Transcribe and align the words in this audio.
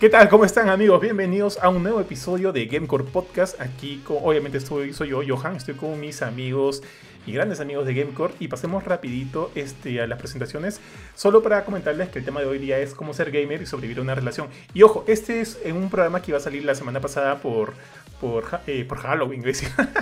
¿Qué 0.00 0.08
tal? 0.08 0.28
¿Cómo 0.28 0.44
están 0.44 0.68
amigos? 0.68 1.00
Bienvenidos 1.00 1.58
a 1.60 1.70
un 1.70 1.82
nuevo 1.82 2.00
episodio 2.00 2.52
de 2.52 2.66
Gamecore 2.66 3.02
Podcast. 3.02 3.60
Aquí, 3.60 4.00
obviamente, 4.06 4.58
estoy, 4.58 4.92
soy 4.92 5.08
yo, 5.08 5.22
Johan. 5.26 5.56
Estoy 5.56 5.74
con 5.74 5.98
mis 5.98 6.22
amigos 6.22 6.84
y 7.26 7.32
grandes 7.32 7.58
amigos 7.58 7.84
de 7.84 7.94
Gamecore. 7.94 8.32
Y 8.38 8.46
pasemos 8.46 8.84
rapidito 8.84 9.50
este, 9.56 10.00
a 10.00 10.06
las 10.06 10.20
presentaciones. 10.20 10.80
Solo 11.16 11.42
para 11.42 11.64
comentarles 11.64 12.10
que 12.10 12.20
el 12.20 12.24
tema 12.24 12.38
de 12.38 12.46
hoy 12.46 12.58
día 12.58 12.78
es 12.78 12.94
cómo 12.94 13.12
ser 13.12 13.32
gamer 13.32 13.60
y 13.60 13.66
sobrevivir 13.66 13.98
a 13.98 14.02
una 14.02 14.14
relación. 14.14 14.46
Y 14.72 14.84
ojo, 14.84 15.02
este 15.08 15.40
es 15.40 15.58
en 15.64 15.74
un 15.74 15.90
programa 15.90 16.22
que 16.22 16.30
iba 16.30 16.38
a 16.38 16.42
salir 16.42 16.64
la 16.64 16.76
semana 16.76 17.00
pasada 17.00 17.40
por, 17.40 17.72
por, 18.20 18.44
eh, 18.68 18.84
por 18.88 18.98
Halloween, 18.98 19.42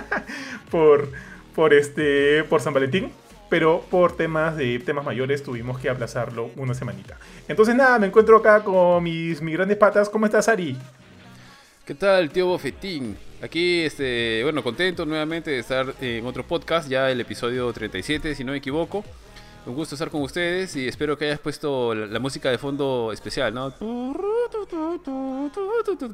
por, 0.71 1.11
por, 1.55 1.73
este, 1.73 2.45
por 2.45 2.61
San 2.61 2.75
Valentín 2.75 3.12
pero 3.49 3.81
por 3.91 4.17
temas 4.17 4.57
de 4.57 4.79
temas 4.81 5.05
mayores 5.05 5.43
tuvimos 5.43 5.79
que 5.79 5.89
aplazarlo 5.89 6.51
una 6.57 6.75
semanita. 6.75 7.19
Entonces 7.48 7.75
nada, 7.75 7.98
me 7.98 8.07
encuentro 8.07 8.37
acá 8.37 8.62
con 8.65 9.03
mis, 9.03 9.41
mis 9.41 9.55
grandes 9.55 9.77
patas. 9.77 10.09
¿Cómo 10.09 10.27
estás, 10.27 10.48
Ari? 10.48 10.77
¿Qué 11.84 11.95
tal, 11.95 12.30
tío 12.30 12.47
Bofetín? 12.47 13.17
Aquí, 13.43 13.83
este, 13.83 14.41
bueno, 14.43 14.62
contento 14.62 15.06
nuevamente 15.06 15.51
de 15.51 15.59
estar 15.59 15.95
en 16.01 16.27
otro 16.27 16.43
podcast, 16.43 16.89
ya 16.89 17.11
el 17.11 17.20
episodio 17.20 17.73
37, 17.73 18.34
si 18.34 18.43
no 18.45 18.53
me 18.53 18.59
equivoco. 18.59 19.05
Un 19.67 19.75
gusto 19.75 19.95
estar 19.97 20.11
con 20.11 20.23
ustedes 20.23 20.75
y 20.77 20.87
espero 20.87 21.19
que 21.19 21.27
hayas 21.27 21.41
puesto 21.41 21.92
la, 21.95 22.19
música 22.20 22.51
de 22.51 22.59
fondo 22.59 23.11
especial, 23.12 23.53
¿no? 23.53 23.73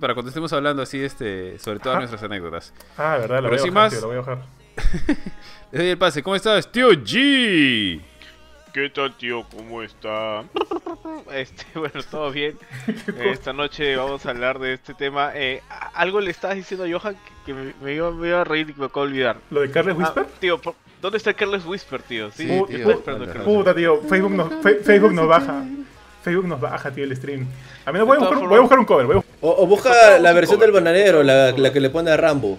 Para 0.00 0.14
cuando 0.14 0.28
estemos 0.28 0.52
hablando 0.52 0.82
así, 0.82 1.02
este, 1.02 1.58
sobre 1.58 1.78
todas 1.78 1.98
nuestras 1.98 2.22
anécdotas. 2.22 2.72
Ah, 2.96 3.18
verdad, 3.18 3.42
lo 3.42 3.50
voy, 3.50 3.58
a 3.58 3.70
bajar, 3.70 4.00
lo 4.00 4.06
voy 4.08 4.16
a 4.16 4.20
bajar. 4.20 4.46
Le 5.72 5.78
doy 5.78 5.88
el 5.88 5.98
pase. 5.98 6.22
¿Cómo 6.22 6.36
estás, 6.36 6.70
tío 6.70 6.90
G? 6.90 7.98
¿Qué 8.74 8.90
tal, 8.90 9.16
tío? 9.16 9.44
¿Cómo 9.56 9.82
está? 9.82 10.44
Este, 11.32 11.64
bueno, 11.78 12.02
todo 12.10 12.30
bien. 12.30 12.58
Esta 13.24 13.54
noche 13.54 13.96
vamos 13.96 14.26
a 14.26 14.30
hablar 14.30 14.58
de 14.58 14.74
este 14.74 14.92
tema. 14.92 15.30
Eh, 15.34 15.62
algo 15.94 16.20
le 16.20 16.30
estabas 16.30 16.56
diciendo 16.56 16.84
a 16.84 16.90
Johan 16.90 17.16
que, 17.46 17.54
me, 17.54 17.94
iba, 17.94 18.40
a 18.40 18.44
reír 18.44 18.74
y 18.76 18.78
me 18.78 18.86
acabo 18.86 19.06
de 19.06 19.12
olvidar. 19.12 19.36
¿Lo 19.50 19.60
de 19.62 19.70
Carles 19.70 19.96
ah, 19.98 19.98
Whisper? 19.98 20.26
tío, 20.40 20.60
¿dónde 21.00 21.16
está 21.16 21.32
Carles 21.32 21.64
Whisper, 21.64 22.02
tío? 22.02 22.30
Sí, 22.32 22.46
tío. 22.68 23.02
Puta, 23.44 23.74
tío. 23.74 24.02
Facebook 24.02 24.32
nos, 24.32 24.52
Facebook 24.84 25.14
nos 25.14 25.26
baja. 25.26 25.64
Facebook 26.22 26.46
nos 26.46 26.60
baja, 26.60 26.90
tío, 26.90 27.04
el 27.04 27.16
stream. 27.16 27.46
A 27.86 27.92
mí 27.92 27.98
no 27.98 28.04
voy 28.04 28.18
a, 28.18 28.20
buscar, 28.20 28.46
voy 28.46 28.58
a 28.58 28.60
buscar 28.60 28.78
un 28.78 28.84
cover. 28.84 29.22
O, 29.40 29.66
busca 29.66 30.18
la 30.18 30.32
versión 30.34 30.60
del 30.60 30.72
bananero, 30.72 31.22
la, 31.22 31.52
la, 31.52 31.72
que 31.72 31.80
le 31.80 31.88
pone 31.88 32.10
a 32.10 32.16
Rambo. 32.16 32.58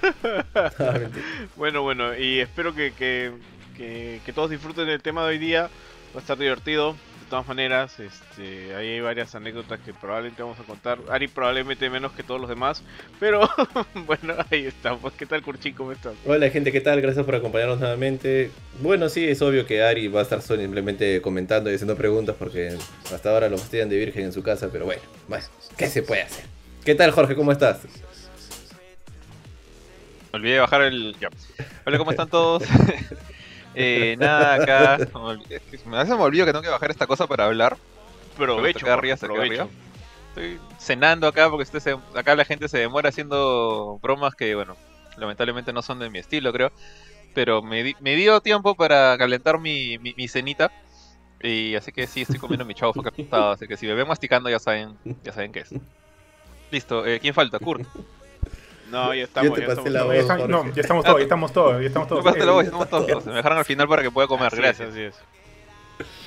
bueno, 1.56 1.82
bueno, 1.82 2.16
y 2.16 2.40
espero 2.40 2.74
que, 2.74 2.92
que, 2.92 3.32
que, 3.76 4.32
todos 4.32 4.50
disfruten 4.50 4.88
el 4.88 5.02
tema 5.02 5.22
de 5.22 5.28
hoy 5.28 5.38
día. 5.38 5.70
Va 6.14 6.18
a 6.18 6.20
estar 6.20 6.38
divertido. 6.38 6.92
De 6.92 7.30
todas 7.30 7.46
maneras, 7.46 8.00
este, 8.00 8.74
ahí 8.74 8.88
hay 8.88 9.00
varias 9.00 9.36
anécdotas 9.36 9.78
que 9.78 9.94
probablemente 9.94 10.42
vamos 10.42 10.58
a 10.58 10.64
contar. 10.64 10.98
Ari 11.08 11.28
probablemente 11.28 11.88
menos 11.88 12.10
que 12.10 12.24
todos 12.24 12.40
los 12.40 12.50
demás. 12.50 12.82
Pero 13.20 13.48
bueno, 14.06 14.34
ahí 14.50 14.66
estamos. 14.66 15.12
¿Qué 15.12 15.26
tal, 15.26 15.40
Curchín? 15.42 15.74
¿Cómo 15.74 15.92
estás? 15.92 16.14
Hola, 16.26 16.50
gente, 16.50 16.72
¿qué 16.72 16.80
tal? 16.80 17.00
Gracias 17.00 17.24
por 17.24 17.36
acompañarnos 17.36 17.78
nuevamente. 17.78 18.50
Bueno, 18.80 19.08
sí, 19.08 19.28
es 19.28 19.40
obvio 19.42 19.64
que 19.64 19.82
Ari 19.82 20.08
va 20.08 20.20
a 20.20 20.22
estar 20.24 20.42
simplemente 20.42 21.22
comentando 21.22 21.70
y 21.70 21.74
haciendo 21.74 21.94
preguntas 21.94 22.34
porque 22.36 22.76
hasta 23.14 23.30
ahora 23.30 23.48
lo 23.48 23.58
fastidian 23.58 23.88
de 23.88 23.96
virgen 23.98 24.24
en 24.24 24.32
su 24.32 24.42
casa. 24.42 24.68
Pero 24.72 24.86
bueno, 24.86 25.02
¿qué 25.76 25.86
se 25.86 26.02
puede 26.02 26.22
hacer? 26.22 26.44
¿Qué 26.84 26.96
tal, 26.96 27.12
Jorge? 27.12 27.36
¿Cómo 27.36 27.52
estás? 27.52 27.86
Olvidé 30.32 30.54
de 30.54 30.60
bajar 30.60 30.82
el. 30.82 31.16
Ya. 31.20 31.28
Hola, 31.84 31.98
¿cómo 31.98 32.10
están 32.10 32.28
todos? 32.28 32.62
eh, 33.74 34.16
nada, 34.18 34.54
acá. 34.54 34.98
Me 35.86 35.96
hace 35.96 36.14
me 36.14 36.22
olvido 36.22 36.46
que 36.46 36.52
tengo 36.52 36.62
que 36.62 36.68
bajar 36.68 36.90
esta 36.90 37.06
cosa 37.06 37.26
para 37.26 37.46
hablar. 37.46 37.76
Provecho, 38.36 38.86
acá 38.86 38.94
arriba, 38.94 39.14
acá 39.14 39.26
arriba. 39.26 39.68
Estoy 40.28 40.60
cenando 40.78 41.26
acá 41.26 41.50
porque 41.50 41.64
este 41.64 41.96
acá 42.14 42.36
la 42.36 42.44
gente 42.44 42.68
se 42.68 42.78
demora 42.78 43.08
haciendo 43.08 43.98
bromas 44.00 44.36
que, 44.36 44.54
bueno, 44.54 44.76
lamentablemente 45.16 45.72
no 45.72 45.82
son 45.82 45.98
de 45.98 46.10
mi 46.10 46.20
estilo, 46.20 46.52
creo. 46.52 46.70
Pero 47.34 47.62
me, 47.62 47.94
me 48.00 48.14
dio 48.14 48.40
tiempo 48.40 48.76
para 48.76 49.18
calentar 49.18 49.58
mi, 49.58 49.98
mi, 49.98 50.28
cenita. 50.28 50.70
Y 51.42 51.74
así 51.74 51.90
que 51.90 52.06
sí, 52.06 52.22
estoy 52.22 52.38
comiendo 52.38 52.64
mi 52.64 52.74
chavo 52.74 52.92
capitado. 53.02 53.50
Así 53.50 53.66
que 53.66 53.76
si 53.76 53.86
me 53.86 53.94
ven 53.94 54.06
masticando, 54.06 54.48
ya 54.48 54.60
saben, 54.60 54.96
ya 55.24 55.32
saben 55.32 55.50
qué 55.50 55.60
es. 55.60 55.70
Listo, 56.70 57.04
eh, 57.04 57.18
¿quién 57.18 57.34
falta? 57.34 57.58
Kurt. 57.58 57.86
No, 58.90 59.14
ya 59.14 59.24
estamos. 59.24 59.58
ya 59.58 59.66
estamos, 59.66 59.90
la 59.90 60.04
voz, 60.04 60.48
no, 60.48 60.72
ya 60.72 60.80
estamos 60.80 61.04
todos, 61.04 61.18
ya 61.18 61.22
estamos 61.22 61.52
todos, 61.52 61.80
ya 61.80 61.86
estamos 61.86 62.08
todos. 62.08 62.24
la 62.24 62.52
voz, 62.52 62.64
ya 62.64 62.64
estamos 62.64 62.88
todos. 62.88 63.26
Me 63.26 63.34
dejaron 63.34 63.58
al 63.58 63.64
final 63.64 63.88
para 63.88 64.02
que 64.02 64.10
pueda 64.10 64.26
comer, 64.26 64.54
gracias. 64.54 64.90
Así 64.90 65.02
es. 65.02 65.14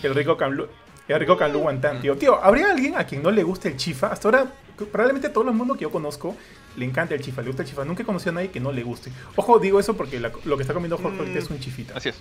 El 0.04 0.16
rico 0.16 0.38
Canlu, 0.38 0.68
el 1.08 1.20
rico 1.20 1.38
Canlu 1.38 1.60
Guantán, 1.60 2.02
tío. 2.02 2.16
Tío, 2.16 2.42
¿habría 2.42 2.72
alguien 2.72 2.98
a 2.98 3.06
quien 3.06 3.24
no 3.24 3.32
le 3.32 3.44
guste 3.44 3.70
el 3.70 3.78
chifa? 3.78 4.08
Hasta 4.08 4.28
ahora, 4.28 4.48
probablemente 4.92 5.30
todo 5.30 5.50
el 5.50 5.56
mundo 5.56 5.76
que 5.76 5.82
yo 5.82 5.92
conozco 5.92 6.36
le 6.76 6.86
encanta 6.86 7.16
el 7.16 7.22
chifa, 7.22 7.42
le 7.42 7.48
gusta 7.48 7.64
el 7.64 7.70
chifa. 7.70 7.86
Nunca 7.86 8.04
he 8.04 8.06
conocido 8.06 8.32
a 8.32 8.36
nadie 8.36 8.50
que 8.50 8.60
no 8.60 8.72
le 8.72 8.84
guste. 8.84 9.12
Ojo, 9.36 9.60
digo 9.60 9.80
eso 9.80 9.96
porque 9.96 10.20
lo 10.20 10.58
que 10.58 10.62
está 10.62 10.74
comiendo 10.74 10.98
Jorge 10.98 11.38
es 11.38 11.50
un 11.50 11.60
chifita. 11.60 11.98
Así 11.98 12.10
es. 12.10 12.20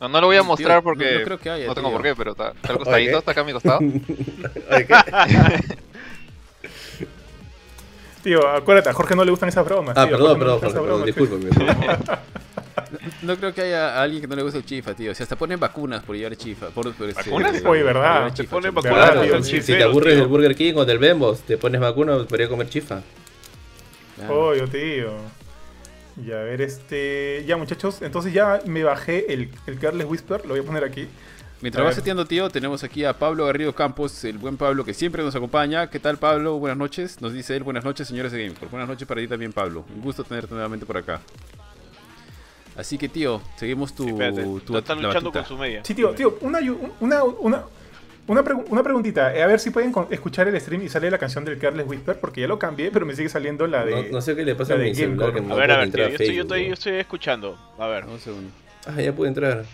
No, 0.00 0.08
no 0.08 0.20
lo 0.20 0.28
voy 0.28 0.36
a 0.36 0.42
mostrar 0.42 0.82
porque 0.82 1.18
no, 1.18 1.24
creo 1.24 1.38
que 1.38 1.50
haya, 1.50 1.66
no 1.66 1.74
tengo 1.74 1.92
por 1.92 2.02
qué, 2.02 2.14
pero 2.16 2.30
está, 2.30 2.52
está 2.52 2.72
al 2.72 2.78
costadito, 2.78 3.18
está 3.18 3.32
acá 3.32 3.42
a 3.42 3.44
mi 3.44 3.52
costado. 3.52 3.80
Tío, 8.22 8.46
acuérdate, 8.46 8.90
a 8.90 8.92
Jorge 8.92 9.16
no 9.16 9.24
le 9.24 9.30
gustan 9.30 9.48
esas 9.48 9.64
bromas. 9.64 9.96
Ah, 9.96 10.06
perdón, 10.06 10.38
perdón, 10.38 10.60
perdón, 10.60 11.04
discúlpame. 11.04 11.50
No 13.22 13.36
creo 13.36 13.54
que 13.54 13.62
haya 13.62 14.02
alguien 14.02 14.22
que 14.22 14.26
no 14.26 14.34
le 14.34 14.42
guste 14.42 14.58
el 14.58 14.64
chifa, 14.64 14.94
tío. 14.94 15.12
O 15.12 15.14
sea, 15.14 15.24
hasta 15.24 15.36
ponen 15.36 15.60
vacunas 15.60 16.02
por 16.02 16.16
llevar 16.16 16.36
chifa. 16.36 16.68
Por, 16.68 16.92
por 16.94 17.08
este, 17.08 17.30
¿Vacunas? 17.30 17.62
Oye, 17.64 17.82
¿verdad? 17.82 18.32
Te 18.34 18.44
ponen 18.44 18.74
vacunas, 18.74 19.46
Si, 19.46 19.60
te 19.60 19.82
aburres 19.82 20.16
del 20.16 20.26
Burger 20.26 20.54
King 20.54 20.74
o 20.76 20.84
del 20.84 20.98
Bembos, 20.98 21.40
te 21.42 21.56
pones 21.56 21.80
vacuna, 21.80 22.16
podría 22.24 22.48
comer 22.48 22.68
chifa. 22.68 23.02
Oye, 24.28 24.66
tío. 24.68 25.12
Ya, 26.26 26.40
a 26.40 26.44
ver, 26.44 26.60
este... 26.62 27.44
Ya, 27.46 27.56
muchachos, 27.56 28.02
entonces 28.02 28.32
ya 28.32 28.60
me 28.66 28.82
bajé 28.82 29.32
el, 29.32 29.50
el 29.66 29.78
Carles 29.78 30.06
Whisper. 30.06 30.42
Lo 30.42 30.50
voy 30.50 30.60
a 30.60 30.62
poner 30.64 30.84
aquí. 30.84 31.08
Mientras 31.62 31.86
va 31.86 31.92
seteando, 31.92 32.24
tío, 32.24 32.48
tenemos 32.48 32.82
aquí 32.84 33.04
a 33.04 33.12
Pablo 33.12 33.44
Garrido 33.44 33.74
Campos, 33.74 34.24
el 34.24 34.38
buen 34.38 34.56
Pablo 34.56 34.82
que 34.82 34.94
siempre 34.94 35.22
nos 35.22 35.34
acompaña. 35.34 35.90
¿Qué 35.90 35.98
tal, 35.98 36.16
Pablo? 36.16 36.58
Buenas 36.58 36.78
noches. 36.78 37.20
Nos 37.20 37.34
dice 37.34 37.54
él, 37.54 37.62
buenas 37.62 37.84
noches, 37.84 38.08
señores 38.08 38.32
de 38.32 38.42
Gamecore. 38.42 38.68
Buenas 38.70 38.88
noches 38.88 39.06
para 39.06 39.20
ti 39.20 39.28
también, 39.28 39.52
Pablo. 39.52 39.84
Un 39.94 40.00
gusto 40.00 40.24
tenerte 40.24 40.54
nuevamente 40.54 40.86
por 40.86 40.96
acá. 40.96 41.20
Así 42.76 42.96
que, 42.96 43.10
tío, 43.10 43.42
seguimos 43.56 43.94
tu. 43.94 44.04
Sí, 44.04 44.14
tu 44.64 44.78
está 44.78 44.94
luchando 44.94 45.30
con 45.30 45.44
su 45.44 45.58
media. 45.58 45.84
Sí, 45.84 45.94
tío, 45.94 46.12
tío, 46.12 46.38
una, 46.40 46.60
una, 47.00 47.24
una, 47.24 47.64
una, 48.26 48.44
una, 48.70 48.82
preguntita, 48.82 49.34
eh, 49.36 49.42
a 49.42 49.46
ver 49.46 49.60
si 49.60 49.68
pueden 49.68 49.92
escuchar 50.08 50.48
el 50.48 50.58
stream 50.58 50.84
y 50.84 50.88
sale 50.88 51.10
la 51.10 51.18
canción 51.18 51.44
del 51.44 51.58
Carles 51.58 51.86
Whisper, 51.86 52.18
porque 52.18 52.40
ya 52.40 52.46
lo 52.46 52.58
cambié, 52.58 52.90
pero 52.90 53.04
me 53.04 53.14
sigue 53.14 53.28
saliendo 53.28 53.66
la 53.66 53.84
de. 53.84 54.08
No, 54.10 54.22
sé 54.22 54.34
qué 54.34 54.44
le 54.46 54.54
pasa 54.54 54.74
a 54.74 54.76
mi 54.78 54.94
celular 54.94 55.34
que 55.34 55.40
A 55.40 55.54
ver, 55.54 55.70
a 55.72 55.76
ver, 55.76 55.90
tío, 55.90 56.08
yo, 56.08 56.14
estoy, 56.14 56.34
yo, 56.34 56.42
estoy, 56.42 56.66
yo, 56.68 56.72
estoy, 56.72 56.94
escuchando. 56.94 57.58
A 57.78 57.86
ver. 57.86 58.06
Un 58.06 58.18
segundo. 58.18 58.50
Ah, 58.86 58.98
ya 58.98 59.12
pude 59.12 59.28
entrar. 59.28 59.66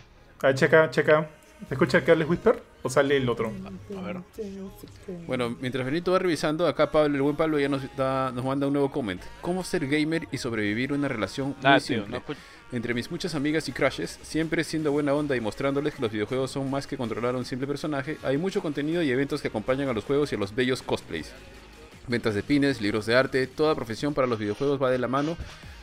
Ah, 0.43 0.53
checa, 0.53 0.91
checa. 0.91 1.29
¿Se 1.69 1.75
escucha 1.75 2.05
Carles 2.05 2.29
Whisper 2.29 2.63
o 2.83 2.89
sale 2.89 3.17
el 3.17 3.29
otro? 3.29 3.53
A 3.97 4.01
ver. 4.03 4.19
Bueno, 5.27 5.57
mientras 5.61 5.85
Benito 5.85 6.13
va 6.13 6.19
revisando, 6.19 6.67
acá 6.67 6.91
Pablo, 6.93 7.17
el 7.17 7.23
buen 7.23 7.35
Pablo 7.35 7.59
ya 7.59 7.69
nos, 7.69 7.83
nos 7.97 8.45
manda 8.45 8.67
un 8.67 8.73
nuevo 8.73 8.91
comment. 8.91 9.21
¿Cómo 9.41 9.65
ser 9.65 9.89
gamer 9.89 10.29
y 10.31 10.39
sobrevivir 10.39 10.93
una 10.93 11.09
relación 11.09 11.49
muy 11.49 11.57
ah, 11.65 11.81
simple? 11.81 12.23
Entre 12.73 12.95
mis 12.95 13.11
muchas 13.11 13.35
amigas 13.35 13.69
y 13.69 13.73
crushes, 13.73 14.19
siempre 14.23 14.63
siendo 14.65 14.93
buena 14.93 15.15
onda 15.15 15.35
y 15.37 15.41
mostrándoles 15.41 15.95
que 15.95 16.03
los 16.03 16.13
videojuegos 16.13 16.51
son 16.51 16.71
más 16.71 16.87
que 16.87 16.97
controlar 16.97 17.35
a 17.35 17.39
un 17.39 17.45
simple 17.45 17.67
personaje, 17.67 18.19
hay 18.23 18.39
mucho 18.39 18.61
contenido 18.61 19.03
y 19.03 19.11
eventos 19.11 19.41
que 19.41 19.49
acompañan 19.49 19.89
a 19.89 19.93
los 19.93 20.05
juegos 20.05 20.33
y 20.33 20.37
a 20.37 20.39
los 20.39 20.55
bellos 20.55 20.83
cosplays. 20.83 21.33
Ventas 22.07 22.35
de 22.35 22.43
pines, 22.43 22.81
libros 22.81 23.07
de 23.07 23.17
arte, 23.17 23.47
toda 23.47 23.75
profesión 23.75 24.15
para 24.15 24.29
los 24.29 24.39
videojuegos 24.39 24.81
va 24.81 24.91
de 24.91 24.99
la 24.99 25.09
mano, 25.09 25.37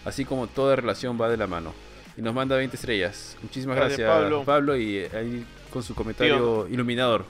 así 0.05 0.23
como 0.23 0.47
toda 0.47 0.75
relación 0.75 1.19
va 1.19 1.29
de 1.29 1.38
la 1.38 1.47
mano. 1.47 1.73
Y 2.16 2.22
nos 2.22 2.34
manda 2.34 2.55
20 2.55 2.75
estrellas. 2.75 3.37
Muchísimas 3.41 3.76
gracias, 3.76 4.08
Pablo. 4.46 4.78
y 4.78 4.97
eh, 4.97 5.09
ahí 5.14 5.46
con 5.73 5.81
su 5.81 5.96
comentario 5.96 6.67
iluminador. 6.70 7.25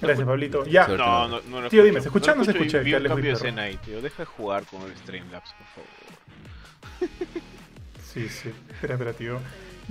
Gracias, 0.00 0.26
Pablito. 0.26 0.64
Ya. 0.64 0.88
No, 0.88 1.28
no, 1.28 1.40
no, 1.42 1.68
Tío, 1.68 1.84
dime, 1.84 2.00
¿se 2.00 2.08
escucha 2.08 2.32
o 2.32 2.34
no 2.34 2.44
se 2.44 2.52
escucha? 2.52 2.78
Vi 2.78 2.94
un 2.94 3.04
cambio 3.04 3.30
de 3.30 3.32
escena 3.32 3.62
ahí, 3.62 3.76
tío. 3.76 4.00
Deja 4.00 4.22
de 4.22 4.26
jugar 4.26 4.64
con 4.64 4.82
el 4.82 4.96
Streamlabs, 4.96 5.52
por 5.52 5.66
favor. 5.74 7.10
sí, 8.02 8.28
sí. 8.28 8.50
Espera, 8.70 8.94
espera, 8.94 9.12
tío. 9.12 9.38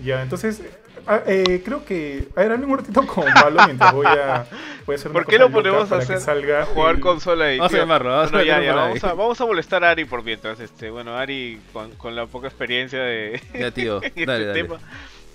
Ya, 0.04 0.22
entonces, 0.22 0.62
ah, 1.08 1.22
eh, 1.26 1.62
creo 1.64 1.86
que. 1.86 2.28
A 2.36 2.42
ver, 2.42 2.50
dame 2.50 2.66
un 2.66 2.78
ratito 2.78 3.06
con 3.08 3.24
Pablo 3.34 3.62
mientras 3.66 3.94
voy 3.94 4.06
a, 4.08 4.46
voy 4.86 4.94
a 4.94 4.98
hacer 4.98 5.12
una 5.12 5.22
¿Por 5.22 5.26
qué 5.28 5.40
lo 5.40 5.50
ponemos 5.50 5.92
a 5.92 5.98
hacer? 5.98 6.20
Salga 6.20 6.66
jugar 6.66 7.00
consola 7.00 7.46
ahí. 7.46 7.58
Vamos 7.58 7.74
a 7.74 7.78
llamarlo, 7.78 8.10
vamos, 8.10 8.34
a, 8.34 8.44
ya, 8.44 8.62
ya, 8.62 8.76
vamos, 8.76 9.04
a, 9.04 9.14
vamos 9.14 9.40
a 9.40 9.46
molestar 9.46 9.84
a 9.86 9.92
Ari 9.92 10.06
por 10.06 10.24
mientras. 10.24 10.60
Este, 10.60 10.90
bueno, 10.90 11.16
Ari, 11.16 11.62
con, 11.72 11.92
con 11.92 12.16
la 12.16 12.26
poca 12.26 12.48
experiencia 12.48 13.00
de. 13.00 13.42
Ya, 13.54 13.72
tío, 13.72 14.02
este 14.04 14.26
dale, 14.26 14.46
dale. 14.46 14.64
tema. 14.64 14.80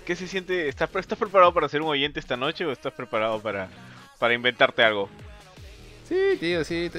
¿Qué 0.04 0.16
se 0.16 0.26
siente? 0.26 0.68
¿Estás, 0.68 0.90
¿Estás 0.94 1.18
preparado 1.18 1.52
para 1.52 1.68
ser 1.68 1.82
un 1.82 1.88
oyente 1.88 2.20
esta 2.20 2.36
noche 2.36 2.64
o 2.66 2.72
estás 2.72 2.92
preparado 2.92 3.40
para, 3.40 3.68
para 4.18 4.34
inventarte 4.34 4.82
algo? 4.82 5.08
Sí, 6.08 6.36
tío, 6.40 6.64
sí. 6.64 6.90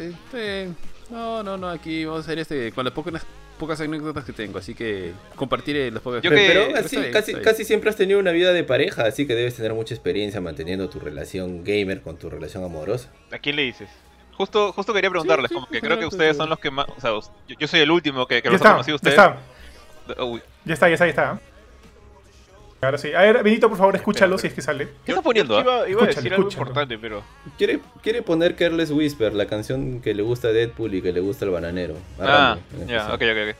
No, 1.09 1.43
no, 1.43 1.57
no, 1.57 1.69
aquí 1.69 2.05
vamos 2.05 2.21
a 2.21 2.23
hacer 2.23 2.39
este. 2.39 2.71
Con 2.71 2.85
la 2.85 2.93
poca 2.93 3.11
pocas 3.59 3.79
anécdotas 3.79 4.25
que 4.25 4.33
tengo, 4.33 4.57
así 4.57 4.73
que 4.73 5.11
compartiré 5.35 5.91
las 5.91 6.01
pocas. 6.01 6.23
Yo 6.23 6.31
pero, 6.31 6.73
casi, 7.11 7.35
casi 7.35 7.63
siempre 7.63 7.91
has 7.91 7.95
tenido 7.95 8.19
una 8.19 8.31
vida 8.31 8.53
de 8.53 8.63
pareja, 8.63 9.03
así 9.03 9.27
que 9.27 9.35
debes 9.35 9.55
tener 9.55 9.73
mucha 9.75 9.93
experiencia 9.93 10.41
manteniendo 10.41 10.89
tu 10.89 10.99
relación 10.99 11.63
gamer 11.63 12.01
con 12.01 12.17
tu 12.17 12.27
relación 12.27 12.63
amorosa. 12.63 13.09
¿A 13.31 13.37
quién 13.37 13.57
le 13.57 13.61
dices? 13.63 13.87
Justo, 14.33 14.73
justo 14.73 14.93
quería 14.93 15.11
preguntarles, 15.11 15.51
como 15.51 15.67
que 15.67 15.79
creo 15.79 15.99
que 15.99 16.07
ustedes 16.07 16.37
son 16.37 16.49
los 16.49 16.57
que 16.57 16.71
más. 16.71 16.87
O 16.97 16.99
sea, 16.99 17.11
yo, 17.59 17.67
soy 17.67 17.81
el 17.81 17.91
último 17.91 18.25
que, 18.25 18.41
que 18.41 18.49
los 18.49 18.61
ha 18.61 18.71
conocido 18.71 18.95
ustedes. 18.95 19.15
Ya 19.15 19.25
está. 19.27 20.41
Ya 20.65 20.73
está, 20.73 20.87
ya 20.87 20.93
está, 20.93 21.05
ya 21.05 21.09
está. 21.09 21.41
Ahora 22.81 22.97
sí. 22.97 23.13
A 23.13 23.21
ver, 23.21 23.43
Benito, 23.43 23.69
por 23.69 23.77
favor, 23.77 23.95
escúchalo 23.95 24.37
si 24.37 24.47
es 24.47 24.53
que 24.53 24.61
sale. 24.61 24.87
¿Qué 25.05 25.11
está 25.11 25.21
poniendo? 25.21 25.59
Iba, 25.59 25.87
iba 25.87 26.03
a 26.03 26.07
decir 26.07 26.33
algo 26.33 26.49
importante, 26.49 26.97
pero. 26.97 27.23
Quiere, 27.57 27.79
quiere 28.01 28.23
poner 28.23 28.55
Careless 28.55 28.89
Whisper, 28.89 29.33
la 29.33 29.45
canción 29.45 30.01
que 30.01 30.13
le 30.15 30.23
gusta 30.23 30.47
a 30.47 30.51
Deadpool 30.51 30.95
y 30.95 31.01
que 31.01 31.11
le 31.11 31.19
gusta 31.19 31.45
al 31.45 31.51
bananero. 31.51 31.95
Ah, 32.19 32.57
ya, 32.87 33.07
ok, 33.13 33.21
ok, 33.21 33.49
ok. 33.49 33.55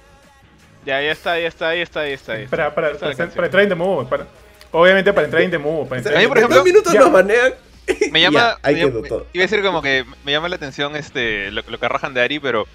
Ya, 0.86 1.02
ya 1.02 1.12
está, 1.12 1.40
ya 1.40 1.48
está, 1.48 1.76
ya 1.76 1.84
está, 1.84 2.08
ya 2.08 2.14
está. 2.14 2.34
Para, 2.50 2.74
para, 2.74 2.94
para, 2.98 3.16
para, 3.16 3.46
entrar 3.46 3.64
en 3.64 3.70
the 3.70 3.76
mood. 3.76 4.08
Para, 4.08 4.26
obviamente 4.72 5.14
para 5.14 5.26
entrar 5.26 5.44
en 5.44 5.52
the 5.52 5.60
mood. 5.60 5.88
Para 5.88 6.00
entrar 6.00 6.18
a 6.18 6.20
mí, 6.20 6.28
por 6.28 6.38
ejemplo, 6.38 6.58
dos 6.58 6.66
minutos 6.66 6.94
nos 6.94 7.12
banean. 7.12 7.54
Me 8.12 8.22
llama. 8.22 8.58
ya, 8.64 8.72
me, 8.72 8.90
todo. 9.08 9.28
Iba 9.34 9.44
a 9.44 9.48
decir 9.48 9.62
como 9.64 9.82
que 9.82 10.06
me 10.26 10.32
llama 10.32 10.50
la 10.50 10.56
atención 10.56 10.96
este 10.96 11.52
lo, 11.52 11.64
que 11.64 11.86
arrajan 11.86 12.16
de 12.16 12.22
Ari, 12.22 12.40
pero 12.40 12.66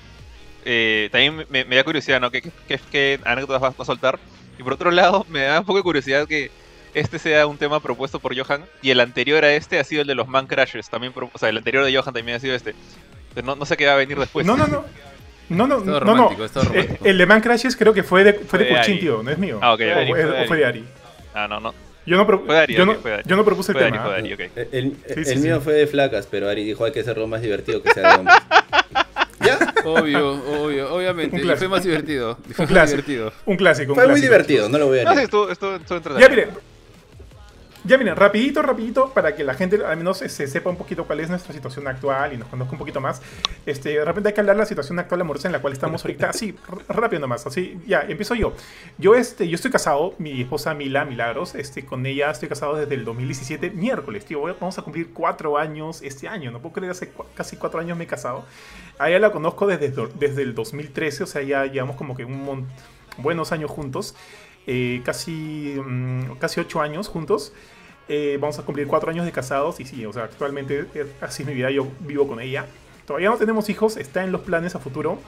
eh, 0.68 1.08
también 1.12 1.46
me, 1.48 1.64
me, 1.64 1.76
da 1.76 1.84
curiosidad, 1.84 2.20
¿no? 2.20 2.30
¿Qué, 2.30 2.42
qué, 2.42 2.80
qué 2.90 3.20
anécdotas 3.24 3.60
vas 3.60 3.74
a 3.78 3.84
soltar? 3.84 4.18
Y 4.58 4.62
por 4.62 4.72
otro 4.72 4.90
lado, 4.90 5.24
me 5.28 5.42
da 5.42 5.60
un 5.60 5.64
poco 5.64 5.78
de 5.78 5.84
curiosidad 5.84 6.26
que 6.26 6.50
este 6.92 7.18
sea 7.18 7.46
un 7.46 7.56
tema 7.56 7.80
propuesto 7.80 8.18
por 8.18 8.36
Johan 8.36 8.64
y 8.82 8.90
el 8.90 9.00
anterior 9.00 9.44
a 9.44 9.52
este 9.52 9.78
ha 9.78 9.84
sido 9.84 10.02
el 10.02 10.08
de 10.08 10.14
los 10.14 10.26
Man 10.28 10.46
Crashers. 10.46 10.90
También, 10.90 11.12
o 11.14 11.38
sea, 11.38 11.50
el 11.50 11.58
anterior 11.58 11.84
de 11.84 11.96
Johan 11.96 12.12
también 12.12 12.36
ha 12.36 12.40
sido 12.40 12.54
este. 12.54 12.74
No, 13.44 13.54
no 13.54 13.64
sé 13.64 13.76
qué 13.76 13.86
va 13.86 13.92
a 13.92 13.96
venir 13.96 14.18
después. 14.18 14.44
No, 14.44 14.56
no, 14.56 14.66
no. 14.66 14.84
No, 15.48 15.66
no, 15.68 15.78
no, 15.78 16.00
no. 16.00 16.30
Eh, 16.74 16.98
el, 17.04 17.19
de 17.19 17.26
Man 17.26 17.40
Crashes 17.40 17.76
creo 17.76 17.94
que 17.94 18.02
fue 18.02 18.24
de, 18.24 18.32
fue, 18.32 18.58
de 18.58 18.64
Puchin, 18.64 18.98
tío, 18.98 19.22
no 19.22 19.30
es 19.30 19.38
mío. 19.38 19.60
Ah, 19.62 19.74
ok, 19.74 19.80
o, 19.80 20.46
fue, 20.48 20.56
de 20.56 20.64
Ari. 20.64 20.84
Ah, 21.32 21.46
no, 21.48 21.60
no. 21.60 21.72
Yo 22.04 22.16
no, 22.16 22.26
pro, 22.26 22.44
Ari, 22.48 22.74
yo, 22.74 22.84
no, 22.84 22.96
yo 23.24 23.36
no 23.36 23.44
propuse 23.44 23.70
el 23.72 23.78
tema. 23.78 24.14
Ari, 24.14 24.34
okay. 24.34 24.50
El, 24.72 24.96
el 25.06 25.38
mío 25.38 25.60
fue 25.60 25.74
de 25.74 25.86
flacas, 25.86 26.26
pero 26.28 26.48
Ari 26.48 26.64
dijo 26.64 26.84
hay 26.84 26.90
que 26.90 27.00
hacerlo 27.00 27.28
más 27.28 27.42
divertido 27.42 27.80
que 27.82 27.92
sea 27.92 28.10
de 28.10 28.19
hombres. 28.19 28.36
¿Ya? 29.40 29.74
Obvio, 29.84 30.32
obvio, 30.64 30.94
obviamente. 30.94 31.40
Y 31.40 31.56
fue 31.56 31.68
más 31.68 31.84
divertido. 31.84 32.38
Fue 32.52 32.64
un 32.64 32.68
clásico. 32.68 33.02
Divertido. 33.02 33.32
Un 33.44 33.56
clásico. 33.56 33.94
fue 33.94 34.08
muy 34.08 34.20
divertido, 34.20 34.68
no 34.68 34.78
lo 34.78 34.86
voy 34.86 34.98
a 34.98 35.00
decir. 35.00 35.14
No, 35.14 35.16
sí, 35.16 35.24
esto, 35.24 35.50
esto, 35.50 35.96
esto 35.96 36.18
Ya, 36.18 36.28
mire, 36.28 36.48
ya 37.86 37.98
miren, 37.98 38.16
rapidito, 38.16 38.62
rapidito, 38.62 39.10
para 39.12 39.34
que 39.34 39.44
la 39.44 39.54
gente 39.54 39.84
al 39.84 39.96
menos 39.96 40.18
se, 40.18 40.28
sepa 40.28 40.70
un 40.70 40.76
poquito 40.76 41.04
cuál 41.04 41.20
es 41.20 41.30
nuestra 41.30 41.52
situación 41.52 41.86
actual 41.86 42.32
y 42.32 42.36
nos 42.36 42.48
conozca 42.48 42.72
un 42.72 42.78
poquito 42.78 43.00
más. 43.00 43.22
Este, 43.64 43.90
de 43.90 44.04
repente 44.04 44.28
hay 44.28 44.34
que 44.34 44.40
hablar 44.40 44.56
de 44.56 44.60
la 44.60 44.66
situación 44.66 44.98
actual 44.98 45.20
amorosa 45.20 45.48
en 45.48 45.52
la 45.52 45.60
cual 45.60 45.72
estamos 45.72 46.04
ahorita. 46.04 46.30
Así, 46.30 46.54
rápido 46.88 47.20
nomás, 47.20 47.46
así, 47.46 47.78
ya, 47.86 48.00
empiezo 48.00 48.34
yo. 48.34 48.54
Yo, 48.98 49.14
este, 49.14 49.48
yo 49.48 49.54
estoy 49.54 49.70
casado, 49.70 50.14
mi 50.18 50.42
esposa 50.42 50.74
Mila 50.74 51.04
Milagros, 51.04 51.54
este, 51.54 51.84
con 51.84 52.04
ella 52.06 52.30
estoy 52.30 52.48
casado 52.48 52.76
desde 52.76 52.94
el 52.94 53.04
2017, 53.04 53.70
miércoles, 53.70 54.24
tío, 54.24 54.42
vamos 54.42 54.78
a 54.78 54.82
cumplir 54.82 55.12
cuatro 55.12 55.58
años 55.58 56.02
este 56.02 56.28
año, 56.28 56.50
no 56.50 56.60
puedo 56.60 56.74
creer, 56.74 56.90
hace 56.90 57.12
casi 57.34 57.56
cuatro 57.56 57.80
años 57.80 57.96
me 57.96 58.04
he 58.04 58.06
casado. 58.06 58.44
A 58.98 59.08
ella 59.08 59.18
la 59.18 59.30
conozco 59.30 59.66
desde, 59.66 59.92
desde 60.18 60.42
el 60.42 60.54
2013, 60.54 61.24
o 61.24 61.26
sea, 61.26 61.42
ya 61.42 61.66
llevamos 61.66 61.96
como 61.96 62.16
que 62.16 62.24
un 62.24 62.66
buenos 63.18 63.52
años 63.52 63.70
juntos. 63.70 64.14
Eh, 64.66 65.00
casi, 65.04 65.76
mm, 65.84 66.38
casi 66.38 66.60
ocho 66.60 66.80
años 66.80 67.08
juntos. 67.08 67.52
Eh, 68.08 68.38
vamos 68.41 68.58
a 68.58 68.62
cumplir 68.62 68.87
cuatro 68.87 69.11
años 69.11 69.25
de 69.25 69.32
casados 69.32 69.81
y 69.81 69.85
sí, 69.85 70.06
o 70.06 70.12
sea, 70.12 70.25
actualmente 70.25 70.87
eh, 70.94 71.06
así 71.20 71.43
es 71.43 71.49
mi 71.49 71.55
vida, 71.55 71.70
yo 71.70 71.88
vivo 72.00 72.29
con 72.29 72.41
ella. 72.41 72.67
Todavía 73.05 73.31
no 73.31 73.37
tenemos 73.37 73.69
hijos, 73.69 73.97
está 73.97 74.23
en 74.23 74.31
los 74.31 74.43
planes 74.43 74.76
a 74.76 74.79
futuro, 74.79 75.19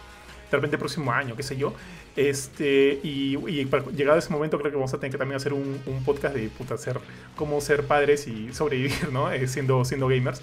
de 0.51 0.57
repente 0.57 0.77
el 0.77 0.81
próximo 0.81 1.13
año, 1.13 1.35
qué 1.37 1.43
sé 1.43 1.57
yo. 1.57 1.75
Este, 2.15 3.01
y, 3.03 3.37
y 3.49 3.65
para 3.67 3.85
llegar 3.87 4.17
a 4.17 4.19
ese 4.19 4.31
momento 4.31 4.59
creo 4.59 4.71
que 4.71 4.77
vamos 4.77 4.95
a 4.95 4.99
tener 4.99 5.13
que 5.13 5.19
también 5.19 5.37
hacer 5.37 5.53
un, 5.53 5.81
podcast 6.05 6.35
de 6.35 6.49
puta, 6.49 6.79
ser, 6.79 6.99
cómo 7.37 7.61
ser 7.61 7.85
padres 7.85 8.29
y 8.29 8.53
sobrevivir, 8.53 9.13
¿no? 9.13 9.31
Eh, 9.33 9.49
siendo, 9.49 9.85
siendo 9.85 10.07
gamers. 10.07 10.41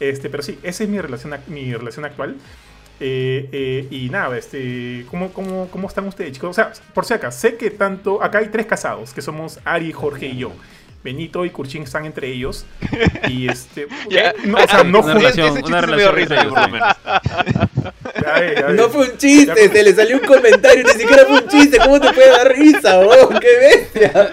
Este, 0.00 0.28
pero 0.28 0.42
sí, 0.42 0.58
esa 0.64 0.84
es 0.84 0.90
mi 0.90 1.00
relación, 1.00 1.34
mi 1.46 1.72
relación 1.72 2.04
actual. 2.04 2.36
y 3.00 4.08
nada, 4.10 4.36
este, 4.36 5.06
¿cómo, 5.08 5.32
cómo, 5.32 5.68
¿cómo 5.70 5.86
están 5.86 6.06
ustedes, 6.08 6.32
chicos? 6.32 6.50
O 6.50 6.54
sea, 6.54 6.72
por 6.94 7.04
si 7.04 7.14
acá, 7.14 7.30
sé 7.30 7.56
que 7.56 7.70
tanto, 7.70 8.22
acá 8.22 8.38
hay 8.38 8.48
tres 8.48 8.66
casados, 8.66 9.12
que 9.14 9.22
somos 9.22 9.60
Ari, 9.64 9.92
Jorge 9.92 10.26
y 10.26 10.38
yo. 10.38 10.52
Benito 11.06 11.44
y 11.44 11.50
Kurchin 11.50 11.84
están 11.84 12.04
entre 12.04 12.28
ellos. 12.28 12.66
Y 13.28 13.48
este. 13.48 13.86
no, 14.44 14.58
o 14.58 14.68
sea, 14.68 14.84
no 14.84 15.00
una 15.00 15.14
relación, 15.14 15.64
una 15.64 15.80
relación 15.80 16.54
No 18.76 18.88
fue 18.88 19.10
un 19.10 19.18
chiste, 19.18 19.68
se 19.68 19.82
le 19.82 19.94
salió 19.94 20.16
un 20.16 20.24
comentario, 20.24 20.84
ni 20.84 20.92
siquiera 20.92 21.24
fue 21.26 21.42
un 21.42 21.48
chiste. 21.48 21.78
¿Cómo 21.78 22.00
te 22.00 22.12
puede 22.12 22.30
dar 22.30 22.56
risa, 22.56 22.98
vos? 22.98 23.28
¡Qué 23.40 23.90
bestia! 23.92 24.32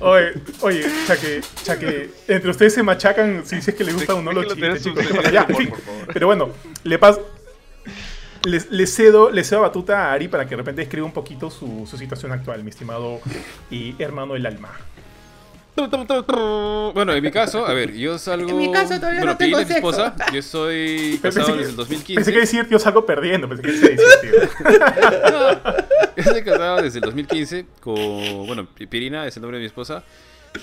Oye, 0.00 0.32
oye, 0.60 0.86
Chaque, 1.06 1.40
Chaque, 1.62 2.10
entre 2.26 2.50
ustedes 2.50 2.74
se 2.74 2.82
machacan 2.82 3.42
si, 3.44 3.56
es 3.56 3.74
que 3.74 3.84
le 3.84 3.92
gusta 3.92 4.14
o 4.14 4.22
no 4.22 4.32
los 4.32 4.46
chistes, 4.48 4.82
chicos. 4.82 5.04
Ya, 5.32 5.46
en 5.48 5.56
fin. 5.56 5.72
Pero 6.12 6.26
bueno, 6.26 6.50
le 6.84 6.98
paso. 6.98 7.26
Le, 8.44 8.86
cedo, 8.86 9.30
le 9.30 9.44
cedo 9.44 9.60
batuta 9.60 10.06
a 10.06 10.12
Ari 10.12 10.28
para 10.28 10.44
que 10.44 10.50
de 10.50 10.56
repente 10.56 10.82
escriba 10.82 11.04
un 11.04 11.12
poquito 11.12 11.50
su, 11.50 11.86
su 11.88 11.98
situación 11.98 12.32
actual, 12.32 12.64
mi 12.64 12.70
estimado 12.70 13.20
y 13.70 13.94
hermano 14.02 14.34
del 14.34 14.46
alma. 14.46 14.70
Bueno, 16.94 17.12
en 17.12 17.22
mi 17.22 17.30
caso, 17.30 17.66
a 17.66 17.72
ver, 17.72 17.94
yo 17.94 18.18
salgo. 18.18 18.50
En 18.50 18.58
mi 18.58 18.70
caso 18.72 18.96
todavía 18.96 19.20
bueno, 19.20 19.32
no 19.32 19.38
tengo 19.38 19.58
sexo. 19.58 19.74
esposa. 19.74 20.14
Yo 20.32 20.42
soy 20.42 21.18
casado 21.22 21.56
desde 21.56 21.70
el 21.70 21.76
2015. 21.76 22.14
Pensé 22.14 22.32
que 22.32 22.40
decir 22.40 22.68
yo 22.68 22.78
salgo 22.78 23.06
perdiendo. 23.06 23.48
Pensé 23.48 23.62
que 23.62 23.70
decir, 23.72 24.00
Yo 26.16 26.22
soy 26.24 26.42
casado 26.42 26.82
desde 26.82 26.98
el 26.98 27.04
2015 27.04 27.66
con. 27.80 28.46
Bueno, 28.46 28.66
Pirina 28.88 29.26
es 29.26 29.36
el 29.36 29.42
nombre 29.42 29.58
de 29.58 29.62
mi 29.62 29.66
esposa. 29.66 30.02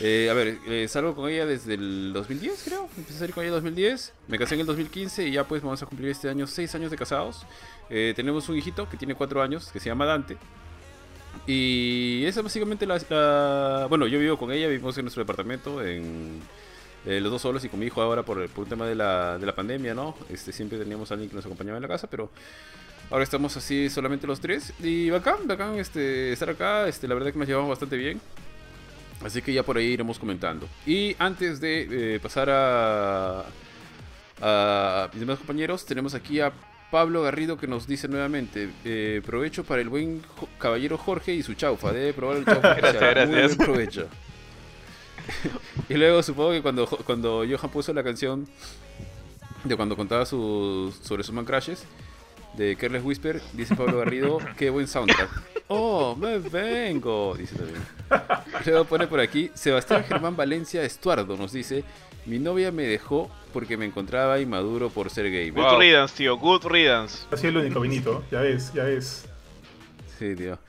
Eh, 0.01 0.27
a 0.29 0.33
ver, 0.33 0.57
eh, 0.67 0.85
salgo 0.89 1.15
con 1.15 1.29
ella 1.29 1.45
desde 1.45 1.75
el 1.75 2.11
2010, 2.13 2.63
creo. 2.65 2.89
Empecé 2.97 3.15
a 3.15 3.19
salir 3.19 3.33
con 3.33 3.43
ella 3.43 3.53
en 3.53 3.55
el 3.55 3.61
2010. 3.61 4.13
Me 4.27 4.37
casé 4.37 4.55
en 4.55 4.61
el 4.61 4.67
2015 4.67 5.27
y 5.27 5.31
ya 5.31 5.45
pues 5.45 5.61
vamos 5.61 5.81
a 5.81 5.85
cumplir 5.85 6.09
este 6.09 6.29
año 6.29 6.45
6 6.45 6.75
años 6.75 6.91
de 6.91 6.97
casados. 6.97 7.45
Eh, 7.89 8.13
tenemos 8.15 8.49
un 8.49 8.57
hijito 8.57 8.89
que 8.89 8.97
tiene 8.97 9.15
4 9.15 9.41
años, 9.41 9.69
que 9.71 9.79
se 9.79 9.89
llama 9.89 10.05
Dante. 10.05 10.37
Y 11.45 12.23
esa 12.25 12.39
es 12.39 12.43
básicamente 12.43 12.85
la, 12.85 13.87
Bueno, 13.89 14.07
yo 14.07 14.19
vivo 14.19 14.37
con 14.37 14.51
ella, 14.51 14.67
vivimos 14.67 14.97
en 14.97 15.05
nuestro 15.05 15.23
departamento, 15.23 15.83
en 15.85 16.41
eh, 17.05 17.21
los 17.21 17.31
dos 17.31 17.41
solos 17.41 17.63
y 17.63 17.69
con 17.69 17.79
mi 17.79 17.85
hijo 17.85 18.01
ahora 18.01 18.23
por, 18.23 18.47
por 18.49 18.63
un 18.63 18.69
tema 18.69 18.85
de 18.85 18.95
la, 18.95 19.37
de 19.37 19.45
la 19.45 19.55
pandemia, 19.55 19.93
¿no? 19.93 20.15
Este, 20.29 20.51
siempre 20.51 20.77
teníamos 20.77 21.11
a 21.11 21.13
alguien 21.13 21.29
que 21.29 21.35
nos 21.35 21.45
acompañaba 21.45 21.77
en 21.77 21.83
la 21.83 21.87
casa, 21.87 22.07
pero 22.09 22.29
ahora 23.09 23.23
estamos 23.23 23.55
así 23.55 23.89
solamente 23.89 24.27
los 24.27 24.39
tres. 24.39 24.73
Y 24.81 25.09
bacán, 25.09 25.47
bacán 25.47 25.75
este, 25.75 26.33
estar 26.33 26.49
acá, 26.49 26.87
este, 26.87 27.07
la 27.07 27.15
verdad 27.15 27.31
que 27.31 27.39
nos 27.39 27.47
llevamos 27.47 27.69
bastante 27.69 27.97
bien. 27.97 28.19
Así 29.23 29.41
que 29.41 29.51
ya 29.53 29.63
por 29.63 29.77
ahí 29.77 29.85
iremos 29.87 30.19
comentando. 30.19 30.67
Y 30.85 31.15
antes 31.17 31.59
de 31.59 32.15
eh, 32.15 32.19
pasar 32.19 32.49
a, 32.51 33.45
a 34.41 35.09
mis 35.11 35.19
demás 35.19 35.39
compañeros, 35.39 35.85
tenemos 35.85 36.13
aquí 36.13 36.39
a 36.39 36.51
Pablo 36.91 37.23
Garrido 37.23 37.57
que 37.57 37.67
nos 37.67 37.87
dice 37.87 38.07
nuevamente, 38.07 38.69
eh, 38.85 39.21
provecho 39.25 39.63
para 39.63 39.81
el 39.81 39.89
buen 39.89 40.21
caballero 40.57 40.97
Jorge 40.97 41.33
y 41.33 41.43
su 41.43 41.53
chaufa, 41.53 41.91
debe 41.91 42.13
probar 42.13 42.37
el 42.37 42.45
chaufa. 42.45 42.73
gracias, 42.75 43.01
gracias. 43.01 43.55
provecho. 43.57 44.07
y 45.89 45.95
luego 45.95 46.23
supongo 46.23 46.51
que 46.51 46.61
cuando, 46.61 46.87
cuando 46.87 47.43
Johan 47.49 47.71
puso 47.71 47.93
la 47.93 48.03
canción 48.03 48.47
de 49.63 49.75
cuando 49.75 49.95
contaba 49.95 50.25
su, 50.25 50.95
sobre 51.01 51.23
sus 51.23 51.33
man 51.33 51.45
crashes 51.45 51.83
de 52.55 52.75
Careless 52.75 53.03
Whisper, 53.03 53.41
dice 53.53 53.75
Pablo 53.75 53.99
Garrido, 53.99 54.39
qué 54.57 54.69
buen 54.69 54.87
soundtrack. 54.87 55.29
Oh, 55.67 56.15
me 56.15 56.39
vengo, 56.39 57.35
dice 57.37 57.55
también. 57.55 57.83
Luego 58.65 58.85
pone 58.85 59.07
por 59.07 59.19
aquí, 59.19 59.51
Sebastián 59.53 60.05
Germán 60.05 60.35
Valencia 60.35 60.81
Estuardo 60.83 61.35
nos 61.35 61.51
dice, 61.51 61.83
mi 62.27 62.39
novia 62.39 62.71
me 62.71 62.83
dejó 62.83 63.31
porque 63.53 63.77
me 63.77 63.85
encontraba 63.85 64.39
inmaduro 64.39 64.89
por 64.89 65.09
ser 65.09 65.31
gay. 65.31 65.49
Good 65.49 65.79
riddance, 65.79 66.15
tío, 66.15 66.37
good 66.37 66.65
riddance. 66.65 67.25
Así 67.31 67.47
es 67.47 67.53
lo 67.53 67.61
único, 67.61 67.79
Benito, 67.79 68.23
ya 68.29 68.41
ves, 68.41 68.71
ya 68.73 68.83
ves. 68.83 69.25
Sí, 70.19 70.35
tío. 70.35 70.59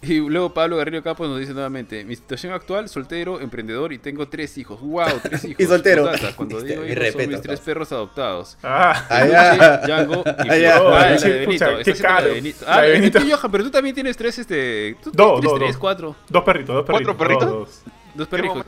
Y 0.00 0.18
luego 0.18 0.52
Pablo 0.52 0.78
Garrido 0.78 1.00
Campos 1.00 1.28
nos 1.28 1.38
dice 1.38 1.52
nuevamente, 1.52 2.04
mi 2.04 2.16
situación 2.16 2.52
actual, 2.52 2.88
soltero, 2.88 3.40
emprendedor 3.40 3.92
y 3.92 3.98
tengo 3.98 4.26
tres 4.26 4.58
hijos. 4.58 4.80
¡Wow! 4.80 5.20
Tres 5.22 5.44
hijos. 5.44 5.60
y 5.60 5.64
soltero. 5.64 6.10
cuando 6.34 6.60
digo 6.60 6.84
hijos, 6.84 7.12
son 7.12 7.28
mis 7.28 7.40
tres 7.40 7.60
perros 7.60 7.92
adoptados. 7.92 8.58
Ah, 8.64 9.06
allá. 9.08 9.78
Django 9.86 10.24
y 10.44 10.48
allá. 10.50 10.76
Ah, 10.78 11.10
la 11.10 11.16
de 11.20 11.38
Benito. 11.46 11.66
Qué 11.84 11.94
caro. 11.94 12.26
De 12.26 12.34
Benito. 12.34 12.64
Ah, 12.66 12.80
de 12.80 12.90
Benito. 12.90 13.20
Johan, 13.20 13.52
pero 13.52 13.62
tú 13.64 13.70
también 13.70 13.94
tienes 13.94 14.16
tres, 14.16 14.40
este... 14.40 14.96
¿tú 15.00 15.12
dos, 15.12 15.40
dos, 15.40 15.58
tres, 15.60 15.76
cuatro. 15.76 16.16
Dos 16.28 16.42
perritos, 16.42 16.74
dos 16.74 16.84
perritos. 16.84 17.14
¿Cuatro 17.14 17.16
perritos? 17.16 17.48
Dos, 17.48 17.82
dos 18.14 18.28
perritos. 18.28 18.66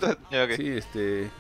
Sí, 0.57 0.69
este... 0.69 1.31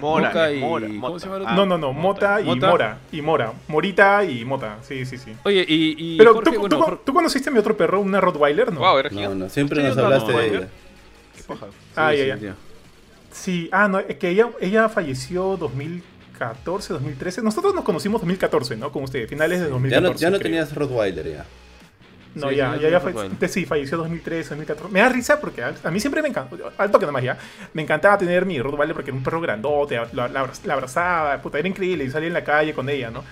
Mora, 0.00 0.52
y... 0.52 0.60
Mora, 0.60 0.88
¿Cómo 1.00 1.18
se 1.18 1.28
llama? 1.28 1.44
Ah, 1.46 1.54
no, 1.54 1.66
no, 1.66 1.78
no, 1.78 1.92
Mota, 1.92 2.40
y 2.40 2.56
Mora. 2.56 2.98
Y 3.12 3.22
Mora. 3.22 3.52
Morita 3.68 4.24
y 4.24 4.44
Mota. 4.44 4.78
Sí, 4.82 5.04
sí, 5.04 5.18
sí. 5.18 5.36
Oye, 5.44 5.64
y. 5.68 6.14
y 6.14 6.18
Pero 6.18 6.34
Jorge, 6.34 6.52
tú, 6.52 6.60
bueno, 6.60 7.00
tú, 7.04 7.14
conociste 7.14 7.50
a 7.50 7.52
mi 7.52 7.58
otro 7.58 7.76
perro, 7.76 8.00
una 8.00 8.20
Rottweiler, 8.20 8.72
¿no? 8.72 8.80
Wow, 8.80 9.02
no, 9.10 9.34
no, 9.34 9.48
siempre 9.48 9.82
nos 9.82 9.96
hablaste 9.96 10.32
de 10.32 10.46
ella. 10.46 10.68
Qué 11.36 11.42
paja. 11.42 11.66
Ah, 11.96 12.12
sí, 12.12 12.26
ya, 12.26 12.36
ya. 12.36 12.56
Sí, 13.30 13.68
ah, 13.72 13.88
no, 13.88 13.98
es 13.98 14.16
que 14.16 14.28
ella, 14.30 14.50
ella 14.60 14.88
falleció 14.88 15.56
2014, 15.56 16.94
2013. 16.94 17.42
Nosotros 17.42 17.74
nos 17.74 17.84
conocimos 17.84 18.20
2014, 18.20 18.76
¿no? 18.76 18.92
Con 18.92 19.04
ustedes, 19.04 19.28
finales 19.28 19.60
de 19.60 19.68
2014. 19.68 19.90
Ya 19.90 20.00
no, 20.00 20.18
ya 20.18 20.30
no 20.30 20.42
tenías 20.42 20.74
Rottweiler 20.74 21.28
ya. 21.28 21.46
No, 22.34 22.50
ya, 22.50 22.76
ya, 22.76 22.88
ya 22.88 23.00
fue, 23.00 23.14
sí, 23.48 23.64
falleció 23.64 23.96
2013, 23.98 24.50
2014. 24.50 24.92
Me 24.92 25.00
da 25.00 25.08
risa 25.08 25.40
porque 25.40 25.62
a, 25.62 25.90
mí 25.90 26.00
siempre 26.00 26.20
me 26.20 26.28
encantó, 26.28 26.56
al 26.76 26.90
toque 26.90 27.06
nomás 27.06 27.22
ya, 27.22 27.38
me 27.72 27.82
encantaba 27.82 28.18
tener 28.18 28.44
mi 28.44 28.60
Rottweiler 28.60 28.94
porque 28.94 29.10
era 29.10 29.16
un 29.16 29.22
perro 29.22 29.40
grandote, 29.40 30.00
la, 30.12 30.28
la, 30.28 30.48
abrazaba, 30.72 31.40
puta, 31.40 31.58
era 31.58 31.68
increíble 31.68 32.04
y 32.04 32.10
salía 32.10 32.28
en 32.28 32.34
la 32.34 32.44
calle 32.44 32.74
con 32.74 32.88
ella, 32.88 33.10
¿no? 33.10 33.22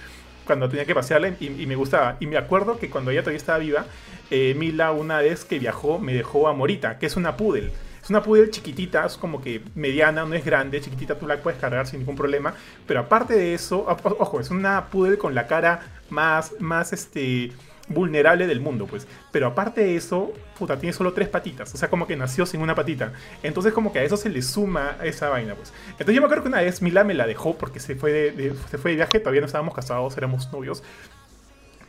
Cuando 0.47 0.68
tenía 0.68 0.85
que 0.85 0.94
pasearla 0.94 1.35
y, 1.40 1.66
me 1.66 1.76
gustaba. 1.76 2.16
Y 2.21 2.26
me 2.26 2.37
acuerdo 2.37 2.78
que 2.78 2.90
cuando 2.90 3.11
ella 3.11 3.23
todavía 3.23 3.38
estaba 3.38 3.59
viva, 3.59 3.87
eh, 4.30 4.54
Mila 4.56 4.90
una 4.92 5.18
vez 5.18 5.44
que 5.44 5.59
viajó 5.59 5.99
me 5.99 6.14
dejó 6.14 6.49
a 6.49 6.52
Morita, 6.52 6.99
que 6.99 7.06
es 7.06 7.16
una 7.16 7.37
poodle. 7.37 7.73
Es 8.02 8.11
una 8.11 8.21
poodle 8.21 8.50
chiquitita, 8.50 9.06
es 9.06 9.16
como 9.16 9.40
que 9.40 9.62
mediana, 9.76 10.25
no 10.25 10.35
es 10.35 10.44
grande, 10.44 10.80
chiquitita, 10.80 11.16
tú 11.16 11.28
la 11.28 11.40
puedes 11.40 11.61
cargar 11.61 11.87
sin 11.87 12.00
ningún 12.00 12.16
problema. 12.16 12.52
Pero 12.87 13.00
aparte 13.00 13.35
de 13.35 13.54
eso, 13.54 13.87
ojo, 13.87 14.40
es 14.40 14.50
una 14.50 14.87
poodle 14.87 15.18
con 15.18 15.37
la 15.37 15.47
cara 15.47 15.80
más, 16.11 16.52
más, 16.59 16.92
este 16.92 17.52
vulnerable 17.89 18.47
del 18.47 18.61
mundo, 18.61 18.87
pues. 18.87 19.07
Pero 19.31 19.49
aparte 19.49 19.83
de 19.83 19.97
eso, 19.97 20.33
puta, 20.59 20.79
tiene 20.79 20.93
solo 20.93 21.12
tres 21.12 21.29
patitas. 21.29 21.73
O 21.75 21.77
sea, 21.77 21.89
como 21.89 22.07
que 22.07 22.17
nació 22.17 22.47
sin 22.47 22.61
una 22.61 22.75
patita. 22.75 23.12
Entonces, 23.43 23.73
como 23.73 23.93
que 23.93 24.01
a 24.01 24.03
eso 24.05 24.17
se 24.17 24.29
le 24.29 24.43
suma 24.43 24.97
esa 25.03 25.29
vaina, 25.29 25.55
pues. 25.55 25.73
Entonces, 25.91 26.15
yo 26.15 26.21
me 26.21 26.27
acuerdo 26.27 26.45
que 26.45 26.49
una 26.49 26.61
vez 26.61 26.83
Mila 26.83 27.05
me 27.05 27.15
la 27.15 27.27
dejó 27.27 27.57
porque 27.57 27.81
se 27.81 27.95
fue 27.95 28.12
de, 28.12 28.55
se 28.71 28.79
fue 28.79 28.93
de 28.93 28.97
viaje, 28.99 29.21
todavía 29.21 29.41
no 29.41 29.47
estábamos 29.47 29.75
casados, 29.75 30.17
éramos 30.17 30.53
novios. 30.53 30.83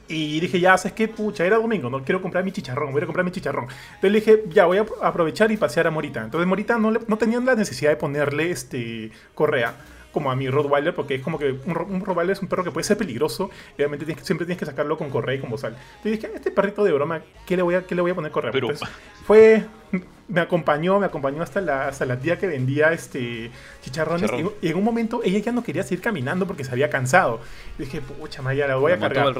Y 0.07 0.39
dije, 0.41 0.59
ya, 0.59 0.77
¿sabes 0.77 0.93
qué? 0.93 1.07
Pucha, 1.07 1.45
era 1.45 1.55
domingo, 1.55 1.89
no 1.89 2.03
quiero 2.03 2.21
comprar 2.21 2.43
mi 2.43 2.51
chicharrón, 2.51 2.91
voy 2.91 3.01
a 3.01 3.05
comprar 3.05 3.23
mi 3.23 3.31
chicharrón. 3.31 3.67
Entonces 3.95 4.11
le 4.11 4.19
dije, 4.19 4.43
ya, 4.49 4.65
voy 4.65 4.77
a 4.77 4.85
aprovechar 5.01 5.49
y 5.51 5.57
pasear 5.57 5.87
a 5.87 5.91
Morita. 5.91 6.21
Entonces 6.21 6.45
Morita 6.45 6.77
no, 6.77 6.91
le, 6.91 6.99
no 7.07 7.17
tenía 7.17 7.39
la 7.39 7.55
necesidad 7.55 7.89
de 7.91 7.95
ponerle 7.95 8.51
este, 8.51 9.11
correa 9.33 9.75
como 10.13 10.31
a 10.31 10.35
mi 10.35 10.49
Rottweiler, 10.49 10.93
porque 10.95 11.15
es 11.15 11.21
como 11.21 11.37
que 11.37 11.51
un, 11.51 11.77
un 11.77 12.05
Rottweiler 12.05 12.33
es 12.33 12.41
un 12.41 12.47
perro 12.47 12.63
que 12.63 12.71
puede 12.71 12.85
ser 12.85 12.97
peligroso, 12.97 13.49
y 13.77 13.81
obviamente 13.81 14.05
tienes 14.05 14.25
siempre 14.25 14.45
tienes 14.45 14.59
que 14.59 14.65
sacarlo 14.65 14.97
con 14.97 15.09
correa 15.09 15.35
y 15.35 15.39
con 15.39 15.49
bozal. 15.49 15.75
Entonces 15.97 16.21
dije, 16.21 16.31
este 16.35 16.51
perrito 16.51 16.83
de 16.83 16.93
broma, 16.93 17.21
¿qué 17.45 17.57
le 17.57 17.63
voy 17.63 17.75
a, 17.75 17.85
qué 17.85 17.95
le 17.95 18.01
voy 18.01 18.11
a 18.11 18.15
poner 18.15 18.31
correa? 18.31 18.51
Pero... 18.51 18.69
fue, 19.25 19.65
me 20.27 20.41
acompañó, 20.41 20.99
me 20.99 21.05
acompañó 21.05 21.41
hasta 21.41 21.61
la, 21.61 21.87
hasta 21.87 22.05
la 22.05 22.19
tía 22.19 22.37
que 22.37 22.47
vendía 22.47 22.93
este 22.93 23.51
chicharrones, 23.81 24.31
y, 24.61 24.67
en 24.67 24.77
un 24.77 24.83
momento 24.83 25.21
ella 25.23 25.39
ya 25.39 25.51
no 25.51 25.63
quería 25.63 25.83
seguir 25.83 26.01
caminando 26.01 26.47
porque 26.47 26.63
se 26.63 26.71
había 26.71 26.89
cansado. 26.89 27.41
Y 27.77 27.83
dije, 27.83 28.01
pucha, 28.01 28.41
Maya, 28.41 28.67
la 28.67 28.75
voy 28.75 28.91
a 28.91 28.99
cargar. 28.99 29.35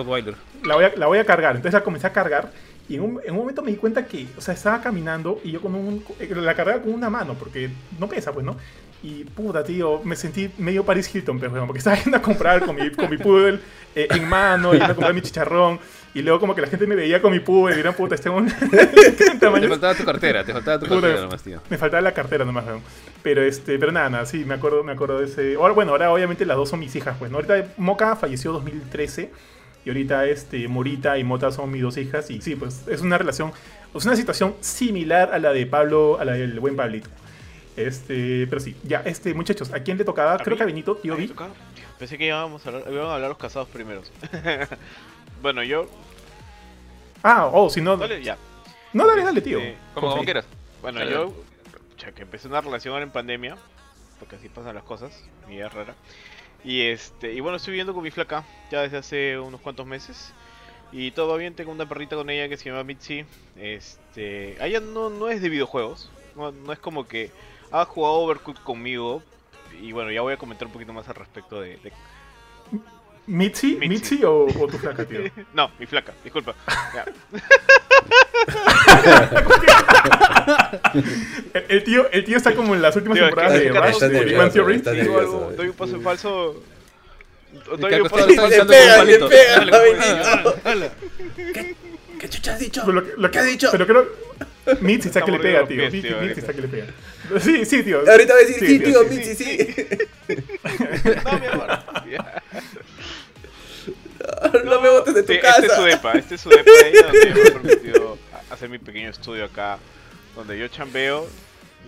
La 0.63 0.75
voy 0.75 0.85
a, 0.85 0.93
la 0.95 1.07
voy 1.07 1.19
a 1.19 1.25
cargar. 1.25 1.55
Entonces 1.55 1.73
la 1.73 1.83
comencé 1.83 2.07
a 2.07 2.13
cargar. 2.13 2.51
Y 2.89 2.95
en 2.95 3.01
un, 3.01 3.21
en 3.23 3.31
un, 3.31 3.37
momento 3.37 3.61
me 3.61 3.71
di 3.71 3.77
cuenta 3.77 4.05
que, 4.05 4.27
o 4.37 4.41
sea, 4.41 4.53
estaba 4.53 4.81
caminando 4.81 5.39
y 5.43 5.51
yo 5.51 5.61
con 5.61 5.73
un, 5.73 6.03
la 6.19 6.53
cargaba 6.53 6.81
con 6.81 6.93
una 6.93 7.09
mano, 7.09 7.33
porque 7.35 7.69
no 7.97 8.09
pesa, 8.09 8.33
pues, 8.33 8.45
¿no? 8.45 8.57
Y 9.03 9.25
puta, 9.25 9.63
tío, 9.63 10.01
me 10.05 10.15
sentí 10.15 10.49
medio 10.57 10.85
Paris 10.85 11.13
Hilton, 11.13 11.37
pero 11.37 11.65
porque 11.65 11.79
estaba 11.79 11.97
yendo 12.01 12.17
a 12.17 12.21
comprar 12.21 12.65
con 12.65 12.75
mi, 12.75 12.89
con 12.89 13.09
mi 13.09 13.17
poodle 13.17 13.59
eh, 13.93 14.07
en 14.09 14.27
mano, 14.27 14.71
yendo 14.71 14.85
a 14.85 14.95
comprar 14.95 15.13
mi 15.13 15.21
chicharrón. 15.21 15.77
Y 16.13 16.21
luego 16.21 16.39
como 16.39 16.55
que 16.55 16.61
la 16.61 16.67
gente 16.67 16.87
me 16.87 16.95
veía 16.95 17.21
con 17.21 17.33
mi 17.33 17.41
poodle 17.41 17.73
y 17.73 17.77
dirán, 17.77 17.95
puta, 17.95 18.15
este 18.15 18.29
un... 18.29 18.47
Te 19.39 19.67
faltaba 19.67 19.93
tu 19.93 20.05
cartera, 20.05 20.45
te 20.45 20.53
faltaba 20.53 20.79
tu 20.79 20.87
cartera 20.87 21.21
nomás, 21.21 21.43
tío. 21.43 21.59
Me 21.69 21.77
faltaba 21.77 22.01
la 22.01 22.13
cartera 22.13 22.45
nomás, 22.45 22.65
weón. 22.65 22.81
Pero, 23.21 23.41
este, 23.41 23.77
pero 23.77 23.91
nada, 23.91 24.09
nada, 24.09 24.25
sí, 24.25 24.45
me 24.45 24.53
acuerdo, 24.53 24.83
me 24.83 24.93
acuerdo 24.93 25.19
de 25.19 25.25
ese... 25.25 25.55
Ahora, 25.55 25.73
bueno, 25.73 25.91
ahora 25.91 26.11
obviamente 26.13 26.45
las 26.45 26.55
dos 26.55 26.69
son 26.69 26.79
mis 26.79 26.95
hijas, 26.95 27.17
pues, 27.19 27.29
¿no? 27.29 27.37
Ahorita 27.37 27.73
Moca 27.77 28.15
falleció 28.15 28.53
2013 28.53 29.31
y 29.85 29.89
ahorita 29.89 30.25
este, 30.27 30.67
Morita 30.67 31.17
y 31.17 31.23
Mota 31.23 31.51
son 31.51 31.71
mis 31.71 31.81
dos 31.81 31.97
hijas 31.97 32.29
y 32.29 32.41
sí, 32.41 32.55
pues 32.55 32.87
es 32.87 33.01
una 33.01 33.17
relación, 33.17 33.51
es 33.93 34.05
una 34.05 34.15
situación 34.15 34.55
similar 34.61 35.33
a 35.33 35.39
la 35.39 35.51
de 35.51 35.65
Pablo, 35.65 36.19
a 36.19 36.25
la 36.25 36.33
del 36.33 36.59
buen 36.59 36.75
Pablito. 36.75 37.09
Este, 37.75 38.45
pero 38.47 38.61
sí, 38.61 38.75
ya, 38.83 39.01
este, 39.05 39.33
muchachos, 39.33 39.73
¿a 39.73 39.81
quién 39.81 39.97
le 39.97 40.05
tocaba? 40.05 40.37
Creo 40.37 40.55
que 40.55 40.63
a 40.63 40.65
Benito, 40.65 40.95
tío 40.95 41.15
Vi. 41.15 41.33
Pensé 41.97 42.17
que 42.17 42.25
íbamos 42.25 42.65
a 42.65 42.69
hablar, 42.69 42.91
íbamos 42.91 43.11
a 43.11 43.15
hablar 43.15 43.29
los 43.29 43.37
casados 43.37 43.67
primeros. 43.69 44.11
bueno, 45.41 45.63
yo. 45.63 45.87
Ah, 47.23 47.49
oh, 47.51 47.69
si 47.69 47.81
no. 47.81 47.97
Dale, 47.97 48.21
ya. 48.21 48.37
No, 48.91 49.07
dale, 49.07 49.23
dale, 49.23 49.41
tío. 49.41 49.59
Este, 49.59 49.77
como, 49.93 50.23
quieras. 50.23 50.45
Bueno, 50.81 51.03
yo. 51.03 51.33
Ya 51.97 52.11
que 52.11 52.23
empecé 52.23 52.47
una 52.47 52.61
relación 52.61 52.93
ahora 52.93 53.05
en 53.05 53.11
pandemia. 53.11 53.57
Porque 54.19 54.35
así 54.35 54.49
pasan 54.49 54.75
las 54.75 54.83
cosas. 54.83 55.23
Mi 55.47 55.55
vida 55.55 55.69
rara. 55.69 55.95
Y 56.63 56.81
este. 56.81 57.33
Y 57.33 57.39
bueno, 57.39 57.57
estoy 57.57 57.71
viviendo 57.71 57.93
con 57.93 58.03
mi 58.03 58.11
flaca. 58.11 58.43
Ya 58.69 58.81
desde 58.81 58.97
hace 58.97 59.39
unos 59.39 59.61
cuantos 59.61 59.87
meses. 59.87 60.33
Y 60.91 61.11
todo 61.11 61.37
bien, 61.37 61.55
tengo 61.55 61.71
una 61.71 61.87
perrita 61.87 62.15
con 62.15 62.29
ella 62.29 62.47
que 62.49 62.57
se 62.57 62.69
llama 62.69 62.83
Mitzi. 62.83 63.25
Este. 63.55 64.63
Ella 64.63 64.79
no, 64.79 65.09
no 65.09 65.29
es 65.29 65.41
de 65.41 65.49
videojuegos. 65.49 66.11
No, 66.35 66.51
no 66.51 66.73
es 66.73 66.79
como 66.79 67.07
que 67.07 67.31
ha 67.73 67.85
jugado 67.85 68.15
Overcooked 68.15 68.63
conmigo. 68.63 69.21
Y 69.81 69.91
bueno, 69.91 70.11
ya 70.11 70.21
voy 70.21 70.33
a 70.33 70.37
comentar 70.37 70.67
un 70.67 70.73
poquito 70.73 70.93
más 70.93 71.09
al 71.09 71.15
respecto 71.15 71.59
de. 71.59 71.79
¿Mitzi? 73.25 73.77
¿Mitzi 73.77 74.19
o, 74.23 74.47
tu 74.69 74.77
flaca, 74.77 75.05
tío? 75.05 75.21
no, 75.53 75.71
mi 75.79 75.85
flaca, 75.85 76.13
disculpa. 76.23 76.53
el, 81.69 81.83
tío, 81.83 82.09
el 82.11 82.25
tío 82.25 82.37
está 82.37 82.53
como 82.53 82.75
en 82.75 82.81
las 82.81 82.93
últimas 82.95 83.19
temporadas 83.19 83.53
de 83.53 83.69
Rush, 83.69 83.99
de 83.99 84.25
Big 84.25 84.51
Theory. 84.51 84.81
Doy 85.55 85.67
un 85.67 85.73
paso 85.73 85.95
en 85.95 86.03
falso. 86.03 86.61
Doy 87.77 88.01
un 88.01 88.09
paso 88.09 88.29
en 88.29 88.35
falso. 88.35 88.65
¿Qué 92.19 92.29
chucha 92.29 92.53
has 92.53 92.59
dicho? 92.59 92.91
Lo, 92.91 93.31
que, 93.31 93.39
has 93.39 93.45
dicho? 93.45 93.69
Pero 93.71 93.87
creo. 93.87 94.07
Mitzi 94.81 95.07
está 95.07 95.23
que 95.23 95.31
le 95.31 95.39
pega, 95.39 95.65
tío. 95.65 95.89
Mitzi 95.89 96.39
está 96.39 96.53
que 96.53 96.61
le 96.61 96.67
pega. 96.67 96.87
Sí, 97.39 97.65
sí, 97.65 97.83
tío. 97.83 97.99
Ahorita 97.99 98.33
voy 98.33 98.43
a 98.43 98.47
decir, 98.47 98.67
sí, 98.67 98.79
tío, 98.79 99.03
Mitzi, 99.05 99.35
sí. 99.35 99.57
no, 101.25 101.39
mi 101.39 101.45
amor. 101.47 101.79
No, 104.65 104.81
me 104.81 104.89
botes 104.89 105.13
de 105.15 105.23
tu 105.23 105.33
casa. 105.41 105.59
Este 105.59 105.67
es 105.67 105.73
su 105.73 105.83
depa, 105.83 106.11
este 106.13 106.35
es 106.35 106.41
su 106.41 106.49
depa 106.49 106.71
ahí 106.83 106.93
donde 107.03 107.33
me 107.33 107.41
he 107.41 107.51
permitido 107.51 108.17
hacer 108.49 108.69
mi 108.69 108.77
pequeño 108.77 109.09
estudio 109.09 109.45
acá, 109.45 109.79
donde 110.35 110.57
yo 110.57 110.67
chambeo 110.67 111.27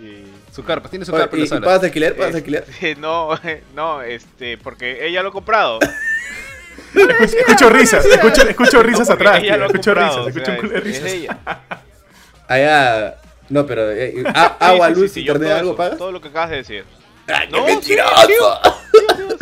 y... 0.02 0.24
Su 0.54 0.64
carpa, 0.64 0.90
tiene 0.90 1.06
su 1.06 1.12
carpa 1.12 1.36
en 1.36 1.42
la 1.42 1.48
sala. 1.48 1.66
¿Pagas 1.66 1.84
alquiler? 1.84 2.16
¿Pagas 2.16 2.36
alquiler? 2.36 2.66
no, 2.98 3.30
no, 3.76 4.02
este, 4.02 4.58
porque 4.58 5.06
ella 5.06 5.22
lo 5.22 5.30
ha 5.30 5.32
comprado. 5.32 5.80
Escucho, 7.22 7.70
risas, 7.70 8.06
escucho, 8.06 8.42
escucho 8.48 8.84
risas 8.84 9.10
atrás. 9.10 9.42
escucho 9.44 9.94
risas, 9.94 10.28
escucho 10.28 10.52
un 10.52 10.70
risas. 10.82 11.38
Allá. 12.48 13.16
No, 13.50 13.66
pero 13.66 13.92
eh, 13.92 14.24
agua, 14.60 14.90
luz 14.90 15.12
sí, 15.12 15.22
internet, 15.22 15.52
algo 15.52 15.76
pagas. 15.76 15.98
Todo 15.98 16.12
lo 16.12 16.22
que 16.22 16.30
acabas 16.30 16.50
de 16.50 16.58
decir. 16.58 16.86
¡Ay, 17.28 17.48
no, 17.52 17.66
mentiroso! 17.66 18.60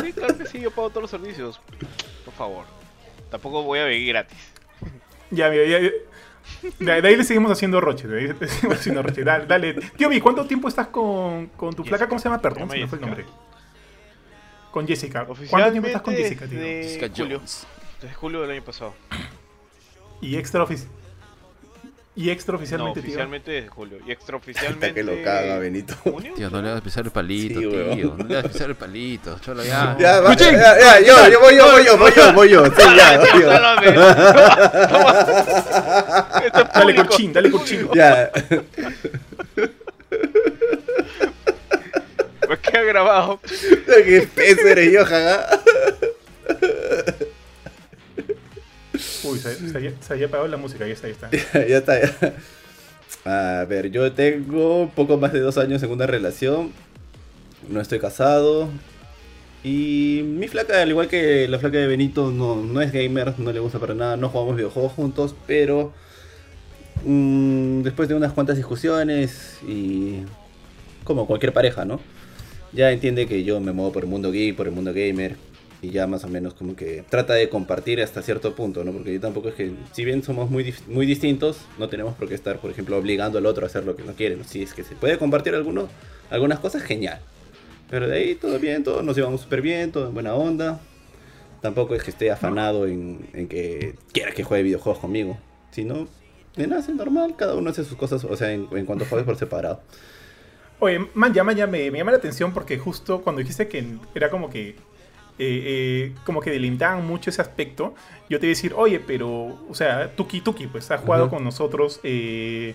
Sí, 0.04 0.14
claro 0.14 0.38
que 0.38 0.46
sí, 0.46 0.60
yo 0.62 0.72
pago 0.72 0.90
todos 0.90 1.04
los 1.04 1.12
servicios. 1.12 1.60
Por 2.26 2.34
favor. 2.34 2.66
Tampoco 3.30 3.64
voy 3.64 3.80
a 3.80 3.86
vivir 3.86 4.10
gratis. 4.10 4.38
Ya, 5.32 5.50
mira, 5.50 5.66
ya, 5.66 5.80
de, 6.80 7.08
ahí 7.08 7.16
le 7.16 7.24
seguimos 7.24 7.52
haciendo 7.52 7.82
roche. 7.82 8.08
De 8.08 8.20
ahí 8.20 8.28
le 8.40 8.48
seguimos 8.48 8.78
haciendo 8.78 9.02
roche. 9.02 9.24
Dale, 9.24 9.46
dale. 9.48 9.74
Tío 9.98 10.10
Vi, 10.10 10.22
¿cuánto 10.22 10.46
tiempo 10.46 10.68
estás 10.68 10.88
con, 10.88 11.48
con 11.58 11.74
tu 11.74 11.84
flaca? 11.84 12.08
¿Cómo 12.08 12.20
se 12.20 12.26
llama? 12.26 12.40
Perdón, 12.40 12.70
se 12.70 12.78
me 12.78 12.88
fue 12.88 13.00
el 13.00 13.06
nombre. 13.06 13.26
Con 14.72 14.88
Jessica. 14.88 15.26
¿Cuánto 15.50 15.72
tiempo 15.72 15.88
estás 15.88 16.02
con 16.02 16.14
Jessica, 16.14 16.46
tío? 16.48 16.60
Jessica 16.60 17.10
julio. 17.16 17.42
Desde 18.02 18.14
julio 18.16 18.42
del 18.42 18.52
año 18.52 18.64
pasado. 18.64 18.94
¿Y 20.22 20.38
extra 20.38 20.64
office? 20.64 20.88
Y 22.16 22.30
extraoficialmente, 22.30 23.00
no, 23.00 23.06
oficialmente 23.06 23.52
desde 23.52 23.70
julio. 23.70 23.98
Y 24.06 24.12
extraoficialmente. 24.12 24.86
Hasta 24.86 24.94
que 24.94 25.04
lo 25.04 25.24
caga, 25.24 25.58
Benito. 25.58 25.96
Tío, 26.36 26.52
no 26.52 26.62
le 26.62 26.70
vas 26.70 26.78
a 26.78 26.84
pisar 26.84 27.06
el 27.06 27.12
palito, 27.12 27.60
tío. 27.60 28.14
No 28.16 28.28
le 28.28 28.36
vas 28.36 28.46
a 28.46 28.50
pisar 28.50 28.70
el 28.70 28.76
palito. 28.76 29.40
Cholo, 29.40 29.64
ya. 29.64 29.98
Ya, 30.00 30.22
va, 30.22 30.36
ya, 30.36 30.52
ya, 30.52 31.00
yo, 31.00 31.28
yo 31.30 31.40
voy 31.40 31.56
yo, 31.56 31.72
voy 31.72 31.84
yo, 31.86 31.98
voy 31.98 32.12
yo, 32.16 32.34
voy 32.34 32.50
yo. 32.50 32.66
Sí, 32.68 32.84
ya, 32.96 33.20
tío. 33.34 33.50
dale 36.74 36.96
corchín, 36.96 37.34
dale 37.34 37.50
corchín. 37.50 37.90
Ya. 37.96 38.30
¿Por 42.46 42.60
qué 42.60 42.78
ha 42.78 42.84
grabado? 42.84 43.40
Qué 43.42 44.30
peso 44.36 44.68
eres 44.68 44.94
yo, 44.94 45.04
jaga. 45.04 45.48
Uy, 49.24 49.40
se, 49.40 50.14
había 50.14 50.28
apagado 50.28 50.48
la 50.48 50.58
música, 50.58 50.86
ya 50.86 50.94
está, 50.94 51.08
ya 51.08 51.14
está. 51.14 51.68
ya 51.68 51.78
está. 51.78 52.34
A 53.26 53.66
ver, 53.66 53.90
yo 53.90 54.12
tengo 54.12 54.92
poco 54.96 55.18
más 55.18 55.32
de 55.32 55.40
dos 55.40 55.58
años 55.58 55.82
en 55.84 55.92
una 55.92 56.06
relación. 56.06 56.72
No 57.70 57.80
estoy 57.80 58.00
casado. 58.00 58.70
Y 59.64 60.22
mi 60.26 60.50
flaca, 60.50 60.82
al 60.82 60.90
igual 60.90 61.08
que 61.08 61.48
la 61.48 61.58
flaca 61.58 61.78
de 61.78 61.88
Benito, 61.88 62.32
no, 62.32 62.58
no 62.58 62.82
es 62.82 62.92
gamer, 62.92 63.40
no 63.40 63.54
le 63.54 63.60
gusta 63.60 63.80
para 63.80 63.94
nada, 63.94 64.18
no 64.18 64.28
jugamos 64.28 64.58
videojuegos 64.58 64.92
juntos, 64.92 65.36
pero 65.48 65.94
mm, 67.06 67.82
después 67.82 68.10
de 68.10 68.16
unas 68.16 68.34
cuantas 68.34 68.58
discusiones 68.58 69.60
y 69.66 70.18
como 71.06 71.28
cualquier 71.28 71.54
pareja, 71.54 71.86
¿no? 71.86 72.02
Ya 72.74 72.92
entiende 72.92 73.26
que 73.26 73.46
yo 73.46 73.62
me 73.62 73.72
muevo 73.72 73.94
por 73.94 74.04
el 74.04 74.10
mundo 74.10 74.32
geek, 74.34 74.56
por 74.58 74.68
el 74.68 74.74
mundo 74.74 74.94
gamer, 74.94 75.38
y 75.84 75.92
ya 75.92 76.08
más 76.08 76.24
o 76.24 76.30
menos 76.30 76.54
como 76.54 76.78
que 76.78 77.04
trata 77.10 77.34
de 77.34 77.50
compartir 77.50 78.02
hasta 78.02 78.22
cierto 78.22 78.56
punto, 78.56 78.86
¿no? 78.86 78.94
Porque 78.94 79.14
yo 79.14 79.20
tampoco 79.20 79.50
es 79.50 79.56
que, 79.56 79.74
si 79.92 80.06
bien 80.06 80.24
somos 80.24 80.50
muy, 80.50 80.74
muy 80.88 81.06
distintos, 81.06 81.58
no 81.78 81.90
tenemos 81.90 82.16
por 82.16 82.30
qué 82.30 82.36
estar, 82.36 82.58
por 82.60 82.72
ejemplo, 82.72 82.98
obligando 82.98 83.38
al 83.38 83.46
otro 83.46 83.66
a 83.66 83.68
hacer 83.68 83.84
lo 83.84 83.98
que 83.98 84.04
no 84.04 84.14
quiere, 84.14 84.38
¿no? 84.38 84.46
Si 84.46 84.64
es 84.64 84.74
que 84.74 84.86
se 84.86 84.96
puede 84.96 85.18
compartir 85.18 85.54
alguno, 85.54 85.90
algunas 86.30 86.60
cosas, 86.60 86.84
genial. 86.84 87.20
Pero 87.90 88.08
de 88.08 88.16
ahí 88.16 88.36
todo 88.36 88.58
bien, 88.60 88.86
todo 88.86 89.04
nos 89.04 89.18
llevamos 89.18 89.42
súper 89.42 89.62
bien, 89.62 89.92
todo 89.92 90.08
en 90.08 90.14
buena 90.14 90.34
onda. 90.34 90.80
Tampoco 91.62 91.96
es 91.96 92.04
que 92.04 92.12
esté 92.12 92.32
afanado 92.32 92.88
en, 92.88 93.28
en, 93.34 93.50
que 93.50 93.96
quiera 94.14 94.32
que 94.32 94.44
juegue 94.44 94.64
videojuegos 94.64 95.00
conmigo, 95.02 95.38
sino 95.72 96.08
De 96.56 96.66
nada, 96.66 96.82
es 96.82 96.90
normal, 96.90 97.36
cada 97.38 97.56
uno 97.56 97.70
hace 97.70 97.84
sus 97.84 97.98
cosas, 97.98 98.24
o 98.24 98.38
sea, 98.38 98.54
en, 98.54 98.68
cuanto 98.86 99.06
juegues 99.06 99.26
por 99.26 99.36
separado. 99.36 99.82
Oye, 100.80 101.08
man, 101.14 101.34
ya, 101.34 101.44
me, 101.44 101.54
me, 101.68 101.98
llama 101.98 102.12
la 102.12 102.18
atención 102.18 102.54
porque 102.54 102.78
justo 102.78 103.22
cuando 103.22 103.40
dijiste 103.40 103.68
que 103.68 103.98
era 104.16 104.30
como 104.30 104.50
que 104.50 104.76
eh, 105.40 105.64
eh, 105.66 106.12
como 106.26 106.42
que 106.42 106.52
delimitaban 106.52 107.06
mucho 107.06 107.30
ese 107.30 107.42
aspecto, 107.42 107.94
yo 108.30 108.40
te 108.40 108.46
iba 108.46 108.52
a 108.52 108.56
decir, 108.56 108.74
oye, 108.76 109.00
pero, 109.00 109.58
o 109.70 109.74
sea, 109.74 110.12
Tuki 110.16 110.42
Tuki, 110.42 110.68
pues 110.68 110.90
ha 110.92 110.98
jugado 110.98 111.30
con 111.30 111.44
nosotros 111.44 112.00
eh, 112.04 112.74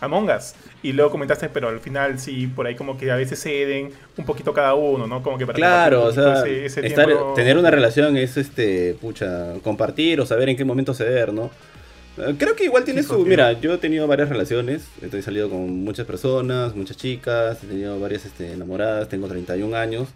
Among 0.00 0.30
Us. 0.30 0.54
Y 0.82 0.92
luego 0.92 1.10
comentaste, 1.10 1.48
pero 1.48 1.68
al 1.68 1.80
final 1.80 2.18
sí, 2.18 2.46
por 2.46 2.66
ahí 2.66 2.74
como 2.74 2.96
que 2.96 3.10
a 3.10 3.16
veces 3.16 3.40
ceden 3.40 3.90
un 4.16 4.24
poquito 4.24 4.52
cada 4.52 4.74
uno, 4.74 5.06
¿no? 5.06 5.22
Como 5.22 5.38
que 5.38 5.46
para 5.46 5.56
Claro, 5.56 6.04
o 6.04 6.12
sea, 6.12 6.42
tener 7.34 7.58
una 7.58 7.70
relación 7.70 8.16
es, 8.16 8.36
este, 8.36 8.94
pucha, 9.00 9.54
compartir 9.62 10.20
o 10.20 10.26
saber 10.26 10.48
en 10.48 10.56
qué 10.56 10.64
momento 10.64 10.94
ceder, 10.94 11.32
¿no? 11.32 11.50
Eh, 12.18 12.34
creo 12.38 12.56
que 12.56 12.64
igual 12.64 12.84
tiene 12.84 13.02
su... 13.02 13.24
Mira, 13.24 13.52
yo 13.52 13.74
he 13.74 13.78
tenido 13.78 14.06
varias 14.06 14.28
relaciones, 14.28 14.88
he 15.00 15.22
salido 15.22 15.48
con 15.50 15.84
muchas 15.84 16.06
personas, 16.06 16.74
muchas 16.74 16.96
chicas, 16.96 17.62
he 17.62 17.66
tenido 17.66 18.00
varias 18.00 18.24
este, 18.24 18.52
enamoradas, 18.52 19.08
tengo 19.08 19.28
31 19.28 19.76
años. 19.76 20.08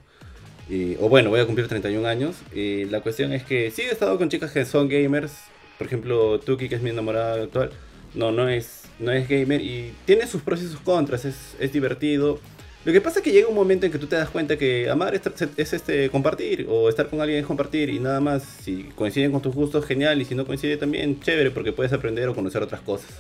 Y, 0.68 0.97
o 0.97 1.09
bueno, 1.09 1.30
voy 1.30 1.40
a 1.40 1.47
cumplir 1.47 1.68
31 1.68 2.06
años. 2.06 2.37
Y 2.54 2.85
la 2.87 3.00
cuestión 3.00 3.33
es 3.33 3.44
que 3.44 3.71
sí 3.71 3.83
he 3.83 3.90
estado 3.90 4.18
con 4.18 4.28
chicas 4.28 4.52
que 4.52 4.64
son 4.64 4.88
gamers. 4.88 5.33
Por 5.78 5.87
ejemplo, 5.87 6.38
Tuki, 6.40 6.68
que 6.68 6.76
es 6.76 6.83
mi 6.83 6.90
enamorada 6.90 7.42
actual. 7.42 7.71
No, 8.14 8.30
no 8.30 8.49
es, 8.49 8.83
no 8.99 9.11
es 9.11 9.28
gamer 9.28 9.61
y 9.61 9.92
tiene 10.04 10.26
sus 10.26 10.42
pros 10.42 10.62
y 10.62 10.68
sus 10.68 10.80
contras. 10.80 11.25
Es, 11.25 11.56
es 11.59 11.73
divertido. 11.73 12.40
Lo 12.85 12.92
que 12.92 13.00
pasa 13.00 13.21
es 13.21 13.25
que 13.25 13.33
llega 13.33 13.49
un 13.49 13.54
momento 13.54 13.87
en 13.87 13.92
que 13.92 13.99
tú 13.99 14.06
te 14.06 14.16
das 14.16 14.28
cuenta 14.28 14.59
que 14.59 14.90
amar 14.90 15.14
es, 15.14 15.73
este 15.73 16.11
compartir 16.11 16.66
o 16.68 16.90
estar 16.90 17.09
con 17.09 17.21
alguien 17.23 17.38
es 17.40 17.47
compartir 17.47 17.88
y 17.88 17.99
nada 17.99 18.21
más. 18.21 18.42
Si 18.42 18.85
coinciden 18.94 19.33
con 19.33 19.40
tus 19.40 19.54
gustos, 19.54 19.87
genial. 19.87 20.21
Y 20.21 20.25
si 20.25 20.35
no 20.35 20.47
coincide 20.47 20.76
también, 20.76 21.18
chévere, 21.21 21.50
porque 21.50 21.73
puedes 21.73 21.92
aprender 21.92 22.28
o 22.28 22.35
conocer 22.35 22.62
otras 22.62 22.83
cosas. 22.83 23.11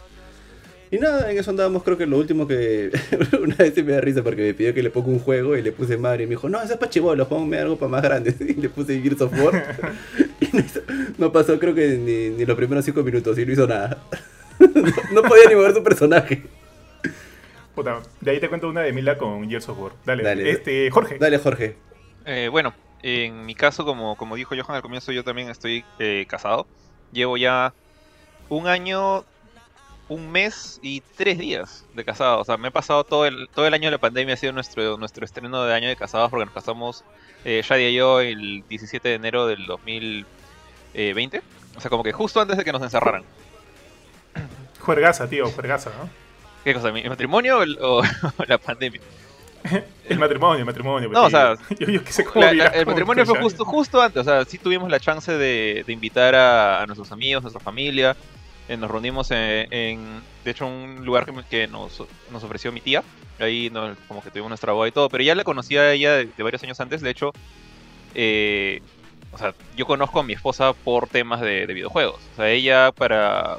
Y 0.94 0.98
nada, 1.00 1.28
en 1.28 1.36
eso 1.36 1.50
andábamos, 1.50 1.82
creo 1.82 1.98
que 1.98 2.06
lo 2.06 2.16
último 2.16 2.46
que... 2.46 2.92
una 3.42 3.56
vez 3.56 3.84
me 3.84 3.94
da 3.94 4.00
risa 4.00 4.22
porque 4.22 4.42
me 4.42 4.54
pidió 4.54 4.72
que 4.72 4.80
le 4.80 4.90
ponga 4.90 5.08
un 5.08 5.18
juego 5.18 5.56
y 5.56 5.62
le 5.62 5.72
puse 5.72 5.96
Mario 5.96 6.22
y 6.22 6.26
me 6.28 6.36
dijo, 6.36 6.48
no, 6.48 6.62
eso 6.62 6.74
es 6.74 6.78
para 6.78 6.88
chivolo, 6.88 7.28
ponme 7.28 7.58
algo 7.58 7.76
para 7.76 7.90
más 7.90 8.02
grande. 8.02 8.32
y 8.38 8.54
le 8.54 8.68
puse 8.68 9.00
Gears 9.02 9.20
of 9.22 9.32
War. 9.36 9.76
y 10.40 10.46
no, 11.18 11.32
pasó 11.32 11.58
creo 11.58 11.74
que 11.74 11.98
ni, 11.98 12.44
los 12.44 12.56
primeros 12.56 12.84
cinco 12.84 13.02
minutos 13.02 13.36
y 13.38 13.44
no 13.44 13.52
hizo 13.52 13.66
nada. 13.66 14.04
no, 15.10 15.22
podía 15.22 15.48
ni 15.48 15.56
mover 15.56 15.74
su 15.74 15.82
personaje. 15.82 16.44
Puta, 17.74 18.00
de 18.20 18.30
ahí 18.30 18.38
te 18.38 18.48
cuento 18.48 18.68
una 18.68 18.82
de 18.82 18.92
Mila 18.92 19.18
con 19.18 19.50
Gears 19.50 19.68
of 19.68 19.80
War. 19.80 19.92
Dale, 20.06 20.22
dale 20.22 20.48
este, 20.48 20.92
Jorge. 20.92 21.18
Dale, 21.18 21.38
Jorge. 21.38 21.74
Eh, 22.24 22.46
bueno, 22.52 22.72
en 23.02 23.44
mi 23.44 23.56
caso, 23.56 23.84
como, 23.84 24.14
como 24.14 24.36
dijo 24.36 24.54
Johan 24.54 24.76
al 24.76 24.82
comienzo, 24.82 25.10
yo 25.10 25.24
también 25.24 25.50
estoy 25.50 25.84
eh, 25.98 26.24
casado. 26.28 26.68
Llevo 27.10 27.36
ya 27.36 27.74
un 28.48 28.68
año, 28.68 29.24
un 30.08 30.30
mes 30.30 30.78
y 30.82 31.02
tres 31.16 31.38
días 31.38 31.84
de 31.94 32.04
casado. 32.04 32.40
O 32.40 32.44
sea, 32.44 32.56
me 32.56 32.68
he 32.68 32.70
pasado 32.70 33.04
todo 33.04 33.26
el, 33.26 33.48
todo 33.54 33.66
el 33.66 33.74
año 33.74 33.86
de 33.86 33.92
la 33.92 33.98
pandemia, 33.98 34.34
ha 34.34 34.36
sido 34.36 34.52
nuestro, 34.52 34.96
nuestro 34.98 35.24
estreno 35.24 35.64
de 35.64 35.74
año 35.74 35.88
de 35.88 35.96
casados 35.96 36.30
porque 36.30 36.44
nos 36.44 36.54
casamos 36.54 37.04
eh, 37.44 37.62
Shadia 37.64 37.90
y 37.90 37.94
yo 37.94 38.20
el 38.20 38.64
17 38.68 39.08
de 39.08 39.14
enero 39.14 39.46
del 39.46 39.66
2020. 39.66 41.42
O 41.76 41.80
sea, 41.80 41.90
como 41.90 42.02
que 42.02 42.12
justo 42.12 42.40
antes 42.40 42.56
de 42.56 42.64
que 42.64 42.72
nos 42.72 42.82
encerraran. 42.82 43.24
Juergaza, 44.80 45.28
tío, 45.28 45.46
juergaza, 45.50 45.90
¿no? 45.98 46.10
¿Qué 46.62 46.74
cosa? 46.74 46.88
¿El 46.88 47.08
matrimonio 47.08 47.58
o, 47.80 48.02
la 48.46 48.58
pandemia? 48.58 49.00
el 50.08 50.18
matrimonio, 50.18 50.60
el 50.60 50.64
matrimonio. 50.66 51.08
No, 51.10 51.24
o 51.24 51.30
sea, 51.30 51.56
yo, 51.78 52.00
sé 52.06 52.24
cómo 52.24 52.44
el 52.44 52.86
matrimonio 52.86 53.24
fue 53.24 53.40
justo, 53.40 53.64
justo 53.64 54.02
antes, 54.02 54.20
o 54.20 54.24
sea, 54.24 54.44
sí 54.44 54.58
tuvimos 54.58 54.90
la 54.90 55.00
chance 55.00 55.32
de, 55.32 55.84
invitar 55.88 56.34
a, 56.34 56.84
nuestros 56.86 57.10
amigos, 57.12 57.40
a 57.40 57.44
nuestra 57.44 57.60
familia. 57.60 58.16
Eh, 58.68 58.76
nos 58.76 58.90
reunimos 58.90 59.30
en, 59.30 60.22
de 60.44 60.50
hecho, 60.50 60.66
un 60.66 61.04
lugar 61.04 61.26
que, 61.48 61.66
nos, 61.66 62.00
ofreció 62.32 62.72
mi 62.72 62.80
tía. 62.80 63.02
Ahí 63.38 63.70
como 64.08 64.22
que 64.22 64.30
tuvimos 64.30 64.48
nuestra 64.48 64.72
boda 64.72 64.88
y 64.88 64.92
todo, 64.92 65.08
pero 65.08 65.24
ya 65.24 65.34
la 65.34 65.44
conocía 65.44 65.80
a 65.82 65.92
ella 65.92 66.12
de, 66.16 66.42
varios 66.42 66.62
años 66.62 66.80
antes. 66.80 67.00
De 67.00 67.10
hecho, 67.10 67.32
eh, 68.14 68.80
o 69.32 69.38
sea, 69.38 69.54
yo 69.76 69.86
conozco 69.86 70.20
a 70.20 70.22
mi 70.22 70.32
esposa 70.32 70.72
por 70.72 71.08
temas 71.08 71.40
de, 71.40 71.66
de 71.66 71.74
videojuegos. 71.74 72.20
O 72.32 72.36
sea, 72.36 72.48
ella 72.50 72.92
para... 72.92 73.58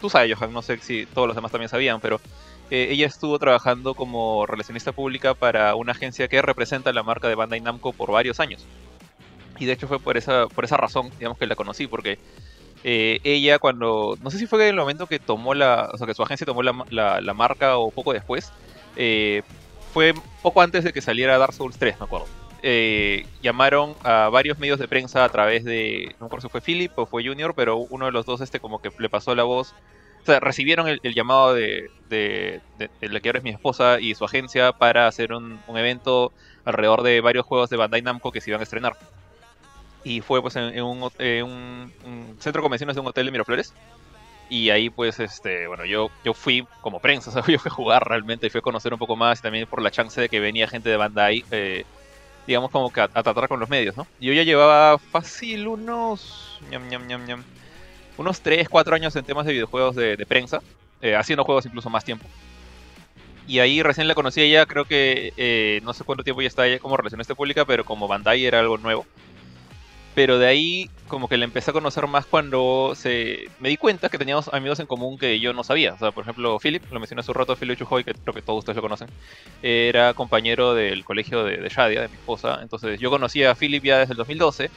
Tú 0.00 0.10
sabes, 0.10 0.36
Johan, 0.36 0.52
no 0.52 0.60
sé 0.60 0.76
si 0.78 1.06
todos 1.06 1.26
los 1.26 1.34
demás 1.34 1.50
también 1.50 1.70
sabían, 1.70 2.00
pero 2.00 2.20
eh, 2.70 2.88
ella 2.90 3.06
estuvo 3.06 3.38
trabajando 3.38 3.94
como 3.94 4.46
relacionista 4.46 4.92
pública 4.92 5.34
para 5.34 5.74
una 5.74 5.92
agencia 5.92 6.28
que 6.28 6.40
representa 6.42 6.92
la 6.92 7.02
marca 7.02 7.28
de 7.28 7.34
Bandai 7.34 7.60
Namco 7.60 7.92
por 7.92 8.10
varios 8.10 8.40
años. 8.40 8.66
Y 9.58 9.66
de 9.66 9.72
hecho 9.72 9.86
fue 9.86 10.00
por 10.00 10.16
esa, 10.16 10.46
por 10.48 10.64
esa 10.64 10.76
razón, 10.76 11.10
digamos, 11.18 11.38
que 11.38 11.46
la 11.46 11.56
conocí, 11.56 11.86
porque 11.86 12.18
eh, 12.84 13.20
ella 13.24 13.58
cuando, 13.58 14.16
no 14.22 14.30
sé 14.30 14.38
si 14.38 14.46
fue 14.46 14.62
en 14.62 14.70
el 14.70 14.76
momento 14.76 15.06
que 15.06 15.18
tomó 15.18 15.54
la, 15.54 15.90
o 15.92 15.98
sea, 15.98 16.06
que 16.06 16.14
su 16.14 16.22
agencia 16.22 16.46
tomó 16.46 16.62
la, 16.62 17.20
la, 17.20 17.34
marca 17.34 17.78
o 17.78 17.90
poco 17.90 18.12
después, 18.12 18.52
eh, 18.96 19.42
fue 19.92 20.14
poco 20.42 20.60
antes 20.60 20.84
de 20.84 20.92
que 20.92 21.00
saliera 21.00 21.38
Dark 21.38 21.54
Souls 21.54 21.78
3, 21.78 21.98
me 21.98 22.04
acuerdo. 22.04 22.26
llamaron 23.42 23.94
a 24.04 24.28
varios 24.30 24.58
medios 24.58 24.78
de 24.78 24.88
prensa 24.88 25.24
a 25.24 25.28
través 25.28 25.64
de, 25.64 26.14
no 26.20 26.20
me 26.20 26.26
acuerdo 26.26 26.48
si 26.48 26.52
fue 26.52 26.60
Philip 26.60 26.92
o 26.96 27.06
fue 27.06 27.26
Junior, 27.26 27.54
pero 27.54 27.78
uno 27.78 28.06
de 28.06 28.12
los 28.12 28.26
dos 28.26 28.40
este 28.40 28.60
como 28.60 28.80
que 28.80 28.90
le 28.98 29.08
pasó 29.08 29.34
la 29.34 29.44
voz 29.44 29.74
o 30.24 30.26
sea, 30.26 30.40
recibieron 30.40 30.88
el, 30.88 31.00
llamado 31.14 31.52
de, 31.52 31.90
de, 32.08 32.62
la 33.02 33.20
que 33.20 33.28
ahora 33.28 33.40
es 33.40 33.44
mi 33.44 33.50
esposa 33.50 34.00
y 34.00 34.14
su 34.14 34.24
agencia 34.24 34.72
para 34.72 35.06
hacer 35.06 35.34
un, 35.34 35.60
evento 35.68 36.32
alrededor 36.64 37.02
de 37.02 37.20
varios 37.20 37.44
juegos 37.44 37.68
de 37.68 37.76
Bandai 37.76 38.00
Namco 38.00 38.32
que 38.32 38.40
se 38.40 38.48
iban 38.48 38.60
a 38.60 38.62
estrenar. 38.62 38.96
Y 40.04 40.20
fue 40.20 40.42
pues 40.42 40.54
en, 40.56 40.82
un, 40.82 41.10
centro 42.38 42.60
de 42.60 42.62
convenciones 42.62 42.94
de 42.94 43.00
un 43.00 43.06
hotel 43.06 43.26
de 43.26 43.32
Miraflores. 43.32 43.72
Y 44.50 44.70
ahí 44.70 44.90
pues, 44.90 45.18
este, 45.20 45.66
bueno, 45.66 45.86
yo, 45.86 46.10
yo 46.24 46.34
fui 46.34 46.66
como 46.80 47.00
prensa, 47.00 47.30
o 47.30 47.32
sea, 47.32 47.42
yo 47.46 47.58
fui 47.58 47.70
a 47.70 47.74
jugar 47.74 48.06
realmente, 48.06 48.50
fui 48.50 48.58
a 48.58 48.62
conocer 48.62 48.92
un 48.92 48.98
poco 48.98 49.16
más 49.16 49.38
y 49.38 49.42
también 49.42 49.66
por 49.66 49.80
la 49.82 49.90
chance 49.90 50.20
de 50.20 50.28
que 50.28 50.38
venía 50.38 50.68
gente 50.68 50.90
de 50.90 50.96
Bandai, 50.96 51.44
eh, 51.50 51.84
digamos 52.46 52.70
como 52.70 52.92
que 52.92 53.00
a, 53.00 53.04
a, 53.04 53.22
tratar 53.22 53.48
con 53.48 53.58
los 53.58 53.70
medios, 53.70 53.96
¿no? 53.96 54.06
Yo 54.20 54.34
ya 54.34 54.42
llevaba 54.42 54.98
fácil 54.98 55.66
unos... 55.66 56.60
ñam, 56.70 56.86
ñam, 56.88 57.06
ñam, 57.06 57.24
ñam 57.26 57.44
unos 58.16 58.40
3, 58.40 58.68
4 58.68 58.94
años 58.94 59.16
en 59.16 59.24
temas 59.24 59.46
de 59.46 59.52
videojuegos 59.52 59.96
de, 59.96 60.24
prensa, 60.26 60.60
eh, 61.00 61.16
haciendo 61.16 61.44
juegos 61.44 61.66
incluso 61.66 61.90
más 61.90 62.04
tiempo. 62.04 62.26
Y 63.46 63.58
ahí 63.58 63.82
recién 63.82 64.08
la 64.08 64.14
conocí 64.14 64.40
ella, 64.40 64.64
creo 64.66 64.86
que 64.86 65.32
eh, 65.36 65.80
no 65.84 65.92
sé 65.92 66.04
cuánto 66.04 66.24
tiempo 66.24 66.40
ya 66.40 66.48
está 66.48 66.66
ella 66.66 66.78
como 66.78 66.96
relacionista 66.96 67.34
pública, 67.34 67.64
pero 67.64 67.84
como 67.84 68.08
Bandai 68.08 68.44
era 68.44 68.60
algo 68.60 68.78
nuevo. 68.78 69.04
Pero 70.14 70.38
de 70.38 70.46
ahí 70.46 70.90
como 71.08 71.28
que 71.28 71.36
la 71.36 71.44
empecé 71.44 71.70
a 71.70 71.74
conocer 71.74 72.06
más 72.06 72.24
cuando 72.24 72.92
se 72.94 73.48
me 73.58 73.68
di 73.68 73.76
cuenta 73.76 74.08
que 74.08 74.18
teníamos 74.18 74.48
amigos 74.52 74.80
en 74.80 74.86
común 74.86 75.18
que 75.18 75.40
yo 75.40 75.52
no 75.52 75.64
sabía. 75.64 75.94
O 75.94 75.98
sea, 75.98 76.12
por 76.12 76.22
ejemplo, 76.22 76.58
Philip, 76.60 76.82
lo 76.92 77.00
mencioné 77.00 77.20
hace 77.20 77.32
un 77.32 77.36
rato, 77.36 77.56
Philip 77.56 77.78
Chujoy, 77.78 78.04
que 78.04 78.14
creo 78.14 78.32
que 78.32 78.42
todos 78.42 78.60
ustedes 78.60 78.76
lo 78.76 78.82
conocen, 78.82 79.08
era 79.62 80.14
compañero 80.14 80.74
del 80.74 81.04
colegio 81.04 81.44
de, 81.44 81.56
de 81.56 81.68
Shadia, 81.68 82.02
de 82.02 82.08
mi 82.08 82.14
esposa. 82.14 82.60
Entonces 82.62 83.00
yo 83.00 83.10
conocía 83.10 83.50
a 83.50 83.54
Philip 83.54 83.82
ya 83.82 83.98
desde 83.98 84.12
el 84.12 84.18
2012 84.18 84.70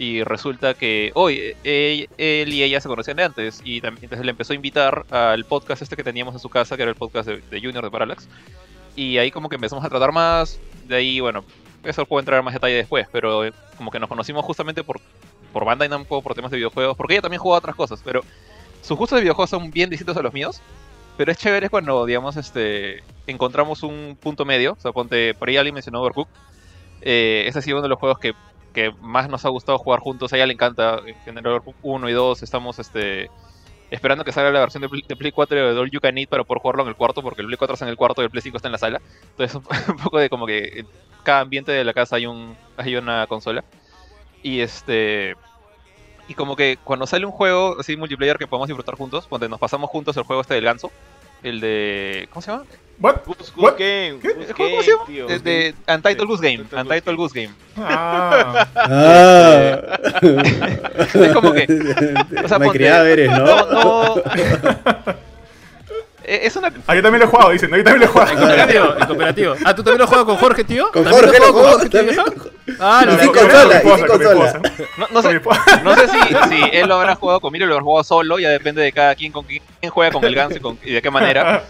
y 0.00 0.24
resulta 0.24 0.72
que 0.72 1.12
hoy 1.14 1.54
él, 1.62 2.08
y 2.16 2.62
ella 2.62 2.80
se 2.80 2.88
conocían 2.88 3.18
de 3.18 3.24
antes 3.24 3.60
y 3.64 3.82
también 3.82 4.04
entonces 4.04 4.24
le 4.24 4.30
empezó 4.30 4.54
a 4.54 4.56
invitar 4.56 5.04
al 5.10 5.44
podcast 5.44 5.82
este 5.82 5.94
que 5.94 6.02
teníamos 6.02 6.34
en 6.34 6.40
su 6.40 6.48
casa, 6.48 6.76
que 6.76 6.82
era 6.84 6.90
el 6.90 6.96
podcast 6.96 7.28
de, 7.28 7.60
Junior 7.60 7.84
de 7.84 7.90
Parallax. 7.90 8.26
Y 8.96 9.18
ahí 9.18 9.30
como 9.30 9.50
que 9.50 9.56
empezamos 9.56 9.84
a 9.84 9.90
tratar 9.90 10.10
más, 10.12 10.58
de 10.88 10.96
ahí 10.96 11.20
bueno, 11.20 11.44
eso 11.84 12.06
puedo 12.06 12.20
entrar 12.20 12.38
en 12.38 12.44
más 12.44 12.54
detalle 12.54 12.74
después, 12.74 13.06
pero 13.12 13.44
eh, 13.44 13.52
como 13.76 13.90
que 13.90 13.98
nos 13.98 14.08
conocimos 14.08 14.44
justamente 14.44 14.84
por, 14.84 15.00
por 15.52 15.64
Bandai 15.64 15.88
Namco, 15.88 16.22
por 16.22 16.34
temas 16.34 16.50
de 16.50 16.58
videojuegos, 16.58 16.96
porque 16.96 17.14
ella 17.14 17.22
también 17.22 17.40
juega 17.40 17.58
otras 17.58 17.76
cosas, 17.76 18.00
pero 18.04 18.22
sus 18.82 18.96
gustos 18.96 19.16
de 19.16 19.22
videojuegos 19.22 19.50
son 19.50 19.70
bien 19.70 19.90
distintos 19.90 20.16
a 20.16 20.22
los 20.22 20.32
míos. 20.32 20.60
Pero 21.16 21.32
es 21.32 21.38
chévere 21.38 21.68
cuando, 21.68 22.06
digamos, 22.06 22.36
este 22.38 23.02
encontramos 23.26 23.82
un 23.82 24.16
punto 24.18 24.46
medio. 24.46 24.72
O 24.72 24.80
sea, 24.80 24.92
ponte, 24.92 25.34
por 25.34 25.50
ahí 25.50 25.58
alguien 25.58 25.74
mencionó 25.74 26.00
Overcook. 26.00 26.28
Eh, 27.02 27.44
ese 27.46 27.58
ha 27.58 27.62
sido 27.62 27.76
uno 27.76 27.82
de 27.82 27.88
los 27.90 27.98
juegos 27.98 28.18
que 28.18 28.32
que 28.72 28.92
más 29.00 29.28
nos 29.28 29.44
ha 29.44 29.48
gustado 29.48 29.78
jugar 29.78 30.00
juntos. 30.00 30.32
A 30.32 30.36
ella 30.36 30.46
le 30.46 30.54
encanta 30.54 31.00
General 31.24 31.60
1 31.82 32.08
y 32.08 32.12
2. 32.12 32.42
Estamos 32.42 32.78
este, 32.78 33.30
esperando 33.90 34.24
que 34.24 34.32
salga 34.32 34.50
la 34.50 34.60
versión 34.60 34.82
de 34.82 35.16
Play, 35.16 35.32
4 35.32 35.74
de 35.74 35.78
All 35.78 35.90
You 35.90 36.00
Can 36.00 36.18
Eat 36.18 36.28
para 36.28 36.44
poder 36.44 36.60
jugarlo 36.62 36.82
en 36.82 36.88
el 36.88 36.96
cuarto, 36.96 37.22
porque 37.22 37.42
el 37.42 37.46
Play 37.46 37.56
4 37.56 37.74
está 37.74 37.84
en 37.84 37.90
el 37.90 37.96
cuarto 37.96 38.22
y 38.22 38.24
el 38.24 38.30
Play 38.30 38.42
5 38.42 38.56
está 38.56 38.68
en 38.68 38.72
la 38.72 38.78
sala. 38.78 39.00
Entonces, 39.30 39.54
un 39.88 39.96
poco 39.96 40.18
de 40.18 40.30
como 40.30 40.46
que 40.46 40.80
en 40.80 40.86
cada 41.22 41.40
ambiente 41.40 41.72
de 41.72 41.84
la 41.84 41.92
casa 41.92 42.16
hay, 42.16 42.26
un, 42.26 42.56
hay 42.76 42.96
una 42.96 43.26
consola. 43.26 43.64
Y 44.42 44.60
este. 44.60 45.36
Y 46.28 46.34
como 46.34 46.54
que 46.54 46.78
cuando 46.82 47.06
sale 47.06 47.26
un 47.26 47.32
juego 47.32 47.76
así 47.80 47.96
multiplayer 47.96 48.38
que 48.38 48.46
podemos 48.46 48.68
disfrutar 48.68 48.94
juntos, 48.94 49.26
donde 49.28 49.48
nos 49.48 49.58
pasamos 49.58 49.90
juntos 49.90 50.16
el 50.16 50.22
juego 50.22 50.42
este 50.42 50.54
del 50.54 50.64
ganso, 50.64 50.90
el 51.42 51.60
de. 51.60 52.28
¿Cómo 52.30 52.42
se 52.42 52.50
llama? 52.50 52.64
What? 53.00 53.16
Goose, 53.24 53.52
Game. 53.56 54.20
¿Cómo 54.54 54.82
se 54.82 54.90
llama? 54.90 55.96
Untitled 55.96 56.26
Goose 56.26 56.42
Game. 56.42 56.64
Untitled 56.70 57.16
Goose 57.16 57.42
Game. 57.42 57.54
Ah. 57.78 58.68
ah. 58.76 59.80
es 61.14 61.32
como 61.32 61.52
que. 61.52 61.66
O 62.44 62.48
sea, 62.48 62.58
Me 62.60 62.68
eres, 62.68 63.30
¿no? 63.30 63.46
No, 63.46 64.14
no. 64.16 64.22
Es 66.30 66.54
una... 66.54 66.72
Ah, 66.86 66.94
yo 66.94 67.02
también 67.02 67.18
lo 67.18 67.26
he 67.26 67.28
jugado, 67.28 67.50
dicen. 67.50 67.70
No, 67.70 67.76
yo 67.76 67.82
también 67.82 68.02
lo 68.02 68.06
he 68.06 68.08
jugado. 68.08 68.30
En 68.30 68.38
cooperativo, 68.38 68.94
en 68.96 69.06
cooperativo. 69.06 69.54
Ah, 69.64 69.74
¿tú 69.74 69.82
también 69.82 69.98
lo 69.98 70.04
has 70.04 70.10
jugado 70.10 70.26
con 70.26 70.36
Jorge, 70.36 70.62
tío? 70.62 70.92
Con 70.92 71.04
Jorge 71.04 71.38
lo 71.40 71.52
jugado, 71.52 71.78
Jorge, 71.80 71.88
tío? 71.88 72.24
Ah, 72.78 73.02
no, 73.04 73.18
sin 73.18 73.32
consola, 73.32 73.80
sin 73.80 74.06
consola. 74.06 74.62
No, 75.10 75.22
sé, 75.22 75.40
no 75.82 75.96
sé 75.96 76.08
si, 76.08 76.62
él 76.72 76.88
lo 76.88 76.94
habrá 76.94 77.16
jugado 77.16 77.40
conmigo 77.40 77.64
o 77.64 77.68
lo 77.68 77.74
habrá 77.74 77.84
jugado 77.84 78.04
solo, 78.04 78.38
ya 78.38 78.48
depende 78.48 78.80
de 78.80 78.92
cada 78.92 79.16
quien 79.16 79.32
con 79.32 79.44
quién 79.44 79.60
juega 79.90 80.12
con 80.12 80.24
el 80.24 80.34
Gans 80.36 80.56
y, 80.84 80.92
de 80.92 81.02
qué 81.02 81.10
manera. 81.10 81.64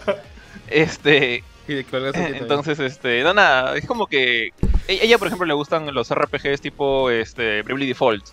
Este. 0.69 1.43
Entonces, 1.67 2.79
este, 2.79 3.23
no 3.23 3.33
nada, 3.33 3.75
es 3.77 3.85
como 3.85 4.05
que 4.05 4.51
e-, 4.87 4.99
ella, 5.01 5.17
por 5.17 5.27
ejemplo, 5.27 5.47
le 5.47 5.53
gustan 5.53 5.91
los 5.93 6.13
RPGs 6.13 6.61
tipo 6.61 7.09
este 7.09 7.63
Bravely 7.63 7.87
Default, 7.87 8.25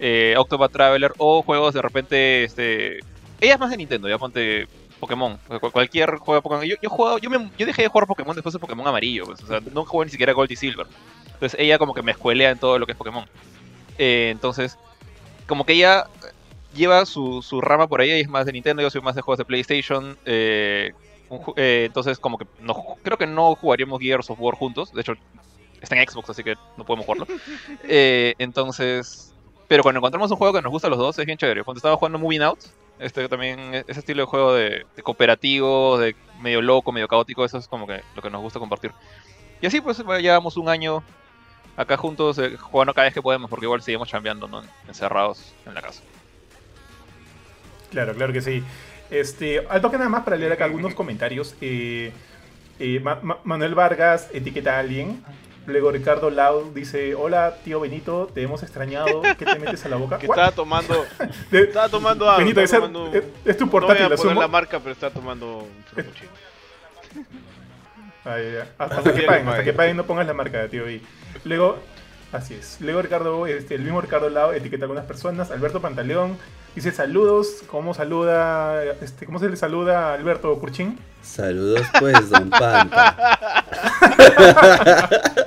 eh, 0.00 0.34
Octopath 0.38 0.72
Traveler 0.72 1.12
o 1.18 1.42
juegos 1.42 1.74
de 1.74 1.82
repente 1.82 2.44
este 2.44 3.00
ella 3.40 3.54
es 3.54 3.60
más 3.60 3.70
de 3.70 3.76
Nintendo, 3.76 4.08
ya 4.08 4.18
ponte 4.18 4.66
Pokémon, 5.00 5.38
cualquier 5.72 6.16
juego 6.16 6.34
de 6.34 6.42
Pokémon. 6.42 6.64
Yo, 6.64 6.76
yo, 6.80 7.18
yo, 7.18 7.30
me, 7.30 7.50
yo 7.58 7.66
dejé 7.66 7.82
de 7.82 7.88
jugar 7.88 8.06
Pokémon 8.06 8.34
después 8.34 8.52
de 8.52 8.58
Pokémon 8.58 8.86
amarillo, 8.86 9.26
pues, 9.26 9.42
o 9.42 9.46
sea, 9.46 9.60
no 9.72 9.84
jugué 9.84 10.06
ni 10.06 10.10
siquiera 10.10 10.32
Gold 10.32 10.50
y 10.50 10.56
Silver. 10.56 10.86
Entonces 11.26 11.60
ella 11.60 11.78
como 11.78 11.92
que 11.92 12.02
me 12.02 12.12
escuelea 12.12 12.50
en 12.50 12.58
todo 12.58 12.78
lo 12.78 12.86
que 12.86 12.92
es 12.92 12.98
Pokémon. 12.98 13.26
Eh, 13.98 14.30
entonces, 14.30 14.78
como 15.46 15.64
que 15.64 15.74
ella 15.74 16.06
lleva 16.74 17.04
su, 17.06 17.42
su, 17.42 17.60
rama 17.60 17.86
por 17.86 18.00
ahí, 18.00 18.10
y 18.10 18.20
es 18.20 18.28
más 18.28 18.46
de 18.46 18.52
Nintendo, 18.52 18.82
yo 18.82 18.90
soy 18.90 19.00
más 19.02 19.14
de 19.14 19.22
juegos 19.22 19.38
de 19.38 19.44
PlayStation. 19.44 20.16
Eh, 20.24 20.92
eh, 21.56 21.84
entonces, 21.86 22.18
como 22.18 22.38
que 22.38 22.46
no, 22.60 22.96
creo 23.02 23.18
que 23.18 23.26
no 23.26 23.54
jugaríamos 23.54 24.00
Gears 24.00 24.30
of 24.30 24.40
War 24.40 24.54
juntos. 24.54 24.92
De 24.92 25.02
hecho, 25.02 25.14
está 25.80 25.96
en 25.96 26.08
Xbox, 26.08 26.30
así 26.30 26.42
que 26.42 26.54
no 26.76 26.84
podemos 26.84 27.06
jugarlo. 27.06 27.26
entonces, 27.88 29.34
pero 29.68 29.82
cuando 29.82 29.98
encontramos 29.98 30.30
un 30.30 30.36
juego 30.36 30.54
que 30.54 30.62
nos 30.62 30.72
gusta 30.72 30.88
a 30.88 30.90
los 30.90 30.98
dos, 30.98 31.18
es 31.18 31.26
bien 31.26 31.38
chévere. 31.38 31.64
Cuando 31.64 31.78
estaba 31.78 31.96
jugando 31.96 32.18
Moving 32.18 32.42
Out, 32.42 32.60
este 32.98 33.28
también, 33.28 33.58
e-, 33.74 33.84
ese 33.86 34.00
estilo 34.00 34.22
de 34.22 34.26
juego 34.26 34.54
de, 34.54 34.86
cooperativo, 35.02 35.98
de 35.98 36.16
medio 36.40 36.62
loco, 36.62 36.92
medio 36.92 37.08
caótico, 37.08 37.44
eso 37.44 37.58
es 37.58 37.68
como 37.68 37.86
que 37.86 38.02
lo 38.14 38.22
que 38.22 38.30
nos 38.30 38.42
gusta 38.42 38.58
compartir. 38.58 38.92
Y 39.60 39.66
así 39.66 39.80
pues 39.80 39.98
llevamos 39.98 40.56
un 40.56 40.68
año 40.68 41.02
acá 41.76 41.96
juntos 41.96 42.38
eh, 42.38 42.56
jugando 42.56 42.94
cada 42.94 43.06
vez 43.06 43.14
que 43.14 43.22
podemos, 43.22 43.48
porque 43.50 43.66
igual 43.66 43.82
seguimos 43.82 44.08
chambeando, 44.08 44.48
¿no? 44.48 44.62
Encerrados 44.88 45.54
en 45.66 45.74
la 45.74 45.82
casa. 45.82 46.02
Claro, 47.90 48.14
claro 48.14 48.32
que 48.32 48.40
sí. 48.40 48.62
Este, 49.10 49.64
al 49.68 49.80
toque 49.80 49.96
nada 49.96 50.10
más 50.10 50.24
para 50.24 50.36
leer 50.36 50.52
acá 50.52 50.64
algunos 50.64 50.94
comentarios. 50.94 51.54
Eh, 51.60 52.12
eh, 52.78 53.02
Manuel 53.44 53.74
Vargas 53.74 54.28
etiqueta 54.32 54.76
a 54.76 54.80
alguien. 54.80 55.22
Luego 55.66 55.90
Ricardo 55.90 56.30
Lau 56.30 56.72
dice, 56.72 57.14
hola 57.14 57.56
tío 57.64 57.80
Benito, 57.80 58.30
te 58.32 58.42
hemos 58.42 58.62
extrañado, 58.62 59.22
¿qué 59.36 59.44
te 59.44 59.58
metes 59.58 59.84
a 59.84 59.88
la 59.88 59.96
boca? 59.96 60.18
Que 60.20 60.26
estaba 60.26 60.52
tomando, 60.52 61.04
estaba 61.52 61.88
tomando 61.88 62.28
agua. 62.28 62.38
Benito, 62.38 62.60
es, 62.60 62.72
es, 63.44 63.56
tu 63.56 63.68
portátil. 63.68 64.04
No 64.04 64.08
voy 64.10 64.16
a 64.16 64.22
poner 64.22 64.36
la 64.36 64.48
marca, 64.48 64.78
pero 64.78 64.92
está 64.92 65.10
tomando 65.10 65.58
un 65.58 65.84
frappuccino. 65.92 66.30
Hasta, 68.78 69.12
que 69.12 69.22
paguen, 69.22 69.48
hasta 69.48 69.64
que 69.64 69.72
paguen 69.72 69.96
no 69.96 70.04
pongas 70.04 70.26
la 70.26 70.34
marca, 70.34 70.58
de 70.58 70.68
tío. 70.68 70.90
Y 70.90 71.00
luego, 71.44 71.78
así 72.32 72.54
es. 72.54 72.78
Luego 72.80 73.02
Ricardo, 73.02 73.46
este, 73.46 73.76
el 73.76 73.82
mismo 73.82 74.00
Ricardo 74.00 74.30
Lau 74.30 74.52
etiqueta 74.52 74.84
a 74.84 74.86
algunas 74.86 75.04
personas. 75.04 75.50
Alberto 75.50 75.80
Pantaleón 75.80 76.36
dice 76.74 76.90
saludos. 76.92 77.62
¿Cómo 77.68 77.94
saluda, 77.94 78.82
este, 79.00 79.26
cómo 79.26 79.38
se 79.38 79.48
le 79.48 79.56
saluda 79.56 80.10
a 80.10 80.14
Alberto 80.14 80.56
Curchín? 80.58 80.98
Saludos 81.22 81.86
pues, 81.98 82.30
don 82.30 82.50
Panta. 82.50 83.16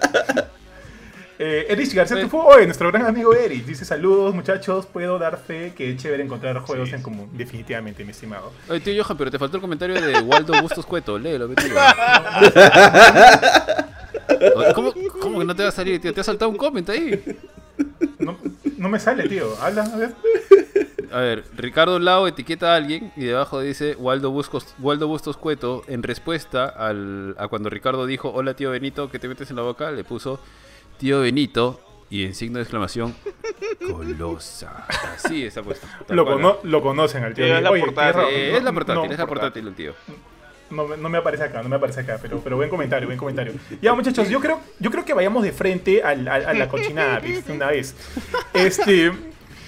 eh, 1.39 1.65
Erich 1.69 1.91
García 1.93 2.21
Tufo, 2.21 2.55
nuestro 2.65 2.91
gran 2.91 3.07
amigo 3.07 3.33
Erich, 3.33 3.65
dice 3.65 3.85
saludos 3.85 4.35
muchachos, 4.35 4.85
puedo 4.85 5.17
dar 5.17 5.39
fe 5.39 5.73
que 5.75 5.89
es 5.91 5.97
chévere 5.97 6.21
encontrar 6.23 6.59
juegos 6.59 6.93
en 6.93 7.01
común, 7.01 7.31
definitivamente, 7.33 8.03
mi 8.03 8.11
estimado. 8.11 8.51
Oye, 8.69 8.81
tío 8.81 9.03
Johan, 9.03 9.17
pero 9.17 9.31
te 9.31 9.39
faltó 9.39 9.57
el 9.57 9.61
comentario 9.61 9.99
de 9.99 10.21
Waldo 10.21 10.61
Bustos 10.61 10.85
Cueto, 10.85 11.17
léelo, 11.17 11.49
tío. 11.49 11.73
¿Cómo, 14.75 14.93
¿Cómo, 15.19 15.39
que 15.39 15.45
no 15.45 15.55
te 15.55 15.63
va 15.63 15.69
a 15.69 15.71
salir, 15.71 15.99
tío? 15.99 16.13
¿Te 16.13 16.21
ha 16.21 16.23
saltado 16.23 16.51
un 16.51 16.57
comentario 16.57 17.01
ahí? 17.01 17.23
No, 18.19 18.37
no 18.77 18.89
me 18.89 18.99
sale, 18.99 19.27
tío. 19.27 19.57
Habla, 19.61 19.83
a 19.83 19.97
ver 19.97 20.13
a 21.11 21.19
ver, 21.19 21.43
Ricardo 21.55 21.99
Lao 21.99 22.27
etiqueta 22.27 22.73
a 22.73 22.75
alguien 22.75 23.11
y 23.15 23.25
debajo 23.25 23.61
dice 23.61 23.95
Waldo, 23.95 24.31
Bustos, 24.31 24.75
Waldo 24.79 25.07
Bustos 25.07 25.37
Cueto. 25.37 25.83
En 25.87 26.03
respuesta 26.03 26.65
al, 26.65 27.35
a 27.37 27.47
cuando 27.47 27.69
Ricardo 27.69 28.05
dijo 28.05 28.29
Hola 28.29 28.53
tío 28.53 28.71
Benito, 28.71 29.09
¿qué 29.09 29.19
te 29.19 29.27
metes 29.27 29.49
en 29.49 29.55
la 29.55 29.63
boca? 29.63 29.91
Le 29.91 30.03
puso 30.03 30.39
Tío 30.99 31.21
Benito 31.21 31.79
y 32.09 32.25
en 32.25 32.35
signo 32.35 32.57
de 32.57 32.63
exclamación 32.63 33.15
Colosa. 33.89 34.85
Así 35.15 35.45
está 35.45 35.63
puesto. 35.63 35.87
Lo, 36.09 36.59
lo, 36.61 36.81
conocen 36.81 37.23
al 37.23 37.33
tío. 37.33 37.45
es, 37.45 37.63
la 37.63 37.69
portátil, 37.69 38.35
es 38.35 38.63
la 38.63 38.73
portátil, 38.73 39.11
es 39.11 39.17
la 39.17 39.25
portátil 39.25 39.67
el 39.67 39.73
tío. 39.73 39.93
No, 40.69 40.95
no, 40.97 41.09
me 41.09 41.17
aparece 41.17 41.45
acá, 41.45 41.63
no 41.63 41.69
me 41.69 41.77
aparece 41.77 42.01
acá, 42.01 42.19
pero, 42.21 42.41
pero 42.41 42.57
buen 42.57 42.69
comentario, 42.69 43.07
buen 43.07 43.17
comentario. 43.17 43.53
Ya, 43.81 43.93
muchachos, 43.93 44.29
yo 44.29 44.41
creo, 44.41 44.59
yo 44.77 44.91
creo 44.91 45.05
que 45.05 45.13
vayamos 45.13 45.43
de 45.43 45.53
frente 45.53 46.03
a, 46.03 46.09
a 46.09 46.53
la 46.53 46.67
cochinada, 46.67 47.19
¿viste? 47.21 47.53
Una 47.53 47.67
vez. 47.67 47.95
Este, 48.53 49.11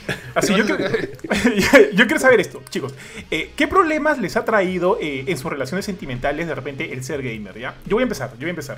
Así, 0.35 0.53
yo, 0.55 0.65
yo 1.93 2.05
quiero 2.05 2.19
saber 2.19 2.39
esto, 2.39 2.61
chicos. 2.69 2.93
Eh, 3.29 3.51
¿Qué 3.55 3.67
problemas 3.67 4.19
les 4.19 4.35
ha 4.35 4.45
traído 4.45 4.97
eh, 5.01 5.25
en 5.27 5.37
sus 5.37 5.51
relaciones 5.51 5.85
sentimentales 5.85 6.47
de 6.47 6.55
repente 6.55 6.91
el 6.93 7.03
ser 7.03 7.21
gamer? 7.21 7.57
¿ya? 7.57 7.75
Yo 7.85 7.95
voy 7.95 8.01
a 8.01 8.03
empezar, 8.03 8.31
yo 8.33 8.39
voy 8.39 8.47
a 8.47 8.51
empezar. 8.51 8.77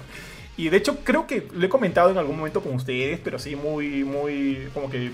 Y 0.56 0.70
de 0.70 0.78
hecho 0.78 0.98
creo 1.04 1.26
que 1.26 1.48
lo 1.54 1.66
he 1.66 1.70
comentado 1.70 2.12
en 2.12 2.18
algún 2.18 2.38
momento 2.38 2.62
con 2.62 2.76
ustedes, 2.76 3.20
pero 3.24 3.39
sí 3.39 3.56
muy, 3.56 4.04
muy, 4.04 4.68
como 4.74 4.89
que, 4.89 5.12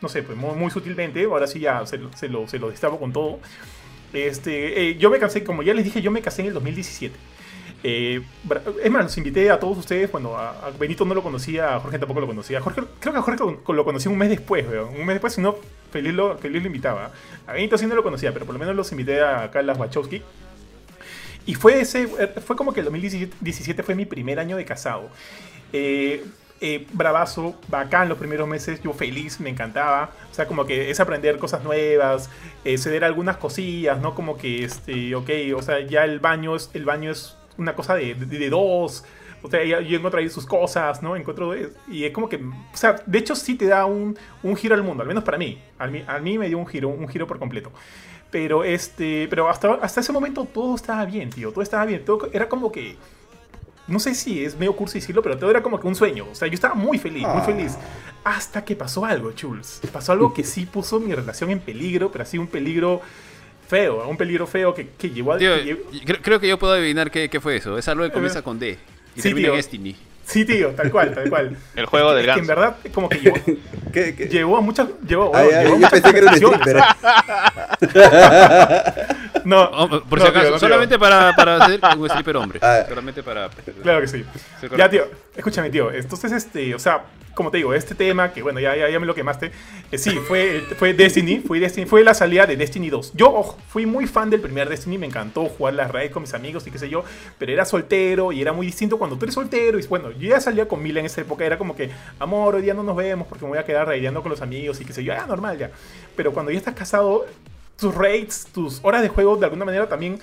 no 0.00 0.08
sé, 0.08 0.22
pues 0.22 0.38
muy, 0.38 0.70
sutilmente. 0.70 1.24
Ahora 1.24 1.46
sí 1.46 1.60
ya 1.60 1.84
se, 1.86 1.98
se, 2.16 2.28
lo, 2.28 2.46
se 2.46 2.58
lo 2.58 2.70
destapo 2.70 2.98
con 2.98 3.12
todo. 3.12 3.40
Este, 4.12 4.90
eh, 4.90 4.96
yo 4.96 5.10
me 5.10 5.18
casé, 5.18 5.44
como 5.44 5.62
ya 5.62 5.74
les 5.74 5.84
dije, 5.84 6.00
yo 6.00 6.10
me 6.10 6.22
casé 6.22 6.42
en 6.42 6.48
el 6.48 6.54
2017. 6.54 7.14
Eh, 7.84 8.22
es 8.82 8.90
más, 8.90 9.04
los 9.04 9.18
invité 9.18 9.50
a 9.50 9.58
todos 9.58 9.78
ustedes. 9.78 10.10
Bueno, 10.10 10.36
a, 10.36 10.70
Benito 10.78 11.04
no 11.04 11.14
lo 11.14 11.22
conocía, 11.22 11.76
a 11.76 11.80
Jorge 11.80 11.98
tampoco 11.98 12.20
lo 12.20 12.26
conocía. 12.26 12.60
Jorge, 12.60 12.82
creo 13.00 13.12
que 13.12 13.18
a 13.18 13.22
Jorge 13.22 13.44
lo, 13.72 13.84
conocí 13.84 14.08
un 14.08 14.18
mes 14.18 14.30
después, 14.30 14.64
Un 14.66 15.06
mes 15.06 15.14
después, 15.14 15.34
si 15.34 15.40
no, 15.40 15.56
feliz 15.90 16.14
lo, 16.14 16.36
feliz 16.38 16.62
lo 16.62 16.66
invitaba. 16.66 17.12
A 17.46 17.52
Benito 17.52 17.78
sí 17.78 17.86
no 17.86 17.94
lo 17.94 18.02
conocía, 18.02 18.32
pero 18.32 18.46
por 18.46 18.54
lo 18.54 18.58
menos 18.58 18.74
los 18.74 18.90
invité 18.92 19.20
a 19.20 19.50
Carlos 19.50 19.78
Wachowski. 19.78 20.22
Y 21.48 21.54
fue 21.54 21.80
ese, 21.80 22.06
fue 22.06 22.56
como 22.56 22.74
que 22.74 22.80
el 22.80 22.84
2017 22.84 23.82
fue 23.82 23.94
mi 23.94 24.04
primer 24.04 24.38
año 24.38 24.58
de 24.58 24.66
casado. 24.66 25.08
Eh, 25.72 26.22
eh, 26.60 26.86
bravazo, 26.92 27.58
bacán 27.68 28.10
los 28.10 28.18
primeros 28.18 28.46
meses, 28.46 28.82
yo 28.82 28.92
feliz, 28.92 29.40
me 29.40 29.48
encantaba. 29.48 30.10
O 30.30 30.34
sea, 30.34 30.46
como 30.46 30.66
que 30.66 30.90
es 30.90 31.00
aprender 31.00 31.38
cosas 31.38 31.64
nuevas, 31.64 32.28
eh, 32.66 32.76
ceder 32.76 33.02
algunas 33.02 33.38
cosillas, 33.38 33.98
¿no? 33.98 34.14
Como 34.14 34.36
que, 34.36 34.62
este, 34.62 35.14
ok, 35.14 35.30
o 35.56 35.62
sea, 35.62 35.80
ya 35.80 36.04
el 36.04 36.20
baño 36.20 36.54
es, 36.54 36.68
el 36.74 36.84
baño 36.84 37.10
es 37.10 37.34
una 37.56 37.74
cosa 37.74 37.94
de, 37.94 38.14
de, 38.14 38.50
dos. 38.50 39.06
O 39.40 39.48
sea, 39.48 39.64
yo 39.64 39.96
encuentro 39.96 40.20
ahí 40.20 40.28
sus 40.28 40.44
cosas, 40.44 41.02
¿no? 41.02 41.16
Encuentro. 41.16 41.54
Y 41.90 42.04
es 42.04 42.12
como 42.12 42.28
que. 42.28 42.36
O 42.36 42.76
sea, 42.76 42.96
de 43.06 43.18
hecho, 43.20 43.34
sí 43.34 43.54
te 43.54 43.68
da 43.68 43.86
un, 43.86 44.18
un 44.42 44.54
giro 44.54 44.74
al 44.74 44.82
mundo, 44.82 45.00
al 45.00 45.08
menos 45.08 45.24
para 45.24 45.38
mí. 45.38 45.62
A, 45.78 45.86
mí. 45.86 46.04
a 46.06 46.18
mí 46.18 46.36
me 46.36 46.48
dio 46.48 46.58
un 46.58 46.66
giro, 46.66 46.90
un 46.90 47.08
giro 47.08 47.26
por 47.26 47.38
completo. 47.38 47.72
Pero 48.30 48.64
este. 48.64 49.26
Pero 49.28 49.48
hasta, 49.48 49.74
hasta 49.74 50.00
ese 50.00 50.12
momento 50.12 50.44
todo 50.44 50.74
estaba 50.74 51.04
bien, 51.04 51.30
tío. 51.30 51.50
Todo 51.50 51.62
estaba 51.62 51.84
bien. 51.84 52.04
Todo 52.04 52.28
era 52.32 52.48
como 52.48 52.70
que. 52.70 52.96
No 53.86 53.98
sé 53.98 54.14
si 54.14 54.44
es 54.44 54.54
medio 54.54 54.76
curso 54.76 54.94
decirlo, 54.94 55.22
pero 55.22 55.38
todo 55.38 55.50
era 55.50 55.62
como 55.62 55.80
que 55.80 55.86
un 55.86 55.94
sueño. 55.94 56.26
O 56.30 56.34
sea, 56.34 56.46
yo 56.46 56.54
estaba 56.54 56.74
muy 56.74 56.98
feliz, 56.98 57.26
muy 57.26 57.40
feliz. 57.42 57.78
Ah. 58.22 58.34
Hasta 58.36 58.62
que 58.62 58.76
pasó 58.76 59.06
algo, 59.06 59.32
Chuls. 59.32 59.80
Pasó 59.90 60.12
algo 60.12 60.34
que 60.34 60.44
sí 60.44 60.66
puso 60.66 61.00
mi 61.00 61.14
relación 61.14 61.50
en 61.50 61.60
peligro, 61.60 62.12
pero 62.12 62.24
así 62.24 62.36
un 62.36 62.48
peligro 62.48 63.00
feo, 63.66 64.06
un 64.06 64.16
peligro 64.16 64.46
feo 64.46 64.74
que, 64.74 64.88
que 64.90 65.10
llevó 65.10 65.32
a... 65.32 65.38
creo, 65.38 66.40
que 66.40 66.48
yo 66.48 66.58
puedo 66.58 66.72
adivinar 66.74 67.10
qué, 67.10 67.30
qué, 67.30 67.40
fue 67.40 67.56
eso. 67.56 67.78
Es 67.78 67.88
algo 67.88 68.04
que 68.04 68.10
comienza 68.10 68.42
con 68.42 68.58
D 68.58 68.78
y 69.14 69.20
sí, 69.20 69.28
termina 69.28 69.48
en 69.48 69.56
Destiny. 69.56 69.96
Sí, 70.28 70.44
tío, 70.44 70.68
tal 70.72 70.90
cual, 70.90 71.14
tal 71.14 71.30
cual. 71.30 71.56
El 71.74 71.86
juego 71.86 72.12
del 72.14 72.26
ganso. 72.26 72.40
en 72.42 72.46
verdad, 72.46 72.76
como 72.92 73.08
que 73.08 73.18
llevó, 73.18 73.36
¿Qué, 73.92 74.14
qué? 74.14 74.26
llevó 74.26 74.58
a 74.58 74.60
muchas. 74.60 74.88
Llevó, 75.06 75.34
ay, 75.34 75.48
ay, 75.56 75.80
yo 75.80 75.88
pensé 75.88 76.12
que 76.12 76.18
era 76.18 76.30
un 76.30 76.34
stripper. 76.34 76.82
no, 79.48 79.62
oh, 79.62 80.02
por 80.02 80.20
si 80.20 80.26
acaso, 80.26 80.58
solamente 80.58 80.98
para, 80.98 81.34
para 81.34 81.56
hacer 81.64 81.80
un 81.96 82.06
stripper 82.06 82.36
hombre. 82.36 82.58
Ah. 82.62 82.84
Solamente 82.86 83.22
para. 83.22 83.48
Claro 83.82 84.02
que 84.02 84.06
sí. 84.06 84.22
Ya, 84.76 84.90
tío, 84.90 85.06
escúchame, 85.34 85.70
tío. 85.70 85.90
Entonces, 85.90 86.32
este, 86.32 86.74
o 86.74 86.78
sea, 86.78 87.04
como 87.34 87.50
te 87.50 87.56
digo, 87.56 87.72
este 87.72 87.94
tema, 87.94 88.30
que 88.30 88.42
bueno, 88.42 88.60
ya, 88.60 88.76
ya, 88.76 88.90
ya 88.90 89.00
me 89.00 89.06
lo 89.06 89.14
quemaste, 89.14 89.50
eh, 89.90 89.96
sí, 89.96 90.10
fue, 90.26 90.60
fue 90.76 90.92
Destiny, 90.92 91.38
fue 91.38 91.60
Destiny, 91.60 91.86
fue 91.86 92.04
la 92.04 92.12
salida 92.12 92.44
de 92.44 92.58
Destiny 92.58 92.90
2. 92.90 93.12
Yo 93.14 93.56
fui 93.68 93.86
muy 93.86 94.06
fan 94.06 94.28
del 94.28 94.42
primer 94.42 94.68
Destiny, 94.68 94.98
me 94.98 95.06
encantó 95.06 95.46
jugar 95.46 95.72
las 95.72 95.90
raids 95.90 96.12
con 96.12 96.24
mis 96.24 96.34
amigos 96.34 96.66
y 96.66 96.70
qué 96.70 96.78
sé 96.78 96.90
yo, 96.90 97.02
pero 97.38 97.50
era 97.50 97.64
soltero 97.64 98.32
y 98.32 98.42
era 98.42 98.52
muy 98.52 98.66
distinto 98.66 98.98
cuando 98.98 99.16
tú 99.16 99.24
eres 99.24 99.34
soltero 99.34 99.78
y 99.78 99.86
bueno, 99.86 100.10
yo 100.10 100.28
ya 100.28 100.40
salía 100.40 100.68
con 100.68 100.82
Mila 100.82 101.00
en 101.00 101.06
esa 101.06 101.22
época, 101.22 101.46
era 101.46 101.56
como 101.56 101.74
que, 101.74 101.90
amor, 102.18 102.56
hoy 102.56 102.62
día 102.62 102.74
no 102.74 102.82
nos 102.82 102.96
vemos 102.96 103.26
porque 103.26 103.46
me 103.46 103.50
voy 103.50 103.58
a 103.58 103.64
quedar 103.64 103.86
raideando 103.86 104.20
con 104.20 104.30
los 104.30 104.42
amigos 104.42 104.78
y 104.82 104.84
qué 104.84 104.92
sé 104.92 105.02
yo, 105.02 105.14
ya 105.14 105.24
normal 105.24 105.56
ya. 105.56 105.70
Pero 106.16 106.34
cuando 106.34 106.52
ya 106.52 106.58
estás 106.58 106.74
casado, 106.74 107.24
tus 107.78 107.94
raids, 107.94 108.46
tus 108.52 108.80
horas 108.82 109.02
de 109.02 109.08
juego 109.08 109.36
de 109.36 109.44
alguna 109.44 109.64
manera 109.64 109.88
también 109.88 110.20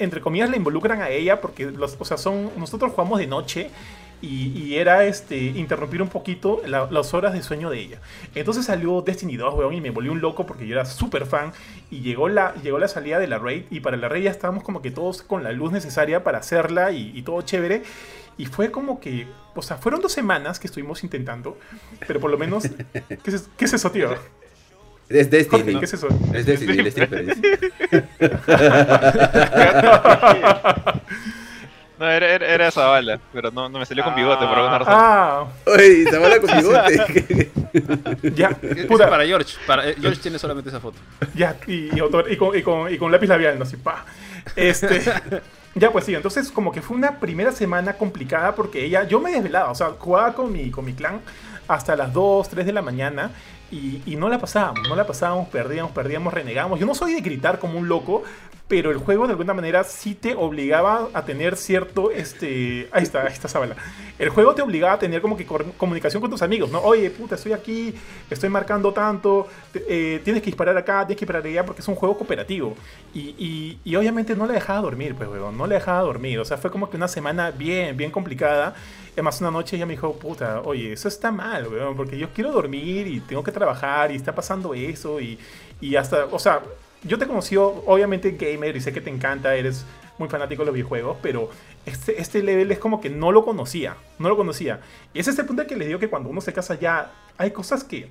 entre 0.00 0.20
comillas, 0.20 0.50
le 0.50 0.56
involucran 0.56 1.00
a 1.02 1.10
ella 1.10 1.40
porque, 1.40 1.70
los, 1.70 1.96
o 1.98 2.04
sea, 2.04 2.16
son, 2.16 2.50
nosotros 2.56 2.92
jugamos 2.92 3.18
de 3.18 3.26
noche 3.26 3.70
y, 4.22 4.74
era 4.74 5.04
este, 5.04 5.36
interrumpir 5.36 6.02
un 6.02 6.08
poquito 6.08 6.60
las 6.66 7.14
horas 7.14 7.32
de 7.32 7.42
sueño 7.42 7.70
de 7.70 7.80
ella. 7.80 8.00
Entonces 8.34 8.66
salió 8.66 9.00
Destiny 9.00 9.36
2, 9.36 9.54
weón, 9.54 9.74
y 9.74 9.80
me 9.80 9.90
volví 9.90 10.08
un 10.08 10.20
loco 10.20 10.44
porque 10.44 10.66
yo 10.66 10.74
era 10.74 10.84
súper 10.84 11.24
fan. 11.26 11.52
Y 11.90 12.00
llegó 12.00 12.28
la, 12.28 12.54
llegó 12.62 12.78
la 12.78 12.88
salida 12.88 13.18
de 13.18 13.26
la 13.26 13.38
raid, 13.38 13.64
y 13.70 13.80
para 13.80 13.96
la 13.96 14.08
raid 14.08 14.24
ya 14.24 14.30
estábamos 14.30 14.62
como 14.62 14.82
que 14.82 14.90
todos 14.90 15.22
con 15.22 15.42
la 15.42 15.52
luz 15.52 15.72
necesaria 15.72 16.22
para 16.22 16.38
hacerla 16.38 16.92
y, 16.92 17.22
todo 17.22 17.40
chévere. 17.42 17.82
Y 18.36 18.46
fue 18.46 18.70
como 18.70 19.00
que, 19.00 19.26
o 19.54 19.62
sea, 19.62 19.76
fueron 19.76 20.00
dos 20.00 20.12
semanas 20.12 20.58
que 20.58 20.66
estuvimos 20.66 21.02
intentando, 21.04 21.58
pero 22.06 22.20
por 22.20 22.30
lo 22.30 22.38
menos, 22.38 22.64
¿qué 22.92 23.18
¿qué 23.56 23.64
es 23.64 23.72
eso, 23.72 23.90
tío? 23.90 24.10
Es 25.10 25.30
Destiny. 25.30 25.78
¿Qué 25.78 25.84
es 25.84 25.92
eso? 25.94 26.08
Es 26.32 26.46
Destiny, 26.46 26.78
el 26.78 26.86
stripper. 26.86 27.26
No, 31.98 32.08
era, 32.10 32.34
era, 32.34 32.46
era 32.46 32.70
Zavala, 32.70 33.20
pero 33.30 33.50
no, 33.50 33.68
no 33.68 33.78
me 33.78 33.84
salió 33.84 34.02
con 34.02 34.14
bigote 34.14 34.46
por 34.46 34.56
alguna 34.56 34.78
razón. 34.78 34.94
Ah, 34.96 35.44
Oye, 35.66 36.04
Zavala 36.10 36.40
con 36.40 36.56
bigote. 36.56 37.50
ya, 38.34 38.58
puta, 38.88 39.10
para 39.10 39.26
George. 39.26 39.54
Para, 39.66 39.86
eh, 39.86 39.96
George 40.00 40.18
tiene 40.22 40.38
solamente 40.38 40.70
esa 40.70 40.80
foto. 40.80 40.96
ya, 41.34 41.56
y, 41.66 41.94
y, 41.94 41.98
autor- 42.00 42.32
y 42.32 42.38
con, 42.38 42.56
y, 42.56 42.62
con, 42.62 42.90
y 42.90 42.96
con 42.96 43.12
lápiz 43.12 43.26
labial, 43.26 43.58
no 43.58 43.64
así, 43.64 43.76
pa. 43.76 44.06
Este, 44.56 44.98
ya, 45.74 45.92
pues 45.92 46.06
sí, 46.06 46.14
entonces 46.14 46.50
como 46.50 46.72
que 46.72 46.80
fue 46.80 46.96
una 46.96 47.20
primera 47.20 47.52
semana 47.52 47.92
complicada 47.92 48.54
porque 48.54 48.82
ella, 48.82 49.04
yo 49.04 49.20
me 49.20 49.30
desvelaba, 49.32 49.70
o 49.70 49.74
sea, 49.74 49.88
jugaba 49.98 50.32
con 50.32 50.50
mi, 50.50 50.70
con 50.70 50.86
mi 50.86 50.94
clan 50.94 51.20
hasta 51.68 51.96
las 51.96 52.14
2, 52.14 52.48
3 52.48 52.64
de 52.64 52.72
la 52.72 52.80
mañana 52.80 53.30
y, 53.70 54.16
no 54.16 54.28
la 54.28 54.38
pasábamos, 54.38 54.88
no 54.88 54.96
la 54.96 55.06
pasábamos, 55.06 55.48
perdíamos, 55.48 55.92
perdíamos, 55.92 56.34
renegábamos. 56.34 56.80
Yo 56.80 56.86
no 56.86 56.94
soy 56.94 57.14
de 57.14 57.20
gritar 57.20 57.58
como 57.58 57.78
un 57.78 57.88
loco, 57.88 58.24
pero 58.70 58.92
el 58.92 58.98
juego 58.98 59.26
de 59.26 59.32
alguna 59.32 59.52
manera 59.52 59.84
sí 59.84 60.14
te 60.14 60.34
obligaba 60.36 61.08
a 61.12 61.24
tener 61.26 61.56
cierto, 61.56 62.12
este, 62.12 62.88
ahí 62.92 63.02
está, 63.02 63.22
ahí 63.26 63.32
está 63.34 63.48
Zabala. 63.48 63.76
El 64.16 64.30
juego 64.30 64.54
te 64.54 64.62
obligaba 64.62 64.94
a 64.94 64.98
tener 64.98 65.20
como 65.20 65.36
que 65.36 65.44
comunicación 65.76 66.20
con 66.20 66.30
tus 66.30 66.40
amigos, 66.42 66.70
¿no? 66.70 66.80
Oye, 66.80 67.10
puta, 67.10 67.34
estoy 67.34 67.52
aquí, 67.52 67.92
estoy 68.30 68.48
marcando 68.48 68.92
tanto, 68.92 69.48
eh, 69.74 70.20
tienes 70.24 70.40
que 70.42 70.46
disparar 70.46 70.76
acá, 70.76 71.00
tienes 71.06 71.18
que 71.18 71.26
disparar 71.26 71.44
allá, 71.46 71.66
porque 71.66 71.82
es 71.82 71.88
un 71.88 71.96
juego 71.96 72.16
cooperativo. 72.16 72.76
Y, 73.12 73.78
y- 73.84 73.96
obviamente 73.96 74.36
no 74.36 74.46
la 74.46 74.52
dejaba 74.54 74.80
dormir, 74.82 75.14
pues, 75.16 75.28
weón, 75.28 75.58
no 75.58 75.66
la 75.66 75.74
dejaba 75.74 76.02
dormir. 76.02 76.38
O 76.38 76.44
sea, 76.44 76.56
fue 76.56 76.70
como 76.70 76.88
que 76.88 76.96
una 76.96 77.08
semana 77.08 77.50
bien, 77.50 77.96
bien 77.96 78.10
complicada. 78.12 78.74
Además, 79.14 79.40
una 79.40 79.50
noche 79.50 79.76
ella 79.76 79.86
me 79.86 79.94
dijo, 79.94 80.14
puta, 80.14 80.60
oye, 80.62 80.92
eso 80.92 81.08
está 81.08 81.32
mal, 81.32 81.66
weón, 81.68 81.96
porque 81.96 82.16
yo 82.16 82.28
quiero 82.32 82.52
dormir 82.52 83.06
y 83.08 83.20
tengo 83.20 83.42
que 83.42 83.52
trabajar 83.52 84.12
y 84.12 84.16
está 84.16 84.34
pasando 84.34 84.74
eso 84.74 85.20
y, 85.20 85.38
y 85.80 85.96
hasta, 85.96 86.26
o 86.26 86.38
sea, 86.38 86.62
yo 87.02 87.18
te 87.18 87.26
conocí 87.26 87.56
obviamente 87.56 88.32
gamer 88.32 88.76
y 88.76 88.80
sé 88.80 88.92
que 88.92 89.00
te 89.00 89.10
encanta, 89.10 89.54
eres 89.54 89.84
muy 90.18 90.28
fanático 90.28 90.62
de 90.62 90.66
los 90.66 90.74
videojuegos, 90.74 91.16
pero 91.22 91.50
este, 91.86 92.20
este 92.20 92.42
level 92.42 92.70
es 92.70 92.78
como 92.78 93.00
que 93.00 93.08
no 93.08 93.32
lo 93.32 93.44
conocía, 93.44 93.96
no 94.18 94.28
lo 94.28 94.36
conocía. 94.36 94.80
Y 95.14 95.20
ese 95.20 95.30
es 95.30 95.38
el 95.38 95.46
punto 95.46 95.66
que 95.66 95.76
les 95.76 95.88
digo 95.88 95.98
que 95.98 96.08
cuando 96.08 96.28
uno 96.28 96.40
se 96.40 96.52
casa 96.52 96.78
ya 96.78 97.10
hay 97.38 97.52
cosas 97.52 97.84
que, 97.84 98.10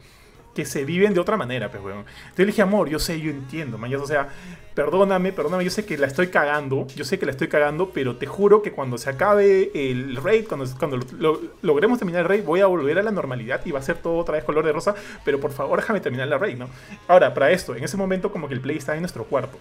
que 0.59 0.65
se 0.65 0.83
viven 0.83 1.13
de 1.13 1.19
otra 1.21 1.37
manera, 1.37 1.69
pues, 1.71 1.81
weón. 1.81 1.99
Entonces 1.99 2.37
le 2.39 2.45
dije, 2.47 2.61
amor, 2.61 2.89
yo 2.89 2.99
sé, 2.99 3.19
yo 3.21 3.29
entiendo, 3.31 3.77
man, 3.77 3.93
o 3.95 4.05
sea, 4.05 4.27
perdóname, 4.75 5.31
perdóname, 5.31 5.63
yo 5.63 5.71
sé 5.71 5.85
que 5.85 5.97
la 5.97 6.07
estoy 6.07 6.27
cagando, 6.27 6.85
yo 6.95 7.05
sé 7.05 7.17
que 7.17 7.25
la 7.25 7.31
estoy 7.31 7.47
cagando, 7.47 7.91
pero 7.91 8.17
te 8.17 8.25
juro 8.27 8.61
que 8.61 8.71
cuando 8.71 8.97
se 8.97 9.09
acabe 9.09 9.71
el 9.73 10.15
raid, 10.17 10.47
cuando, 10.47 10.65
cuando 10.77 10.97
lo- 10.97 11.05
lo- 11.17 11.41
logremos 11.61 11.97
terminar 11.97 12.21
el 12.23 12.27
raid, 12.27 12.43
voy 12.43 12.59
a 12.61 12.65
volver 12.67 12.99
a 12.99 13.03
la 13.03 13.11
normalidad 13.11 13.61
y 13.65 13.71
va 13.71 13.79
a 13.79 13.81
ser 13.81 13.97
todo 13.97 14.17
otra 14.17 14.35
vez 14.35 14.43
color 14.43 14.65
de 14.65 14.71
rosa, 14.73 14.95
pero 15.23 15.39
por 15.39 15.51
favor 15.51 15.79
déjame 15.79 16.01
terminar 16.01 16.27
la 16.27 16.37
raid, 16.37 16.57
¿no? 16.57 16.69
Ahora, 17.07 17.33
para 17.33 17.51
esto, 17.51 17.75
en 17.75 17.83
ese 17.83 17.95
momento 17.97 18.31
como 18.31 18.47
que 18.49 18.53
el 18.53 18.61
play 18.61 18.77
estaba 18.77 18.95
en 18.97 19.01
nuestro 19.03 19.23
cuarto. 19.23 19.57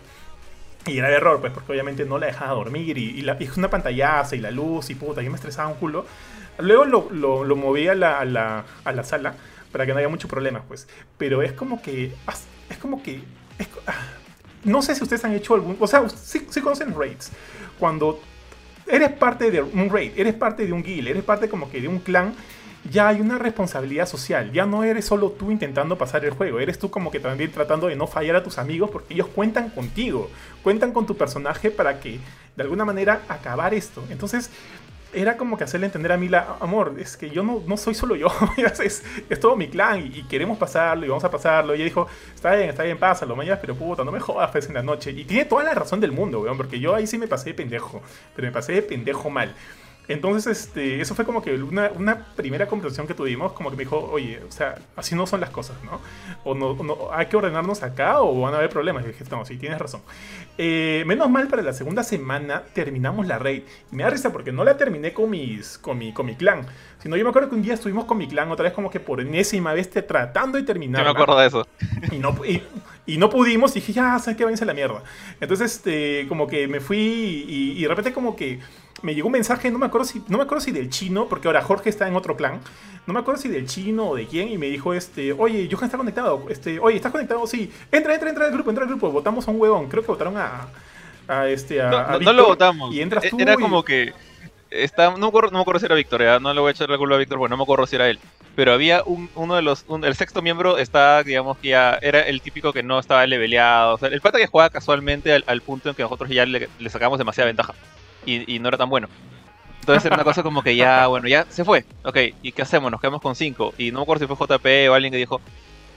Y 0.87 0.99
era 0.99 1.09
de 1.09 1.15
error, 1.17 1.41
pues, 1.41 1.53
porque 1.53 1.73
obviamente 1.73 2.05
no 2.07 2.19
la 2.19 2.27
dejaba 2.27 2.53
dormir 2.55 2.97
y, 2.97 3.21
y 3.21 3.49
una 3.57 3.69
pantallaza 3.71 4.37
y 4.37 4.41
la 4.41 4.51
luz 4.51 4.89
y 4.91 4.95
puta, 4.95 5.21
yo 5.23 5.31
me 5.31 5.37
estresaba 5.37 5.69
un 5.69 5.75
culo. 5.75 6.07
Luego 6.59 6.85
lo, 6.87 7.09
lo, 7.13 7.45
lo 7.45 7.57
moví 7.57 7.89
a 7.89 7.95
la, 7.95 8.19
a, 8.19 8.25
la, 8.25 8.65
a 8.85 8.93
la 8.93 9.05
sala 9.05 9.35
para 9.73 9.87
que 9.87 9.93
no 9.93 9.99
haya 9.99 10.09
muchos 10.09 10.31
problemas, 10.31 10.63
pues. 10.67 10.89
Pero 11.17 11.43
es 11.43 11.53
como 11.53 11.81
que. 11.83 12.13
Es 12.71 12.79
como 12.79 13.03
que. 13.03 13.23
ah, 13.87 13.93
no 14.65 14.83
sé 14.83 14.95
si 14.95 15.03
ustedes 15.03 15.25
han 15.25 15.35
hecho 15.35 15.55
algún. 15.55 15.77
O 15.81 15.87
sea, 15.87 16.09
sí, 16.09 16.47
sí 16.51 16.61
conocen 16.61 16.95
raids. 16.99 17.31
Cuando 17.79 18.21
eres 18.87 19.13
parte 19.13 19.51
de 19.51 19.63
un 19.63 19.91
raid, 19.91 20.13
eres 20.17 20.35
parte 20.35 20.67
de 20.67 20.73
un 20.73 20.83
guild, 20.83 21.09
eres 21.09 21.25
parte 21.25 21.49
como 21.49 21.71
que 21.71 21.81
de 21.81 21.89
un 21.89 21.99
clan, 21.99 22.35
ya 22.91 23.09
hay 23.09 23.21
una 23.21 23.39
responsabilidad 23.39 24.07
social. 24.07 24.53
Ya 24.53 24.67
no 24.67 24.85
eres 24.85 25.05
solo 25.05 25.31
tú 25.31 25.51
intentando 25.51 25.99
pasar 25.99 26.25
el 26.25 26.31
juego, 26.33 26.61
eres 26.61 26.79
tú 26.79 26.91
como 26.91 27.11
que 27.11 27.21
también 27.21 27.53
tratando 27.53 27.89
de 27.89 27.97
no 27.97 28.07
fallar 28.07 28.37
a 28.37 28.43
tus 28.43 28.59
amigos 28.59 28.91
porque 28.91 29.15
ellos 29.15 29.29
cuentan 29.29 29.71
contigo, 29.71 30.31
cuentan 30.63 30.93
con 30.93 31.07
tu 31.07 31.17
personaje 31.17 31.71
para 31.71 32.01
que 32.01 32.19
de 32.57 32.63
alguna 32.63 32.85
manera 32.85 33.23
acabar 33.29 33.75
esto. 33.75 34.03
Entonces 34.11 34.51
era 35.13 35.37
como 35.37 35.57
que 35.57 35.65
hacerle 35.65 35.87
entender 35.87 36.13
a 36.13 36.17
Mila, 36.17 36.57
amor, 36.61 36.95
es 36.99 37.17
que 37.17 37.31
yo 37.31 37.43
no, 37.43 37.63
no 37.67 37.77
soy 37.77 37.95
solo 37.95 38.15
yo, 38.15 38.29
es, 38.57 39.03
es 39.29 39.41
todo 39.41 39.57
mi 39.57 39.69
clan 39.69 40.01
y, 40.01 40.23
queremos 40.25 40.59
pasarlo 40.59 41.07
y 41.07 41.09
vamos 41.09 41.25
a 41.25 41.31
pasarlo. 41.31 41.75
Y 41.75 41.77
ella 41.77 41.85
dijo, 41.85 42.07
está 42.35 42.55
bien, 42.55 42.71
está 42.71 42.83
bien, 42.83 42.99
pásalo, 42.99 43.35
mañana, 43.35 43.59
pero 43.61 43.75
puta, 43.75 44.05
no 44.05 44.13
me 44.13 44.21
jodas 44.21 44.51
pues, 44.51 44.67
en 44.67 44.75
la 44.75 44.83
noche. 44.83 45.11
Y 45.13 45.25
tiene 45.25 45.45
toda 45.47 45.65
la 45.65 45.75
razón 45.75 46.01
del 46.01 46.13
mundo, 46.13 46.41
weón, 46.41 46.57
porque 46.57 46.79
yo 46.79 46.95
ahí 46.95 47.07
sí 47.07 47.19
me 47.19 47.27
pasé 47.27 47.51
de 47.51 47.55
pendejo, 47.55 48.03
pero 48.35 48.47
me 48.47 48.53
pasé 48.53 48.73
de 48.73 48.83
pendejo 48.83 49.31
mal. 49.31 49.55
Entonces, 50.09 50.47
este, 50.65 51.01
eso 51.03 51.15
fue 51.15 51.25
como 51.27 51.43
que 51.43 51.55
una, 51.55 51.91
una 51.95 52.25
primera 52.35 52.67
conversación 52.67 53.07
que 53.07 53.13
tuvimos, 53.15 53.53
como 53.53 53.71
que 53.71 53.77
me 53.77 53.85
dijo, 53.85 53.99
oye, 54.11 54.41
o 54.49 54.51
sea, 54.51 54.77
así 54.97 55.15
no 55.15 55.27
son 55.27 55.41
las 55.41 55.51
cosas, 55.51 55.77
¿no? 55.85 56.01
O 56.45 56.55
no, 56.55 56.69
o 56.71 56.83
no- 56.83 56.97
hay 57.13 57.27
que 57.27 57.37
ordenarnos 57.37 57.83
acá 57.83 58.21
o 58.23 58.41
van 58.41 58.55
a 58.55 58.57
haber 58.57 58.71
problemas. 58.71 59.05
Y 59.05 59.09
dije, 59.09 59.25
no, 59.31 59.45
sí, 59.45 59.59
tienes 59.59 59.79
razón. 59.79 60.01
Eh, 60.57 61.05
menos 61.07 61.29
mal, 61.31 61.47
para 61.49 61.61
la 61.63 61.73
segunda 61.75 62.03
semana 62.03 62.63
terminamos 62.73 63.27
la 63.27 63.39
raid. 63.39 63.63
Y 63.93 63.97
me 63.97 64.03
da 64.03 64.11
risa 64.11 64.33
porque 64.33 64.51
no 64.51 64.65
la 64.65 64.77
terminé 64.79 65.13
con, 65.13 65.29
mis, 65.31 65.77
con, 65.79 65.99
mi, 65.99 66.13
con 66.13 66.25
mi 66.27 66.35
clan. 66.37 66.67
Sino 67.01 67.15
yo 67.17 67.23
me 67.25 67.31
acuerdo 67.31 67.51
que 67.51 67.55
un 67.55 67.63
día 67.63 67.75
estuvimos 67.75 68.07
con 68.07 68.17
mi 68.19 68.27
clan 68.27 68.51
otra 68.51 68.65
vez 68.65 68.73
como 68.73 68.91
que 68.91 68.99
por 69.01 69.21
enésima 69.21 69.73
vez 69.75 69.91
te- 69.91 70.03
tratando 70.03 70.57
de 70.59 70.65
terminar. 70.65 71.03
Yo 71.03 71.05
me 71.05 71.11
acuerdo 71.13 71.39
de 71.39 71.47
eso. 71.47 71.67
Y 72.11 72.19
no, 72.19 72.35
y, 72.45 72.63
y 73.07 73.19
no 73.19 73.29
pudimos, 73.31 73.73
y 73.73 73.81
dije, 73.81 73.93
ya, 73.93 74.19
¿sabes 74.19 74.37
qué? 74.37 74.45
Váyanse 74.45 74.65
a 74.65 74.67
la 74.67 74.75
mierda. 74.75 75.03
Entonces, 75.41 75.75
este, 75.77 76.27
como 76.29 76.47
que 76.47 76.67
me 76.67 76.81
fui 76.81 76.99
y, 77.47 77.73
y 77.79 77.83
de 77.83 77.89
repente 77.89 78.13
como 78.13 78.35
que 78.35 78.59
me 79.03 79.15
llegó 79.15 79.27
un 79.29 79.33
mensaje, 79.33 79.71
no 79.71 79.79
me 79.79 79.87
acuerdo 79.87 80.07
si, 80.07 80.23
no 80.29 80.39
me 80.39 80.45
acuerdo 80.45 80.61
si 80.65 80.73
del 80.73 80.91
chino, 80.91 81.27
porque 81.29 81.49
ahora 81.49 81.63
Jorge 81.63 81.89
está 81.91 82.07
en 82.09 82.17
otro 82.17 82.37
clan, 82.37 82.61
no 83.07 83.15
me 83.15 83.21
acuerdo 83.21 83.41
si 83.41 83.49
del 83.49 83.67
chino 83.67 84.09
o 84.11 84.17
de 84.17 84.27
quién, 84.27 84.49
y 84.49 84.59
me 84.59 84.67
dijo, 84.67 84.93
este, 84.95 85.33
oye, 85.33 85.69
Johan 85.71 85.85
está 85.87 85.97
conectado, 85.99 86.45
este, 86.51 86.79
oye, 86.81 86.97
¿estás 86.97 87.13
conectado? 87.13 87.47
Sí, 87.47 87.71
entra, 87.93 88.15
entra, 88.15 88.29
entra 88.29 88.47
al 88.47 88.53
grupo, 88.53 88.71
entra 88.71 88.85
al 88.85 88.91
grupo, 88.91 89.11
votamos 89.11 89.47
a 89.47 89.51
un 89.51 89.61
huevón, 89.61 89.89
creo 89.89 90.03
que 90.03 90.09
votaron 90.13 90.37
a, 90.37 90.69
a 91.29 91.49
este, 91.49 91.81
a, 91.81 91.91
No, 91.91 91.97
a 91.99 92.03
no- 92.03 92.09
no 92.13 92.19
Víctor, 92.19 92.35
lo 92.35 92.47
votamos. 92.47 92.95
Y 92.95 93.01
entras 93.01 93.25
E- 93.25 93.31
tú 93.31 93.37
Era 93.41 93.55
y- 93.55 93.57
como 93.57 93.83
que. 93.85 94.13
Está, 94.71 95.11
no, 95.13 95.17
me 95.17 95.27
acuerdo, 95.29 95.51
no 95.51 95.57
me 95.57 95.63
acuerdo 95.63 95.81
si 95.81 95.87
era 95.87 95.95
Víctor, 95.95 96.21
ya, 96.23 96.39
no 96.41 96.53
le 96.53 96.61
voy 96.61 96.69
a 96.69 96.73
echar 96.73 96.91
la 96.91 96.99
culpa 96.99 97.15
a 97.15 97.19
Víctor, 97.19 97.39
bueno, 97.39 97.55
no 97.55 97.57
me 97.57 97.63
acuerdo 97.63 97.87
si 97.87 97.97
era 97.97 98.11
él. 98.11 98.19
Pero 98.55 98.73
había 98.75 99.03
un, 99.07 99.31
uno 99.35 99.57
de 99.57 99.63
los. 99.63 99.87
un- 99.89 100.05
el 100.05 100.15
sexto 100.15 100.43
miembro 100.43 100.77
está, 100.77 101.23
digamos 101.23 101.57
que 101.57 101.69
ya. 101.69 101.99
Era 102.03 102.21
el 102.21 102.43
típico 102.43 102.71
que 102.75 102.83
no 102.83 102.99
estaba 102.99 103.27
leveleado. 103.27 103.95
O 103.95 103.99
sea, 103.99 104.09
el 104.11 104.21
pata 104.21 104.37
que 104.37 104.47
jugaba 104.47 104.69
casualmente 104.69 105.33
al, 105.33 105.43
al 105.47 105.63
punto 105.63 105.89
en 105.89 105.95
que 105.95 106.03
nosotros 106.03 106.29
ya 106.29 106.45
le, 106.45 106.69
le 106.79 106.91
sacamos 106.91 107.19
demasiada 107.19 107.47
ventaja. 107.47 107.73
Y, 108.31 108.55
y 108.57 108.59
no 108.59 108.69
era 108.69 108.77
tan 108.77 108.89
bueno. 108.91 109.09
Entonces 109.81 110.05
era 110.05 110.17
una 110.17 110.25
cosa 110.25 110.43
como 110.43 110.63
que 110.63 110.77
ya, 110.77 111.07
bueno, 111.09 111.29
ya 111.29 111.47
se 111.49 111.65
fue. 111.65 111.85
Ok, 112.05 112.19
¿y 112.43 112.53
qué 112.53 112.63
hacemos? 112.63 112.91
Nos 112.91 113.01
quedamos 113.01 113.23
con 113.23 113.35
5. 113.35 113.75
Y 113.79 113.91
no 113.91 113.99
me 114.01 114.03
acuerdo 114.03 114.27
si 114.27 114.35
fue 114.35 114.47
JP 114.47 114.91
o 114.91 114.95
alguien 114.95 115.13
que 115.13 115.19
dijo. 115.19 115.41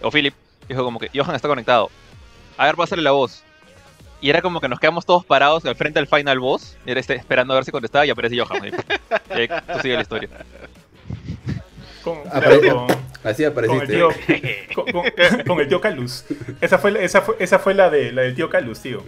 O 0.01 0.09
Philip. 0.11 0.33
Dijo 0.69 0.83
como 0.83 0.99
que 0.99 1.09
Johan 1.13 1.35
está 1.35 1.47
conectado. 1.47 1.89
A 2.57 2.65
ver, 2.65 2.75
pásale 2.75 3.01
la 3.01 3.11
voz. 3.11 3.43
Y 4.21 4.29
era 4.29 4.41
como 4.41 4.61
que 4.61 4.69
nos 4.69 4.79
quedamos 4.79 5.05
todos 5.05 5.25
parados 5.25 5.65
al 5.65 5.75
frente 5.75 5.99
del 5.99 6.07
final 6.07 6.39
boss. 6.39 6.77
Y 6.85 6.91
era 6.91 6.99
este, 6.99 7.15
esperando 7.15 7.53
a 7.53 7.57
ver 7.57 7.65
si 7.65 7.71
contestaba 7.71 8.05
y 8.05 8.11
aparece 8.11 8.39
Johan. 8.39 8.63
Y, 8.65 8.69
y 8.69 8.73
ahí 9.41 9.47
tú 9.47 9.79
sigue 9.81 9.95
la 9.95 10.01
historia. 10.01 10.29
con, 12.03 12.17
Apare- 12.29 12.59
claro, 12.61 12.87
con- 12.87 12.97
Así 13.23 13.43
con 13.43 13.63
el 13.63 13.71
apareciste. 13.71 13.93
tío, 13.93 14.09
con, 14.75 14.85
con- 14.91 15.43
con 15.47 15.59
el 15.59 15.67
tío 15.67 15.81
Calus. 15.81 16.23
Esa 16.61 16.77
fue, 16.77 16.91
la- 16.91 16.99
esa 17.01 17.21
fue, 17.21 17.35
esa 17.39 17.59
fue 17.59 17.73
la, 17.73 17.89
de, 17.89 18.11
la 18.11 18.21
del 18.23 18.35
tío 18.35 18.49
Calus, 18.49 18.79
tío. 18.79 19.03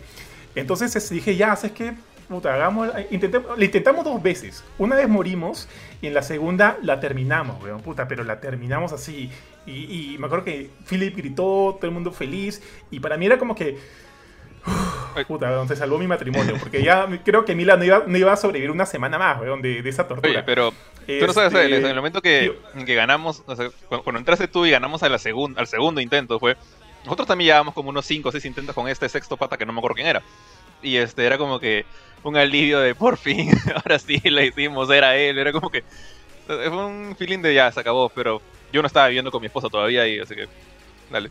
Entonces 0.56 1.10
dije, 1.10 1.36
ya, 1.36 1.56
¿sabes 1.56 1.72
qué? 1.72 1.94
Puta, 2.30 2.54
hagamos, 2.54 2.90
intentemos, 3.12 3.58
le 3.58 3.66
intentamos 3.66 4.04
dos 4.06 4.22
veces. 4.24 4.64
Una 4.78 4.96
vez 4.96 5.08
morimos 5.10 5.68
y 6.02 6.08
en 6.08 6.14
la 6.14 6.22
segunda 6.24 6.78
la 6.82 7.00
terminamos, 7.00 7.62
weón. 7.64 7.82
Puta, 7.82 8.08
pero 8.08 8.24
la 8.24 8.40
terminamos 8.40 8.92
así. 8.94 9.30
Y, 9.66 10.14
y 10.14 10.18
me 10.18 10.26
acuerdo 10.26 10.46
que 10.46 10.70
Philip 10.90 11.16
gritó, 11.16 11.76
todo 11.80 11.86
el 11.86 11.92
mundo 11.92 12.12
feliz. 12.12 12.62
Y 12.92 13.00
para 13.00 13.18
mí 13.18 13.26
era 13.26 13.38
como 13.38 13.56
que... 13.56 13.78
uf, 14.66 15.26
puta, 15.28 15.50
weón, 15.50 15.68
se 15.68 15.76
salvó 15.76 15.98
mi 15.98 16.08
matrimonio. 16.08 16.56
Porque 16.60 16.84
ya 16.84 17.08
creo 17.24 17.46
que 17.46 17.56
Mila 17.56 17.78
no 17.78 17.84
iba, 17.84 18.04
no 18.08 18.18
iba 18.18 18.34
a 18.34 18.38
sobrevivir 18.38 18.72
una 18.72 18.86
semana 18.86 19.18
más, 19.18 19.40
weón, 19.42 19.62
de, 19.62 19.82
de 19.82 19.90
esa 19.90 20.08
tortura. 20.08 20.30
Oye, 20.32 20.44
pero 20.44 20.72
tú 21.06 21.28
no 21.28 21.34
sabes, 21.34 21.54
Este, 21.54 21.76
en 21.78 21.86
el 21.86 21.96
momento 21.96 22.22
que, 22.22 22.58
que 22.86 22.96
ganamos, 22.96 23.44
o 23.46 23.56
sea, 23.56 23.70
cuando, 23.88 24.04
cuando 24.04 24.20
entraste 24.20 24.48
tú 24.48 24.66
y 24.66 24.72
ganamos 24.72 25.04
a 25.04 25.10
la 25.10 25.18
segun- 25.18 25.58
al 25.58 25.68
segundo 25.68 26.00
intento, 26.02 26.40
fue. 26.40 26.56
Nosotros 27.04 27.28
también 27.28 27.48
llevábamos 27.48 27.74
como 27.74 27.90
unos 27.90 28.06
5 28.06 28.30
o 28.30 28.32
6 28.32 28.46
intentos 28.46 28.74
con 28.74 28.88
este 28.88 29.10
sexto 29.10 29.36
pata 29.36 29.58
que 29.58 29.66
no 29.66 29.74
me 29.74 29.80
acuerdo 29.80 29.96
quién 29.96 30.08
era. 30.08 30.24
Y 30.84 30.98
este 30.98 31.26
era 31.26 31.38
como 31.38 31.60
que 31.60 31.86
un 32.24 32.38
alivio 32.38 32.80
de 32.80 32.94
por 32.96 33.18
fin, 33.18 33.50
ahora 33.76 33.98
sí 34.00 34.20
la 34.26 34.44
hicimos, 34.44 34.90
era 34.92 35.16
él, 35.16 35.38
era 35.38 35.52
como 35.52 35.70
que. 35.70 35.84
Fue 36.46 36.70
un 36.70 37.16
feeling 37.18 37.40
de 37.40 37.54
ya, 37.54 37.72
se 37.72 37.80
acabó, 37.80 38.10
pero 38.10 38.42
yo 38.72 38.82
no 38.82 38.88
estaba 38.88 39.08
viviendo 39.08 39.32
con 39.32 39.40
mi 39.42 39.48
esposa 39.48 39.70
todavía 39.70 40.06
y 40.08 40.20
así 40.20 40.36
que. 40.36 40.48
Dale. 41.10 41.30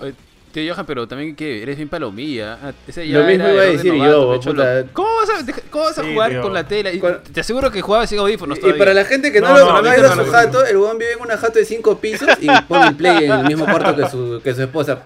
Oye, 0.00 0.14
Tío 0.52 0.72
Johan, 0.72 0.86
pero 0.86 1.08
también 1.08 1.34
que 1.34 1.62
eres 1.62 1.76
bien 1.76 1.88
palomilla. 1.88 2.58
Ah, 2.62 2.72
ese 2.86 3.04
Lo 3.06 3.24
mismo 3.24 3.44
era 3.44 3.52
iba 3.54 3.62
a 3.62 3.66
decir 3.66 3.92
novato, 3.92 4.40
yo, 4.40 4.50
puta. 4.52 4.84
¿Cómo 4.92 5.08
vas 5.16 5.28
a, 5.30 5.52
cómo 5.70 5.84
vas 5.84 5.98
a 5.98 6.02
Sí, 6.04 6.12
jugar 6.12 6.30
tío. 6.30 6.42
con 6.42 6.54
la 6.54 6.64
tela? 6.66 6.92
Y 6.92 7.00
Te 7.32 7.40
aseguro 7.40 7.72
que 7.72 7.80
jugabas 7.80 8.08
sin 8.08 8.20
audífonos 8.20 8.58
Y 8.58 8.60
todavía. 8.60 8.78
para 8.78 8.94
la 8.94 9.04
gente 9.04 9.32
que 9.32 9.40
no, 9.40 9.48
No, 9.48 9.54
lo 9.58 9.60
no, 9.60 9.66
no, 9.66 9.72
ha 9.74 9.78
ahorita 9.78 9.96
ido 9.98 10.06
a 10.12 10.14
no 10.14 10.22
su 10.22 10.26
lo 10.28 10.32
jato, 10.32 10.64
el 10.64 10.76
huevón 10.76 10.98
vive 10.98 11.12
en 11.14 11.20
una 11.22 11.36
jato 11.36 11.58
de 11.58 11.64
cinco 11.64 11.98
pisos 11.98 12.28
y 12.40 12.46
pone 12.68 12.86
el 12.86 12.94
play 12.94 13.24
en 13.24 13.32
el 13.32 13.44
mismo 13.46 13.64
cuarto 13.64 13.96
que 13.96 14.08
su, 14.08 14.40
que 14.44 14.54
su 14.54 14.62
esposa. 14.62 15.02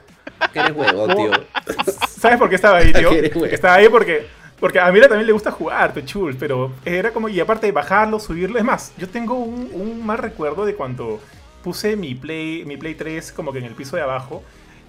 Que 0.52 0.58
eres 0.60 0.72
huevo, 0.76 1.06
tío. 1.16 1.30
¿Sabes 2.18 2.38
por 2.38 2.48
qué 2.48 2.56
estaba 2.56 2.78
ahí, 2.78 2.92
tío? 2.92 3.10
Estaba 3.44 3.74
ahí 3.74 3.88
porque 3.88 4.26
Porque 4.58 4.80
a 4.80 4.90
Mira 4.90 5.08
también 5.08 5.26
le 5.26 5.32
gusta 5.32 5.50
jugar, 5.52 5.92
Pechul, 5.94 6.36
pero 6.36 6.72
era 6.84 7.12
como, 7.12 7.28
y 7.28 7.38
aparte 7.38 7.66
de 7.66 7.72
bajarlo, 7.72 8.18
subirlo, 8.18 8.58
es 8.58 8.64
más, 8.64 8.92
yo 8.98 9.08
tengo 9.08 9.34
un, 9.34 9.70
un 9.72 10.04
mal 10.04 10.18
recuerdo 10.18 10.66
de 10.66 10.74
cuando 10.74 11.20
puse 11.62 11.96
mi 11.96 12.14
Play, 12.14 12.64
mi 12.64 12.76
Play 12.76 12.94
3 12.94 13.32
como 13.32 13.52
que 13.52 13.58
en 13.58 13.64
el 13.66 13.74
piso 13.74 13.96
de 13.96 14.02
abajo. 14.02 14.42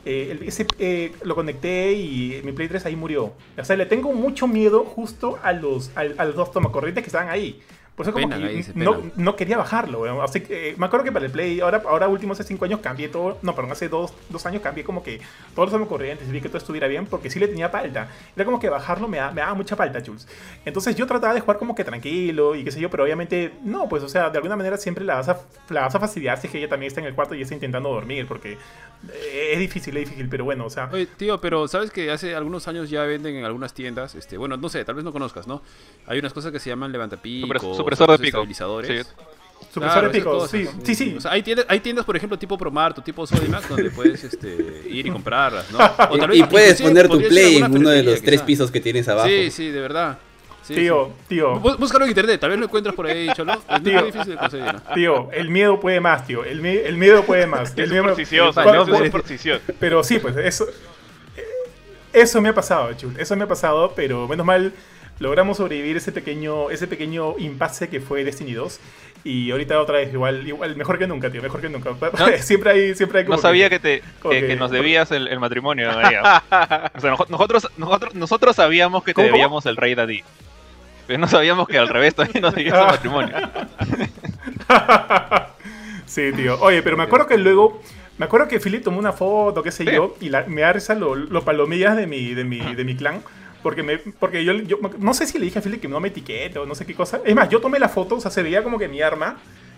Eh, 0.06 0.40
ese, 0.46 0.66
eh, 0.80 1.12
lo 1.24 1.36
conecté 1.36 1.92
y 1.92 2.42
mi 2.44 2.52
Play 2.52 2.68
3 2.68 2.86
ahí 2.86 2.96
murió. 2.96 3.34
O 3.58 3.64
sea, 3.64 3.76
le 3.76 3.86
tengo 3.86 4.12
mucho 4.14 4.48
miedo 4.48 4.84
justo 4.86 5.38
a 5.44 5.52
los, 5.52 5.92
a, 5.96 6.02
a 6.02 6.26
los 6.26 6.36
dos 6.36 6.52
tomacorrientes 6.52 7.04
que 7.04 7.10
estaban 7.10 7.30
ahí. 7.30 7.62
Por 8.00 8.06
eso 8.06 8.14
como 8.14 8.30
que 8.30 8.64
no, 8.76 9.12
no, 9.18 9.36
quería 9.36 9.58
bajarlo, 9.58 10.24
Así 10.24 10.40
que, 10.40 10.70
eh, 10.70 10.76
me 10.78 10.86
acuerdo 10.86 11.04
que 11.04 11.12
para 11.12 11.26
el 11.26 11.32
Play, 11.34 11.60
ahora, 11.60 11.84
ahora 11.86 12.08
último 12.08 12.32
hace 12.32 12.46
5 12.46 12.64
años 12.64 12.80
cambié 12.80 13.10
todo, 13.10 13.38
no, 13.42 13.54
perdón, 13.54 13.74
hace 13.74 13.90
2 13.90 14.14
dos, 14.30 14.46
años 14.46 14.62
cambié 14.62 14.86
como 14.86 15.04
que 15.04 15.20
todos 15.54 15.74
los 15.74 15.86
corrientes 15.86 16.26
y 16.30 16.32
vi 16.32 16.40
que 16.40 16.48
todo 16.48 16.60
estuviera 16.60 16.88
bien 16.88 17.08
porque 17.08 17.30
sí 17.30 17.42
le 17.42 17.50
tenía 17.50 17.68
falta. 17.68 18.08
Era 18.38 18.46
como 18.46 18.58
que 18.58 18.70
bajarlo 18.70 19.10
me, 19.10 19.18
da, 19.18 19.32
me 19.32 19.42
daba 19.42 19.54
mucha 19.54 19.76
falta, 19.76 20.00
Jules. 20.00 20.30
Entonces 20.64 20.96
yo 20.96 21.06
trataba 21.08 21.34
de 21.34 21.42
jugar 21.42 21.58
como 21.58 21.76
que 21.76 21.84
tranquilo 21.84 22.56
y 22.56 22.64
qué 22.64 22.72
sé 22.72 22.80
yo, 22.80 22.90
pero 22.90 23.04
obviamente 23.04 23.52
no, 23.66 23.90
pues 23.90 24.02
o 24.02 24.08
sea, 24.08 24.30
de 24.30 24.38
alguna 24.38 24.56
manera 24.56 24.78
siempre 24.78 25.04
la 25.04 25.16
vas 25.16 25.28
a, 25.28 25.42
la 25.68 25.82
vas 25.82 25.94
a 25.94 26.00
fastidiar 26.00 26.40
si 26.40 26.48
es 26.48 26.54
que 26.54 26.60
ella 26.60 26.70
también 26.70 26.88
está 26.88 27.02
en 27.02 27.08
el 27.08 27.16
cuarto 27.16 27.36
y 27.36 27.42
está 27.42 27.54
intentando 27.54 27.90
dormir 27.90 28.28
porque 28.30 28.54
eh, 28.54 29.50
es 29.52 29.60
difícil, 29.60 29.98
es 29.98 30.06
difícil, 30.06 30.30
pero 30.30 30.46
bueno, 30.46 30.68
o 30.68 30.70
sea... 30.70 30.90
Oye, 30.90 31.06
tío, 31.06 31.42
pero 31.42 31.68
sabes 31.68 31.92
que 31.92 32.12
hace 32.12 32.34
algunos 32.34 32.66
años 32.70 32.90
ya 32.90 33.04
venden 33.04 33.36
en 33.36 33.44
algunas 33.44 33.74
tiendas, 33.74 34.16
este, 34.16 34.38
bueno, 34.38 34.56
no 34.56 34.70
sé, 34.70 34.86
tal 34.86 34.96
vez 34.96 35.04
no 35.04 35.12
conozcas, 35.12 35.48
¿no? 35.48 35.62
Hay 36.08 36.18
unas 36.20 36.32
cosas 36.32 36.54
que 36.54 36.60
se 36.60 36.70
llaman 36.70 36.94
levantapicos, 36.94 37.89
supresor 37.96 38.20
de 38.20 38.26
pico. 38.26 38.46
Sí. 38.84 39.10
Supresor 39.74 40.04
de 40.06 40.10
pico, 40.10 40.48
sí, 40.48 40.68
sí, 40.84 40.96
sí. 40.96 41.16
O 41.18 41.22
sea, 41.22 41.32
hay, 41.32 41.44
tiendas, 41.44 41.66
hay 41.70 41.80
tiendas, 41.80 42.04
por 42.04 42.18
ejemplo, 42.18 42.40
tipo 42.40 42.58
Promart 42.58 42.98
o 42.98 43.02
tipo 43.04 43.28
Sodimac, 43.28 43.68
donde 43.68 43.90
puedes 43.96 44.24
este, 44.24 44.84
ir 44.90 45.06
y 45.06 45.12
comprarlas, 45.12 45.68
¿no? 45.72 45.80
y, 46.34 46.44
puedes 46.44 46.82
poner 46.82 47.08
tu 47.08 47.22
Play 47.22 47.58
en 47.58 47.72
uno 47.72 47.90
de 47.90 48.02
los 48.02 48.22
tres 48.22 48.42
pisos 48.42 48.72
que 48.72 48.80
tienes 48.80 49.08
abajo. 49.08 49.28
Sí, 49.28 49.52
sí, 49.52 49.70
de 49.70 49.80
verdad. 49.80 50.18
tío, 50.68 51.12
tío. 51.28 51.60
Búscalo 51.60 52.06
en 52.06 52.10
internet, 52.10 52.40
tal 52.40 52.50
vez 52.50 52.60
lo 52.60 52.66
encuentras 52.66 52.96
por 52.96 53.06
ahí, 53.06 53.30
cholo. 53.36 53.54
Es 53.54 53.84
tío, 53.84 53.94
muy 53.94 54.12
difícil 54.12 54.32
de 54.32 54.38
conseguir. 54.38 54.76
Tío, 54.96 55.32
el 55.32 55.50
miedo 55.50 55.80
puede 55.80 56.00
más, 56.00 56.26
tío. 56.26 56.44
El, 56.44 56.66
el 56.66 56.98
miedo 56.98 57.24
puede 57.24 57.46
más. 57.46 57.74
El 57.78 57.92
miedo, 57.92 58.16
supersticioso, 58.16 59.62
Pero 59.80 60.04
sí, 60.04 60.18
pues 60.18 60.36
eso. 60.38 60.66
Eso 62.12 62.42
me 62.42 62.50
ha 62.50 62.56
pasado, 62.56 62.92
Chul. 62.94 63.14
Eso 63.20 63.36
me 63.36 63.44
ha 63.44 63.48
pasado, 63.48 63.94
pero 63.96 64.28
menos 64.28 64.44
mal 64.44 64.74
logramos 65.20 65.58
sobrevivir 65.58 65.98
ese 65.98 66.12
pequeño, 66.12 66.70
ese 66.70 66.88
pequeño 66.88 67.36
impasse 67.38 67.90
que 67.90 68.00
fue 68.00 68.24
Destiny 68.24 68.54
2. 68.54 68.80
Y 69.26 69.52
ahorita 69.52 69.80
otra 69.82 69.98
vez, 69.98 70.14
igual, 70.14 70.48
igual 70.48 70.76
mejor 70.78 70.98
que 70.98 71.06
nunca, 71.06 71.30
tío, 71.30 71.42
mejor 71.42 71.60
que 71.60 71.70
nunca. 71.70 71.92
siempre 72.40 72.72
hay, 72.72 72.96
siempre 72.96 73.20
hay 73.20 73.26
No 73.26 73.38
sabía 73.38 73.70
que, 73.70 73.80
te, 73.80 74.02
que, 74.30 74.56
nos 74.56 74.72
debías 74.72 75.12
el, 75.12 75.40
matrimonio, 75.40 75.92
María. 75.94 76.42
o 76.96 77.02
sea, 77.02 77.16
nosotros, 77.28 77.70
nosotros, 77.78 78.16
nosotros 78.16 78.56
sabíamos 78.56 79.04
que 79.04 79.14
te 79.14 79.24
debíamos 79.24 79.66
el 79.66 79.76
rey 79.76 79.94
Daddy. 79.94 80.24
Pero 81.06 81.20
no 81.20 81.28
sabíamos 81.28 81.68
que 81.68 81.78
al 81.78 81.90
revés 81.90 82.16
también 82.16 82.42
nos 82.42 82.56
debías 82.56 82.76
el 82.76 82.86
matrimonio. 82.86 83.36
sí, 86.06 86.32
tío. 86.34 86.60
Oye, 86.62 86.82
pero 86.82 86.96
me 86.96 87.04
acuerdo 87.04 87.28
que 87.28 87.38
luego... 87.38 87.82
Me 88.18 88.26
acuerdo 88.26 88.50
que 88.50 88.60
Philip 88.60 88.84
tomó 88.84 89.00
una 89.00 89.14
foto, 89.14 89.64
qué 89.64 89.72
sé 89.72 89.86
yo, 89.86 90.18
y 90.20 90.30
me 90.48 90.62
da 90.62 90.74
risa 90.74 90.94
los 90.94 91.44
palomillas 91.46 91.96
de 91.96 92.06
mi, 92.06 92.34
de 92.34 92.44
mi, 92.44 92.76
de 92.76 92.84
mi 92.84 92.98
clan. 92.98 93.22
Porque, 93.62 93.84
me, 93.84 93.98
porque 93.98 94.46
yo, 94.46 94.54
yo, 94.54 94.78
no 95.00 95.14
sé 95.14 95.28
si 95.28 95.38
le 95.38 95.46
dije 95.46 95.60
a 95.60 95.62
Philip 95.62 95.82
que 95.82 95.88
no 95.88 96.00
me 96.00 96.08
etiquete 96.08 96.60
o 96.60 96.66
no 96.66 96.76
sé 96.76 96.86
qué 96.86 96.96
cosa. 96.96 97.20
Es 97.26 97.36
más, 97.36 97.50
yo 97.50 97.60
tomé 97.60 97.78
la 97.80 97.90
foto, 97.90 98.16
o 98.16 98.22
sea, 98.22 98.32
se 98.32 98.42
veía 98.42 98.64
como 98.64 98.80
que 98.80 98.88
mi 98.88 99.02
arma, 99.02 99.38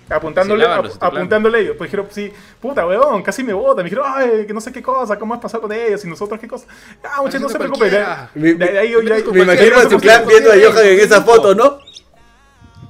apuntándole, 0.09 0.65
apuntándole 0.65 1.61
ellos. 1.61 1.75
Pues 1.77 1.89
dijeron, 1.89 2.07
sí, 2.11 2.31
puta, 2.61 2.85
weón, 2.85 3.23
casi 3.23 3.43
me 3.43 3.53
votan. 3.53 3.83
Me 3.83 3.89
dijeron, 3.89 4.05
ay, 4.07 4.45
que 4.45 4.53
no 4.53 4.61
sé 4.61 4.71
qué 4.71 4.83
cosa, 4.83 5.17
cómo 5.17 5.33
has 5.33 5.39
pasado 5.39 5.63
con 5.63 5.71
ellos 5.71 6.05
y 6.05 6.07
nosotros 6.07 6.39
qué 6.39 6.47
cosa. 6.47 6.67
Ah, 7.03 7.21
muchachos, 7.21 7.41
no 7.41 7.49
se 7.49 7.57
preocupen. 7.57 7.91
Me, 8.35 8.53
me, 8.53 8.65
ahí, 8.77 8.93
me, 8.95 9.23
me 9.31 9.41
imagino 9.41 9.77
a 9.77 9.89
tu 9.89 9.97
clan 9.99 10.27
viendo 10.27 10.51
a 10.51 10.55
Johan 10.55 10.85
en 10.85 10.99
esa 10.99 11.21
foto, 11.23 11.55
¿no? 11.55 11.79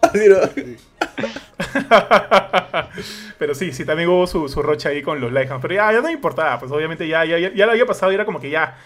Pero 3.37 3.55
sí, 3.55 3.71
sí, 3.71 3.85
también 3.85 4.09
hubo 4.09 4.27
su, 4.27 4.49
su 4.49 4.61
rocha 4.61 4.89
ahí 4.89 5.01
con 5.01 5.21
los 5.21 5.31
Lighthouse. 5.31 5.61
Pero 5.61 5.75
ya, 5.75 5.91
ya 5.91 5.97
no 6.01 6.07
me 6.07 6.11
importaba, 6.13 6.59
pues 6.59 6.71
obviamente 6.71 7.07
ya, 7.07 7.23
ya, 7.23 7.37
ya, 7.39 7.53
ya 7.53 7.65
lo 7.65 7.71
había 7.71 7.85
pasado 7.85 8.11
y 8.11 8.15
era 8.15 8.25
como 8.25 8.41
que 8.41 8.49
ya 8.49 8.77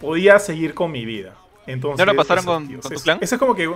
podía 0.00 0.38
seguir 0.38 0.74
con 0.74 0.92
mi 0.92 1.04
vida. 1.04 1.34
Entonces, 1.68 1.98
¿Ya 1.98 2.10
lo 2.10 2.16
pasaron 2.16 2.44
con, 2.44 2.80
tu 2.80 2.88
clan? 3.02 3.18
Eso 3.20 3.34
es 3.34 3.38
como 3.38 3.54
que... 3.54 3.70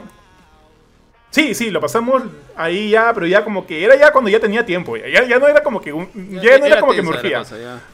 Sí, 1.31 1.55
sí, 1.55 1.70
lo 1.70 1.81
pasamos 1.81 2.22
ahí 2.57 2.90
ya, 2.90 3.12
pero 3.14 3.26
ya 3.26 3.42
como 3.42 3.66
que 3.66 3.83
era 3.83 3.96
ya 3.96 4.12
cuando 4.12 4.28
ya 4.28 4.38
tenía 4.38 4.66
tiempo. 4.66 4.96
Ya, 4.96 5.24
ya 5.24 5.38
no 5.38 5.48
era 5.48 5.62
como 5.62 5.81
que 5.81 5.90
ya, 5.90 6.59
no 6.59 6.66
era, 6.66 6.81
como 6.81 6.92
que 6.92 7.02
me 7.02 7.09
urgía. 7.09 7.42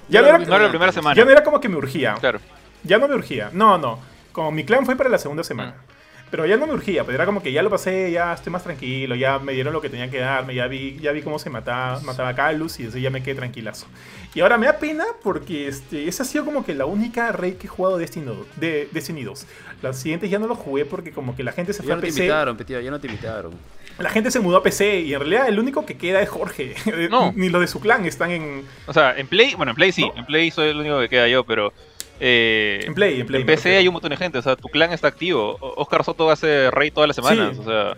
ya. 0.08 0.22
no, 0.22 0.28
era, 0.28 0.38
la 0.38 0.68
primera 0.70 0.90
semana. 0.90 1.14
Ya 1.14 1.24
no 1.24 1.30
era 1.30 1.44
como 1.44 1.60
que 1.60 1.68
me 1.68 1.76
urgía. 1.76 2.14
Claro. 2.14 2.40
Ya 2.82 2.98
no 2.98 3.06
me 3.06 3.14
urgía. 3.14 3.50
No, 3.52 3.78
no. 3.78 4.00
Como 4.32 4.50
mi 4.50 4.64
clan 4.64 4.84
fue 4.84 4.96
para 4.96 5.08
la 5.08 5.18
segunda 5.18 5.44
semana. 5.44 5.70
Mm. 5.70 5.97
Pero 6.30 6.46
ya 6.46 6.56
no 6.56 6.66
me 6.66 6.74
urgía, 6.74 7.04
pues 7.04 7.14
era 7.14 7.24
como 7.24 7.42
que 7.42 7.52
ya 7.52 7.62
lo 7.62 7.70
pasé, 7.70 8.10
ya 8.10 8.34
estoy 8.34 8.52
más 8.52 8.62
tranquilo, 8.62 9.14
ya 9.14 9.38
me 9.38 9.52
dieron 9.52 9.72
lo 9.72 9.80
que 9.80 9.88
tenían 9.88 10.10
que 10.10 10.18
darme, 10.18 10.54
ya 10.54 10.66
vi, 10.66 10.98
ya 11.00 11.12
vi 11.12 11.22
cómo 11.22 11.38
se 11.38 11.48
mataba, 11.48 12.00
mataba 12.00 12.30
a 12.30 12.34
Calus 12.34 12.78
y 12.80 12.86
así 12.86 13.00
ya 13.00 13.10
me 13.10 13.22
quedé 13.22 13.36
tranquilazo. 13.36 13.86
Y 14.34 14.40
ahora 14.40 14.58
me 14.58 14.66
da 14.66 14.78
pena 14.78 15.04
porque 15.22 15.68
este, 15.68 16.06
esa 16.06 16.22
ha 16.22 16.26
sido 16.26 16.44
como 16.44 16.64
que 16.64 16.74
la 16.74 16.84
única 16.84 17.32
rey 17.32 17.52
que 17.52 17.66
he 17.66 17.70
jugado 17.70 17.96
de 17.96 18.02
Destiny, 18.02 18.30
de 18.56 18.88
Destiny 18.92 19.24
2. 19.24 19.46
Las 19.82 19.98
siguientes 19.98 20.30
ya 20.30 20.38
no 20.38 20.46
lo 20.46 20.54
jugué 20.54 20.84
porque 20.84 21.12
como 21.12 21.34
que 21.34 21.42
la 21.42 21.52
gente 21.52 21.72
se 21.72 21.82
fue 21.82 21.94
a 21.94 21.98
PC. 21.98 22.26
ya 22.26 22.44
no 22.44 23.00
te 23.00 23.06
invitaron. 23.06 23.54
La 23.98 24.10
gente 24.10 24.30
se 24.30 24.38
mudó 24.38 24.58
a 24.58 24.62
PC 24.62 25.00
y 25.00 25.14
en 25.14 25.20
realidad 25.20 25.48
el 25.48 25.58
único 25.58 25.84
que 25.84 25.96
queda 25.96 26.20
es 26.22 26.28
Jorge. 26.28 26.76
No. 27.10 27.32
Ni 27.36 27.48
lo 27.48 27.58
de 27.58 27.66
su 27.66 27.80
clan 27.80 28.06
están 28.06 28.30
en... 28.30 28.64
O 28.86 28.92
sea, 28.92 29.16
en 29.16 29.26
Play, 29.26 29.54
bueno, 29.54 29.70
en 29.70 29.76
Play 29.76 29.92
sí, 29.92 30.08
en 30.14 30.24
Play 30.24 30.50
soy 30.50 30.68
el 30.68 30.76
único 30.76 31.00
que 31.00 31.08
queda 31.08 31.26
yo, 31.26 31.44
pero... 31.44 31.72
Eh, 32.20 32.80
en 32.84 32.94
Play, 32.94 33.20
en 33.20 33.26
Play. 33.26 33.40
En 33.42 33.46
PC 33.46 33.76
hay 33.76 33.88
un 33.88 33.92
montón 33.92 34.10
de 34.10 34.16
gente, 34.16 34.38
o 34.38 34.42
sea, 34.42 34.56
tu 34.56 34.68
clan 34.68 34.92
está 34.92 35.08
activo. 35.08 35.56
Oscar 35.60 36.04
Soto 36.04 36.30
hace 36.30 36.70
rey 36.70 36.90
todas 36.90 37.08
las 37.08 37.16
semanas, 37.16 37.58
o 37.58 37.64
sea. 37.64 37.96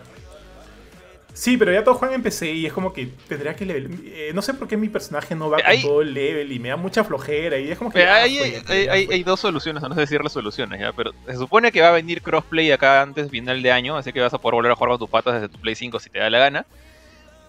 Sí, 1.32 1.56
pero 1.56 1.72
ya 1.72 1.84
todos 1.84 1.96
juegan 1.96 2.16
en 2.16 2.22
PC 2.22 2.52
y 2.52 2.66
es 2.66 2.72
como 2.72 2.92
que 2.92 3.08
tendría 3.28 3.54
que 3.54 3.64
level. 3.64 3.88
Eh, 4.04 4.32
no 4.34 4.42
sé 4.42 4.52
por 4.52 4.68
qué 4.68 4.76
mi 4.76 4.88
personaje 4.88 5.34
no 5.34 5.48
va 5.48 5.58
con 5.62 5.80
todo 5.80 6.02
el 6.02 6.12
level 6.12 6.52
y 6.52 6.58
me 6.58 6.68
da 6.68 6.76
mucha 6.76 7.04
flojera 7.04 7.56
y 7.58 7.70
es 7.70 7.78
como 7.78 7.90
que. 7.90 8.04
hay, 8.04 8.38
hay, 8.68 9.22
dos 9.22 9.40
soluciones, 9.40 9.82
no 9.82 9.94
sé 9.94 10.00
decir 10.00 10.22
las 10.22 10.32
soluciones, 10.32 10.80
¿ya? 10.80 10.92
pero 10.92 11.12
se 11.26 11.36
supone 11.36 11.72
que 11.72 11.80
va 11.80 11.88
a 11.88 11.92
venir 11.92 12.20
crossplay 12.20 12.70
acá 12.72 13.00
antes 13.00 13.30
final 13.30 13.62
de 13.62 13.70
año, 13.70 13.96
así 13.96 14.12
que 14.12 14.20
vas 14.20 14.34
a 14.34 14.38
poder 14.38 14.56
volver 14.56 14.72
a 14.72 14.76
jugar 14.76 14.90
con 14.90 14.98
tus 14.98 15.08
patas 15.08 15.34
desde 15.34 15.48
tu 15.48 15.58
Play 15.58 15.74
5 15.76 15.98
si 16.00 16.10
te 16.10 16.18
da 16.18 16.28
la 16.28 16.38
gana. 16.38 16.66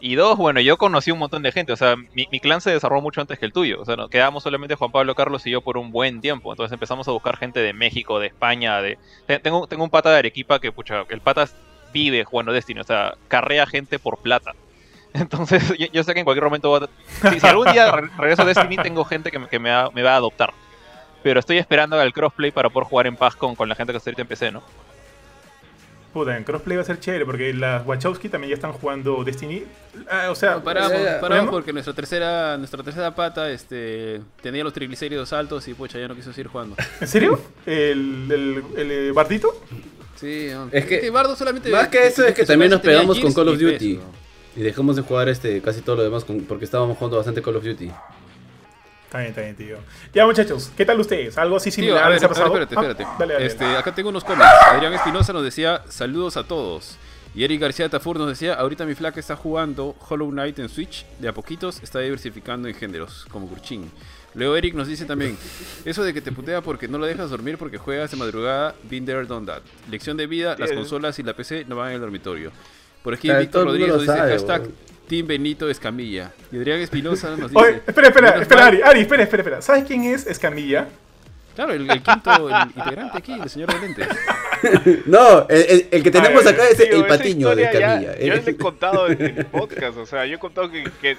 Y 0.03 0.15
dos, 0.15 0.35
bueno, 0.35 0.59
yo 0.59 0.77
conocí 0.77 1.11
un 1.11 1.19
montón 1.19 1.43
de 1.43 1.51
gente, 1.51 1.71
o 1.71 1.77
sea, 1.77 1.95
mi, 1.95 2.25
clan 2.39 2.59
se 2.59 2.71
desarrolló 2.71 3.03
mucho 3.03 3.21
antes 3.21 3.37
que 3.37 3.45
el 3.45 3.53
tuyo, 3.53 3.79
o 3.79 3.85
sea, 3.85 3.95
nos 3.95 4.09
quedamos 4.09 4.41
solamente 4.41 4.73
Juan 4.73 4.91
Pablo, 4.91 5.13
Carlos 5.13 5.45
y 5.45 5.51
yo 5.51 5.61
por 5.61 5.77
un 5.77 5.91
buen 5.91 6.21
tiempo, 6.21 6.51
entonces 6.51 6.73
empezamos 6.73 7.07
a 7.07 7.11
buscar 7.11 7.37
gente 7.37 7.59
de 7.59 7.71
México, 7.71 8.19
de 8.19 8.27
España, 8.27 8.81
de... 8.81 8.97
Tengo, 9.43 9.67
tengo 9.67 9.83
un 9.83 9.91
pata 9.91 10.09
de 10.09 10.17
Arequipa 10.17 10.59
que, 10.59 10.71
pucha, 10.71 11.05
el 11.07 11.21
pata 11.21 11.47
vive 11.93 12.23
jugando 12.23 12.51
Destiny, 12.51 12.79
o 12.79 12.83
sea, 12.83 13.13
carrea 13.27 13.67
gente 13.67 13.99
por 13.99 14.17
plata. 14.17 14.55
Entonces, 15.13 15.71
yo, 15.93 16.03
sé 16.03 16.13
que 16.15 16.21
en 16.21 16.25
cualquier 16.25 16.45
momento, 16.45 16.89
si, 17.39 17.45
algún 17.45 17.71
día 17.71 17.91
regreso 17.91 18.41
a 18.41 18.45
Destiny, 18.45 18.77
tengo 18.77 19.05
gente 19.05 19.29
que, 19.29 19.59
me, 19.59 19.69
va, 19.69 19.91
me, 19.91 20.01
va, 20.01 20.13
a 20.13 20.15
adoptar. 20.15 20.51
Pero 21.21 21.39
estoy 21.39 21.59
esperando 21.59 21.99
al 21.99 22.11
crossplay 22.11 22.49
para 22.49 22.69
poder 22.71 22.87
jugar 22.87 23.05
en 23.05 23.17
paz 23.17 23.35
con, 23.35 23.55
con 23.55 23.69
la 23.69 23.75
gente 23.75 23.93
que 23.93 23.97
está 23.97 24.09
ahorita 24.09 24.21
en 24.23 24.27
PC, 24.27 24.51
¿no? 24.51 24.63
Puta, 26.13 26.36
en 26.36 26.43
crossplay 26.43 26.76
va 26.76 26.84
a 26.84 26.86
ser 26.86 27.00
chévere 27.00 27.26
porque 27.26 27.54
las 27.54 27.86
Wachowski 27.86 28.28
también 28.28 28.50
ya 28.50 28.56
están 28.56 28.74
jugando 28.74 29.24
Destiny. 29.24 29.63
Ah, 30.10 30.28
o 30.30 30.36
sea, 30.36 30.62
paramos, 30.62 31.00
paramos 31.21 31.52
porque 31.52 31.71
nuestra 31.71 31.93
tercera, 31.93 32.58
nuestra 32.58 32.84
tercera 32.84 33.15
pata 33.15 33.50
este, 33.50 34.21
tenía 34.41 34.63
los 34.63 34.74
triglicéridos 34.74 35.32
altos 35.32 35.67
y 35.69 35.74
pucha, 35.74 36.00
ya 36.00 36.10
no 36.10 36.15
quiso 36.15 36.34
seguir 36.34 36.47
jugando. 36.47 36.76
¿En 37.00 37.08
serio? 37.08 37.39
¿El, 37.65 38.30
el, 38.30 38.63
el, 38.78 38.91
eh, 38.91 39.12
Bardito? 39.13 39.56
Sí, 40.15 40.50
es 40.71 40.86
que, 40.86 41.10
Bardo 41.10 41.36
solamente. 41.36 41.69
Más 41.71 41.88
que 41.88 42.06
eso 42.06 42.26
es 42.26 42.36
que 42.36 42.45
también 42.45 42.71
nos 42.71 42.82
pegamos 42.82 43.17
con 43.19 43.34
Call 43.34 43.47
of 43.47 43.58
Duty. 43.58 44.00
Y 44.54 44.62
dejamos 44.62 44.97
de 44.97 45.02
jugar 45.02 45.30
este 45.30 45.62
casi 45.62 45.80
todo 45.82 45.95
lo 45.95 46.04
demás 46.04 46.26
porque 46.26 46.65
estábamos 46.65 46.97
jugando 46.97 47.17
bastante 47.17 47.41
Call 47.41 47.56
of 47.56 47.63
Duty. 47.63 47.89
Está 49.12 49.19
bien, 49.19 49.30
está 49.32 49.41
bien, 49.41 49.56
tío. 49.58 49.78
Ya, 50.13 50.26
muchachos, 50.26 50.71
¿qué 50.78 50.86
tal 50.86 50.97
ustedes? 50.97 51.38
¿Algo 51.38 51.58
así 51.58 51.69
similar 51.69 52.10
les 52.10 52.24
ha 52.24 52.30
pasado? 52.30 52.47
Espérate, 52.47 52.76
espérate. 52.76 53.04
Ah, 53.04 53.15
dale, 53.19 53.34
dale, 53.34 53.45
este, 53.45 53.65
Acá 53.65 53.93
tengo 53.93 54.08
unos 54.08 54.24
comments. 54.24 54.50
Adrián 54.69 54.93
Espinosa 54.93 55.34
nos 55.34 55.43
decía, 55.43 55.84
saludos 55.89 56.38
a 56.38 56.45
todos. 56.45 56.95
Y 57.36 57.43
Eric 57.43 57.60
García 57.60 57.89
Tafur 57.89 58.17
nos 58.17 58.30
decía, 58.30 58.54
ahorita 58.54 58.86
mi 58.86 58.95
flaca 58.95 59.19
está 59.19 59.36
jugando 59.36 59.97
Hollow 60.08 60.32
Knight 60.32 60.60
en 60.60 60.69
Switch, 60.69 61.06
de 61.19 61.28
a 61.28 61.34
poquitos 61.34 61.84
está 61.84 62.00
diversificando 62.00 62.69
en 62.69 62.74
géneros, 62.74 63.28
como 63.30 63.47
Gurchin. 63.47 63.91
Luego 64.34 64.56
Eric 64.56 64.76
nos 64.76 64.88
dice 64.88 65.04
también, 65.04 65.38
eso 65.84 66.06
de 66.06 66.13
que 66.13 66.21
te 66.21 66.32
putea 66.32 66.62
porque 66.62 66.88
no 66.88 66.97
lo 66.97 67.06
dejas 67.06 67.30
dormir 67.32 67.57
porque 67.57 67.78
juegas 67.78 68.12
de 68.12 68.16
madrugada, 68.16 68.76
been 68.89 69.05
there, 69.05 69.26
done 69.26 69.45
that. 69.45 69.62
Lección 69.89 70.16
de 70.16 70.26
vida, 70.26 70.55
las 70.57 70.72
consolas 70.72 71.20
y 71.20 71.24
la 71.24 71.34
PC 71.34 71.66
no 71.68 71.76
van 71.76 71.89
en 71.89 71.95
el 71.95 71.99
dormitorio. 71.99 72.53
Por 73.03 73.16
aquí 73.16 73.30
Víctor 73.30 73.66
Rodríguez 73.66 73.89
nos 73.89 74.01
dice, 74.03 74.18
hashtag 74.18 74.70
Team 75.12 75.28
Benito 75.28 75.70
Escamilla. 75.70 76.32
Y 76.53 76.55
Adrián 76.55 76.80
Espinosa 76.80 77.36
nos 77.36 77.51
dice... 77.51 77.62
Oye, 77.62 77.82
espera, 77.86 78.07
espera, 78.07 78.30
espera, 78.41 78.66
Ari, 78.68 78.82
Ari, 78.82 79.01
espera, 79.01 79.24
espera, 79.24 79.43
espera. 79.43 79.62
¿Sabes 79.62 79.84
quién 79.84 80.05
es 80.05 80.26
Escamilla? 80.26 80.88
Claro, 81.53 81.74
el, 81.74 81.86
quinto 82.01 82.49
integrante 82.49 83.18
aquí, 83.18 83.34
el 83.34 83.49
señor 83.49 83.74
de 83.74 83.80
lentes. 83.82 84.07
no, 85.07 85.49
el, 85.49 85.89
el, 85.91 86.01
que 86.01 86.12
tenemos 86.12 86.47
acá 86.47 86.66
es 86.70 86.80
el 86.80 87.05
patiño 87.05 87.53
de 87.53 87.64
Escamilla. 87.64 88.20
yo 88.20 88.36
les 88.36 88.47
he 88.47 88.55
contado 88.55 89.09
en 89.09 89.22
el 89.22 89.45
podcast, 89.47 89.97
o 89.97 90.05
sea, 90.05 90.26
yo 90.26 90.36
he 90.36 90.39
contado 90.39 90.72
que... 90.72 90.86
que, 91.01 91.18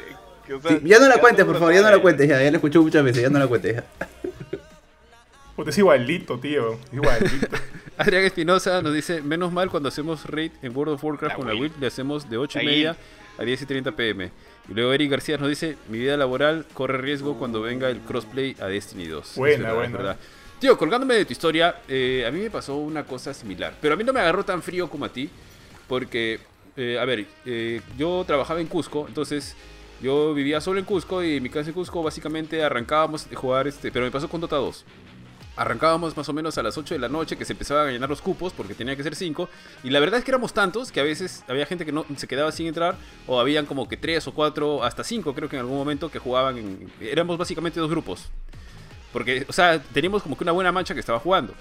ya 0.84 0.99
no 0.99 1.09
la 1.09 1.18
cuentes, 1.18 1.45
por 1.45 1.59
favor, 1.59 1.74
ya 1.74 1.82
no 1.82 1.90
la 1.90 1.99
cuentes, 1.99 2.26
ya, 2.26 2.43
ya 2.43 2.51
la 2.51 2.57
escuché 2.57 2.78
muchas 2.78 3.05
veces, 3.05 3.22
ya 3.22 3.28
no 3.28 3.38
la 3.38 3.47
cuentes. 3.47 3.82
Pues 5.55 5.68
es 5.68 5.76
igualito, 5.76 6.38
tío. 6.38 6.78
Igualito. 6.90 7.47
Adrián 7.99 8.24
Espinosa 8.24 8.80
nos 8.80 8.95
dice, 8.95 9.20
menos 9.20 9.53
mal 9.53 9.68
cuando 9.68 9.90
hacemos 9.90 10.24
raid 10.24 10.51
en 10.62 10.74
World 10.74 10.95
of 10.95 11.05
Warcraft 11.05 11.36
con 11.36 11.47
la 11.47 11.55
Wii, 11.55 11.72
le 11.78 11.86
hacemos 11.88 12.28
de 12.30 12.38
8 12.38 12.61
y 12.62 12.66
media 12.66 12.97
a 13.39 13.43
10 13.43 13.62
y 13.62 13.66
30 13.66 13.93
pm. 13.93 14.30
Y 14.68 14.74
luego 14.74 14.93
Eric 14.93 15.11
García 15.11 15.39
nos 15.39 15.49
dice, 15.49 15.76
mi 15.89 15.99
vida 15.99 16.16
laboral 16.16 16.66
corre 16.72 16.99
riesgo 16.99 17.39
cuando 17.39 17.61
venga 17.61 17.91
el 17.91 18.01
crossplay 18.01 18.57
a 18.61 18.66
Destiny 18.66 19.07
2. 19.07 19.37
Buena, 19.37 19.72
buena. 19.72 20.16
Tío, 20.59 20.78
colgándome 20.78 21.14
de 21.14 21.24
tu 21.24 21.33
historia, 21.33 21.80
eh, 21.89 22.24
a 22.26 22.30
mí 22.30 22.41
me 22.41 22.51
pasó 22.51 22.76
una 22.76 23.05
cosa 23.05 23.35
similar. 23.35 23.74
Pero 23.80 23.95
a 23.95 23.97
mí 23.97 24.05
no 24.05 24.12
me 24.12 24.20
agarró 24.20 24.45
tan 24.45 24.62
frío 24.62 24.89
como 24.89 25.05
a 25.05 25.09
ti. 25.09 25.28
Porque, 25.89 26.39
eh, 26.76 26.99
a 26.99 27.05
ver, 27.05 27.26
eh, 27.45 27.80
yo 27.99 28.24
trabajaba 28.26 28.61
en 28.61 28.66
Cusco, 28.66 29.07
entonces 29.09 29.57
yo 30.01 30.33
vivía 30.33 30.61
solo 30.61 30.78
en 30.78 30.85
Cusco 30.85 31.22
y 31.22 31.37
en 31.37 31.43
mi 31.43 31.49
casa 31.49 31.68
en 31.68 31.74
Cusco 31.74 32.03
básicamente 32.03 32.62
arrancábamos 32.62 33.28
de 33.28 33.37
jugar, 33.37 33.66
este, 33.66 33.93
pero 33.93 34.05
me 34.05 34.11
pasó 34.11 34.28
con 34.28 34.41
Dota 34.41 34.57
2. 34.57 34.85
Arrancábamos 35.55 36.16
más 36.16 36.28
o 36.28 36.32
menos 36.32 36.57
a 36.57 36.62
las 36.62 36.78
8 36.78 36.94
de 36.94 36.98
la 36.98 37.09
noche 37.09 37.36
que 37.36 37.44
se 37.44 37.53
empezaban 37.53 37.88
a 37.88 37.90
llenar 37.90 38.09
los 38.09 38.22
cupos 38.22 38.53
porque 38.55 38.74
tenía 38.74 38.96
que 38.96 39.03
ser 39.03 39.14
5. 39.14 39.48
Y 39.84 39.90
la 39.90 40.00
verdad 40.00 40.18
es 40.18 40.24
que 40.24 40.30
éramos 40.30 40.55
tantos 40.55 40.90
que 40.90 41.00
a 41.00 41.03
veces 41.03 41.44
había 41.46 41.66
gente 41.66 41.84
que 41.84 41.92
no 41.92 42.07
se 42.16 42.26
quedaba 42.26 42.50
sin 42.53 42.66
entrar 42.66 42.96
o 43.26 43.38
habían 43.38 43.66
como 43.66 43.88
que 43.88 43.96
3 43.96 44.26
o 44.28 44.32
4, 44.32 44.82
hasta 44.82 45.05
5 45.05 45.34
creo 45.34 45.48
que 45.48 45.57
en 45.57 45.61
algún 45.61 45.76
momento 45.76 46.11
que 46.11 46.18
jugaban. 46.18 46.57
En, 46.57 46.92
éramos 47.00 47.36
básicamente 47.36 47.80
dos 47.80 47.90
grupos. 47.90 48.30
Porque, 49.12 49.44
o 49.46 49.53
sea, 49.53 49.78
teníamos 49.82 50.22
como 50.22 50.38
que 50.38 50.44
una 50.44 50.53
buena 50.53 50.72
mancha 50.72 50.94
que 50.94 51.00
estaba 51.00 51.18
jugando. 51.18 51.53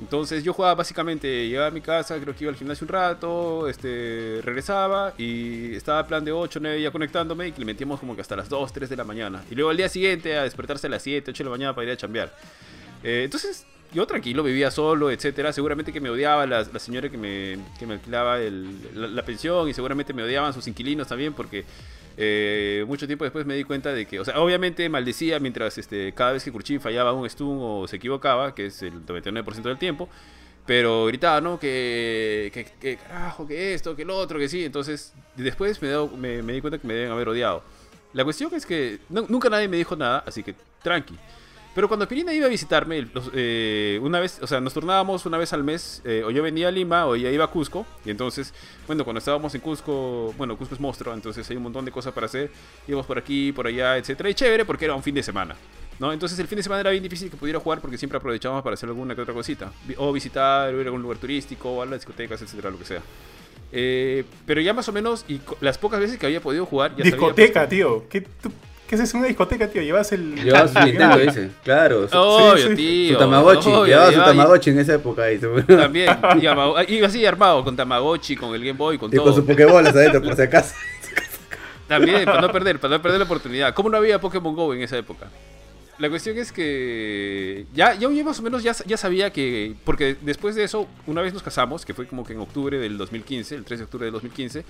Entonces 0.00 0.44
yo 0.44 0.52
jugaba 0.52 0.76
básicamente, 0.76 1.48
llegaba 1.48 1.66
a 1.66 1.70
mi 1.70 1.80
casa, 1.80 2.18
creo 2.20 2.34
que 2.34 2.44
iba 2.44 2.52
al 2.52 2.56
gimnasio 2.56 2.84
un 2.84 2.88
rato, 2.88 3.68
este, 3.68 4.40
regresaba 4.44 5.12
y 5.18 5.74
estaba 5.74 6.06
plan 6.06 6.24
de 6.24 6.30
8, 6.30 6.60
9 6.62 6.80
ya 6.80 6.90
conectándome 6.92 7.48
y 7.48 7.52
que 7.52 7.58
le 7.58 7.64
metíamos 7.64 7.98
como 7.98 8.14
que 8.14 8.20
hasta 8.20 8.36
las 8.36 8.48
2, 8.48 8.72
3 8.72 8.88
de 8.88 8.96
la 8.96 9.04
mañana. 9.04 9.42
Y 9.50 9.56
luego 9.56 9.70
al 9.70 9.76
día 9.76 9.88
siguiente 9.88 10.38
a 10.38 10.44
despertarse 10.44 10.86
a 10.86 10.90
las 10.90 11.02
7, 11.02 11.32
8 11.32 11.42
de 11.42 11.44
la 11.44 11.50
mañana 11.50 11.74
para 11.74 11.86
ir 11.88 11.92
a 11.92 11.96
chambear. 11.96 12.32
Eh, 13.02 13.22
entonces 13.24 13.66
yo 13.92 14.06
tranquilo, 14.06 14.42
vivía 14.42 14.70
solo, 14.70 15.10
etcétera. 15.10 15.52
Seguramente 15.52 15.92
que 15.92 16.00
me 16.00 16.10
odiaba 16.10 16.46
la, 16.46 16.64
señora 16.78 17.08
que 17.08 17.16
me, 17.16 17.58
que 17.78 17.86
me 17.86 17.94
alquilaba 17.94 18.38
la, 18.38 19.24
pensión 19.24 19.68
y 19.68 19.74
seguramente 19.74 20.12
me 20.12 20.22
odiaban 20.22 20.52
sus 20.52 20.66
inquilinos 20.68 21.08
también 21.08 21.32
porque 21.32 21.64
eh, 22.16 22.84
mucho 22.86 23.06
tiempo 23.06 23.24
después 23.24 23.46
me 23.46 23.54
di 23.54 23.64
cuenta 23.64 23.92
de 23.92 24.06
que, 24.06 24.20
o 24.20 24.24
sea, 24.24 24.40
obviamente 24.40 24.88
maldecía 24.88 25.38
mientras 25.40 25.78
este, 25.78 26.12
cada 26.12 26.32
vez 26.32 26.44
que 26.44 26.52
Kurchin 26.52 26.80
fallaba 26.80 27.12
un 27.12 27.28
stun 27.30 27.58
o 27.60 27.88
se 27.88 27.96
equivocaba, 27.96 28.54
que 28.54 28.66
es 28.66 28.82
el 28.82 29.06
99% 29.06 29.62
del 29.62 29.78
tiempo, 29.78 30.08
pero 30.66 31.06
gritaba, 31.06 31.40
¿no? 31.40 31.58
Que, 31.58 32.50
que, 32.80 32.96
carajo, 32.98 33.46
que 33.46 33.72
esto, 33.72 33.96
que 33.96 34.04
lo 34.04 34.16
otro, 34.18 34.38
que 34.38 34.50
sí. 34.50 34.66
Entonces, 34.66 35.14
después 35.34 35.80
me, 35.80 36.42
me, 36.42 36.52
di 36.52 36.60
cuenta 36.60 36.78
que 36.78 36.86
me 36.86 36.92
deben 36.92 37.10
haber 37.10 37.30
odiado. 37.30 37.62
La 38.12 38.22
cuestión 38.22 38.52
es 38.54 38.66
que 38.66 38.98
nunca 39.08 39.48
nadie 39.48 39.66
me 39.66 39.78
dijo 39.78 39.96
nada, 39.96 40.22
así 40.26 40.42
que 40.42 40.54
tranqui. 40.82 41.14
Pero 41.78 41.86
cuando 41.86 42.08
Pirina 42.08 42.34
iba 42.34 42.46
a 42.46 42.48
visitarme, 42.48 43.06
eh, 43.34 44.00
una 44.02 44.18
vez, 44.18 44.40
o 44.42 44.48
sea, 44.48 44.60
nos 44.60 44.74
turnábamos 44.74 45.26
una 45.26 45.38
vez 45.38 45.52
al 45.52 45.62
mes, 45.62 46.02
eh, 46.04 46.24
o 46.26 46.32
yo 46.32 46.42
venía 46.42 46.66
a 46.66 46.70
Lima 46.72 47.06
o 47.06 47.14
ella 47.14 47.30
iba 47.30 47.44
a 47.44 47.46
Cusco, 47.52 47.86
y 48.04 48.10
entonces, 48.10 48.52
bueno, 48.88 49.04
cuando 49.04 49.18
estábamos 49.18 49.54
en 49.54 49.60
Cusco, 49.60 50.34
bueno, 50.36 50.56
Cusco 50.56 50.74
es 50.74 50.80
monstruo, 50.80 51.14
entonces 51.14 51.48
hay 51.48 51.56
un 51.56 51.62
montón 51.62 51.84
de 51.84 51.92
cosas 51.92 52.12
para 52.12 52.26
hacer, 52.26 52.50
íbamos 52.88 53.06
por 53.06 53.16
aquí, 53.16 53.52
por 53.52 53.68
allá, 53.68 53.96
etcétera, 53.96 54.28
y 54.28 54.34
chévere 54.34 54.64
porque 54.64 54.86
era 54.86 54.96
un 54.96 55.04
fin 55.04 55.14
de 55.14 55.22
semana. 55.22 55.54
¿No? 56.00 56.12
Entonces 56.12 56.36
el 56.40 56.48
fin 56.48 56.56
de 56.56 56.64
semana 56.64 56.80
era 56.80 56.90
bien 56.90 57.02
difícil 57.04 57.30
que 57.30 57.36
pudiera 57.36 57.60
jugar 57.60 57.80
porque 57.80 57.96
siempre 57.96 58.18
aprovechábamos 58.18 58.64
para 58.64 58.74
hacer 58.74 58.88
alguna 58.88 59.14
que 59.14 59.20
otra 59.20 59.34
cosita. 59.34 59.70
O 59.98 60.12
visitar, 60.12 60.74
o 60.74 60.80
ir 60.80 60.84
a 60.84 60.88
algún 60.88 61.02
lugar 61.02 61.18
turístico, 61.18 61.70
o 61.70 61.82
a 61.82 61.86
las 61.86 62.00
discotecas, 62.00 62.42
etcétera, 62.42 62.70
lo 62.70 62.78
que 62.80 62.86
sea. 62.86 63.02
Eh, 63.70 64.24
pero 64.46 64.60
ya 64.60 64.74
más 64.74 64.88
o 64.88 64.92
menos, 64.92 65.24
y 65.28 65.40
las 65.60 65.78
pocas 65.78 66.00
veces 66.00 66.18
que 66.18 66.26
había 66.26 66.40
podido 66.40 66.66
jugar, 66.66 66.96
ya 66.96 67.04
Discoteca, 67.04 67.60
pues, 67.60 67.70
tío. 67.70 68.08
¿Qué, 68.08 68.26
¿Qué 68.88 68.94
es 68.94 69.02
eso? 69.02 69.18
Una 69.18 69.26
discoteca, 69.26 69.68
tío. 69.68 69.82
Llevas 69.82 70.10
el. 70.12 70.34
Llevas 70.34 70.72
su 70.72 70.80
Nintendo, 70.80 71.18
dice. 71.18 71.50
Claro. 71.62 72.08
Obvio, 72.12 72.74
tío. 72.74 73.12
Su 73.12 73.18
Tamagotchi. 73.18 73.68
Llevaba 73.68 74.12
su 74.12 74.18
Tamagotchi 74.18 74.70
en 74.70 74.78
esa 74.78 74.94
época. 74.94 75.24
Ahí. 75.24 75.38
También. 75.66 76.16
Iba 76.88 77.06
así 77.06 77.26
armado 77.26 77.62
con 77.62 77.76
Tamagotchi, 77.76 78.34
con 78.34 78.54
el 78.54 78.64
Game 78.64 78.78
Boy, 78.78 78.96
con 78.96 79.10
todo. 79.10 79.20
Y 79.20 79.24
con 79.24 79.34
sus 79.34 79.44
Pokébolas 79.44 79.94
adentro, 79.94 80.22
por 80.22 80.34
si 80.34 80.42
acaso. 80.42 80.74
También, 81.86 82.24
para 82.24 82.40
no 82.40 82.50
perder, 82.50 82.80
para 82.80 82.96
no 82.96 83.02
perder 83.02 83.18
la 83.18 83.24
oportunidad. 83.26 83.74
¿Cómo 83.74 83.90
no 83.90 83.98
había 83.98 84.18
Pokémon 84.20 84.54
Go 84.54 84.72
en 84.72 84.82
esa 84.82 84.96
época? 84.96 85.26
La 85.98 86.08
cuestión 86.08 86.38
es 86.38 86.52
que 86.52 87.66
ya, 87.74 87.94
yo 87.94 88.08
más 88.24 88.38
o 88.38 88.42
menos 88.42 88.62
ya, 88.62 88.72
ya 88.86 88.96
sabía 88.96 89.32
que, 89.32 89.74
porque 89.84 90.16
después 90.20 90.54
de 90.54 90.62
eso, 90.62 90.86
una 91.08 91.22
vez 91.22 91.34
nos 91.34 91.42
casamos, 91.42 91.84
que 91.84 91.92
fue 91.92 92.06
como 92.06 92.24
que 92.24 92.34
en 92.34 92.38
octubre 92.38 92.78
del 92.78 92.96
2015, 92.96 93.56
el 93.56 93.64
3 93.64 93.80
de 93.80 93.84
octubre 93.84 94.04
del 94.04 94.12
2015, 94.12 94.64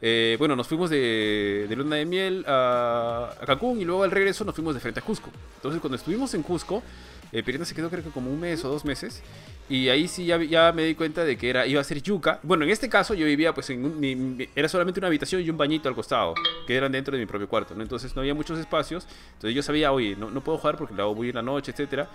eh, 0.00 0.34
bueno, 0.40 0.56
nos 0.56 0.66
fuimos 0.66 0.90
de, 0.90 1.66
de 1.68 1.76
luna 1.76 1.96
de 1.96 2.04
miel 2.04 2.44
a, 2.48 3.30
a, 3.40 3.46
Cancún 3.46 3.80
y 3.80 3.84
luego 3.84 4.02
al 4.02 4.10
regreso 4.10 4.44
nos 4.44 4.56
fuimos 4.56 4.74
de 4.74 4.80
frente 4.80 4.98
a 4.98 5.04
Cusco. 5.04 5.30
Entonces 5.54 5.80
cuando 5.80 5.96
estuvimos 5.96 6.34
en 6.34 6.42
Cusco, 6.42 6.82
eh, 7.30 7.64
se 7.64 7.74
quedó 7.74 7.88
creo 7.88 8.02
que 8.02 8.10
como 8.10 8.30
un 8.30 8.40
mes 8.40 8.64
o 8.64 8.68
dos 8.68 8.84
meses. 8.84 9.22
Y 9.72 9.88
ahí 9.88 10.06
sí 10.06 10.26
ya, 10.26 10.36
ya, 10.36 10.70
me 10.70 10.84
di 10.84 10.94
cuenta 10.94 11.24
de 11.24 11.38
que 11.38 11.48
era, 11.48 11.66
iba 11.66 11.80
a 11.80 11.84
ser 11.84 12.02
yuca. 12.02 12.38
Bueno, 12.42 12.62
en 12.64 12.68
este 12.68 12.90
caso 12.90 13.14
yo 13.14 13.24
vivía 13.24 13.54
pues 13.54 13.70
en 13.70 13.82
un, 13.82 14.46
era 14.54 14.68
solamente 14.68 15.00
una 15.00 15.06
habitación 15.06 15.40
y 15.40 15.48
un 15.48 15.56
bañito 15.56 15.88
al 15.88 15.94
costado, 15.94 16.34
que 16.66 16.76
eran 16.76 16.92
dentro 16.92 17.16
de 17.16 17.20
mi 17.20 17.26
propio 17.26 17.48
cuarto, 17.48 17.74
¿no? 17.74 17.82
Entonces 17.82 18.14
no 18.14 18.20
había 18.20 18.34
muchos 18.34 18.58
espacios. 18.58 19.06
Entonces 19.32 19.54
yo 19.54 19.62
sabía, 19.62 19.90
oye, 19.90 20.14
no, 20.14 20.30
no 20.30 20.44
puedo 20.44 20.58
jugar 20.58 20.76
porque 20.76 20.94
la 20.94 21.04
voy 21.04 21.30
en 21.30 21.36
la 21.36 21.42
noche, 21.42 21.70
etcétera. 21.70 22.06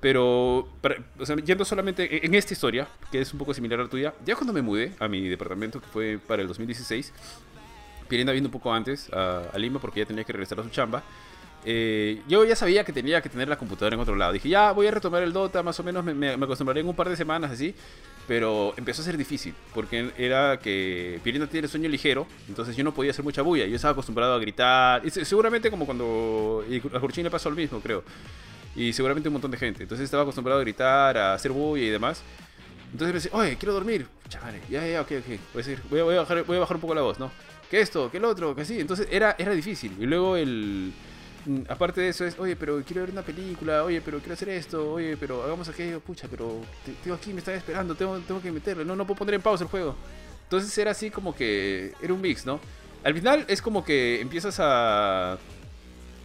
Pero, 0.00 0.68
o 1.18 1.24
sea, 1.24 1.34
yendo 1.36 1.64
solamente 1.64 2.26
en 2.26 2.34
esta 2.34 2.52
historia, 2.52 2.86
que 3.10 3.22
es 3.22 3.32
un 3.32 3.38
poco 3.38 3.54
similar 3.54 3.80
a 3.80 3.84
la 3.84 3.88
tuya, 3.88 4.12
ya 4.26 4.34
cuando 4.34 4.52
me 4.52 4.60
mudé 4.60 4.92
a 4.98 5.08
mi 5.08 5.26
departamento, 5.30 5.80
que 5.80 5.86
fue 5.86 6.18
para 6.18 6.42
el 6.42 6.48
2016, 6.48 7.10
Pirina 8.06 8.32
viendo 8.32 8.48
un 8.48 8.52
poco 8.52 8.70
antes 8.70 9.08
a, 9.14 9.56
Lima 9.56 9.80
porque 9.80 10.00
ya 10.00 10.06
tenía 10.06 10.24
que 10.24 10.32
regresar 10.34 10.60
a 10.60 10.62
su 10.62 10.68
chamba, 10.68 11.02
eh, 11.64 12.22
yo 12.28 12.44
ya 12.44 12.56
sabía 12.56 12.84
que 12.84 12.92
tenía 12.92 13.20
que 13.20 13.28
tener 13.28 13.48
la 13.48 13.56
computadora 13.56 13.94
en 13.94 14.00
otro 14.00 14.16
lado. 14.16 14.32
Dije, 14.32 14.48
ya 14.48 14.72
voy 14.72 14.86
a 14.86 14.90
retomar 14.90 15.22
el 15.22 15.32
Dota, 15.32 15.62
más 15.62 15.78
o 15.78 15.82
menos 15.82 16.04
me, 16.04 16.14
me, 16.14 16.32
acostumbraré 16.32 16.80
en 16.80 16.88
un 16.88 16.94
par 16.94 17.08
de 17.08 17.16
semanas 17.16 17.50
así. 17.50 17.74
Pero 18.28 18.72
empezó 18.76 19.02
a 19.02 19.04
ser 19.04 19.16
difícil, 19.16 19.52
porque 19.74 20.12
era 20.16 20.58
que 20.58 21.18
Pirina 21.24 21.48
tiene 21.48 21.66
sueño 21.66 21.88
ligero, 21.88 22.28
entonces 22.48 22.76
yo 22.76 22.84
no 22.84 22.94
podía 22.94 23.10
hacer 23.10 23.24
mucha 23.24 23.42
bulla. 23.42 23.66
Yo 23.66 23.74
estaba 23.74 23.92
acostumbrado 23.92 24.34
a 24.34 24.38
gritar, 24.38 25.02
y 25.04 25.10
seguramente 25.10 25.72
como 25.72 25.86
cuando 25.86 26.64
a 26.94 27.00
Jurchín 27.00 27.24
le 27.24 27.30
pasó 27.30 27.50
lo 27.50 27.56
mismo, 27.56 27.80
creo 27.80 28.04
y 28.74 28.92
seguramente 28.92 29.28
un 29.28 29.34
montón 29.34 29.50
de 29.50 29.58
gente. 29.58 29.82
Entonces 29.82 30.04
estaba 30.04 30.22
acostumbrado 30.22 30.60
a 30.60 30.62
gritar, 30.62 31.16
a 31.16 31.34
hacer 31.34 31.52
bulla 31.52 31.84
y 31.84 31.90
demás. 31.90 32.22
Entonces 32.92 33.08
me 33.08 33.20
decía, 33.20 33.30
oye, 33.34 33.56
quiero 33.56 33.74
dormir. 33.74 34.06
Chavales, 34.28 34.62
ya, 34.68 34.86
ya, 34.86 35.00
ok, 35.02 35.12
ok. 35.18 35.26
Voy 35.26 35.38
a, 35.54 35.56
decir, 35.56 35.82
voy, 35.90 36.00
a, 36.00 36.04
bajar, 36.04 36.44
voy 36.44 36.56
a 36.56 36.60
bajar 36.60 36.76
un 36.76 36.80
poco 36.80 36.94
la 36.94 37.02
voz, 37.02 37.18
¿no? 37.18 37.30
Que 37.70 37.80
esto, 37.80 38.10
que 38.10 38.18
el 38.18 38.24
otro, 38.24 38.54
que 38.54 38.62
así. 38.62 38.80
Entonces 38.80 39.08
era, 39.10 39.34
era 39.38 39.52
difícil. 39.52 39.92
Y 39.98 40.06
luego 40.06 40.36
el... 40.36 40.92
Mm, 41.44 41.62
aparte 41.68 42.00
de 42.00 42.08
eso 42.08 42.24
es, 42.24 42.38
oye, 42.38 42.54
pero 42.56 42.82
quiero 42.84 43.02
ver 43.02 43.10
una 43.10 43.22
película, 43.22 43.84
oye, 43.84 44.00
pero 44.00 44.18
quiero 44.18 44.34
hacer 44.34 44.48
esto, 44.50 44.92
oye, 44.92 45.16
pero 45.16 45.42
hagamos 45.42 45.68
aquello, 45.68 46.00
pucha, 46.00 46.28
pero 46.28 46.60
tengo 47.02 47.16
aquí, 47.16 47.32
me 47.32 47.40
están 47.40 47.54
esperando, 47.54 47.94
tengo, 47.94 48.18
tengo 48.20 48.40
que 48.40 48.52
meterle, 48.52 48.84
no, 48.84 48.94
no 48.94 49.06
puedo 49.06 49.18
poner 49.18 49.34
en 49.34 49.42
pausa 49.42 49.64
el 49.64 49.70
juego. 49.70 49.96
Entonces 50.44 50.76
era 50.78 50.90
así 50.90 51.10
como 51.10 51.34
que 51.34 51.92
era 52.00 52.12
un 52.12 52.20
mix, 52.20 52.46
¿no? 52.46 52.60
Al 53.04 53.14
final 53.14 53.44
es 53.48 53.60
como 53.62 53.84
que 53.84 54.20
empiezas 54.20 54.60
a 54.60 55.38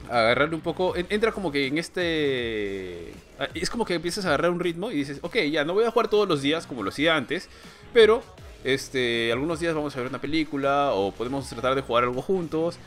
agarrarle 0.09 0.55
un 0.55 0.61
poco. 0.61 0.93
Entra 0.95 1.31
como 1.31 1.51
que 1.51 1.67
en 1.67 1.77
este. 1.77 3.11
Es 3.53 3.69
como 3.69 3.85
que 3.85 3.95
empiezas 3.95 4.25
a 4.25 4.29
agarrar 4.29 4.51
un 4.51 4.59
ritmo 4.59 4.91
y 4.91 4.95
dices, 4.95 5.19
ok, 5.21 5.37
ya 5.51 5.65
no 5.65 5.73
voy 5.73 5.85
a 5.85 5.91
jugar 5.91 6.09
todos 6.09 6.27
los 6.27 6.41
días 6.41 6.67
como 6.67 6.83
lo 6.83 6.89
hacía 6.89 7.15
antes, 7.15 7.49
pero 7.93 8.21
este, 8.63 9.31
algunos 9.31 9.59
días 9.59 9.73
vamos 9.73 9.95
a 9.95 9.99
ver 9.99 10.09
una 10.09 10.19
película 10.19 10.91
o 10.93 11.11
podemos 11.11 11.47
tratar 11.49 11.75
de 11.75 11.81
jugar 11.81 12.03
algo 12.03 12.21
juntos. 12.21 12.77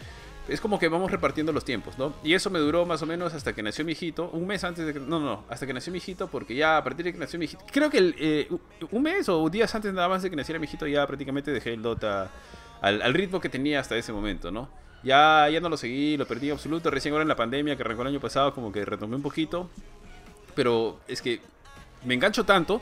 Es 0.49 0.61
como 0.61 0.79
que 0.79 0.89
vamos 0.89 1.11
repartiendo 1.11 1.53
los 1.53 1.65
tiempos, 1.65 1.97
¿no? 1.99 2.13
Y 2.25 2.35
eso 2.35 2.51
me 2.51 2.59
duró 2.59 2.85
más 2.87 3.03
o 3.03 3.07
menos 3.07 3.35
hasta 3.35 3.53
que 3.55 3.63
nació 3.63 3.85
mi 3.85 3.93
hijito. 3.93 4.31
Un 4.31 4.47
mes 4.47 4.65
antes 4.65 4.87
de 4.87 4.93
que. 4.93 5.01
No, 5.01 5.21
no, 5.21 5.45
hasta 5.49 5.67
que 5.67 5.73
nació 5.73 5.93
mi 5.93 5.99
hijito, 5.99 6.29
porque 6.29 6.55
ya 6.55 6.77
a 6.77 6.85
partir 6.85 7.05
de 7.05 7.13
que 7.13 7.19
nació 7.19 7.39
mi 7.39 7.45
hijito. 7.45 7.65
Creo 7.71 7.91
que 7.91 7.99
el, 7.99 8.15
eh, 8.19 8.49
un 8.91 9.03
mes 9.03 9.29
o 9.29 9.49
días 9.49 9.73
antes 9.75 9.93
nada 9.93 10.09
más 10.09 10.23
de 10.23 10.31
que 10.31 10.37
naciera 10.37 10.59
mi 10.59 10.67
hijito, 10.67 10.87
ya 10.87 11.07
prácticamente 11.07 11.53
dejé 11.53 11.75
el 11.75 11.83
Dota 11.83 12.31
al, 12.81 13.03
al 13.03 13.15
ritmo 13.15 13.41
que 13.41 13.49
tenía 13.49 13.81
hasta 13.81 13.97
ese 13.97 14.13
momento, 14.13 14.51
¿no? 14.51 14.69
Ya, 15.03 15.49
ya 15.51 15.61
no 15.61 15.69
lo 15.69 15.77
seguí, 15.77 16.17
lo 16.17 16.27
perdí 16.27 16.51
absoluto. 16.51 16.91
Recién 16.91 17.13
ahora 17.13 17.23
en 17.23 17.29
la 17.29 17.37
pandemia 17.37 17.77
que 17.77 17.83
arrancó 17.83 18.03
el 18.03 18.09
año 18.09 18.21
pasado, 18.21 18.53
como 18.55 18.73
que 18.73 18.85
retomé 18.85 19.17
un 19.17 19.23
poquito. 19.23 19.71
Pero 20.55 21.01
es 21.07 21.23
que 21.23 21.41
me 22.05 22.15
engancho 22.15 22.45
tanto 22.45 22.81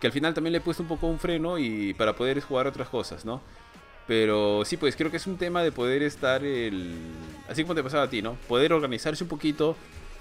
que 0.00 0.06
al 0.06 0.12
final 0.12 0.34
también 0.34 0.52
le 0.52 0.58
he 0.58 0.60
puesto 0.60 0.82
un 0.82 0.88
poco 0.88 1.06
un 1.06 1.18
freno 1.18 1.58
y 1.58 1.94
para 1.94 2.14
poder 2.14 2.40
jugar 2.40 2.66
otras 2.66 2.88
cosas, 2.88 3.24
¿no? 3.24 3.40
Pero 4.06 4.64
sí, 4.64 4.76
pues 4.76 4.96
creo 4.96 5.10
que 5.10 5.16
es 5.16 5.26
un 5.26 5.36
tema 5.36 5.62
de 5.62 5.72
poder 5.72 6.02
estar 6.02 6.44
el... 6.44 6.94
Así 7.48 7.62
como 7.62 7.74
te 7.74 7.82
pasaba 7.82 8.04
a 8.04 8.10
ti, 8.10 8.20
¿no? 8.20 8.34
Poder 8.48 8.72
organizarse 8.72 9.24
un 9.24 9.28
poquito, 9.28 9.76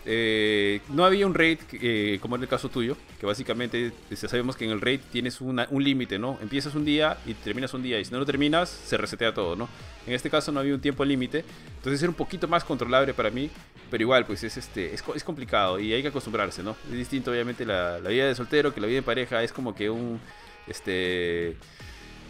eh, 0.06 0.82
no 0.90 1.06
había 1.06 1.26
un 1.26 1.34
raid 1.34 1.60
eh, 1.74 2.18
como 2.22 2.36
en 2.36 2.42
el 2.42 2.48
caso 2.48 2.68
tuyo, 2.68 2.98
que 3.20 3.26
básicamente 3.26 3.94
sabemos 4.16 4.58
que 4.58 4.66
en 4.66 4.72
el 4.72 4.82
raid 4.82 5.00
tienes 5.12 5.40
un 5.40 5.84
límite, 5.84 6.20
¿no? 6.20 6.38
Empiezas 6.42 6.76
un 6.76 6.84
día 6.84 7.18
y 7.26 7.34
terminas 7.34 7.74
un 7.74 7.84
día, 7.84 8.00
y 8.00 8.06
si 8.06 8.12
no 8.12 8.20
lo 8.20 8.26
terminas, 8.26 8.70
se 8.70 8.98
resetea 8.98 9.34
todo, 9.34 9.56
¿no? 9.56 9.70
En 10.06 10.14
este 10.14 10.30
caso 10.30 10.52
no 10.52 10.60
había 10.60 10.74
un 10.74 10.82
tiempo 10.82 11.06
límite, 11.06 11.46
entonces 11.78 12.02
era 12.02 12.10
un 12.10 12.16
poquito 12.16 12.48
más 12.48 12.66
controlable 12.66 13.14
para 13.14 13.30
mí, 13.30 13.50
pero 13.90 14.02
igual, 14.02 14.26
pues 14.26 14.44
es, 14.44 14.58
este, 14.58 14.94
es, 14.94 15.04
es 15.16 15.24
complicado 15.24 15.80
y 15.80 15.94
hay 15.94 16.02
que 16.02 16.10
acostumbrarse, 16.10 16.64
¿no? 16.64 16.76
Es 16.92 16.98
distinto, 16.98 17.32
obviamente, 17.32 17.66
la, 17.66 18.00
la, 18.00 18.10
vida 18.10 18.28
de 18.28 18.36
soltero 18.36 18.74
que 18.74 18.82
la 18.82 18.88
vida 18.88 18.98
de 18.98 19.04
pareja, 19.04 19.42
es 19.42 19.54
como 19.54 19.74
que 19.74 19.90
un. 19.90 20.20
Este. 20.68 21.58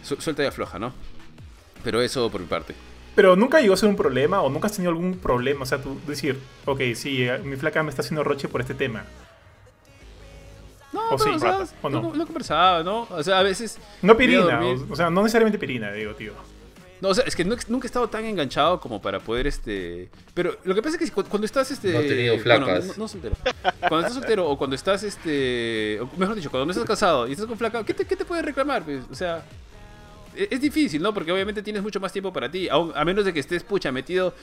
suelta 0.02 0.42
y 0.42 0.46
afloja, 0.46 0.78
¿no? 0.78 0.92
Pero 1.84 2.00
eso 2.02 2.30
por 2.30 2.40
mi 2.40 2.46
parte. 2.46 2.74
Pero 3.14 3.36
nunca 3.36 3.60
llegó 3.60 3.74
a 3.74 3.76
ser 3.76 3.88
un 3.88 3.96
problema 3.96 4.42
o 4.42 4.50
nunca 4.50 4.66
has 4.66 4.72
tenido 4.72 4.90
algún 4.90 5.18
problema. 5.18 5.62
O 5.62 5.66
sea, 5.66 5.80
tú 5.80 6.00
decir, 6.06 6.38
ok, 6.64 6.80
sí, 6.94 7.22
eh, 7.22 7.38
mi 7.38 7.56
flaca 7.56 7.82
me 7.82 7.90
está 7.90 8.02
haciendo 8.02 8.24
roche 8.24 8.48
por 8.48 8.60
este 8.60 8.74
tema. 8.74 9.04
o 10.92 11.18
sí, 11.18 11.30
o 11.82 11.88
no. 11.88 12.12
Lo, 12.14 12.26
conversaba, 12.26 12.82
¿no? 12.82 13.06
O 13.10 13.22
sea, 13.22 13.38
a 13.38 13.42
veces. 13.42 13.78
No 14.02 14.16
pirina, 14.16 14.60
o, 14.90 14.96
sea, 14.96 15.10
no 15.10 15.22
necesariamente 15.22 15.58
pirina, 15.58 15.92
digo, 15.92 16.14
tío. 16.14 16.32
No, 17.00 17.10
o 17.10 17.14
sea, 17.14 17.24
es 17.24 17.36
que 17.36 17.44
nunca 17.44 17.66
he 17.82 17.86
estado 17.86 18.08
tan 18.08 18.24
enganchado 18.24 18.80
como 18.80 19.02
para 19.02 19.20
poder, 19.20 19.46
este... 19.46 20.08
Pero 20.32 20.56
lo 20.64 20.74
que 20.74 20.80
pasa 20.80 20.96
es 20.96 21.10
que 21.10 21.22
cuando 21.22 21.44
estás, 21.44 21.70
este... 21.70 21.92
No 21.92 21.98
he 21.98 22.08
tenido 22.08 22.38
flacas. 22.38 22.86
no, 22.86 22.94
no, 22.96 23.08
soltero. 23.08 23.36
Cuando 23.80 23.98
estás 23.98 24.14
soltero 24.14 24.48
o 24.48 24.56
cuando 24.56 24.74
estás, 24.74 25.02
este... 25.02 26.00
mejor 26.16 26.34
dicho, 26.34 26.50
cuando 26.50 26.64
no 26.64 26.72
estás 26.72 26.86
casado 26.86 27.28
y 27.28 27.32
estás 27.32 27.46
con 27.46 27.58
flaca, 27.58 27.84
¿qué 27.84 27.92
te, 27.92 28.06
qué 28.06 28.16
te 28.16 28.24
puede 28.24 28.40
reclamar? 28.40 28.84
Pues, 28.84 29.02
o 29.10 29.14
sea, 29.14 29.44
es, 30.36 30.60
difícil, 30.60 31.02
¿no? 31.02 31.12
Porque 31.14 31.32
obviamente 31.32 31.62
tienes 31.62 31.82
mucho 31.82 32.00
más 32.00 32.12
tiempo 32.12 32.32
para 32.32 32.50
ti. 32.50 32.68
a 32.70 33.04
menos 33.04 33.24
de 33.24 33.32
que 33.32 33.40
estés, 33.40 33.62
pucha, 33.62 33.92
metido 33.92 34.34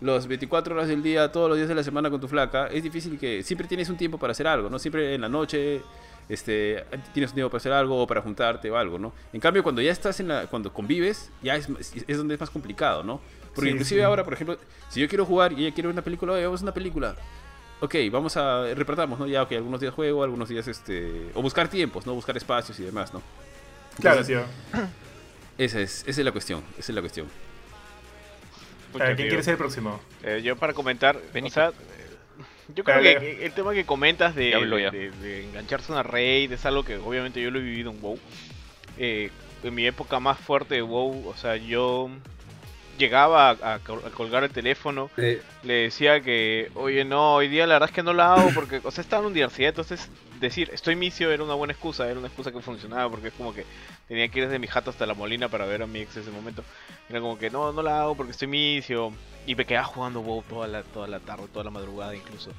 los 0.00 0.26
24 0.26 0.74
horas 0.74 0.88
del 0.88 1.02
día, 1.02 1.30
todos 1.30 1.48
los 1.48 1.58
días 1.58 1.68
de 1.68 1.74
la 1.74 1.82
semana 1.82 2.10
con 2.10 2.20
tu 2.20 2.28
flaca, 2.28 2.68
es 2.68 2.82
difícil 2.82 3.18
que 3.18 3.42
siempre 3.42 3.68
tienes 3.68 3.88
un 3.90 3.96
tiempo 3.96 4.18
para 4.18 4.32
hacer 4.32 4.46
algo, 4.46 4.70
¿no? 4.70 4.78
Siempre 4.78 5.14
en 5.14 5.20
la 5.20 5.28
noche 5.28 5.82
este, 6.28 6.84
tienes 7.12 7.30
un 7.30 7.34
tiempo 7.34 7.50
para 7.50 7.58
hacer 7.58 7.72
algo 7.72 8.02
o 8.02 8.06
para 8.06 8.22
juntarte 8.22 8.70
o 8.70 8.76
algo, 8.76 8.98
¿no? 8.98 9.12
En 9.32 9.40
cambio, 9.40 9.62
cuando 9.62 9.82
ya 9.82 9.92
estás 9.92 10.20
en 10.20 10.28
la, 10.28 10.46
cuando 10.46 10.72
convives, 10.72 11.30
ya 11.42 11.56
es, 11.56 11.68
es 12.06 12.16
donde 12.16 12.34
es 12.34 12.40
más 12.40 12.50
complicado, 12.50 13.02
¿no? 13.02 13.20
Porque 13.54 13.70
inclusive 13.70 14.02
ahora, 14.04 14.24
por 14.24 14.32
ejemplo, 14.32 14.56
si 14.88 15.00
yo 15.00 15.08
quiero 15.08 15.26
jugar 15.26 15.52
y 15.52 15.66
ella 15.66 15.74
quiere 15.74 15.88
ver 15.88 15.94
una 15.94 16.02
película, 16.02 16.32
oye, 16.32 16.44
vamos 16.44 16.60
a 16.60 16.64
una 16.64 16.74
película. 16.74 17.16
Ok, 17.80 17.94
vamos 18.10 18.36
a 18.36 18.64
repartamos, 18.74 19.18
¿no? 19.18 19.26
Ya, 19.26 19.42
ok, 19.42 19.52
algunos 19.52 19.80
días 19.80 19.92
juego, 19.92 20.22
algunos 20.22 20.48
días, 20.48 20.68
este... 20.68 21.30
O 21.34 21.42
buscar 21.42 21.68
tiempos, 21.68 22.06
¿no? 22.06 22.14
Buscar 22.14 22.36
espacios 22.36 22.78
y 22.78 22.84
demás, 22.84 23.12
¿no? 23.12 23.22
claro, 24.00 24.24
tío. 24.24 24.42
Esa 25.60 25.78
es, 25.78 26.04
esa 26.06 26.22
es 26.22 26.24
la 26.24 26.32
cuestión, 26.32 26.64
esa 26.78 26.90
es 26.90 26.94
la 26.94 27.02
cuestión. 27.02 27.28
¿Quién 28.94 29.14
quiere 29.14 29.42
ser 29.42 29.52
el 29.52 29.58
próximo? 29.58 30.00
Eh, 30.22 30.40
yo 30.42 30.56
para 30.56 30.72
comentar, 30.72 31.18
o 31.18 31.50
sea, 31.50 31.72
yo 32.74 32.82
creo 32.82 33.02
que 33.02 33.44
el 33.44 33.52
tema 33.52 33.74
que 33.74 33.84
comentas 33.84 34.34
de, 34.34 34.52
engancharse 35.50 35.92
a 35.92 35.96
una 35.96 36.02
raid 36.02 36.50
es 36.50 36.64
algo 36.64 36.82
que 36.82 36.96
obviamente 36.96 37.42
yo 37.42 37.50
lo 37.50 37.58
he 37.58 37.62
vivido 37.62 37.90
en 37.90 38.00
WoW. 38.00 38.18
Eh, 38.96 39.30
en 39.62 39.74
mi 39.74 39.86
época 39.86 40.18
más 40.18 40.38
fuerte 40.38 40.76
de 40.76 40.82
WoW, 40.82 41.28
o 41.28 41.36
sea, 41.36 41.56
yo 41.56 42.08
llegaba 43.00 43.50
a, 43.50 43.78
colgar 44.14 44.44
el 44.44 44.50
teléfono, 44.50 45.10
le 45.16 45.72
decía 45.72 46.20
que, 46.20 46.70
oye, 46.74 47.04
no, 47.04 47.34
hoy 47.34 47.48
día 47.48 47.66
la 47.66 47.74
verdad 47.74 47.88
es 47.88 47.94
que 47.94 48.02
no 48.02 48.12
lo 48.12 48.22
hago 48.22 48.50
porque, 48.54 48.80
o 48.84 48.90
sea, 48.90 49.02
estaba 49.02 49.22
en 49.22 49.30
universidad, 49.30 49.70
entonces 49.70 50.08
decir 50.38 50.70
estoy 50.72 50.96
misio 50.96 51.30
era 51.30 51.42
una 51.42 51.54
buena 51.54 51.72
excusa, 51.72 52.08
era 52.08 52.18
una 52.18 52.28
excusa 52.28 52.52
que 52.52 52.60
funcionaba 52.60 53.10
porque 53.10 53.28
es 53.28 53.34
como 53.34 53.52
que 53.52 53.64
tenía 54.08 54.28
que 54.28 54.38
ir 54.38 54.44
desde 54.46 54.58
mi 54.58 54.66
jato 54.66 54.90
hasta 54.90 55.06
la 55.06 55.14
molina 55.14 55.48
para 55.48 55.66
ver 55.66 55.82
a 55.82 55.86
mi 55.86 56.00
ex 56.00 56.16
en 56.16 56.22
ese 56.22 56.30
momento. 56.30 56.62
Era 57.08 57.20
como 57.20 57.38
que 57.38 57.50
no, 57.50 57.72
no 57.72 57.82
la 57.82 58.02
hago 58.02 58.14
porque 58.14 58.32
estoy 58.32 58.48
misio 58.48 59.12
y 59.46 59.54
me 59.54 59.64
quedaba 59.64 59.86
jugando 59.86 60.20
WoW 60.20 60.42
toda 60.42 60.68
la, 60.68 60.82
toda 60.82 61.08
la 61.08 61.20
tarde, 61.20 61.46
toda 61.52 61.64
la 61.64 61.70
madrugada 61.70 62.14
incluso. 62.14 62.50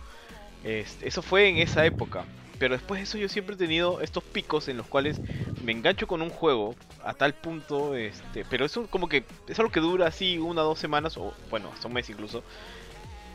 Este, 0.64 1.08
eso 1.08 1.22
fue 1.22 1.50
en 1.50 1.58
esa 1.58 1.86
época. 1.86 2.26
Pero 2.62 2.76
después 2.76 3.00
de 3.00 3.06
eso 3.06 3.18
yo 3.18 3.28
siempre 3.28 3.56
he 3.56 3.58
tenido 3.58 4.02
estos 4.02 4.24
picos 4.24 4.68
en 4.68 4.78
los 4.78 4.86
cuales 4.86 5.20
me 5.64 5.72
engancho 5.72 6.06
con 6.06 6.22
un 6.22 6.30
juego 6.30 6.76
a 7.04 7.16
tal 7.16 7.34
punto, 7.34 7.96
este, 7.96 8.46
pero 8.46 8.66
eso 8.66 8.86
como 8.86 9.10
que 9.10 9.24
es 9.48 9.58
algo 9.58 9.72
que 9.72 9.80
dura 9.80 10.06
así 10.06 10.38
una 10.38 10.62
o 10.62 10.66
dos 10.66 10.78
semanas, 10.78 11.18
o 11.18 11.34
bueno, 11.50 11.72
hasta 11.74 11.88
un 11.88 11.96
mes 11.96 12.08
incluso, 12.12 12.44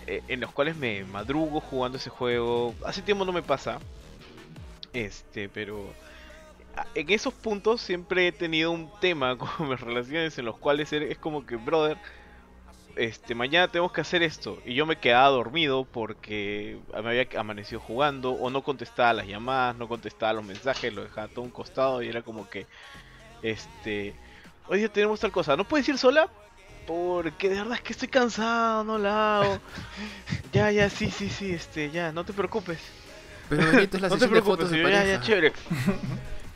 eh, 0.07 0.23
en 0.29 0.39
los 0.39 0.53
cuales 0.53 0.77
me 0.77 1.03
madrugo 1.03 1.61
jugando 1.61 1.99
ese 1.99 2.09
juego. 2.09 2.73
Hace 2.85 3.03
tiempo 3.03 3.25
no 3.25 3.33
me 3.33 3.43
pasa, 3.43 3.81
este, 4.93 5.49
pero 5.49 5.93
en 6.95 7.11
esos 7.11 7.35
puntos 7.35 7.81
siempre 7.81 8.29
he 8.29 8.33
tenido 8.33 8.71
un 8.71 8.89
tema 9.01 9.37
con 9.39 9.69
mis 9.69 9.81
relaciones 9.81 10.39
en 10.39 10.45
los 10.45 10.57
cuales 10.57 10.93
es 10.93 11.19
como 11.19 11.45
que, 11.45 11.57
brother, 11.57 11.99
este, 12.97 13.35
mañana 13.35 13.69
tenemos 13.69 13.93
que 13.93 14.01
hacer 14.01 14.23
esto. 14.23 14.59
Y 14.65 14.75
yo 14.75 14.87
me 14.87 14.97
quedaba 14.97 15.29
dormido 15.29 15.85
porque 15.85 16.79
me 16.93 17.11
había 17.11 17.29
amanecido 17.39 17.81
jugando 17.81 18.33
o 18.33 18.51
no 18.51 18.63
contestaba 18.63 19.13
las 19.13 19.27
llamadas, 19.27 19.77
no 19.77 19.87
contestaba 19.87 20.33
los 20.33 20.45
mensajes, 20.45 20.93
lo 20.93 21.05
dejaba 21.05 21.29
todo 21.29 21.43
un 21.43 21.51
costado 21.51 22.03
y 22.03 22.09
era 22.09 22.23
como 22.23 22.49
que, 22.49 22.67
este, 23.43 24.15
hoy 24.67 24.79
día 24.79 24.89
tenemos 24.89 25.21
tal 25.21 25.31
cosa, 25.31 25.57
¿no 25.57 25.65
puedes 25.65 25.89
ir 25.89 25.99
sola? 25.99 26.29
Porque 26.87 27.49
de 27.49 27.57
verdad 27.57 27.75
es 27.75 27.83
que 27.83 27.93
estoy 27.93 28.09
cansado, 28.09 28.85
no 28.85 28.99
la 28.99 29.41
hago. 29.41 29.59
ya, 30.53 30.71
ya, 30.71 30.89
sí, 30.89 31.11
sí, 31.11 31.29
sí, 31.29 31.53
este, 31.53 31.91
ya, 31.91 32.13
no 32.13 32.25
te 32.25 32.33
preocupes. 32.33 32.79
Pero 33.49 33.63
la 33.63 34.09
no 34.09 34.19
te 34.19 34.29
preocupes, 34.29 34.71
de 34.71 34.83
ya, 34.83 35.05
ya, 35.05 35.21
chévere. 35.21 35.53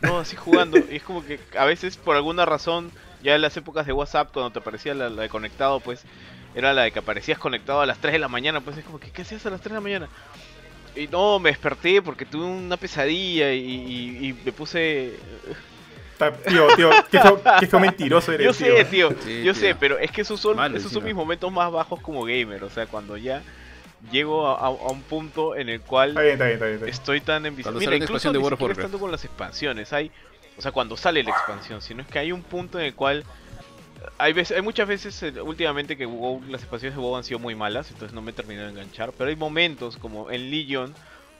No, 0.03 0.19
así 0.19 0.35
jugando. 0.35 0.79
Y 0.79 0.97
es 0.97 1.03
como 1.03 1.23
que 1.23 1.39
a 1.59 1.67
veces 1.67 1.99
por 1.99 2.17
alguna 2.17 2.47
razón 2.47 2.91
ya 3.23 3.35
en 3.35 3.43
las 3.43 3.57
épocas 3.57 3.87
de 3.87 3.93
WhatsApp, 3.93 4.31
cuando 4.33 4.51
te 4.51 4.59
aparecía 4.59 4.95
la, 4.95 5.11
de 5.11 5.29
conectado, 5.29 5.81
pues 5.81 6.05
era 6.55 6.73
la 6.73 6.83
de 6.83 6.93
que 6.93 6.99
aparecías 6.99 7.39
conectado 7.39 7.81
a 7.81 7.87
las 7.87 7.99
3 7.99 8.15
de 8.15 8.19
la 8.19 8.29
mañana. 8.29 8.61
Pues 8.61 8.77
es 8.79 8.85
como 8.85 8.99
que, 8.99 9.11
¿qué 9.11 9.23
hacías 9.23 9.45
a 9.47 9.51
las 9.51 9.61
3 9.61 9.73
de 9.73 9.75
la 9.77 9.81
mañana? 9.81 10.09
Y 10.97 11.07
no, 11.07 11.39
me 11.39 11.51
desperté 11.51 12.03
porque 12.03 12.25
tuve 12.25 12.45
una 12.45 12.77
pesadilla 12.77 13.53
y, 13.53 14.37
me 14.45 14.53
puse. 14.53 15.15
Tío, 16.47 16.67
tío, 16.77 16.91
qué 17.61 17.67
fue, 17.67 17.81
mentiroso 17.81 18.33
eres, 18.33 18.45
Yo 18.45 18.53
sé, 18.53 18.85
tío, 18.85 19.09
yo 19.43 19.55
sé, 19.55 19.75
pero 19.75 19.99
es 19.99 20.11
que 20.11 20.21
esos 20.21 20.39
son, 20.39 20.77
esos 20.77 20.93
son 20.93 21.03
mis 21.03 21.15
momentos 21.15 21.51
más 21.51 21.73
bajos 21.73 22.01
como 22.01 22.25
gamer. 22.25 22.63
O 22.63 22.69
sea, 22.69 22.87
cuando 22.87 23.17
ya 23.17 23.43
llego 24.11 24.47
a, 24.47 24.71
un 24.71 25.03
punto 25.03 25.57
en 25.57 25.69
el 25.69 25.81
cual 25.81 26.17
estoy 26.87 27.21
tan 27.21 27.47
enviciado. 27.47 27.79
Mira, 27.79 27.97
incluso 27.97 28.33
ni 28.33 28.39
estando 28.71 28.99
con 28.99 29.11
las 29.11 29.25
expansiones. 29.25 29.93
Hay 29.93 30.11
o 30.61 30.63
sea, 30.63 30.73
cuando 30.73 30.95
sale 30.95 31.23
la 31.23 31.31
expansión, 31.31 31.81
sino 31.81 32.03
es 32.03 32.09
que 32.09 32.19
hay 32.19 32.33
un 32.33 32.43
punto 32.43 32.79
en 32.79 32.85
el 32.85 32.95
cual 32.95 33.25
hay, 34.19 34.35
muchas 34.63 34.87
veces 34.87 35.23
eh, 35.23 35.41
últimamente 35.41 35.97
que 35.97 36.05
las 36.51 36.61
expansiones 36.61 36.97
de 36.97 37.03
WoW 37.03 37.17
han 37.17 37.25
sido 37.25 37.39
muy 37.39 37.55
malas, 37.55 37.91
entonces 37.91 38.15
no 38.15 38.21
me 38.21 38.33
he 38.33 38.35
terminado 38.35 38.67
de 38.67 38.73
enganchar, 38.75 39.13
pero 39.17 39.31
hay 39.31 39.37
momentos 39.37 39.97
como 39.97 40.31
en 40.31 40.51
Legion 40.51 40.95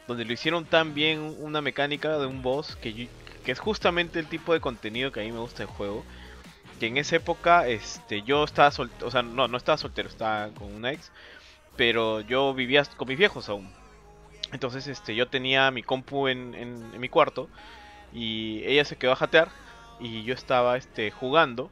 donde 0.09 0.25
lo 0.25 0.33
hicieron 0.33 0.65
tan 0.65 0.95
bien 0.95 1.37
una 1.39 1.61
mecánica 1.61 2.17
de 2.17 2.25
un 2.25 2.41
boss 2.41 2.77
que, 2.77 3.11
que 3.45 3.53
es 3.53 3.59
justamente 3.59 4.19
el 4.19 4.27
tipo 4.27 4.55
de 4.55 4.61
contenido 4.61 5.13
que 5.13 5.21
a 5.21 5.23
mí 5.23 5.33
me 5.33 5.39
gusta 5.39 5.59
del 5.59 5.67
juego. 5.67 6.03
Que 6.81 6.87
en 6.87 6.97
esa 6.97 7.17
época 7.17 7.69
este, 7.69 8.23
yo 8.23 8.43
estaba 8.43 8.71
soltero, 8.71 9.07
o 9.07 9.11
sea, 9.11 9.21
no, 9.21 9.49
no 9.49 9.59
estaba 9.59 9.77
soltero, 9.77 10.09
estaba 10.09 10.49
con 10.55 10.75
una 10.75 10.93
ex, 10.93 11.13
pero 11.77 12.23
yo 12.23 12.55
vivía 12.55 12.87
con 12.97 13.07
mis 13.07 13.19
viejos 13.19 13.51
aún. 13.51 13.71
Entonces 14.51 14.87
este, 14.87 15.15
yo 15.15 15.29
tenía 15.29 15.71
mi 15.71 15.83
compu 15.83 16.27
en 16.27 16.99
mi 16.99 17.11
cuarto 17.11 17.51
y 18.13 18.63
ella 18.65 18.85
se 18.85 18.97
quedó 18.97 19.13
a 19.13 19.17
jatear 19.17 19.49
y 20.01 20.25
yo 20.25 20.35
estaba 20.35 20.77
este, 20.77 21.11
jugando. 21.11 21.71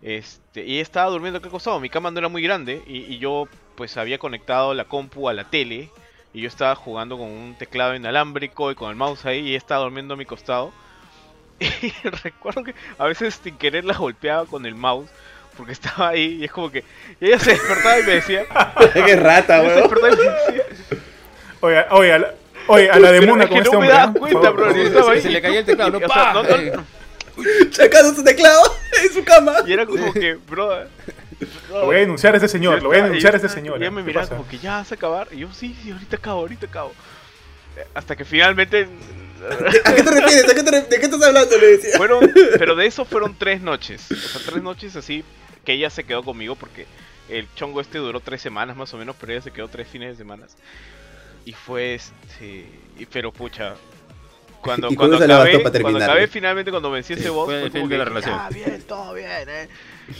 Este, 0.00 0.64
y 0.64 0.78
estaba 0.78 1.10
durmiendo 1.10 1.38
acá 1.38 1.48
acostado. 1.48 1.80
Mi 1.80 1.90
cama 1.90 2.10
no 2.10 2.18
era 2.18 2.28
muy 2.28 2.42
grande 2.42 2.82
y, 2.86 3.18
yo 3.18 3.48
pues 3.76 3.96
había 3.96 4.18
conectado 4.18 4.74
la 4.74 4.84
compu 4.84 5.28
a 5.28 5.32
la 5.32 5.44
tele. 5.44 5.90
Y 6.32 6.42
yo 6.42 6.48
estaba 6.48 6.74
jugando 6.74 7.16
con 7.16 7.28
un 7.28 7.56
teclado 7.56 7.94
inalámbrico 7.94 8.70
y 8.70 8.74
con 8.74 8.90
el 8.90 8.96
mouse 8.96 9.24
ahí 9.24 9.48
y 9.48 9.54
estaba 9.54 9.82
durmiendo 9.82 10.14
a 10.14 10.16
mi 10.16 10.24
costado. 10.24 10.72
Y 11.60 11.92
recuerdo 12.08 12.62
que 12.62 12.74
a 12.98 13.06
veces 13.06 13.40
sin 13.42 13.56
querer 13.56 13.84
la 13.84 13.94
golpeaba 13.94 14.46
con 14.46 14.64
el 14.64 14.74
mouse 14.74 15.10
porque 15.56 15.72
estaba 15.72 16.10
ahí 16.10 16.38
y 16.40 16.44
es 16.44 16.52
como 16.52 16.70
que 16.70 16.84
ella 17.20 17.38
se 17.40 17.50
despertaba 17.50 17.98
y 17.98 18.02
me 18.04 18.12
decía... 18.12 18.44
¡Qué 18.94 19.16
rata, 19.16 19.60
weón! 19.60 19.90
Oiga, 21.60 21.88
oiga, 21.90 22.34
Oye, 22.68 22.90
a 22.90 22.98
la 22.98 23.12
de 23.12 23.20
Muna 23.22 23.48
con 23.48 23.58
este 23.58 23.68
hombre. 23.70 23.88
No 23.88 23.94
me 23.94 24.00
das 24.00 24.16
cuenta, 24.16 24.50
bro. 24.50 24.72
Se, 24.72 25.22
se 25.22 25.30
le 25.30 25.42
caía 25.42 25.60
el 25.60 25.64
teclado, 25.64 25.98
no, 25.98 26.00
pa. 26.06 26.32
No, 26.32 26.42
no, 26.42 26.84
Sacando 27.70 28.14
su 28.14 28.24
teclado 28.24 28.62
en 29.02 29.12
su 29.12 29.24
cama. 29.24 29.56
Y 29.66 29.72
era 29.72 29.86
como 29.86 30.12
que, 30.12 30.34
bro. 30.34 30.84
Lo 31.70 31.86
voy 31.86 31.96
a 31.96 31.98
denunciar 32.00 32.34
a 32.34 32.38
ese 32.38 32.48
señor, 32.48 32.82
lo 32.82 32.88
voy 32.88 32.98
a 32.98 33.04
denunciar 33.04 33.34
a 33.34 33.36
ese 33.36 33.48
señor. 33.48 33.78
Y 33.78 33.82
ella 33.82 33.90
me 33.90 34.02
miraba 34.02 34.26
como 34.26 34.46
que 34.46 34.58
ya 34.58 34.76
vas 34.76 34.90
a 34.90 34.96
acabar. 34.96 35.28
Y 35.30 35.38
yo, 35.38 35.48
sí, 35.52 35.76
sí, 35.82 35.90
ahorita 35.92 36.16
acabo, 36.16 36.40
ahorita 36.40 36.66
acabo. 36.66 36.92
Hasta 37.94 38.16
que 38.16 38.24
finalmente. 38.24 38.88
¿A 39.84 39.94
qué 39.94 40.02
te 40.02 40.10
refieres? 40.10 40.50
¿A 40.50 40.54
qué 40.54 40.62
te, 40.64 40.80
¿De 40.82 40.98
qué 40.98 41.04
estás 41.04 41.22
hablando? 41.22 41.56
Le 41.56 41.66
decía. 41.66 41.96
Fueron, 41.96 42.32
pero 42.58 42.74
de 42.74 42.86
eso 42.86 43.04
fueron 43.04 43.36
tres 43.38 43.60
noches. 43.60 44.10
O 44.10 44.16
sea, 44.16 44.40
tres 44.44 44.62
noches 44.62 44.96
así 44.96 45.24
que 45.64 45.74
ella 45.74 45.90
se 45.90 46.02
quedó 46.04 46.24
conmigo 46.24 46.56
porque 46.56 46.86
el 47.28 47.46
chongo 47.54 47.80
este 47.80 47.98
duró 47.98 48.20
tres 48.20 48.42
semanas 48.42 48.76
más 48.76 48.92
o 48.94 48.96
menos, 48.96 49.14
pero 49.20 49.32
ella 49.32 49.42
se 49.42 49.52
quedó 49.52 49.68
tres 49.68 49.86
fines 49.86 50.10
de 50.10 50.16
semana. 50.16 50.46
Y 51.48 51.52
fue 51.54 51.94
este. 51.94 52.66
Pero 53.10 53.32
pucha. 53.32 53.74
Cuando, 54.60 54.88
cuando, 54.96 55.16
acabé, 55.16 55.62
cuando 55.80 56.04
acabé 56.04 56.26
finalmente, 56.26 56.72
cuando 56.72 56.90
vencí 56.90 57.12
ese 57.12 57.30
boss, 57.30 57.46
fue, 57.46 57.70
fue 57.70 57.86
de 57.86 57.96
la 57.96 58.04
relación. 58.04 58.34
Ah, 58.36 58.50
bien, 58.52 58.82
todo 58.82 59.14
bien, 59.14 59.48
eh. 59.48 59.68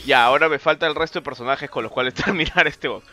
Ya, 0.05 0.23
ahora 0.23 0.47
me 0.47 0.59
falta 0.59 0.87
el 0.87 0.95
resto 0.95 1.19
de 1.19 1.25
personajes 1.25 1.69
con 1.69 1.83
los 1.83 1.91
cuales 1.91 2.13
terminar 2.25 2.65
este 2.65 2.87
boss. 2.87 3.03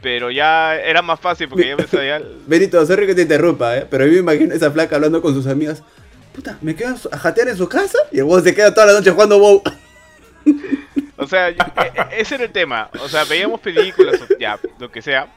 Pero 0.00 0.30
ya 0.30 0.76
era 0.76 1.02
más 1.02 1.18
fácil 1.18 1.48
porque 1.48 1.66
ya 1.66 1.76
me 1.76 1.86
sabía. 1.88 2.22
Benito, 2.46 2.86
sorry 2.86 3.04
que 3.08 3.16
te 3.16 3.22
interrumpa, 3.22 3.78
¿eh? 3.78 3.86
Pero 3.90 4.06
yo 4.06 4.12
me 4.12 4.18
imagino 4.18 4.54
esa 4.54 4.70
flaca 4.70 4.94
hablando 4.94 5.20
con 5.20 5.34
sus 5.34 5.48
amigas. 5.48 5.82
Puta, 6.32 6.56
¿me 6.62 6.76
quedo 6.76 6.94
a 7.10 7.18
jatear 7.18 7.48
en 7.48 7.56
su 7.56 7.68
casa? 7.68 7.98
Y 8.12 8.20
el 8.20 8.24
boss 8.24 8.44
se 8.44 8.54
queda 8.54 8.72
toda 8.72 8.86
la 8.86 8.92
noche 8.92 9.10
jugando 9.10 9.38
WoW. 9.38 9.62
O 11.16 11.26
sea, 11.26 11.48
e, 11.48 11.56
e, 11.56 12.20
ese 12.20 12.36
era 12.36 12.44
el 12.44 12.52
tema. 12.52 12.90
O 13.00 13.08
sea, 13.08 13.24
veíamos 13.24 13.58
películas, 13.60 14.20
ya, 14.38 14.58
lo 14.78 14.88
que 14.90 15.02
sea. 15.02 15.28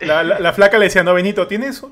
La, 0.00 0.22
la, 0.22 0.52
flaca 0.52 0.78
le 0.78 0.86
decía, 0.86 1.02
no, 1.02 1.14
Benito, 1.14 1.46
tienes. 1.46 1.82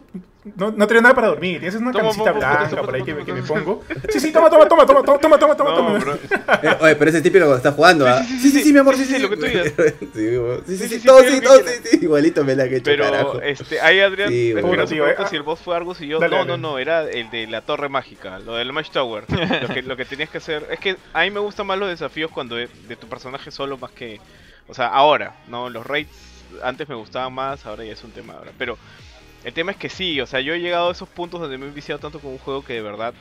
No, 0.57 0.71
no 0.71 0.87
tienes 0.87 1.03
nada 1.03 1.15
para 1.15 1.29
dormir, 1.29 1.61
tienes 1.61 1.75
una 1.75 1.93
camisita 1.93 2.33
blanca 2.33 2.83
por 2.83 2.95
ahí 2.95 3.03
que, 3.03 3.15
que, 3.17 3.33
me 3.35 3.43
pongo. 3.43 3.85
Sí, 4.09 4.19
sí, 4.19 4.33
toma, 4.33 4.49
toma, 4.49 4.67
toma, 4.67 4.87
toma, 4.87 5.03
toma, 5.03 5.19
toma, 5.19 5.39
toma, 5.39 5.57
toma. 5.57 5.99
Pero, 5.99 6.15
eh, 6.63 6.77
oye, 6.81 6.97
pero 6.97 7.11
ese 7.11 7.21
típico 7.21 7.45
cuando 7.45 7.57
estás 7.59 7.75
jugando, 7.75 8.07
¿ah? 8.07 8.23
Sí, 8.23 8.39
sí, 8.39 8.51
sí, 8.51 8.63
sí, 8.63 8.73
mi 8.73 8.79
amor, 8.79 8.97
sí, 8.97 9.05
sí, 9.05 9.15
sí 9.15 9.21
lo 9.21 9.29
que 9.29 9.37
tú 9.37 9.43
digas. 9.43 9.73
Sí, 10.69 10.77
sí. 10.89 11.99
Igualito 12.03 12.45
me 12.45 12.55
la 12.57 12.65
he 12.65 12.77
hecho, 12.77 12.85
Pero, 12.85 13.05
carajo. 13.05 13.41
este, 13.43 13.81
ahí 13.81 14.01
Adrián, 14.01 14.31
sí, 14.31 14.53
bueno. 14.53 14.69
pero 14.71 14.87
si 15.29 15.37
el 15.37 15.43
boss 15.43 15.61
fue 15.61 15.77
algo 15.77 15.95
si 15.95 16.07
yo. 16.07 16.19
No, 16.19 16.45
no, 16.45 16.57
no, 16.57 16.79
era 16.79 17.03
el 17.03 17.31
de 17.31 17.47
la 17.47 17.63
torre 17.63 17.89
mágica, 17.89 18.39
lo 18.39 18.55
del 18.57 18.73
Match 18.73 18.91
Tower. 18.91 19.25
Lo 19.29 19.69
que, 19.69 19.83
lo 19.83 19.97
que 19.97 20.05
tenías 20.05 20.31
que 20.31 20.39
hacer. 20.39 20.67
Es 20.71 20.79
que 20.79 20.97
a 21.13 21.23
mí 21.23 21.31
me 21.31 21.41
gustan 21.41 21.67
más 21.67 21.79
los 21.79 21.89
desafíos 21.89 22.31
cuando 22.31 22.59
eh, 22.59 22.69
de 22.89 22.97
tu 22.97 23.09
personaje 23.09 23.51
solo 23.51 23.77
más 23.77 23.91
que. 23.91 24.21
O 24.69 24.75
sea, 24.75 24.87
ahora, 24.89 25.35
¿no? 25.49 25.69
Los 25.71 25.87
raids 25.87 26.28
antes 26.63 26.89
me 26.89 26.95
gustaban 26.95 27.33
más, 27.33 27.65
ahora 27.67 27.85
ya 27.85 27.93
es 27.93 28.05
un 28.05 28.11
tema 28.11 28.35
ahora, 28.35 28.53
pero 28.59 28.79
el 29.45 29.53
tema 29.53 29.73
es 29.73 29.79
que 29.79 29.89
sí, 29.89 30.21
o 30.21 30.27
sea, 30.27 30.41
yo 30.41 30.55
he 30.55 30.61
llegado 30.61 30.89
a 30.89 30.93
esos 30.93 31.09
puntos 31.09 31.41
donde 31.41 31.59
me 31.59 31.67
he 31.67 31.71
viciado 31.71 32.01
tanto 32.01 32.21
con 32.21 32.33
un 32.33 32.39
juego 32.39 32.65
que 32.65 32.75
de 32.75 32.83
verdad 32.83 33.15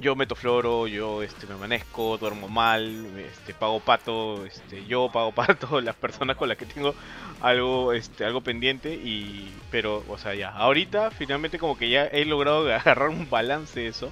yo 0.00 0.16
meto 0.16 0.34
floro, 0.34 0.86
yo 0.86 1.22
este, 1.22 1.46
me 1.46 1.54
amanezco, 1.54 2.16
duermo 2.18 2.48
mal, 2.48 3.06
este, 3.18 3.52
pago 3.54 3.80
pato, 3.80 4.46
este, 4.46 4.84
yo 4.86 5.10
pago 5.12 5.32
pato, 5.34 5.80
las 5.80 5.94
personas 5.94 6.36
con 6.36 6.48
las 6.48 6.56
que 6.56 6.66
tengo 6.66 6.94
algo, 7.40 7.92
este, 7.92 8.24
algo 8.24 8.40
pendiente 8.40 8.94
y, 8.94 9.52
pero, 9.70 10.04
o 10.08 10.18
sea, 10.18 10.34
ya, 10.34 10.50
ahorita 10.50 11.10
finalmente 11.10 11.58
como 11.58 11.76
que 11.76 11.90
ya 11.90 12.06
he 12.06 12.24
logrado 12.24 12.72
agarrar 12.74 13.10
un 13.10 13.28
balance 13.28 13.78
de 13.80 13.88
eso 13.88 14.10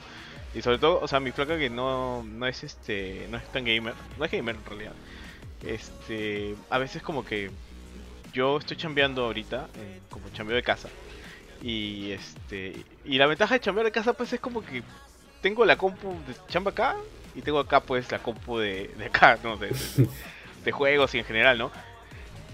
y 0.55 0.63
sobre 0.63 0.79
todo, 0.79 1.01
o 1.01 1.09
sea, 1.09 1.21
mi 1.21 1.33
flaca 1.33 1.59
que 1.59 1.71
no, 1.71 2.23
no 2.23 2.47
es 2.47 2.65
este, 2.65 3.27
no 3.31 3.39
es 3.39 3.51
tan 3.53 3.65
gamer, 3.65 3.95
no 4.19 4.25
es 4.25 4.31
gamer 4.31 4.57
en 4.57 4.65
realidad, 4.65 4.93
este, 5.63 6.55
a 6.71 6.79
veces 6.79 7.03
como 7.03 7.25
que 7.25 7.51
yo 8.33 8.59
estoy 8.59 8.77
chambeando 8.77 9.25
ahorita, 9.25 9.69
eh, 9.77 10.01
como 10.11 10.29
chambeo 10.31 10.57
de 10.57 10.63
casa. 10.63 10.89
Y 11.63 12.13
este 12.13 12.75
y 13.05 13.19
la 13.19 13.27
ventaja 13.27 13.55
de 13.55 13.61
chambear 13.61 13.87
de 13.87 13.93
casa 13.93 14.13
pues 14.13 14.33
es 14.33 14.39
como 14.41 14.65
que 14.65 14.83
tengo 15.41 15.65
la 15.65 15.77
compu 15.77 16.15
de 16.27 16.35
chamba 16.49 16.71
acá 16.71 16.97
y 17.35 17.43
tengo 17.43 17.59
acá 17.59 17.81
pues 17.81 18.11
la 18.11 18.19
compu 18.19 18.59
de, 18.59 18.91
de 18.97 19.07
acá, 19.07 19.39
¿no? 19.45 19.57
De, 19.57 19.71
de, 20.65 20.73
juegos 20.73 21.15
y 21.15 21.19
en 21.19 21.25
general, 21.25 21.59
¿no? 21.59 21.71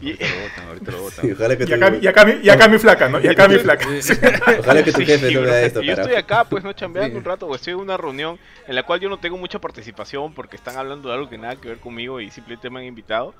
Y... 0.00 0.18
Ahorita 0.66 0.90
lo 0.90 1.02
botan, 1.02 1.32
ojalá 1.32 1.56
que 1.56 1.64
y, 1.64 1.72
acá, 1.72 1.96
y, 2.00 2.06
acá, 2.06 2.38
y, 2.42 2.48
acá, 2.50 2.68
mi 2.68 2.78
flaca, 2.78 3.08
¿no? 3.08 3.20
Y 3.20 3.28
acá 3.28 3.48
mi 3.48 3.58
flaca. 3.58 3.86
Ojalá 4.58 4.82
que 4.82 4.92
tu 4.92 5.00
jefe 5.00 5.30
no 5.32 5.42
vea 5.42 5.62
esto. 5.62 5.82
Yo 5.82 5.92
estoy 5.92 6.14
acá, 6.14 6.44
pues, 6.44 6.64
no 6.64 6.72
chambeando 6.72 7.16
un 7.16 7.24
rato, 7.24 7.46
o 7.46 7.54
estoy 7.54 7.74
en 7.74 7.78
una 7.78 7.96
reunión 7.96 8.38
en 8.66 8.74
la 8.74 8.82
cual 8.82 9.00
yo 9.00 9.08
no 9.08 9.18
tengo 9.18 9.38
mucha 9.38 9.60
participación 9.60 10.34
porque 10.34 10.56
están 10.56 10.76
hablando 10.76 11.08
de 11.08 11.14
algo 11.14 11.30
que 11.30 11.38
nada 11.38 11.56
que 11.56 11.68
ver 11.68 11.78
conmigo 11.78 12.20
y 12.20 12.30
simplemente 12.30 12.68
me 12.70 12.80
han 12.80 12.86
invitado. 12.86 13.34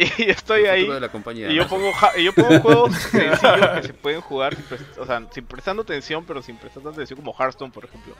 Y 0.00 0.30
estoy 0.30 0.64
ahí. 0.64 0.88
y 1.50 1.54
yo 1.54 1.68
pongo, 1.68 1.92
yo 2.18 2.32
pongo 2.32 2.60
juegos 2.60 2.96
sencillos 3.10 3.68
que 3.76 3.82
se 3.82 3.92
pueden 3.92 4.22
jugar 4.22 4.56
sin, 4.56 4.64
o 4.98 5.04
sea, 5.04 5.22
sin 5.30 5.44
prestando 5.44 5.82
atención, 5.82 6.24
pero 6.24 6.42
sin 6.42 6.56
prestando 6.56 6.88
atención, 6.88 7.18
como 7.18 7.34
Hearthstone, 7.38 7.70
por 7.70 7.84
ejemplo. 7.84 8.14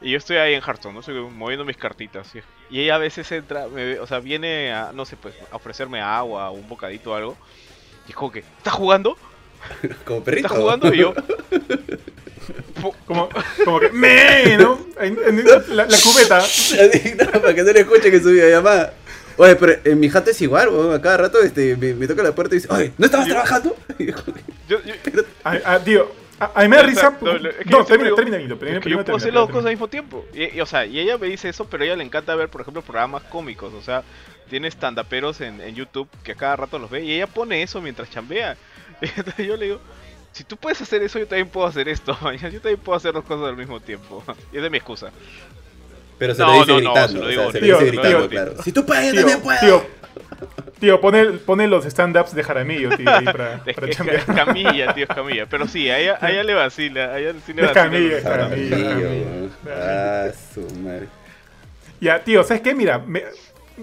Y 0.00 0.10
yo 0.10 0.18
estoy 0.18 0.38
ahí 0.38 0.54
en 0.54 0.60
Hearthstone, 0.60 0.92
¿no? 0.92 1.00
Estoy 1.00 1.14
moviendo 1.14 1.64
mis 1.64 1.76
cartitas. 1.76 2.32
Y 2.68 2.80
ella 2.80 2.96
a 2.96 2.98
veces 2.98 3.30
entra, 3.30 3.66
o 4.00 4.06
sea, 4.08 4.18
viene 4.18 4.72
a, 4.72 4.90
no 4.92 5.04
sé, 5.04 5.16
pues, 5.16 5.34
a 5.52 5.56
ofrecerme 5.56 6.00
agua 6.00 6.50
o 6.50 6.54
un 6.54 6.68
bocadito 6.68 7.12
o 7.12 7.14
algo. 7.14 7.36
Y 8.08 8.10
es 8.10 8.16
como 8.16 8.32
que, 8.32 8.40
¿estás 8.40 8.74
jugando? 8.74 9.16
Como 10.04 10.22
perrito. 10.22 10.48
¿Estás 10.48 10.60
jugando? 10.60 10.92
Y 10.92 10.98
yo. 10.98 11.14
como, 13.06 13.30
como 13.64 13.80
que, 13.80 13.88
¡me! 13.90 14.58
¿no? 14.58 14.78
la, 15.68 15.86
la 15.86 15.98
cubeta. 16.02 16.44
para 17.40 17.54
que 17.54 17.62
no 17.62 17.72
le 17.72 17.80
escuche 17.80 18.10
que 18.10 18.20
subía 18.20 18.50
llamada. 18.50 18.92
Oye, 19.36 19.56
pero 19.56 19.74
en 19.84 20.00
mi 20.00 20.08
jato 20.08 20.30
es 20.30 20.40
igual, 20.40 20.68
weón. 20.68 20.94
A 20.94 21.00
cada 21.00 21.16
rato 21.16 21.40
este, 21.42 21.76
me, 21.76 22.06
toca 22.06 22.22
la 22.22 22.34
puerta 22.34 22.54
y 22.54 22.58
dice, 22.58 22.68
oye, 22.72 22.92
¿no 22.98 23.06
estabas 23.06 23.28
trabajando? 23.28 23.76
yo, 23.98 24.14
yo, 24.68 24.94
ah, 25.44 25.78
tío, 25.84 26.10
a, 26.38 26.62
mí 26.62 26.68
me 26.68 26.76
da 26.76 26.82
risa. 26.82 27.10
No, 27.66 27.84
termina, 27.84 28.14
termina, 28.14 28.38
termina, 28.38 28.80
Yo 28.80 29.04
puedo 29.04 29.16
hacer 29.16 29.32
las 29.32 29.42
dos 29.42 29.50
cosas 29.50 29.66
al 29.66 29.72
mismo 29.72 29.88
tiempo. 29.88 30.24
Y, 30.32 30.60
o 30.60 30.66
sea, 30.66 30.84
y 30.86 30.98
ella 30.98 31.16
me 31.18 31.28
dice 31.28 31.48
eso, 31.48 31.66
pero 31.66 31.82
a 31.82 31.86
ella 31.86 31.96
le 31.96 32.04
encanta 32.04 32.34
ver, 32.34 32.48
por 32.48 32.60
ejemplo, 32.60 32.82
programas 32.82 33.22
cómicos. 33.24 33.72
O 33.74 33.82
sea, 33.82 34.02
tiene 34.48 34.68
stand-uperos 34.68 35.40
en, 35.40 35.60
en 35.60 35.74
YouTube 35.74 36.08
que 36.22 36.32
a 36.32 36.34
cada 36.34 36.56
rato 36.56 36.78
los 36.78 36.90
ve 36.90 37.04
y 37.04 37.12
ella 37.12 37.26
pone 37.26 37.62
eso 37.62 37.80
mientras 37.80 38.10
chambea. 38.10 38.56
Y 39.00 39.06
entonces 39.16 39.46
yo 39.46 39.56
le 39.56 39.66
digo, 39.66 39.80
si 40.32 40.44
tú 40.44 40.56
puedes 40.56 40.80
hacer 40.82 41.02
eso, 41.02 41.18
yo 41.18 41.26
también 41.26 41.48
puedo 41.48 41.66
hacer 41.66 41.88
esto. 41.88 42.16
Yo 42.32 42.60
también 42.60 42.78
puedo 42.78 42.96
hacer 42.96 43.12
dos 43.12 43.24
cosas 43.24 43.46
al 43.46 43.56
mismo 43.56 43.80
tiempo. 43.80 44.22
Y 44.52 44.56
es 44.56 44.62
de 44.62 44.70
mi 44.70 44.78
excusa. 44.78 45.12
Pero 46.18 46.34
se 46.34 46.42
lo 46.42 46.52
dice 46.52 46.76
gritando. 46.76 47.20
No, 47.20 47.26
o 47.26 47.30
sea, 47.30 47.52
se 47.52 47.66
lo 47.66 47.78
dice 47.78 47.90
gritando, 47.90 48.28
claro. 48.28 48.62
Si 48.62 48.72
tú 48.72 48.86
puedes, 48.86 49.12
yo 49.12 49.20
también 49.20 49.40
puedo. 49.40 49.60
Tío, 49.60 49.86
tío 50.80 51.00
pone, 51.00 51.24
pone 51.24 51.66
los 51.66 51.84
stand-ups 51.84 52.34
de 52.34 52.42
Jaramillo, 52.42 52.96
tío, 52.96 53.10
ahí 53.10 53.24
para, 53.24 53.64
para 53.74 53.86
es 53.88 54.24
Camilla, 54.24 54.94
tío, 54.94 55.04
es 55.04 55.14
Camilla. 55.14 55.46
Pero 55.46 55.66
sí, 55.66 55.90
a 55.90 55.98
ella, 55.98 56.18
a 56.20 56.30
ella 56.30 56.44
le 56.44 56.54
vacila. 56.54 57.04
A 57.06 57.18
ella 57.18 57.34
sí 57.44 57.52
le 57.52 57.62
vacila. 57.62 57.82
Camilla, 57.82 58.20
Jaramillo. 58.22 59.50
Ah, 59.68 60.28
su 60.54 60.60
madre. 60.80 61.08
Ya, 62.00 62.22
tío, 62.22 62.42
¿sabes 62.44 62.62
qué? 62.62 62.74
Mira, 62.74 62.98
me, 62.98 63.22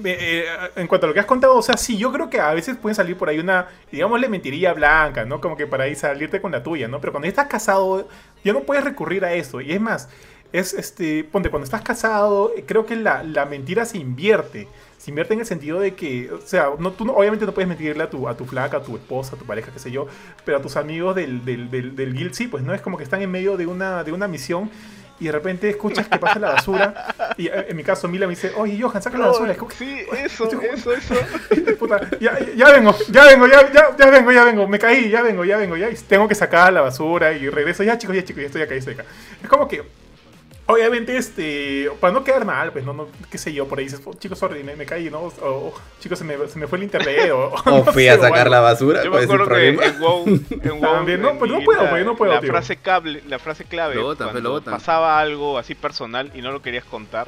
eh, 0.04 0.46
en 0.78 0.88
cuanto 0.88 1.06
a 1.06 1.10
lo 1.10 1.14
que 1.14 1.20
has 1.20 1.26
contado, 1.26 1.56
o 1.56 1.62
sea, 1.62 1.76
sí, 1.76 1.98
yo 1.98 2.12
creo 2.14 2.30
que 2.30 2.40
a 2.40 2.54
veces 2.54 2.78
pueden 2.78 2.96
salir 2.96 3.18
por 3.18 3.28
ahí 3.28 3.40
una, 3.40 3.68
digámosle, 3.92 4.30
mentiría 4.30 4.74
blanca, 4.74 5.26
¿no? 5.26 5.42
Como 5.42 5.58
que 5.58 5.68
para 5.68 5.84
ahí 5.84 5.96
salirte 5.96 6.40
con 6.40 6.52
la 6.52 6.64
tuya, 6.64 6.88
¿no? 6.88 7.02
Pero 7.02 7.12
cuando 7.12 7.26
ya 7.26 7.32
estás 7.32 7.48
casado, 7.48 8.08
ya 8.44 8.54
no 8.54 8.62
puedes 8.62 8.84
recurrir 8.84 9.26
a 9.26 9.34
eso. 9.34 9.60
Y 9.60 9.72
es 9.74 9.82
más, 9.82 10.08
es 10.52 10.74
este, 10.74 11.24
ponte, 11.24 11.50
cuando 11.50 11.66
estás 11.66 11.82
casado, 11.82 12.52
creo 12.66 12.86
que 12.86 12.96
la, 12.96 13.24
la, 13.24 13.46
mentira 13.46 13.86
se 13.86 13.98
invierte. 13.98 14.68
Se 14.98 15.10
invierte 15.10 15.34
en 15.34 15.40
el 15.40 15.46
sentido 15.46 15.80
de 15.80 15.96
que, 15.96 16.32
o 16.32 16.42
sea, 16.42 16.70
no, 16.78 16.92
tú 16.92 17.10
obviamente 17.12 17.46
no 17.46 17.54
puedes 17.54 17.68
mentirle 17.68 18.04
a 18.04 18.10
tu, 18.10 18.28
a 18.28 18.38
tu 18.38 18.46
flaca, 18.46 18.78
a 18.78 18.84
tu 18.84 18.96
esposa, 18.96 19.36
a 19.36 19.40
tu 19.40 19.46
pareja, 19.46 19.72
qué 19.72 19.80
sé 19.80 19.92
yo, 19.92 20.08
pero 20.46 20.58
a 20.58 20.62
tus 20.62 20.76
amigos 20.76 21.16
del, 21.16 21.44
del, 21.44 21.72
del, 21.72 21.96
del 21.96 22.14
guild 22.14 22.34
sí, 22.34 22.48
pues 22.48 22.64
no 22.64 22.74
es 22.74 22.82
como 22.82 22.98
que 22.98 23.04
están 23.04 23.22
en 23.22 23.32
medio 23.32 23.58
de 23.58 23.66
una, 23.66 24.04
de 24.04 24.12
una 24.12 24.28
misión 24.28 24.70
y 25.22 25.26
de 25.26 25.32
repente 25.32 25.70
escuchas 25.70 26.08
que 26.08 26.18
pasa 26.18 26.40
la 26.40 26.50
basura. 26.50 27.06
Y 27.38 27.46
eh, 27.48 27.68
en 27.70 27.78
mi 27.78 27.84
caso, 27.84 28.08
Mila 28.08 28.26
me 28.26 28.32
dice, 28.32 28.52
oye, 28.58 28.78
Johan, 28.82 29.04
saca 29.04 29.20
la 29.20 29.28
basura. 29.28 29.56
sí, 29.78 30.00
eso, 30.18 30.50
eso, 30.74 30.92
eso. 30.94 31.16
Puta, 31.80 32.10
ya, 32.20 32.40
ya, 32.56 32.72
vengo, 32.72 32.96
ya 33.10 33.26
vengo, 33.26 33.48
ya, 33.48 33.72
ya, 33.72 33.96
ya, 33.96 34.10
vengo, 34.10 34.32
ya 34.32 34.44
vengo. 34.44 34.68
Me 34.68 34.80
caí, 34.80 35.12
ya 35.12 35.22
vengo, 35.22 35.46
ya 35.46 35.58
vengo, 35.58 35.78
ya. 35.78 35.92
Y 35.92 35.96
tengo 35.96 36.28
que 36.28 36.34
sacar 36.34 36.74
la 36.74 36.82
basura 36.82 37.34
y 37.34 37.48
regreso. 37.50 37.84
Ya, 37.84 38.00
chicos, 38.00 38.16
ya, 38.16 38.24
chicos, 38.24 38.42
ya 38.42 38.48
estoy 38.48 38.62
acá, 38.64 38.74
estoy 38.74 38.96
acá. 38.96 39.06
Es 39.44 39.48
como 39.48 39.68
que 39.68 39.84
Obviamente, 40.68 41.18
este, 41.18 41.90
para 42.00 42.14
no 42.14 42.24
quedar 42.24 42.46
mal, 42.46 42.72
pues 42.72 42.86
no, 42.86 42.94
no 42.94 43.08
qué 43.30 43.38
sé 43.38 43.52
yo, 43.52 43.68
por 43.68 43.80
ahí 43.80 43.86
dices, 43.86 44.02
oh, 44.06 44.14
chicos, 44.14 44.40
sorry, 44.40 44.64
me, 44.64 44.76
me, 44.76 44.86
caí, 44.86 45.10
¿no? 45.10 45.20
O, 45.42 45.74
chicos, 46.00 46.20
se 46.20 46.24
me, 46.24 46.36
se 46.48 46.58
me, 46.58 46.68
fue 46.68 46.78
el 46.78 46.86
internet. 46.86 47.32
O, 47.32 47.54
o 47.66 47.86
fui 47.86 48.08
a 48.08 48.18
sacar 48.18 48.50
la 48.50 48.60
basura. 48.60 49.04
Yo 49.04 49.12
me 49.12 49.24
acuerdo 49.24 49.48
que 49.48 49.70
en 49.70 50.00
WoW, 50.00 50.28
en 50.28 50.46
WoW 50.80 50.94
También, 50.94 51.22
no, 51.22 51.38
pues 51.38 51.52
no 51.52 51.62
puedo, 51.62 51.90
pues 51.90 52.06
no 52.06 52.16
puedo. 52.16 52.34
La 52.34 52.42
frase, 52.42 52.78
cable, 52.78 53.24
la 53.28 53.40
frase 53.40 53.66
clave, 53.66 53.96
lo 53.96 54.04
botan, 54.04 54.30
cuando 54.30 54.60
lo 54.60 54.62
pasaba 54.62 55.20
algo 55.20 55.58
así 55.58 55.76
personal 55.76 56.32
y 56.36 56.42
no 56.42 56.52
lo 56.52 56.62
querías 56.62 56.86
contar, 56.86 57.28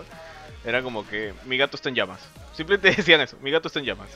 era 0.63 0.81
como 0.81 1.07
que 1.07 1.33
mi 1.45 1.57
gato 1.57 1.75
está 1.75 1.89
en 1.89 1.95
llamas. 1.95 2.21
Simplemente 2.53 2.91
decían 2.95 3.19
eso, 3.19 3.37
mi 3.41 3.51
gato 3.51 3.67
está 3.67 3.79
en 3.79 3.85
llamas. 3.85 4.09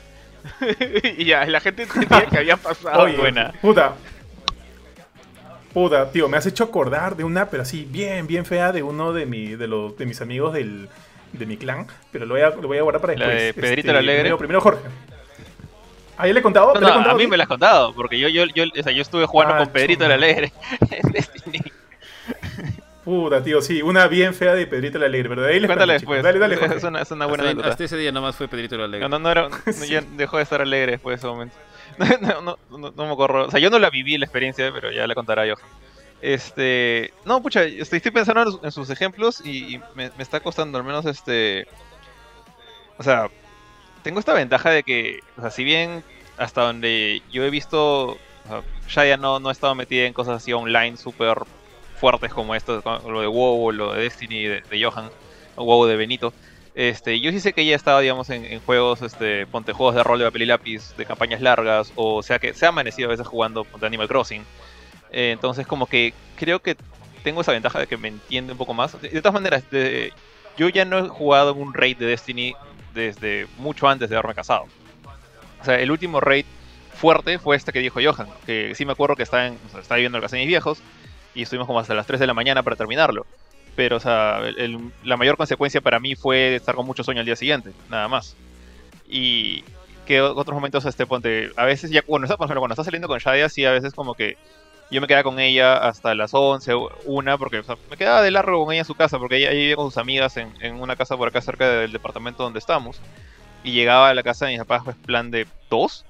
y 1.18 1.24
ya, 1.24 1.44
la 1.46 1.60
gente 1.60 1.82
entendía 1.82 2.26
que 2.26 2.38
había 2.38 2.56
pasado. 2.56 3.02
Oye, 3.02 3.16
buena. 3.16 3.52
Puta, 3.60 3.94
Puta, 5.72 6.10
tío, 6.10 6.28
me 6.28 6.36
has 6.36 6.46
hecho 6.46 6.64
acordar 6.64 7.16
de 7.16 7.24
una, 7.24 7.50
pero 7.50 7.62
así, 7.62 7.86
bien, 7.88 8.26
bien 8.26 8.44
fea, 8.44 8.72
de 8.72 8.82
uno 8.82 9.12
de, 9.12 9.26
mi, 9.26 9.54
de, 9.54 9.68
los, 9.68 9.96
de 9.98 10.06
mis 10.06 10.20
amigos 10.20 10.54
del, 10.54 10.88
de 11.32 11.46
mi 11.46 11.56
clan. 11.56 11.86
Pero 12.10 12.26
lo 12.26 12.34
voy 12.34 12.42
a, 12.42 12.50
lo 12.50 12.68
voy 12.68 12.78
a 12.78 12.82
guardar 12.82 13.00
para 13.00 13.12
después. 13.12 13.28
La 13.28 13.42
de 13.42 13.54
Pedrito 13.54 13.88
este, 13.88 13.98
Alegre. 13.98 14.36
Primero, 14.36 14.60
Jorge. 14.60 14.80
¿A 16.16 16.26
él 16.26 16.34
le 16.34 16.40
he 16.40 16.42
contado? 16.42 16.74
No, 16.74 16.88
a 16.88 17.14
mí 17.14 17.26
me 17.28 17.36
la 17.36 17.44
has 17.44 17.48
contado, 17.48 17.94
porque 17.94 18.18
yo, 18.18 18.28
yo, 18.28 18.44
yo, 18.46 18.64
o 18.64 18.82
sea, 18.82 18.92
yo 18.92 19.02
estuve 19.02 19.24
jugando 19.26 19.54
ah, 19.54 19.58
con 19.58 19.68
Pedrito 19.68 20.04
el 20.04 20.12
Alegre 20.12 20.52
en 20.90 21.12
Destiny. 21.12 21.60
Puta, 23.08 23.42
tío, 23.42 23.62
sí, 23.62 23.80
una 23.80 24.06
bien 24.06 24.34
fea 24.34 24.54
de 24.54 24.66
Pedrito 24.66 24.98
el 24.98 25.04
Alegre, 25.04 25.30
pero 25.30 25.40
de 25.40 25.54
ahí 25.54 25.60
les 25.60 25.66
Cuéntale 25.66 25.94
después. 25.94 26.22
Dale, 26.22 26.38
dale, 26.38 26.58
Es 26.76 26.84
una, 26.84 27.00
es 27.00 27.10
una 27.10 27.24
buena 27.24 27.48
hasta, 27.48 27.68
hasta, 27.70 27.84
ese 27.84 27.96
día 27.96 28.12
nomás 28.12 28.36
fue 28.36 28.48
Pedrito 28.48 28.74
el 28.74 28.82
Alegre. 28.82 29.08
No, 29.08 29.18
no, 29.18 29.18
no, 29.18 29.30
era, 29.30 29.48
no 29.78 29.84
ya 29.86 30.02
dejó 30.02 30.36
de 30.36 30.42
estar 30.42 30.60
alegre 30.60 30.92
después 30.92 31.14
de 31.14 31.16
ese 31.16 31.26
momento. 31.26 31.56
no, 32.20 32.42
no, 32.42 32.58
no, 32.68 32.92
no, 32.94 33.06
me 33.06 33.12
acuerdo. 33.12 33.46
O 33.46 33.50
sea, 33.50 33.60
yo 33.60 33.70
no 33.70 33.78
la 33.78 33.88
viví 33.88 34.18
la 34.18 34.26
experiencia, 34.26 34.70
pero 34.74 34.92
ya 34.92 35.06
la 35.06 35.14
contará 35.14 35.46
yo. 35.46 35.54
Este. 36.20 37.14
No, 37.24 37.40
pucha, 37.40 37.64
estoy, 37.64 38.00
pensando 38.00 38.60
en, 38.62 38.72
sus 38.72 38.90
ejemplos 38.90 39.40
y, 39.42 39.80
me, 39.94 40.10
está 40.18 40.40
costando 40.40 40.76
al 40.76 40.84
menos 40.84 41.06
este. 41.06 41.66
O 42.98 43.02
sea, 43.02 43.30
tengo 44.02 44.20
esta 44.20 44.34
ventaja 44.34 44.68
de 44.68 44.82
que, 44.82 45.20
o 45.38 45.40
sea, 45.40 45.50
si 45.50 45.64
bien 45.64 46.04
hasta 46.36 46.60
donde 46.60 47.22
yo 47.32 47.42
he 47.42 47.48
visto, 47.48 48.08
o 48.10 48.18
sea, 48.46 48.62
ya 48.90 49.06
ya 49.06 49.16
no, 49.16 49.40
no 49.40 49.48
he 49.48 49.52
estado 49.52 49.74
metida 49.74 50.04
en 50.04 50.12
cosas 50.12 50.42
así 50.42 50.52
online 50.52 50.98
súper 50.98 51.38
fuertes 51.98 52.32
como 52.32 52.54
esto, 52.54 52.82
lo 53.06 53.20
de 53.20 53.26
WoW, 53.26 53.72
lo 53.72 53.92
de 53.92 54.02
Destiny, 54.02 54.44
de, 54.44 54.62
de 54.62 54.84
Johan, 54.84 55.10
o 55.56 55.64
WoW 55.64 55.86
de 55.86 55.96
Benito. 55.96 56.32
Este, 56.78 57.18
yo 57.18 57.32
sí 57.32 57.40
sé 57.40 57.52
que 57.52 57.62
ella 57.62 57.74
estaba, 57.74 57.98
digamos, 58.00 58.30
en, 58.30 58.60
juegos, 58.60 59.02
este, 59.02 59.46
ponte 59.46 59.72
juegos 59.72 59.96
de 59.96 60.04
rol 60.04 60.20
de 60.20 60.24
papel 60.26 60.42
y 60.42 60.46
lápiz, 60.46 60.94
de 60.96 61.06
campañas 61.06 61.40
largas, 61.40 61.92
o 61.96 62.22
sea 62.22 62.38
que 62.38 62.54
se 62.54 62.66
ha 62.66 62.68
amanecido 62.68 63.08
a 63.08 63.10
veces 63.10 63.26
jugando 63.26 63.64
ponte 63.64 63.84
Animal 63.84 64.06
Crossing. 64.06 64.44
Eh, 65.10 65.32
entonces 65.32 65.66
como 65.66 65.86
que 65.86 66.14
creo 66.36 66.60
que 66.60 66.76
tengo 67.24 67.40
esa 67.40 67.50
ventaja 67.50 67.80
de 67.80 67.88
que 67.88 67.96
me 67.96 68.06
entiende 68.06 68.52
un 68.52 68.58
poco 68.58 68.74
más. 68.74 69.00
De, 69.02 69.08
todas 69.20 69.34
maneras, 69.34 69.64
yo 70.56 70.68
ya 70.68 70.84
no 70.84 70.98
he 70.98 71.08
jugado 71.08 71.52
un 71.52 71.74
raid 71.74 71.96
de 71.96 72.06
Destiny 72.06 72.54
desde 72.94 73.48
mucho 73.56 73.88
antes 73.88 74.08
de 74.08 74.16
haberme 74.16 74.36
casado. 74.36 74.66
O 75.60 75.64
sea, 75.64 75.80
el 75.80 75.90
último 75.90 76.20
raid 76.20 76.44
fuerte 76.94 77.40
fue 77.40 77.56
este 77.56 77.72
que 77.72 77.80
dijo 77.80 77.98
Johan, 78.00 78.28
que 78.46 78.76
sí 78.76 78.84
me 78.84 78.92
acuerdo 78.92 79.16
que 79.16 79.24
estaba, 79.24 79.48
en, 79.48 79.58
estaba 79.80 79.96
viviendo 79.96 80.18
en 80.18 80.22
casa 80.22 80.36
de 80.36 80.42
mis 80.42 80.48
viejos 80.48 80.78
y 81.38 81.42
estuvimos 81.42 81.68
como 81.68 81.78
hasta 81.78 81.94
las 81.94 82.04
3 82.08 82.18
de 82.18 82.26
la 82.26 82.34
mañana 82.34 82.64
para 82.64 82.74
terminarlo. 82.74 83.24
Pero, 83.76 83.98
o 83.98 84.00
sea, 84.00 84.40
la 85.04 85.16
mayor 85.16 85.36
consecuencia 85.36 85.80
para 85.80 86.00
mí 86.00 86.16
fue 86.16 86.56
estar 86.56 86.74
con 86.74 86.84
mucho 86.84 87.04
sueño 87.04 87.20
al 87.20 87.26
día 87.26 87.36
siguiente, 87.36 87.70
nada 87.88 88.08
más. 88.08 88.34
Y 89.08 89.62
que 90.04 90.20
otros 90.20 90.52
momentos, 90.52 90.84
este, 90.84 91.06
ponte, 91.06 91.52
a 91.54 91.64
veces 91.64 91.92
ya, 91.92 92.02
bueno, 92.08 92.26
cuando 92.36 92.66
estás 92.70 92.86
saliendo 92.86 93.06
con 93.06 93.20
Shadia, 93.20 93.48
sí, 93.48 93.64
a 93.64 93.70
veces 93.70 93.94
como 93.94 94.14
que 94.14 94.36
yo 94.90 95.00
me 95.00 95.06
quedaba 95.06 95.22
con 95.22 95.38
ella 95.38 95.76
hasta 95.76 96.12
las 96.16 96.34
11, 96.34 96.72
una, 97.04 97.38
porque 97.38 97.62
me 97.88 97.96
quedaba 97.96 98.20
de 98.20 98.32
largo 98.32 98.64
con 98.64 98.74
ella 98.74 98.80
en 98.80 98.86
su 98.86 98.96
casa, 98.96 99.20
porque 99.20 99.36
ella, 99.36 99.50
vivía 99.50 99.76
con 99.76 99.86
sus 99.92 99.98
amigas 99.98 100.36
en, 100.38 100.52
en, 100.60 100.74
una 100.74 100.96
casa 100.96 101.16
por 101.16 101.28
acá 101.28 101.40
cerca 101.40 101.68
del 101.68 101.92
departamento 101.92 102.42
donde 102.42 102.58
estamos. 102.58 103.00
Y 103.62 103.70
llegaba 103.70 104.08
a 104.08 104.14
la 104.14 104.24
casa 104.24 104.46
de 104.46 104.52
mis 104.52 104.60
papás, 104.60 104.82
pues 104.82 104.96
plan 104.96 105.30
de 105.30 105.46
dos. 105.70 106.04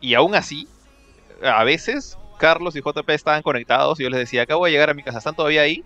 Y 0.00 0.14
aún 0.14 0.36
así, 0.36 0.68
a 1.42 1.64
veces 1.64 2.16
Carlos 2.40 2.74
y 2.74 2.80
JP 2.80 3.08
estaban 3.10 3.42
conectados 3.42 4.00
y 4.00 4.02
yo 4.02 4.10
les 4.10 4.18
decía, 4.18 4.42
acabo 4.42 4.64
de 4.64 4.72
llegar 4.72 4.90
a 4.90 4.94
mi 4.94 5.02
casa, 5.02 5.18
¿están 5.18 5.36
todavía 5.36 5.60
ahí? 5.60 5.84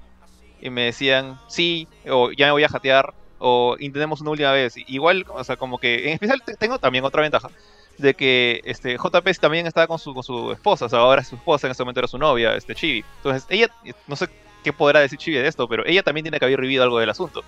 Y 0.62 0.70
me 0.70 0.82
decían, 0.82 1.38
sí, 1.48 1.88
o 2.08 2.30
ya 2.30 2.46
me 2.46 2.52
voy 2.52 2.64
a 2.64 2.68
jatear, 2.68 3.12
o 3.38 3.76
intentemos 3.80 4.20
una 4.20 4.30
última 4.30 4.52
vez. 4.52 4.74
Igual, 4.86 5.26
o 5.28 5.42
sea, 5.44 5.56
como 5.56 5.78
que, 5.78 6.06
en 6.06 6.14
especial 6.14 6.42
tengo 6.58 6.78
también 6.78 7.04
otra 7.04 7.22
ventaja, 7.22 7.48
de 7.98 8.14
que 8.14 8.62
este 8.64 8.96
JP 8.96 9.28
también 9.40 9.66
estaba 9.66 9.86
con 9.86 9.98
su, 9.98 10.14
con 10.14 10.22
su 10.22 10.52
esposa, 10.52 10.86
o 10.86 10.88
sea, 10.88 11.00
ahora 11.00 11.22
es 11.22 11.28
su 11.28 11.36
esposa, 11.36 11.66
en 11.66 11.72
ese 11.72 11.82
momento 11.82 12.00
era 12.00 12.08
su 12.08 12.18
novia, 12.18 12.54
este 12.54 12.74
Chibi. 12.74 13.04
Entonces, 13.16 13.46
ella, 13.50 13.68
no 14.06 14.14
sé 14.16 14.28
qué 14.62 14.72
podrá 14.72 15.00
decir 15.00 15.18
Chibi 15.18 15.36
de 15.36 15.48
esto, 15.48 15.68
pero 15.68 15.84
ella 15.84 16.02
también 16.02 16.22
tiene 16.22 16.38
que 16.38 16.44
haber 16.44 16.60
vivido 16.60 16.84
algo 16.84 17.00
del 17.00 17.10
asunto. 17.10 17.42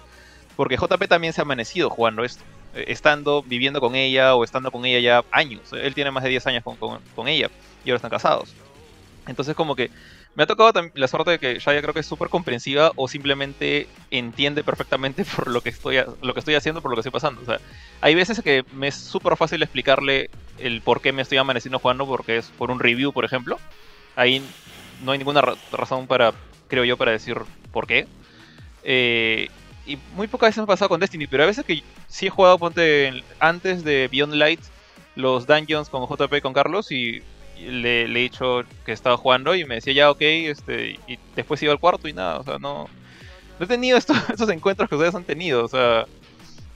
Porque 0.56 0.76
JP 0.76 1.06
también 1.08 1.32
se 1.32 1.40
ha 1.40 1.44
amanecido 1.44 1.90
jugando 1.90 2.24
esto, 2.24 2.42
eh, 2.74 2.86
estando, 2.88 3.42
viviendo 3.42 3.80
con 3.80 3.94
ella 3.94 4.34
o 4.34 4.42
estando 4.42 4.70
con 4.72 4.84
ella 4.84 4.98
ya 4.98 5.24
años. 5.30 5.72
Él 5.72 5.94
tiene 5.94 6.10
más 6.10 6.24
de 6.24 6.30
10 6.30 6.46
años 6.48 6.64
con, 6.64 6.76
con, 6.76 7.28
ella 7.28 7.50
y 7.84 7.90
ahora 7.90 7.96
están 7.96 8.10
casados. 8.10 8.54
Entonces 9.26 9.54
como 9.54 9.74
que 9.74 9.90
me 10.34 10.42
ha 10.42 10.46
tocado 10.46 10.90
la 10.94 11.08
suerte 11.08 11.32
de 11.32 11.38
que 11.38 11.58
Shaya 11.58 11.80
creo 11.80 11.94
que 11.94 12.00
es 12.00 12.06
súper 12.06 12.28
comprensiva 12.28 12.92
o 12.96 13.08
simplemente 13.08 13.88
entiende 14.10 14.62
perfectamente 14.62 15.24
por 15.36 15.48
lo 15.48 15.62
que, 15.62 15.70
estoy, 15.70 15.96
lo 16.22 16.34
que 16.34 16.40
estoy 16.40 16.54
haciendo, 16.54 16.82
por 16.82 16.90
lo 16.90 16.96
que 16.96 17.00
estoy 17.00 17.12
pasando. 17.12 17.40
O 17.40 17.44
sea, 17.44 17.58
hay 18.00 18.14
veces 18.14 18.42
que 18.42 18.64
me 18.72 18.88
es 18.88 18.94
súper 18.94 19.36
fácil 19.36 19.62
explicarle 19.62 20.30
el 20.58 20.80
por 20.82 21.00
qué 21.00 21.12
me 21.12 21.22
estoy 21.22 21.38
amaneciendo 21.38 21.78
jugando, 21.78 22.06
porque 22.06 22.38
es 22.38 22.46
por 22.58 22.70
un 22.70 22.80
review, 22.80 23.12
por 23.12 23.24
ejemplo. 23.24 23.58
Ahí 24.14 24.42
no 25.04 25.12
hay 25.12 25.18
ninguna 25.18 25.42
razón 25.72 26.06
para, 26.06 26.32
creo 26.68 26.84
yo, 26.84 26.96
para 26.96 27.12
decir 27.12 27.38
por 27.72 27.86
qué. 27.86 28.06
Eh, 28.84 29.48
y 29.86 29.98
muy 30.14 30.26
pocas 30.26 30.48
veces 30.48 30.58
me 30.58 30.64
ha 30.64 30.66
pasado 30.66 30.88
con 30.88 31.00
Destiny, 31.00 31.26
pero 31.26 31.44
a 31.44 31.46
veces 31.46 31.64
que 31.64 31.82
sí 32.08 32.26
he 32.26 32.30
jugado, 32.30 32.58
ponte, 32.58 33.22
antes 33.38 33.84
de 33.84 34.08
Beyond 34.08 34.34
Light, 34.34 34.60
los 35.14 35.46
dungeons 35.46 35.88
con 35.88 36.06
JP 36.06 36.42
con 36.42 36.52
Carlos 36.52 36.92
y 36.92 37.22
le, 37.58 38.02
he 38.02 38.08
dicho 38.08 38.62
que 38.84 38.92
estaba 38.92 39.16
jugando 39.16 39.54
y 39.54 39.64
me 39.64 39.76
decía 39.76 39.92
ya 39.92 40.10
ok, 40.10 40.20
este, 40.20 40.98
y 41.06 41.18
después 41.34 41.62
iba 41.62 41.72
al 41.72 41.80
cuarto 41.80 42.08
y 42.08 42.12
nada, 42.12 42.38
o 42.38 42.44
sea, 42.44 42.58
no, 42.58 42.88
no 43.58 43.64
he 43.64 43.68
tenido 43.68 43.98
estos, 43.98 44.16
estos 44.30 44.48
encuentros 44.50 44.88
que 44.88 44.94
ustedes 44.94 45.14
han 45.14 45.24
tenido, 45.24 45.64
o 45.64 45.68
sea, 45.68 46.06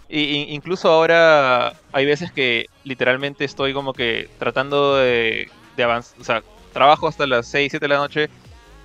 y, 0.09 0.53
incluso 0.55 0.91
ahora 0.91 1.75
hay 1.93 2.07
veces 2.07 2.33
que 2.33 2.67
literalmente 2.85 3.45
estoy 3.45 3.73
como 3.73 3.93
que 3.93 4.29
tratando 4.39 4.97
de, 4.97 5.49
de 5.77 5.83
avanzar, 5.83 6.21
o 6.21 6.25
sea, 6.25 6.43
trabajo 6.73 7.09
hasta 7.09 7.27
las 7.27 7.47
6, 7.47 7.73
7 7.73 7.85
de 7.85 7.89
la 7.89 7.99
noche, 7.99 8.29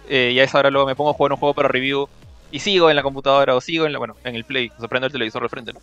eh, 0.09 0.31
y 0.33 0.39
a 0.39 0.43
esa 0.43 0.59
hora 0.59 0.69
luego 0.69 0.87
me 0.87 0.95
pongo 0.95 1.11
a 1.11 1.13
jugar 1.13 1.31
un 1.31 1.39
juego 1.39 1.53
para 1.53 1.67
review 1.67 2.07
y 2.51 2.59
sigo 2.59 2.89
en 2.89 2.95
la 2.95 3.03
computadora 3.03 3.55
o 3.55 3.61
sigo 3.61 3.85
en 3.85 3.93
la, 3.93 3.97
bueno, 3.99 4.15
en 4.23 4.35
el 4.35 4.45
play, 4.45 4.71
o 4.77 4.79
sea, 4.79 4.87
prendo 4.87 5.07
el 5.07 5.11
televisor 5.11 5.41
de 5.41 5.49
frente, 5.49 5.73
¿no? 5.73 5.79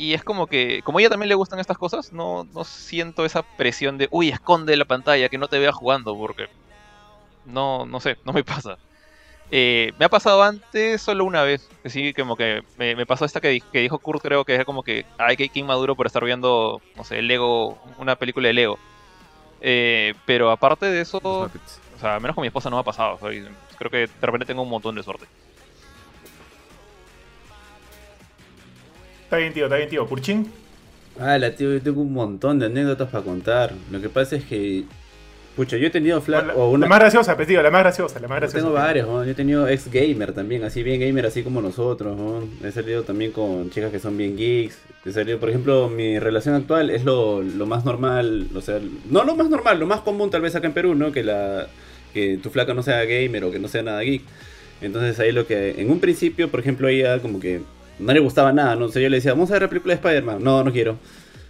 Y 0.00 0.14
es 0.14 0.24
como 0.24 0.46
que, 0.46 0.80
como 0.82 0.96
a 0.96 1.02
ella 1.02 1.10
también 1.10 1.28
le 1.28 1.34
gustan 1.34 1.58
estas 1.58 1.76
cosas, 1.76 2.10
no, 2.10 2.44
no 2.54 2.64
siento 2.64 3.26
esa 3.26 3.42
presión 3.42 3.98
de, 3.98 4.08
uy, 4.10 4.30
esconde 4.30 4.74
la 4.78 4.86
pantalla, 4.86 5.28
que 5.28 5.36
no 5.36 5.46
te 5.46 5.58
vea 5.58 5.72
jugando, 5.72 6.16
porque 6.16 6.48
no, 7.44 7.84
no 7.84 8.00
sé, 8.00 8.16
no 8.24 8.32
me 8.32 8.42
pasa. 8.56 8.78
Eh, 9.50 9.92
me 9.98 10.06
ha 10.06 10.08
pasado 10.08 10.42
antes 10.42 11.02
solo 11.02 11.26
una 11.26 11.42
vez, 11.42 11.68
sí, 11.84 12.14
como 12.14 12.34
que 12.34 12.62
me, 12.78 13.04
pasó 13.04 13.26
esta 13.26 13.42
que, 13.42 13.60
que, 13.60 13.80
dijo 13.80 13.98
Kurt, 13.98 14.22
creo 14.22 14.46
que 14.46 14.56
es 14.56 14.64
como 14.64 14.82
que, 14.82 15.04
ay, 15.18 15.36
que 15.36 15.50
inmaduro 15.52 15.94
por 15.94 16.06
estar 16.06 16.24
viendo, 16.24 16.80
no 16.96 17.04
sé, 17.04 17.20
Lego, 17.20 17.76
una 17.98 18.16
película 18.16 18.48
de 18.48 18.54
Lego. 18.54 18.78
Eh, 19.60 20.14
pero 20.24 20.50
aparte 20.50 20.86
de 20.86 21.02
eso, 21.02 21.20
o 21.22 21.50
sea, 22.00 22.18
menos 22.20 22.34
con 22.34 22.40
mi 22.40 22.48
esposa 22.48 22.70
no 22.70 22.76
me 22.76 22.80
ha 22.80 22.84
pasado, 22.84 23.18
creo 23.18 23.90
que 23.90 23.98
de 23.98 24.08
repente 24.22 24.46
tengo 24.46 24.62
un 24.62 24.70
montón 24.70 24.94
de 24.94 25.02
suerte. 25.02 25.26
Está 29.30 29.38
bien, 29.38 29.52
tío, 29.52 29.66
está 29.66 29.76
bien, 29.76 29.88
tío. 29.88 30.08
¿Purchín? 30.08 30.50
Ah, 31.16 31.38
la 31.38 31.54
tío, 31.54 31.72
yo 31.72 31.80
tengo 31.80 32.02
un 32.02 32.12
montón 32.12 32.58
de 32.58 32.66
anécdotas 32.66 33.08
para 33.10 33.22
contar. 33.22 33.72
Lo 33.92 34.00
que 34.00 34.08
pasa 34.08 34.34
es 34.34 34.42
que. 34.42 34.82
Pucha, 35.54 35.76
yo 35.76 35.86
he 35.86 35.90
tenido 35.90 36.20
flash. 36.20 36.46
La, 36.46 36.54
o 36.56 36.68
una... 36.68 36.86
la 36.86 36.88
más 36.88 36.98
graciosa, 36.98 37.36
pues, 37.36 37.46
tío, 37.46 37.62
la 37.62 37.70
más 37.70 37.82
graciosa, 37.82 38.18
la 38.18 38.26
más 38.26 38.40
graciosa. 38.40 38.58
Yo 38.58 38.64
tengo 38.64 38.74
varios, 38.74 39.06
¿no? 39.06 39.24
Yo 39.24 39.30
he 39.30 39.34
tenido 39.34 39.68
ex 39.68 39.88
gamer 39.88 40.32
también, 40.32 40.64
así 40.64 40.82
bien 40.82 41.00
gamer, 41.00 41.26
así 41.26 41.44
como 41.44 41.62
nosotros, 41.62 42.16
¿no? 42.16 42.42
He 42.66 42.72
salido 42.72 43.04
también 43.04 43.30
con 43.30 43.70
chicas 43.70 43.92
que 43.92 44.00
son 44.00 44.16
bien 44.16 44.36
geeks. 44.36 44.76
He 45.04 45.12
salido, 45.12 45.38
por 45.38 45.50
ejemplo, 45.50 45.88
mi 45.88 46.18
relación 46.18 46.56
actual 46.56 46.90
es 46.90 47.04
lo, 47.04 47.40
lo 47.40 47.66
más 47.66 47.84
normal, 47.84 48.48
o 48.52 48.60
sea, 48.60 48.80
no 49.08 49.22
lo 49.22 49.36
más 49.36 49.48
normal, 49.48 49.78
lo 49.78 49.86
más 49.86 50.00
común 50.00 50.30
tal 50.30 50.42
vez 50.42 50.56
acá 50.56 50.66
en 50.66 50.72
Perú, 50.72 50.96
¿no? 50.96 51.12
Que 51.12 51.22
la 51.22 51.68
que 52.12 52.36
tu 52.38 52.50
flaca 52.50 52.74
no 52.74 52.82
sea 52.82 53.04
gamer 53.04 53.44
o 53.44 53.52
que 53.52 53.60
no 53.60 53.68
sea 53.68 53.84
nada 53.84 54.00
geek. 54.00 54.22
Entonces 54.80 55.20
ahí 55.20 55.30
lo 55.30 55.46
que, 55.46 55.80
en 55.80 55.88
un 55.88 56.00
principio, 56.00 56.50
por 56.50 56.58
ejemplo, 56.58 56.88
ella 56.88 57.20
como 57.20 57.38
que 57.38 57.60
no 58.00 58.12
le 58.12 58.20
gustaba 58.20 58.52
nada, 58.52 58.76
no 58.76 58.88
sé, 58.88 59.02
yo 59.02 59.08
le 59.08 59.16
decía, 59.16 59.32
vamos 59.32 59.50
a 59.50 59.54
ver 59.54 59.62
la 59.62 59.68
película 59.68 59.94
de 59.94 59.96
Spider-Man, 59.96 60.42
no, 60.42 60.64
no 60.64 60.72
quiero. 60.72 60.96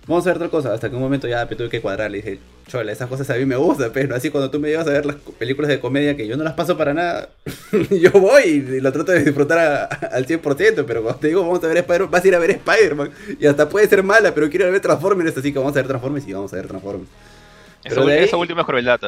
Vamos 0.07 0.27
a 0.27 0.31
ver 0.31 0.37
otra 0.39 0.49
cosa, 0.49 0.73
hasta 0.73 0.89
que 0.89 0.97
un 0.97 1.03
momento 1.03 1.29
ya 1.29 1.47
tuve 1.47 1.69
que 1.69 1.81
cuadrar, 1.81 2.11
le 2.11 2.17
dije, 2.19 2.39
chola, 2.67 2.91
esas 2.91 3.09
cosas 3.09 3.31
a 3.31 3.35
mí 3.35 3.45
me 3.45 3.55
gustan, 3.57 3.91
pero 3.93 4.15
así 4.17 4.31
cuando 4.31 4.51
tú 4.51 4.59
me 4.59 4.69
llevas 4.69 4.87
a 4.89 4.91
ver 4.91 5.07
las 5.07 5.17
películas 5.39 5.69
de 5.69 5.79
comedia 5.79 6.17
que 6.17 6.27
yo 6.27 6.37
no 6.37 6.43
las 6.43 6.55
paso 6.55 6.77
para 6.77 6.93
nada, 6.95 7.29
yo 7.91 8.11
voy 8.13 8.43
y 8.45 8.81
lo 8.81 8.91
trato 8.93 9.13
de 9.13 9.23
disfrutar 9.23 9.89
al 10.11 10.27
100%, 10.27 10.85
pero 10.87 11.03
cuando 11.03 11.21
te 11.21 11.29
digo 11.29 11.43
vamos 11.43 11.63
a 11.63 11.69
ver 11.69 11.77
Spider-Man, 11.79 12.11
vas 12.11 12.25
a 12.25 12.29
ir 12.29 12.35
a 12.35 12.39
ver 12.39 12.51
Spider-Man, 12.51 13.11
y 13.39 13.47
hasta 13.47 13.69
puede 13.69 13.87
ser 13.89 14.03
mala, 14.03 14.35
pero 14.35 14.51
quiero 14.51 14.71
ver 14.71 14.81
Transformers, 14.81 15.37
así 15.37 15.53
que 15.53 15.59
vamos 15.59 15.75
a 15.75 15.77
ver 15.77 15.87
Transformers 15.87 16.27
y 16.27 16.33
vamos 16.33 16.53
a 16.53 16.57
ver 16.57 16.67
Transformers. 16.67 17.11
Pero 17.85 18.03
eso, 18.03 18.11
eso 18.11 18.39
último 18.39 18.61
es 18.61 18.67
crueldad. 18.67 19.01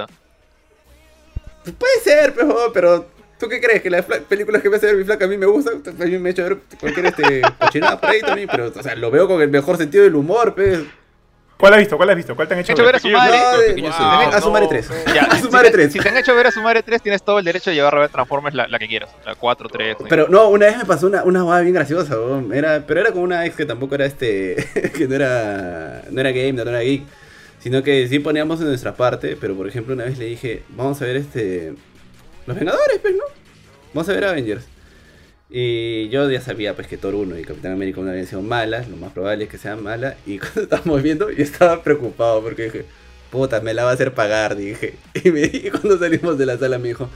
Puede 1.64 2.00
ser, 2.02 2.34
pero, 2.34 2.70
pero 2.72 3.06
¿Tú 3.42 3.48
qué 3.48 3.60
crees? 3.60 3.82
¿Que 3.82 3.90
las 3.90 4.04
películas 4.04 4.62
que 4.62 4.70
me 4.70 4.76
hace 4.76 4.86
ver 4.86 4.94
mi 4.94 5.02
flaca 5.02 5.24
a 5.24 5.28
mí 5.28 5.36
me 5.36 5.46
gustan? 5.46 5.82
A 6.00 6.04
mí 6.04 6.16
me 6.16 6.28
ha 6.28 6.30
hecho 6.30 6.44
ver 6.44 6.58
cualquier 6.78 7.06
este, 7.06 7.42
cochinada 7.58 8.00
por 8.00 8.10
ahí 8.10 8.20
también, 8.20 8.48
pero 8.48 8.68
o 8.68 8.82
sea, 8.84 8.94
lo 8.94 9.10
veo 9.10 9.26
con 9.26 9.42
el 9.42 9.50
mejor 9.50 9.76
sentido 9.78 10.04
del 10.04 10.14
humor, 10.14 10.54
pues. 10.54 10.78
¿Cuál 11.58 11.72
has 11.74 11.80
visto? 11.80 11.96
¿Cuál 11.96 12.10
has 12.10 12.16
visto? 12.16 12.36
¿Cuál 12.36 12.46
te 12.46 12.54
han 12.54 12.60
hecho, 12.60 12.76
ver? 12.76 12.94
a 12.94 13.00
su 13.00 13.08
madre? 13.08 13.38
a 14.32 14.40
su 14.40 14.50
madre 14.52 14.68
3. 14.68 14.90
a 15.28 15.38
su 15.40 15.50
madre 15.50 15.70
3. 15.72 15.92
Si 15.92 15.98
te 15.98 16.08
han 16.08 16.16
hecho 16.18 16.36
ver 16.36 16.46
a 16.46 16.52
su 16.52 16.62
madre 16.62 16.84
3, 16.84 17.02
tienes 17.02 17.24
todo 17.24 17.40
el 17.40 17.44
derecho 17.44 17.70
de 17.70 17.74
llevar 17.74 17.96
a 17.96 17.98
ver 17.98 18.10
Transformers 18.10 18.54
la, 18.54 18.68
la 18.68 18.78
que 18.78 18.86
quieras. 18.86 19.10
La 19.26 19.34
4, 19.34 19.68
3. 19.68 19.96
Pero 20.08 20.28
no, 20.28 20.48
una 20.48 20.66
vez 20.66 20.76
me 20.78 20.84
pasó 20.84 21.08
una, 21.08 21.24
una 21.24 21.40
jugada 21.40 21.62
bien 21.62 21.74
graciosa, 21.74 22.14
era, 22.54 22.84
pero 22.86 23.00
era 23.00 23.10
con 23.10 23.22
una 23.22 23.44
ex 23.44 23.56
que 23.56 23.66
tampoco 23.66 23.96
era 23.96 24.06
este. 24.06 24.54
que 24.96 25.08
no 25.08 25.16
era. 25.16 26.02
No 26.12 26.20
era 26.20 26.30
game, 26.30 26.52
no 26.52 26.62
era 26.62 26.78
geek. 26.78 27.02
Sino 27.58 27.82
que 27.82 28.06
sí 28.06 28.20
poníamos 28.20 28.60
en 28.60 28.68
nuestra 28.68 28.94
parte, 28.94 29.36
pero 29.40 29.56
por 29.56 29.66
ejemplo, 29.66 29.94
una 29.94 30.04
vez 30.04 30.16
le 30.18 30.26
dije, 30.26 30.62
vamos 30.76 31.02
a 31.02 31.06
ver 31.06 31.16
este. 31.16 31.74
Los 32.46 32.56
Vengadores, 32.56 32.98
pues, 33.00 33.14
¿no? 33.14 33.24
Vamos 33.94 34.08
a 34.08 34.12
ver 34.12 34.24
Avengers. 34.24 34.64
Y 35.54 36.08
yo 36.08 36.30
ya 36.30 36.40
sabía 36.40 36.74
pues 36.74 36.88
que 36.88 36.96
Thor 36.96 37.14
1 37.14 37.38
y 37.38 37.42
Capitán 37.42 37.72
América 37.72 38.00
una 38.00 38.12
habían 38.12 38.26
sido 38.26 38.40
malas, 38.40 38.88
lo 38.88 38.96
más 38.96 39.12
probable 39.12 39.44
es 39.44 39.50
que 39.50 39.58
sean 39.58 39.82
malas. 39.82 40.16
Y 40.26 40.38
cuando 40.38 40.62
estábamos 40.62 41.02
viendo, 41.02 41.30
yo 41.30 41.42
estaba 41.42 41.82
preocupado 41.82 42.42
porque 42.42 42.64
dije, 42.64 42.84
puta, 43.30 43.60
me 43.60 43.74
la 43.74 43.84
va 43.84 43.90
a 43.90 43.94
hacer 43.94 44.14
pagar, 44.14 44.56
dije. 44.56 44.94
Y, 45.24 45.30
me, 45.30 45.42
y 45.42 45.70
cuando 45.70 45.98
salimos 45.98 46.38
de 46.38 46.46
la 46.46 46.56
sala 46.56 46.78
me 46.78 46.88
dijo, 46.88 47.08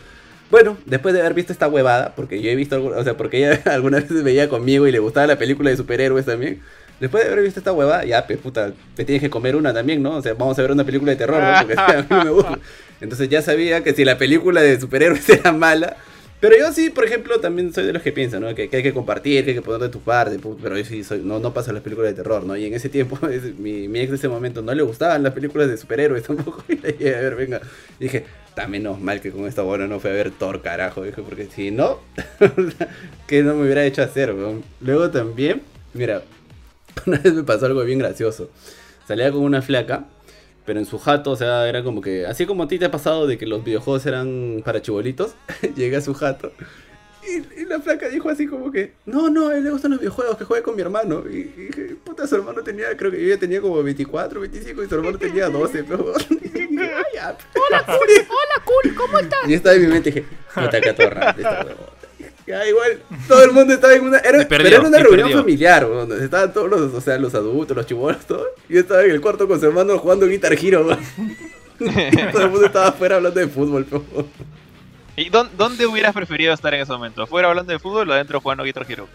bueno, 0.50 0.76
después 0.84 1.14
de 1.14 1.20
haber 1.20 1.34
visto 1.34 1.52
esta 1.52 1.66
huevada, 1.66 2.14
porque 2.14 2.40
yo 2.42 2.50
he 2.50 2.54
visto, 2.54 2.84
o 2.84 3.04
sea, 3.04 3.16
porque 3.16 3.38
ella 3.38 3.62
alguna 3.72 4.00
vez 4.00 4.22
veía 4.22 4.48
conmigo 4.48 4.86
y 4.86 4.92
le 4.92 4.98
gustaba 4.98 5.26
la 5.26 5.38
película 5.38 5.70
de 5.70 5.76
superhéroes 5.76 6.26
también. 6.26 6.60
Después 7.00 7.24
de 7.24 7.30
haber 7.30 7.44
visto 7.44 7.60
esta 7.60 7.72
huevada, 7.72 8.04
ya, 8.04 8.26
pues 8.26 8.38
puta, 8.38 8.72
te 8.94 9.04
tienes 9.04 9.22
que 9.22 9.30
comer 9.30 9.56
una 9.56 9.74
también, 9.74 10.02
¿no? 10.02 10.16
O 10.16 10.22
sea, 10.22 10.34
vamos 10.34 10.58
a 10.58 10.62
ver 10.62 10.70
una 10.70 10.84
película 10.84 11.12
de 11.12 11.16
terror, 11.16 11.42
¿no? 11.42 11.66
Porque 11.66 11.74
a 11.80 12.02
mí 12.02 12.24
me 12.24 12.30
gusta. 12.30 12.58
Entonces 13.00 13.28
ya 13.28 13.42
sabía 13.42 13.82
que 13.82 13.92
si 13.92 14.04
la 14.04 14.16
película 14.16 14.62
de 14.62 14.80
superhéroes 14.80 15.28
era 15.28 15.52
mala, 15.52 15.96
pero 16.40 16.56
yo 16.58 16.70
sí, 16.72 16.90
por 16.90 17.04
ejemplo, 17.04 17.40
también 17.40 17.72
soy 17.72 17.84
de 17.86 17.92
los 17.92 18.02
que 18.02 18.12
piensan, 18.12 18.42
¿no? 18.42 18.54
Que, 18.54 18.68
hay 18.70 18.82
que 18.82 18.92
compartir, 18.92 19.44
que 19.44 19.50
hay 19.50 19.56
que 19.56 19.62
poner 19.62 19.80
de 19.80 19.88
tu 19.88 20.00
parte, 20.00 20.38
pero 20.62 20.76
yo 20.76 20.84
sí 20.84 21.02
soy, 21.02 21.20
no, 21.20 21.38
no 21.38 21.54
paso 21.54 21.72
las 21.72 21.82
películas 21.82 22.10
de 22.10 22.16
terror, 22.16 22.44
¿no? 22.44 22.56
Y 22.56 22.66
en 22.66 22.74
ese 22.74 22.88
tiempo, 22.88 23.18
mi, 23.58 23.88
mi, 23.88 24.00
ex 24.00 24.10
de 24.10 24.16
ese 24.16 24.28
momento 24.28 24.60
no 24.60 24.74
le 24.74 24.82
gustaban 24.82 25.22
las 25.22 25.32
películas 25.32 25.68
de 25.68 25.76
superhéroes 25.76 26.24
tampoco. 26.24 26.62
Y 26.68 26.76
le 26.76 26.92
dije, 26.92 27.16
a 27.16 27.20
ver, 27.20 27.36
venga. 27.36 27.60
Y 27.98 28.04
dije, 28.04 28.24
también 28.54 28.82
menos 28.84 29.00
mal 29.00 29.20
que 29.20 29.30
con 29.30 29.46
esta 29.46 29.62
buena 29.62 29.86
no 29.86 29.98
fue 30.00 30.10
a 30.10 30.14
ver 30.14 30.30
Thor, 30.30 30.62
carajo. 30.62 31.02
Dije, 31.02 31.22
porque 31.22 31.46
si 31.46 31.70
no, 31.70 32.00
que 33.26 33.42
no 33.42 33.54
me 33.54 33.64
hubiera 33.64 33.84
hecho 33.84 34.02
hacer, 34.02 34.34
¿no? 34.34 34.62
Luego 34.80 35.10
también, 35.10 35.62
mira, 35.94 36.22
una 37.06 37.18
vez 37.18 37.34
me 37.34 37.42
pasó 37.44 37.66
algo 37.66 37.82
bien 37.84 37.98
gracioso. 37.98 38.50
Salía 39.06 39.30
con 39.30 39.42
una 39.42 39.62
flaca 39.62 40.06
pero 40.66 40.80
en 40.80 40.84
su 40.84 40.98
jato, 40.98 41.30
o 41.30 41.36
sea, 41.36 41.68
era 41.68 41.82
como 41.82 42.02
que, 42.02 42.26
así 42.26 42.44
como 42.44 42.64
a 42.64 42.68
ti 42.68 42.78
te 42.78 42.84
ha 42.84 42.90
pasado 42.90 43.26
de 43.26 43.38
que 43.38 43.46
los 43.46 43.64
videojuegos 43.64 44.04
eran 44.04 44.62
para 44.64 44.82
chibolitos, 44.82 45.34
llegué 45.76 45.96
a 45.96 46.00
su 46.00 46.12
jato 46.12 46.52
Y, 47.22 47.64
la 47.64 47.80
flaca 47.80 48.08
dijo 48.08 48.28
así 48.28 48.46
como 48.46 48.70
que, 48.70 48.92
no, 49.06 49.30
no, 49.30 49.48
a 49.48 49.56
él 49.56 49.64
le 49.64 49.70
gustan 49.70 49.92
los 49.92 50.00
videojuegos, 50.00 50.36
que 50.36 50.44
juegue 50.44 50.62
con 50.62 50.74
mi 50.76 50.82
hermano. 50.82 51.24
Y, 51.28 51.44
dije, 51.44 51.96
puta, 52.04 52.26
su 52.26 52.34
hermano 52.34 52.62
tenía, 52.62 52.96
creo 52.96 53.10
que 53.10 53.22
yo 53.22 53.28
ya 53.28 53.38
tenía 53.38 53.60
como 53.60 53.82
24, 53.82 54.40
25 54.40 54.82
y 54.82 54.88
su 54.88 54.94
hermano 54.94 55.18
tenía 55.18 55.48
12, 55.48 55.84
pero... 55.84 56.04
hola, 56.12 57.86
cool, 57.86 58.08
hola, 58.28 58.64
cool, 58.64 58.94
¿cómo 58.94 59.18
estás? 59.18 59.48
Y 59.48 59.54
estaba 59.54 59.76
en 59.76 59.82
mi 59.82 59.88
mente 59.88 60.10
dije, 60.10 60.26
puta, 60.54 60.80
que 60.80 60.90
atorrante 60.90 61.42
esta 61.42 61.64
ya, 62.46 62.66
igual, 62.66 63.00
todo 63.26 63.42
el 63.44 63.52
mundo 63.52 63.74
estaba 63.74 63.94
en 63.94 64.04
una. 64.04 64.18
Era, 64.18 64.46
pero 64.48 64.66
era 64.66 64.80
una 64.80 64.98
reunión 64.98 65.32
familiar, 65.32 65.86
donde 65.86 66.24
estaban 66.24 66.52
todos 66.52 66.70
los, 66.70 66.94
o 66.94 67.00
sea, 67.00 67.18
los 67.18 67.34
adultos, 67.34 67.76
los 67.76 67.86
chibolos, 67.86 68.24
todo. 68.26 68.46
Y 68.68 68.74
yo 68.74 68.80
estaba 68.80 69.02
en 69.02 69.10
el 69.10 69.20
cuarto 69.20 69.48
con 69.48 69.58
su 69.58 69.66
hermano 69.66 69.98
jugando 69.98 70.26
Guitar 70.26 70.52
Hero, 70.52 70.86
todo 72.32 72.42
el 72.42 72.50
mundo 72.50 72.66
estaba 72.66 72.88
afuera 72.88 73.16
hablando 73.16 73.40
de 73.40 73.48
fútbol, 73.48 73.86
¿Y 75.16 75.30
dónde, 75.30 75.86
hubieras 75.86 76.14
preferido 76.14 76.52
estar 76.52 76.72
en 76.74 76.82
ese 76.82 76.92
momento? 76.92 77.22
¿Afuera 77.22 77.48
hablando 77.48 77.72
de 77.72 77.78
fútbol 77.78 78.08
o 78.10 78.12
adentro 78.12 78.40
jugando 78.40 78.64
Guitar 78.64 78.86
Hero? 78.88 79.08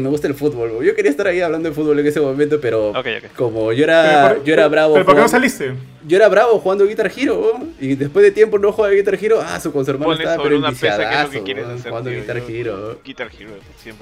Me 0.00 0.08
gusta 0.08 0.26
el 0.26 0.34
fútbol. 0.34 0.84
Yo 0.84 0.94
quería 0.94 1.10
estar 1.10 1.26
ahí 1.26 1.40
hablando 1.40 1.68
de 1.68 1.74
fútbol 1.74 1.98
en 1.98 2.06
ese 2.06 2.20
momento, 2.20 2.60
pero 2.60 2.92
como 3.36 3.72
yo 3.72 3.84
era, 3.84 4.42
yo 4.44 4.52
era 4.52 4.68
bravo. 4.68 4.94
¿Pero 4.94 5.06
por 5.06 5.14
qué 5.14 5.20
no 5.20 5.28
saliste? 5.28 5.74
Yo 6.06 6.16
era 6.16 6.28
bravo 6.28 6.58
jugando 6.58 6.86
Guitar 6.86 7.10
Hero, 7.14 7.52
y 7.80 7.94
después 7.94 8.24
de 8.24 8.30
tiempo 8.30 8.58
no 8.58 8.72
jugaba 8.72 8.94
Guitar 8.94 9.14
Hero. 9.20 9.40
Ah, 9.44 9.60
su 9.60 9.72
conservador 9.72 10.20
estaba 10.20 10.42
pero 10.42 10.58
una 10.58 10.70
pesa 10.70 11.30
que 11.30 11.54
jugando 11.88 12.10
Guitar 12.10 12.38
Hero. 12.38 13.00
Guitar 13.04 13.30
Hero, 13.38 13.50
100%. 13.84 13.94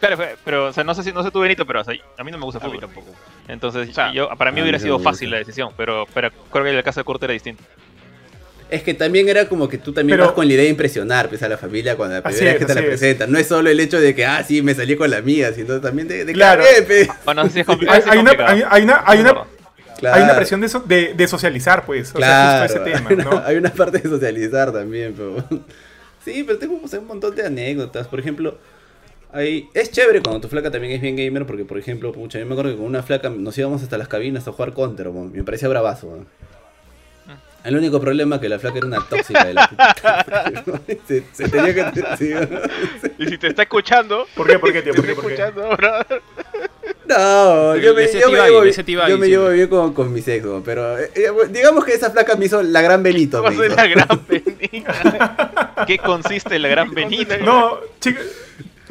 Claro, 0.00 0.16
pero 0.44 0.66
o 0.66 0.72
sea, 0.72 0.84
no 0.84 0.94
sé 0.94 1.02
si 1.02 1.12
no 1.12 1.22
sé 1.22 1.30
tú 1.30 1.40
Benito, 1.40 1.66
pero 1.66 1.80
a 1.80 2.24
mí 2.24 2.30
no 2.30 2.38
me 2.38 2.44
gusta 2.44 2.60
fútbol 2.60 2.80
tampoco. 2.80 3.12
Entonces, 3.48 3.90
yo, 4.14 4.28
para 4.36 4.52
mí 4.52 4.62
hubiera 4.62 4.78
sido 4.78 4.98
fácil 4.98 5.30
la 5.30 5.38
decisión, 5.38 5.72
pero, 5.76 6.06
pero 6.14 6.30
creo 6.50 6.64
que 6.64 6.76
el 6.76 6.82
caso 6.82 7.00
de 7.00 7.04
Kurt 7.04 7.22
era 7.22 7.32
distinto. 7.32 7.62
Es 8.70 8.84
que 8.84 8.94
también 8.94 9.28
era 9.28 9.48
como 9.48 9.68
que 9.68 9.78
tú 9.78 9.92
también 9.92 10.18
vas 10.18 10.30
con 10.30 10.46
la 10.46 10.54
idea 10.54 10.62
de 10.62 10.70
impresionar 10.70 11.28
pues, 11.28 11.42
a 11.42 11.48
la 11.48 11.58
familia 11.58 11.96
cuando 11.96 12.14
la 12.14 12.22
primera 12.22 12.52
vez 12.52 12.58
que 12.58 12.66
te 12.66 12.74
la 12.74 12.82
presentan. 12.82 13.32
No 13.32 13.38
es 13.38 13.48
solo 13.48 13.68
el 13.68 13.80
hecho 13.80 14.00
de 14.00 14.14
que, 14.14 14.24
ah, 14.24 14.44
sí, 14.46 14.62
me 14.62 14.74
salí 14.74 14.94
con 14.96 15.10
la 15.10 15.20
mía, 15.22 15.52
sino 15.52 15.80
también 15.80 16.06
de, 16.06 16.24
de 16.24 16.32
claro. 16.32 16.62
hay, 17.26 18.18
una, 18.18 18.30
hay, 18.46 18.82
una, 18.82 19.02
hay, 19.04 19.20
una, 19.20 19.46
hay 20.12 20.22
una 20.22 20.36
presión 20.36 20.60
de, 20.60 21.14
de, 21.14 21.28
socializar, 21.28 21.84
pues. 21.84 22.12
Claro. 22.12 22.64
ese 22.66 22.78
tema, 22.80 23.10
¿no? 23.24 23.42
hay 23.44 23.56
una 23.56 23.70
parte 23.70 23.98
de 23.98 24.08
socializar 24.08 24.72
también, 24.72 25.14
pero... 25.16 25.44
Sí, 26.22 26.44
pero 26.46 26.58
tengo 26.58 26.74
un 26.74 27.06
montón 27.06 27.34
de 27.34 27.46
anécdotas. 27.46 28.06
Por 28.06 28.20
ejemplo, 28.20 28.58
hay... 29.32 29.70
es 29.72 29.90
chévere 29.90 30.20
cuando 30.20 30.42
tu 30.42 30.48
flaca 30.48 30.70
también 30.70 30.92
es 30.92 31.00
bien 31.00 31.16
gamer, 31.16 31.46
porque, 31.46 31.64
por 31.64 31.78
ejemplo, 31.78 32.12
pucha, 32.12 32.38
yo 32.38 32.44
me 32.44 32.52
acuerdo 32.52 32.72
que 32.72 32.76
con 32.76 32.84
una 32.84 33.02
flaca 33.02 33.30
nos 33.30 33.56
íbamos 33.56 33.82
hasta 33.82 33.96
las 33.96 34.06
cabinas 34.06 34.46
a 34.46 34.52
jugar 34.52 34.74
Counter, 34.74 35.08
me 35.10 35.42
parecía 35.44 35.68
bravazo. 35.68 36.26
El 37.62 37.76
único 37.76 38.00
problema 38.00 38.36
es 38.36 38.40
que 38.40 38.48
la 38.48 38.58
flaca 38.58 38.78
era 38.78 38.86
una 38.86 39.00
tóxica 39.06 39.44
de 39.44 39.54
la 39.54 39.68
se, 41.06 41.24
se, 41.32 41.48
tenía 41.48 41.74
que. 41.74 42.54
y 43.18 43.26
si 43.26 43.38
te 43.38 43.48
está 43.48 43.62
escuchando. 43.62 44.26
¿Por 44.34 44.46
qué? 44.46 44.58
¿Por 44.58 44.72
qué, 44.72 44.82
tío? 44.82 44.94
¿Por 44.94 45.04
qué? 45.04 45.14
¿Por 45.14 45.26
qué? 45.26 45.34
escuchando, 45.34 45.76
No, 47.06 47.76
yo 47.76 47.94
me, 47.94 48.10
yo 48.10 48.30
me, 48.30 48.38
llevo, 48.38 48.64
yo 49.08 49.18
me 49.18 49.28
llevo 49.28 49.48
bien 49.50 49.68
con, 49.68 49.92
con 49.92 50.12
mi 50.12 50.22
sexo, 50.22 50.62
pero 50.64 50.98
eh, 50.98 51.10
eh, 51.14 51.30
digamos 51.50 51.84
que 51.84 51.92
esa 51.92 52.10
flaca 52.10 52.34
me 52.36 52.46
hizo 52.46 52.62
la 52.62 52.80
gran 52.80 53.02
Benito. 53.02 53.42
¿Cómo 53.42 53.62
la 53.62 53.86
gran 53.86 54.08
Benita? 54.28 55.84
¿Qué 55.86 55.98
consiste 55.98 56.58
la 56.58 56.68
gran 56.68 56.94
Benita? 56.94 57.36
No, 57.38 57.78
chicos, 58.00 58.24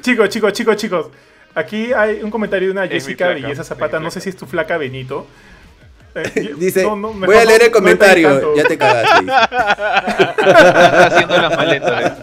chicos, 0.01 0.30
chicos, 0.30 0.53
chicos, 0.53 0.76
chicos. 0.76 1.07
Aquí 1.55 1.91
hay 1.91 2.22
un 2.22 2.30
comentario 2.30 2.67
de 2.67 2.72
una 2.72 2.88
Jessica 2.88 3.30
Belleza 3.30 3.63
Zapata, 3.63 3.99
no 3.99 4.11
sé 4.11 4.22
si 4.22 4.30
es 4.30 4.38
tu 4.38 4.45
flaca 4.45 4.78
Benito, 4.78 5.26
eh, 6.24 6.53
Dice, 6.57 6.86
voy 6.86 7.38
a 7.38 7.45
leer 7.45 7.63
el 7.63 7.72
comentario. 7.72 8.55
ya 8.55 8.63
te 8.63 8.78
cagaste. 8.78 9.26
haciendo 11.05 11.38
las 11.38 11.57
maletas. 11.57 12.13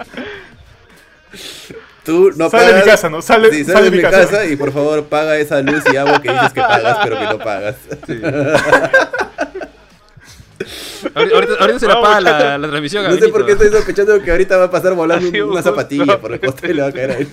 Tú 2.04 2.30
no 2.36 2.48
sale 2.48 2.66
pagas. 2.66 2.74
de 2.74 2.80
mi 2.80 2.86
casa, 2.86 3.08
¿no? 3.10 3.20
Sale, 3.20 3.50
sí, 3.50 3.64
sale, 3.64 3.90
de 3.90 3.96
mi 3.96 4.02
casa. 4.02 4.44
y 4.46 4.54
por 4.56 4.72
favor 4.72 5.04
paga 5.06 5.36
esa 5.38 5.60
luz 5.60 5.82
y 5.92 5.96
agua 5.96 6.22
que 6.22 6.30
dices 6.30 6.52
que 6.52 6.60
pagas, 6.60 6.98
pero 7.02 7.18
que 7.18 7.24
no 7.24 7.38
pagas. 7.38 7.76
Sí. 8.06 8.20
ahorita, 11.14 11.54
ahorita, 11.58 11.78
se 11.80 11.86
la 11.86 12.00
paga 12.00 12.20
la, 12.20 12.58
la, 12.58 12.68
transmisión. 12.68 13.04
No 13.04 13.16
sé 13.16 13.28
por 13.28 13.44
qué 13.44 13.52
estoy 13.52 13.70
sospechando 13.70 14.22
que 14.22 14.30
ahorita 14.30 14.56
va 14.56 14.64
a 14.64 14.70
pasar 14.70 14.94
volando 14.94 15.46
una 15.46 15.62
zapatilla 15.62 16.20
por 16.20 16.32
el 16.32 16.40
coste 16.40 16.70
y 16.70 16.74
le 16.74 16.82
va 16.82 16.88
a 16.88 16.92
caer 16.92 17.10
ahí. 17.10 17.28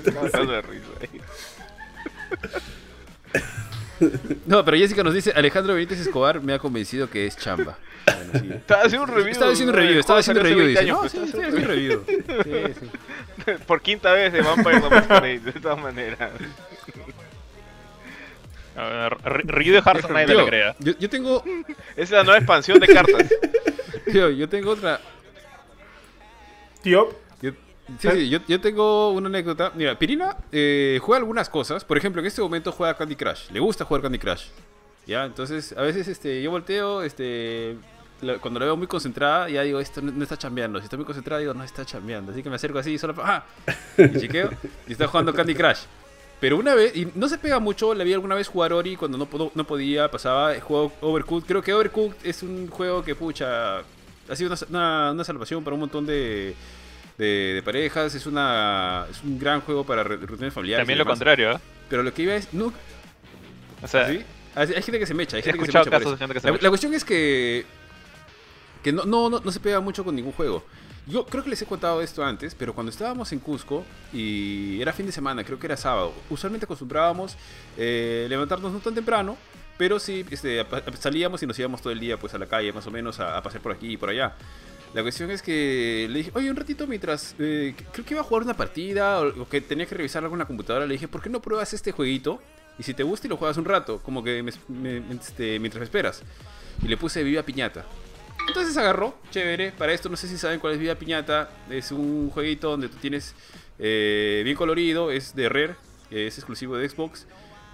No, 4.45 4.65
pero 4.65 4.77
Jessica 4.77 5.03
nos 5.03 5.13
dice, 5.13 5.31
Alejandro 5.35 5.73
Benítez 5.73 5.99
Escobar 5.99 6.41
me 6.41 6.53
ha 6.53 6.59
convencido 6.59 7.09
que 7.09 7.25
es 7.25 7.37
chamba. 7.37 7.77
Estaba 8.33 8.83
haciendo 8.83 9.03
un 9.03 9.15
review. 9.15 9.31
Estaba 9.31 9.51
haciendo 9.51 9.73
un 9.73 9.79
review, 9.79 9.99
estaba 9.99 10.19
haciendo 10.19 10.41
un 10.41 10.47
review. 10.47 10.67
Dice, 10.67 10.85
no, 10.85 11.09
sí, 11.09 11.17
estoy 11.23 11.43
haciendo 11.43 11.57
un 11.57 11.67
review. 11.67 12.05
Por 13.67 13.81
quinta 13.81 14.11
vez 14.13 14.33
de 14.33 14.41
Vampire 14.41 14.81
the 14.81 14.89
Masquerade, 14.89 15.39
de 15.39 15.51
todas 15.53 15.79
maneras. 15.79 16.31
Review 19.23 19.73
de 19.73 19.81
Hearthstone 19.81 20.13
nadie 20.13 20.35
le 20.35 20.45
crea. 20.45 20.75
Yo, 20.79 20.93
yo 20.97 21.09
tengo... 21.09 21.43
Esa 21.95 22.01
es 22.01 22.11
la 22.11 22.23
nueva 22.23 22.37
expansión 22.39 22.79
de 22.79 22.87
cartas. 22.87 23.29
Tío, 24.11 24.29
yo 24.29 24.49
tengo 24.49 24.71
otra... 24.71 24.99
Tío, 26.81 27.15
Sí, 27.99 28.09
sí, 28.09 28.29
yo, 28.29 28.39
yo, 28.47 28.61
tengo 28.61 29.11
una 29.11 29.27
anécdota. 29.27 29.71
Mira, 29.75 29.97
Pirina 29.99 30.37
eh, 30.51 30.99
juega 31.01 31.19
algunas 31.19 31.49
cosas. 31.49 31.83
Por 31.83 31.97
ejemplo, 31.97 32.21
en 32.21 32.27
este 32.27 32.41
momento 32.41 32.71
juega 32.71 32.95
Candy 32.95 33.15
Crush. 33.15 33.49
Le 33.51 33.59
gusta 33.59 33.83
jugar 33.83 34.01
Candy 34.01 34.19
Crush. 34.19 34.45
Ya, 35.05 35.25
entonces 35.25 35.73
a 35.77 35.81
veces 35.81 36.07
este, 36.07 36.41
yo 36.41 36.49
volteo, 36.49 37.03
este, 37.03 37.75
cuando 38.39 38.59
la 38.61 38.67
veo 38.67 38.77
muy 38.77 38.87
concentrada, 38.87 39.49
ya 39.49 39.63
digo, 39.63 39.81
esto 39.81 40.01
no, 40.01 40.23
está 40.23 40.37
chambeando. 40.37 40.79
Si 40.79 40.85
está 40.85 40.95
muy 40.95 41.05
concentrada, 41.05 41.41
digo, 41.41 41.53
no 41.53 41.63
está 41.63 41.85
chambeando. 41.85 42.31
Así 42.31 42.41
que 42.41 42.49
me 42.49 42.55
acerco 42.55 42.79
así 42.79 42.91
y 42.91 42.97
solo. 42.97 43.15
¡Ah! 43.17 43.43
Y 43.97 44.19
chiqueo. 44.19 44.49
y 44.87 44.93
está 44.93 45.07
jugando 45.07 45.33
Candy 45.33 45.53
Crush. 45.53 45.79
Pero 46.39 46.57
una 46.57 46.75
vez, 46.75 46.95
y 46.95 47.07
no 47.15 47.27
se 47.27 47.37
pega 47.37 47.59
mucho, 47.59 47.93
le 47.93 48.03
vi 48.03 48.13
alguna 48.13 48.35
vez 48.35 48.47
jugar 48.47 48.73
Ori 48.73 48.95
cuando 48.95 49.17
no, 49.17 49.51
no 49.53 49.63
podía, 49.65 50.09
pasaba, 50.09 50.57
juego 50.59 50.91
Overcooked. 51.01 51.47
Creo 51.47 51.61
que 51.61 51.73
Overcooked 51.73 52.25
es 52.25 52.43
un 52.43 52.69
juego 52.69 53.03
que, 53.03 53.15
pucha, 53.15 53.79
ha 53.79 54.35
sido 54.35 54.53
una, 54.69 55.11
una 55.11 55.23
salvación 55.23 55.63
para 55.63 55.73
un 55.73 55.81
montón 55.81 56.05
de 56.05 56.55
de, 57.17 57.61
parejas, 57.63 58.15
es 58.15 58.25
una 58.25 59.05
es 59.09 59.23
un 59.23 59.39
gran 59.39 59.61
juego 59.61 59.85
para 59.85 60.03
reuniones 60.03 60.53
familiares. 60.53 60.81
También 60.81 60.99
lo 60.99 61.05
contrario, 61.05 61.51
¿eh? 61.51 61.57
Pero 61.89 62.03
lo 62.03 62.13
que 62.13 62.23
iba 62.23 62.35
es. 62.35 62.53
No, 62.53 62.73
o 63.83 63.87
sea, 63.87 64.07
Hay 64.55 64.67
gente 64.67 64.99
que 64.99 65.05
se 65.05 65.13
mecha, 65.13 65.37
hay 65.37 65.43
gente 65.43 65.59
que 65.59 65.65
se 65.65 65.77
mecha. 65.77 65.89
la, 66.61 66.69
cuestión 66.69 66.93
es 66.93 67.03
que. 67.03 67.65
Que 68.81 68.91
no, 68.91 69.05
no, 69.05 69.29
no, 69.29 69.51
se 69.51 69.59
pega 69.59 69.79
mucho 69.79 70.03
con 70.03 70.15
ningún 70.15 70.33
juego. 70.33 70.63
Yo 71.05 71.25
creo 71.25 71.43
que 71.43 71.49
les 71.49 71.61
he 71.61 71.65
contado 71.65 72.01
esto 72.01 72.23
antes, 72.23 72.55
pero 72.55 72.73
cuando 72.73 72.89
estábamos 72.89 73.31
en 73.33 73.39
Cusco 73.39 73.83
y 74.13 74.81
era 74.81 74.93
fin 74.93 75.05
de 75.05 75.11
semana, 75.11 75.43
creo 75.43 75.59
que 75.59 75.67
era 75.67 75.75
sábado, 75.75 76.13
usualmente 76.29 76.63
acostumbrábamos 76.63 77.35
eh, 77.77 78.25
levantarnos 78.29 78.71
no 78.71 78.79
tan 78.79 78.95
temprano, 78.95 79.37
pero 79.77 79.99
sí 79.99 80.25
este, 80.29 80.65
salíamos 80.99 81.43
y 81.43 81.47
nos 81.47 81.59
íbamos 81.59 81.81
todo 81.81 81.91
el 81.91 81.99
día 81.99 82.17
pues 82.17 82.33
a 82.33 82.37
la 82.37 82.45
calle 82.45 82.71
más 82.71 82.87
o 82.87 82.91
menos 82.91 83.19
a, 83.19 83.37
a 83.37 83.43
pasear 83.43 83.61
por 83.61 83.73
aquí 83.73 83.93
y 83.93 83.97
por 83.97 84.09
allá. 84.09 84.33
La 84.93 85.01
cuestión 85.01 85.31
es 85.31 85.41
que 85.41 86.07
le 86.09 86.19
dije, 86.19 86.31
oye, 86.35 86.51
un 86.51 86.55
ratito 86.55 86.85
mientras. 86.85 87.35
Eh, 87.39 87.73
creo 87.91 88.05
que 88.05 88.13
iba 88.13 88.21
a 88.21 88.23
jugar 88.23 88.43
una 88.43 88.55
partida 88.55 89.21
o, 89.21 89.49
que 89.49 89.59
tenía 89.59 89.85
que 89.87 89.95
revisar 89.95 90.23
algo 90.23 90.35
la 90.35 90.45
computadora. 90.45 90.85
Le 90.85 90.93
dije, 90.93 91.07
¿por 91.07 91.21
qué 91.21 91.29
no 91.29 91.41
pruebas 91.41 91.73
este 91.73 91.91
jueguito? 91.91 92.39
Y 92.77 92.83
si 92.83 92.93
te 92.93 93.03
gusta 93.03 93.27
y 93.27 93.29
lo 93.29 93.37
juegas 93.37 93.57
un 93.57 93.65
rato, 93.65 93.99
como 93.99 94.23
que 94.23 94.39
este, 95.19 95.59
mientras 95.59 95.79
me 95.79 95.85
esperas. 95.85 96.21
Y 96.83 96.87
le 96.87 96.97
puse 96.97 97.23
Viva 97.23 97.43
Piñata. 97.43 97.85
Entonces 98.47 98.75
agarró, 98.77 99.15
chévere. 99.31 99.71
Para 99.71 99.93
esto 99.93 100.09
no 100.09 100.17
sé 100.17 100.27
si 100.27 100.37
saben 100.37 100.59
cuál 100.59 100.73
es 100.73 100.79
Viva 100.79 100.95
Piñata. 100.95 101.49
Es 101.69 101.91
un 101.91 102.29
jueguito 102.29 102.69
donde 102.69 102.89
tú 102.89 102.97
tienes 102.97 103.33
eh, 103.79 104.41
bien 104.43 104.55
colorido, 104.55 105.11
es 105.11 105.35
de 105.35 105.49
Rare, 105.49 105.75
es 106.11 106.37
exclusivo 106.37 106.77
de 106.77 106.87
Xbox. 106.87 107.25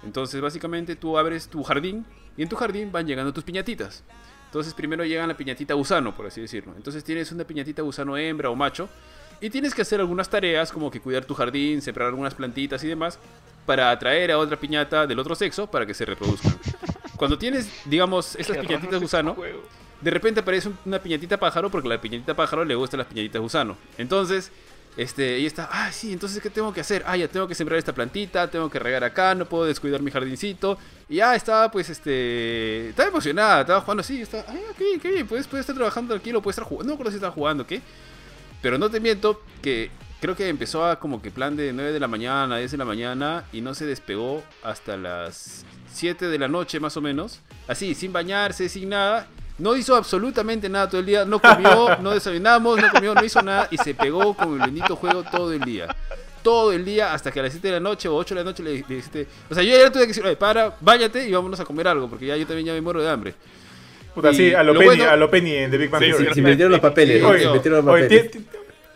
Entonces 0.04 0.40
básicamente 0.40 0.96
tú 0.96 1.18
abres 1.18 1.48
tu 1.48 1.62
jardín 1.62 2.06
y 2.36 2.42
en 2.42 2.48
tu 2.48 2.56
jardín 2.56 2.92
van 2.92 3.06
llegando 3.06 3.32
tus 3.32 3.44
piñatitas. 3.44 4.04
Entonces 4.50 4.74
primero 4.74 5.04
llega 5.04 5.24
la 5.28 5.36
piñatita 5.36 5.74
gusano, 5.74 6.12
por 6.12 6.26
así 6.26 6.40
decirlo. 6.40 6.72
Entonces 6.76 7.04
tienes 7.04 7.30
una 7.30 7.44
piñatita 7.44 7.82
gusano 7.82 8.16
hembra 8.16 8.50
o 8.50 8.56
macho. 8.56 8.88
Y 9.40 9.48
tienes 9.48 9.72
que 9.72 9.82
hacer 9.82 10.00
algunas 10.00 10.28
tareas 10.28 10.72
como 10.72 10.90
que 10.90 11.00
cuidar 11.00 11.24
tu 11.24 11.34
jardín, 11.34 11.80
sembrar 11.80 12.08
algunas 12.08 12.34
plantitas 12.34 12.82
y 12.82 12.88
demás. 12.88 13.20
Para 13.64 13.92
atraer 13.92 14.32
a 14.32 14.38
otra 14.38 14.58
piñata 14.58 15.06
del 15.06 15.20
otro 15.20 15.36
sexo 15.36 15.70
para 15.70 15.86
que 15.86 15.94
se 15.94 16.04
reproduzcan. 16.04 16.58
Cuando 17.16 17.38
tienes, 17.38 17.70
digamos, 17.84 18.34
estas 18.34 18.56
piñatitas 18.56 19.00
gusano, 19.00 19.36
de 20.00 20.10
repente 20.10 20.40
aparece 20.40 20.70
una 20.84 20.98
piñatita 20.98 21.36
pájaro 21.36 21.70
porque 21.70 21.86
a 21.86 21.90
la 21.90 22.00
piñatita 22.00 22.34
pájaro 22.34 22.64
le 22.64 22.74
gustan 22.74 22.98
las 22.98 23.06
piñatitas 23.06 23.40
gusano. 23.40 23.76
Entonces 23.98 24.50
este, 25.00 25.38
y 25.38 25.46
está, 25.46 25.66
ah, 25.72 25.90
sí, 25.90 26.12
entonces, 26.12 26.42
¿qué 26.42 26.50
tengo 26.50 26.74
que 26.74 26.82
hacer? 26.82 27.02
Ah, 27.06 27.16
ya 27.16 27.26
tengo 27.26 27.48
que 27.48 27.54
sembrar 27.54 27.78
esta 27.78 27.94
plantita, 27.94 28.50
tengo 28.50 28.68
que 28.68 28.78
regar 28.78 29.02
acá, 29.02 29.34
no 29.34 29.46
puedo 29.46 29.64
descuidar 29.64 30.02
mi 30.02 30.10
jardincito. 30.10 30.76
Y 31.08 31.16
ya 31.16 31.34
estaba, 31.34 31.70
pues, 31.70 31.88
este, 31.88 32.90
estaba 32.90 33.08
emocionada, 33.08 33.62
estaba 33.62 33.80
jugando 33.80 34.02
así, 34.02 34.20
estaba, 34.20 34.44
ay, 34.46 34.60
qué 34.76 34.84
bien, 34.84 35.00
qué 35.00 35.08
bien, 35.08 35.26
puedes, 35.26 35.46
puedes 35.46 35.62
estar 35.62 35.74
trabajando 35.74 36.12
tranquilo, 36.12 36.42
puedes 36.42 36.58
estar 36.58 36.68
jugando, 36.68 36.84
no 36.84 36.90
me 36.90 36.94
acuerdo 36.96 37.12
si 37.12 37.16
estaba 37.16 37.32
jugando, 37.32 37.66
¿qué? 37.66 37.80
Pero 38.60 38.76
no 38.76 38.90
te 38.90 39.00
miento 39.00 39.42
que 39.62 39.90
creo 40.20 40.36
que 40.36 40.50
empezó 40.50 40.84
a 40.84 41.00
como 41.00 41.22
que 41.22 41.30
plan 41.30 41.56
de 41.56 41.72
9 41.72 41.92
de 41.92 42.00
la 42.00 42.06
mañana, 42.06 42.58
10 42.58 42.70
de 42.70 42.76
la 42.76 42.84
mañana 42.84 43.44
y 43.54 43.62
no 43.62 43.72
se 43.72 43.86
despegó 43.86 44.44
hasta 44.62 44.98
las 44.98 45.64
7 45.94 46.28
de 46.28 46.38
la 46.38 46.48
noche 46.48 46.78
más 46.78 46.98
o 46.98 47.00
menos. 47.00 47.40
Así, 47.68 47.94
sin 47.94 48.12
bañarse, 48.12 48.68
sin 48.68 48.90
nada. 48.90 49.28
No 49.60 49.76
hizo 49.76 49.94
absolutamente 49.94 50.68
nada 50.68 50.88
todo 50.88 51.00
el 51.00 51.06
día, 51.06 51.24
no 51.24 51.38
comió, 51.38 51.96
no 52.00 52.10
desayunamos, 52.12 52.80
no 52.80 52.90
comió, 52.90 53.14
no 53.14 53.24
hizo 53.24 53.42
nada 53.42 53.68
y 53.70 53.76
se 53.76 53.94
pegó 53.94 54.34
con 54.34 54.54
el 54.54 54.60
bendito 54.60 54.96
juego 54.96 55.22
todo 55.22 55.52
el 55.52 55.60
día. 55.60 55.94
Todo 56.42 56.72
el 56.72 56.84
día 56.84 57.12
hasta 57.12 57.30
que 57.30 57.40
a 57.40 57.42
las 57.42 57.52
7 57.52 57.68
de 57.68 57.74
la 57.74 57.80
noche 57.80 58.08
o 58.08 58.16
8 58.16 58.34
de 58.34 58.40
la 58.40 58.44
noche 58.44 58.62
le, 58.62 58.70
dijiste... 58.70 59.26
O 59.50 59.54
sea, 59.54 59.62
yo 59.62 59.76
ya 59.76 59.92
tuve 59.92 60.02
que 60.02 60.14
decir, 60.14 60.38
para, 60.38 60.74
váyate 60.80 61.28
y 61.28 61.32
vámonos 61.32 61.60
a 61.60 61.66
comer 61.66 61.86
algo, 61.88 62.08
porque 62.08 62.26
ya 62.26 62.36
yo 62.36 62.46
también 62.46 62.66
ya 62.66 62.72
me 62.72 62.80
muero 62.80 63.02
de 63.02 63.10
hambre. 63.10 63.34
Puta, 64.14 64.32
sí, 64.32 64.54
a 64.54 64.62
lo, 64.62 64.76
Penny, 64.76 65.02
a 65.02 65.16
lo 65.16 65.30
Penny 65.30 65.54
en 65.54 65.70
The 65.70 65.76
Big 65.76 65.90
Bang 65.90 66.02
Theory. 66.02 66.26
Sí, 66.28 66.34
se 66.34 66.42
metieron 66.42 66.72
los 66.72 66.80
papeles. 66.80 67.22
se 67.22 67.48
metieron 67.50 67.84
los 67.84 67.94
papeles. 67.94 68.30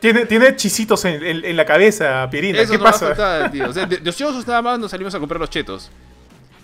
Tiene, 0.00 0.26
tiene 0.26 0.56
chisitos 0.56 1.04
en, 1.04 1.44
en, 1.44 1.56
la 1.56 1.64
cabeza, 1.64 2.28
Pirina. 2.30 2.64
¿Qué 2.66 2.78
pasa? 2.78 3.50
tío. 3.50 3.68
O 3.68 3.72
sea, 3.72 3.86
de, 3.86 3.98
de 3.98 4.10
ociosos 4.10 4.46
nada 4.46 4.60
más 4.60 4.78
nos 4.78 4.90
salimos 4.90 5.14
a 5.14 5.18
comprar 5.18 5.40
los 5.40 5.48
chetos. 5.48 5.90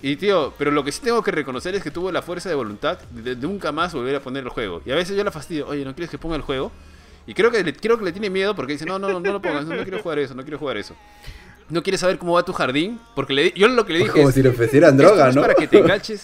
Y 0.03 0.17
tío, 0.17 0.55
pero 0.57 0.71
lo 0.71 0.83
que 0.83 0.93
sí 0.93 1.01
tengo 1.03 1.23
que 1.23 1.31
reconocer 1.31 1.75
es 1.75 1.83
que 1.83 1.91
tuvo 1.91 2.11
la 2.11 2.23
fuerza 2.23 2.49
de 2.49 2.55
voluntad 2.55 2.99
de, 3.11 3.37
nunca 3.37 3.71
más 3.73 3.93
volver 3.93 4.17
a 4.17 4.21
poner 4.21 4.45
el 4.45 4.51
juego. 4.51 4.83
Y 4.87 4.91
a 4.91 4.95
veces 4.95 5.17
yo 5.17 5.25
la 5.25 5.31
fastidio, 5.31 5.67
oye, 5.69 5.85
¿no 5.85 5.95
quieres 5.95 6.11
que 6.11 6.19
ponga 6.19 6.37
el 6.37 6.43
juego? 6.43 6.73
Y 7.27 7.35
creo 7.35 7.51
que 7.51 7.63
le, 7.63 7.75
creo 7.75 7.99
que 7.99 8.05
le 8.05 8.13
tiene 8.13 8.31
miedo 8.31 8.57
porque 8.57 8.73
dice, 8.73 8.87
no, 8.87 8.99
no, 8.99 9.09
no, 9.09 9.21
no 9.21 9.33
lo 9.33 9.43
pongas, 9.43 9.67
no 9.67 9.77
quiero 9.83 10.03
jugar 10.03 10.19
eso, 10.19 10.35
no 10.35 10.43
quiero 10.43 10.59
jugar 10.59 10.79
eso 10.79 10.97
no 11.71 11.83
quieres 11.83 12.01
saber 12.01 12.18
cómo 12.18 12.35
va 12.35 12.45
tu 12.45 12.53
jardín, 12.53 12.99
porque 13.14 13.33
le, 13.33 13.53
yo 13.53 13.68
lo 13.68 13.85
que 13.87 13.93
le 13.93 13.99
dije 14.01 14.11
como 14.11 14.31
si 14.33 14.43
le 14.43 14.51
ofrecieran 14.51 14.97
droga, 14.97 15.25
no, 15.25 15.31
es 15.31 15.37
para 15.37 15.55
que 15.55 15.66
te 15.66 15.79
enganches. 15.81 16.21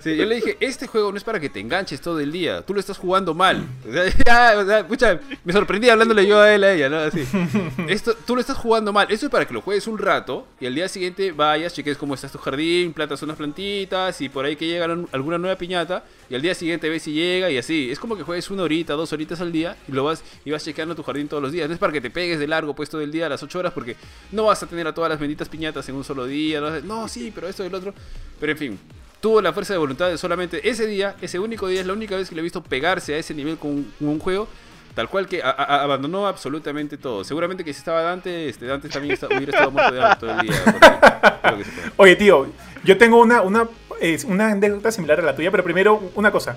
Sí, 0.00 0.16
yo 0.16 0.24
le 0.24 0.36
dije, 0.36 0.56
este 0.60 0.86
juego 0.86 1.10
no 1.10 1.18
es 1.18 1.24
para 1.24 1.40
que 1.40 1.48
te 1.48 1.60
enganches 1.60 2.00
todo 2.00 2.20
el 2.20 2.32
día, 2.32 2.62
tú 2.62 2.74
lo 2.74 2.80
estás 2.80 2.98
jugando 2.98 3.34
mal. 3.34 3.66
O 3.88 3.92
sea, 3.92 4.04
ya, 4.26 4.58
o 4.58 4.66
sea, 4.66 4.86
pucha, 4.86 5.20
me 5.44 5.52
sorprendí 5.52 5.88
hablándole 5.88 6.26
yo 6.26 6.40
a 6.40 6.54
él 6.54 6.64
a 6.64 6.72
ella, 6.72 6.88
¿no? 6.88 6.98
Así. 6.98 7.24
Esto, 7.88 8.14
tú 8.26 8.34
lo 8.34 8.40
estás 8.40 8.56
jugando 8.56 8.92
mal, 8.92 9.06
esto 9.10 9.26
es 9.26 9.32
para 9.32 9.44
que 9.44 9.54
lo 9.54 9.60
juegues 9.60 9.86
un 9.86 9.98
rato 9.98 10.46
y 10.60 10.66
al 10.66 10.74
día 10.74 10.88
siguiente 10.88 11.32
vayas, 11.32 11.72
cheques 11.72 11.96
cómo 11.96 12.14
está 12.14 12.28
tu 12.28 12.38
jardín, 12.38 12.92
plantas 12.92 13.22
unas 13.22 13.36
plantitas 13.36 14.20
y 14.20 14.28
por 14.28 14.44
ahí 14.44 14.56
que 14.56 14.66
llega 14.66 14.84
alguna 15.12 15.38
nueva 15.38 15.56
piñata 15.56 16.04
y 16.28 16.34
al 16.34 16.42
día 16.42 16.54
siguiente 16.54 16.88
ves 16.88 17.02
si 17.02 17.12
llega 17.12 17.50
y 17.50 17.58
así. 17.58 17.90
Es 17.90 17.98
como 17.98 18.16
que 18.16 18.22
juegues 18.22 18.50
una 18.50 18.62
horita, 18.62 18.94
dos 18.94 19.12
horitas 19.12 19.40
al 19.40 19.52
día 19.52 19.76
y 19.88 19.92
lo 19.92 20.04
vas 20.04 20.22
y 20.44 20.50
vas 20.50 20.64
chequeando 20.64 20.94
tu 20.94 21.02
jardín 21.02 21.28
todos 21.28 21.42
los 21.42 21.52
días. 21.52 21.68
No 21.68 21.74
es 21.74 21.80
para 21.80 21.92
que 21.92 22.00
te 22.00 22.10
pegues 22.10 22.38
de 22.38 22.46
largo 22.46 22.74
puesto 22.74 22.98
del 22.98 23.12
día 23.12 23.26
a 23.26 23.28
las 23.28 23.42
8 23.42 23.58
horas 23.58 23.72
porque 23.72 23.96
no 24.32 24.44
vas 24.44 24.62
a 24.62 24.66
tener 24.66 24.75
a 24.84 24.94
todas 24.94 25.10
las 25.10 25.20
benditas 25.20 25.48
piñatas 25.48 25.88
en 25.88 25.94
un 25.94 26.04
solo 26.04 26.26
día. 26.26 26.60
No, 26.82 27.08
sí, 27.08 27.32
pero 27.34 27.48
esto 27.48 27.62
y 27.62 27.68
el 27.68 27.74
otro. 27.74 27.94
Pero 28.40 28.52
en 28.52 28.58
fin, 28.58 28.78
tuvo 29.20 29.40
la 29.40 29.52
fuerza 29.52 29.72
de 29.72 29.78
voluntad 29.78 30.08
de 30.08 30.18
solamente 30.18 30.68
ese 30.68 30.86
día, 30.86 31.14
ese 31.20 31.38
único 31.38 31.68
día, 31.68 31.80
es 31.80 31.86
la 31.86 31.92
única 31.92 32.16
vez 32.16 32.28
que 32.28 32.34
le 32.34 32.40
he 32.40 32.42
visto 32.42 32.62
pegarse 32.62 33.14
a 33.14 33.18
ese 33.18 33.34
nivel 33.34 33.56
con 33.56 33.86
un, 34.00 34.18
juego. 34.18 34.48
Tal 34.94 35.10
cual 35.10 35.28
que 35.28 35.42
abandonó 35.42 36.26
absolutamente 36.26 36.96
todo. 36.96 37.22
Seguramente 37.22 37.62
que 37.62 37.72
si 37.72 37.78
estaba 37.78 38.00
Dante, 38.00 38.48
este, 38.48 38.64
Dante 38.64 38.88
también 38.88 39.18
hubiera 39.28 39.52
estado 39.52 39.70
muerto 39.70 39.94
de 39.94 40.16
todo 40.18 40.40
el 40.40 40.46
día. 40.46 41.60
Oye, 41.96 42.16
tío, 42.16 42.46
yo 42.82 42.96
tengo 42.96 43.20
una 43.20 43.68
es 44.00 44.24
una 44.24 44.52
anécdota 44.52 44.90
similar 44.90 45.20
a 45.20 45.22
la 45.22 45.36
tuya, 45.36 45.50
pero 45.50 45.64
primero 45.64 46.02
una 46.14 46.30
cosa. 46.30 46.56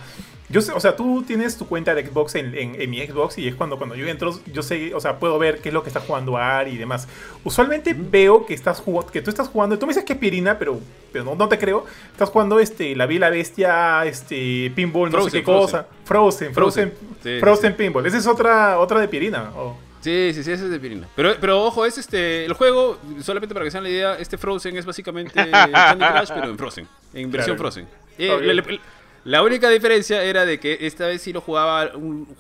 Yo 0.50 0.62
sé, 0.62 0.72
o 0.72 0.80
sea, 0.80 0.96
tú 0.96 1.24
tienes 1.24 1.58
tu 1.58 1.68
cuenta 1.68 1.94
de 1.94 2.06
Xbox 2.06 2.34
en, 2.36 2.56
en, 2.56 2.90
mi 2.90 3.06
Xbox 3.06 3.38
y 3.38 3.48
es 3.48 3.54
cuando, 3.54 3.78
cuando 3.78 3.96
yo 3.96 4.08
entro, 4.08 4.34
yo 4.52 4.64
sé, 4.64 4.96
o 4.96 5.00
sea, 5.00 5.20
puedo 5.20 5.38
ver 5.38 5.62
qué 5.62 5.70
es 5.70 5.74
lo 5.74 5.84
que 5.84 5.90
está 5.90 6.00
jugando 6.00 6.38
Ari 6.38 6.72
y 6.72 6.78
demás. 6.78 7.08
Usualmente 7.44 7.96
veo 7.96 8.48
que 8.48 8.56
estás 8.56 8.80
jugando, 8.80 9.12
que 9.12 9.22
tú 9.22 9.30
estás 9.30 9.48
jugando, 9.48 9.78
tú 9.78 9.86
me 9.86 9.92
dices 9.92 10.06
que 10.06 10.14
es 10.14 10.20
Pirina, 10.20 10.58
pero, 10.58 10.80
pero 11.12 11.24
no, 11.24 11.36
no, 11.36 11.48
te 11.48 11.60
creo. 11.60 11.86
Estás 12.12 12.30
jugando 12.30 12.60
este, 12.60 12.96
La 12.96 13.06
Vila 13.06 13.30
Bestia, 13.30 14.04
este, 14.06 14.72
Pinball, 14.76 15.12
no 15.12 15.24
sé 15.24 15.32
qué 15.32 15.44
cosa. 15.44 15.88
Frozen, 16.06 16.54
Frozen, 16.54 16.94
Frozen, 17.40 17.76
Pinball. 17.76 18.08
Esa 18.08 18.18
es 18.18 18.26
otra, 18.26 18.80
otra 18.80 19.00
de 19.00 19.08
Pirina. 19.08 19.52
Sí, 20.02 20.32
sí, 20.34 20.44
sí, 20.44 20.52
ese 20.52 20.66
es 20.66 20.72
de 20.72 20.80
Pirina. 20.80 21.08
Pero, 21.16 21.36
pero 21.40 21.64
ojo, 21.64 21.86
es 21.86 21.98
este. 21.98 22.46
El 22.46 22.54
juego, 22.54 22.98
solamente 23.22 23.54
para 23.54 23.66
que 23.66 23.72
sean 23.72 23.84
la 23.84 23.90
idea, 23.90 24.16
este 24.18 24.38
Frozen 24.38 24.78
es 24.78 24.86
básicamente 24.86 25.34
Candy 25.52 26.06
Crush, 26.06 26.30
pero 26.34 26.50
en 26.50 26.58
Frozen. 26.58 26.88
En 27.14 27.32
versión 27.32 27.58
Frozen. 27.58 27.88
Eh, 28.18 28.62
la 29.26 29.44
única 29.44 29.70
diferencia 29.70 30.24
era 30.24 30.46
de 30.46 30.60
que 30.60 30.78
esta 30.82 31.08
vez 31.08 31.22
sí 31.22 31.34
lo 31.34 31.42
jugaba, 31.42 31.92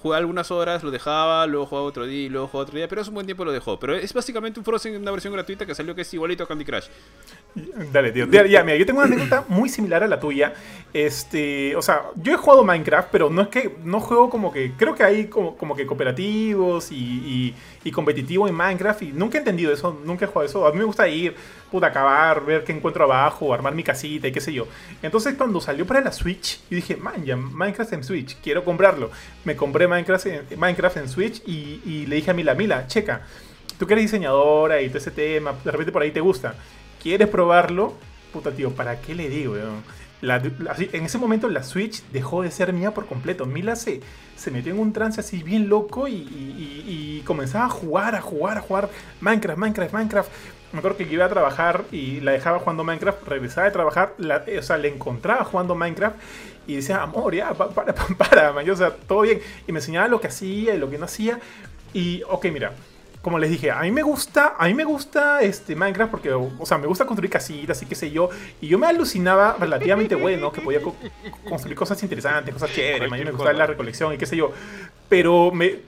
jugaba 0.02 0.18
algunas 0.18 0.52
horas, 0.52 0.84
lo 0.84 0.92
dejaba, 0.92 1.46
luego 1.46 1.66
jugaba 1.66 1.88
otro 1.88 2.06
día 2.06 2.30
luego 2.30 2.48
jugaba 2.48 2.64
otro 2.64 2.78
día, 2.78 2.88
pero 2.88 3.02
hace 3.02 3.10
un 3.10 3.16
buen 3.16 3.26
tiempo 3.26 3.46
lo 3.46 3.52
dejó. 3.52 3.80
Pero 3.80 3.96
es 3.96 4.14
básicamente 4.14 4.60
un 4.60 4.66
Frozen, 4.66 4.96
una 4.96 5.12
versión 5.12 5.34
gratuita 5.34 5.66
que 5.66 5.76
salió 5.76 5.96
que 5.96 6.02
es 6.02 6.14
igualito 6.14 6.44
a 6.44 6.48
Candy 6.48 6.66
Crush. 6.66 6.88
Dale, 7.92 8.12
tío. 8.12 8.28
Ya, 8.28 8.64
mira, 8.64 8.78
yo 8.78 8.86
tengo 8.86 9.00
una 9.00 9.08
anécdota 9.08 9.46
muy 9.48 9.70
similar 9.70 10.04
a 10.04 10.08
la 10.08 10.20
tuya. 10.20 10.54
Este, 10.94 11.76
o 11.76 11.82
sea, 11.82 12.04
yo 12.16 12.34
he 12.34 12.38
jugado 12.38 12.64
Minecraft, 12.64 13.10
pero 13.12 13.30
no 13.30 13.42
es 13.42 13.48
que 13.50 13.78
no 13.84 14.00
juego 14.00 14.30
como 14.30 14.52
que. 14.52 14.74
Creo 14.78 14.96
que 14.96 15.04
hay 15.04 15.28
como, 15.28 15.58
como 15.58 15.76
que 15.76 15.86
cooperativos 15.86 16.92
y, 16.92 16.96
y, 16.96 17.56
competitivo 17.92 18.48
en 18.48 18.56
Minecraft. 18.56 19.02
Y 19.04 19.12
nunca 19.12 19.38
he 19.38 19.40
entendido 19.40 19.74
eso, 19.74 20.00
nunca 20.06 20.26
he 20.26 20.28
jugado 20.28 20.46
eso. 20.46 20.68
A 20.68 20.72
mí 20.72 20.80
me 20.80 20.86
gusta 20.86 21.08
ir, 21.08 21.36
puta, 21.72 21.88
acabar, 21.88 22.46
ver 22.46 22.64
qué 22.64 22.72
encuentro 22.72 23.04
abajo, 23.04 23.54
armar 23.54 23.74
mi 23.74 23.84
casita 23.84 24.28
y 24.28 24.32
qué 24.32 24.42
sé 24.42 24.54
yo. 24.54 24.68
Entonces, 25.02 25.36
cuando 25.36 25.60
salió 25.62 25.86
para 25.86 26.02
la 26.02 26.12
Switch, 26.12 26.60
yo 26.70 26.76
dije, 26.76 26.96
man, 26.96 27.24
ya, 27.26 27.36
Minecraft 27.36 27.94
en 27.94 28.04
Switch, 28.04 28.38
quiero 28.42 28.64
comprarlo. 28.64 29.12
Me 29.46 29.56
compré 29.56 29.88
Minecraft 29.88 30.26
en, 30.26 30.60
Minecraft 30.60 30.98
en 30.98 31.10
Switch 31.10 31.42
y, 31.46 31.82
y 31.86 32.06
le 32.06 32.18
dije 32.18 32.32
a 32.32 32.34
Mila, 32.34 32.54
Mila, 32.54 32.88
checa, 32.88 33.22
tú 33.78 33.88
que 33.88 33.94
eres 33.94 34.06
diseñadora 34.06 34.82
y 34.82 34.88
todo 34.88 34.98
ese 34.98 35.12
tema, 35.12 35.54
de 35.64 35.72
repente 35.72 35.92
por 35.92 36.02
ahí 36.02 36.12
te 36.12 36.22
gusta 36.22 36.56
quieres 37.02 37.28
probarlo, 37.28 37.94
puta 38.32 38.52
tío, 38.52 38.72
¿para 38.72 39.02
qué 39.02 39.16
le 39.16 39.30
digo? 39.30 39.56
en 40.22 41.06
ese 41.06 41.18
momento 41.18 41.48
la 41.48 41.64
Switch 41.64 42.04
dejó 42.12 42.44
de 42.44 42.52
ser 42.52 42.74
mía 42.74 42.94
por 42.94 43.06
completo. 43.06 43.46
Mila 43.46 43.76
se, 43.76 44.02
se 44.40 44.52
metió 44.52 44.72
en 44.72 44.80
un 44.80 44.94
trance 44.94 45.20
así 45.20 45.44
bien 45.44 45.68
loco 45.68 46.08
y, 46.08 47.22
comenzaba 47.26 47.66
a 47.66 47.70
jugar, 47.70 48.16
a 48.16 48.22
jugar, 48.22 48.58
a 48.58 48.62
jugar 48.62 48.90
Minecraft, 49.22 49.60
Minecraft, 49.60 49.94
Minecraft. 49.94 50.32
Me 50.72 50.80
acuerdo 50.80 50.98
que 50.98 51.04
iba 51.04 51.26
a 51.26 51.30
trabajar 51.30 51.84
y 51.92 52.22
la 52.22 52.32
dejaba 52.32 52.60
jugando 52.60 52.84
Minecraft, 52.84 53.28
regresaba 53.28 53.66
de 53.66 53.72
trabajar, 53.72 54.14
o 54.18 54.62
sea, 54.62 54.78
le 54.78 54.88
encontraba 54.88 55.44
jugando 55.44 55.76
Minecraft 55.76 56.16
y 56.66 56.76
decía, 56.78 57.02
amor, 57.02 57.36
ya, 57.36 57.54
para, 57.54 57.94
para, 57.94 58.54
para, 58.54 58.72
o 58.72 58.76
sea, 58.76 58.92
todo 58.92 59.22
bien. 59.22 59.42
Y 59.68 59.72
me 59.72 59.80
enseñaba 59.80 60.08
lo 60.08 60.22
que 60.22 60.28
hacía 60.28 60.74
y 60.74 60.78
lo 60.78 60.90
que 60.90 60.98
no 60.98 61.06
hacía. 61.06 61.40
Y, 61.94 62.24
ok, 62.28 62.46
mira, 62.52 62.74
como 63.22 63.38
les 63.38 63.50
dije, 63.50 63.70
a 63.70 63.82
mí 63.82 63.92
me 63.92 64.02
gusta, 64.02 64.56
a 64.58 64.68
mí 64.68 64.74
me 64.74 64.86
gusta 64.86 65.42
este 65.42 65.76
Minecraft 65.76 66.10
porque, 66.10 66.32
o 66.32 66.66
sea, 66.66 66.78
me 66.78 66.88
gusta 66.88 67.06
construir 67.06 67.30
casitas 67.30 67.82
y 67.82 67.86
qué 67.86 67.96
sé 67.96 68.12
yo. 68.12 68.30
Y 68.62 68.68
yo 68.68 68.80
me 68.80 68.88
alucinaba 68.88 69.58
relativamente 69.60 70.16
bueno, 70.16 70.52
que 70.52 70.62
podía 70.62 70.80
construir 71.48 71.76
cosas 71.76 72.02
interesantes, 72.02 72.54
cosas 72.54 72.72
chéveres, 72.72 73.12
a 73.12 73.16
mí 73.16 73.24
me 73.24 73.32
gustaba 73.32 73.54
la 73.54 73.66
recolección 73.66 74.14
y 74.14 74.18
qué 74.18 74.26
sé 74.26 74.38
yo. 74.38 74.54
Pero 75.10 75.52
me, 75.52 75.80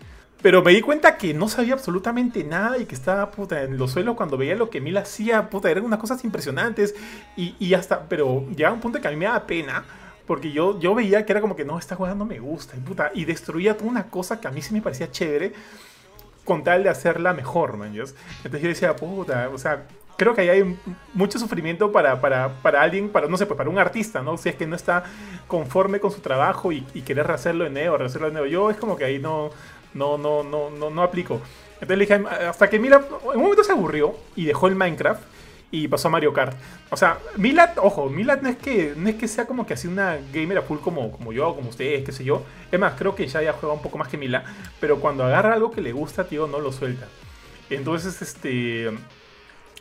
pero 0.42 0.62
me 0.62 0.74
di 0.74 0.82
cuenta 0.82 1.16
que 1.16 1.34
no 1.34 1.48
sabía 1.48 1.74
absolutamente 1.74 2.44
nada 2.44 2.78
y 2.78 2.86
que 2.86 2.96
estaba 2.96 3.32
puta 3.32 3.64
en 3.64 3.78
los 3.78 3.92
suelos 3.92 4.18
cuando 4.18 4.36
veía 4.36 4.56
lo 4.56 4.70
que 4.70 4.82
Mil 4.82 4.98
hacía, 4.98 5.50
puta, 5.50 5.72
eran 5.72 5.86
unas 5.86 6.00
cosas 6.00 6.24
impresionantes. 6.26 6.96
Y, 7.38 7.56
y 7.60 7.74
hasta, 7.76 8.10
pero 8.10 8.46
llegaba 8.50 8.76
un 8.76 8.82
punto 8.82 9.00
que 9.00 9.08
a 9.08 9.12
mí 9.12 9.18
me 9.18 9.26
daba 9.26 9.48
pena. 9.48 9.86
Porque 10.28 10.52
yo, 10.52 10.80
yo 10.80 10.94
veía 10.96 11.26
que 11.26 11.32
era 11.34 11.42
como 11.42 11.56
que 11.56 11.66
no, 11.66 11.80
esta 11.80 11.96
jugando 11.96 12.26
me 12.26 12.40
gusta, 12.40 12.76
puta, 12.86 13.12
y 13.14 13.26
destruía 13.26 13.76
toda 13.76 13.90
una 13.90 14.04
cosa 14.04 14.40
que 14.40 14.48
a 14.48 14.52
mí 14.52 14.62
sí 14.62 14.74
me 14.74 14.82
parecía 14.82 15.12
chévere 15.12 15.52
con 16.46 16.64
tal 16.64 16.84
de 16.84 16.90
hacerla 16.90 17.34
mejor, 17.34 17.78
man. 17.78 17.90
Entonces 17.90 18.62
yo 18.62 18.68
decía, 18.68 18.96
puta, 18.96 19.50
o 19.54 19.58
sea, 19.58 19.84
creo 20.18 20.36
que 20.36 20.42
ahí 20.42 20.50
hay 20.50 20.78
mucho 21.14 21.40
sufrimiento 21.40 21.92
para, 21.92 22.22
para, 22.22 22.50
para, 22.62 22.82
alguien, 22.82 23.10
para, 23.10 23.28
no 23.28 23.38
sé, 23.38 23.46
pues 23.46 23.58
para 23.58 23.70
un 23.70 23.80
artista, 23.80 24.22
¿no? 24.22 24.38
Si 24.38 24.50
es 24.50 24.56
que 24.56 24.68
no 24.68 24.76
está 24.76 25.04
conforme 25.48 26.00
con 26.00 26.12
su 26.12 26.22
trabajo 26.22 26.72
y, 26.72 26.86
y 26.94 27.02
querer 27.02 27.28
rehacerlo 27.28 27.64
de 27.64 27.70
nuevo, 27.70 27.98
rehacerlo 27.98 28.28
de 28.28 28.34
nuevo. 28.34 28.48
Yo 28.48 28.70
es 28.70 28.78
como 28.78 28.96
que 28.96 29.06
ahí 29.06 29.20
no, 29.20 29.50
no, 29.94 30.18
no, 30.18 30.44
no, 30.44 30.70
no, 30.70 30.90
no 30.90 31.04
aplico. 31.04 31.42
Entonces 31.82 31.98
le 31.98 32.06
dije, 32.06 32.24
hasta 32.48 32.70
que 32.70 32.80
mira, 32.80 32.98
en 32.98 33.38
un 33.38 33.44
momento 33.44 33.64
se 33.64 33.72
aburrió 33.72 34.16
y 34.36 34.46
dejó 34.46 34.68
el 34.68 34.76
Minecraft 34.76 35.24
y 35.72 35.88
pasó 35.88 36.10
a 36.10 36.12
Mario 36.12 36.34
Kart. 36.34 36.56
O 36.90 36.98
sea, 36.98 37.18
Milad, 37.38 37.78
ojo, 37.78 38.10
Milad 38.10 38.42
no 38.42 38.50
es 38.50 38.58
que 38.58 38.94
no 38.96 39.10
es 39.10 39.16
que 39.16 39.28
sea 39.28 39.48
como 39.48 39.66
que 39.66 39.74
así 39.74 39.88
una 39.88 40.18
gamer 40.34 40.60
a 40.60 40.62
full 40.62 40.80
como, 40.80 41.12
como 41.12 41.32
yo 41.32 41.50
o 41.50 41.56
como 41.56 41.70
ustedes, 41.70 42.04
qué 42.04 42.12
sé 42.12 42.24
yo. 42.24 42.44
Es 42.72 42.80
más, 42.80 42.94
creo 42.98 43.16
que 43.16 43.26
ya 43.28 43.42
ya 43.42 43.54
juega 43.54 43.74
un 43.74 43.82
poco 43.82 43.98
más 43.98 44.08
que 44.08 44.18
Mila, 44.18 44.44
pero 44.80 45.00
cuando 45.00 45.24
agarra 45.24 45.54
algo 45.54 45.72
que 45.72 45.82
le 45.82 45.94
gusta, 45.94 46.26
tío, 46.26 46.48
no 46.48 46.60
lo 46.60 46.72
suelta. 46.72 47.08
Entonces, 47.70 48.22
este 48.22 48.92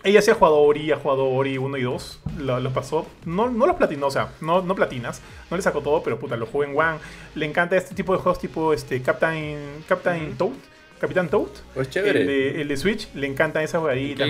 ella 0.02 0.22
sí 0.22 0.30
ha 0.30 0.34
jugado 0.34 0.56
Ori, 0.56 0.90
ha 0.92 0.96
jugado 0.96 1.26
Ori 1.26 1.58
1 1.58 1.76
y 1.76 1.82
2, 1.82 2.20
lo, 2.38 2.72
pasó, 2.72 3.06
no, 3.26 3.50
no 3.50 3.66
los 3.66 3.76
platinó, 3.76 4.06
o 4.06 4.10
sea, 4.10 4.32
no, 4.40 4.62
no 4.62 4.74
platinas, 4.74 5.20
no 5.50 5.56
le 5.58 5.62
sacó 5.62 5.82
todo, 5.82 6.02
pero 6.02 6.18
puta, 6.18 6.36
lo 6.36 6.46
jugó 6.46 6.64
en 6.64 6.76
One. 6.76 6.98
Le 7.34 7.44
encanta 7.44 7.76
este 7.76 7.94
tipo 7.94 8.14
de 8.14 8.20
juegos 8.20 8.40
tipo 8.40 8.72
este 8.72 9.02
Captain, 9.02 9.84
Captain 9.86 10.36
Toad, 10.38 10.52
Capitán 10.98 11.28
Toad. 11.28 11.50
Pues 11.74 11.90
chévere. 11.90 12.20
El 12.22 12.26
de, 12.26 12.60
el 12.62 12.68
de 12.68 12.76
Switch, 12.78 13.12
le 13.14 13.26
encanta 13.26 13.62
esa 13.62 13.78
jugadita, 13.78 14.24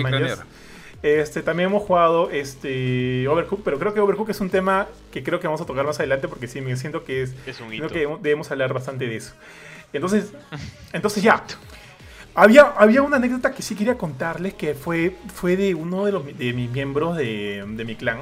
este, 1.03 1.41
también 1.41 1.69
hemos 1.69 1.83
jugado 1.83 2.29
este, 2.29 3.27
Overcook, 3.27 3.61
pero 3.63 3.79
creo 3.79 3.93
que 3.93 3.99
Overcook 3.99 4.29
es 4.29 4.39
un 4.39 4.49
tema 4.49 4.87
que 5.11 5.23
creo 5.23 5.39
que 5.39 5.47
vamos 5.47 5.61
a 5.61 5.65
tocar 5.65 5.85
más 5.85 5.99
adelante 5.99 6.27
porque 6.27 6.47
sí, 6.47 6.61
me 6.61 6.75
siento 6.75 7.03
que 7.03 7.23
es, 7.23 7.35
es 7.45 7.59
un 7.59 7.69
creo 7.69 7.89
que 7.89 8.07
debemos 8.21 8.51
hablar 8.51 8.73
bastante 8.73 9.07
de 9.07 9.15
eso. 9.15 9.33
Entonces, 9.93 10.33
entonces 10.93 11.23
ya. 11.23 11.43
Había, 12.33 12.61
había 12.77 13.01
una 13.01 13.17
anécdota 13.17 13.53
que 13.53 13.61
sí 13.61 13.75
quería 13.75 13.97
contarles 13.97 14.53
que 14.53 14.73
fue, 14.73 15.17
fue 15.33 15.57
de 15.57 15.75
uno 15.75 16.05
de, 16.05 16.13
los, 16.13 16.25
de 16.25 16.53
mis 16.53 16.69
miembros 16.71 17.17
de, 17.17 17.65
de 17.67 17.83
mi 17.83 17.95
clan 17.95 18.19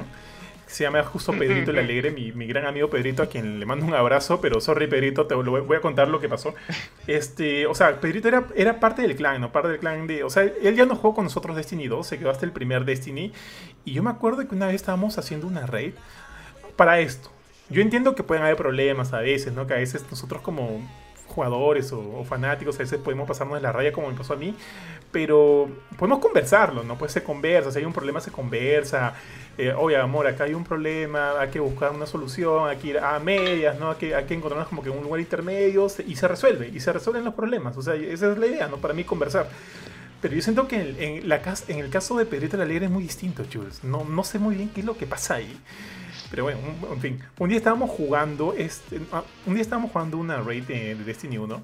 se 0.70 0.84
llama 0.84 1.02
justo 1.02 1.32
Pedrito 1.32 1.72
el 1.72 1.78
Alegre, 1.78 2.10
mi, 2.10 2.30
mi, 2.32 2.46
gran 2.46 2.64
amigo 2.64 2.88
Pedrito, 2.88 3.22
a 3.22 3.26
quien 3.26 3.58
le 3.58 3.66
mando 3.66 3.84
un 3.84 3.94
abrazo, 3.94 4.40
pero 4.40 4.60
sorry 4.60 4.86
Pedrito, 4.86 5.26
te 5.26 5.34
lo 5.34 5.64
voy, 5.64 5.76
a 5.76 5.80
contar 5.80 6.08
lo 6.08 6.20
que 6.20 6.28
pasó. 6.28 6.54
Este, 7.06 7.66
o 7.66 7.74
sea, 7.74 8.00
Pedrito 8.00 8.28
era, 8.28 8.46
era 8.54 8.78
parte 8.78 9.02
del 9.02 9.16
clan, 9.16 9.40
¿no? 9.40 9.50
Parte 9.50 9.68
del 9.68 9.78
clan 9.78 10.06
de... 10.06 10.22
O 10.22 10.30
sea, 10.30 10.44
él 10.44 10.76
ya 10.76 10.86
no 10.86 10.94
jugó 10.94 11.14
con 11.14 11.24
nosotros 11.24 11.56
Destiny 11.56 11.88
2, 11.88 12.06
se 12.06 12.18
quedó 12.18 12.30
hasta 12.30 12.46
el 12.46 12.52
primer 12.52 12.84
Destiny. 12.84 13.32
Y 13.84 13.92
yo 13.92 14.02
me 14.02 14.10
acuerdo 14.10 14.46
que 14.46 14.54
una 14.54 14.66
vez 14.66 14.76
estábamos 14.76 15.18
haciendo 15.18 15.46
una 15.48 15.66
raid 15.66 15.94
para 16.76 17.00
esto. 17.00 17.30
yo 17.68 17.82
entiendo 17.82 18.14
que 18.14 18.22
pueden 18.22 18.44
haber 18.44 18.56
problemas 18.56 19.12
a 19.12 19.20
veces, 19.20 19.52
¿no? 19.52 19.66
Que 19.66 19.74
a 19.74 19.78
veces 19.78 20.04
nosotros 20.08 20.40
como 20.40 20.80
jugadores 21.30 21.92
o, 21.92 22.24
fanáticos 22.24 22.76
a 22.76 22.78
veces 22.80 22.98
podemos 22.98 23.26
pasarnos 23.26 23.56
de 23.56 23.62
la 23.62 23.72
raya 23.72 23.92
como 23.92 24.10
me 24.10 24.16
pasó 24.16 24.34
a 24.34 24.36
mí, 24.36 24.54
pero 25.10 25.68
podemos 25.98 26.18
conversarlo, 26.18 26.82
¿no? 26.82 26.96
Pues 26.98 27.12
se 27.12 27.22
conversa, 27.22 27.70
si 27.70 27.78
hay 27.78 27.84
un 27.84 27.92
problema 27.92 28.20
se 28.20 28.30
conversa, 28.30 29.14
eh, 29.56 29.72
oye 29.72 29.96
amor, 29.96 30.26
acá 30.26 30.44
hay 30.44 30.54
un 30.54 30.64
problema, 30.64 31.40
hay 31.40 31.48
que 31.48 31.60
buscar 31.60 31.92
una 31.92 32.06
solución, 32.06 32.68
hay 32.68 32.76
que 32.76 32.88
ir 32.88 32.98
a 32.98 33.18
medias, 33.18 33.78
¿no? 33.78 33.90
Hay 33.90 33.96
que, 33.96 34.14
hay 34.14 34.24
que 34.24 34.34
encontrarnos 34.34 34.68
como 34.68 34.82
que 34.82 34.90
un 34.90 35.02
lugar 35.02 35.20
intermedio 35.20 35.86
y 36.06 36.16
se 36.16 36.28
resuelve, 36.28 36.68
y 36.68 36.80
se 36.80 36.92
resuelven 36.92 37.24
los 37.24 37.34
problemas, 37.34 37.76
o 37.76 37.82
sea, 37.82 37.94
esa 37.94 38.32
es 38.32 38.38
la 38.38 38.46
idea, 38.46 38.68
¿no? 38.68 38.76
Para 38.76 38.94
mí 38.94 39.04
conversar. 39.04 39.48
Pero 40.20 40.34
yo 40.34 40.42
siento 40.42 40.68
que 40.68 40.94
en, 40.98 41.28
la, 41.28 41.40
en 41.68 41.78
el 41.78 41.88
caso 41.88 42.16
de 42.18 42.26
Pedrito 42.26 42.56
la 42.56 42.64
Alegre 42.64 42.86
es 42.86 42.90
muy 42.90 43.02
distinto, 43.02 43.42
Jules. 43.50 43.82
No, 43.82 44.04
no 44.04 44.22
sé 44.22 44.38
muy 44.38 44.54
bien 44.54 44.68
qué 44.68 44.80
es 44.80 44.86
lo 44.86 44.96
que 44.96 45.06
pasa 45.06 45.36
ahí. 45.36 45.58
Pero 46.30 46.44
bueno, 46.44 46.60
en 46.92 47.00
fin. 47.00 47.20
Un 47.38 47.48
día 47.48 47.58
estábamos 47.58 47.90
jugando, 47.90 48.54
este, 48.56 49.00
ah, 49.12 49.24
un 49.46 49.54
día 49.54 49.62
estábamos 49.62 49.90
jugando 49.90 50.16
una 50.16 50.40
raid 50.40 50.64
de, 50.64 50.94
Destiny 50.94 51.38
1 51.38 51.62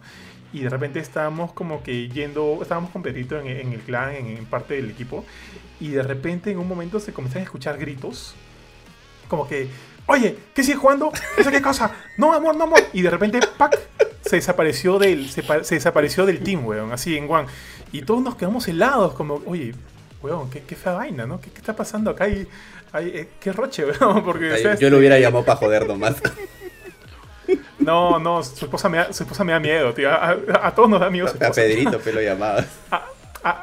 y 0.53 0.61
de 0.61 0.69
repente 0.69 0.99
estábamos 0.99 1.53
como 1.53 1.83
que 1.83 2.09
yendo, 2.09 2.59
estábamos 2.63 2.91
con 2.91 3.07
en, 3.07 3.73
el 3.73 3.81
clan, 3.81 4.15
en, 4.15 4.45
parte 4.47 4.75
del 4.75 4.91
equipo, 4.91 5.25
y 5.81 5.89
de 5.89 6.03
repente 6.03 6.51
en 6.51 6.59
un 6.59 6.67
momento 6.67 6.99
se 6.99 7.13
comenzaron 7.13 7.43
a 7.43 7.45
escuchar 7.45 7.79
gritos, 7.79 8.35
como 9.29 9.47
que, 9.47 9.69
oye, 10.07 10.39
¿qué 10.55 10.63
sigue 10.63 10.79
jugando? 10.79 11.13
¿Esa 11.37 11.51
qué 11.51 11.61
cosa? 11.61 11.93
No, 12.17 12.33
amor, 12.33 12.57
no, 12.57 12.65
amor. 12.65 12.81
Y 12.93 13.03
de 13.03 13.11
repente, 13.11 13.41
¡pac! 13.59 13.79
Se 14.25 14.37
desapareció 14.37 14.99
del, 14.99 15.29
se, 15.31 15.43
desapareció 15.43 16.27
del 16.27 16.41
team, 16.41 16.65
weón, 16.65 16.93
así 16.93 17.17
en 17.17 17.31
One. 17.31 17.47
Y 17.93 18.03
todos 18.03 18.23
nos 18.23 18.37
quedamos 18.37 18.67
helados, 18.67 19.15
como, 19.15 19.43
oye, 19.47 19.75
weón, 20.23 20.49
qué, 20.51 20.63
qué 20.63 20.75
fea 20.75 20.95
vaina, 20.95 21.27
¿no? 21.27 21.41
¿Qué, 21.41 21.51
¿Qué, 21.51 21.59
está 21.59 21.77
pasando 21.77 22.11
acá? 22.11 22.29
Y 22.29 22.49
Ay, 22.93 23.13
eh, 23.15 23.29
qué 23.41 23.53
roche, 23.53 23.85
weón. 24.01 24.25
Porque, 24.25 24.77
yo 24.79 24.91
lo 24.91 24.99
hubiera 24.99 25.19
llamado 25.19 25.45
para 25.45 25.59
joder 25.59 25.87
nomás. 25.87 26.17
No, 27.79 28.19
no, 28.19 28.43
su 28.43 28.65
esposa 28.65 28.89
me 28.89 28.97
da, 28.97 29.13
su 29.13 29.23
esposa 29.23 29.45
me 29.45 29.53
da 29.53 29.61
miedo, 29.61 29.95
tío. 29.95 30.11
A, 30.11 30.75
todos 30.75 30.89
nos 30.89 30.99
da 30.99 31.09
miedo. 31.09 31.29
A 31.29 31.51
Pedrito, 31.53 32.01
pero 32.05 32.21
llamabas. 32.21 32.67
a, 32.91 33.07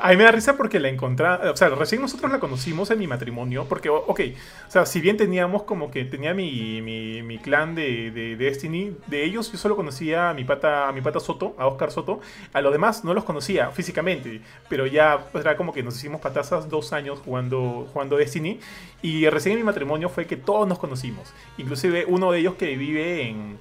mí 0.09 0.17
me 0.17 0.23
da 0.23 0.31
risa 0.31 0.55
porque 0.55 0.79
la 0.79 0.89
encontré, 0.89 1.27
o 1.27 1.55
sea, 1.57 1.69
recién 1.69 2.01
nosotros 2.01 2.31
la 2.31 2.39
conocimos 2.39 2.89
en 2.91 2.99
mi 2.99 3.07
matrimonio, 3.07 3.65
porque, 3.67 3.89
ok, 3.89 4.21
o 4.67 4.71
sea, 4.71 4.85
si 4.85 5.01
bien 5.01 5.17
teníamos 5.17 5.63
como 5.63 5.91
que 5.91 6.05
tenía 6.05 6.33
mi, 6.33 6.81
mi, 6.81 7.37
clan 7.39 7.75
de, 7.75 8.11
de, 8.11 8.35
Destiny, 8.37 8.95
de 9.07 9.25
ellos 9.25 9.51
yo 9.51 9.57
solo 9.57 9.75
conocía 9.75 10.29
a 10.29 10.33
mi 10.33 10.43
pata, 10.45 10.87
a 10.87 10.91
mi 10.91 11.01
pata 11.01 11.19
Soto, 11.19 11.55
a 11.57 11.67
Oscar 11.67 11.91
Soto, 11.91 12.21
a 12.53 12.61
los 12.61 12.71
demás 12.71 13.03
no 13.03 13.13
los 13.13 13.23
conocía 13.23 13.71
físicamente, 13.71 14.41
pero 14.69 14.85
ya 14.85 15.25
era 15.33 15.57
como 15.57 15.73
que 15.73 15.83
nos 15.83 15.97
hicimos 15.97 16.21
patazas 16.21 16.69
dos 16.69 16.93
años 16.93 17.19
jugando, 17.19 17.87
jugando 17.91 18.15
Destiny, 18.17 18.59
y 19.01 19.27
recién 19.29 19.53
en 19.53 19.59
mi 19.59 19.65
matrimonio 19.65 20.07
fue 20.07 20.25
que 20.25 20.37
todos 20.37 20.67
nos 20.67 20.79
conocimos, 20.79 21.33
inclusive 21.57 22.05
uno 22.07 22.31
de 22.31 22.39
ellos 22.39 22.55
que 22.55 22.77
vive 22.77 23.27
en 23.27 23.57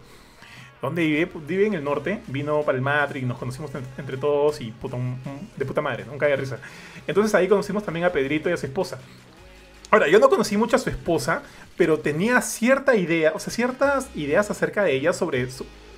¿Dónde 0.82 1.02
vive? 1.02 1.30
Vive 1.46 1.66
en 1.66 1.74
el 1.74 1.84
norte, 1.84 2.22
vino 2.26 2.62
para 2.62 2.76
el 2.76 2.82
Matrix, 2.82 3.24
nos 3.24 3.38
conocimos 3.38 3.70
entre 3.96 4.16
todos 4.16 4.60
y 4.60 4.72
puta, 4.72 4.96
de 5.56 5.64
puta 5.64 5.80
madre, 5.80 6.04
nunca 6.04 6.26
había 6.26 6.36
risa. 6.36 6.58
Entonces 7.06 7.32
ahí 7.36 7.46
conocimos 7.46 7.84
también 7.84 8.04
a 8.04 8.10
Pedrito 8.10 8.50
y 8.50 8.52
a 8.52 8.56
su 8.56 8.66
esposa. 8.66 8.98
Ahora, 9.92 10.08
yo 10.08 10.18
no 10.18 10.28
conocí 10.28 10.56
mucho 10.56 10.74
a 10.74 10.80
su 10.80 10.90
esposa, 10.90 11.44
pero 11.76 12.00
tenía 12.00 12.40
cierta 12.40 12.96
idea, 12.96 13.32
o 13.32 13.38
sea, 13.38 13.52
ciertas 13.52 14.08
ideas 14.16 14.50
acerca 14.50 14.82
de 14.82 14.94
ella 14.94 15.12
sobre, 15.12 15.46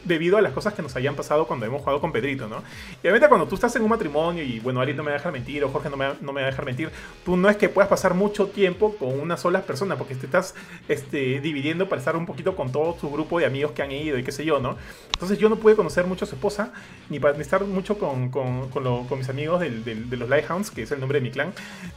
debido 0.05 0.37
a 0.37 0.43
las 0.43 0.53
cosas 0.53 0.75
que 0.75 0.83
nos 0.83 0.95
habían 0.97 1.15
pasado 1.15 1.47
cuando 1.47 1.67
hemos 1.67 1.81
jugado 1.81 2.01
con 2.01 2.13
Pedrito, 2.13 2.49
¿no? 2.49 2.63
Y 3.03 3.07
obviamente 3.07 3.29
cuando 3.29 3.47
tú 3.47 3.55
estás 3.55 3.75
en 3.77 3.83
un 3.83 3.89
matrimonio 3.89 4.43
y, 4.43 4.61
bueno, 4.61 4.81
Ari 4.81 4.95
no 4.95 5.03
me 5.03 5.11
va 5.11 5.17
a 5.17 5.19
dejar 5.19 5.33
mentir 5.33 5.65
o 5.65 5.69
Jorge 5.69 5.91
no 5.91 5.97
me, 5.97 6.07
no 6.21 6.33
me 6.33 6.41
va 6.41 6.49
a 6.49 6.51
dejar 6.51 6.65
mentir, 6.65 6.91
tú 7.25 7.37
no 7.37 7.49
es 7.49 7.57
que 7.57 7.69
puedas 7.69 7.89
pasar 7.89 8.15
mucho 8.15 8.49
tiempo 8.49 8.97
con 8.97 9.19
una 9.19 9.37
sola 9.37 9.63
persona, 9.63 9.97
porque 9.97 10.15
te 10.15 10.27
estás 10.27 10.55
este, 10.89 11.41
dividiendo 11.41 11.89
para 11.89 11.99
estar 12.01 12.17
un 12.17 12.27
poquito 12.27 12.57
con 12.57 12.71
todo 12.73 12.95
tu 12.95 13.11
grupo 13.11 13.39
de 13.39 13.47
amigos 13.47 13.73
que 13.73 13.83
han 13.83 13.93
ido 13.93 14.19
y 14.19 14.25
qué 14.25 14.33
sé 14.33 14.45
yo, 14.45 14.61
¿no? 14.61 14.77
Entonces 15.13 15.39
yo 15.39 15.49
no 15.49 15.57
pude 15.57 15.77
conocer 15.77 16.07
mucho 16.07 16.25
a 16.25 16.29
su 16.29 16.35
esposa, 16.35 16.73
ni, 17.09 17.21
para, 17.21 17.39
estar 17.39 17.65
mucho 17.65 17.99
con, 17.99 18.31
con, 18.31 18.69
con, 18.71 19.19
mis 19.19 19.29
amigos 19.29 19.61
del, 19.61 19.85
de 19.85 20.17
los 20.17 20.29
Lighthounds, 20.29 20.71
que 20.71 20.83
es 20.83 20.93
el 20.93 21.01
nombre 21.01 21.21
de 21.21 21.25
mi 21.25 21.31
clan, 21.31 21.53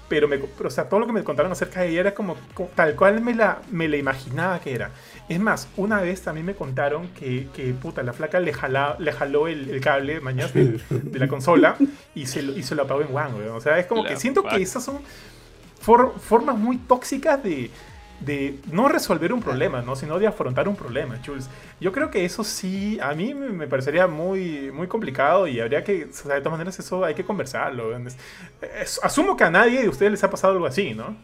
pero, 0.08 0.28
me, 0.28 0.38
o 0.38 0.70
sea, 0.70 0.88
todo 0.88 1.00
lo 1.00 1.08
que 1.08 1.14
me 1.14 1.24
contaron 1.24 1.52
acerca 1.52 1.82
de 1.82 1.90
ella 1.90 2.00
era 2.02 2.14
como, 2.14 2.38
tal 2.76 2.96
cual 2.96 3.22
me 3.22 3.36
la, 3.36 3.62
me 3.72 3.88
la 3.88 3.98
imaginaba 3.98 4.60
que 4.60 4.74
era. 4.74 4.92
Es 5.30 5.40
más, 5.40 5.68
una 5.76 6.00
vez 6.00 6.22
también 6.22 6.46
me 6.46 6.56
contaron 6.56 7.10
que, 7.10 7.50
que 7.54 7.74
puta, 7.74 8.02
la 8.02 8.14
flaca 8.14 8.40
le, 8.40 8.54
le 9.00 9.12
jaló 9.12 9.48
el, 9.48 9.82
cable 9.82 10.22
mañana 10.22 10.50
de, 10.54 10.80
la 11.20 11.28
consola 11.28 11.76
y 12.16 12.28
se, 12.28 12.42
lo, 12.42 12.58
y 12.58 12.64
se 12.64 12.76
lo 12.76 12.84
apagó 12.84 13.02
en 13.02 13.16
One, 13.16 13.50
O 13.50 13.60
sea, 13.60 13.78
es 13.78 13.88
como 13.88 14.06
que 14.06 14.16
siento 14.16 14.44
que 14.44 14.62
esas 14.62 14.84
son 14.84 15.00
formas 15.80 16.58
muy 16.58 16.78
tóxicas 16.78 17.44
de, 17.44 17.70
de 18.20 18.60
no 18.72 18.88
resolver 18.88 19.32
un 19.32 19.42
problema, 19.42 19.82
¿no? 19.82 19.96
sino 19.96 20.18
de 20.18 20.28
afrontar 20.28 20.68
un 20.68 20.76
problema, 20.76 21.20
Jules. 21.26 21.50
Yo 21.80 21.92
creo 21.92 22.10
que 22.10 22.26
eso 22.26 22.44
sí, 22.44 22.98
a 23.02 23.14
mí 23.14 23.34
me 23.34 23.68
parecería 23.68 24.08
muy, 24.08 24.72
muy 24.72 24.88
complicado 24.88 25.48
y 25.48 25.60
habría 25.60 25.84
que, 25.84 26.06
o 26.06 26.14
sea, 26.14 26.36
de 26.36 26.42
todas 26.42 26.54
maneras, 26.54 26.80
eso 26.80 27.04
hay 27.06 27.14
que 27.14 27.24
conversarlo. 27.24 27.96
asumo 29.04 29.38
que 29.38 29.44
a 29.44 29.52
nadie 29.52 29.82
de 29.82 29.90
ustedes 29.90 30.12
les 30.12 30.24
ha 30.24 30.30
pasado 30.30 30.54
algo 30.54 30.66
así, 30.66 30.94
¿no? 30.94 31.16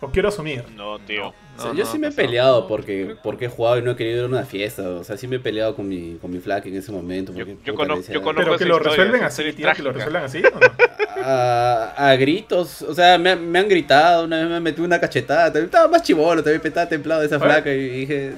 ¿O 0.00 0.10
quiero 0.10 0.28
asumir? 0.28 0.62
No, 0.76 0.98
tío. 0.98 1.32
yo 1.74 1.86
sí 1.86 1.98
me 1.98 2.08
he 2.08 2.12
peleado 2.12 2.68
porque, 2.68 3.16
porque 3.22 3.46
he 3.46 3.48
jugado 3.48 3.78
y 3.78 3.82
no 3.82 3.92
he 3.92 3.96
querido 3.96 4.18
ir 4.18 4.24
a 4.24 4.26
una 4.26 4.44
fiesta. 4.44 4.88
O 4.90 5.04
sea, 5.04 5.16
sí 5.16 5.26
me 5.26 5.36
he 5.36 5.40
peleado 5.40 5.74
con 5.74 5.88
mi, 5.88 6.18
con 6.20 6.30
mi 6.30 6.38
flaca 6.38 6.68
en 6.68 6.76
ese 6.76 6.92
momento. 6.92 7.32
yo, 7.64 7.74
conozco, 7.74 8.12
Pero 8.36 8.58
que 8.58 8.66
lo 8.66 8.78
resuelven 8.78 9.22
así, 9.22 9.52
tío, 9.52 9.68
que 9.74 9.82
lo 9.82 9.92
resuelvan 9.92 10.24
así, 10.24 10.42
¿o 10.44 10.50
no? 10.50 10.60
a, 11.24 12.14
gritos. 12.18 12.82
O 12.82 12.94
sea, 12.94 13.16
me, 13.16 13.36
me, 13.36 13.58
han 13.58 13.68
gritado. 13.68 14.24
Una 14.24 14.40
vez 14.40 14.48
me 14.48 14.60
metí 14.60 14.82
una 14.82 15.00
cachetada. 15.00 15.58
Estaba 15.58 15.88
más 15.88 16.02
chivolo, 16.02 16.42
también 16.42 16.60
estaba 16.62 16.88
templado 16.88 17.22
esa 17.22 17.40
flaca. 17.40 17.72
Y 17.72 17.88
dije, 17.88 18.32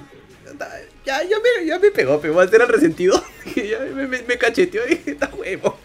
ya, 1.05 1.23
ya, 1.25 1.37
me, 1.39 1.67
ya 1.67 1.79
me 1.81 1.91
pegó, 1.91 2.21
pero 2.21 2.41
era 2.41 2.65
el 2.65 2.71
resentido. 2.71 3.21
ya 3.57 3.81
me, 3.81 4.07
me, 4.07 4.23
me 4.23 4.39
cacheteó 4.39 4.87
y 4.87 4.91
dije, 4.91 5.11
está 5.13 5.29
huevo. 5.35 5.77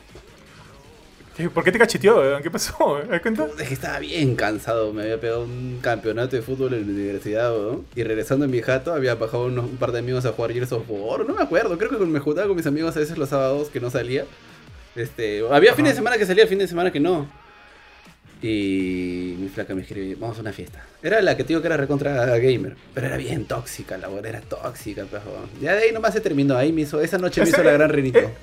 ¿Por 1.54 1.64
qué 1.64 1.72
te 1.72 1.80
cacheteó? 1.80 2.40
¿Qué 2.42 2.52
pasó? 2.52 3.02
Es 3.12 3.68
que 3.68 3.74
estaba 3.74 4.00
bien 4.00 4.36
cansado. 4.36 4.94
Me 4.94 5.04
había 5.04 5.20
pegado 5.20 5.44
un 5.44 5.80
campeonato 5.82 6.36
de 6.36 6.42
fútbol 6.44 6.74
en 6.74 6.82
la 6.82 6.94
universidad, 6.94 7.52
¿no? 7.52 7.84
Y 7.96 8.04
regresando 8.04 8.46
en 8.46 8.52
mi 8.52 8.62
jato, 8.62 8.94
había 8.94 9.16
bajado 9.16 9.46
unos, 9.46 9.66
un 9.66 9.78
par 9.78 9.92
de 9.92 10.00
amigos 10.00 10.26
a 10.26 10.32
jugar 10.32 10.54
Gears 10.54 10.72
of 10.72 10.84
War. 10.88 11.26
No 11.26 11.34
me 11.34 11.42
acuerdo. 11.42 11.78
Creo 11.78 11.90
que 11.90 11.98
me 12.06 12.20
juntaba 12.20 12.48
con 12.48 12.56
mis 12.56 12.68
amigos 12.68 12.96
a 12.96 13.00
veces 13.00 13.18
los 13.18 13.30
sábados 13.30 13.70
que 13.70 13.80
no 13.80 13.90
salía. 13.90 14.26
Este, 14.96 15.44
había 15.50 15.74
fines 15.74 15.94
de 15.94 15.96
semana 15.96 16.18
que 16.18 16.26
salía, 16.26 16.46
fines 16.46 16.66
de 16.66 16.68
semana 16.68 16.92
que 16.92 17.00
no. 17.00 17.28
Y 18.44 19.36
mi 19.40 19.48
flaca 19.48 19.74
me 19.74 19.82
escribe, 19.82 20.16
vamos 20.16 20.38
a 20.38 20.42
una 20.42 20.52
fiesta. 20.52 20.86
Era 21.02 21.22
la 21.22 21.36
que 21.36 21.44
te 21.44 21.50
digo 21.50 21.62
que 21.62 21.68
era 21.68 21.78
recontra 21.78 22.26
gamer. 22.38 22.76
Pero 22.94 23.08
era 23.08 23.18
bien 23.18 23.46
tóxica, 23.46 23.98
la 23.98 24.10
buena 24.10 24.30
era 24.30 24.42
tóxica, 24.42 25.06
pejo. 25.06 25.32
Ya 25.62 25.74
de 25.74 25.84
ahí 25.84 25.92
nomás 25.92 26.14
se 26.14 26.22
terminó. 26.22 26.56
Ahí 26.58 26.72
me 26.72 26.82
hizo, 26.82 27.02
esa 27.02 27.18
noche 27.18 27.42
me 27.42 27.50
hizo 27.50 27.64
la 27.64 27.72
gran 27.72 27.90
renito. 27.90 28.20
Eh, 28.20 28.34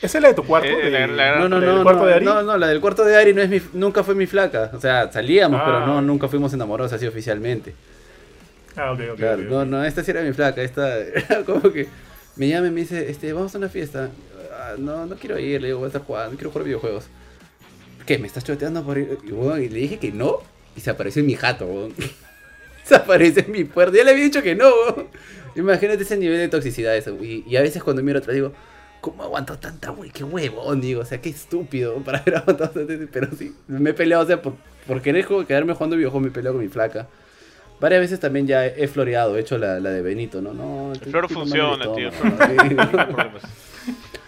¿Esa 0.00 0.18
es 0.18 0.22
la 0.22 0.28
de 0.28 0.34
tu 0.34 0.44
cuarto? 0.44 0.68
Eh, 0.68 1.06
no, 1.38 1.48
no, 1.48 1.60
no, 1.60 1.82
cuarto 1.82 2.06
de 2.06 2.14
Ari? 2.14 2.24
no, 2.24 2.42
no, 2.42 2.56
la 2.56 2.68
del 2.68 2.80
cuarto 2.80 3.04
de 3.04 3.16
Ari 3.16 3.34
no 3.34 3.42
es 3.42 3.48
mi, 3.48 3.60
nunca 3.72 4.04
fue 4.04 4.14
mi 4.14 4.26
flaca. 4.26 4.70
O 4.72 4.80
sea, 4.80 5.10
salíamos, 5.10 5.60
pero 5.64 5.86
no, 5.86 5.98
ah. 5.98 6.02
nunca 6.02 6.28
fuimos 6.28 6.52
enamorados 6.52 6.92
así 6.92 7.06
oficialmente. 7.06 7.74
Ah, 8.76 8.92
ok, 8.92 9.00
ok. 9.14 9.20
no, 9.48 9.64
no, 9.64 9.84
esta 9.84 10.04
sí 10.04 10.10
era 10.12 10.22
mi 10.22 10.32
flaca. 10.32 10.62
Esta 10.62 10.98
era 10.98 11.42
como 11.46 11.72
que 11.72 11.88
me 12.36 12.48
llama 12.48 12.68
y 12.68 12.70
me 12.70 12.80
dice, 12.82 13.10
este, 13.10 13.32
vamos 13.32 13.54
a 13.54 13.58
una 13.58 13.68
fiesta. 13.68 14.10
Ah, 14.52 14.74
no, 14.78 15.06
no 15.06 15.16
quiero 15.16 15.38
ir, 15.38 15.60
le 15.60 15.68
digo, 15.68 15.78
voy 15.78 15.86
a 15.86 15.88
estar 15.88 16.02
jugando, 16.02 16.36
quiero 16.36 16.50
jugar 16.50 16.64
videojuegos. 16.64 17.06
¿Qué? 18.06 18.18
¿Me 18.18 18.26
estás 18.26 18.44
choteando 18.44 18.84
por 18.84 18.98
ir? 18.98 19.18
Y, 19.24 19.68
le 19.68 19.80
dije 19.80 19.98
que 19.98 20.12
no, 20.12 20.38
y 20.76 20.80
se 20.80 20.90
apareció 20.90 21.20
en 21.20 21.26
mi 21.26 21.34
jato, 21.34 21.88
se 22.84 22.94
aparece 22.94 23.40
en 23.40 23.52
mi 23.52 23.64
puerta. 23.64 23.96
Ya 23.96 24.04
le 24.04 24.12
había 24.12 24.24
dicho 24.24 24.42
que 24.42 24.54
no, 24.54 24.70
Imagínate 25.56 26.04
ese 26.04 26.16
nivel 26.16 26.38
de 26.38 26.48
toxicidad 26.48 26.96
eso. 26.96 27.16
Y, 27.20 27.44
y 27.46 27.56
a 27.56 27.62
veces 27.62 27.82
cuando 27.82 28.02
miro 28.02 28.20
atrás 28.20 28.34
digo, 28.34 28.52
¿Cómo 29.00 29.22
aguantó 29.22 29.58
tanta, 29.58 29.90
güey? 29.90 30.10
Qué 30.10 30.24
huevón, 30.24 30.80
digo. 30.80 31.02
O 31.02 31.04
sea, 31.04 31.20
qué 31.20 31.28
estúpido 31.28 31.94
para 31.96 32.18
haber 32.18 32.36
aguantado 32.38 32.72
Pero 33.12 33.28
sí, 33.36 33.54
me 33.66 33.90
he 33.90 33.94
peleado, 33.94 34.24
o 34.24 34.26
sea, 34.26 34.42
por, 34.42 34.54
por 34.86 35.02
querer 35.02 35.26
quedarme 35.46 35.74
jugando 35.74 35.96
videojuegos, 35.96 36.22
me 36.22 36.28
he 36.28 36.32
peleado 36.32 36.56
con 36.56 36.64
mi 36.64 36.70
flaca. 36.70 37.08
Varias 37.80 38.00
veces 38.00 38.18
también 38.18 38.46
ya 38.46 38.66
he 38.66 38.88
floreado, 38.88 39.36
he 39.36 39.40
hecho 39.40 39.56
la, 39.56 39.78
la 39.78 39.90
de 39.90 40.02
Benito, 40.02 40.42
¿no? 40.42 40.52
no 40.52 40.92
el 40.92 40.98
flor 40.98 41.28
funciona, 41.30 41.84
tío. 41.94 42.10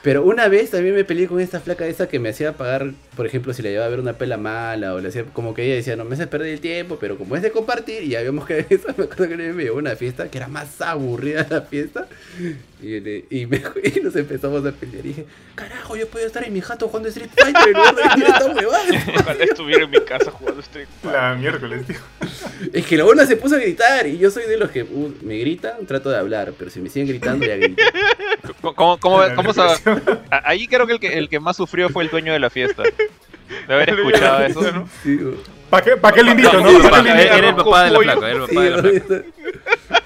Pero 0.03 0.25
una 0.25 0.49
vez 0.49 0.71
también 0.71 0.95
me 0.95 1.05
peleé 1.05 1.27
con 1.27 1.41
esta 1.41 1.61
flaca 1.61 1.87
esa 1.87 2.09
que 2.09 2.19
me 2.19 2.31
hacía 2.31 2.55
pagar, 2.55 2.93
por 3.17 3.27
ejemplo, 3.27 3.53
si 3.53 3.61
le 3.61 3.71
llevaba 3.71 3.87
a 3.87 3.91
ver 3.91 4.01
una 4.01 4.15
pela 4.15 4.39
mala 4.39 4.95
o 4.95 5.01
le 5.01 5.09
hacía 5.09 5.25
como 5.25 5.53
que 5.53 5.65
ella 5.65 5.75
decía, 5.75 5.95
no 5.95 6.07
me 6.07 6.15
haces 6.15 6.27
perder 6.27 6.49
el 6.55 6.61
tiempo, 6.61 6.97
pero 6.99 7.19
como 7.19 7.37
es 7.37 7.43
de 7.43 7.51
compartir, 7.51 8.05
y 8.05 8.11
ya 8.11 8.23
vimos 8.23 8.47
que 8.47 8.65
eso, 8.71 8.89
me 8.97 9.05
acuerdo 9.05 9.29
que 9.29 9.37
me 9.37 9.63
llevó 9.63 9.77
a 9.77 9.81
una 9.81 9.97
fiesta 9.97 10.31
que 10.31 10.39
era 10.39 10.49
más 10.49 10.81
aburrida 10.81 11.47
la 11.51 11.63
fiesta. 11.63 12.07
Y, 12.83 12.97
y, 13.31 13.47
me, 13.47 13.63
y, 13.85 14.01
nos 14.01 14.17
empezamos 14.17 14.65
a 14.65 14.73
pelear. 14.73 15.05
Y 15.05 15.09
dije, 15.09 15.27
carajo, 15.55 15.97
yo 15.97 16.09
podía 16.09 16.27
estar 16.27 16.45
en 16.45 16.53
mi 16.53 16.61
jato 16.61 16.89
jugando 16.89 17.09
Street 17.09 17.31
Fighter 17.37 17.69
en 17.69 17.73
lugar 17.75 17.95
de 17.97 18.03
venir 18.03 18.27
esta 18.27 18.47
huevada. 18.47 18.85
Ojalá 19.21 19.45
estuviera 19.45 19.85
en 19.85 19.91
mi 19.91 20.01
casa 20.01 20.31
jugando 20.31 20.61
Street 20.61 20.89
Fighter. 21.03 21.21
La 21.21 21.35
miércoles, 21.35 21.87
tío. 21.87 21.97
Es 22.73 22.87
que 22.87 22.97
la 22.97 23.07
una 23.07 23.27
se 23.27 23.37
puso 23.37 23.57
a 23.57 23.59
gritar 23.59 24.07
y 24.07 24.19
yo 24.19 24.31
soy 24.31 24.45
de 24.45 24.59
los 24.59 24.71
que 24.71 24.83
uh, 24.83 25.15
me 25.23 25.39
gritan, 25.39 25.87
trato 25.87 26.11
de 26.11 26.19
hablar, 26.19 26.53
pero 26.59 26.71
si 26.71 26.79
me 26.79 26.91
siguen 26.91 27.09
gritando 27.09 27.47
ya 27.47 27.57
grito. 27.57 27.83
¿Cómo, 28.61 28.99
cómo, 28.99 29.23
cómo, 29.35 29.53
Ahí 30.31 30.69
creo 30.69 30.87
que 30.87 30.93
el, 30.93 31.01
que 31.01 31.19
el 31.19 31.29
que 31.29 31.41
más 31.41 31.57
sufrió 31.57 31.89
fue 31.89 32.05
el 32.05 32.11
dueño 32.11 32.33
de 32.33 32.39
la 32.39 32.51
fiesta. 32.51 32.83
De 32.83 33.75
haber 33.75 33.91
escuchado 33.91 34.45
eso, 34.45 34.73
¿no? 34.73 34.89
¿Para 35.71 35.85
qué, 35.85 35.97
¿Para 35.97 36.15
qué 36.15 36.23
le 36.23 36.31
invito, 36.33 36.61
no? 36.61 36.69
Era 36.69 37.49
el 37.49 37.55
papá 37.55 37.85
de 37.85 37.91
la 37.91 37.99
placa, 37.99 38.31
era 38.31 38.45
el 38.45 38.49
papá 38.49 38.63
de 38.63 38.71
la 38.71 38.83
placa. 38.83 40.00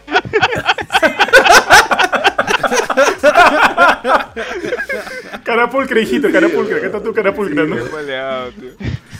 Carapulcre, 5.44 6.02
hijito, 6.02 6.30
carapulcre. 6.30 6.76
Acá 6.76 6.86
está 6.86 7.02
tu 7.02 7.12
carapulcre, 7.12 7.66
¿no? 7.66 7.76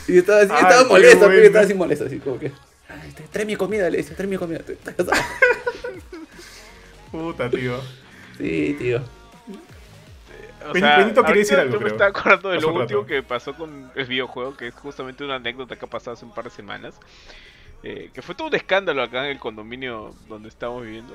Y 0.07 0.19
estaba, 0.19 0.41
así, 0.41 0.53
estaba 0.53 0.85
molesto, 0.85 1.31
estaba 1.31 1.65
así 1.65 1.75
molesto, 1.75 2.05
así 2.05 2.19
como 2.19 2.39
que. 2.39 2.53
trae 3.33 3.45
mi 3.45 3.57
comida, 3.57 3.89
le 3.91 3.99
dice, 3.99 4.15
trae 4.15 4.29
mi 4.29 4.37
comida. 4.37 4.61
Puta, 7.11 7.49
tío. 7.51 7.81
Sí, 8.39 8.77
tío. 8.79 9.03
O 10.69 10.75
sea, 10.75 10.99
Benito 10.99 11.23
quería 11.25 11.41
decir 11.41 11.59
algo, 11.59 11.75
yo 11.75 11.81
me 11.81 11.89
estaba 11.89 12.11
acordando 12.11 12.49
de 12.51 12.61
lo 12.61 12.73
último 12.73 13.05
que 13.07 13.23
pasó 13.23 13.55
con 13.55 13.91
el 13.95 14.07
videojuego, 14.07 14.57
que 14.57 14.69
es 14.69 14.75
justamente 14.75 15.23
una 15.23 15.35
anécdota 15.37 15.77
que 15.77 15.85
ha 15.85 15.89
pasado 15.89 16.15
hace 16.15 16.25
un 16.25 16.33
par 16.33 16.45
de 16.45 16.51
semanas. 16.51 16.95
Eh, 17.83 18.11
que 18.15 18.23
fue 18.23 18.35
todo 18.35 18.49
un 18.49 18.55
escándalo 18.55 19.03
acá 19.03 19.27
en 19.27 19.33
el 19.33 19.39
condominio 19.39 20.15
donde 20.27 20.49
estamos 20.49 20.83
viviendo. 20.83 21.15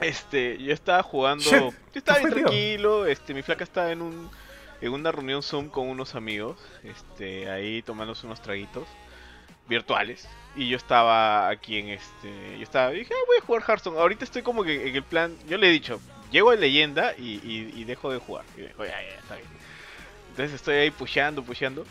Este, 0.00 0.56
yo 0.62 0.72
estaba 0.72 1.02
jugando, 1.02 1.44
yo 1.44 1.72
estaba 1.94 2.18
bien 2.18 2.30
tranquilo, 2.30 3.06
este, 3.06 3.34
mi 3.34 3.42
flaca 3.42 3.64
estaba 3.64 3.92
en 3.92 4.02
un 4.02 4.30
en 4.80 4.92
una 4.92 5.12
reunión 5.12 5.42
Zoom 5.42 5.68
con 5.68 5.88
unos 5.88 6.14
amigos, 6.14 6.56
este, 6.84 7.50
ahí 7.50 7.82
tomándose 7.82 8.26
unos 8.26 8.40
traguitos 8.40 8.88
virtuales 9.68 10.26
y 10.56 10.68
yo 10.68 10.76
estaba 10.76 11.48
aquí 11.48 11.78
en 11.78 11.90
este, 11.90 12.56
yo 12.56 12.62
estaba, 12.62 12.90
dije, 12.90 13.12
ah, 13.14 13.24
voy 13.26 13.36
a 13.38 13.44
jugar 13.44 13.62
Hearthstone. 13.62 13.98
Ahorita 13.98 14.24
estoy 14.24 14.42
como 14.42 14.64
que 14.64 14.88
en 14.88 14.96
el 14.96 15.02
plan, 15.02 15.36
yo 15.48 15.58
le 15.58 15.68
he 15.68 15.70
dicho, 15.70 16.00
llego 16.32 16.50
a 16.50 16.56
leyenda 16.56 17.14
y, 17.16 17.84
dejo 17.84 18.10
de 18.10 18.18
jugar. 18.18 18.44
Y 18.56 18.62
ya, 18.62 18.74
ya, 18.78 19.18
está 19.20 19.36
bien. 19.36 19.48
Entonces 20.30 20.54
estoy 20.54 20.76
ahí 20.76 20.90
pusheando, 20.90 21.42
pusheando. 21.42 21.86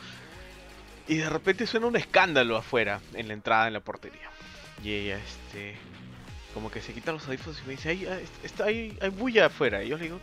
Y 1.08 1.18
de 1.18 1.30
repente 1.30 1.66
suena 1.66 1.88
un 1.88 1.96
escándalo 1.96 2.58
afuera, 2.58 3.00
en 3.14 3.28
la 3.28 3.34
entrada, 3.34 3.68
en 3.68 3.74
la 3.74 3.80
portería. 3.80 4.30
Y 4.84 4.94
ella, 4.94 5.18
este, 5.18 5.76
como 6.54 6.72
que 6.72 6.82
se 6.82 6.94
quita 6.94 7.12
los 7.12 7.26
audífonos 7.28 7.60
y 7.60 7.68
me 7.68 7.72
dice, 7.72 7.90
hay, 7.90 8.08
está, 8.44 8.66
hay, 8.66 8.98
hay 9.02 9.10
bulla 9.10 9.48
afuera. 9.48 9.84
Y 9.84 9.90
yo 9.90 9.98
le 9.98 10.04
digo, 10.04 10.20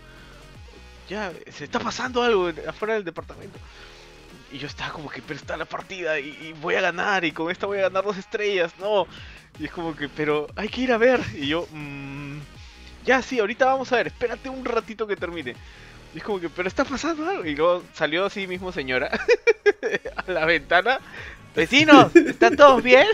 ya, 1.09 1.33
se 1.51 1.65
está 1.65 1.79
pasando 1.79 2.23
algo 2.23 2.51
afuera 2.67 2.95
del 2.95 3.05
departamento. 3.05 3.59
Y 4.53 4.59
yo 4.59 4.67
estaba 4.67 4.93
como 4.93 5.09
que, 5.09 5.23
pero 5.23 5.39
está 5.39 5.57
la 5.57 5.65
partida 5.65 6.19
y, 6.19 6.55
voy 6.61 6.75
a 6.77 6.81
ganar 6.81 7.25
y 7.25 7.33
con 7.33 7.51
esta 7.51 7.67
voy 7.67 7.79
a 7.79 7.83
ganar 7.83 8.05
dos 8.05 8.17
estrellas, 8.17 8.73
no. 8.79 9.07
Y 9.59 9.67
es 9.67 9.71
como 9.71 9.97
que, 9.97 10.09
pero 10.09 10.47
hay 10.57 10.69
que 10.69 10.83
ir 10.83 10.93
a 10.93 10.99
ver. 10.99 11.21
Y 11.35 11.49
yo, 11.49 11.67
mmm, 11.73 12.39
ya 13.05 13.23
sí, 13.23 13.39
ahorita 13.39 13.67
vamos 13.67 13.93
a 13.93 13.97
ver, 13.97 14.09
espérate 14.09 14.49
un 14.49 14.65
ratito 14.65 15.07
que 15.07 15.17
termine. 15.17 15.55
Y 16.15 16.19
es 16.19 16.25
como 16.25 16.41
que, 16.41 16.49
pero 16.49 16.69
está 16.69 16.85
pasando 16.85 17.29
algo. 17.29 17.45
Y 17.45 17.55
luego 17.55 17.83
salió 17.93 18.25
así 18.25 18.47
mismo 18.47 18.73
señora 18.73 19.11
a 20.17 20.31
la 20.31 20.45
ventana. 20.45 21.01
Vecinos, 21.55 22.15
¿están 22.15 22.55
todos 22.57 22.83
bien? 22.83 23.07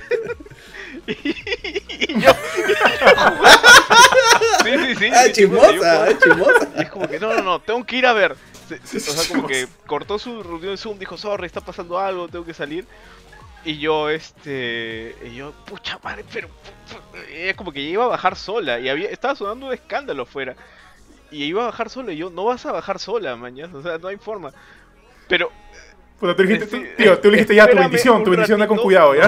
y, 1.07 2.21
yo, 2.21 2.33
sí, 4.63 4.71
sí, 4.79 4.95
sí. 4.97 5.11
Ah, 5.13 5.33
chismosa, 5.33 6.05
ah, 6.05 6.19
chismosa. 6.19 6.69
Y 6.77 6.83
es 6.83 6.91
como 6.91 7.09
que, 7.09 7.19
no, 7.19 7.35
no, 7.35 7.43
no, 7.43 7.61
tengo 7.61 7.85
que 7.85 7.97
ir 7.97 8.07
a 8.07 8.13
ver. 8.13 8.33
o 8.33 8.87
sea, 8.87 9.29
como 9.29 9.47
que 9.47 9.67
cortó 9.87 10.19
su 10.19 10.43
reunión 10.43 10.73
de 10.73 10.77
Zoom, 10.77 10.99
dijo, 10.99 11.17
sorry, 11.17 11.47
está 11.47 11.61
pasando 11.61 11.99
algo, 11.99 12.29
tengo 12.29 12.45
que 12.45 12.55
salir. 12.55 12.87
Y 13.65 13.79
yo, 13.79 14.11
este. 14.11 15.17
Y 15.25 15.37
yo, 15.37 15.53
pucha 15.67 15.99
madre, 16.03 16.25
pero. 16.33 16.49
Ella 17.31 17.55
como 17.55 17.73
que 17.73 17.81
iba 17.81 18.05
a 18.05 18.09
bajar 18.09 18.37
sola. 18.37 18.81
Y 18.81 18.89
había, 18.89 19.09
estaba 19.09 19.37
sonando 19.37 19.67
un 19.67 19.73
escándalo 19.73 20.25
afuera. 20.25 20.57
Y 21.31 21.45
iba 21.45 21.63
a 21.63 21.67
bajar 21.67 21.89
sola. 21.89 22.13
Y 22.13 22.17
yo, 22.17 22.31
no 22.31 22.45
vas 22.45 22.67
a 22.67 22.73
bajar 22.73 22.99
sola, 22.99 23.37
mañana. 23.37 23.77
O 23.77 23.83
sea, 23.83 23.99
no 23.99 24.09
hay 24.09 24.17
forma. 24.17 24.53
Pero. 25.29 25.51
Puta, 26.23 26.37
tú 26.37 26.43
dijiste, 26.45 26.65
este, 26.67 27.03
tío, 27.03 27.19
tú 27.19 27.31
dijiste 27.33 27.53
ya 27.57 27.67
tu 27.67 27.77
bendición, 27.77 28.23
tu 28.23 28.31
bendición 28.31 28.61
da 28.61 28.69
con 28.69 28.79
cuidado, 28.79 29.13
¿ya? 29.17 29.27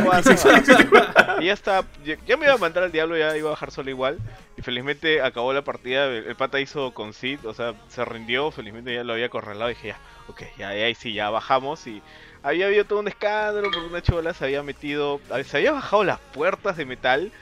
y 1.41 1.45
ya 1.47 1.53
está, 1.53 1.85
ya, 2.05 2.37
me 2.37 2.45
iba 2.45 2.55
a 2.55 2.57
mandar 2.57 2.85
al 2.85 2.93
diablo, 2.93 3.19
ya 3.19 3.37
iba 3.37 3.49
a 3.49 3.51
bajar 3.51 3.73
sola 3.73 3.91
igual. 3.91 4.21
Y 4.57 4.63
felizmente 4.63 5.21
acabó 5.21 5.53
la 5.53 5.63
partida, 5.63 6.07
el, 6.07 6.37
pata 6.37 6.61
hizo 6.61 6.95
con 6.95 7.13
Sid, 7.13 7.45
o 7.47 7.53
sea, 7.53 7.75
se 7.89 8.05
rindió, 8.05 8.53
felizmente 8.53 8.95
ya 8.95 9.03
lo 9.03 9.15
había 9.15 9.29
correlado. 9.29 9.73
Y 9.73 9.75
dije, 9.75 9.89
ya, 9.89 9.99
ok, 10.29 10.43
ya, 10.57 10.69
ahí 10.69 10.95
sí, 10.95 11.13
ya 11.13 11.31
bajamos 11.31 11.85
y 11.89 12.01
había 12.45 12.67
habido 12.67 12.85
todo 12.85 13.01
un 13.01 13.09
escándalo 13.09 13.73
porque 13.73 13.89
una 13.89 14.01
chola 14.01 14.33
se 14.33 14.45
había 14.45 14.63
metido, 14.63 15.21
se 15.45 15.57
había 15.57 15.73
bajado 15.73 16.05
las 16.05 16.21
puertas 16.21 16.77
de 16.77 16.87
metal, 16.87 17.33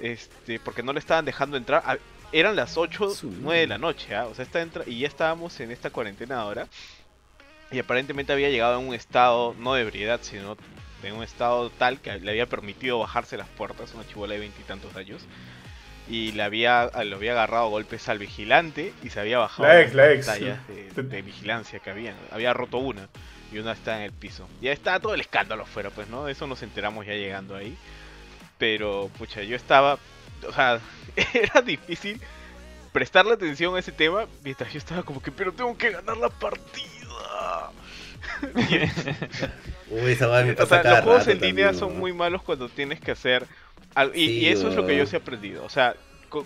este, 0.00 0.60
porque 0.60 0.82
no 0.82 0.92
le 0.92 0.98
estaban 0.98 1.24
dejando 1.24 1.56
entrar. 1.56 2.00
Eran 2.32 2.54
las 2.54 2.76
8, 2.76 3.14
9 3.22 3.60
de 3.60 3.66
la 3.66 3.78
noche, 3.78 4.14
¿ah? 4.14 4.26
o 4.26 4.34
sea, 4.34 4.44
está 4.44 4.60
entra 4.60 4.84
y 4.86 4.98
ya 4.98 5.08
estábamos 5.08 5.58
en 5.60 5.70
esta 5.70 5.88
cuarentena 5.88 6.42
ahora. 6.42 6.68
Y 7.72 7.78
aparentemente 7.78 8.32
había 8.32 8.50
llegado 8.50 8.74
a 8.74 8.78
un 8.78 8.94
estado, 8.94 9.54
no 9.58 9.74
de 9.74 9.82
ebriedad, 9.82 10.20
sino 10.22 10.56
en 11.02 11.14
un 11.14 11.22
estado 11.22 11.70
tal 11.70 12.00
que 12.00 12.18
le 12.18 12.30
había 12.30 12.46
permitido 12.46 12.98
bajarse 12.98 13.36
las 13.36 13.48
puertas, 13.48 13.94
una 13.94 14.06
chivola 14.06 14.34
de 14.34 14.40
veintitantos 14.40 14.94
años. 14.96 15.22
Y 16.08 16.32
le 16.32 16.42
había, 16.42 16.90
le 17.04 17.14
había 17.14 17.32
agarrado 17.32 17.68
golpes 17.68 18.08
al 18.08 18.18
vigilante 18.18 18.92
y 19.02 19.10
se 19.10 19.20
había 19.20 19.38
bajado 19.38 19.68
las 19.68 19.92
pantallas 19.92 20.58
de, 20.66 21.02
de, 21.02 21.22
vigilancia 21.22 21.78
que 21.78 21.90
había. 21.90 22.14
Había 22.32 22.52
roto 22.52 22.78
una 22.78 23.08
y 23.52 23.58
una 23.58 23.72
está 23.72 23.96
en 23.98 24.02
el 24.02 24.12
piso. 24.12 24.48
Ya 24.60 24.72
está 24.72 24.98
todo 24.98 25.14
el 25.14 25.20
escándalo 25.20 25.62
afuera, 25.62 25.90
pues, 25.90 26.08
¿no? 26.08 26.28
Eso 26.28 26.48
nos 26.48 26.62
enteramos 26.62 27.06
ya 27.06 27.12
llegando 27.12 27.54
ahí. 27.54 27.76
Pero, 28.58 29.08
pucha, 29.18 29.42
yo 29.42 29.54
estaba. 29.54 29.98
O 30.48 30.52
sea, 30.52 30.80
era 31.34 31.62
difícil 31.62 32.20
prestarle 32.92 33.34
atención 33.34 33.76
a 33.76 33.78
ese 33.78 33.92
tema 33.92 34.26
mientras 34.42 34.72
yo 34.72 34.78
estaba 34.78 35.02
como 35.02 35.22
que, 35.22 35.30
pero 35.30 35.52
tengo 35.52 35.76
que 35.76 35.90
ganar 35.90 36.16
la 36.16 36.28
partida. 36.28 36.99
Uy, 39.90 40.12
esa 40.12 40.26
va 40.26 40.44
O 40.58 40.66
sea, 40.66 40.82
los 40.82 41.00
juegos 41.00 41.28
en 41.28 41.40
línea 41.40 41.72
son 41.74 41.98
muy 41.98 42.12
malos 42.12 42.42
cuando 42.42 42.68
tienes 42.68 43.00
que 43.00 43.10
hacer. 43.10 43.46
y, 44.14 44.46
eso 44.46 44.68
es 44.68 44.76
lo 44.76 44.86
que 44.86 44.96
yo 44.96 45.06
sí 45.06 45.16
he 45.16 45.18
aprendido. 45.18 45.64
O 45.64 45.68
sea, 45.68 45.94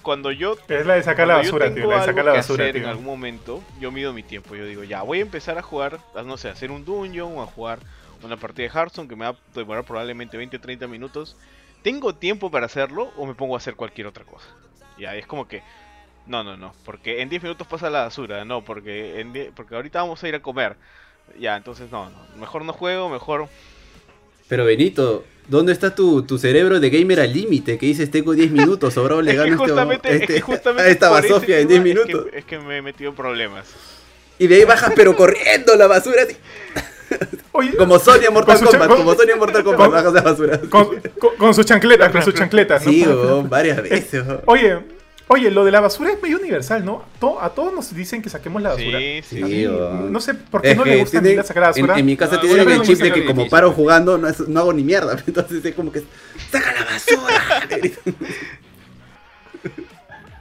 cuando 0.02 0.32
yo. 0.32 0.56
Es 0.68 0.86
la 0.86 0.94
de 0.94 1.02
sacar 1.02 1.26
la 1.26 1.36
basura, 1.36 1.72
tío. 1.72 1.88
La 1.90 2.00
de 2.00 2.06
sacar 2.06 2.24
la 2.24 2.32
basura, 2.32 2.72
tío. 2.72 2.82
En 2.82 2.88
algún 2.88 3.04
momento, 3.04 3.62
yo 3.80 3.90
mido 3.90 4.12
mi 4.12 4.22
tiempo. 4.22 4.54
Yo 4.54 4.66
digo, 4.66 4.84
ya, 4.84 5.02
voy 5.02 5.18
a 5.18 5.22
empezar 5.22 5.58
a 5.58 5.62
jugar, 5.62 6.00
no 6.24 6.36
sé, 6.36 6.48
a 6.48 6.52
hacer 6.52 6.70
un 6.70 6.84
dungeon 6.84 7.36
o 7.36 7.42
a 7.42 7.46
jugar 7.46 7.78
una 8.22 8.36
partida 8.38 8.66
de 8.66 8.72
Hearthstone 8.78 9.08
que 9.08 9.16
me 9.16 9.26
va 9.26 9.32
a 9.32 9.36
demorar 9.54 9.84
probablemente 9.84 10.36
20 10.36 10.58
30 10.58 10.86
minutos. 10.86 11.36
¿Tengo 11.82 12.14
tiempo 12.14 12.50
para 12.50 12.66
hacerlo 12.66 13.12
o 13.16 13.26
me 13.26 13.34
pongo 13.34 13.54
a 13.54 13.58
hacer 13.58 13.74
cualquier 13.74 14.06
otra 14.06 14.24
cosa? 14.24 14.46
Ya, 14.98 15.14
es 15.14 15.26
como 15.26 15.46
que. 15.46 15.62
No, 16.26 16.42
no, 16.42 16.56
no. 16.56 16.72
Porque 16.84 17.20
en 17.20 17.28
10 17.28 17.42
minutos 17.42 17.66
pasa 17.66 17.90
la 17.90 18.02
basura. 18.02 18.44
No, 18.44 18.64
porque, 18.64 19.20
en 19.20 19.52
porque 19.54 19.74
ahorita 19.74 20.00
vamos 20.00 20.22
a 20.22 20.28
ir 20.28 20.34
a 20.34 20.40
comer. 20.40 20.76
Ya, 21.38 21.56
entonces 21.56 21.90
no, 21.90 22.10
no. 22.10 22.16
Mejor 22.38 22.64
no 22.64 22.72
juego, 22.72 23.08
mejor. 23.08 23.48
Pero 24.48 24.64
Benito, 24.64 25.24
¿Dónde 25.48 25.72
está 25.72 25.94
tu, 25.94 26.22
tu 26.22 26.38
cerebro 26.38 26.80
de 26.80 26.88
gamer 26.88 27.20
al 27.20 27.32
límite? 27.32 27.76
Que 27.76 27.86
dices, 27.86 28.10
tengo 28.10 28.32
10 28.32 28.50
minutos, 28.50 28.94
sobrado 28.94 29.20
le 29.20 29.34
gano 29.34 29.62
este, 29.92 30.16
este 30.16 30.42
a 30.78 30.88
esta 30.88 31.10
basofia 31.10 31.60
en 31.60 31.68
10 31.68 31.82
minutos. 31.82 32.26
Es 32.32 32.44
que, 32.44 32.58
me 32.58 32.78
he 32.78 32.82
metido 32.82 33.10
en 33.10 33.16
problemas. 33.16 33.66
Y 34.38 34.46
de 34.46 34.56
ahí 34.56 34.64
bajas, 34.64 34.92
pero 34.96 35.14
corriendo 35.14 35.76
la 35.76 35.86
basura. 35.86 36.22
Así. 36.22 36.36
Oye, 37.52 37.76
como 37.76 37.98
Sonia 37.98 38.30
Mortal 38.32 38.58
Kombat, 38.58 38.88
como 38.88 39.14
Sonia 39.14 39.36
Mortal 39.36 39.62
Kombat, 39.62 39.90
bajas 39.90 40.12
la 40.12 40.22
basura. 40.22 40.60
Con, 40.68 41.00
con, 41.38 41.54
sus 41.54 41.66
chancletas, 41.66 42.10
con 42.10 42.22
sus 42.22 42.34
chancletas. 42.34 42.82
Sí, 42.82 43.04
varias 43.48 43.82
veces. 43.82 44.24
Oye, 44.46 44.78
Oye, 45.26 45.50
lo 45.50 45.64
de 45.64 45.70
la 45.70 45.80
basura 45.80 46.12
es 46.12 46.22
medio 46.22 46.38
universal, 46.38 46.84
¿no? 46.84 47.02
a 47.40 47.50
todos 47.50 47.72
nos 47.72 47.94
dicen 47.94 48.20
que 48.20 48.28
saquemos 48.28 48.60
la 48.60 48.70
basura. 48.70 48.98
Sí, 48.98 49.22
sí. 49.22 49.66
no 49.66 50.20
sé 50.20 50.34
por 50.34 50.60
qué 50.60 50.74
no 50.74 50.84
le 50.84 50.98
gusta 50.98 51.22
tiene, 51.22 51.42
sacar 51.42 51.62
la 51.62 51.68
basura. 51.68 51.98
En, 51.98 52.04
mi 52.04 52.16
casa 52.16 52.38
tiene 52.40 52.56
tienen 52.56 52.80
el 52.80 52.82
chip 52.82 52.98
de 52.98 53.12
que 53.12 53.24
como 53.24 53.48
paro 53.48 53.72
jugando 53.72 54.18
no, 54.18 54.28
no, 54.48 54.60
hago 54.60 54.72
ni 54.72 54.84
mierda. 54.84 55.16
Entonces 55.26 55.64
es 55.64 55.74
como 55.74 55.90
que 55.90 56.02
¡saca 56.50 56.74
la 56.74 56.84
basura! 56.84 57.42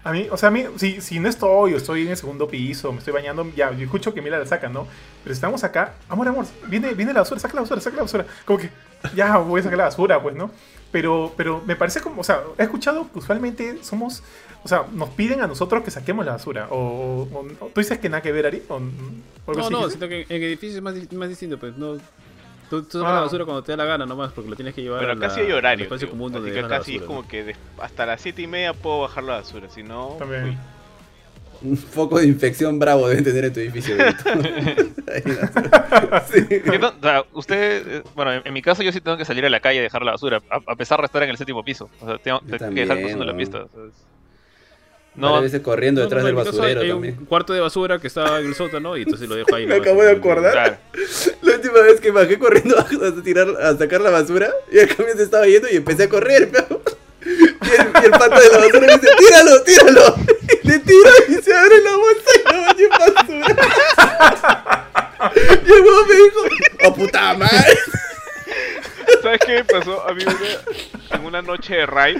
a 0.03 0.11
mí, 0.11 0.27
o 0.29 0.37
sea, 0.37 0.49
a 0.49 0.51
mí, 0.51 0.65
si, 0.75 0.99
si 0.99 1.19
no 1.19 1.29
estoy 1.29 1.73
o 1.73 1.77
estoy 1.77 2.03
en 2.03 2.09
el 2.09 2.17
segundo 2.17 2.47
piso, 2.47 2.91
me 2.91 2.99
estoy 2.99 3.13
bañando, 3.13 3.49
ya, 3.55 3.71
yo 3.71 3.85
escucho 3.85 4.13
que 4.13 4.21
Mila 4.21 4.37
la 4.37 4.45
saca, 4.45 4.67
¿no? 4.67 4.85
Pero 5.23 5.33
estamos 5.33 5.63
acá, 5.63 5.93
amor, 6.09 6.27
amor, 6.27 6.45
viene, 6.67 6.93
viene 6.93 7.13
la 7.13 7.21
basura, 7.21 7.39
saca 7.39 7.55
la 7.55 7.61
basura, 7.61 7.79
saca 7.79 7.95
la 7.95 8.03
basura. 8.03 8.25
Como 8.43 8.59
que, 8.59 8.69
ya, 9.15 9.37
voy 9.37 9.61
a 9.61 9.63
sacar 9.63 9.77
la 9.77 9.85
basura, 9.85 10.21
pues, 10.21 10.35
¿no? 10.35 10.51
Pero, 10.91 11.33
pero 11.37 11.63
me 11.65 11.75
parece 11.75 12.01
como, 12.01 12.21
o 12.21 12.23
sea, 12.23 12.41
he 12.57 12.63
escuchado 12.63 13.09
que 13.11 13.19
usualmente 13.19 13.77
somos, 13.81 14.23
o 14.63 14.67
sea, 14.67 14.85
nos 14.91 15.09
piden 15.09 15.41
a 15.41 15.47
nosotros 15.47 15.83
que 15.83 15.91
saquemos 15.91 16.25
la 16.25 16.33
basura. 16.33 16.67
O, 16.69 17.27
tú 17.73 17.81
dices 17.81 17.99
que 17.99 18.09
nada 18.09 18.21
que 18.21 18.31
ver, 18.31 18.45
Ari. 18.45 18.63
O, 18.69 18.79
no, 18.79 19.69
no, 19.69 19.89
siento 19.89 20.07
que 20.07 20.25
en 20.29 20.43
edificios 20.43 20.77
es 20.77 20.81
más, 20.81 20.95
más 21.13 21.29
distinto, 21.29 21.57
pues 21.57 21.75
no. 21.77 21.97
Tú, 22.69 22.81
sacas 22.83 23.01
la 23.01 23.17
ah. 23.17 23.21
basura 23.21 23.45
cuando 23.45 23.61
te 23.61 23.73
da 23.73 23.77
la 23.77 23.85
gana 23.85 24.05
nomás, 24.05 24.31
porque 24.31 24.49
lo 24.49 24.55
tienes 24.55 24.73
que 24.73 24.81
llevar 24.81 25.01
Pero 25.01 25.13
a 25.13 25.19
casi 25.19 25.41
hay 25.41 25.51
horario. 25.51 25.83
Espacio 25.83 26.09
común 26.09 26.31
donde 26.31 26.51
Así 26.51 26.61
que 26.61 26.67
casi 26.67 26.95
es 26.95 27.01
como 27.03 27.27
que 27.27 27.55
hasta 27.77 28.05
las 28.05 28.21
7 28.21 28.41
y 28.41 28.47
media 28.47 28.73
puedo 28.73 29.01
bajar 29.01 29.23
la 29.23 29.33
basura, 29.33 29.69
si 29.69 29.83
no. 29.83 30.15
También 30.17 30.57
un 31.63 31.77
foco 31.77 32.19
de 32.19 32.27
infección 32.27 32.77
bravo 32.77 33.07
deben 33.07 33.23
tener 33.23 33.45
en 33.45 33.53
tu 33.53 33.61
edificio. 33.61 33.95
usted, 37.33 37.87
eh, 37.87 38.03
bueno, 38.15 38.33
en, 38.43 38.53
mi 38.53 38.61
caso 38.61 38.83
yo 38.83 38.91
sí 38.91 38.99
tengo 38.99 39.15
que 39.17 39.25
salir 39.25 39.45
a 39.45 39.49
la 39.49 39.61
calle 39.61 39.79
a 39.79 39.83
dejar 39.83 40.03
la 40.03 40.11
basura, 40.11 40.41
a, 40.49 40.75
pesar 40.75 40.99
de 40.99 41.05
estar 41.05 41.23
en 41.23 41.29
el 41.29 41.37
séptimo 41.37 41.63
piso. 41.63 41.89
O 42.01 42.05
sea, 42.05 42.17
tengo, 42.17 42.41
que 42.41 42.57
dejar 42.57 42.99
cruzando 42.99 43.23
la 43.25 43.35
pista. 43.35 43.65
No. 45.15 45.35
A 45.35 45.41
veces 45.41 45.61
corriendo 45.61 46.01
no, 46.01 46.05
detrás 46.05 46.23
no, 46.23 46.27
del 46.27 46.35
basurero 46.35 46.81
hay 46.81 46.89
también. 46.89 47.17
Un 47.19 47.25
cuarto 47.25 47.53
de 47.53 47.59
basura 47.59 47.99
que 47.99 48.07
estaba 48.07 48.39
en 48.39 48.47
el 48.47 48.55
sótano 48.55 48.97
y 48.97 49.03
entonces 49.03 49.29
lo 49.29 49.35
dejo 49.35 49.53
ahí. 49.55 49.65
Me 49.67 49.75
acabo 49.75 50.01
de 50.03 50.11
acordar. 50.11 50.79
La 51.41 51.55
última 51.55 51.81
vez 51.81 52.01
que 52.01 52.11
bajé 52.11 52.39
corriendo 52.39 52.79
a, 52.79 52.87
tirar, 53.23 53.49
a 53.61 53.77
sacar 53.77 54.01
la 54.01 54.09
basura 54.09 54.51
y 54.71 54.79
el 54.79 54.95
camión 54.95 55.15
se 55.17 55.23
estaba 55.23 55.45
yendo 55.45 55.69
y 55.69 55.75
empecé 55.75 56.03
a 56.03 56.09
correr, 56.09 56.49
pero... 56.51 56.81
Y 57.25 57.29
el, 57.29 57.47
y 58.01 58.05
el 58.05 58.11
pato 58.11 58.39
de 58.39 58.49
la 58.49 58.57
basura 58.57 58.79
me 58.79 58.93
dice, 58.93 59.07
tíralo, 59.17 59.63
tíralo. 59.63 60.15
Y 60.63 60.67
le 60.67 60.79
tiro 60.79 61.09
y 61.29 61.35
se 61.41 61.53
abre 61.53 61.81
la 61.81 61.95
bolsa 61.95 62.29
y 62.35 62.43
la 62.51 62.59
baño 62.59 62.83
en 62.83 62.89
basura. 62.89 63.55
Y 65.65 65.71
el 65.71 65.81
huevo 65.81 66.05
me 66.05 66.15
dijo, 66.15 66.41
¡oh 66.85 66.93
puta 66.95 67.33
madre! 67.35 67.77
¿Sabes 69.21 69.39
qué 69.45 69.53
me 69.53 69.63
pasó? 69.63 70.05
A 70.07 70.13
mí 70.13 70.23
una, 70.23 70.35
en 71.17 71.25
una 71.25 71.41
noche 71.41 71.75
de 71.75 71.85
raid 71.85 72.17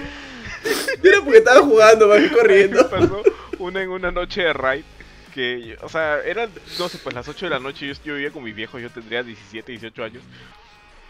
Mira 1.02 1.18
porque 1.22 1.38
estaba 1.38 1.60
jugando, 1.60 2.08
va 2.08 2.16
corriendo. 2.32 2.88
pasó 2.88 3.22
una 3.58 3.82
en 3.82 3.90
una 3.90 4.10
noche 4.10 4.42
de 4.42 4.52
raid 4.52 4.84
que, 5.32 5.76
o 5.82 5.88
sea, 5.88 6.20
eran, 6.20 6.48
no 6.78 6.88
sé, 6.88 6.98
pues 6.98 7.14
las 7.14 7.26
8 7.26 7.46
de 7.46 7.50
la 7.50 7.58
noche, 7.58 7.88
yo, 7.88 7.94
yo 8.04 8.14
vivía 8.14 8.30
con 8.30 8.44
mis 8.44 8.54
viejos, 8.54 8.80
yo 8.80 8.88
tendría 8.88 9.22
17, 9.22 9.72
18 9.72 10.04
años. 10.04 10.22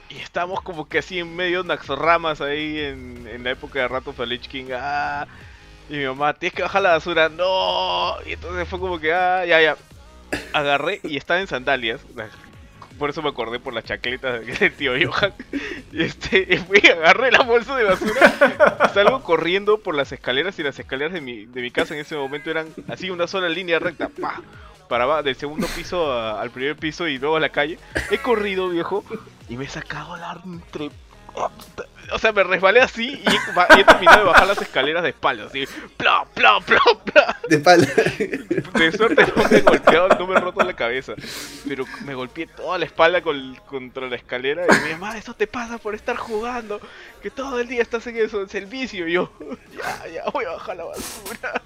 Y 0.09 0.17
estábamos 0.17 0.63
como 0.63 0.89
que 0.89 0.99
así 0.99 1.19
en 1.19 1.35
medio 1.37 1.63
de 1.63 1.73
unas 1.73 1.87
ramas 1.89 2.41
ahí 2.41 2.79
en, 2.81 3.27
en 3.27 3.45
la 3.45 3.51
época 3.51 3.81
de 3.81 3.89
Rato 3.89 4.15
Lich 4.25 4.49
King. 4.49 4.67
Ah, 4.73 5.27
y 5.91 5.97
mi 5.97 6.07
mamá, 6.07 6.35
tienes 6.35 6.55
que 6.55 6.63
bajar 6.63 6.83
la 6.83 6.93
basura. 6.93 7.29
No. 7.29 8.17
Y 8.27 8.33
entonces 8.33 8.69
fue 8.69 8.79
como 8.79 8.99
que, 8.99 9.13
ah, 9.13 9.45
ya, 9.45 9.61
ya. 9.61 9.77
Agarré 10.53 11.01
y 11.05 11.17
estaba 11.17 11.41
en 11.41 11.47
sandalias 11.47 12.01
por 12.99 13.11
eso 13.11 13.23
me 13.23 13.29
acordé 13.29 13.59
por 13.59 13.75
la 13.75 13.83
chaqueta 13.83 14.39
del 14.39 14.73
tío 14.73 14.93
Johan. 14.93 15.33
Y 15.93 16.03
este, 16.03 16.59
fui, 16.59 16.81
agarré 16.89 17.31
la 17.31 17.43
bolsa 17.43 17.77
de 17.77 17.85
basura, 17.85 18.91
salgo 18.93 19.23
corriendo 19.23 19.79
por 19.79 19.95
las 19.95 20.13
escaleras 20.13 20.59
y 20.59 20.63
las 20.63 20.79
escaleras 20.79 21.13
de 21.13 21.21
mi, 21.21 21.47
de 21.47 21.63
mi 21.63 21.71
casa 21.71 21.95
en 21.95 22.01
ese 22.01 22.17
momento 22.17 22.51
eran 22.51 22.69
así 22.89 23.11
una 23.11 23.27
sola 23.27 23.49
línea 23.49 23.79
recta, 23.79 24.09
pa, 24.09 24.43
para 24.89 25.23
del 25.23 25.37
segundo 25.37 25.67
piso 25.75 26.13
al 26.13 26.51
primer 26.51 26.77
piso 26.77 27.09
y 27.09 27.19
luego 27.19 27.37
a 27.37 27.41
la 27.41 27.51
calle. 27.51 27.79
He 28.11 28.19
corrido, 28.19 28.69
viejo, 28.69 29.05
y 29.49 29.57
me 29.57 29.65
he 29.65 29.69
sacado 29.69 30.17
la 30.17 30.41
entre 30.45 30.91
o 32.13 32.19
sea, 32.19 32.33
me 32.33 32.45
resbalé 32.45 32.81
así 32.81 33.23
y 33.25 33.29
he, 33.29 33.81
he, 33.81 33.85
terminado 33.85 34.19
de 34.19 34.25
bajar 34.25 34.47
las 34.47 34.61
escaleras 34.61 35.03
de 35.03 35.09
espalda, 35.11 35.47
así, 35.47 35.67
pla, 35.97 36.25
pla, 36.35 36.61
pla, 36.61 36.81
pla. 37.05 37.37
De 37.49 37.57
espalda. 37.57 37.87
De 37.87 38.93
suerte 38.93 39.27
no 39.35 39.49
me 39.49 39.57
he 39.57 39.61
golpeado, 39.61 40.09
no 40.09 40.27
me 40.27 40.37
he 40.37 40.41
roto 40.41 40.63
la 40.63 40.75
cabeza. 40.75 41.15
Pero 41.67 41.85
me 42.05 42.15
golpeé 42.15 42.47
toda 42.47 42.79
la 42.79 42.85
espalda 42.85 43.23
contra 43.23 44.09
la 44.09 44.17
escalera 44.17 44.65
y 44.69 44.85
mi 44.85 44.93
mamá, 44.93 45.17
eso 45.17 45.35
te 45.35 45.47
pasa 45.47 45.79
por 45.79 45.95
estar 45.95 46.17
jugando, 46.17 46.81
que 47.23 47.31
todo 47.31 47.59
el 47.59 47.69
día 47.69 47.83
estás 47.83 48.07
en 48.07 48.17
eso, 48.17 48.41
en 48.41 48.49
servicio. 48.49 49.09
Y 49.09 49.13
yo, 49.13 49.31
ya, 49.77 50.07
ya, 50.09 50.25
voy 50.33 50.45
a 50.45 50.51
bajar 50.51 50.77
la 50.77 50.85
basura. 50.85 51.63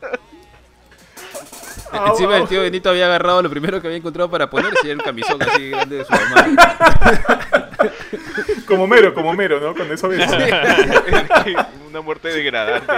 Encima 2.07 2.37
el 2.37 2.49
tío 2.49 2.63
Benito 2.63 2.91
había 2.91 3.07
agarrado 3.07 3.43
lo 3.43 3.51
primero 3.51 3.81
que 3.81 3.87
había 3.89 3.99
encontrado 3.99 4.31
para 4.31 4.49
ponerse 4.49 4.87
era 4.87 4.95
un 4.95 5.01
camisón 5.01 5.43
así 5.43 5.71
grande 5.71 5.97
de 5.97 6.05
su 6.05 6.13
mamá. 6.13 7.65
como 8.67 8.87
mero, 8.87 9.15
como 9.15 9.33
mero, 9.35 9.61
¿no? 9.61 9.75
Con 9.75 9.91
eso 9.91 10.09
ves. 10.09 10.29
Una 11.89 12.01
muerte 12.01 12.29
degradante, 12.29 12.93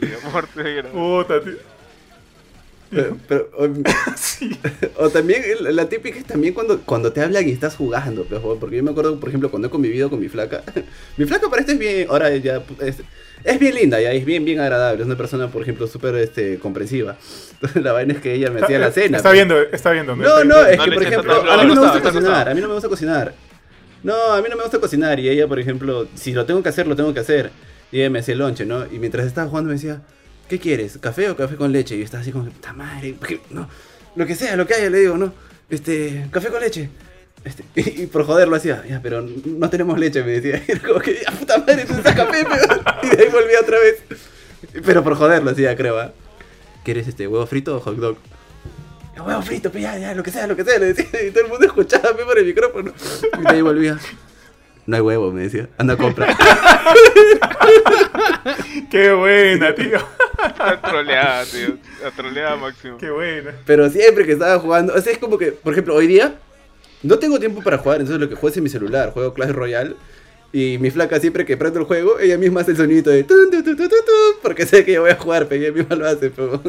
tío. 0.00 0.18
Muerte 0.30 0.62
degradante. 0.62 0.98
Puta, 0.98 1.40
tío. 1.40 1.72
Pero, 3.26 3.48
o, 4.98 5.08
también 5.08 5.42
la 5.60 5.88
típica 5.88 6.18
es 6.18 6.26
también 6.26 6.52
cuando, 6.52 6.82
cuando 6.82 7.10
te 7.10 7.22
hablan 7.22 7.48
y 7.48 7.52
estás 7.52 7.74
jugando, 7.74 8.24
porque 8.60 8.76
yo 8.76 8.82
me 8.82 8.90
acuerdo, 8.90 9.18
por 9.18 9.30
ejemplo, 9.30 9.50
cuando 9.50 9.68
he 9.68 9.70
convivido 9.70 10.10
con 10.10 10.20
mi 10.20 10.28
flaca, 10.28 10.62
mi 11.16 11.24
flaca 11.24 11.48
para 11.48 11.60
esto 11.60 11.72
es 11.72 11.78
bien, 11.78 12.06
ahora 12.10 12.36
ya 12.36 12.62
es, 12.80 13.58
bien 13.58 13.74
linda, 13.74 13.98
ya 13.98 14.12
es 14.12 14.26
bien 14.26 14.44
bien 14.44 14.60
agradable, 14.60 15.00
es 15.00 15.06
una 15.06 15.16
persona, 15.16 15.48
por 15.48 15.62
ejemplo, 15.62 15.86
súper 15.86 16.16
este, 16.16 16.58
comprensiva. 16.58 17.16
Entonces 17.52 17.82
la 17.82 17.92
vaina 17.92 18.12
es 18.12 18.20
que 18.20 18.34
ella 18.34 18.50
me 18.50 18.60
hacía 18.60 18.78
la 18.78 18.92
cena. 18.92 19.16
Está 19.16 19.32
viendo, 19.32 19.58
está 19.58 19.90
viendo. 19.92 20.14
No, 20.14 20.44
no, 20.44 20.66
es 20.66 20.78
que 20.78 20.92
por 20.92 21.02
ejemplo, 21.02 21.50
a 21.50 21.64
mí 21.64 21.74
no 21.74 21.74
me 21.74 21.80
gusta 21.80 22.02
cocinar, 22.02 22.48
a 22.50 22.54
mí 22.54 22.60
no 22.60 22.68
me 22.68 22.74
gusta 22.74 22.88
cocinar. 22.90 23.32
No, 24.02 24.32
a 24.32 24.42
mí 24.42 24.48
no 24.50 24.56
me 24.56 24.62
gusta 24.62 24.78
cocinar 24.80 25.20
y 25.20 25.28
ella, 25.28 25.46
por 25.46 25.58
ejemplo, 25.58 26.08
si 26.14 26.32
lo 26.32 26.44
tengo 26.44 26.62
que 26.62 26.68
hacer, 26.68 26.86
lo 26.86 26.96
tengo 26.96 27.14
que 27.14 27.20
hacer. 27.20 27.50
Y 27.92 28.00
ella 28.00 28.10
me 28.10 28.18
hacía 28.18 28.32
el 28.32 28.38
lonche, 28.38 28.64
¿no? 28.64 28.86
Y 28.86 28.98
mientras 28.98 29.26
estaba 29.26 29.48
jugando 29.48 29.68
me 29.68 29.74
decía, 29.74 30.02
¿qué 30.48 30.58
quieres? 30.58 30.98
¿Café 30.98 31.30
o 31.30 31.36
café 31.36 31.56
con 31.56 31.72
leche? 31.72 31.94
Y 31.94 31.98
yo 31.98 32.04
estaba 32.04 32.22
así 32.22 32.32
como, 32.32 32.46
puta 32.46 32.72
madre, 32.72 33.14
no, 33.50 33.68
lo 34.16 34.26
que 34.26 34.34
sea, 34.34 34.56
lo 34.56 34.66
que 34.66 34.74
haya, 34.74 34.90
le 34.90 35.00
digo, 35.00 35.16
no, 35.16 35.32
este, 35.70 36.26
café 36.30 36.48
con 36.48 36.60
leche. 36.60 36.90
Este, 37.44 37.64
y, 37.74 38.06
por 38.06 38.24
joder 38.24 38.48
lo 38.48 38.56
hacía, 38.56 38.84
ya, 38.88 39.00
pero 39.02 39.22
no 39.22 39.70
tenemos 39.70 39.98
leche, 39.98 40.22
me 40.22 40.40
decía. 40.40 40.62
Y 40.74 40.78
como 40.78 41.00
que, 41.00 41.22
puta 41.38 41.58
madre, 41.58 41.84
tú 41.84 41.94
estás 41.94 42.14
café, 42.14 42.40
Y 43.02 43.16
de 43.16 43.22
ahí 43.22 43.28
volví 43.30 43.54
otra 43.60 43.78
vez. 43.78 44.02
Pero 44.84 45.02
por 45.02 45.16
joder 45.16 45.42
lo 45.42 45.50
hacía, 45.50 45.76
creo, 45.76 45.98
¿ah? 45.98 46.12
¿Quieres 46.84 47.06
este 47.06 47.28
huevo 47.28 47.46
frito 47.46 47.76
o 47.76 47.80
hot 47.80 47.96
dog? 47.96 48.16
Huevo 49.20 49.42
frito, 49.42 49.70
pues 49.70 49.82
ya, 49.82 49.98
ya, 49.98 50.14
lo 50.14 50.22
que 50.22 50.30
sea, 50.30 50.46
lo 50.46 50.56
que 50.56 50.64
sea, 50.64 50.78
le 50.78 50.94
decía. 50.94 51.22
Y 51.26 51.30
todo 51.30 51.44
el 51.44 51.50
mundo 51.50 51.66
escuchaba 51.66 52.16
por 52.16 52.38
el 52.38 52.46
micrófono. 52.46 52.92
Y 53.38 53.42
de 53.42 53.48
ahí 53.48 53.62
volvía. 53.62 53.98
No 54.84 54.96
hay 54.96 55.02
huevo, 55.02 55.30
me 55.30 55.42
decía. 55.42 55.68
Anda 55.78 55.94
a 55.94 55.96
comprar. 55.96 56.36
Qué 58.90 59.12
buena, 59.12 59.74
tío. 59.74 59.98
Troleada, 60.82 61.44
tío. 61.44 61.76
Troleada 62.16 62.56
máximo. 62.56 62.98
Qué 62.98 63.10
buena. 63.10 63.52
Pero 63.64 63.88
siempre 63.90 64.26
que 64.26 64.32
estaba 64.32 64.58
jugando. 64.58 64.94
O 64.94 65.00
sea, 65.00 65.12
es 65.12 65.18
como 65.18 65.38
que, 65.38 65.52
por 65.52 65.72
ejemplo, 65.72 65.94
hoy 65.94 66.08
día 66.08 66.34
no 67.02 67.18
tengo 67.18 67.38
tiempo 67.38 67.62
para 67.62 67.78
jugar. 67.78 68.00
Entonces 68.00 68.20
lo 68.20 68.28
que 68.28 68.34
juego 68.34 68.48
es 68.48 68.56
en 68.56 68.64
mi 68.64 68.70
celular. 68.70 69.12
Juego 69.12 69.32
Clash 69.34 69.50
Royale. 69.50 69.94
Y 70.52 70.78
mi 70.78 70.90
flaca 70.90 71.20
siempre 71.20 71.46
que 71.46 71.56
prendo 71.56 71.78
el 71.78 71.86
juego, 71.86 72.18
ella 72.18 72.36
misma 72.36 72.60
hace 72.60 72.72
el 72.72 72.76
sonido 72.76 73.10
de 73.10 73.24
tun, 73.24 73.50
tun, 73.50 73.64
tun, 73.64 73.88
porque 74.42 74.66
sé 74.66 74.84
que 74.84 74.92
yo 74.92 75.00
voy 75.00 75.10
a 75.10 75.16
jugar, 75.16 75.46
pero 75.46 75.62
ella 75.62 75.72
misma 75.72 75.96
lo 75.96 76.06
hace. 76.06 76.28
Pero... 76.28 76.60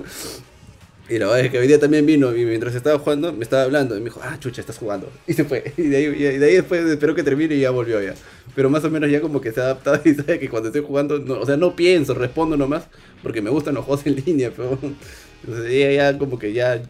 Y 1.09 1.19
la 1.19 1.25
verdad 1.25 1.45
es 1.45 1.51
que 1.51 1.59
hoy 1.59 1.67
día 1.67 1.80
también 1.80 2.05
vino 2.05 2.34
y 2.34 2.45
mientras 2.45 2.73
estaba 2.75 2.97
jugando 2.97 3.34
me 3.34 3.43
estaba 3.43 3.63
hablando 3.63 3.95
y 3.97 3.99
me 3.99 4.05
dijo, 4.05 4.21
ah, 4.23 4.38
chucha, 4.39 4.61
estás 4.61 4.77
jugando. 4.77 5.11
Y 5.27 5.34
se 5.34 5.43
fue. 5.43 5.73
Y 5.77 5.84
de 5.84 5.97
ahí, 5.97 6.38
de 6.38 6.45
ahí 6.45 6.55
después 6.55 6.85
espero 6.85 7.13
que 7.13 7.23
termine 7.23 7.55
y 7.55 7.59
ya 7.59 7.71
volvió 7.71 8.01
ya. 8.01 8.13
Pero 8.55 8.69
más 8.69 8.84
o 8.85 8.89
menos 8.89 9.11
ya 9.11 9.19
como 9.19 9.41
que 9.41 9.51
se 9.51 9.59
ha 9.59 9.65
adaptado 9.65 9.99
y 10.05 10.13
sabe 10.13 10.39
que 10.39 10.49
cuando 10.49 10.69
estoy 10.69 10.81
jugando, 10.81 11.21
o 11.39 11.45
sea, 11.45 11.57
no 11.57 11.75
pienso, 11.75 12.13
respondo 12.13 12.55
nomás, 12.55 12.88
porque 13.21 13.41
me 13.41 13.49
gustan 13.49 13.75
los 13.75 13.85
juegos 13.85 14.05
en 14.05 14.15
línea, 14.25 14.51
pero 14.55 14.80
entonces 14.81 15.71
ella 15.71 15.91
ya 15.91 16.17
como 16.17 16.39
que 16.39 16.53
ya, 16.53 16.81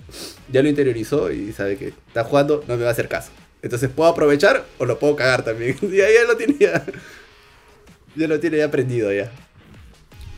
ya 0.51 0.61
lo 0.61 0.69
interiorizó 0.69 1.31
y 1.31 1.51
sabe 1.51 1.77
que 1.77 1.87
está 1.87 2.23
jugando, 2.23 2.63
no 2.67 2.77
me 2.77 2.83
va 2.83 2.89
a 2.89 2.91
hacer 2.91 3.07
caso. 3.07 3.31
Entonces 3.63 3.89
puedo 3.89 4.09
aprovechar 4.09 4.65
o 4.77 4.85
lo 4.85 4.99
puedo 4.99 5.15
cagar 5.15 5.43
también. 5.43 5.75
Y 5.81 5.97
ya, 5.97 6.05
ya 6.05 6.25
lo 6.27 6.37
tiene 6.37 6.55
ya, 6.59 6.85
lo 8.27 8.39
tiene 8.39 8.57
ya 8.57 8.65
aprendido 8.65 9.11
ya. 9.11 9.31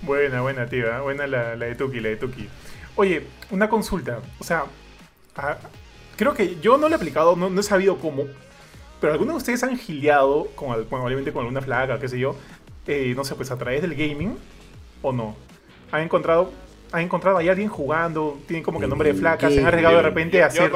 Buena, 0.03 0.41
buena, 0.41 0.67
tía. 0.67 1.01
Buena 1.01 1.27
la, 1.27 1.55
la 1.55 1.65
de 1.65 1.75
Tuki, 1.75 1.99
la 1.99 2.09
de 2.09 2.15
Tuki. 2.17 2.47
Oye, 2.95 3.27
una 3.51 3.69
consulta. 3.69 4.19
O 4.39 4.43
sea, 4.43 4.65
ah, 5.35 5.57
creo 6.15 6.33
que 6.33 6.57
yo 6.61 6.77
no 6.77 6.87
lo 6.87 6.93
he 6.93 6.97
aplicado, 6.97 7.35
no, 7.35 7.59
he 7.59 7.63
sabido 7.63 7.97
cómo. 7.97 8.23
Pero 9.01 9.13
algunos 9.13 9.35
de 9.35 9.37
ustedes 9.37 9.63
han 9.63 9.77
giliado, 9.77 10.47
con, 10.55 10.71
obviamente 10.71 11.31
con 11.31 11.41
alguna 11.41 11.61
flaga, 11.61 11.99
qué 11.99 12.07
sé 12.07 12.17
yo, 12.17 12.35
eh, 12.87 13.13
no 13.15 13.23
sé, 13.23 13.35
pues 13.35 13.51
a 13.51 13.57
través 13.57 13.81
del 13.81 13.95
gaming, 13.95 14.37
o 15.01 15.11
no. 15.11 15.35
¿Han 15.91 16.01
encontrado, 16.01 16.51
¿han 16.91 17.01
encontrado 17.01 17.37
ahí 17.37 17.49
alguien 17.49 17.67
jugando? 17.67 18.39
Tienen 18.47 18.63
como 18.63 18.79
que 18.79 18.87
nombre 18.87 19.11
de 19.11 19.19
flaca, 19.19 19.49
se 19.49 19.59
han 19.59 19.65
arriesgado 19.65 19.97
de 19.97 20.01
repente 20.01 20.41
a 20.41 20.47
hacer. 20.47 20.71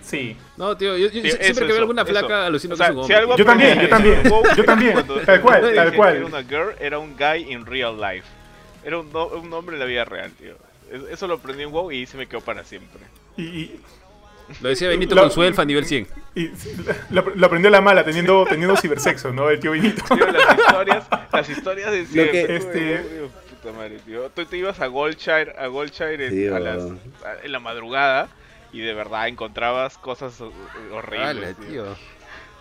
Sí. 0.00 0.34
No, 0.56 0.76
tío, 0.76 0.96
yo, 0.96 1.10
siempre 1.10 1.54
que 1.54 1.64
veo 1.64 1.78
alguna 1.78 2.06
flaca 2.06 2.46
alucino 2.46 2.74
que 2.74 2.82
es 2.82 2.90
un 2.90 2.98
hombre. 2.98 3.16
yo 3.36 3.44
también, 3.44 3.80
yo 3.82 3.88
también, 3.88 4.22
yo 4.56 4.64
también. 4.64 5.06
Tal 5.26 5.40
cual, 5.42 5.74
tal 5.74 5.94
cual. 5.94 6.16
Era 6.16 6.26
una 6.26 6.42
girl, 6.42 6.74
era 6.80 6.98
un 6.98 7.16
guy 7.16 7.52
in 7.52 7.66
real 7.66 8.00
life. 8.00 8.26
Era 8.82 8.98
un, 8.98 9.14
un 9.14 9.52
hombre 9.52 9.76
en 9.76 9.80
la 9.80 9.84
vida 9.84 10.06
real, 10.06 10.32
tío. 10.32 10.54
Eso 11.10 11.26
lo 11.26 11.34
aprendí 11.34 11.62
en 11.62 11.70
WoW 11.70 11.92
y 11.92 12.06
se 12.06 12.16
me 12.16 12.26
quedó 12.26 12.40
para 12.40 12.64
siempre. 12.64 13.00
Y, 13.36 13.72
lo 14.60 14.68
decía 14.68 14.88
Benito 14.88 15.14
con 15.16 15.30
su 15.30 15.42
elfa 15.42 15.62
a 15.62 15.64
nivel 15.64 15.84
100. 15.84 16.08
Y 16.34 16.50
lo, 17.10 17.46
aprendió 17.46 17.70
la 17.70 17.80
mala, 17.80 18.04
teniendo, 18.04 18.44
teniendo 18.46 18.76
cibersexo, 18.76 19.32
¿no? 19.32 19.48
El 19.48 19.60
tío 19.60 19.70
Benito. 19.70 20.02
las 20.10 20.58
historias, 20.58 21.06
las 21.32 21.48
historias 21.48 21.92
de 21.92 22.06
siempre. 22.06 22.56
este... 22.56 23.28
puta 23.50 23.76
madre, 23.76 23.98
tío. 24.04 24.28
Tú 24.30 24.44
te 24.44 24.56
ibas 24.56 24.80
a 24.80 24.86
Goldshire, 24.86 25.54
a 25.56 25.66
Goldshire 25.68 26.26
en, 26.26 27.00
en 27.42 27.52
la 27.52 27.60
madrugada 27.60 28.28
y 28.72 28.80
de 28.80 28.94
verdad 28.94 29.28
encontrabas 29.28 29.98
cosas 29.98 30.40
horribles. 30.92 31.56
tío. 31.56 31.84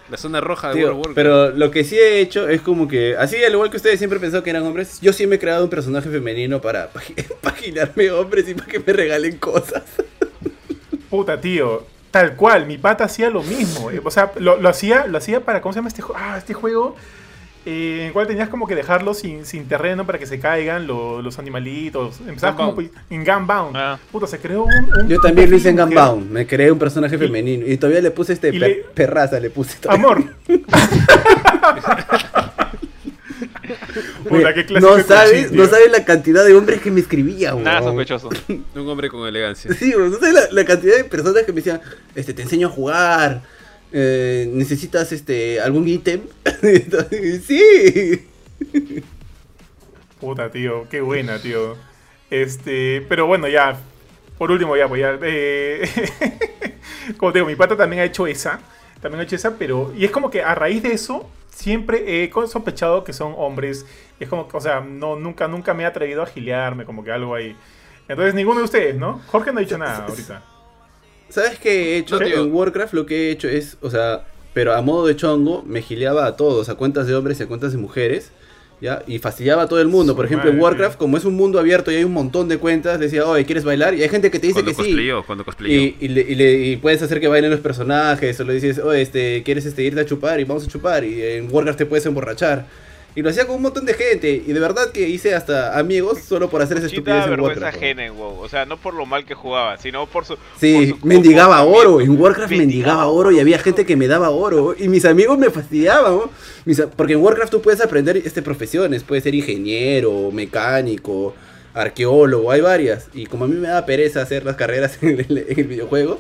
La 0.10 0.18
zona 0.18 0.42
roja 0.42 0.74
de 0.74 0.86
World 0.86 1.14
Pero 1.14 1.52
lo 1.52 1.72
que 1.72 1.84
sí 1.84 1.98
he 1.98 2.20
hecho 2.20 2.50
es 2.50 2.62
como 2.62 2.88
que, 2.88 3.16
así 3.18 3.44
al 3.44 3.54
igual 3.54 3.70
que 3.70 3.78
ustedes 3.78 4.00
siempre 4.00 4.20
pensado 4.20 4.44
que 4.44 4.50
eran 4.50 4.64
hombres, 4.64 5.00
yo 5.02 5.14
sí 5.14 5.28
me 5.28 5.36
he 5.36 5.40
creado 5.40 5.64
un 5.64 5.70
personaje 5.70 6.10
femenino 6.10 6.62
para 6.62 6.90
paginarme 7.42 8.12
hombres 8.12 8.48
y 8.50 8.54
para 8.54 8.68
que 8.68 8.80
me 8.80 8.94
regalen 8.94 9.38
cosas. 9.38 9.84
Puta, 11.10 11.40
tío. 11.40 11.84
Tal 12.12 12.36
cual, 12.36 12.66
mi 12.66 12.78
pata 12.78 13.04
hacía 13.04 13.30
lo 13.30 13.44
mismo. 13.44 13.92
O 14.04 14.12
sea, 14.12 14.32
lo, 14.40 14.58
lo 14.60 14.70
hacía, 14.70 15.06
lo 15.06 15.18
hacía 15.20 15.42
para, 15.42 15.62
¿cómo 15.62 15.74
se 15.74 15.78
llama 15.78 15.90
este 15.90 16.02
juego? 16.02 16.20
Ah, 16.20 16.38
este 16.38 16.54
juego 16.56 16.96
en 17.70 18.08
el 18.08 18.14
cual 18.14 18.28
tenías 18.28 18.50
como 18.50 18.68
que 18.68 18.76
dejarlos 18.76 19.20
sin, 19.20 19.46
sin 19.46 19.68
terreno 19.68 20.06
para 20.06 20.18
que 20.18 20.26
se 20.26 20.40
caigan 20.40 20.88
los 20.88 21.40
animalitos. 21.40 22.20
Empezabas 22.22 22.56
como 22.56 22.82
en 22.82 23.26
Gunbound. 23.26 23.76
Ah. 23.76 24.00
Puta, 24.12 24.28
se 24.28 24.40
creó 24.40 24.64
un, 24.64 25.08
Yo 25.08 25.20
también 25.20 25.50
lo 25.50 25.58
hice 25.58 25.70
en 25.70 25.78
Gunbound. 25.78 26.32
Me 26.32 26.48
creé 26.48 26.72
un 26.72 26.80
personaje 26.80 27.18
femenino. 27.18 27.66
Y 27.68 27.78
todavía 27.78 28.02
le 28.02 28.12
puse 28.12 28.34
este 28.34 28.52
perraza, 28.94 29.40
le 29.40 29.50
puse. 29.50 29.78
Amor. 29.88 30.24
Puta, 34.28 34.54
¿qué 34.54 34.66
no 34.80 35.00
sabes, 35.04 35.52
no 35.52 35.66
sabes 35.66 35.92
la 35.92 36.04
cantidad 36.04 36.46
de 36.46 36.54
hombres 36.54 36.82
que 36.82 36.92
me 36.92 37.00
escribían, 37.00 37.64
Nada 37.64 37.82
sospechoso. 37.82 38.30
un 38.48 38.90
hombre 38.90 39.10
con 39.10 39.28
elegancia. 39.28 39.74
Sí, 39.74 39.94
no 39.98 40.12
sabes 40.18 40.34
la, 40.34 40.42
la, 40.52 40.66
cantidad 40.66 40.98
de 40.98 41.04
personas 41.04 41.44
que 41.44 41.52
me 41.52 41.58
decían, 41.58 41.82
este, 42.16 42.34
te 42.34 42.42
enseño 42.42 42.68
a 42.68 42.72
jugar, 42.72 43.42
eh, 43.92 44.50
¿necesitas 44.54 45.12
este 45.12 45.60
algún 45.60 45.88
ítem? 45.88 46.22
sí. 47.46 48.28
Puta, 50.20 50.52
tío, 50.52 50.88
qué 50.90 51.02
buena, 51.02 51.42
tío. 51.42 51.76
Este, 52.30 53.06
pero 53.10 53.26
bueno, 53.26 53.48
ya, 53.48 53.78
por 54.38 54.52
último, 54.52 54.76
ya, 54.78 54.86
voy 54.86 55.02
pues 55.02 55.22
a... 55.22 55.26
Eh, 55.26 55.90
como 57.18 57.32
te 57.32 57.40
digo, 57.40 57.48
mi 57.48 57.56
pata 57.56 57.76
también 57.76 58.02
ha 58.02 58.06
hecho 58.06 58.28
esa, 58.28 58.60
también 59.02 59.22
ha 59.22 59.24
hecho 59.24 59.36
esa, 59.36 59.58
pero... 59.58 59.94
Y 59.96 60.06
es 60.06 60.12
como 60.12 60.30
que 60.30 60.44
a 60.44 60.54
raíz 60.56 60.84
de 60.84 60.94
eso, 60.94 61.30
siempre 61.50 62.24
he 62.24 62.32
sospechado 62.48 63.04
que 63.04 63.14
son 63.14 63.34
hombres. 63.38 63.86
es 64.20 64.30
como, 64.30 64.48
o 64.52 64.62
sea, 64.62 64.82
no, 64.82 65.16
nunca, 65.16 65.48
nunca 65.48 65.74
me 65.74 65.84
he 65.84 65.86
atrevido 65.86 66.22
a 66.22 66.28
gilearme, 66.28 66.86
como 66.86 67.04
que 67.04 67.12
algo 67.12 67.34
ahí. 67.36 67.56
Entonces, 68.08 68.34
ninguno 68.34 68.60
de 68.60 68.66
ustedes, 68.66 68.96
¿no? 68.96 69.22
Jorge 69.28 69.52
no 69.52 69.60
ha 69.60 69.62
dicho 69.62 69.78
nada 69.78 70.06
ahorita. 70.06 70.44
¿Sabes 71.30 71.60
qué 71.60 71.96
he 71.96 71.98
hecho? 71.98 72.22
En 72.22 72.52
Warcraft 72.54 72.94
lo 72.94 73.06
que 73.06 73.28
he 73.28 73.32
hecho 73.32 73.48
es, 73.48 73.78
o 73.82 73.90
sea, 73.90 74.26
pero 74.54 74.74
a 74.74 74.82
modo 74.82 75.08
de 75.08 75.16
chongo, 75.16 75.64
me 75.66 75.82
gileaba 75.82 76.26
a 76.26 76.36
todos, 76.36 76.70
a 76.70 76.76
cuentas 76.76 77.08
de 77.08 77.16
hombres 77.16 77.40
y 77.40 77.44
a 77.44 77.48
cuentas 77.48 77.72
de 77.72 77.78
mujeres. 77.78 78.32
¿Ya? 78.82 79.04
Y 79.08 79.20
fastidiaba 79.20 79.64
a 79.64 79.68
todo 79.68 79.82
el 79.82 79.90
mundo. 79.90 80.16
Por 80.16 80.26
ejemplo, 80.26 80.50
en 80.50 80.58
Warcraft, 80.58 80.98
como 80.98 81.18
es 81.18 81.26
un 81.26 81.36
mundo 81.36 81.60
abierto 81.60 81.92
y 81.92 81.96
hay 81.96 82.06
un 82.06 82.14
montón 82.14 82.48
de 82.48 82.60
cuentas, 82.60 82.98
decía, 82.98 83.26
oye, 83.26 83.44
¿quieres 83.44 83.66
bailar? 83.66 83.94
Y 83.94 84.04
hay 84.04 84.08
gente 84.08 84.32
que 84.32 84.40
te 84.40 84.48
dice 84.48 84.64
que 84.64 84.74
sí. 84.74 84.98
Cuando 85.26 85.44
y, 85.66 85.98
y, 86.00 86.78
puedes 86.78 87.02
hacer 87.02 87.20
que 87.20 87.28
bailen 87.28 87.52
los 87.52 87.60
personajes, 87.60 88.40
o 88.40 88.46
le 88.46 88.54
dices, 88.54 88.80
oye, 88.80 89.02
este, 89.02 89.44
¿quieres 89.44 89.66
este, 89.66 89.84
irte 89.84 90.00
a 90.00 90.06
chupar? 90.06 90.40
Y 90.40 90.46
vamos 90.46 90.64
a 90.64 90.68
chupar. 90.70 91.04
Y 91.04 91.22
en 91.22 91.52
Warcraft 91.52 91.78
te 91.78 91.86
puedes 91.86 92.06
emborrachar. 92.06 92.68
Y 93.16 93.22
lo 93.22 93.30
hacía 93.30 93.48
con 93.48 93.56
un 93.56 93.64
montón 93.64 93.86
de 93.86 93.94
gente. 93.94 94.44
Y 94.46 94.54
de 94.54 94.60
verdad 94.60 94.92
que 94.92 95.08
hice 95.08 95.34
hasta 95.34 95.78
amigos 95.78 96.20
solo 96.20 96.50
por 96.50 96.62
hacer 96.62 96.78
esa 96.78 96.88
estupidez 96.88 97.26
en 97.26 97.40
Warcraft. 97.40 97.76
ajena 97.76 98.06
en 98.06 98.16
WoW. 98.16 98.40
O 98.40 98.48
sea, 98.48 98.66
no 98.66 98.78
por 98.78 98.94
lo 98.94 99.06
mal 99.06 99.26
que 99.26 99.34
jugaba, 99.34 99.78
sino 99.78 100.06
por 100.06 100.26
su. 100.26 100.38
Sí, 100.60 100.96
mendigaba 101.04 101.64
oro. 101.64 102.02
En 102.02 102.20
Warcraft 102.20 102.54
mendigaba 102.54 103.08
oro 103.08 103.32
y 103.32 103.40
había 103.40 103.60
gente 103.60 103.86
que 103.86 103.96
me 103.96 104.08
daba 104.08 104.30
oro. 104.30 104.76
Y 104.78 104.88
mis 104.88 105.06
amigos 105.06 105.38
me 105.38 105.50
fastidiaban. 105.50 106.20
porque 106.96 107.14
en 107.14 107.20
Warcraft 107.22 107.52
tú 107.52 107.62
puedes 107.62 107.82
aprender 107.82 108.18
este, 108.18 108.42
profesiones. 108.42 109.04
Puedes 109.04 109.24
ser 109.24 109.34
ingeniero, 109.34 110.32
mecánico, 110.32 111.34
arqueólogo. 111.74 112.52
Hay 112.52 112.62
varias. 112.62 113.08
Y 113.14 113.26
como 113.26 113.46
a 113.46 113.48
mí 113.48 113.56
me 113.56 113.70
da 113.70 113.86
pereza 113.86 114.22
hacer 114.22 114.46
las 114.46 114.56
carreras 114.56 114.98
en 115.02 115.20
el 115.20 115.68
videojuego 115.68 116.20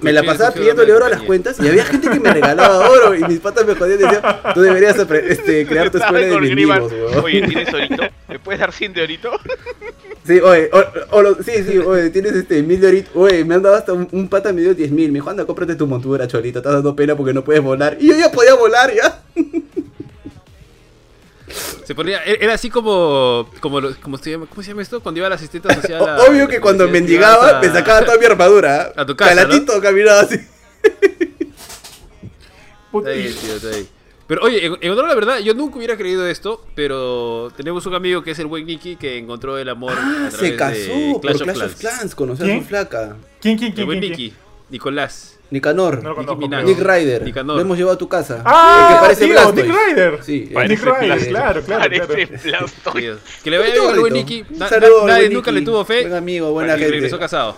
me 0.00 0.12
la 0.12 0.22
pasaba 0.22 0.52
pidiéndole 0.52 0.92
oro 0.92 1.04
a 1.04 1.08
las 1.10 1.22
cuentas 1.22 1.58
y 1.60 1.68
había 1.68 1.84
gente 1.84 2.08
que 2.08 2.20
me 2.20 2.32
regalaba 2.32 2.88
oro 2.88 3.14
y 3.14 3.22
mis 3.24 3.40
patas 3.40 3.66
me 3.66 3.74
jodían 3.74 4.00
y 4.00 4.02
decían, 4.02 4.22
tú 4.54 4.60
deberías 4.60 4.96
este, 4.98 5.66
crear 5.68 5.90
tu 5.90 5.98
escuela 5.98 6.26
de 6.26 6.40
mendigos, 6.40 6.92
Oye, 7.22 7.42
¿tienes 7.46 7.72
orito? 7.74 8.02
¿Me 8.28 8.38
puedes 8.38 8.60
dar 8.60 8.72
100 8.72 8.92
de 8.94 9.02
orito? 9.02 9.30
Sí, 10.26 10.40
oye, 10.40 10.70
o, 11.10 11.34
sí, 11.42 11.52
sí, 11.64 11.78
oye, 11.78 12.10
tienes 12.10 12.32
este 12.32 12.62
mil 12.62 12.80
de 12.80 12.88
orito. 12.88 13.10
Oye, 13.14 13.44
me 13.44 13.54
han 13.54 13.62
dado 13.62 13.76
hasta 13.76 13.92
un, 13.92 14.28
pata 14.28 14.52
me 14.52 14.60
dio 14.60 14.74
10 14.74 14.90
mil. 14.90 15.12
Me 15.12 15.20
dijo, 15.20 15.30
anda, 15.30 15.44
cómprate 15.44 15.76
tu 15.76 15.86
montura, 15.86 16.26
cholito, 16.26 16.58
estás 16.58 16.72
dando 16.72 16.96
pena 16.96 17.16
porque 17.16 17.32
no 17.32 17.44
puedes 17.44 17.62
volar. 17.62 17.96
Y 18.00 18.08
yo 18.08 18.16
ya 18.16 18.32
podía 18.32 18.54
volar, 18.54 18.92
ya. 18.92 19.22
Se 21.84 21.94
ponía, 21.94 22.24
e-, 22.24 22.38
era 22.40 22.54
así 22.54 22.70
como, 22.70 23.50
como, 23.60 23.80
como 24.02 24.18
se 24.18 24.32
llama, 24.32 24.46
¿cómo 24.48 24.62
se 24.62 24.68
llama 24.68 24.82
esto? 24.82 25.00
Cuando 25.00 25.20
iba 25.20 25.28
la 25.28 25.36
asistente 25.36 25.72
social 25.80 26.02
Obvio 26.28 26.48
que 26.48 26.60
cuando 26.60 26.88
mendigaba 26.88 27.60
me 27.60 27.68
sacaba 27.68 28.04
toda 28.04 28.18
mi 28.18 28.26
armadura. 28.26 28.92
A 28.96 29.06
tu 29.06 29.16
casa, 29.16 29.34
Calatito 29.34 29.80
caminaba 29.80 30.20
así. 30.20 30.36
Está 32.92 33.10
ahí, 33.10 33.36
tío, 33.38 33.56
está 33.56 33.68
ahí. 33.68 33.88
Pero 34.26 34.42
oye, 34.42 34.64
en, 34.64 34.90
honor 34.90 35.04
a 35.04 35.08
la 35.08 35.14
verdad, 35.14 35.38
yo 35.38 35.54
nunca 35.54 35.76
hubiera 35.76 35.96
creído 35.96 36.26
esto, 36.26 36.64
pero 36.74 37.52
tenemos 37.56 37.86
un 37.86 37.94
amigo 37.94 38.22
que 38.22 38.32
es 38.32 38.38
el 38.38 38.46
buen 38.46 38.66
Nicky 38.66 38.96
que 38.96 39.18
encontró 39.18 39.56
el 39.58 39.68
amor. 39.68 39.92
Ah, 39.96 40.30
se 40.30 40.56
casó 40.56 41.20
Clash, 41.20 41.38
por 41.38 41.42
Clash 41.42 41.62
of 41.62 41.74
Clans, 41.76 42.14
conoció 42.14 42.46
a 42.46 42.58
su 42.58 42.64
flaca. 42.64 43.16
¿Quién, 43.40 43.56
quién, 43.56 43.72
quién? 43.72 43.80
El 43.80 43.86
buen 43.86 44.00
Nicky, 44.00 44.32
Nicolás. 44.70 45.35
Nicanor. 45.50 46.02
Nick 46.64 46.78
Ryder. 46.78 47.22
Nicanor. 47.22 47.56
Lo 47.56 47.62
hemos 47.62 47.76
llevado 47.78 47.94
a 47.94 47.98
tu 47.98 48.08
casa. 48.08 48.42
Ah, 48.44 48.88
el 48.88 48.94
que 48.94 49.00
parece 49.00 49.26
tío, 49.26 49.52
Nick 49.52 49.74
Ryder. 49.74 50.24
Sí, 50.24 50.50
Nick 50.68 50.82
Ryder, 50.82 51.28
claro, 51.28 51.62
claro. 51.62 51.90
claro. 51.90 53.16
Que 53.42 53.50
le 53.50 53.58
vaya 53.58 53.74
bien 53.74 53.88
al 53.88 54.00
buen 54.00 54.12
Nicky. 54.12 54.44
nadie 55.06 55.30
nunca 55.30 55.52
le 55.52 55.62
tuvo 55.62 55.84
fe. 55.84 56.02
Buen 56.02 56.14
amigo, 56.14 56.50
buena 56.52 56.72
gente. 56.74 56.90
regresó 56.90 57.18
casado. 57.18 57.56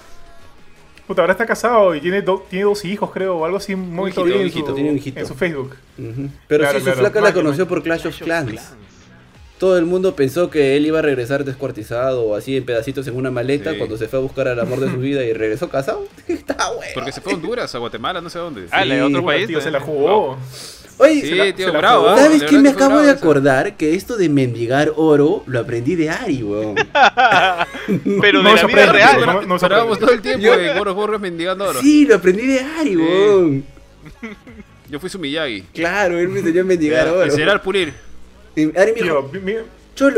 Puta, 1.07 1.23
ahora 1.23 1.33
está 1.33 1.47
casado 1.47 1.95
y 1.95 2.03
tiene, 2.03 2.23
tiene 2.51 2.65
dos 2.67 2.85
hijos, 2.85 3.11
creo, 3.11 3.39
o 3.39 3.45
algo 3.47 3.57
así 3.57 3.75
muy 3.75 4.11
hijito, 4.11 4.25
bien 4.25 4.47
hijito, 4.47 4.75
tiene 4.75 4.91
un 4.91 4.97
hijito. 4.99 5.19
en 5.19 5.27
su 5.27 5.35
Facebook. 5.35 5.75
Pero 6.47 6.71
sí, 6.71 6.81
su 6.81 6.93
flaca 6.93 7.21
la 7.23 7.33
conoció 7.33 7.67
por 7.67 7.83
Clash 7.83 8.07
of 8.07 8.19
Clans 8.19 8.75
todo 9.59 9.77
el 9.77 9.85
mundo 9.85 10.15
pensó 10.15 10.51
que 10.51 10.77
él 10.77 10.87
iba 10.87 11.01
a 11.01 11.03
regresar 11.03 11.45
descuartizado 11.45 12.23
o 12.23 12.37
así 12.37 12.57
en 12.57 12.65
pedacitos 12.65 13.07
en 13.09 13.17
una 13.17 13.31
maleta 13.31 13.77
cuando 13.77 13.97
se 13.97 14.09
fue 14.09 14.21
a 14.21 14.23
buscar 14.23 14.49
al 14.49 14.61
amor 14.61 14.81
de 14.81 14.91
su 14.91 14.97
vida 14.99 15.25
y 15.25 15.33
regresó 15.33 15.69
casado. 15.69 16.07
Está 16.29 16.71
bueno. 16.71 16.93
Porque 16.95 17.13
se 17.13 17.21
fue 17.21 17.33
a 17.33 17.37
Honduras, 17.37 17.75
a 17.75 17.79
Guatemala, 17.79 18.21
no 18.21 18.31
sé 18.31 18.39
dónde. 18.39 18.67
Ah, 18.71 18.85
sí, 18.85 18.93
otro 18.93 19.25
país. 19.25 19.47
Tío, 19.47 19.61
se 19.61 19.71
la 19.71 19.81
jugó. 19.81 20.39
Oye, 21.01 21.23
sí, 21.23 21.53
tío, 21.53 21.73
bravo, 21.73 22.17
¿sabes 22.17 22.43
qué? 22.43 22.59
Me 22.59 22.71
acabo 22.71 22.99
de 22.99 23.11
acordar 23.11 23.77
que 23.77 23.95
esto 23.95 24.17
de 24.17 24.29
mendigar 24.29 24.93
oro 24.97 25.45
lo 25.47 25.61
aprendí 25.61 25.95
de 25.95 26.11
Ari, 26.11 26.43
weón. 26.43 26.75
Pero 28.21 28.43
de 28.43 28.55
la 28.55 28.67
vida 28.67 28.93
real. 28.93 29.27
No, 29.27 29.43
nos 29.43 29.61
parábamos 29.61 30.01
todo 30.01 30.11
el 30.11 30.21
tiempo 30.21 30.53
en 30.55 30.77
Oro 30.77 30.95
Borros 30.95 31.21
mendigando 31.21 31.67
oro. 31.67 31.81
Sí, 31.81 32.05
lo 32.05 32.17
aprendí 32.17 32.47
de 32.47 32.61
Ari, 32.61 32.97
weón. 32.97 33.65
Yo 34.91 34.99
fui 34.99 35.09
su 35.09 35.21
Miyagi. 35.21 35.63
Claro, 35.73 36.19
él 36.19 36.29
me 36.29 36.41
enseñó 36.41 36.63
a 36.63 36.65
mendigar 36.65 37.09
oro. 37.09 37.23
Enseñar 37.23 37.63
pulir. 37.63 38.08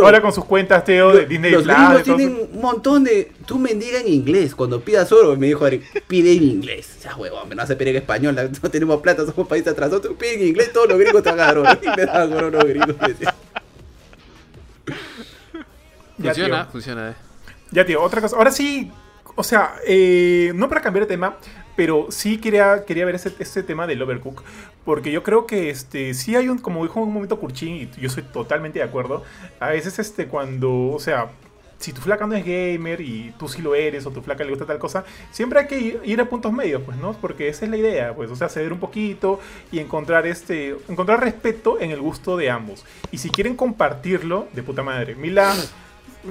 Ahora 0.02 0.20
con 0.20 0.32
sus 0.32 0.44
cuentas, 0.44 0.85
Teo, 0.85 1.12
de 1.12 1.24
Disney 1.27 1.52
Los 1.52 1.66
gringos 1.66 2.02
tienen 2.02 2.48
un 2.52 2.61
montón 2.61 3.05
de. 3.05 3.32
Tú 3.47 3.59
mendiga 3.59 4.01
en 4.01 4.09
inglés. 4.09 4.55
Cuando 4.55 4.81
pidas 4.81 5.11
oro, 5.11 5.36
me 5.36 5.47
dijo 5.47 5.65
Ari, 5.65 5.82
pide 6.07 6.32
en 6.32 6.43
inglés. 6.43 6.97
O 6.98 7.02
sea, 7.02 7.16
huevón, 7.16 7.48
no 7.48 7.62
hace 7.62 7.77
pedir 7.77 7.97
en 7.97 8.02
español. 8.02 8.36
No 8.62 8.70
tenemos 8.70 9.01
plata, 9.01 9.24
somos 9.24 9.48
países 9.48 9.73
atrasados. 9.73 10.07
Pide 10.19 10.35
en 10.35 10.48
inglés, 10.48 10.73
todos 10.73 10.89
los 10.89 10.98
gringos 10.98 11.23
te 11.23 11.31
van 11.31 11.40
a 11.40 11.44
dar 11.44 11.59
oro. 11.59 11.70
Y 11.82 11.89
me 11.97 12.05
daban 12.05 12.32
oro 12.32 12.51
los 12.51 12.65
gringos. 12.65 12.97
Funciona, 16.20 16.66
funciona, 16.66 17.11
eh. 17.11 17.15
Ya, 17.70 17.85
tío, 17.85 18.02
otra 18.02 18.20
cosa. 18.20 18.36
Ahora 18.36 18.51
sí, 18.51 18.90
o 19.36 19.43
sea, 19.43 19.74
eh, 19.86 20.52
no 20.55 20.69
para 20.69 20.81
cambiar 20.81 21.07
de 21.07 21.15
tema, 21.15 21.36
pero 21.77 22.09
sí 22.11 22.39
quería, 22.39 22.85
quería 22.85 23.05
ver 23.05 23.15
ese, 23.15 23.62
tema 23.62 23.86
del 23.86 24.02
overcook. 24.02 24.43
Porque 24.85 25.12
yo 25.12 25.23
creo 25.23 25.47
que 25.47 25.70
este, 25.70 26.15
sí 26.15 26.36
hay 26.36 26.48
un, 26.48 26.59
como 26.59 26.82
dijo 26.82 27.01
en 27.01 27.09
un 27.09 27.15
momento 27.15 27.39
Kurchin, 27.39 27.77
y 27.77 28.01
yo 28.01 28.09
soy 28.11 28.23
totalmente 28.23 28.78
de 28.78 28.85
acuerdo. 28.85 29.23
A 29.59 29.69
veces 29.70 29.98
este, 29.98 30.27
cuando, 30.27 30.90
o 30.90 31.01
sea, 31.01 31.31
si 31.78 31.93
tu 31.93 32.02
flaca 32.02 32.27
no 32.27 32.35
es 32.35 32.44
gamer 32.44 33.01
y 33.01 33.32
tú 33.39 33.48
sí 33.48 33.62
lo 33.62 33.74
eres, 33.74 34.05
o 34.05 34.11
tu 34.11 34.20
flaca 34.20 34.44
le 34.44 34.51
gusta 34.51 34.66
tal 34.66 34.78
cosa, 34.78 35.05
siempre 35.31 35.61
hay 35.61 35.66
que 35.66 36.01
ir, 36.05 36.20
a 36.20 36.28
puntos 36.28 36.52
medios, 36.52 36.82
pues, 36.82 36.98
¿no? 36.98 37.15
Porque 37.15 37.48
esa 37.48 37.65
es 37.65 37.70
la 37.70 37.78
idea, 37.78 38.15
pues, 38.15 38.31
o 38.31 38.36
sea, 38.36 38.48
ceder 38.48 38.73
un 38.73 38.78
poquito 38.78 39.40
y 39.73 39.78
encontrar 39.78 40.27
este, 40.27 40.77
encontrar 40.89 41.20
respeto 41.20 41.81
en 41.81 41.90
el 41.90 42.01
gusto 42.01 42.36
de 42.36 42.51
ambos. 42.51 42.85
Y 43.11 43.19
si 43.19 43.31
quieren 43.31 43.57
compartirlo, 43.57 44.48
de 44.52 44.62
puta 44.62 44.82
madre. 44.82 45.15
Mila 45.15 45.55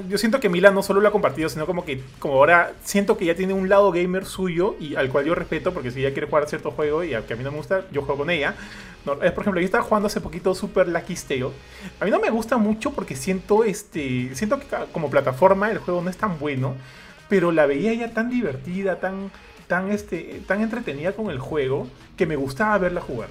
yo 0.07 0.17
siento 0.17 0.39
que 0.39 0.49
Mila 0.49 0.71
no 0.71 0.83
solo 0.83 1.01
lo 1.01 1.07
ha 1.07 1.11
compartido, 1.11 1.49
sino 1.49 1.65
como 1.65 1.85
que 1.85 2.01
como 2.19 2.35
ahora 2.35 2.73
siento 2.83 3.17
que 3.17 3.25
ya 3.25 3.35
tiene 3.35 3.53
un 3.53 3.69
lado 3.69 3.91
gamer 3.91 4.25
suyo 4.25 4.75
y 4.79 4.95
al 4.95 5.09
cual 5.09 5.25
yo 5.25 5.35
respeto, 5.35 5.73
porque 5.73 5.91
si 5.91 6.01
ella 6.01 6.11
quiere 6.11 6.27
jugar 6.27 6.47
cierto 6.47 6.71
juego 6.71 7.03
y 7.03 7.09
que 7.09 7.33
a 7.33 7.35
mí 7.35 7.43
no 7.43 7.51
me 7.51 7.57
gusta, 7.57 7.85
yo 7.91 8.01
juego 8.01 8.19
con 8.19 8.29
ella. 8.29 8.55
es, 9.21 9.31
por 9.31 9.43
ejemplo, 9.43 9.59
yo 9.61 9.65
estaba 9.65 9.83
jugando 9.83 10.07
hace 10.07 10.21
poquito 10.21 10.53
Super 10.53 10.87
Lucky 10.87 11.15
Tale. 11.15 11.51
A 11.99 12.05
mí 12.05 12.11
no 12.11 12.19
me 12.19 12.29
gusta 12.29 12.57
mucho 12.57 12.91
porque 12.91 13.15
siento 13.15 13.63
este 13.63 14.35
siento 14.35 14.59
que 14.59 14.67
como 14.91 15.09
plataforma 15.09 15.71
el 15.71 15.79
juego 15.79 16.01
no 16.01 16.09
es 16.09 16.17
tan 16.17 16.39
bueno, 16.39 16.75
pero 17.27 17.51
la 17.51 17.65
veía 17.65 17.93
ya 17.93 18.13
tan 18.13 18.29
divertida, 18.29 18.99
tan 18.99 19.31
tan 19.67 19.91
este 19.91 20.41
tan 20.47 20.61
entretenida 20.61 21.13
con 21.13 21.29
el 21.29 21.39
juego 21.39 21.87
que 22.17 22.25
me 22.25 22.35
gustaba 22.35 22.77
verla 22.77 23.01
jugar. 23.01 23.29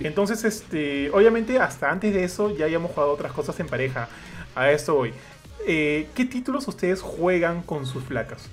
Entonces, 0.00 0.44
este, 0.44 1.10
obviamente 1.10 1.58
hasta 1.58 1.90
antes 1.90 2.12
de 2.12 2.24
eso 2.24 2.56
ya 2.56 2.64
habíamos 2.64 2.92
jugado 2.92 3.12
otras 3.12 3.32
cosas 3.32 3.58
en 3.60 3.66
pareja. 3.66 4.08
A 4.54 4.70
eso 4.70 4.94
voy. 4.94 5.14
Eh, 5.66 6.08
¿qué 6.14 6.24
títulos 6.24 6.66
ustedes 6.68 7.00
juegan 7.00 7.62
con 7.62 7.86
sus 7.86 8.02
flacas? 8.04 8.48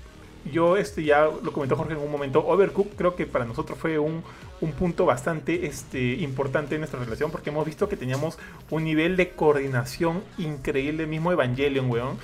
Yo 0.52 0.78
este, 0.78 1.04
ya 1.04 1.26
lo 1.26 1.52
comentó 1.52 1.76
Jorge 1.76 1.94
en 1.94 2.00
un 2.00 2.12
momento, 2.12 2.46
Overcooked 2.46 2.96
creo 2.96 3.16
que 3.16 3.26
para 3.26 3.46
nosotros 3.46 3.78
fue 3.78 4.00
un, 4.00 4.24
punto 4.78 5.06
bastante 5.06 5.66
este, 5.66 6.14
importante 6.16 6.76
en 6.76 6.82
nuestra 6.82 7.00
relación 7.00 7.32
porque 7.32 7.50
hemos 7.50 7.66
visto 7.66 7.88
que 7.88 7.98
teníamos 7.98 8.38
un 8.70 8.84
nivel 8.84 9.16
de 9.18 9.30
coordinación 9.30 10.24
increíble, 10.38 11.08
mismo 11.08 11.32
Evangelion, 11.32 11.90
weón. 11.90 12.18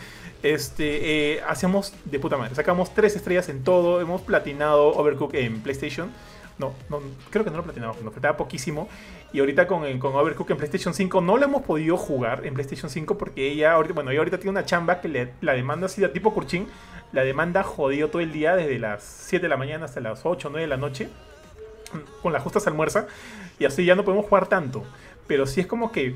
Este, 0.43 1.33
eh, 1.33 1.41
hacíamos 1.47 1.93
de 2.05 2.19
puta 2.19 2.37
madre, 2.37 2.55
sacamos 2.55 2.93
tres 2.93 3.15
estrellas 3.15 3.49
en 3.49 3.63
todo, 3.63 3.99
hemos 3.99 4.21
platinado 4.21 4.89
Overcooked 4.95 5.39
en 5.39 5.61
PlayStation. 5.61 6.11
No, 6.57 6.73
creo 7.31 7.43
que 7.43 7.51
no 7.51 7.57
lo 7.57 7.63
platinamos, 7.63 8.01
nos 8.01 8.13
faltaba 8.13 8.37
poquísimo. 8.37 8.87
Y 9.35 9.39
ahorita 9.41 9.67
con, 9.67 9.99
con 9.99 10.15
Overcooked 10.15 10.53
en 10.53 10.57
PlayStation 10.57 10.93
5 10.93 11.19
no 11.19 11.35
lo 11.35 11.43
hemos 11.43 11.63
podido 11.63 11.97
jugar 11.97 12.45
en 12.45 12.53
PlayStation 12.53 12.89
5 12.89 13.17
porque 13.17 13.51
ella 13.51 13.73
ahorita, 13.73 13.93
bueno, 13.93 14.11
ella 14.11 14.19
ahorita 14.19 14.37
tiene 14.37 14.51
una 14.51 14.63
chamba 14.63 15.01
que 15.01 15.09
le, 15.09 15.33
la 15.41 15.51
demanda 15.51 15.87
así 15.87 16.01
tipo 16.13 16.33
Kurchin, 16.33 16.67
la 17.11 17.25
demanda 17.25 17.61
jodido 17.61 18.07
todo 18.07 18.21
el 18.21 18.31
día 18.31 18.55
desde 18.55 18.79
las 18.79 19.03
7 19.03 19.43
de 19.43 19.49
la 19.49 19.57
mañana 19.57 19.83
hasta 19.83 19.99
las 19.99 20.25
8 20.25 20.47
o 20.47 20.51
9 20.51 20.61
de 20.61 20.67
la 20.69 20.77
noche 20.77 21.09
con 22.21 22.31
las 22.31 22.43
justas 22.43 22.65
almuerza 22.67 23.07
y 23.59 23.65
así 23.65 23.83
ya 23.83 23.95
no 23.95 24.05
podemos 24.05 24.25
jugar 24.25 24.47
tanto. 24.47 24.85
Pero 25.27 25.45
sí 25.47 25.59
es 25.59 25.67
como 25.67 25.91
que 25.91 26.15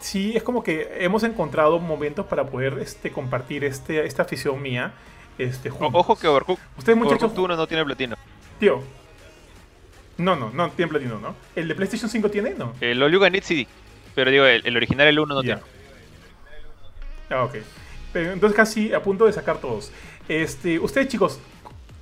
sí 0.00 0.32
es 0.34 0.42
como 0.42 0.62
que 0.62 1.04
hemos 1.04 1.24
encontrado 1.24 1.78
momentos 1.78 2.24
para 2.24 2.46
poder 2.46 2.78
este, 2.78 3.12
compartir 3.12 3.62
este, 3.62 4.06
esta 4.06 4.22
afición 4.22 4.62
mía. 4.62 4.94
Este, 5.36 5.70
Ojo 5.70 6.16
que 6.16 6.26
Overcooked, 6.26 6.62
Ustedes 6.78 6.96
muchachos 6.96 7.24
Overcooked 7.24 7.56
no 7.56 7.66
tiene 7.66 7.84
platino. 7.84 8.16
Tío, 8.58 8.80
no, 10.18 10.34
no, 10.36 10.50
no 10.50 10.70
tiene 10.70 10.90
platino, 10.90 11.18
¿no? 11.18 11.34
¿El 11.54 11.68
de 11.68 11.74
PlayStation 11.74 12.10
5 12.10 12.30
tiene? 12.30 12.50
No. 12.50 12.74
El 12.80 13.02
Oluga 13.02 13.30
Need 13.30 13.44
sí. 13.44 13.66
Pero 14.14 14.30
digo, 14.32 14.44
el, 14.44 14.76
original, 14.76 15.06
el 15.06 15.18
1 15.18 15.34
no 15.34 15.42
tiene. 15.42 15.60
Ah, 17.30 17.44
ok. 17.44 17.54
Pero 18.12 18.32
entonces 18.32 18.56
casi 18.56 18.92
a 18.92 19.00
punto 19.00 19.26
de 19.26 19.32
sacar 19.32 19.60
todos. 19.60 19.92
Este, 20.28 20.78
ustedes 20.80 21.08
chicos, 21.08 21.38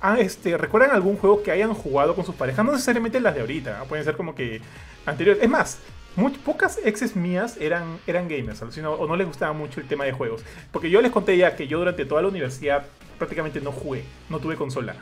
ah, 0.01 0.17
este, 0.19 0.57
¿recuerdan 0.57 0.91
algún 0.91 1.15
juego 1.17 1.43
que 1.43 1.51
hayan 1.51 1.73
jugado 1.73 2.15
con 2.15 2.25
sus 2.25 2.33
parejas? 2.33 2.65
No 2.65 2.71
necesariamente 2.71 3.19
las 3.19 3.35
de 3.35 3.41
ahorita, 3.41 3.83
pueden 3.83 4.03
ser 4.03 4.17
como 4.17 4.33
que 4.33 4.61
anteriores. 5.05 5.43
Es 5.43 5.49
más, 5.49 5.79
muy, 6.15 6.31
pocas 6.31 6.79
exes 6.83 7.15
mías 7.15 7.57
eran, 7.59 7.99
eran 8.07 8.27
gamers, 8.27 8.63
o 8.63 9.07
no 9.07 9.15
les 9.15 9.27
gustaba 9.27 9.53
mucho 9.53 9.79
el 9.79 9.87
tema 9.87 10.05
de 10.05 10.11
juegos. 10.11 10.43
Porque 10.71 10.89
yo 10.89 11.01
les 11.01 11.11
conté 11.11 11.37
ya 11.37 11.55
que 11.55 11.67
yo 11.67 11.77
durante 11.77 12.05
toda 12.05 12.23
la 12.23 12.29
universidad 12.29 12.85
prácticamente 13.19 13.61
no 13.61 13.71
jugué, 13.71 14.03
no 14.29 14.39
tuve 14.39 14.55
consola. 14.55 14.95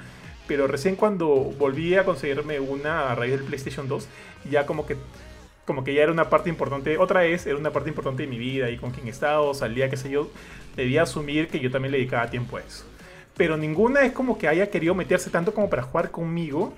Pero 0.47 0.67
recién 0.67 0.95
cuando 0.95 1.27
volví 1.27 1.95
a 1.95 2.05
conseguirme 2.05 2.59
una 2.59 3.11
a 3.11 3.15
raíz 3.15 3.33
del 3.33 3.43
PlayStation 3.43 3.87
2, 3.87 4.07
ya 4.49 4.65
como 4.65 4.85
que 4.85 4.97
como 5.65 5.83
que 5.83 5.95
ya 5.95 6.03
era 6.03 6.11
una 6.11 6.29
parte 6.29 6.49
importante, 6.49 6.97
otra 6.99 7.21
vez 7.21 7.47
era 7.47 7.57
una 7.57 7.71
parte 7.71 7.89
importante 7.89 8.21
de 8.21 8.29
mi 8.29 8.37
vida 8.37 8.69
y 8.69 8.77
con 8.77 8.91
quien 8.91 9.07
estaba 9.07 9.51
salía, 9.55 9.89
qué 9.89 9.97
sé 9.97 10.11
yo, 10.11 10.29
debía 10.75 11.01
asumir 11.01 11.47
que 11.47 11.59
yo 11.59 11.71
también 11.71 11.91
le 11.91 11.97
dedicaba 11.97 12.29
tiempo 12.29 12.57
a 12.57 12.61
eso. 12.61 12.85
Pero 13.35 13.57
ninguna 13.57 14.01
es 14.01 14.13
como 14.13 14.37
que 14.37 14.47
haya 14.47 14.69
querido 14.69 14.93
meterse 14.93 15.31
tanto 15.31 15.53
como 15.55 15.69
para 15.69 15.81
jugar 15.81 16.11
conmigo, 16.11 16.71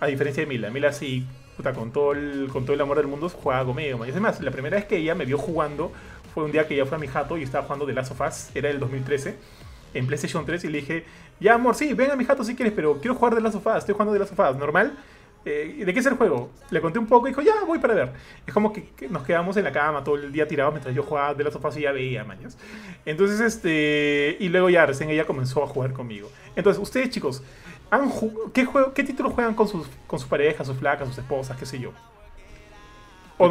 a 0.00 0.06
diferencia 0.06 0.42
de 0.42 0.46
Mila. 0.46 0.70
Mila 0.70 0.92
sí, 0.92 1.26
puta, 1.56 1.74
con 1.74 1.92
todo 1.92 2.12
el, 2.12 2.48
con 2.50 2.64
todo 2.64 2.72
el 2.72 2.80
amor 2.80 2.96
del 2.96 3.06
mundo 3.06 3.28
jugaba 3.28 3.64
conmigo. 3.66 4.04
Y 4.06 4.10
además, 4.10 4.40
la 4.40 4.50
primera 4.50 4.76
vez 4.76 4.86
que 4.86 4.96
ella 4.96 5.14
me 5.14 5.26
vio 5.26 5.36
jugando 5.36 5.92
fue 6.32 6.44
un 6.44 6.52
día 6.52 6.66
que 6.66 6.74
ella 6.74 6.86
fue 6.86 6.96
a 6.96 7.00
mi 7.00 7.06
jato 7.06 7.36
y 7.36 7.42
estaba 7.42 7.64
jugando 7.64 7.86
The 7.86 7.92
Last 7.92 8.12
of 8.12 8.56
era 8.56 8.70
el 8.70 8.80
2013 8.80 9.36
en 9.94 10.06
PlayStation 10.06 10.44
3 10.44 10.64
y 10.64 10.68
le 10.68 10.80
dije, 10.80 11.04
ya 11.40 11.54
amor, 11.54 11.74
sí, 11.74 11.92
ven 11.94 12.10
a 12.10 12.16
mi 12.16 12.24
jato 12.24 12.44
si 12.44 12.54
quieres, 12.54 12.72
pero 12.74 13.00
quiero 13.00 13.14
jugar 13.14 13.34
de 13.34 13.40
las 13.40 13.52
sofás, 13.52 13.78
estoy 13.78 13.94
jugando 13.94 14.12
de 14.12 14.20
las 14.20 14.28
sofás, 14.28 14.56
normal. 14.56 14.92
Eh, 15.44 15.84
¿De 15.86 15.94
qué 15.94 16.00
es 16.00 16.06
el 16.06 16.14
juego? 16.14 16.50
Le 16.70 16.82
conté 16.82 16.98
un 16.98 17.06
poco 17.06 17.26
y 17.26 17.30
dijo, 17.30 17.40
ya, 17.40 17.64
voy 17.66 17.78
para 17.78 17.94
ver. 17.94 18.12
Es 18.46 18.52
como 18.52 18.72
que, 18.72 18.90
nos 19.08 19.22
quedamos 19.22 19.56
en 19.56 19.64
la 19.64 19.72
cama 19.72 20.04
todo 20.04 20.16
el 20.16 20.30
día 20.30 20.46
tirados 20.46 20.74
mientras 20.74 20.94
yo 20.94 21.02
jugaba 21.02 21.32
de 21.32 21.44
las 21.44 21.52
sofás 21.54 21.76
y 21.78 21.82
ya 21.82 21.92
veía, 21.92 22.24
mañas. 22.24 22.58
Entonces, 23.06 23.40
este. 23.40 24.36
Y 24.38 24.50
luego 24.50 24.68
ya 24.68 24.84
recién 24.84 25.08
ella 25.08 25.24
comenzó 25.24 25.64
a 25.64 25.66
jugar 25.66 25.94
conmigo. 25.94 26.30
Entonces, 26.56 26.82
ustedes, 26.82 27.08
chicos, 27.08 27.42
¿han 27.90 28.12
¿qué, 28.52 28.66
juego, 28.66 28.92
¿qué 28.92 29.02
títulos 29.02 29.32
juegan 29.32 29.54
con 29.54 29.66
sus, 29.66 29.86
con 30.06 30.18
sus 30.18 30.28
parejas, 30.28 30.66
sus 30.66 30.76
flacas, 30.76 31.08
sus 31.08 31.16
esposas, 31.16 31.56
qué 31.56 31.64
sé 31.64 31.78
yo? 31.78 31.92
O, 33.38 33.48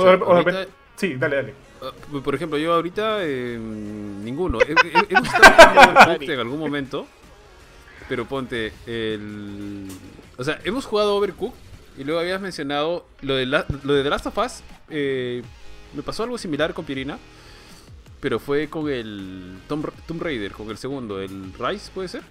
Sí, 0.95 1.15
dale, 1.15 1.37
dale. 1.37 1.53
Ah, 1.81 1.91
por 2.23 2.35
ejemplo, 2.35 2.57
yo 2.57 2.73
ahorita 2.73 3.19
eh, 3.21 3.57
ninguno. 3.57 4.59
He, 4.61 4.73
en 6.33 6.39
algún 6.39 6.59
momento, 6.59 7.07
pero 8.07 8.25
ponte 8.25 8.73
el... 8.85 9.87
O 10.37 10.43
sea, 10.43 10.59
hemos 10.63 10.85
jugado 10.85 11.15
Overcooked 11.15 11.57
y 11.97 12.03
luego 12.03 12.19
habías 12.19 12.41
mencionado 12.41 13.05
lo 13.21 13.35
de, 13.35 13.45
lo 13.45 13.93
de 13.93 14.03
The 14.03 14.09
Last 14.09 14.25
of 14.27 14.37
Us. 14.37 14.63
Eh, 14.89 15.43
me 15.93 16.03
pasó 16.03 16.23
algo 16.23 16.37
similar 16.37 16.73
con 16.73 16.85
Pirina, 16.85 17.17
pero 18.19 18.39
fue 18.39 18.69
con 18.69 18.89
el 18.89 19.59
Tomb, 19.67 19.89
Tomb 20.07 20.21
Raider, 20.21 20.51
con 20.51 20.69
el 20.69 20.77
segundo, 20.77 21.21
el 21.21 21.53
Rise, 21.53 21.91
¿puede 21.93 22.07
ser? 22.07 22.23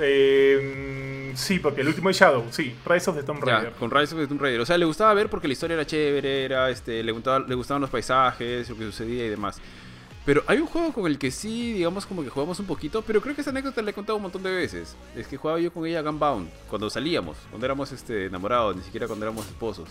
Eh, 0.00 1.32
sí, 1.34 1.58
porque 1.58 1.80
el 1.80 1.88
último 1.88 2.10
es 2.10 2.18
Shadow, 2.18 2.44
sí, 2.50 2.74
Rise 2.84 3.10
of 3.10 3.16
the 3.16 3.22
Tomb 3.22 3.42
Raider. 3.42 3.72
con 3.72 3.90
Rise 3.90 4.14
of 4.14 4.20
the 4.20 4.26
Tomb 4.26 4.40
Raider. 4.40 4.60
O 4.60 4.66
sea, 4.66 4.78
le 4.78 4.84
gustaba 4.84 5.14
ver 5.14 5.28
porque 5.28 5.48
la 5.48 5.52
historia 5.52 5.74
era 5.74 5.86
chévere, 5.86 6.44
era, 6.44 6.70
este, 6.70 7.02
le, 7.02 7.12
le 7.12 7.54
gustaban 7.54 7.80
los 7.80 7.90
paisajes, 7.90 8.68
lo 8.68 8.76
que 8.76 8.84
sucedía 8.84 9.26
y 9.26 9.28
demás. 9.28 9.60
Pero 10.26 10.42
hay 10.48 10.58
un 10.58 10.66
juego 10.66 10.92
con 10.92 11.06
el 11.06 11.20
que 11.20 11.30
sí, 11.30 11.74
digamos, 11.74 12.04
como 12.04 12.24
que 12.24 12.30
jugamos 12.30 12.58
un 12.58 12.66
poquito, 12.66 13.00
pero 13.00 13.20
creo 13.20 13.36
que 13.36 13.42
esa 13.42 13.50
anécdota 13.50 13.80
la 13.80 13.90
he 13.90 13.94
contado 13.94 14.16
un 14.16 14.22
montón 14.22 14.42
de 14.42 14.50
veces. 14.50 14.96
Es 15.14 15.28
que 15.28 15.36
jugaba 15.36 15.60
yo 15.60 15.72
con 15.72 15.86
ella 15.86 16.02
Gunbound, 16.02 16.50
cuando 16.68 16.90
salíamos, 16.90 17.36
cuando 17.48 17.64
éramos 17.64 17.92
este, 17.92 18.26
enamorados, 18.26 18.74
ni 18.74 18.82
siquiera 18.82 19.06
cuando 19.06 19.24
éramos 19.24 19.46
esposos. 19.46 19.88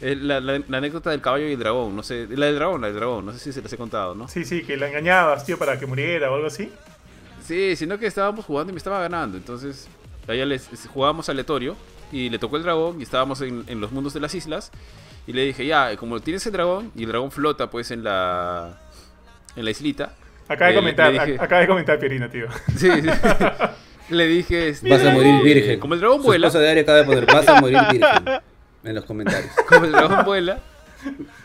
Eh, 0.00 0.16
la, 0.16 0.40
la, 0.40 0.62
anécdota 0.78 1.10
del 1.10 1.20
caballo 1.20 1.46
y 1.46 1.52
el 1.52 1.58
dragón, 1.58 1.94
no 1.94 2.02
sé, 2.02 2.26
la 2.30 2.46
del 2.46 2.54
dragón, 2.54 2.80
la 2.80 2.86
del 2.86 2.96
dragón, 2.96 3.26
no 3.26 3.32
sé 3.32 3.38
si 3.38 3.52
se 3.52 3.60
las 3.60 3.70
he 3.70 3.76
contado, 3.76 4.14
¿no? 4.14 4.28
Sí, 4.28 4.46
sí, 4.46 4.62
que 4.62 4.78
la 4.78 4.88
engañabas, 4.88 5.44
tío, 5.44 5.58
para 5.58 5.78
que 5.78 5.84
muriera 5.84 6.30
o 6.30 6.36
algo 6.36 6.46
así. 6.46 6.72
Sí, 7.46 7.76
sino 7.76 7.98
que 7.98 8.06
estábamos 8.06 8.44
jugando 8.44 8.70
y 8.70 8.74
me 8.74 8.78
estaba 8.78 9.00
ganando. 9.00 9.36
Entonces, 9.36 9.88
allá 10.26 10.44
les, 10.44 10.68
jugábamos 10.92 11.28
aleatorio 11.28 11.76
y 12.10 12.28
le 12.28 12.38
tocó 12.38 12.56
el 12.56 12.64
dragón 12.64 12.98
y 12.98 13.04
estábamos 13.04 13.40
en, 13.40 13.80
los 13.80 13.92
mundos 13.92 14.14
de 14.14 14.20
las 14.20 14.34
islas. 14.34 14.72
Y 15.26 15.32
le 15.32 15.44
dije, 15.44 15.64
ya, 15.66 15.96
como 15.96 16.20
tienes 16.20 16.44
el 16.46 16.52
dragón 16.52 16.92
y 16.96 17.04
el 17.04 17.08
dragón 17.08 17.30
flota 17.30 17.70
pues 17.70 17.90
en 17.90 18.02
la, 18.02 18.80
en 19.54 19.64
la 19.64 19.70
islita. 19.70 20.14
Acaba 20.48 20.66
de 20.66 20.72
eh, 20.72 20.76
comentar, 20.76 21.20
acaba 21.40 21.60
de 21.60 21.66
comentar 21.66 21.98
Pierina, 21.98 22.28
tío. 22.28 22.46
Sí, 22.76 22.88
sí. 22.90 23.08
le 24.10 24.26
dije, 24.26 24.68
este, 24.70 24.88
vas 24.88 25.04
a 25.04 25.10
morir 25.10 25.42
virgen. 25.42 25.80
Como 25.80 25.94
el 25.94 26.00
dragón 26.00 26.22
vuela. 26.22 26.50
de 26.50 26.80
acaba 26.80 26.98
de 26.98 27.04
poner, 27.04 27.26
vas 27.26 27.48
a 27.48 27.60
morir 27.60 27.78
virgen. 27.90 28.40
En 28.84 28.94
los 28.94 29.04
comentarios. 29.04 29.52
Como 29.68 29.84
el 29.84 29.92
dragón 29.92 30.24
vuela. 30.24 30.60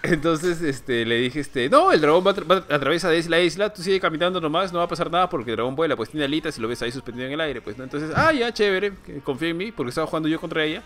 Entonces, 0.04 0.62
este, 0.62 1.06
le 1.06 1.16
dije, 1.16 1.40
este, 1.40 1.70
no, 1.70 1.92
el 1.92 2.02
dragón 2.02 2.26
va, 2.26 2.56
a 2.56 2.76
atravesar 2.76 3.12
de 3.12 3.30
la 3.30 3.40
isla, 3.40 3.72
tú 3.72 3.82
sigue 3.82 4.00
caminando 4.00 4.42
nomás, 4.42 4.72
no 4.72 4.80
va 4.80 4.86
a 4.86 4.88
pasar 4.88 5.12
nada 5.12 5.30
porque 5.30 5.52
el 5.52 5.58
dragón 5.58 5.76
vuela, 5.76 5.96
pues 5.96 6.10
tiene 6.10 6.26
alitas 6.26 6.58
y 6.58 6.62
lo 6.62 6.68
ves 6.68 6.82
ahí 6.82 6.92
suspendido 6.92 7.28
en 7.28 7.34
el 7.34 7.42
aire, 7.42 7.62
pues, 7.62 7.78
Entonces, 7.80 8.12
ah, 8.16 8.32
ya, 8.34 8.52
chévere, 8.52 8.94
confía 9.24 9.50
en 9.50 9.58
mí, 9.58 9.72
porque 9.72 9.90
estaba 9.90 10.08
jugando 10.08 10.30
yo 10.30 10.40
contra 10.40 10.64
ella. 10.64 10.82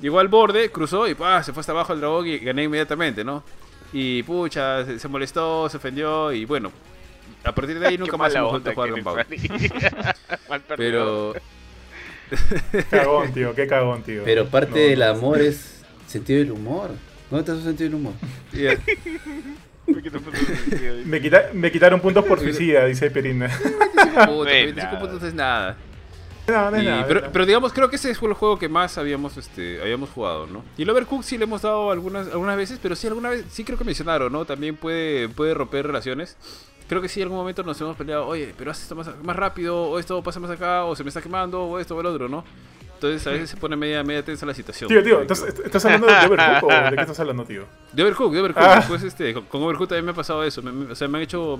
Llegó 0.00 0.18
al 0.18 0.28
borde, 0.28 0.70
cruzó 0.70 1.06
y 1.06 1.10
se 1.10 1.52
fue 1.52 1.60
hasta 1.60 1.72
abajo 1.72 1.92
el 1.92 2.00
dragón 2.00 2.26
y 2.26 2.38
gané 2.38 2.64
inmediatamente, 2.64 3.22
¿no? 3.22 3.42
Y 3.92 4.22
pucha, 4.22 4.84
se, 4.98 5.08
molestó, 5.08 5.68
se 5.68 5.76
ofendió 5.76 6.32
y 6.32 6.44
bueno, 6.44 6.72
a 7.44 7.52
partir 7.52 7.78
de 7.78 7.86
ahí 7.86 7.98
nunca 7.98 8.16
más 8.16 8.34
hemos 8.34 8.50
vuelto 8.50 8.70
a 8.70 8.74
jugar 8.74 8.90
con 8.90 9.02
Pau. 9.02 9.16
Pero... 10.76 11.34
cagón, 12.90 13.32
tío, 13.32 13.54
qué 13.54 13.66
cagón, 13.66 14.02
tío. 14.02 14.22
Pero 14.24 14.46
parte 14.46 14.78
del 14.78 15.02
amor 15.02 15.40
es 15.40 15.82
sentido 16.06 16.38
del 16.38 16.52
humor. 16.52 16.90
¿Dónde 17.30 17.40
está 17.40 17.54
su 17.54 17.62
sentido 17.62 17.90
del 17.90 18.00
humor? 18.00 18.14
me, 21.04 21.20
me, 21.54 21.72
quitaron 21.72 22.00
puntos 22.00 22.24
por 22.24 22.40
suicida, 22.40 22.86
dice 22.86 23.10
Perina. 23.10 23.46
25 23.46 24.90
puntos 25.00 25.22
es 25.22 25.34
nada. 25.34 25.76
No, 26.48 26.70
no 26.70 26.76
es 26.76 26.84
nada, 26.84 27.06
pero, 27.06 27.30
pero, 27.32 27.46
digamos, 27.46 27.72
creo 27.72 27.88
que 27.88 27.96
ese 27.96 28.14
fue 28.16 28.28
el 28.28 28.34
juego 28.34 28.58
que 28.58 28.68
más 28.68 28.98
habíamos, 28.98 29.36
este, 29.36 29.80
habíamos 29.80 30.10
jugado, 30.10 30.48
¿no? 30.48 30.64
Y 30.76 30.82
el 30.82 30.90
Overcooked 30.90 31.24
sí 31.24 31.38
le 31.38 31.44
hemos 31.44 31.62
dado 31.62 31.92
algunas, 31.92 32.26
algunas 32.26 32.56
veces, 32.56 32.80
pero 32.82 32.96
sí 32.96 33.06
alguna 33.06 33.30
vez, 33.30 33.44
sí 33.50 33.62
creo 33.62 33.78
que 33.78 33.84
mencionaron, 33.84 34.32
¿no? 34.32 34.44
También 34.44 34.74
puede, 34.74 35.28
puede 35.28 35.54
romper 35.54 35.86
relaciones. 35.86 36.36
Creo 36.88 37.00
que 37.00 37.08
sí, 37.08 37.20
en 37.20 37.26
algún 37.26 37.38
momento 37.38 37.62
nos 37.62 37.80
hemos 37.80 37.96
peleado, 37.96 38.26
oye, 38.26 38.52
pero 38.58 38.72
haz 38.72 38.82
esto 38.82 38.96
más, 38.96 39.08
más 39.22 39.36
rápido, 39.36 39.80
o 39.80 40.00
esto 40.00 40.20
pasa 40.24 40.40
más 40.40 40.50
acá, 40.50 40.84
o 40.84 40.96
se 40.96 41.04
me 41.04 41.08
está 41.08 41.22
quemando, 41.22 41.62
o 41.62 41.78
esto 41.78 41.94
o 41.94 42.00
el 42.00 42.06
otro, 42.06 42.28
¿no? 42.28 42.44
Entonces 43.00 43.26
a 43.26 43.30
veces 43.30 43.48
se 43.48 43.56
pone 43.56 43.76
media, 43.76 44.04
media 44.04 44.22
tensa 44.22 44.44
la 44.44 44.52
situación. 44.52 44.86
Tío, 44.86 45.02
tío, 45.02 45.22
¿estás, 45.22 45.84
hablando 45.86 46.06
de 46.06 46.12
Overcook 46.12 46.64
o 46.64 46.90
de 46.90 46.96
qué 46.96 47.00
estás 47.00 47.18
hablando, 47.18 47.44
tío? 47.46 47.64
De 47.94 48.02
Overcook, 48.02 48.30
de 48.30 48.40
Overcook. 48.40 48.62
Ah. 48.62 48.84
este, 49.02 49.32
con, 49.32 49.62
Overcook 49.62 49.88
también 49.88 50.04
me 50.04 50.10
ha 50.10 50.14
pasado 50.14 50.44
eso. 50.44 50.60
o 50.60 50.94
sea, 50.94 51.08
me 51.08 51.16
han, 51.16 51.24
hecho, 51.24 51.58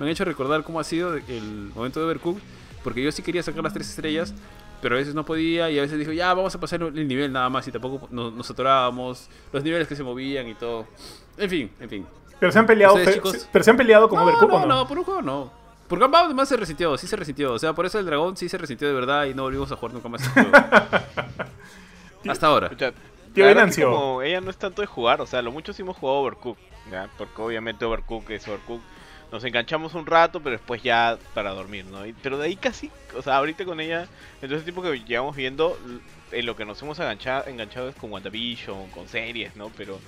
me 0.00 0.06
han 0.06 0.10
hecho 0.10 0.24
recordar 0.24 0.64
cómo 0.64 0.80
ha 0.80 0.84
sido 0.84 1.14
el 1.14 1.70
momento 1.76 2.00
de 2.00 2.06
Overcook. 2.06 2.40
Porque 2.82 3.04
yo 3.04 3.12
sí 3.12 3.22
quería 3.22 3.40
sacar 3.40 3.62
las 3.62 3.72
tres 3.72 3.88
estrellas, 3.88 4.34
pero 4.82 4.96
a 4.96 4.98
veces 4.98 5.14
no 5.14 5.24
podía 5.24 5.70
y 5.70 5.78
a 5.78 5.82
veces 5.82 5.96
dijo, 5.96 6.10
ya, 6.10 6.34
vamos 6.34 6.56
a 6.56 6.58
pasar 6.58 6.82
el 6.82 7.06
nivel 7.06 7.32
nada 7.32 7.48
más 7.48 7.68
y 7.68 7.70
tampoco 7.70 8.08
nos, 8.10 8.32
nos 8.32 8.50
atorábamos, 8.50 9.28
los 9.52 9.62
niveles 9.62 9.86
que 9.86 9.94
se 9.94 10.02
movían 10.02 10.48
y 10.48 10.54
todo. 10.54 10.88
En 11.38 11.48
fin, 11.48 11.70
en 11.78 11.88
fin. 11.88 12.06
Pero 12.40 12.50
se 12.50 12.58
han 12.58 12.66
peleado, 12.66 12.96
pero 13.52 13.62
se 13.62 13.70
han 13.70 13.76
peleado 13.76 14.08
con 14.08 14.18
Overcook, 14.18 14.50
no, 14.50 14.58
no, 14.60 14.66
no, 14.66 14.88
por 14.88 14.98
un 14.98 15.04
juego 15.04 15.22
no. 15.22 15.59
Por 15.90 15.98
Gunbound 15.98 16.26
además 16.26 16.48
se 16.48 16.56
resintió, 16.56 16.96
sí 16.96 17.08
se 17.08 17.16
resintió. 17.16 17.52
O 17.52 17.58
sea, 17.58 17.72
por 17.72 17.84
eso 17.84 17.98
el 17.98 18.06
dragón 18.06 18.36
sí 18.36 18.48
se 18.48 18.56
resintió 18.56 18.86
de 18.86 18.94
verdad 18.94 19.24
y 19.24 19.34
no 19.34 19.42
volvimos 19.42 19.72
a 19.72 19.76
jugar 19.76 19.92
nunca 19.92 20.08
más 20.08 20.22
este 20.22 20.40
Hasta 22.30 22.46
ahora. 22.46 22.70
Tío 23.34 23.44
como 23.90 24.22
ella 24.22 24.40
no 24.40 24.50
es 24.50 24.56
tanto 24.56 24.82
de 24.82 24.86
jugar, 24.86 25.20
o 25.20 25.26
sea, 25.26 25.42
lo 25.42 25.50
mucho 25.50 25.72
sí 25.72 25.82
hemos 25.82 25.96
jugado 25.96 26.20
Overcook, 26.20 26.58
¿ya? 26.92 27.10
Porque 27.18 27.42
obviamente 27.42 27.84
Overcook 27.84 28.30
es 28.30 28.46
Overcook. 28.46 28.80
Nos 29.32 29.42
enganchamos 29.42 29.94
un 29.94 30.06
rato, 30.06 30.38
pero 30.38 30.52
después 30.52 30.80
ya 30.80 31.18
para 31.34 31.50
dormir, 31.50 31.84
¿no? 31.86 32.02
pero 32.22 32.38
de 32.38 32.46
ahí 32.46 32.54
casi, 32.54 32.88
o 33.16 33.22
sea, 33.22 33.38
ahorita 33.38 33.64
con 33.64 33.80
ella, 33.80 34.06
entonces 34.42 34.64
tipo 34.64 34.82
que 34.82 34.96
llevamos 35.00 35.34
viendo, 35.34 35.76
en 36.30 36.46
lo 36.46 36.54
que 36.54 36.64
nos 36.64 36.80
hemos 36.82 37.00
enganchado, 37.00 37.48
enganchado 37.48 37.88
es 37.88 37.96
con 37.96 38.12
WandaVision, 38.12 38.90
con 38.90 39.08
series, 39.08 39.56
¿no? 39.56 39.72
Pero 39.76 39.98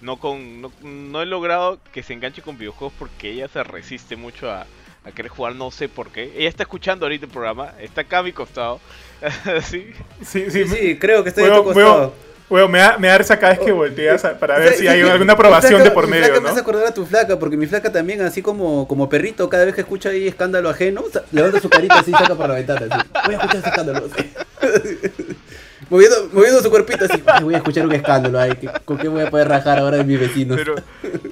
no 0.00 0.16
con 0.16 0.60
no, 0.60 0.70
no 0.82 1.22
he 1.22 1.26
logrado 1.26 1.80
que 1.92 2.04
se 2.04 2.12
enganche 2.12 2.40
con 2.40 2.56
videojuegos 2.56 2.92
porque 3.00 3.32
ella 3.32 3.48
se 3.48 3.64
resiste 3.64 4.14
mucho 4.14 4.50
a, 4.50 4.66
a 5.04 5.10
querer 5.10 5.30
jugar, 5.30 5.54
no 5.54 5.70
sé 5.70 5.88
por 5.88 6.10
qué. 6.10 6.32
Ella 6.36 6.48
está 6.48 6.62
escuchando 6.62 7.04
ahorita 7.04 7.26
el 7.26 7.32
programa, 7.32 7.74
está 7.78 8.02
acá 8.02 8.18
a 8.18 8.22
mi 8.22 8.32
costado. 8.32 8.80
¿Sí? 9.62 9.92
Sí, 10.24 10.50
sí, 10.50 10.66
sí, 10.66 10.98
creo 10.98 11.22
que 11.22 11.28
estoy 11.28 11.44
a 11.44 11.54
tu 11.54 11.64
costado. 11.64 12.12
Bueno, 12.48 12.68
me 12.68 12.78
da, 12.78 12.98
me 12.98 13.08
da 13.08 13.18
risa 13.18 13.38
cada 13.38 13.54
vez 13.54 13.64
que 13.64 13.72
volteas 13.72 14.22
para 14.38 14.58
ver 14.60 14.74
si 14.74 14.86
hay 14.86 15.00
alguna 15.00 15.32
aprobación 15.32 15.82
de 15.82 15.90
por 15.90 16.06
medio, 16.06 16.26
flaca 16.26 16.40
¿no? 16.40 16.42
me 16.42 16.50
hace 16.50 16.60
acordar 16.60 16.86
a 16.86 16.94
tu 16.94 17.06
flaca, 17.06 17.38
porque 17.38 17.56
mi 17.56 17.66
flaca 17.66 17.90
también, 17.90 18.20
así 18.20 18.42
como, 18.42 18.86
como 18.86 19.08
perrito, 19.08 19.48
cada 19.48 19.64
vez 19.64 19.74
que 19.74 19.80
escucha 19.80 20.10
ahí 20.10 20.28
escándalo 20.28 20.68
ajeno, 20.68 21.02
levanta 21.32 21.60
su 21.60 21.70
carita 21.70 22.00
así 22.00 22.10
y 22.10 22.14
saca 22.14 22.34
por 22.34 22.48
la 22.48 22.54
ventana. 22.56 22.86
Así. 22.90 23.08
Voy 23.24 23.34
a 23.34 23.38
escuchar 23.38 23.60
ese 23.60 23.68
escándalo. 23.68 24.08
moviendo, 25.90 26.28
moviendo 26.32 26.62
su 26.62 26.70
cuerpito 26.70 27.04
así, 27.04 27.22
voy 27.42 27.54
a 27.54 27.58
escuchar 27.58 27.86
un 27.86 27.92
escándalo, 27.92 28.38
¿con 28.84 28.98
qué 28.98 29.08
voy 29.08 29.22
a 29.22 29.30
poder 29.30 29.48
rajar 29.48 29.78
ahora 29.78 29.98
de 29.98 30.04
mis 30.04 30.20
vecinos? 30.20 30.56
Pero, 30.56 30.74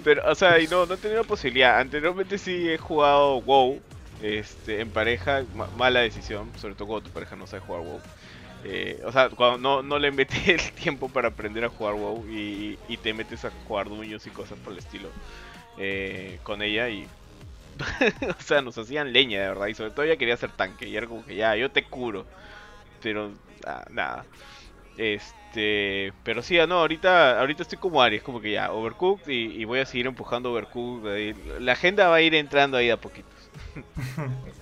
pero 0.05 0.31
o 0.31 0.35
sea, 0.35 0.57
no, 0.71 0.87
no 0.87 0.95
he 0.95 0.97
tenido 0.97 1.25
posibilidad. 1.25 1.79
Anteriormente 1.79 2.39
sí 2.39 2.69
he 2.69 2.79
jugado 2.79 3.41
WoW, 3.41 3.81
este, 4.23 4.81
en 4.81 4.91
pareja, 4.91 5.43
mala 5.77 6.01
decisión, 6.01 6.51
sobre 6.61 6.75
todo 6.75 6.89
cuando 6.89 7.09
tu 7.09 7.15
pareja 7.15 7.37
no 7.37 7.47
sabe 7.47 7.63
jugar 7.63 7.83
WoW. 7.83 8.01
Eh, 8.65 9.03
o 9.05 9.11
sea, 9.11 9.29
cuando 9.31 9.59
no, 9.59 9.83
no 9.83 9.99
le 9.99 10.13
metes 10.13 10.49
el 10.49 10.73
tiempo 10.73 11.09
para 11.09 11.29
aprender 11.29 11.65
a 11.65 11.69
jugar 11.69 11.95
WoW 11.95 12.25
y, 12.29 12.79
y 12.89 12.97
te 12.97 13.13
metes 13.13 13.45
a 13.45 13.51
jugar 13.67 13.89
duños 13.89 14.27
y 14.27 14.31
cosas 14.31 14.59
por 14.59 14.73
el 14.73 14.79
estilo 14.79 15.09
eh, 15.79 16.39
con 16.43 16.63
ella 16.63 16.89
y... 16.89 17.07
o 18.39 18.43
sea, 18.43 18.61
nos 18.61 18.77
hacían 18.77 19.13
leña 19.13 19.41
de 19.41 19.49
verdad 19.49 19.67
y 19.67 19.75
sobre 19.75 19.91
todo 19.91 20.05
ella 20.05 20.17
quería 20.17 20.37
ser 20.37 20.51
tanque 20.51 20.87
y 20.87 20.97
era 20.97 21.07
como 21.07 21.25
que 21.25 21.35
ya, 21.35 21.57
yo 21.57 21.71
te 21.71 21.85
curo. 21.85 22.27
Pero 23.03 23.33
ah, 23.67 23.85
nada. 23.91 24.25
Este, 24.97 26.13
pero 26.25 26.43
sí, 26.43 26.59
ah, 26.59 26.67
no, 26.67 26.79
ahorita, 26.81 27.41
ahorita 27.41 27.63
estoy 27.63 27.79
como 27.79 28.03
Aries, 28.03 28.23
como 28.23 28.41
que 28.41 28.53
ya, 28.53 28.73
Overcooked 28.73 29.29
y, 29.29 29.65
voy 29.65 29.81
a 29.81 29.87
seguir 29.87 30.07
empujando 30.07 30.53
Overcooked. 30.53 31.61
La 31.61 31.73
agenda 31.73 32.09
va 32.09 32.17
a 32.17 32.21
ir 32.21 32.35
entrando 32.35 32.77
ahí 32.77 32.91
a 32.91 32.97
poquitos. 32.97 33.33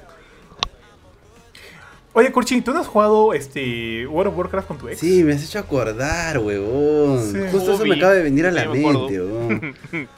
Oye, 2.12 2.32
Kurchin, 2.32 2.64
¿tú 2.64 2.72
no 2.72 2.80
has 2.80 2.88
jugado 2.88 3.32
este 3.34 4.04
World 4.08 4.32
of 4.32 4.38
Warcraft 4.38 4.66
con 4.66 4.78
tu 4.78 4.88
ex? 4.88 4.98
Sí, 4.98 5.22
me 5.22 5.32
has 5.32 5.44
hecho 5.44 5.60
acordar, 5.60 6.38
huevón. 6.38 7.50
justo 7.52 7.74
eso 7.74 7.86
me 7.86 7.94
acaba 7.94 8.14
de 8.14 8.24
venir 8.24 8.46
a 8.46 8.50
la 8.50 8.68
mente, 8.68 9.20
huevón. 9.20 9.76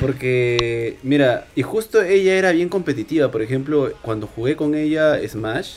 Porque, 0.00 0.98
mira, 1.02 1.46
y 1.54 1.62
justo 1.62 2.02
ella 2.02 2.34
era 2.34 2.50
bien 2.52 2.68
competitiva. 2.68 3.30
Por 3.30 3.42
ejemplo, 3.42 3.92
cuando 4.02 4.26
jugué 4.26 4.56
con 4.56 4.74
ella 4.74 5.16
Smash, 5.26 5.76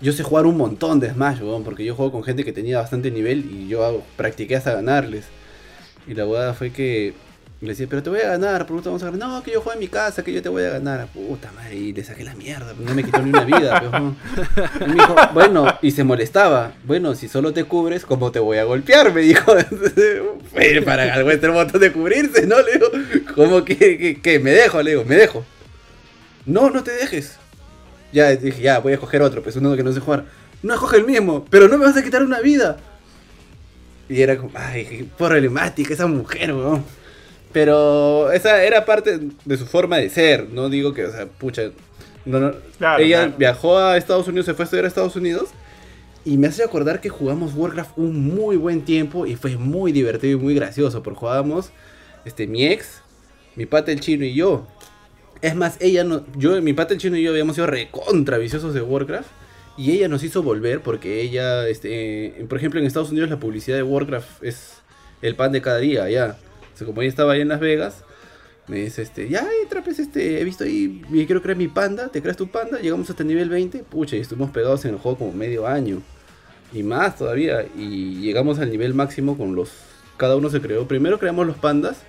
yo 0.00 0.12
sé 0.12 0.22
jugar 0.22 0.46
un 0.46 0.56
montón 0.56 1.00
de 1.00 1.10
Smash, 1.10 1.40
huevón, 1.40 1.64
porque 1.64 1.84
yo 1.84 1.94
juego 1.94 2.12
con 2.12 2.22
gente 2.22 2.44
que 2.44 2.52
tenía 2.52 2.78
bastante 2.78 3.10
nivel 3.10 3.44
y 3.50 3.68
yo 3.68 4.02
practiqué 4.16 4.56
hasta 4.56 4.74
ganarles. 4.74 5.26
Y 6.06 6.14
la 6.14 6.26
huevada 6.26 6.54
fue 6.54 6.70
que 6.70 7.14
le 7.60 7.68
decía, 7.68 7.86
pero 7.90 8.02
te 8.02 8.08
voy 8.08 8.20
a 8.20 8.28
ganar, 8.28 8.66
por 8.66 8.82
vamos 8.82 9.02
a 9.02 9.10
ganar. 9.10 9.28
No, 9.28 9.42
que 9.42 9.52
yo 9.52 9.60
juego 9.60 9.74
en 9.74 9.80
mi 9.80 9.88
casa, 9.88 10.24
que 10.24 10.32
yo 10.32 10.40
te 10.40 10.48
voy 10.48 10.62
a 10.62 10.70
ganar. 10.70 11.06
Puta 11.08 11.52
madre, 11.52 11.76
y 11.76 11.92
le 11.92 12.02
saqué 12.02 12.24
la 12.24 12.34
mierda, 12.34 12.74
no 12.78 12.94
me 12.94 13.04
quitó 13.04 13.20
ni 13.20 13.28
una 13.28 13.44
vida. 13.44 13.82
Y 14.80 14.84
me 14.88 14.94
dijo, 14.94 15.14
bueno, 15.34 15.66
y 15.82 15.90
se 15.90 16.02
molestaba. 16.02 16.72
Bueno, 16.84 17.14
si 17.14 17.28
solo 17.28 17.52
te 17.52 17.64
cubres, 17.64 18.06
¿cómo 18.06 18.32
te 18.32 18.38
voy 18.38 18.56
a 18.56 18.64
golpear? 18.64 19.12
Me 19.12 19.20
dijo. 19.20 19.54
para 20.86 21.12
algo 21.12 21.30
este 21.30 21.48
botón 21.48 21.82
de 21.82 21.92
cubrirse, 21.92 22.46
¿no? 22.46 22.56
Le 22.62 22.72
digo, 22.72 22.86
¿cómo 23.34 23.62
que, 23.62 24.18
que, 24.22 24.38
me 24.38 24.52
dejo? 24.52 24.82
Le 24.82 24.92
digo, 24.92 25.04
me 25.04 25.16
dejo. 25.16 25.44
No, 26.46 26.70
no 26.70 26.82
te 26.82 26.92
dejes. 26.92 27.39
Ya 28.12 28.30
dije, 28.34 28.62
ya, 28.62 28.78
voy 28.80 28.92
a 28.92 28.98
coger 28.98 29.22
otro, 29.22 29.42
pues 29.42 29.56
uno 29.56 29.76
que 29.76 29.82
no 29.82 29.92
sé 29.92 30.00
jugar. 30.00 30.24
No 30.62 30.74
escoge 30.74 30.98
el 30.98 31.06
mismo, 31.06 31.46
pero 31.48 31.68
no 31.68 31.78
me 31.78 31.86
vas 31.86 31.96
a 31.96 32.02
quitar 32.02 32.22
una 32.22 32.40
vida. 32.40 32.76
Y 34.08 34.20
era 34.22 34.36
como, 34.36 34.50
ay, 34.54 34.84
qué 34.84 35.06
problemática 35.16 35.94
esa 35.94 36.06
mujer, 36.06 36.52
weón. 36.52 36.84
Pero 37.52 38.30
esa 38.32 38.62
era 38.62 38.84
parte 38.84 39.20
de 39.44 39.56
su 39.56 39.66
forma 39.66 39.98
de 39.98 40.10
ser. 40.10 40.48
No 40.50 40.68
digo 40.68 40.92
que, 40.92 41.04
o 41.04 41.12
sea, 41.12 41.26
pucha. 41.26 41.70
ella 42.98 43.26
viajó 43.38 43.78
a 43.78 43.96
Estados 43.96 44.28
Unidos, 44.28 44.46
se 44.46 44.54
fue 44.54 44.64
a 44.64 44.64
estudiar 44.64 44.84
a 44.84 44.88
Estados 44.88 45.16
Unidos. 45.16 45.50
Y 46.24 46.36
me 46.36 46.48
hace 46.48 46.62
acordar 46.62 47.00
que 47.00 47.08
jugamos 47.08 47.54
Warcraft 47.54 47.96
un 47.96 48.34
muy 48.34 48.56
buen 48.56 48.84
tiempo 48.84 49.26
y 49.26 49.36
fue 49.36 49.56
muy 49.56 49.90
divertido 49.90 50.38
y 50.38 50.40
muy 50.40 50.54
gracioso. 50.54 51.02
Porque 51.02 51.20
jugábamos 51.20 51.70
este, 52.24 52.46
mi 52.46 52.66
ex, 52.66 53.00
mi 53.56 53.66
pata 53.66 53.90
el 53.90 54.00
chino 54.00 54.24
y 54.24 54.34
yo. 54.34 54.66
Es 55.42 55.54
más, 55.54 55.76
ella 55.80 56.04
no. 56.04 56.24
Yo, 56.36 56.60
mi 56.62 56.72
pata 56.72 56.94
el 56.94 57.00
chino 57.00 57.16
y 57.16 57.22
yo 57.22 57.30
habíamos 57.30 57.56
sido 57.56 57.66
recontra 57.66 58.38
viciosos 58.38 58.74
de 58.74 58.82
Warcraft. 58.82 59.28
Y 59.76 59.92
ella 59.92 60.08
nos 60.08 60.22
hizo 60.22 60.42
volver 60.42 60.82
porque 60.82 61.22
ella, 61.22 61.66
este, 61.66 62.44
por 62.48 62.58
ejemplo, 62.58 62.80
en 62.80 62.86
Estados 62.86 63.10
Unidos 63.10 63.30
la 63.30 63.40
publicidad 63.40 63.76
de 63.76 63.82
Warcraft 63.82 64.42
es 64.42 64.74
el 65.22 65.36
pan 65.36 65.52
de 65.52 65.62
cada 65.62 65.78
día, 65.78 66.10
ya 66.10 66.36
como 66.84 67.02
ella 67.02 67.08
estaba 67.08 67.32
ahí 67.32 67.40
en 67.40 67.48
Las 67.48 67.60
Vegas, 67.60 68.04
me 68.66 68.78
dice, 68.78 69.02
este, 69.02 69.28
ya, 69.28 69.46
trapes, 69.68 69.98
este, 69.98 70.40
he 70.40 70.44
visto 70.44 70.64
ahí, 70.64 71.02
quiero 71.26 71.42
crear 71.42 71.56
mi 71.56 71.68
panda, 71.68 72.08
te 72.08 72.22
creas 72.22 72.36
tu 72.36 72.48
panda, 72.48 72.78
llegamos 72.78 73.10
hasta 73.10 73.22
el 73.22 73.28
nivel 73.28 73.48
20, 73.48 73.80
pucha, 73.80 74.16
y 74.16 74.20
estuvimos 74.20 74.50
pegados 74.50 74.84
en 74.84 74.94
el 74.94 75.00
juego 75.00 75.18
como 75.18 75.32
medio 75.32 75.66
año. 75.66 76.02
Y 76.72 76.82
más 76.82 77.16
todavía, 77.16 77.66
y 77.76 78.20
llegamos 78.20 78.60
al 78.60 78.70
nivel 78.70 78.94
máximo 78.94 79.36
con 79.36 79.54
los, 79.54 79.70
cada 80.16 80.36
uno 80.36 80.50
se 80.50 80.60
creó, 80.60 80.86
primero 80.86 81.18
creamos 81.18 81.46
los 81.46 81.56
pandas, 81.56 82.02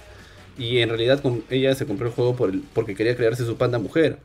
y 0.57 0.79
en 0.79 0.89
realidad 0.89 1.21
ella 1.49 1.75
se 1.75 1.85
compró 1.85 2.07
el 2.07 2.13
juego 2.13 2.35
por 2.35 2.53
porque 2.73 2.95
quería 2.95 3.15
crearse 3.15 3.45
su 3.45 3.55
panda 3.57 3.79
mujer. 3.79 4.19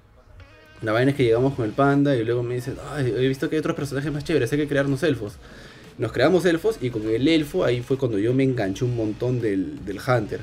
La 0.82 0.92
vaina 0.92 1.12
es 1.12 1.16
que 1.16 1.24
llegamos 1.24 1.54
con 1.54 1.64
el 1.64 1.72
panda 1.72 2.14
y 2.16 2.24
luego 2.24 2.42
me 2.42 2.56
dice, 2.56 2.74
Ay, 2.92 3.12
he 3.16 3.28
visto 3.28 3.48
que 3.48 3.56
hay 3.56 3.60
otros 3.60 3.76
personajes 3.76 4.12
más 4.12 4.24
chéveres, 4.24 4.52
hay 4.52 4.58
que 4.58 4.68
crearnos 4.68 5.02
elfos. 5.02 5.34
Nos 5.98 6.12
creamos 6.12 6.44
elfos 6.44 6.76
y 6.82 6.90
con 6.90 7.08
el 7.08 7.26
elfo 7.26 7.64
ahí 7.64 7.80
fue 7.80 7.96
cuando 7.96 8.18
yo 8.18 8.34
me 8.34 8.44
enganché 8.44 8.84
un 8.84 8.96
montón 8.96 9.40
del, 9.40 9.80
Hunter. 10.06 10.40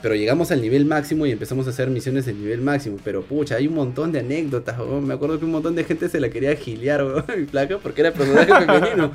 Pero 0.00 0.14
llegamos 0.14 0.50
al 0.50 0.62
nivel 0.62 0.86
máximo 0.86 1.26
y 1.26 1.30
empezamos 1.30 1.66
a 1.66 1.70
hacer 1.70 1.90
misiones 1.90 2.26
del 2.26 2.38
nivel 2.38 2.62
máximo. 2.62 2.98
Pero 3.04 3.22
pucha, 3.22 3.56
hay 3.56 3.66
un 3.66 3.74
montón 3.74 4.12
de 4.12 4.20
anécdotas, 4.20 4.76
Me 5.02 5.14
acuerdo 5.14 5.38
que 5.38 5.44
un 5.44 5.50
montón 5.50 5.74
de 5.74 5.84
gente 5.84 6.08
se 6.08 6.20
la 6.20 6.30
quería 6.30 6.54
giliar, 6.56 7.04
mi 7.36 7.44
placa, 7.44 7.78
porque 7.82 8.00
era 8.00 8.12
personaje 8.12 8.52
femenino. 8.66 9.12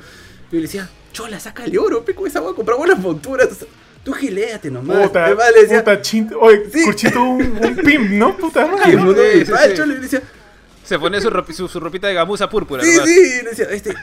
Y 0.52 0.56
le 0.56 0.62
decía, 0.62 0.88
chola, 1.12 1.38
saca 1.40 1.64
el 1.64 1.76
oro, 1.78 2.04
pico 2.04 2.26
esa 2.26 2.40
a 2.40 2.54
comprar 2.54 2.78
buenas 2.78 2.98
monturas. 2.98 3.66
Tú 4.04 4.12
gileate 4.12 4.70
nomás. 4.70 5.08
Puta, 5.08 5.34
vale, 5.34 5.62
decía, 5.62 5.84
puta, 5.84 6.00
Oye, 6.40 6.62
sí. 6.72 7.06
un, 7.16 7.58
un 7.62 7.76
pim, 7.76 8.18
¿no? 8.18 8.36
Puta 8.36 8.66
madre. 8.66 9.44
Sí, 9.44 9.52
sí, 9.52 9.76
sí, 9.76 9.86
le 9.86 9.94
decía, 9.98 10.22
se 10.90 10.98
pone 10.98 11.20
su, 11.20 11.30
ropita 11.78 12.08
de 12.08 12.14
gamuza 12.14 12.50
púrpura. 12.50 12.82
Sí, 12.82 12.90
sí, 13.04 13.42
le 13.44 13.50
decía, 13.50 13.66
este. 13.70 13.94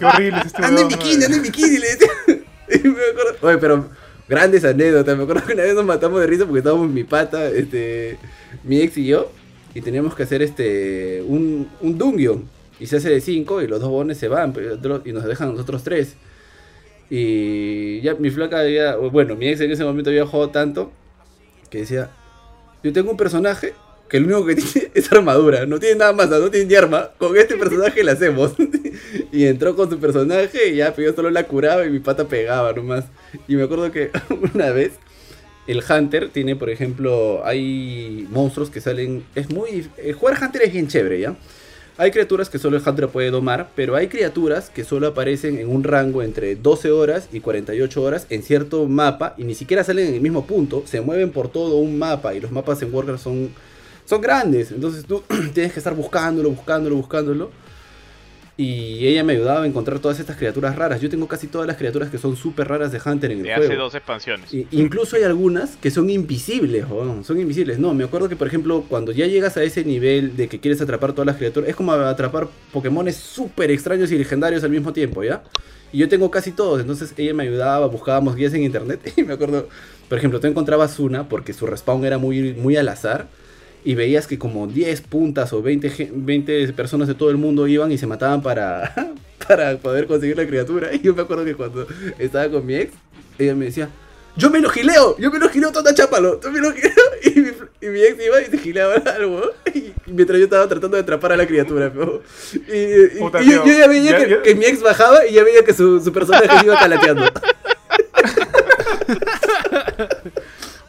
qué 0.00 0.04
horrible 0.04 0.40
es 0.40 0.46
este 0.46 0.64
Anda 0.64 0.80
en 0.80 0.88
bikini, 0.88 1.24
anda 1.24 1.36
en 1.36 1.42
bikini, 1.42 1.78
le 1.78 1.88
decía. 1.90 2.08
Y 2.74 2.88
me 2.88 2.90
acuerdo. 2.90 3.36
Oye, 3.42 3.58
pero 3.58 3.88
grandes 4.28 4.64
anécdotas. 4.64 5.16
Me 5.16 5.22
acuerdo 5.22 5.46
que 5.46 5.52
una 5.52 5.62
vez 5.62 5.74
nos 5.76 5.84
matamos 5.84 6.20
de 6.20 6.26
risa 6.26 6.44
porque 6.44 6.58
estábamos 6.58 6.88
mi 6.88 7.04
pata, 7.04 7.46
este, 7.46 8.18
mi 8.64 8.80
ex 8.80 8.96
y 8.98 9.06
yo. 9.06 9.30
Y 9.74 9.80
teníamos 9.80 10.16
que 10.16 10.24
hacer 10.24 10.42
este 10.42 11.22
un, 11.24 11.70
un 11.80 11.98
dungeon. 11.98 12.48
Y 12.80 12.86
se 12.86 12.96
hace 12.96 13.10
de 13.10 13.20
cinco 13.20 13.62
y 13.62 13.68
los 13.68 13.78
dos 13.78 13.90
bones 13.90 14.18
se 14.18 14.26
van 14.26 14.52
y 15.04 15.12
nos 15.12 15.24
dejan 15.24 15.52
nosotros 15.52 15.84
tres. 15.84 16.16
Y 17.14 18.00
ya 18.00 18.14
mi 18.14 18.30
flaca 18.30 18.60
había, 18.60 18.96
bueno, 18.96 19.36
mi 19.36 19.46
ex 19.46 19.60
en 19.60 19.70
ese 19.70 19.84
momento 19.84 20.08
había 20.08 20.24
jugado 20.24 20.48
tanto 20.48 20.90
que 21.68 21.80
decía, 21.80 22.08
yo 22.82 22.90
tengo 22.90 23.10
un 23.10 23.18
personaje 23.18 23.74
que 24.08 24.16
el 24.16 24.24
único 24.24 24.46
que 24.46 24.54
tiene 24.56 24.90
es 24.94 25.12
armadura, 25.12 25.66
no 25.66 25.78
tiene 25.78 25.96
nada 25.96 26.14
más, 26.14 26.30
no 26.30 26.50
tiene 26.50 26.64
ni 26.64 26.74
arma. 26.74 27.10
Con 27.18 27.36
este 27.36 27.58
personaje 27.58 28.02
le 28.02 28.12
hacemos. 28.12 28.54
y 29.30 29.44
entró 29.44 29.76
con 29.76 29.90
su 29.90 29.98
personaje 29.98 30.70
y 30.70 30.76
ya, 30.76 30.94
pero 30.94 31.10
yo 31.10 31.14
solo 31.14 31.28
la 31.28 31.44
curaba 31.44 31.84
y 31.84 31.90
mi 31.90 31.98
pata 31.98 32.26
pegaba 32.26 32.72
nomás. 32.72 33.04
Y 33.46 33.56
me 33.56 33.64
acuerdo 33.64 33.92
que 33.92 34.10
una 34.54 34.70
vez 34.70 34.92
el 35.66 35.82
Hunter 35.86 36.30
tiene, 36.30 36.56
por 36.56 36.70
ejemplo, 36.70 37.42
hay 37.44 38.26
monstruos 38.30 38.70
que 38.70 38.80
salen. 38.80 39.22
Es 39.34 39.50
muy. 39.50 39.86
Eh, 39.98 40.14
jugar 40.14 40.38
Hunter 40.42 40.62
es 40.62 40.72
bien 40.72 40.88
chévere, 40.88 41.20
¿ya? 41.20 41.36
Hay 42.02 42.10
criaturas 42.10 42.50
que 42.50 42.58
solo 42.58 42.76
el 42.76 42.82
Hunter 42.84 43.06
puede 43.10 43.30
domar, 43.30 43.68
pero 43.76 43.94
hay 43.94 44.08
criaturas 44.08 44.70
que 44.70 44.82
solo 44.82 45.06
aparecen 45.06 45.56
en 45.58 45.68
un 45.68 45.84
rango 45.84 46.24
entre 46.24 46.56
12 46.56 46.90
horas 46.90 47.28
y 47.32 47.38
48 47.38 48.02
horas 48.02 48.26
en 48.28 48.42
cierto 48.42 48.88
mapa 48.88 49.34
y 49.38 49.44
ni 49.44 49.54
siquiera 49.54 49.84
salen 49.84 50.08
en 50.08 50.14
el 50.14 50.20
mismo 50.20 50.44
punto, 50.44 50.82
se 50.84 51.00
mueven 51.00 51.30
por 51.30 51.46
todo 51.46 51.76
un 51.76 52.00
mapa 52.00 52.34
y 52.34 52.40
los 52.40 52.50
mapas 52.50 52.82
en 52.82 52.92
Warcraft 52.92 53.22
son 53.22 53.50
son 54.04 54.20
grandes. 54.20 54.72
Entonces 54.72 55.04
tú 55.04 55.22
tienes 55.54 55.72
que 55.72 55.78
estar 55.78 55.94
buscándolo, 55.94 56.50
buscándolo, 56.50 56.96
buscándolo. 56.96 57.50
Y 58.62 59.08
ella 59.08 59.24
me 59.24 59.32
ayudaba 59.32 59.64
a 59.64 59.66
encontrar 59.66 59.98
todas 59.98 60.20
estas 60.20 60.36
criaturas 60.36 60.76
raras. 60.76 61.00
Yo 61.00 61.10
tengo 61.10 61.26
casi 61.26 61.48
todas 61.48 61.66
las 61.66 61.76
criaturas 61.76 62.10
que 62.10 62.18
son 62.18 62.36
súper 62.36 62.68
raras 62.68 62.92
de 62.92 63.00
Hunter 63.04 63.32
en 63.32 63.38
el 63.38 63.44
de 63.44 63.54
hace 63.54 63.74
dos 63.74 63.92
expansiones. 63.96 64.54
incluso 64.70 65.16
hay 65.16 65.24
algunas 65.24 65.76
que 65.76 65.90
son 65.90 66.08
invisibles, 66.08 66.86
son 67.24 67.40
invisibles. 67.40 67.80
No, 67.80 67.92
me 67.92 68.04
acuerdo 68.04 68.28
que 68.28 68.36
por 68.36 68.46
ejemplo 68.46 68.84
cuando 68.88 69.10
ya 69.10 69.26
llegas 69.26 69.56
a 69.56 69.64
ese 69.64 69.84
nivel 69.84 70.36
de 70.36 70.46
que 70.46 70.60
quieres 70.60 70.80
atrapar 70.80 71.12
todas 71.12 71.26
las 71.26 71.36
criaturas, 71.38 71.68
es 71.68 71.74
como 71.74 71.90
atrapar 71.92 72.46
Pokémones 72.72 73.16
súper 73.16 73.72
extraños 73.72 74.12
y 74.12 74.18
legendarios 74.18 74.62
al 74.62 74.70
mismo 74.70 74.92
tiempo, 74.92 75.24
¿ya? 75.24 75.42
Y 75.92 75.98
yo 75.98 76.08
tengo 76.08 76.30
casi 76.30 76.52
todos, 76.52 76.80
entonces 76.80 77.12
ella 77.16 77.34
me 77.34 77.42
ayudaba, 77.42 77.86
buscábamos 77.86 78.36
guías 78.36 78.54
en 78.54 78.62
internet 78.62 79.12
y 79.16 79.24
me 79.24 79.32
acuerdo, 79.32 79.68
por 80.08 80.18
ejemplo, 80.18 80.38
tú 80.38 80.46
encontrabas 80.46 81.00
una 81.00 81.28
porque 81.28 81.52
su 81.52 81.66
respawn 81.66 82.04
era 82.04 82.18
muy, 82.18 82.54
muy 82.54 82.76
al 82.76 82.88
azar 82.88 83.26
y 83.84 83.94
veías 83.94 84.26
que 84.26 84.38
como 84.38 84.66
10 84.66 85.00
puntas 85.02 85.52
o 85.52 85.62
20, 85.62 86.12
20 86.14 86.72
personas 86.72 87.08
de 87.08 87.14
todo 87.14 87.30
el 87.30 87.36
mundo 87.36 87.66
iban 87.66 87.90
y 87.90 87.98
se 87.98 88.06
mataban 88.06 88.42
para, 88.42 88.94
para 89.48 89.76
poder 89.78 90.06
conseguir 90.06 90.36
la 90.36 90.46
criatura. 90.46 90.90
Y 90.92 91.00
yo 91.00 91.14
me 91.14 91.22
acuerdo 91.22 91.44
que 91.44 91.54
cuando 91.54 91.86
estaba 92.18 92.48
con 92.48 92.64
mi 92.64 92.76
ex, 92.76 92.92
ella 93.38 93.54
me 93.54 93.66
decía, 93.66 93.88
yo 94.36 94.50
me 94.50 94.60
lo 94.60 94.70
gileo, 94.70 95.16
yo 95.18 95.30
me 95.30 95.38
lo 95.38 95.48
gileo 95.48 95.72
toda 95.72 95.94
chápalo, 95.94 96.40
yo 96.40 96.50
me 96.50 96.60
lo 96.60 96.72
gileo. 96.72 96.92
Y 97.24 97.40
mi, 97.40 97.50
y 97.80 97.86
mi, 97.86 98.02
ex 98.02 98.26
iba 98.26 98.42
y 98.42 98.46
se 98.46 98.58
gileaba 98.58 98.94
algo, 98.96 99.42
y 99.72 99.92
mientras 100.06 100.38
yo 100.38 100.44
estaba 100.44 100.66
tratando 100.66 100.96
de 100.96 101.04
atrapar 101.04 101.32
a 101.32 101.36
la 101.36 101.46
criatura. 101.46 101.92
Y, 102.68 103.18
yo, 103.18 103.64
ya 103.64 103.86
veía 103.86 104.42
que, 104.42 104.54
mi 104.56 104.64
ex 104.64 104.82
bajaba 104.82 105.24
y 105.24 105.34
ya 105.34 105.44
veía 105.44 105.64
que 105.64 105.72
su, 105.72 106.00
su 106.00 106.12
personaje 106.12 106.48
iba 106.64 106.76
calateando. 106.76 107.24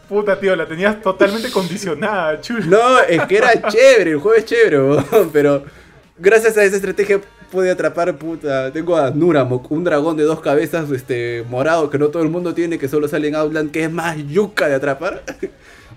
Puta, 0.07 0.39
tío, 0.39 0.55
la 0.55 0.67
tenías 0.67 1.01
totalmente 1.01 1.49
condicionada, 1.51 2.39
chulo. 2.41 2.65
No, 2.65 2.99
es 2.99 3.21
que 3.25 3.37
era 3.37 3.67
chévere, 3.67 4.11
el 4.11 4.19
juego 4.19 4.37
es 4.37 4.45
chévere, 4.45 4.79
pero 5.31 5.63
gracias 6.17 6.57
a 6.57 6.63
esa 6.63 6.75
estrategia 6.75 7.19
pude 7.51 7.69
atrapar, 7.69 8.15
puta, 8.17 8.71
tengo 8.73 8.97
a 8.97 9.11
Nuramok, 9.11 9.71
un 9.71 9.83
dragón 9.83 10.17
de 10.17 10.23
dos 10.23 10.41
cabezas, 10.41 10.89
este, 10.91 11.45
morado, 11.47 11.89
que 11.89 11.99
no 11.99 12.07
todo 12.07 12.23
el 12.23 12.29
mundo 12.29 12.53
tiene, 12.53 12.79
que 12.79 12.87
solo 12.87 13.07
sale 13.07 13.27
en 13.27 13.35
Outland, 13.35 13.71
que 13.71 13.83
es 13.83 13.91
más 13.91 14.17
yuca 14.27 14.67
de 14.67 14.75
atrapar. 14.75 15.23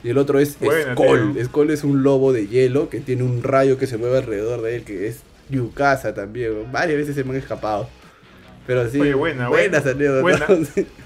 Y 0.04 0.10
el 0.10 0.18
otro 0.18 0.38
es 0.38 0.58
Skull. 0.92 1.36
Skull 1.46 1.70
es 1.70 1.82
un 1.82 2.04
lobo 2.04 2.32
de 2.32 2.46
hielo 2.46 2.88
que 2.88 3.00
tiene 3.00 3.24
un 3.24 3.42
rayo 3.42 3.76
que 3.76 3.88
se 3.88 3.96
mueve 3.96 4.18
alrededor 4.18 4.62
de 4.62 4.76
él, 4.76 4.84
que 4.84 5.08
es 5.08 5.22
yucasa 5.48 6.14
también. 6.14 6.70
Varias 6.70 6.98
veces 6.98 7.16
se 7.16 7.24
me 7.24 7.30
han 7.30 7.36
escapado. 7.38 7.88
Pero 8.68 8.88
sí, 8.88 8.98
buena, 9.14 9.48
buenas 9.48 9.82
buena. 10.22 10.46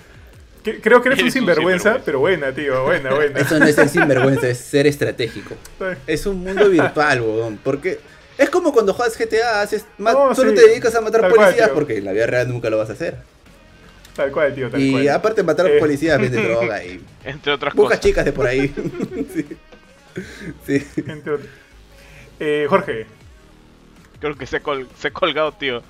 Creo 0.62 1.00
que 1.02 1.08
eres 1.10 1.22
un 1.22 1.30
sinvergüenza, 1.30 1.98
pero 2.04 2.18
buena, 2.18 2.52
tío, 2.52 2.84
buena, 2.84 3.14
buena. 3.14 3.38
Eso 3.40 3.58
no 3.58 3.64
es 3.66 3.74
ser 3.74 3.88
sinvergüenza, 3.88 4.48
es 4.48 4.58
ser 4.58 4.86
estratégico. 4.86 5.54
Es 6.06 6.26
un 6.26 6.40
mundo 6.40 6.68
virtual, 6.68 7.20
weón. 7.22 7.58
Porque 7.62 7.98
es 8.36 8.50
como 8.50 8.72
cuando 8.72 8.92
juegas 8.92 9.16
GTA, 9.18 9.62
haces 9.62 9.86
solo 10.34 10.52
te 10.54 10.66
dedicas 10.68 10.94
a 10.94 11.00
matar 11.00 11.28
policías 11.28 11.70
porque 11.70 11.96
en 11.98 12.04
la 12.04 12.12
vida 12.12 12.26
real 12.26 12.48
nunca 12.48 12.68
lo 12.70 12.76
vas 12.78 12.90
a 12.90 12.92
hacer. 12.92 13.16
Tal 14.14 14.30
cual, 14.32 14.54
tío, 14.54 14.68
tal 14.70 14.80
y 14.82 14.90
cual. 14.92 15.08
aparte 15.08 15.42
matar 15.42 15.66
Eh. 15.66 15.78
policías, 15.78 16.20
vende 16.20 16.42
droga 16.46 16.84
y 16.84 17.00
Entre 17.24 17.52
otras 17.52 17.72
busca 17.74 17.90
cosas. 17.96 18.00
chicas 18.04 18.24
de 18.24 18.32
por 18.32 18.46
ahí. 18.46 18.68
sí. 19.34 19.46
Sí. 20.66 20.86
Entre 21.06 21.32
otros. 21.32 21.48
Eh, 22.38 22.66
Jorge. 22.68 23.06
Creo 24.20 24.36
que 24.36 24.46
se 24.46 24.56
ha, 24.58 24.60
col- 24.60 24.88
se 24.98 25.08
ha 25.08 25.10
colgado, 25.12 25.52
tío. 25.52 25.82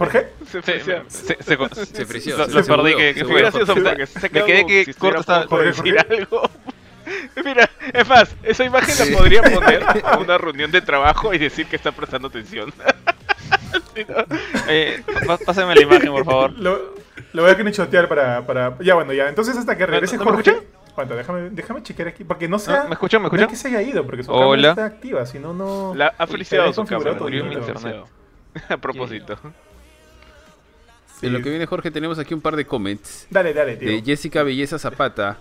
¿Jorge? 0.00 0.28
Se 0.46 0.50
Se, 0.50 0.62
frició. 0.62 1.04
se, 1.08 1.26
se, 1.26 1.42
se, 1.42 1.84
Se 1.94 2.06
frició, 2.06 2.38
Lo, 2.38 2.46
se- 2.46 2.52
lo 2.52 2.62
se 2.62 2.70
perdí, 2.74 2.96
que, 2.96 3.08
se 3.12 3.20
que 3.20 3.24
fue 3.26 3.40
gracioso 3.42 3.74
porque 3.74 4.06
se 4.06 4.30
Me 4.30 4.44
quedé 4.44 4.66
que 4.66 4.84
si 4.86 4.94
corto 4.94 5.20
estaba 5.20 5.46
Jorge, 5.46 5.66
decir 5.66 5.96
algo. 6.10 6.42
Mira, 7.44 7.68
es 7.92 8.08
más, 8.08 8.34
esa 8.42 8.64
imagen 8.64 9.10
la 9.10 9.16
podría 9.18 9.42
poner 9.42 9.82
a 10.04 10.16
una 10.18 10.38
reunión 10.38 10.70
de 10.70 10.80
trabajo 10.80 11.34
y 11.34 11.38
decir 11.38 11.66
que 11.66 11.76
está 11.76 11.92
prestando 11.92 12.28
atención. 12.28 12.72
Sí, 13.94 14.06
¿no? 14.08 14.24
Eh, 14.68 15.02
pásame 15.44 15.74
la 15.74 15.82
imagen, 15.82 16.10
por 16.12 16.24
favor. 16.24 16.52
Lo, 16.58 16.94
lo 17.34 17.42
voy 17.42 17.50
a 17.50 17.56
querer 17.56 17.72
chotear 17.74 18.08
para, 18.08 18.46
para. 18.46 18.76
Ya, 18.80 18.94
bueno, 18.94 19.12
ya. 19.12 19.28
Entonces, 19.28 19.54
hasta 19.56 19.76
que 19.76 19.84
regrese 19.84 20.16
¿No- 20.16 20.24
no 20.24 20.30
me 20.30 20.36
Jorge. 20.38 20.50
escuchan? 20.52 20.70
Aguanta, 20.92 21.14
déjame, 21.14 21.50
déjame 21.50 21.82
chequear 21.82 22.08
aquí. 22.08 22.24
Porque 22.24 22.48
no 22.48 22.58
sea. 22.58 22.84
¿No? 22.84 22.88
¿Me 22.88 22.94
escuchan? 22.94 23.20
¿Me 23.20 23.28
No 23.28 23.34
escuchan? 23.34 23.44
es 23.48 23.50
que 23.62 23.68
se 23.68 23.76
haya 23.76 23.82
ido, 23.86 24.04
porque 24.06 24.22
su 24.22 24.32
Hola. 24.32 24.68
cámara 24.68 24.70
está 24.70 24.84
activa, 24.86 25.26
si 25.26 25.38
no, 25.38 25.52
no. 25.52 25.92
La, 25.94 26.14
ha 26.16 26.26
felicitado 26.26 26.68
Uy, 26.68 26.74
su 26.74 26.84
cámara. 26.86 27.12
murió 27.14 27.44
mi 27.44 27.54
todo, 27.56 27.68
internet. 27.68 27.96
A 28.68 28.76
propósito. 28.78 29.38
Sí. 31.20 31.26
En 31.26 31.32
lo 31.34 31.42
que 31.42 31.50
viene 31.50 31.66
Jorge 31.66 31.90
tenemos 31.90 32.18
aquí 32.18 32.32
un 32.34 32.40
par 32.40 32.56
de 32.56 32.64
comments. 32.66 33.26
Dale, 33.30 33.52
dale, 33.52 33.76
tío. 33.76 33.88
De 33.90 34.02
Jessica 34.02 34.42
Belleza 34.42 34.78
Zapata. 34.78 35.38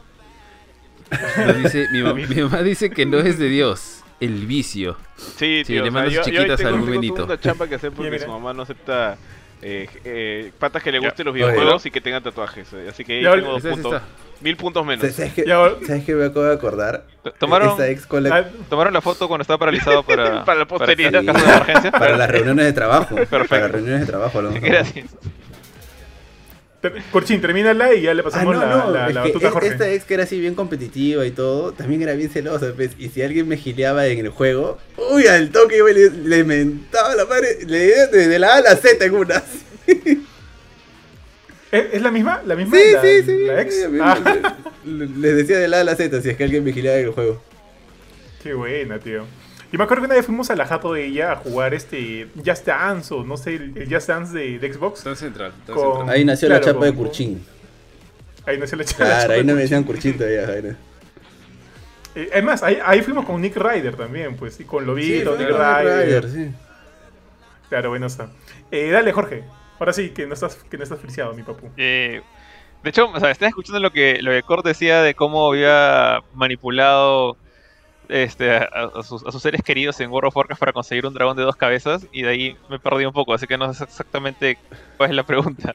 Nos 1.45 1.63
dice, 1.63 1.87
mi, 1.91 2.01
ma- 2.03 2.13
mi 2.13 2.25
mamá 2.27 2.61
dice 2.61 2.89
que 2.89 3.05
no 3.05 3.17
es 3.19 3.39
de 3.39 3.49
Dios, 3.49 4.03
el 4.19 4.45
vicio. 4.45 4.97
Sí, 5.17 5.63
Sí, 5.65 5.73
tío. 5.73 5.75
le 5.83 5.89
o 5.89 5.91
sea, 5.91 5.91
manda 5.91 6.09
sus 6.09 6.17
yo, 6.17 6.23
chiquitas 6.23 6.61
al 6.65 6.79
Benito. 6.81 7.23
una 7.25 7.39
chamba 7.39 7.67
que 7.67 7.75
hacer 7.75 7.91
porque 7.91 8.19
su 8.19 8.27
mamá 8.27 8.53
no 8.53 8.61
acepta 8.63 9.17
eh, 9.61 9.89
eh, 10.05 10.51
patas 10.59 10.83
que 10.83 10.91
le 10.91 10.99
gusten 10.99 11.25
los 11.25 11.33
videojuegos 11.33 11.85
y 11.85 11.91
que 11.91 11.99
tengan 12.01 12.21
tatuajes. 12.21 12.67
eh, 12.73 12.87
Así 12.89 13.03
que 13.03 13.25
ahí 13.27 13.35
tengo 13.39 13.59
dos 13.59 13.61
puntos. 13.63 14.01
Mil 14.41 14.55
puntos 14.55 14.85
menos. 14.85 15.11
¿Sabes 15.11 15.33
qué? 15.33 15.43
Ya, 15.45 15.57
¿Sabes 15.85 16.05
qué 16.05 16.15
me 16.15 16.25
acabo 16.25 16.43
de 16.45 16.53
acordar? 16.53 17.05
Tomaron, 17.39 17.75
ex 17.83 18.07
Ah, 18.31 18.45
tomaron 18.69 18.93
la 18.93 19.01
foto 19.01 19.27
cuando 19.27 19.41
estaba 19.41 19.57
paralizado 19.57 20.01
para, 20.03 20.45
Para 20.45 20.59
la 20.59 20.65
posteridad. 20.65 21.23
para 21.25 21.39
emergencia. 21.43 21.91
Para 21.91 22.15
las 22.17 22.29
reuniones 22.29 22.65
de 22.65 22.71
trabajo. 22.73 23.15
Perfecto. 23.15 23.47
Para 23.49 23.61
las 23.63 23.71
reuniones 23.71 23.99
de 24.01 24.05
trabajo. 24.05 24.41
Gracias. 24.61 25.07
Corchín, 27.11 27.41
termínala 27.41 27.93
y 27.93 28.03
ya 28.03 28.13
le 28.13 28.21
Ah, 28.21 28.23
pasamos 28.23 28.55
no, 28.55 28.61
la, 28.61 28.67
no. 28.69 28.91
la, 28.91 29.09
la 29.09 29.21
batuta 29.23 29.49
a 29.49 29.51
Jorge. 29.51 29.67
esta 29.67 29.89
ex 29.91 30.05
que 30.05 30.13
era 30.13 30.23
así 30.23 30.39
bien 30.39 30.55
competitiva 30.55 31.25
y 31.25 31.31
todo, 31.31 31.73
también 31.73 32.01
era 32.01 32.13
bien 32.13 32.29
celosa. 32.29 32.71
pues, 32.75 32.91
Y 32.97 33.09
si 33.09 33.21
alguien 33.21 33.47
me 33.49 33.57
gileaba 33.57 34.07
en 34.07 34.19
el 34.19 34.29
juego, 34.29 34.77
uy, 35.11 35.27
al 35.27 35.49
toque 35.49 35.77
yo 35.77 35.87
le, 35.89 36.09
le 36.09 36.43
mentaba 36.45 37.15
la 37.15 37.25
madre, 37.25 37.57
le 37.67 37.79
di 37.85 37.91
desde 38.13 38.39
la 38.39 38.53
A 38.53 38.57
a 38.57 38.61
la 38.61 38.75
Z 38.77 39.03
en 39.03 39.13
una. 39.13 39.43
¿Es, 41.71 41.85
es 41.93 42.01
la 42.01 42.11
misma? 42.11 42.41
¿La 42.45 42.55
misma? 42.55 42.77
Sí, 42.77 42.83
la, 42.93 43.01
sí, 43.01 43.23
sí. 43.23 43.37
la 43.45 43.61
ex? 43.61 43.75
Ah, 44.01 44.17
le- 44.85 45.05
Les 45.07 45.35
decía 45.35 45.59
de 45.59 45.67
la 45.67 45.77
A 45.77 45.81
a 45.81 45.83
la 45.83 45.95
Z 45.95 46.21
si 46.21 46.29
es 46.29 46.37
que 46.37 46.43
alguien 46.43 46.63
me 46.63 46.73
gileaba 46.73 46.97
en 46.97 47.05
el 47.07 47.11
juego. 47.11 47.43
qué 48.41 48.53
buena, 48.53 48.99
tío. 48.99 49.25
Yo 49.71 49.77
me 49.77 49.83
acuerdo 49.83 50.01
que 50.03 50.05
una 50.07 50.15
vez 50.15 50.25
fuimos 50.25 50.49
a 50.49 50.55
la 50.55 50.65
jato 50.65 50.93
de 50.93 51.05
ella 51.05 51.33
a 51.33 51.35
jugar 51.35 51.73
este 51.75 52.27
Just 52.43 52.65
Dance 52.65 53.13
o 53.13 53.23
no 53.23 53.37
sé, 53.37 53.55
el, 53.55 53.87
Just 53.89 54.07
Dance 54.07 54.37
de, 54.37 54.57
de 54.59 54.73
Xbox. 54.73 55.03
Tan 55.03 55.15
central. 55.15 55.53
tan 55.65 55.75
Con- 55.75 55.97
central. 55.97 56.09
Ahí 56.15 56.25
nació 56.25 56.47
Claro, 56.47 56.65
la 56.65 56.71
chapa 56.73 56.85
de 56.85 56.93
Curchín. 56.93 57.45
Ahí 58.45 58.57
no 58.57 58.65
se 58.65 58.75
le 58.75 58.85
Claro, 58.85 59.33
ahí 59.33 59.43
no 59.43 59.53
me 59.53 59.61
decían 59.61 59.83
Curchín 59.83 60.17
todavía. 60.17 60.47
Eh, 62.15 62.29
Es 62.33 62.43
más, 62.43 62.63
ahí, 62.63 62.79
ahí 62.83 63.01
fuimos 63.01 63.25
con 63.25 63.39
Nick 63.41 63.55
Ryder 63.55 63.95
también, 63.95 64.35
pues, 64.35 64.59
y 64.59 64.63
con 64.63 64.85
Lobito, 64.85 65.35
fue 65.35 65.45
Nick 65.45 65.55
Ryder. 65.55 66.23
Ryder, 66.23 66.29
sí. 66.29 66.51
Claro, 67.69 67.89
bueno 67.89 68.07
está. 68.07 68.29
Eh, 68.71 68.89
dale, 68.89 69.11
Jorge. 69.11 69.43
Ahora 69.79 69.93
sí, 69.93 70.09
que 70.09 70.25
no 70.25 70.33
estás, 70.33 70.55
que 70.55 70.77
no 70.77 70.83
estás 70.83 70.99
friciado, 70.99 71.33
mi 71.33 71.43
papu. 71.43 71.69
Eh, 71.77 72.21
de 72.83 72.89
hecho, 72.89 73.09
o 73.09 73.19
sea, 73.19 73.29
estaba 73.29 73.49
escuchando 73.49 73.79
lo 73.79 73.91
que, 73.91 74.19
lo 74.21 74.31
que 74.31 74.41
Kurt 74.41 74.65
decía 74.65 75.01
de 75.03 75.13
cómo 75.13 75.47
había 75.47 76.21
manipulado 76.33 77.37
este, 78.09 78.51
a, 78.57 78.63
a 78.95 79.03
sus, 79.03 79.25
a 79.25 79.31
sus 79.31 79.41
seres 79.41 79.61
queridos 79.63 79.99
en 79.99 80.09
World 80.11 80.27
of 80.29 80.35
Warcraft 80.35 80.59
para 80.59 80.73
conseguir 80.73 81.05
un 81.05 81.13
dragón 81.13 81.37
de 81.37 81.43
dos 81.43 81.55
cabezas 81.55 82.05
y 82.11 82.23
de 82.23 82.29
ahí 82.29 82.57
me 82.69 82.79
perdí 82.79 83.05
un 83.05 83.13
poco, 83.13 83.33
así 83.33 83.47
que 83.47 83.57
no 83.57 83.73
sé 83.73 83.83
exactamente 83.85 84.57
cuál 84.97 85.11
es 85.11 85.15
la 85.15 85.23
pregunta. 85.23 85.73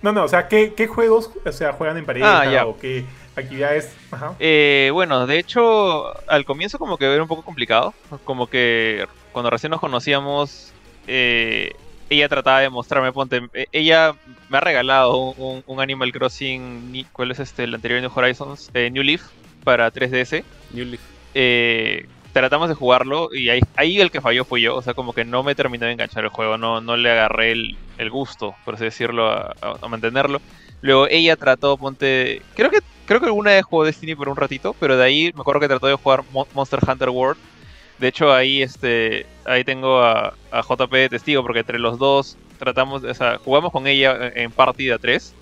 No, 0.00 0.10
no, 0.10 0.24
o 0.24 0.28
sea, 0.28 0.48
¿qué, 0.48 0.74
qué 0.74 0.88
juegos 0.88 1.30
o 1.44 1.52
sea, 1.52 1.72
juegan 1.74 1.96
en 1.96 2.04
pareja 2.04 2.40
Ah, 2.40 2.50
ya. 2.50 2.66
o 2.66 2.76
qué 2.78 3.04
actividades? 3.36 3.94
Ajá. 4.10 4.34
Eh, 4.40 4.90
bueno, 4.92 5.26
de 5.26 5.38
hecho, 5.38 6.12
al 6.28 6.44
comienzo 6.44 6.78
como 6.78 6.98
que 6.98 7.04
era 7.12 7.22
un 7.22 7.28
poco 7.28 7.42
complicado, 7.42 7.94
como 8.24 8.48
que 8.48 9.06
cuando 9.30 9.48
recién 9.50 9.70
nos 9.70 9.80
conocíamos, 9.80 10.72
eh, 11.06 11.72
ella 12.10 12.28
trataba 12.28 12.60
de 12.60 12.68
mostrarme, 12.68 13.12
ponte, 13.12 13.42
eh, 13.54 13.66
ella 13.70 14.14
me 14.48 14.58
ha 14.58 14.60
regalado 14.60 15.16
un, 15.16 15.62
un 15.66 15.80
Animal 15.80 16.12
Crossing, 16.12 17.06
¿cuál 17.12 17.30
es 17.30 17.38
este? 17.38 17.62
El 17.64 17.74
anterior 17.74 18.00
New 18.00 18.10
Horizons, 18.12 18.70
eh, 18.74 18.90
New 18.90 19.04
Leaf, 19.04 19.22
para 19.64 19.90
3DS. 19.90 20.44
New 20.72 20.84
Leaf. 20.86 21.00
Eh, 21.34 22.06
tratamos 22.32 22.68
de 22.68 22.74
jugarlo 22.74 23.28
y 23.34 23.48
ahí, 23.50 23.60
ahí 23.76 24.00
el 24.00 24.10
que 24.10 24.20
falló 24.20 24.44
fui 24.44 24.62
yo, 24.62 24.76
o 24.76 24.82
sea, 24.82 24.94
como 24.94 25.12
que 25.12 25.24
no 25.24 25.42
me 25.42 25.54
terminé 25.54 25.86
de 25.86 25.92
enganchar 25.92 26.24
el 26.24 26.30
juego, 26.30 26.56
no, 26.58 26.80
no 26.80 26.96
le 26.96 27.10
agarré 27.10 27.52
el, 27.52 27.76
el 27.98 28.10
gusto, 28.10 28.54
por 28.64 28.74
así 28.74 28.84
decirlo, 28.84 29.28
a, 29.30 29.54
a- 29.60 29.76
a 29.80 29.88
mantenerlo. 29.88 30.40
Luego 30.80 31.06
ella 31.08 31.36
trató, 31.36 31.76
ponte, 31.76 32.42
creo 32.54 32.70
que 32.70 32.78
creo 33.06 33.20
que 33.20 33.26
alguna 33.26 33.50
vez 33.52 33.64
jugó 33.64 33.84
Destiny 33.84 34.14
por 34.14 34.28
un 34.28 34.36
ratito, 34.36 34.74
pero 34.80 34.96
de 34.96 35.04
ahí 35.04 35.30
me 35.34 35.40
acuerdo 35.42 35.60
que 35.60 35.68
trató 35.68 35.86
de 35.86 35.94
jugar 35.94 36.22
Mo- 36.32 36.48
Monster 36.54 36.80
Hunter 36.86 37.10
World. 37.10 37.38
De 37.98 38.08
hecho, 38.08 38.32
ahí 38.32 38.62
este 38.62 39.26
ahí 39.44 39.62
tengo 39.64 40.00
a, 40.02 40.34
a 40.50 40.62
JP 40.62 40.96
de 40.96 41.08
testigo 41.08 41.42
porque 41.42 41.60
entre 41.60 41.78
los 41.78 41.98
dos 41.98 42.36
tratamos, 42.58 43.04
o 43.04 43.14
sea, 43.14 43.38
jugamos 43.38 43.70
con 43.72 43.86
ella 43.86 44.32
en 44.34 44.50
partida 44.50 44.98
3 44.98 45.34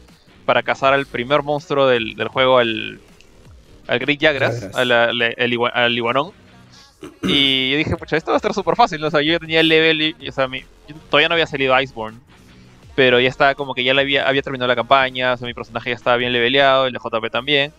para 0.45 0.63
cazar 0.63 0.93
al 0.93 1.07
primer 1.07 1.43
monstruo 1.43 1.87
del, 1.87 2.15
del 2.17 2.29
juego, 2.29 2.59
al, 2.59 2.99
al 3.91 3.99
Great 3.99 4.21
Jagras, 4.21 4.55
Jagras. 4.61 4.77
a 4.77 4.85
la- 4.85 5.13
la- 5.13 5.27
el 5.29 5.53
igua- 5.53 5.71
al 5.75 5.97
iguanón. 5.97 6.33
Y 7.23 7.71
yo 7.73 7.77
dije, 7.79 7.97
pucha, 7.97 8.17
esto 8.17 8.31
va 8.31 8.37
a 8.37 8.39
estar 8.39 8.53
súper 8.55 8.77
fácil. 8.77 9.01
¿no? 9.01 9.07
O 9.09 9.11
sea, 9.11 9.23
yo 9.23 9.33
ya 9.33 9.39
tenía 9.39 9.61
el 9.61 9.69
level 9.69 10.03
y, 10.03 10.17
y, 10.21 10.29
o 10.29 10.33
sea, 10.33 10.49
mi- 10.49 10.61
yo 10.89 10.95
todavía 11.09 11.29
no 11.29 11.35
había 11.35 11.47
salido 11.47 11.79
Iceborne. 11.81 12.19
Pero 12.95 13.21
ya 13.21 13.29
estaba 13.29 13.55
como 13.55 13.75
que 13.75 13.85
ya 13.85 13.95
la 13.95 14.03
había, 14.03 14.29
había 14.29 14.43
terminado 14.43 14.69
la 14.69 14.75
campaña, 14.77 15.33
o 15.33 15.37
sea, 15.37 15.47
mi 15.47 15.55
personaje 15.55 15.91
ya 15.91 15.97
estaba 15.97 16.17
bien 16.17 16.33
leveleado, 16.33 16.87
el 16.87 16.93
de 16.93 16.99
JP 16.99 17.31
también. 17.31 17.73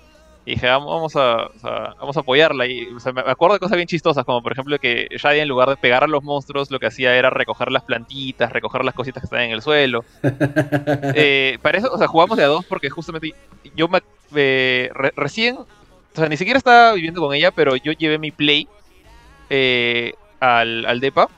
Y 0.43 0.51
dije, 0.55 0.65
vamos, 0.67 1.15
a, 1.15 1.35
o 1.45 1.59
sea, 1.59 1.93
vamos 1.99 2.17
a 2.17 2.21
apoyarla. 2.21 2.65
Y 2.65 2.87
o 2.87 2.99
sea, 2.99 3.11
me 3.13 3.21
acuerdo 3.21 3.53
de 3.53 3.59
cosas 3.59 3.75
bien 3.75 3.87
chistosas, 3.87 4.25
como 4.25 4.41
por 4.41 4.53
ejemplo 4.53 4.79
que 4.79 5.07
Shadia 5.21 5.43
en 5.43 5.49
lugar 5.49 5.69
de 5.69 5.75
pegar 5.77 6.03
a 6.03 6.07
los 6.07 6.23
monstruos, 6.23 6.71
lo 6.71 6.79
que 6.79 6.87
hacía 6.87 7.15
era 7.15 7.29
recoger 7.29 7.71
las 7.71 7.83
plantitas, 7.83 8.51
recoger 8.51 8.83
las 8.83 8.95
cositas 8.95 9.21
que 9.21 9.25
estaban 9.25 9.45
en 9.45 9.51
el 9.51 9.61
suelo. 9.61 10.03
Eh, 11.13 11.59
para 11.61 11.77
eso, 11.77 11.91
o 11.93 11.97
sea, 11.99 12.07
jugamos 12.07 12.37
de 12.37 12.43
a 12.45 12.47
dos 12.47 12.65
porque 12.65 12.89
justamente 12.89 13.35
yo 13.75 13.87
me, 13.87 13.99
eh, 14.35 14.89
re- 14.93 15.13
recién, 15.15 15.57
o 16.13 16.17
sea, 16.17 16.27
ni 16.27 16.37
siquiera 16.37 16.57
estaba 16.57 16.93
viviendo 16.93 17.21
con 17.21 17.33
ella, 17.33 17.51
pero 17.51 17.75
yo 17.75 17.93
llevé 17.93 18.17
mi 18.17 18.31
play 18.31 18.67
eh, 19.49 20.13
al, 20.39 20.85
al 20.85 20.99
DEPA. 20.99 21.29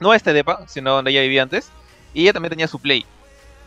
No 0.00 0.12
a 0.12 0.16
este 0.16 0.32
DEPA, 0.32 0.66
sino 0.66 0.94
donde 0.94 1.10
ella 1.10 1.22
vivía 1.22 1.42
antes. 1.42 1.70
Y 2.14 2.22
ella 2.22 2.32
también 2.32 2.50
tenía 2.50 2.68
su 2.68 2.78
play. 2.78 3.04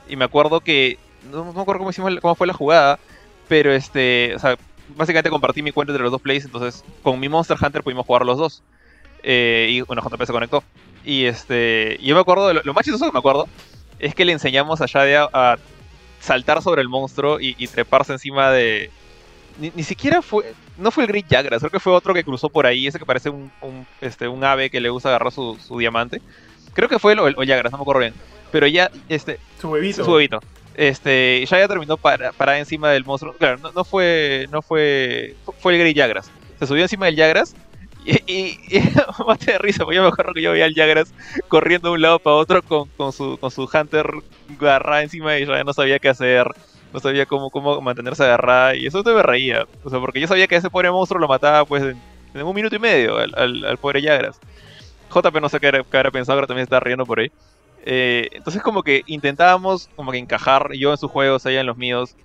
Y 0.08 0.16
me 0.16 0.26
acuerdo 0.26 0.62
que, 0.62 0.98
no, 1.32 1.46
me 1.46 1.62
acuerdo 1.62 1.80
cómo, 1.80 1.92
hicimos, 1.92 2.14
cómo 2.22 2.36
fue 2.36 2.48
la 2.48 2.54
jugada, 2.54 3.00
pero 3.48 3.72
este, 3.72 4.34
o 4.36 4.40
sea, 4.40 4.58
básicamente 4.96 5.30
compartí 5.30 5.62
mi 5.62 5.72
cuenta 5.72 5.92
entre 5.92 6.04
los 6.04 6.12
dos 6.12 6.22
plays, 6.22 6.46
entonces 6.46 6.84
con 7.04 7.20
mi 7.20 7.30
Monster 7.30 7.58
Hunter 7.62 7.84
pudimos 7.84 8.06
jugar 8.06 8.26
los 8.26 8.38
dos. 8.38 8.64
Eh, 9.24 9.68
y 9.70 9.82
bueno, 9.82 10.02
JP 10.02 10.24
se 10.26 10.34
conectó. 10.34 10.64
Y 11.06 11.26
este, 11.26 12.00
yo 12.02 12.16
me 12.16 12.22
acuerdo, 12.22 12.48
de 12.48 12.56
lo, 12.56 12.62
lo 12.64 12.74
más 12.74 12.84
chistoso 12.84 13.06
que 13.06 13.12
me 13.12 13.20
acuerdo 13.20 13.48
es 14.00 14.16
que 14.16 14.26
le 14.26 14.32
enseñamos 14.32 14.82
a 14.82 14.86
Shadia 14.88 15.30
a 15.32 15.58
saltar 16.20 16.62
sobre 16.62 16.82
el 16.82 16.90
monstruo 16.90 17.38
y 17.40 17.68
treparse 17.68 18.14
encima 18.14 18.50
de. 18.50 18.90
Ni, 19.60 19.72
ni 19.76 19.84
siquiera 19.84 20.22
fue. 20.22 20.54
No 20.78 20.92
fue 20.92 21.04
el 21.04 21.10
Great 21.10 21.26
Jagras, 21.30 21.60
creo 21.60 21.72
que 21.72 21.80
fue 21.80 21.94
otro 21.94 22.14
que 22.14 22.24
cruzó 22.24 22.50
por 22.50 22.66
ahí, 22.66 22.88
ese 22.88 22.98
que 23.00 23.06
parece 23.06 23.30
un, 23.30 23.52
un, 23.62 23.86
este, 24.00 24.28
un 24.28 24.44
ave 24.44 24.70
que 24.70 24.82
le 24.82 24.90
gusta 24.90 25.10
agarrar 25.10 25.32
su, 25.32 25.58
su 25.66 25.78
diamante. 25.78 26.22
Creo 26.74 26.90
que 26.90 27.00
fue 27.00 27.14
el, 27.14 27.20
o 27.20 27.28
el 27.28 27.36
o 27.38 27.42
Jagras, 27.46 27.72
no 27.72 27.78
me 27.78 27.84
acuerdo 27.84 28.02
bien. 28.02 28.14
Pero 28.52 28.68
ya, 28.68 28.92
este, 29.10 29.40
Su 29.60 29.70
huevito. 29.70 30.04
su 30.04 30.12
huevito. 30.12 30.40
Este, 30.76 31.46
ya 31.46 31.60
ya 31.60 31.68
terminó 31.68 31.98
para, 31.98 32.32
parada 32.32 32.58
encima 32.58 32.90
del 32.90 33.06
monstruo. 33.06 33.34
Claro, 33.38 33.58
no, 33.60 33.72
no 33.72 33.84
fue, 33.84 34.48
no 34.52 34.62
fue, 34.62 35.36
fue 35.60 35.74
el 35.74 35.80
Grey 35.80 35.94
Jagras. 35.94 36.32
Se 36.60 36.68
subió 36.68 36.84
encima 36.84 37.06
del 37.08 37.18
Jagras 37.18 37.56
y, 38.06 38.14
y, 38.32 38.60
y 38.70 38.82
mate 39.28 39.52
de 39.52 39.58
risa, 39.58 39.84
porque 39.84 39.98
yo 39.98 40.02
me 40.04 40.08
acuerdo 40.10 40.34
que 40.34 40.42
yo 40.42 40.52
veía 40.52 40.66
al 40.66 40.74
Jagras 40.74 41.14
corriendo 41.48 41.90
de 41.90 41.96
un 41.96 42.02
lado 42.02 42.20
para 42.20 42.36
otro 42.38 42.62
con, 42.64 42.88
con 42.98 43.12
su, 43.14 43.38
con 43.38 43.52
su 43.52 43.70
Hunter 43.72 44.08
agarrada 44.60 45.04
encima 45.04 45.38
y 45.38 45.46
ya 45.46 45.64
no 45.64 45.74
sabía 45.74 46.00
qué 46.00 46.10
hacer. 46.10 46.48
No 46.94 47.00
sabía 47.00 47.26
cómo, 47.26 47.50
cómo 47.50 47.82
mantenerse 47.82 48.24
agarrada 48.24 48.76
y 48.76 48.86
eso 48.86 49.04
te 49.04 49.14
me 49.14 49.24
reía. 49.24 49.66
O 49.84 49.90
sea, 49.90 50.00
porque 50.00 50.20
yo 50.20 50.28
sabía 50.28 50.48
que 50.48 50.56
ese 50.56 50.70
pobre 50.70 50.92
monstruo 50.92 51.20
lo 51.20 51.28
mataba 51.28 51.66
pues 51.66 51.84
en, 51.84 52.42
un 52.44 52.56
minuto 52.56 52.76
y 52.76 52.80
medio 52.80 53.18
al, 53.18 53.64
al, 53.66 53.78
pobre 53.78 54.02
Jagras. 54.02 54.40
JP 55.14 55.42
no 55.42 55.50
sé 55.50 55.60
qué 55.60 55.68
habrá, 55.68 56.12
pensado, 56.12 56.38
pero 56.38 56.48
también 56.48 56.64
está 56.64 56.80
riendo 56.80 57.06
por 57.06 57.20
ahí. 57.20 57.32
Eh, 57.84 58.30
entonces 58.34 58.62
como 58.62 58.84
que 58.84 59.04
intentábamos 59.08 59.90
como 59.96 60.12
que 60.12 60.18
encajar 60.18 60.72
yo 60.74 60.92
en 60.92 60.98
sus 60.98 61.12
juegos, 61.12 61.46
ella 61.46 61.62
en 61.62 61.68
los 61.68 61.78
míos. 61.78 62.16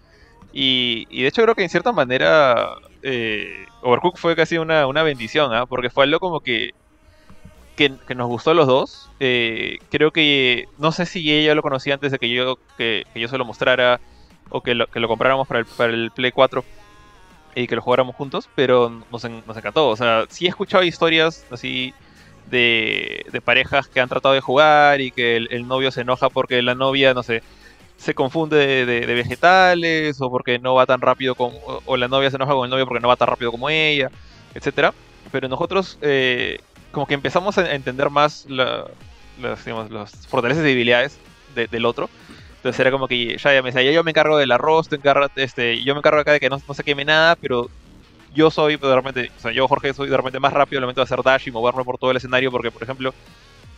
Y, 0.52 1.06
y 1.10 1.22
de 1.22 1.28
hecho 1.28 1.42
creo 1.42 1.54
que 1.54 1.62
en 1.62 1.68
cierta 1.68 1.92
manera 1.92 2.76
eh, 3.02 3.66
Overcooked 3.82 4.18
fue 4.18 4.36
casi 4.36 4.58
una, 4.58 4.86
una 4.86 5.02
bendición, 5.02 5.52
¿ah? 5.52 5.66
porque 5.66 5.90
fue 5.90 6.04
algo 6.04 6.18
como 6.20 6.40
que 6.40 6.72
que, 7.76 8.14
nos 8.14 8.26
gustó 8.26 8.50
a 8.50 8.54
los 8.54 8.66
dos. 8.66 9.10
Eh, 9.20 9.78
creo 9.90 10.10
que, 10.10 10.66
no 10.78 10.90
sé 10.90 11.06
si 11.06 11.32
ella 11.32 11.54
lo 11.54 11.62
conocía 11.62 11.94
antes 11.94 12.10
de 12.10 12.18
que 12.18 12.30
yo, 12.30 12.58
que, 12.76 13.04
yo 13.14 13.28
se 13.28 13.38
lo 13.38 13.44
mostrara 13.44 14.00
o 14.50 14.60
que 14.62 14.74
lo, 14.74 14.86
que 14.86 15.00
lo 15.00 15.08
compráramos 15.08 15.46
para 15.46 15.60
el, 15.60 15.66
para 15.66 15.92
el 15.92 16.10
Play 16.10 16.32
4 16.32 16.64
y 17.56 17.66
que 17.66 17.74
lo 17.74 17.82
jugáramos 17.82 18.14
juntos, 18.14 18.48
pero 18.54 19.02
nos, 19.10 19.24
encantó. 19.24 19.88
O 19.88 19.96
sea, 19.96 20.24
sí 20.28 20.46
he 20.46 20.48
escuchado 20.48 20.84
historias 20.84 21.46
así 21.50 21.94
de, 22.50 23.24
de 23.32 23.40
parejas 23.40 23.88
que 23.88 23.98
han 23.98 24.08
tratado 24.08 24.34
de 24.34 24.42
jugar 24.42 25.00
y 25.00 25.10
que 25.10 25.36
el, 25.36 25.66
novio 25.66 25.90
se 25.90 26.02
enoja 26.02 26.28
porque 26.28 26.60
la 26.62 26.74
novia, 26.74 27.14
no 27.14 27.22
sé, 27.22 27.42
se 27.96 28.14
confunde 28.14 28.84
de, 28.84 29.06
vegetales 29.06 30.20
o 30.20 30.30
porque 30.30 30.58
no 30.58 30.74
va 30.74 30.84
tan 30.84 31.00
rápido 31.00 31.34
con, 31.34 31.52
o, 31.86 31.96
la 31.96 32.08
novia 32.08 32.30
se 32.30 32.36
enoja 32.36 32.52
con 32.52 32.64
el 32.64 32.70
novio 32.70 32.86
porque 32.86 33.00
no 33.00 33.08
va 33.08 33.16
tan 33.16 33.28
rápido 33.28 33.50
como 33.50 33.70
ella, 33.70 34.10
etcétera. 34.54 34.92
Pero 35.32 35.48
nosotros 35.48 35.98
eh, 36.02 36.60
como 36.92 37.06
que 37.06 37.14
empezamos 37.14 37.56
a 37.56 37.74
entender 37.74 38.10
más 38.10 38.46
las, 38.48 38.88
fortalezas 40.28 40.62
y 40.62 40.68
debilidades 40.68 41.18
del 41.54 41.86
otro. 41.86 42.10
Entonces 42.66 42.80
era 42.80 42.90
como 42.90 43.06
que 43.06 43.36
ya, 43.38 43.62
me 43.62 43.70
decía, 43.70 43.92
yo 43.92 44.02
me 44.02 44.10
encargo 44.10 44.36
del 44.38 44.50
arroz, 44.50 44.88
tú 44.88 44.98
este, 45.36 45.84
yo 45.84 45.94
me 45.94 45.98
encargo 45.98 46.18
acá 46.18 46.32
de 46.32 46.40
que 46.40 46.50
no, 46.50 46.60
no 46.66 46.74
se 46.74 46.82
queme 46.82 47.04
nada, 47.04 47.36
pero 47.36 47.70
yo 48.34 48.50
soy 48.50 48.76
de 48.76 48.94
repente, 48.96 49.30
o 49.36 49.40
sea, 49.40 49.52
yo 49.52 49.68
Jorge 49.68 49.94
soy 49.94 50.08
de 50.08 50.16
repente 50.16 50.40
más 50.40 50.52
rápido 50.52 50.80
al 50.80 50.82
momento 50.82 51.00
de 51.00 51.04
hacer 51.04 51.22
dash 51.22 51.46
y 51.46 51.52
moverme 51.52 51.84
por 51.84 51.96
todo 51.96 52.10
el 52.10 52.16
escenario 52.16 52.50
porque, 52.50 52.72
por 52.72 52.82
ejemplo, 52.82 53.14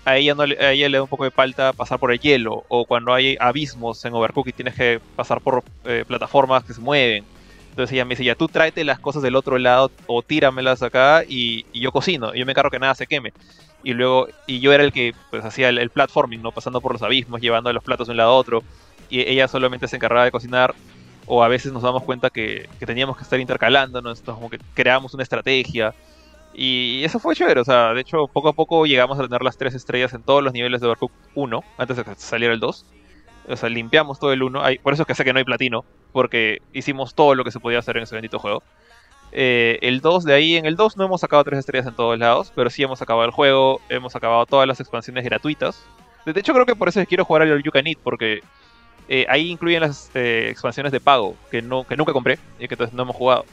a 0.07 0.17
ella, 0.17 0.35
no, 0.35 0.45
a 0.45 0.73
ella 0.73 0.89
le 0.89 0.97
da 0.97 1.03
un 1.03 1.09
poco 1.11 1.25
de 1.25 1.31
falta 1.31 1.75
pasar 1.75 1.99
por 1.99 2.13
el 2.13 2.19
hielo 2.19 2.65
o 2.69 2.87
cuando 2.87 3.13
hay 3.13 3.37
abismos 3.39 4.03
en 4.07 4.15
Overcooked 4.15 4.55
tienes 4.55 4.75
que 4.75 5.03
pasar 5.15 5.43
por 5.43 5.63
eh, 5.85 6.05
plataformas 6.09 6.65
que 6.65 6.73
se 6.73 6.81
mueven. 6.81 7.27
Entonces 7.79 7.95
ella 7.95 8.05
me 8.07 8.17
dice, 8.17 8.25
ya 8.25 8.35
tú 8.35 8.49
tráete 8.49 8.83
las 8.83 8.99
cosas 8.99 9.23
del 9.23 9.37
otro 9.37 9.57
lado 9.57 9.93
o 10.09 10.21
tíramelas 10.23 10.83
acá 10.83 11.23
y, 11.23 11.65
yo 11.73 11.93
cocino. 11.93 12.35
Y 12.35 12.41
yo 12.41 12.45
me 12.45 12.51
encargo 12.51 12.73
que 12.73 12.81
nada 12.81 12.97
se 12.97 13.07
queme. 13.07 13.33
Y 13.85 13.93
luego, 13.93 14.27
y 14.49 14.59
yo 14.59 14.73
era 14.73 14.83
el 14.83 14.93
que 14.93 15.15
pues 15.31 15.45
hacía 15.45 15.69
el, 15.69 15.89
platforming, 15.91 16.43
¿no? 16.43 16.51
Pasando 16.51 16.81
por 16.81 16.91
los 16.91 17.03
abismos, 17.03 17.41
llevando 17.41 17.73
los 17.73 17.85
platos 17.85 18.09
de 18.09 18.15
un 18.15 18.17
lado 18.17 18.33
a 18.33 18.35
otro. 18.35 18.65
Y 19.09 19.21
ella 19.21 19.47
solamente 19.47 19.87
se 19.87 19.95
encargaba 19.95 20.25
de 20.25 20.33
cocinar. 20.33 20.75
O 21.27 21.45
a 21.45 21.47
veces 21.47 21.73
nos 21.73 21.85
damos 21.85 22.03
cuenta 22.03 22.31
que, 22.31 22.69
teníamos 22.85 23.17
que 23.17 23.23
estar 23.23 23.39
intercalándonos, 23.39 24.19
entonces 24.19 24.35
como 24.35 24.51
que 24.51 24.59
creábamos 24.75 25.15
una 25.15 25.23
estrategia. 25.23 25.95
Y 26.55 27.05
eso 27.05 27.21
fue 27.21 27.37
chévere, 27.37 27.61
o 27.61 27.65
sea, 27.65 27.95
de 27.95 28.01
hecho 28.01 28.27
poco 28.27 28.49
a 28.49 28.55
poco 28.55 28.87
llegamos 28.87 29.21
a 29.21 29.23
tener 29.23 29.43
las 29.43 29.57
tres 29.57 29.75
estrellas 29.75 30.13
en 30.15 30.23
todos 30.25 30.43
los 30.43 30.53
niveles 30.53 30.81
de 30.81 30.89
Overcooked 30.89 31.15
1, 31.37 31.65
antes 31.77 31.97
de 31.97 32.03
que 32.03 32.15
saliera 32.17 32.53
el 32.53 32.59
2. 32.59 32.85
O 33.51 33.57
sea, 33.57 33.69
limpiamos 33.69 34.19
todo 34.19 34.33
el 34.33 34.43
1. 34.43 34.63
Por 34.83 34.93
eso 34.93 35.03
es 35.03 35.07
que 35.07 35.15
sé 35.15 35.25
que 35.25 35.33
no 35.33 35.39
hay 35.39 35.45
platino. 35.45 35.85
Porque 36.13 36.63
hicimos 36.73 37.15
todo 37.15 37.35
lo 37.35 37.45
que 37.45 37.51
se 37.51 37.61
podía 37.61 37.79
hacer 37.79 37.97
en 37.97 38.05
ese 38.05 38.15
bendito 38.15 38.39
juego. 38.39 38.63
Eh, 39.31 39.79
el 39.83 40.01
2 40.01 40.25
de 40.25 40.35
ahí, 40.35 40.57
en 40.57 40.65
el 40.65 40.77
2 40.77 40.97
no 40.97 41.05
hemos 41.05 41.21
sacado 41.21 41.45
tres 41.45 41.59
estrellas 41.59 41.87
en 41.87 41.95
todos 41.95 42.19
lados. 42.19 42.53
Pero 42.55 42.71
sí 42.71 42.83
hemos 42.83 43.03
acabado 43.03 43.27
el 43.27 43.33
juego. 43.33 43.81
Hemos 43.89 44.17
acabado 44.17 44.47
todas 44.47 44.67
las 44.67 44.81
expansiones 44.81 45.25
gratuitas. 45.25 45.85
De 46.25 46.39
hecho, 46.39 46.53
creo 46.53 46.67
que 46.67 46.77
por 46.77 46.89
eso 46.89 47.05
quiero 47.07 47.25
jugar 47.25 47.43
al 47.43 47.63
You 47.63 47.71
Can 47.71 47.87
Eat. 47.87 47.99
Porque 48.03 48.41
eh, 49.09 49.27
ahí 49.29 49.51
incluyen 49.51 49.81
las 49.81 50.11
eh, 50.15 50.49
expansiones 50.51 50.93
de 50.93 51.01
pago. 51.01 51.37
Que, 51.51 51.63
no, 51.63 51.87
que 51.87 51.97
nunca 51.97 52.13
compré. 52.13 52.39
Y 52.59 52.69
que 52.69 52.75
entonces 52.75 52.95
no 52.95 53.03
hemos 53.03 53.17
jugado. 53.17 53.45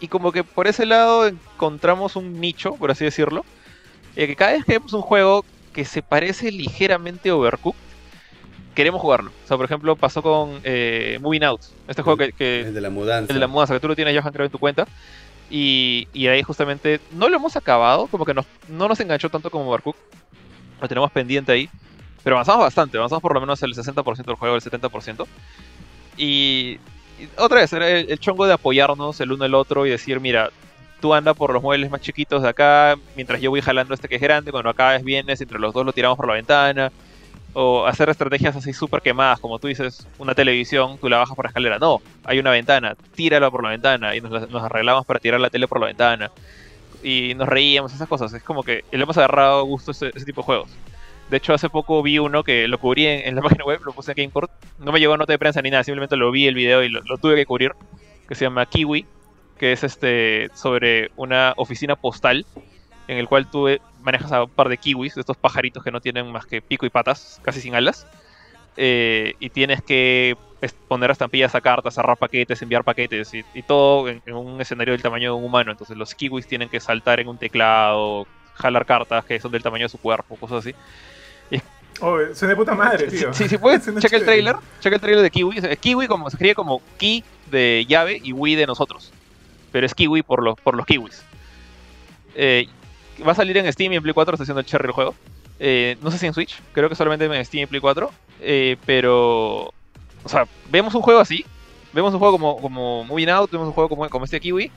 Y 0.00 0.08
como 0.08 0.32
que 0.32 0.44
por 0.44 0.66
ese 0.66 0.84
lado 0.84 1.26
encontramos 1.26 2.16
un 2.16 2.40
nicho, 2.40 2.74
por 2.74 2.90
así 2.90 3.04
decirlo. 3.04 3.44
que 4.14 4.36
cada 4.36 4.52
vez 4.52 4.64
que 4.64 4.72
vemos 4.72 4.92
un 4.92 5.02
juego 5.02 5.44
que 5.72 5.84
se 5.84 6.02
parece 6.02 6.50
ligeramente 6.50 7.28
a 7.28 7.36
Overcooked 7.36 7.78
queremos 8.76 9.00
jugarlo. 9.00 9.32
O 9.44 9.48
sea, 9.48 9.56
por 9.56 9.66
ejemplo, 9.66 9.96
pasó 9.96 10.22
con 10.22 10.60
eh, 10.62 11.18
Moving 11.20 11.42
Out. 11.42 11.62
Este 11.88 12.02
juego 12.02 12.16
que, 12.36 12.60
El 12.60 12.74
de 12.74 12.80
la 12.80 12.90
mudanza. 12.90 13.32
El 13.32 13.36
de 13.36 13.40
la 13.40 13.48
mudanza, 13.48 13.74
que 13.74 13.80
tú 13.80 13.88
lo 13.88 13.96
tienes, 13.96 14.16
Johan, 14.16 14.32
creo, 14.32 14.46
en 14.46 14.52
tu 14.52 14.58
cuenta. 14.58 14.86
Y, 15.50 16.06
y 16.12 16.26
ahí 16.28 16.42
justamente 16.42 17.00
no 17.12 17.28
lo 17.28 17.36
hemos 17.36 17.56
acabado, 17.56 18.06
como 18.06 18.24
que 18.24 18.34
no 18.34 18.44
nos 18.68 19.00
enganchó 19.00 19.30
tanto 19.30 19.50
como 19.50 19.68
Barcook. 19.70 19.96
Lo 20.80 20.86
tenemos 20.86 21.10
pendiente 21.10 21.50
ahí. 21.50 21.68
Pero 22.22 22.36
avanzamos 22.36 22.62
bastante, 22.62 22.98
avanzamos 22.98 23.22
por 23.22 23.34
lo 23.34 23.40
menos 23.40 23.62
el 23.62 23.72
60% 23.72 24.24
del 24.24 24.34
juego, 24.34 24.56
el 24.56 24.62
70%. 24.62 25.26
Y, 26.16 26.78
otra 27.38 27.60
vez, 27.60 27.72
era 27.72 27.88
el, 27.88 28.18
chongo 28.18 28.46
de 28.46 28.52
apoyarnos 28.52 29.20
el 29.20 29.32
uno 29.32 29.44
el 29.44 29.54
otro 29.54 29.86
y 29.86 29.90
decir, 29.90 30.20
mira, 30.20 30.50
tú 31.00 31.14
anda 31.14 31.34
por 31.34 31.52
los 31.52 31.62
muebles 31.62 31.88
más 31.90 32.00
chiquitos 32.00 32.42
de 32.42 32.48
acá, 32.48 32.98
mientras 33.14 33.40
yo 33.40 33.50
voy 33.50 33.60
jalando 33.60 33.94
este 33.94 34.08
que 34.08 34.16
es 34.16 34.20
grande, 34.20 34.50
cuando 34.50 34.70
acabes 34.70 35.04
vienes, 35.04 35.40
entre 35.40 35.60
los 35.60 35.72
dos 35.72 35.86
lo 35.86 35.92
tiramos 35.92 36.16
por 36.16 36.26
la 36.26 36.34
ventana 36.34 36.92
o 37.58 37.86
hacer 37.86 38.10
estrategias 38.10 38.54
así 38.54 38.74
súper 38.74 39.00
quemadas, 39.00 39.40
como 39.40 39.58
tú 39.58 39.66
dices, 39.66 40.06
una 40.18 40.34
televisión, 40.34 40.98
tú 40.98 41.08
la 41.08 41.16
bajas 41.16 41.34
por 41.34 41.46
la 41.46 41.48
escalera. 41.48 41.78
No, 41.78 42.02
hay 42.22 42.38
una 42.38 42.50
ventana, 42.50 42.94
tírala 43.14 43.50
por 43.50 43.64
la 43.64 43.70
ventana 43.70 44.14
y 44.14 44.20
nos, 44.20 44.62
arreglamos 44.62 45.06
para 45.06 45.20
tirar 45.20 45.40
la 45.40 45.48
tele 45.48 45.66
por 45.66 45.80
la 45.80 45.86
ventana. 45.86 46.30
Y 47.02 47.32
nos 47.34 47.48
reíamos, 47.48 47.94
esas 47.94 48.08
cosas. 48.08 48.30
Es 48.34 48.42
como 48.42 48.62
que 48.62 48.84
le 48.92 49.02
hemos 49.02 49.16
agarrado 49.16 49.64
gusto 49.64 49.92
a 49.92 49.92
ese, 49.92 50.12
tipo 50.26 50.42
de 50.42 50.44
juegos. 50.44 50.70
De 51.30 51.38
hecho, 51.38 51.54
hace 51.54 51.70
poco 51.70 52.02
vi 52.02 52.18
uno 52.18 52.44
que 52.44 52.68
lo 52.68 52.76
cubrí 52.76 53.06
en, 53.06 53.34
la 53.34 53.40
página 53.48 53.64
web, 53.64 53.80
lo 53.86 53.94
puse 53.94 54.12
en 54.12 54.16
GamePort. 54.16 54.50
No 54.78 54.92
me 54.92 55.00
llegó 55.00 55.16
nota 55.16 55.32
de 55.32 55.38
prensa 55.38 55.62
ni 55.62 55.70
nada, 55.70 55.82
simplemente 55.82 56.14
lo 56.16 56.30
vi 56.30 56.46
el 56.46 56.54
video 56.54 56.82
y 56.82 56.90
lo, 56.90 57.00
lo 57.04 57.16
tuve 57.16 57.36
que 57.36 57.46
cubrir. 57.46 57.72
Que 58.28 58.34
se 58.34 58.44
llama 58.44 58.66
Kiwi, 58.66 59.06
que 59.56 59.72
es 59.72 59.82
este 59.82 60.50
sobre 60.52 61.10
una 61.16 61.54
oficina 61.56 61.96
postal 61.96 62.44
en 63.08 63.18
el 63.18 63.28
cual 63.28 63.50
tú 63.50 63.68
manejas 64.02 64.32
a 64.32 64.44
un 64.44 64.50
par 64.50 64.68
de 64.68 64.78
kiwis, 64.78 65.16
estos 65.16 65.36
pajaritos 65.36 65.82
que 65.82 65.90
no 65.90 66.00
tienen 66.00 66.30
más 66.30 66.46
que 66.46 66.60
pico 66.62 66.86
y 66.86 66.90
patas, 66.90 67.40
casi 67.42 67.60
sin 67.60 67.74
alas, 67.74 68.06
eh, 68.76 69.34
y 69.40 69.50
tienes 69.50 69.82
que 69.82 70.36
poner 70.88 71.10
estampillas 71.10 71.54
a 71.54 71.60
cartas, 71.60 71.94
cerrar 71.94 72.16
paquetes, 72.16 72.60
enviar 72.62 72.82
paquetes, 72.82 73.32
y, 73.32 73.62
todo 73.62 74.08
en, 74.08 74.20
un 74.32 74.60
escenario 74.60 74.92
del 74.92 75.02
tamaño 75.02 75.32
de 75.32 75.38
un 75.38 75.44
humano. 75.44 75.70
Entonces 75.70 75.96
los 75.96 76.14
kiwis 76.14 76.46
tienen 76.46 76.68
que 76.68 76.80
saltar 76.80 77.20
en 77.20 77.28
un 77.28 77.38
teclado, 77.38 78.26
jalar 78.54 78.86
cartas 78.86 79.24
que 79.24 79.38
son 79.38 79.52
del 79.52 79.62
tamaño 79.62 79.84
de 79.84 79.88
su 79.88 79.98
cuerpo, 79.98 80.36
cosas 80.36 80.58
así. 80.58 80.74
Oh, 82.00 82.18
son 82.34 82.48
de 82.48 82.56
puta 82.56 82.74
madre, 82.74 83.06
tío. 83.06 83.32
Sí, 83.32 83.48
sí, 83.48 83.56
puedes, 83.58 83.84
checa 84.00 84.16
el 84.16 84.24
trailer, 84.24 84.56
checa 84.80 84.96
el 84.96 85.00
trailer 85.00 85.22
de 85.22 85.30
Kiwi. 85.30 85.60
Kiwi 85.80 86.06
como, 86.06 86.28
se 86.28 86.36
escribe 86.36 86.54
como 86.54 86.82
Ki 86.98 87.24
de 87.50 87.86
llave 87.88 88.20
y 88.22 88.32
Wii 88.32 88.54
de 88.56 88.66
nosotros. 88.66 89.12
Pero 89.72 89.86
es 89.86 89.94
Kiwi 89.94 90.22
por 90.22 90.42
los, 90.42 90.58
por 90.60 90.76
los 90.76 90.84
kiwis. 90.86 91.22
Eh, 92.34 92.68
va 93.24 93.32
a 93.32 93.34
salir 93.34 93.56
en 93.56 93.72
Steam 93.72 93.92
y 93.92 93.96
en 93.96 94.02
Play 94.02 94.14
4, 94.14 94.34
está 94.34 94.42
haciendo 94.42 94.60
el 94.60 94.66
cherry 94.66 94.86
el 94.86 94.92
juego. 94.92 95.14
Eh, 95.58 95.96
no 96.02 96.10
sé 96.10 96.18
si 96.18 96.26
en 96.26 96.34
Switch, 96.34 96.60
creo 96.72 96.88
que 96.88 96.94
solamente 96.94 97.24
en 97.24 97.44
Steam 97.44 97.64
y 97.64 97.66
Play 97.66 97.80
4. 97.80 98.10
Eh, 98.40 98.76
pero, 98.84 99.72
o 100.24 100.28
sea, 100.28 100.46
vemos 100.70 100.94
un 100.94 101.02
juego 101.02 101.20
así. 101.20 101.44
Vemos 101.92 102.12
un 102.12 102.18
juego 102.18 102.32
como, 102.32 102.60
como 102.60 103.04
Moving 103.04 103.30
Out, 103.30 103.50
vemos 103.50 103.68
un 103.68 103.72
juego 103.72 103.88
como, 103.88 104.08
como 104.08 104.24
este 104.24 104.40
Kiwi. 104.40 104.70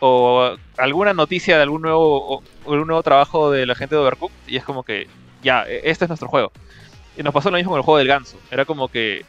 O 0.00 0.56
alguna 0.76 1.14
noticia 1.14 1.56
de 1.56 1.62
algún 1.62 1.82
nuevo, 1.82 2.42
algún 2.66 2.86
nuevo 2.86 3.02
trabajo 3.02 3.50
de 3.50 3.66
la 3.66 3.74
gente 3.74 3.94
de 3.94 4.00
Overcooked. 4.00 4.34
Y 4.46 4.56
es 4.56 4.64
como 4.64 4.82
que, 4.82 5.06
ya, 5.42 5.64
e, 5.66 5.82
este 5.90 6.04
es 6.04 6.08
nuestro 6.08 6.28
juego. 6.28 6.52
Y 7.16 7.22
nos 7.22 7.32
pasó 7.32 7.50
lo 7.50 7.56
mismo 7.56 7.72
con 7.72 7.78
el 7.78 7.84
juego 7.84 7.98
del 7.98 8.08
ganso. 8.08 8.38
Era 8.50 8.64
como 8.64 8.88
que 8.88 9.24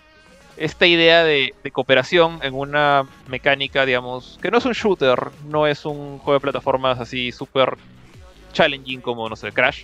esta 0.57 0.87
idea 0.87 1.23
de, 1.23 1.53
de, 1.63 1.71
cooperación 1.71 2.39
en 2.41 2.53
una 2.53 3.07
mecánica, 3.27 3.85
digamos, 3.85 4.39
que 4.41 4.49
no 4.49 4.57
es 4.57 4.65
un 4.65 4.73
shooter, 4.73 5.29
no 5.45 5.67
es 5.67 5.85
un 5.85 6.17
juego 6.17 6.33
de 6.33 6.39
plataformas 6.39 6.99
así 6.99 7.31
súper 7.31 7.77
challenging 8.57 9.01
como, 9.01 9.29
no 9.29 9.35
sé, 9.35 9.51
Crash, 9.51 9.83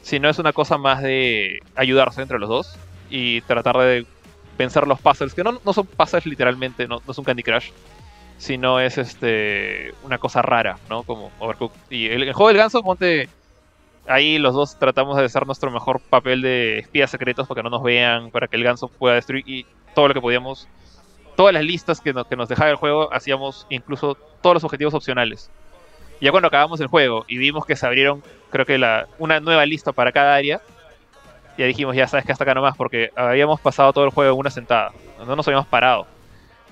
sino 0.00 0.28
es 0.28 0.38
una 0.38 0.52
cosa 0.52 0.78
más 0.78 1.02
de 1.02 1.60
ayudarse 1.76 2.22
entre 2.22 2.38
los 2.38 2.48
dos 2.48 2.78
y 3.10 3.42
tratar 3.42 3.76
de 3.76 4.06
pensar 4.56 4.86
los 4.86 5.00
puzzles, 5.00 5.34
que 5.34 5.44
no, 5.44 5.60
son 5.72 5.86
puzzles 5.86 6.24
literalmente, 6.24 6.88
no, 6.88 7.02
es 7.06 7.18
un 7.18 7.24
Candy 7.24 7.42
Crush, 7.42 7.70
sino 8.38 8.80
es 8.80 8.96
este 8.96 9.92
una 10.02 10.18
cosa 10.18 10.40
rara, 10.40 10.78
¿no? 10.88 11.02
Como 11.02 11.30
Overcooked. 11.38 11.78
Y 11.90 12.06
el, 12.06 12.32
juego 12.32 12.48
del 12.48 12.56
ganso, 12.56 12.82
ponte 12.82 13.28
ahí 14.06 14.38
los 14.38 14.54
dos 14.54 14.78
tratamos 14.78 15.16
de 15.16 15.24
hacer 15.24 15.46
nuestro 15.46 15.70
mejor 15.70 16.00
papel 16.00 16.42
de 16.42 16.78
espías 16.78 17.10
secretos 17.10 17.46
para 17.46 17.60
que 17.60 17.62
no 17.62 17.70
nos 17.70 17.82
vean, 17.82 18.30
para 18.30 18.48
que 18.48 18.56
el 18.56 18.64
ganso 18.64 18.88
pueda 18.88 19.14
destruir 19.14 19.44
y 19.46 19.66
todo 19.94 20.08
lo 20.08 20.14
que 20.14 20.20
podíamos. 20.20 20.66
Todas 21.36 21.54
las 21.54 21.64
listas 21.64 22.00
que 22.00 22.12
nos 22.12 22.48
dejaba 22.48 22.70
el 22.70 22.76
juego, 22.76 23.12
hacíamos 23.12 23.66
incluso 23.70 24.16
todos 24.42 24.54
los 24.54 24.64
objetivos 24.64 24.92
opcionales 24.92 25.50
ya 26.22 26.30
cuando 26.30 26.46
acabamos 26.46 26.80
el 26.80 26.86
juego 26.86 27.24
y 27.26 27.36
vimos 27.36 27.66
que 27.66 27.74
se 27.74 27.84
abrieron, 27.84 28.22
creo 28.50 28.64
que 28.64 28.78
la, 28.78 29.08
una 29.18 29.40
nueva 29.40 29.66
lista 29.66 29.90
para 29.90 30.12
cada 30.12 30.36
área, 30.36 30.60
ya 31.58 31.66
dijimos, 31.66 31.96
ya 31.96 32.06
sabes 32.06 32.24
que 32.24 32.30
hasta 32.30 32.44
acá 32.44 32.54
nomás, 32.54 32.76
porque 32.76 33.10
habíamos 33.16 33.60
pasado 33.60 33.92
todo 33.92 34.04
el 34.04 34.10
juego 34.10 34.32
en 34.32 34.38
una 34.38 34.50
sentada, 34.50 34.92
no 35.26 35.34
nos 35.34 35.48
habíamos 35.48 35.66
parado. 35.66 36.06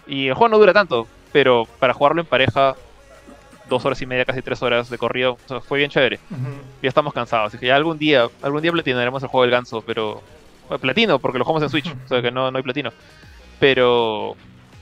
Y 0.06 0.28
el 0.28 0.34
juego 0.34 0.50
no 0.50 0.58
dura 0.58 0.72
tanto, 0.72 1.08
pero 1.32 1.66
para 1.80 1.92
jugarlo 1.92 2.20
en 2.20 2.28
pareja, 2.28 2.76
dos 3.68 3.84
horas 3.84 4.00
y 4.00 4.06
media, 4.06 4.24
casi 4.24 4.40
tres 4.40 4.62
horas 4.62 4.88
de 4.88 4.98
corrido, 4.98 5.36
fue 5.66 5.78
bien 5.78 5.90
chévere. 5.90 6.20
Ya 6.80 6.88
estamos 6.88 7.12
cansados, 7.12 7.48
así 7.48 7.58
que 7.58 7.66
ya 7.66 7.74
algún 7.74 7.98
día, 7.98 8.28
algún 8.42 8.62
día 8.62 8.70
platinaremos 8.70 9.20
el 9.24 9.28
juego 9.28 9.42
del 9.42 9.50
ganso, 9.50 9.82
pero... 9.82 10.22
platino, 10.80 11.18
porque 11.18 11.38
lo 11.38 11.44
jugamos 11.44 11.64
en 11.64 11.70
Switch, 11.70 11.92
o 12.04 12.08
sea 12.08 12.22
que 12.22 12.30
no, 12.30 12.52
no 12.52 12.56
hay 12.56 12.62
platino. 12.62 12.92
Pero... 13.58 14.36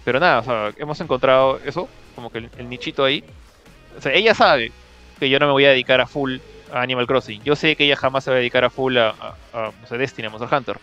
Pero 0.04 0.20
nada, 0.20 0.40
o 0.40 0.44
sea, 0.44 0.72
hemos 0.76 1.00
encontrado 1.00 1.58
eso, 1.64 1.88
como 2.14 2.30
que 2.30 2.38
el 2.56 2.68
nichito 2.68 3.04
ahí, 3.04 3.24
o 3.98 4.00
sea, 4.00 4.12
ella 4.12 4.34
sabe 4.34 4.72
que 5.18 5.28
yo 5.28 5.38
no 5.38 5.46
me 5.46 5.52
voy 5.52 5.64
a 5.64 5.70
dedicar 5.70 6.00
a 6.00 6.06
full 6.06 6.38
a 6.72 6.82
Animal 6.82 7.06
Crossing. 7.06 7.42
Yo 7.42 7.56
sé 7.56 7.76
que 7.76 7.84
ella 7.84 7.96
jamás 7.96 8.24
se 8.24 8.30
va 8.30 8.36
a 8.36 8.38
dedicar 8.38 8.64
a 8.64 8.70
full 8.70 8.96
a, 8.96 9.14
a, 9.52 9.96
Destiny, 9.96 10.26
a 10.26 10.30
Monster 10.30 10.52
Hunter. 10.52 10.78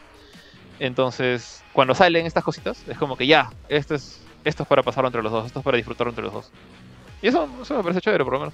Entonces, 0.80 1.64
cuando 1.74 1.96
salen 1.96 2.26
estas 2.26 2.44
cositas, 2.44 2.84
es 2.88 2.98
como 2.98 3.16
que 3.16 3.26
ya, 3.26 3.50
esto 3.70 3.96
es, 3.96 4.22
esto 4.44 4.64
es 4.64 4.70
para 4.70 4.84
pasarlo 4.84 5.08
entre 5.08 5.24
los 5.24 5.32
dos, 5.32 5.46
esto 5.46 5.60
es 5.60 5.66
para 5.66 5.78
disfrutarlo 5.78 6.12
entre 6.12 6.26
los 6.26 6.34
dos. 6.34 6.52
Y 7.22 7.28
eso, 7.28 7.48
eso 7.62 7.78
me 7.78 7.84
parece 7.84 8.02
chévere, 8.02 8.24
por 8.26 8.34
lo 8.34 8.40
menos. 8.40 8.54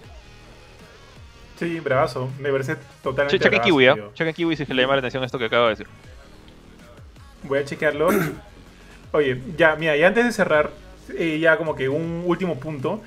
Sí, 1.58 1.80
bravazo. 1.80 2.30
Me 2.40 2.52
parece 2.52 2.76
totalmente. 3.04 3.38
Che, 3.38 3.44
chequen 3.44 3.62
Kiwi, 3.62 3.88
¿eh? 3.88 3.96
Chequen 4.14 4.34
Kiwi 4.34 4.56
si 4.56 4.66
le 4.66 4.82
llama 4.82 4.96
la 4.96 5.00
atención 5.00 5.24
esto 5.24 5.40
que 5.40 5.46
acabo 5.46 5.66
de 5.66 5.70
decir. 5.72 5.88
Voy 7.44 7.60
a 7.60 7.66
chequearlo. 7.66 8.10
Oye, 9.12 9.42
ya, 9.58 9.76
mira, 9.76 9.98
y 9.98 10.04
antes 10.04 10.26
de 10.26 10.32
cerrar, 10.32 10.72
eh, 11.18 11.40
ya 11.40 11.58
como 11.58 11.76
que 11.76 11.90
un 11.90 12.24
último 12.26 12.60
punto. 12.60 13.02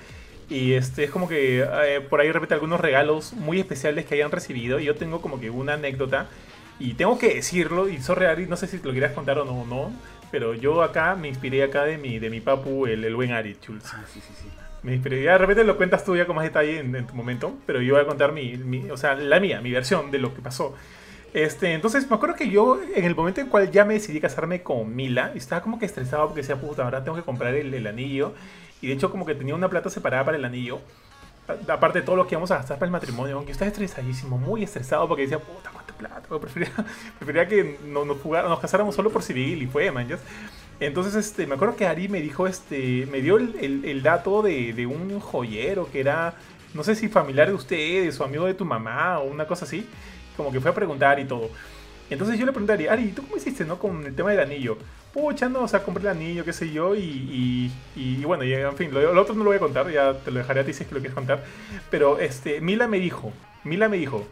Y 0.48 0.74
este 0.74 1.04
es 1.04 1.10
como 1.10 1.28
que 1.28 1.60
eh, 1.62 2.00
por 2.00 2.20
ahí 2.20 2.30
repite 2.30 2.54
algunos 2.54 2.80
regalos 2.80 3.32
muy 3.32 3.60
especiales 3.60 4.04
que 4.04 4.14
hayan 4.14 4.30
recibido. 4.30 4.78
Y 4.78 4.84
yo 4.84 4.94
tengo 4.94 5.20
como 5.20 5.40
que 5.40 5.50
una 5.50 5.74
anécdota. 5.74 6.28
Y 6.78 6.94
tengo 6.94 7.18
que 7.18 7.34
decirlo, 7.34 7.88
y 7.88 7.98
Sorry 7.98 8.46
no 8.46 8.56
sé 8.56 8.66
si 8.66 8.78
te 8.78 8.86
lo 8.86 8.92
quieras 8.92 9.12
contar 9.12 9.38
o 9.38 9.44
no, 9.44 9.64
no. 9.64 9.92
Pero 10.30 10.54
yo 10.54 10.82
acá 10.82 11.14
me 11.14 11.28
inspiré 11.28 11.62
acá 11.62 11.84
de 11.84 11.96
mi, 11.96 12.18
de 12.18 12.28
mi 12.28 12.40
papu, 12.40 12.86
el, 12.86 13.04
el 13.04 13.14
buen 13.14 13.32
Ari, 13.32 13.56
Chuls. 13.60 13.84
Ah, 13.94 14.04
sí, 14.12 14.20
sí, 14.20 14.32
sí. 14.42 14.48
Me 14.82 14.94
inspiré. 14.94 15.22
Ya 15.22 15.32
de 15.32 15.38
repente 15.38 15.64
lo 15.64 15.76
cuentas 15.76 16.04
tú 16.04 16.16
ya 16.16 16.26
con 16.26 16.36
más 16.36 16.44
detalle 16.44 16.80
en, 16.80 17.06
tu 17.06 17.14
momento. 17.14 17.56
Pero 17.66 17.80
yo 17.80 17.94
voy 17.94 18.02
a 18.02 18.06
contar 18.06 18.32
mi, 18.32 18.56
mi, 18.56 18.90
o 18.90 18.96
sea, 18.96 19.14
la 19.14 19.38
mía, 19.40 19.60
mi 19.60 19.70
versión 19.70 20.10
de 20.10 20.18
lo 20.18 20.34
que 20.34 20.42
pasó. 20.42 20.74
Este, 21.32 21.72
entonces 21.72 22.08
me 22.08 22.16
acuerdo 22.16 22.36
que 22.36 22.48
yo, 22.48 22.80
en 22.94 23.04
el 23.04 23.14
momento 23.16 23.40
en 23.40 23.48
cual 23.48 23.70
ya 23.70 23.84
me 23.84 23.94
decidí 23.94 24.20
casarme 24.20 24.62
con 24.62 24.94
Mila, 24.94 25.32
estaba 25.34 25.62
como 25.62 25.80
que 25.80 25.86
estresado 25.86 26.26
porque 26.26 26.42
decía, 26.42 26.56
puta, 26.56 26.84
ahora 26.84 27.02
tengo 27.02 27.16
que 27.16 27.24
comprar 27.24 27.54
el, 27.54 27.72
el 27.74 27.86
anillo. 27.86 28.34
Y 28.84 28.88
de 28.88 28.92
hecho, 28.92 29.10
como 29.10 29.24
que 29.24 29.34
tenía 29.34 29.54
una 29.54 29.70
plata 29.70 29.88
separada 29.88 30.26
para 30.26 30.36
el 30.36 30.44
anillo. 30.44 30.78
Aparte 31.68 32.00
de 32.00 32.04
todo 32.04 32.16
lo 32.16 32.26
que 32.26 32.34
íbamos 32.34 32.50
a 32.50 32.56
gastar 32.56 32.78
para 32.78 32.86
el 32.86 32.92
matrimonio, 32.92 33.36
aunque 33.36 33.52
estaba 33.52 33.70
estresadísimo, 33.70 34.36
muy 34.36 34.62
estresado 34.62 35.08
porque 35.08 35.22
decía, 35.22 35.38
puta, 35.38 35.70
cuánta 35.72 35.94
plata. 35.94 36.38
Prefería, 36.38 36.70
prefería 37.18 37.48
que 37.48 37.78
no, 37.86 38.04
nos, 38.04 38.22
nos 38.22 38.60
casáramos 38.60 38.94
solo 38.94 39.08
por 39.08 39.22
civil 39.22 39.62
y 39.62 39.66
fue, 39.66 39.90
man. 39.90 40.06
Entonces, 40.80 41.14
este, 41.14 41.46
me 41.46 41.54
acuerdo 41.54 41.76
que 41.76 41.86
Ari 41.86 42.08
me 42.08 42.20
dijo, 42.20 42.46
este, 42.46 43.06
me 43.10 43.22
dio 43.22 43.38
el, 43.38 43.56
el, 43.58 43.86
el 43.86 44.02
dato 44.02 44.42
de, 44.42 44.74
de, 44.74 44.84
un 44.84 45.18
joyero 45.18 45.90
que 45.90 46.00
era, 46.00 46.34
no 46.74 46.84
sé 46.84 46.94
si 46.94 47.08
familiar 47.08 47.48
de 47.48 47.54
ustedes 47.54 48.20
o 48.20 48.24
amigo 48.24 48.44
de 48.44 48.52
tu 48.52 48.66
mamá 48.66 49.18
o 49.20 49.24
una 49.24 49.46
cosa 49.46 49.64
así 49.64 49.88
como 50.36 50.50
que 50.50 50.60
fue 50.60 50.70
a 50.70 50.74
preguntar 50.74 51.18
y 51.20 51.24
todo. 51.24 51.50
Entonces 52.10 52.38
yo 52.38 52.46
le 52.46 52.52
pregunté 52.52 52.88
a 52.88 52.92
Ari, 52.92 53.12
¿tú 53.12 53.22
cómo 53.22 53.36
hiciste, 53.36 53.64
no? 53.64 53.78
Con 53.78 54.04
el 54.04 54.14
tema 54.14 54.30
del 54.30 54.40
anillo. 54.40 54.76
Pucha, 55.12 55.48
no, 55.48 55.62
o 55.62 55.68
sea, 55.68 55.82
compré 55.82 56.02
el 56.02 56.08
anillo, 56.08 56.44
qué 56.44 56.52
sé 56.52 56.70
yo, 56.70 56.94
y, 56.96 57.70
y, 57.96 58.24
bueno, 58.24 58.44
y, 58.44 58.52
en 58.52 58.76
fin, 58.76 58.92
lo, 58.92 59.20
otro 59.20 59.34
no 59.34 59.44
lo 59.44 59.50
voy 59.50 59.56
a 59.56 59.60
contar, 59.60 59.90
ya 59.90 60.12
te 60.12 60.30
lo 60.30 60.38
dejaré 60.38 60.60
a 60.60 60.64
ti 60.64 60.72
si 60.72 60.82
es 60.82 60.88
que 60.88 60.94
lo 60.94 61.00
quieres 61.00 61.14
contar. 61.14 61.44
Pero, 61.90 62.18
este, 62.18 62.60
Mila 62.60 62.88
me 62.88 62.98
dijo, 62.98 63.32
Mila 63.62 63.88
me 63.88 63.96
dijo, 63.96 64.26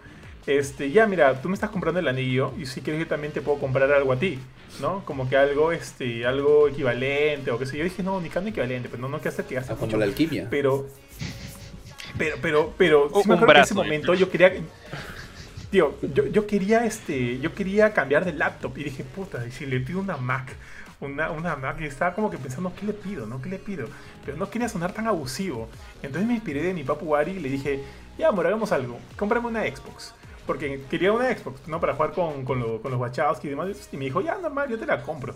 este, 0.46 0.90
ya, 0.90 1.06
mira, 1.06 1.40
tú 1.40 1.48
me 1.48 1.54
estás 1.54 1.70
comprando 1.70 2.00
el 2.00 2.08
anillo, 2.08 2.52
y 2.58 2.66
si 2.66 2.80
quieres 2.80 3.00
yo 3.00 3.06
también 3.06 3.32
te 3.32 3.40
puedo 3.40 3.58
comprar 3.58 3.90
algo 3.92 4.12
a 4.12 4.16
ti, 4.16 4.40
¿no? 4.80 5.04
Como 5.04 5.28
que 5.28 5.36
algo, 5.36 5.70
este, 5.70 6.26
algo 6.26 6.68
equivalente, 6.68 7.52
o 7.52 7.58
qué 7.58 7.66
sé 7.66 7.78
yo. 7.78 7.84
dije, 7.84 8.02
no, 8.02 8.20
ni 8.20 8.28
cambio 8.28 8.50
equivalente, 8.50 8.88
pero 8.88 9.00
no, 9.02 9.08
no 9.08 9.20
que 9.20 9.28
hace 9.28 9.44
que 9.44 9.56
hace 9.56 9.72
ah, 9.72 9.76
Como 9.76 9.96
la 9.96 10.04
alquimia. 10.04 10.48
Pero, 10.50 10.88
pero, 12.18 12.36
pero, 12.42 12.74
pero, 12.76 13.08
sí 13.08 13.28
me 13.28 13.34
acuerdo 13.34 13.52
que 13.52 13.58
en 13.58 13.64
ese 13.64 13.74
momento 13.74 14.14
yo 14.14 14.28
quería 14.30 14.52
Tío, 15.72 15.94
yo, 16.02 16.26
yo, 16.26 16.46
quería 16.46 16.84
este, 16.84 17.38
yo 17.38 17.54
quería 17.54 17.94
cambiar 17.94 18.26
de 18.26 18.34
laptop 18.34 18.76
y 18.76 18.84
dije, 18.84 19.04
puta, 19.04 19.46
y 19.46 19.50
si 19.50 19.64
le 19.64 19.80
pido 19.80 20.00
una 20.00 20.18
Mac, 20.18 20.54
una, 21.00 21.30
una 21.30 21.56
Mac, 21.56 21.78
y 21.80 21.86
estaba 21.86 22.14
como 22.14 22.30
que 22.30 22.36
pensando, 22.36 22.74
¿qué 22.78 22.84
le 22.84 22.92
pido? 22.92 23.24
¿No? 23.24 23.40
¿Qué 23.40 23.48
le 23.48 23.58
pido? 23.58 23.88
Pero 24.22 24.36
no 24.36 24.50
quería 24.50 24.68
sonar 24.68 24.92
tan 24.92 25.06
abusivo. 25.06 25.70
Entonces 26.02 26.28
me 26.28 26.34
inspiré 26.34 26.62
de 26.62 26.74
mi 26.74 26.84
papu 26.84 27.16
Ari 27.16 27.30
y 27.32 27.40
le 27.40 27.48
dije, 27.48 27.82
ya, 28.18 28.28
amor, 28.28 28.48
hagamos 28.48 28.70
algo, 28.70 28.98
cómprame 29.16 29.48
una 29.48 29.62
Xbox. 29.62 30.12
Porque 30.46 30.82
quería 30.90 31.10
una 31.10 31.34
Xbox, 31.34 31.66
¿no? 31.66 31.80
Para 31.80 31.94
jugar 31.94 32.12
con, 32.12 32.44
con, 32.44 32.60
lo, 32.60 32.82
con 32.82 32.90
los 32.90 33.00
Wachowski 33.00 33.46
y 33.46 33.50
demás. 33.50 33.88
Y 33.92 33.96
me 33.96 34.04
dijo, 34.04 34.20
ya, 34.20 34.36
normal, 34.36 34.68
yo 34.68 34.78
te 34.78 34.84
la 34.84 35.02
compro. 35.02 35.34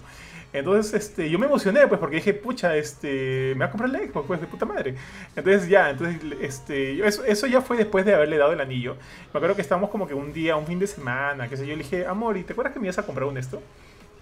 Entonces, 0.59 0.95
este, 0.95 1.29
yo 1.29 1.39
me 1.39 1.47
emocioné, 1.47 1.87
pues, 1.87 2.01
porque 2.01 2.17
dije, 2.17 2.35
pucha, 2.35 2.77
este, 2.77 3.53
me 3.55 3.61
va 3.61 3.67
a 3.67 3.71
comprar 3.71 3.91
la 3.91 3.99
Xbox, 3.99 4.27
pues, 4.27 4.41
de 4.41 4.47
puta 4.47 4.65
madre. 4.65 4.95
Entonces, 5.35 5.69
ya, 5.69 5.91
entonces, 5.91 6.21
este, 6.41 7.07
eso, 7.07 7.25
eso 7.25 7.47
ya 7.47 7.61
fue 7.61 7.77
después 7.77 8.05
de 8.05 8.15
haberle 8.15 8.39
dado 8.39 8.53
el 8.53 8.61
anillo. 8.61 8.97
Me 9.33 9.39
acuerdo 9.39 9.55
que 9.55 9.63
estábamos 9.63 9.91
como 9.91 10.09
que 10.09 10.15
un 10.15 10.33
día, 10.33 10.57
un 10.57 10.67
fin 10.67 10.79
de 10.79 10.87
semana, 10.87 11.49
qué 11.49 11.57
sé 11.57 11.67
yo, 11.67 11.77
le 11.77 11.83
dije, 11.83 12.07
amor, 12.07 12.37
¿y 12.37 12.43
te 12.43 12.53
acuerdas 12.53 12.73
que 12.73 12.81
me 12.81 12.87
ibas 12.87 12.99
a 12.99 13.03
comprar 13.05 13.29
un 13.29 13.37
esto? 13.37 13.63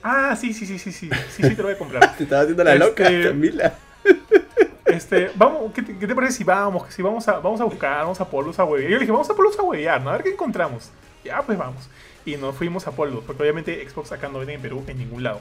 Ah, 0.02 0.36
sí, 0.36 0.52
sí, 0.52 0.66
sí, 0.66 0.78
sí, 0.78 0.92
sí, 0.92 1.08
sí, 1.30 1.42
sí, 1.42 1.54
te 1.54 1.56
lo 1.56 1.64
voy 1.64 1.72
a 1.72 1.78
comprar. 1.78 2.14
te 2.18 2.24
estaba 2.24 2.42
haciendo 2.42 2.64
la 2.64 2.74
loca, 2.74 3.04
este, 3.04 3.28
Camila. 3.28 3.74
Este, 4.84 5.30
vamos, 5.34 5.72
¿qué 5.72 5.82
te, 5.82 5.96
¿qué 5.96 6.06
te, 6.06 6.14
parece 6.14 6.34
si 6.34 6.44
vamos? 6.44 6.84
Si 6.92 7.00
vamos 7.00 7.26
a, 7.26 7.38
vamos 7.38 7.60
a 7.60 7.64
buscar, 7.64 8.02
vamos 8.02 8.20
a 8.20 8.28
Polos 8.28 8.58
a 8.58 8.64
huevear. 8.64 8.90
Yo 8.90 8.96
le 8.96 9.00
dije, 9.00 9.12
vamos 9.12 9.30
a 9.30 9.34
Polos 9.34 9.58
a 9.58 9.62
huevear, 9.62 10.00
¿no? 10.02 10.10
A 10.10 10.12
ver 10.12 10.22
qué 10.22 10.30
encontramos. 10.30 10.90
Ya, 11.24 11.40
pues 11.42 11.56
vamos. 11.56 11.88
Y 12.26 12.36
nos 12.36 12.54
fuimos 12.54 12.86
a 12.86 12.92
Polos, 12.92 13.24
porque 13.26 13.42
obviamente 13.42 13.88
Xbox 13.88 14.12
acá 14.12 14.28
no 14.28 14.38
viene 14.38 14.54
en 14.54 14.60
Perú 14.60 14.84
en 14.86 14.98
ningún 14.98 15.22
lado. 15.22 15.40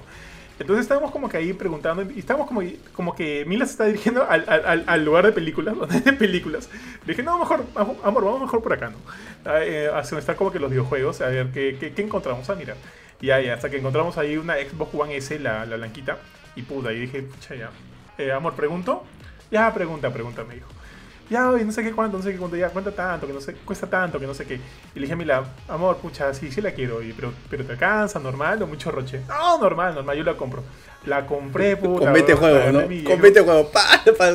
Entonces 0.59 0.83
estábamos 0.83 1.11
como 1.11 1.29
que 1.29 1.37
ahí 1.37 1.53
preguntando, 1.53 2.03
y 2.03 2.19
estábamos 2.19 2.47
como, 2.47 2.61
como 2.93 3.15
que 3.15 3.43
Mila 3.45 3.65
se 3.65 3.71
está 3.71 3.85
dirigiendo 3.85 4.25
al, 4.27 5.05
lugar 5.05 5.25
de 5.25 5.31
películas, 5.31 5.75
donde 5.77 6.13
películas. 6.13 6.69
Dije, 7.05 7.23
no, 7.23 7.39
mejor, 7.39 7.65
amor, 7.75 8.23
vamos 8.23 8.41
mejor 8.41 8.61
por 8.61 8.73
acá, 8.73 8.89
¿no? 8.89 8.97
Ah, 9.45 9.63
eh, 9.63 9.87
hacia 9.87 10.11
donde 10.11 10.19
están 10.19 10.35
como 10.35 10.51
que 10.51 10.59
los 10.59 10.69
videojuegos, 10.69 11.21
a 11.21 11.27
ver 11.27 11.47
qué, 11.51 11.93
qué, 11.95 12.01
encontramos. 12.01 12.49
Ah, 12.49 12.55
mira. 12.55 12.75
Y 13.19 13.31
ahí, 13.31 13.49
hasta 13.49 13.69
que 13.69 13.77
encontramos 13.77 14.17
ahí 14.17 14.37
una 14.37 14.55
Xbox 14.55 14.93
One 14.93 15.17
S, 15.17 15.39
la, 15.39 15.65
la 15.65 15.77
blanquita, 15.77 16.17
y 16.55 16.61
puta, 16.61 16.91
y 16.91 17.01
dije, 17.01 17.23
pucha, 17.23 17.55
ya. 17.55 17.71
Eh, 18.17 18.31
amor, 18.31 18.53
¿pregunto? 18.53 19.03
Ya, 19.49 19.73
pregunta, 19.73 20.11
pregunta, 20.11 20.43
me 20.43 20.55
dijo 20.55 20.72
ya, 21.29 21.43
no 21.43 21.71
sé 21.71 21.83
qué 21.83 21.91
cuánto, 21.91 22.17
no 22.17 22.23
sé 22.23 22.31
qué 22.31 22.37
cuánto, 22.37 22.55
ya, 22.57 22.69
cuenta 22.69 22.91
tanto, 22.91 23.27
que 23.27 23.33
no 23.33 23.41
sé, 23.41 23.53
cuesta 23.55 23.87
tanto, 23.87 24.19
que 24.19 24.27
no 24.27 24.33
sé 24.33 24.45
qué. 24.45 24.55
Y 24.55 24.95
le 24.95 25.01
dije 25.01 25.13
a 25.13 25.15
Mila, 25.15 25.43
amor, 25.67 25.97
pucha, 25.97 26.33
sí, 26.33 26.51
sí 26.51 26.61
la 26.61 26.71
quiero, 26.71 27.01
y, 27.01 27.13
pero, 27.13 27.33
pero 27.49 27.65
te 27.65 27.73
alcanza, 27.73 28.19
normal 28.19 28.61
o 28.61 28.67
mucho 28.67 28.91
roche. 28.91 29.21
No, 29.27 29.57
normal, 29.57 29.95
normal, 29.95 30.17
yo 30.17 30.23
la 30.23 30.35
compro. 30.35 30.63
La 31.05 31.25
compré, 31.25 31.75
puta. 31.75 32.05
Con 32.05 32.13
20 32.13 32.33
juegos, 32.33 32.73
¿no? 32.73 32.81
Con 33.03 33.21
20 33.21 33.41
juegos, 33.41 33.67
pa, 33.67 34.03
para 34.17 34.31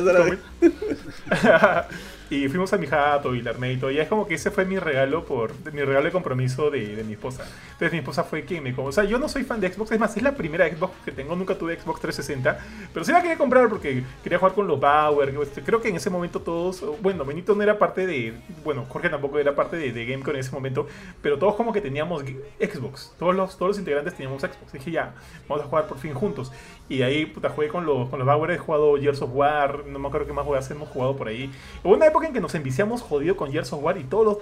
Y 2.29 2.47
fuimos 2.47 2.71
a 2.73 2.77
mi 2.77 2.85
jato 2.85 3.33
y 3.33 3.41
la 3.41 3.53
y 3.67 3.77
todo. 3.77 3.89
Y 3.91 3.99
es 3.99 4.07
como 4.07 4.27
que 4.27 4.35
ese 4.35 4.51
fue 4.51 4.65
mi 4.65 4.77
regalo 4.77 5.25
por 5.25 5.51
mi 5.71 5.81
regalo 5.81 6.05
de 6.05 6.11
compromiso 6.11 6.69
de, 6.69 6.95
de 6.95 7.03
mi 7.03 7.13
esposa. 7.13 7.43
Entonces 7.71 7.91
mi 7.91 7.99
esposa 7.99 8.23
fue 8.23 8.43
quien 8.45 8.63
me 8.63 8.73
O 8.77 8.91
sea, 8.91 9.03
yo 9.03 9.17
no 9.17 9.27
soy 9.27 9.43
fan 9.43 9.59
de 9.59 9.71
Xbox. 9.71 9.91
Es 9.91 9.99
más, 9.99 10.15
es 10.15 10.21
la 10.21 10.35
primera 10.35 10.69
Xbox 10.69 10.93
que 11.03 11.11
tengo. 11.11 11.35
Nunca 11.35 11.55
tuve 11.55 11.79
Xbox 11.79 12.01
360. 12.01 12.59
Pero 12.93 13.03
sí 13.03 13.11
la 13.11 13.21
quería 13.21 13.37
comprar 13.37 13.67
porque 13.67 14.03
quería 14.23 14.37
jugar 14.37 14.53
con 14.53 14.67
los 14.67 14.79
Power. 14.79 15.33
Este, 15.41 15.61
creo 15.63 15.81
que 15.81 15.89
en 15.89 15.95
ese 15.95 16.09
momento 16.09 16.39
todos. 16.41 16.83
Bueno, 17.01 17.25
Benito 17.25 17.55
no 17.55 17.63
era 17.63 17.79
parte 17.79 18.05
de. 18.05 18.33
Bueno, 18.63 18.85
Jorge 18.87 19.09
tampoco 19.09 19.39
era 19.39 19.55
parte 19.55 19.77
de, 19.77 19.91
de 19.91 20.05
GameCore 20.05 20.37
en 20.37 20.41
ese 20.41 20.51
momento. 20.51 20.87
Pero 21.21 21.39
todos 21.39 21.55
como 21.55 21.73
que 21.73 21.81
teníamos 21.81 22.23
Xbox. 22.59 23.13
Todos 23.17 23.35
los, 23.35 23.57
todos 23.57 23.69
los 23.69 23.79
integrantes 23.79 24.13
teníamos 24.13 24.41
Xbox. 24.41 24.71
Dije, 24.71 24.91
ya, 24.91 25.15
vamos 25.47 25.65
a 25.65 25.67
jugar 25.67 25.87
por 25.87 25.97
fin 25.97 26.13
juntos. 26.13 26.51
Y 26.89 27.03
ahí, 27.03 27.27
puta, 27.27 27.49
jugué 27.49 27.67
con 27.67 27.85
los, 27.85 28.09
con 28.09 28.19
los. 28.19 28.49
He 28.49 28.57
jugado 28.57 28.97
Gears 28.97 29.21
of 29.21 29.29
War. 29.31 29.85
No 29.85 29.99
me 29.99 30.07
acuerdo 30.07 30.25
qué 30.25 30.33
más 30.33 30.43
juegos 30.43 30.69
hemos 30.71 30.89
jugado 30.89 31.15
por 31.15 31.27
ahí. 31.27 31.51
Hubo 31.83 31.93
una 31.93 32.07
época 32.07 32.25
en 32.25 32.33
que 32.33 32.41
nos 32.41 32.55
enviciamos 32.55 33.03
jodido 33.03 33.37
con 33.37 33.51
Gears 33.51 33.71
of 33.73 33.83
War 33.83 33.97
y 33.97 34.03
todos 34.03 34.25
los. 34.25 34.37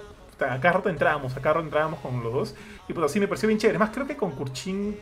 Acá 0.50 0.72
rato 0.72 0.88
entrábamos, 0.88 1.36
acá 1.36 1.52
rato 1.52 1.66
entrábamos 1.66 2.00
con 2.00 2.22
los 2.22 2.32
dos. 2.32 2.54
Y 2.88 2.94
pues 2.94 3.04
así 3.04 3.20
me 3.20 3.28
pareció 3.28 3.48
bien 3.48 3.58
chévere. 3.58 3.78
Más 3.78 3.90
creo 3.90 4.06
que 4.06 4.16
con 4.16 4.30
Kurchin 4.30 4.96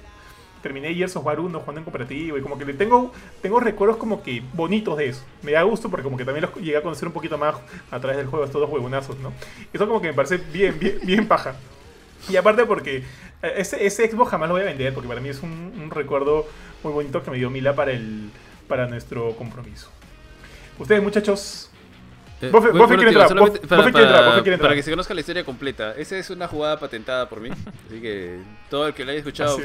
terminé 0.61 0.93
Gears 0.93 1.15
of 1.15 1.25
War 1.25 1.39
1 1.39 1.61
jugando 1.61 1.79
en 1.79 1.85
cooperativo. 1.85 2.37
Y 2.37 2.43
como 2.43 2.59
que 2.59 2.65
le 2.65 2.75
tengo, 2.75 3.13
tengo 3.43 3.61
recuerdos 3.61 3.97
como 3.97 4.25
que 4.25 4.43
bonitos 4.55 4.97
de 4.99 5.11
eso. 5.11 5.23
Me 5.43 5.53
da 5.53 5.63
gusto 5.63 5.89
porque 5.89 6.03
como 6.03 6.17
que 6.17 6.25
también 6.25 6.47
los 6.47 6.55
llegué 6.57 6.79
a 6.79 6.83
conocer 6.83 7.07
un 7.07 7.15
poquito 7.15 7.39
más 7.39 7.55
a 7.93 8.01
través 8.01 8.17
del 8.17 8.27
juego, 8.27 8.45
estos 8.45 8.61
dos 8.61 8.71
huevonazos, 8.71 9.19
¿no? 9.19 9.33
Eso 9.73 9.87
como 9.87 10.01
que 10.01 10.09
me 10.09 10.15
parece 10.15 10.39
bien, 10.39 10.77
bien, 10.81 10.99
bien 11.05 11.29
paja. 11.29 11.55
Y 12.29 12.37
aparte 12.37 12.65
porque 12.65 13.05
eh, 13.43 13.55
ese, 13.59 13.87
ese 13.87 14.11
Xbox 14.11 14.31
jamás 14.31 14.49
lo 14.49 14.55
voy 14.55 14.63
a 14.63 14.67
vender 14.67 14.93
porque 14.95 15.09
para 15.09 15.21
mí 15.21 15.29
es 15.29 15.43
un 15.43 15.91
recuerdo 15.93 16.47
muy 16.83 16.93
bonito 16.93 17.23
que 17.23 17.31
me 17.31 17.37
dio 17.37 17.51
Mila 17.51 17.75
para, 17.75 17.93
el, 17.93 18.31
para 18.69 18.87
nuestro 18.87 19.35
compromiso. 19.37 19.91
Ustedes 20.79 21.03
muchachos, 21.03 21.71
para, 22.41 24.75
que 24.75 24.83
se 24.83 24.91
conozca 24.91 25.15
la 25.15 25.21
historia 25.21 25.45
completa, 25.45 25.95
esa 25.97 26.19
es 26.19 26.29
una 26.29 26.47
jugada 26.47 26.79
patentada 26.79 27.29
por 27.29 27.41
mí. 27.41 27.51
Así 27.51 28.01
que 28.01 28.39
todo 28.69 28.89
el 28.89 28.95
que 28.95 29.05
la 29.05 29.13
haya 29.13 29.21
escuchado, 29.21 29.59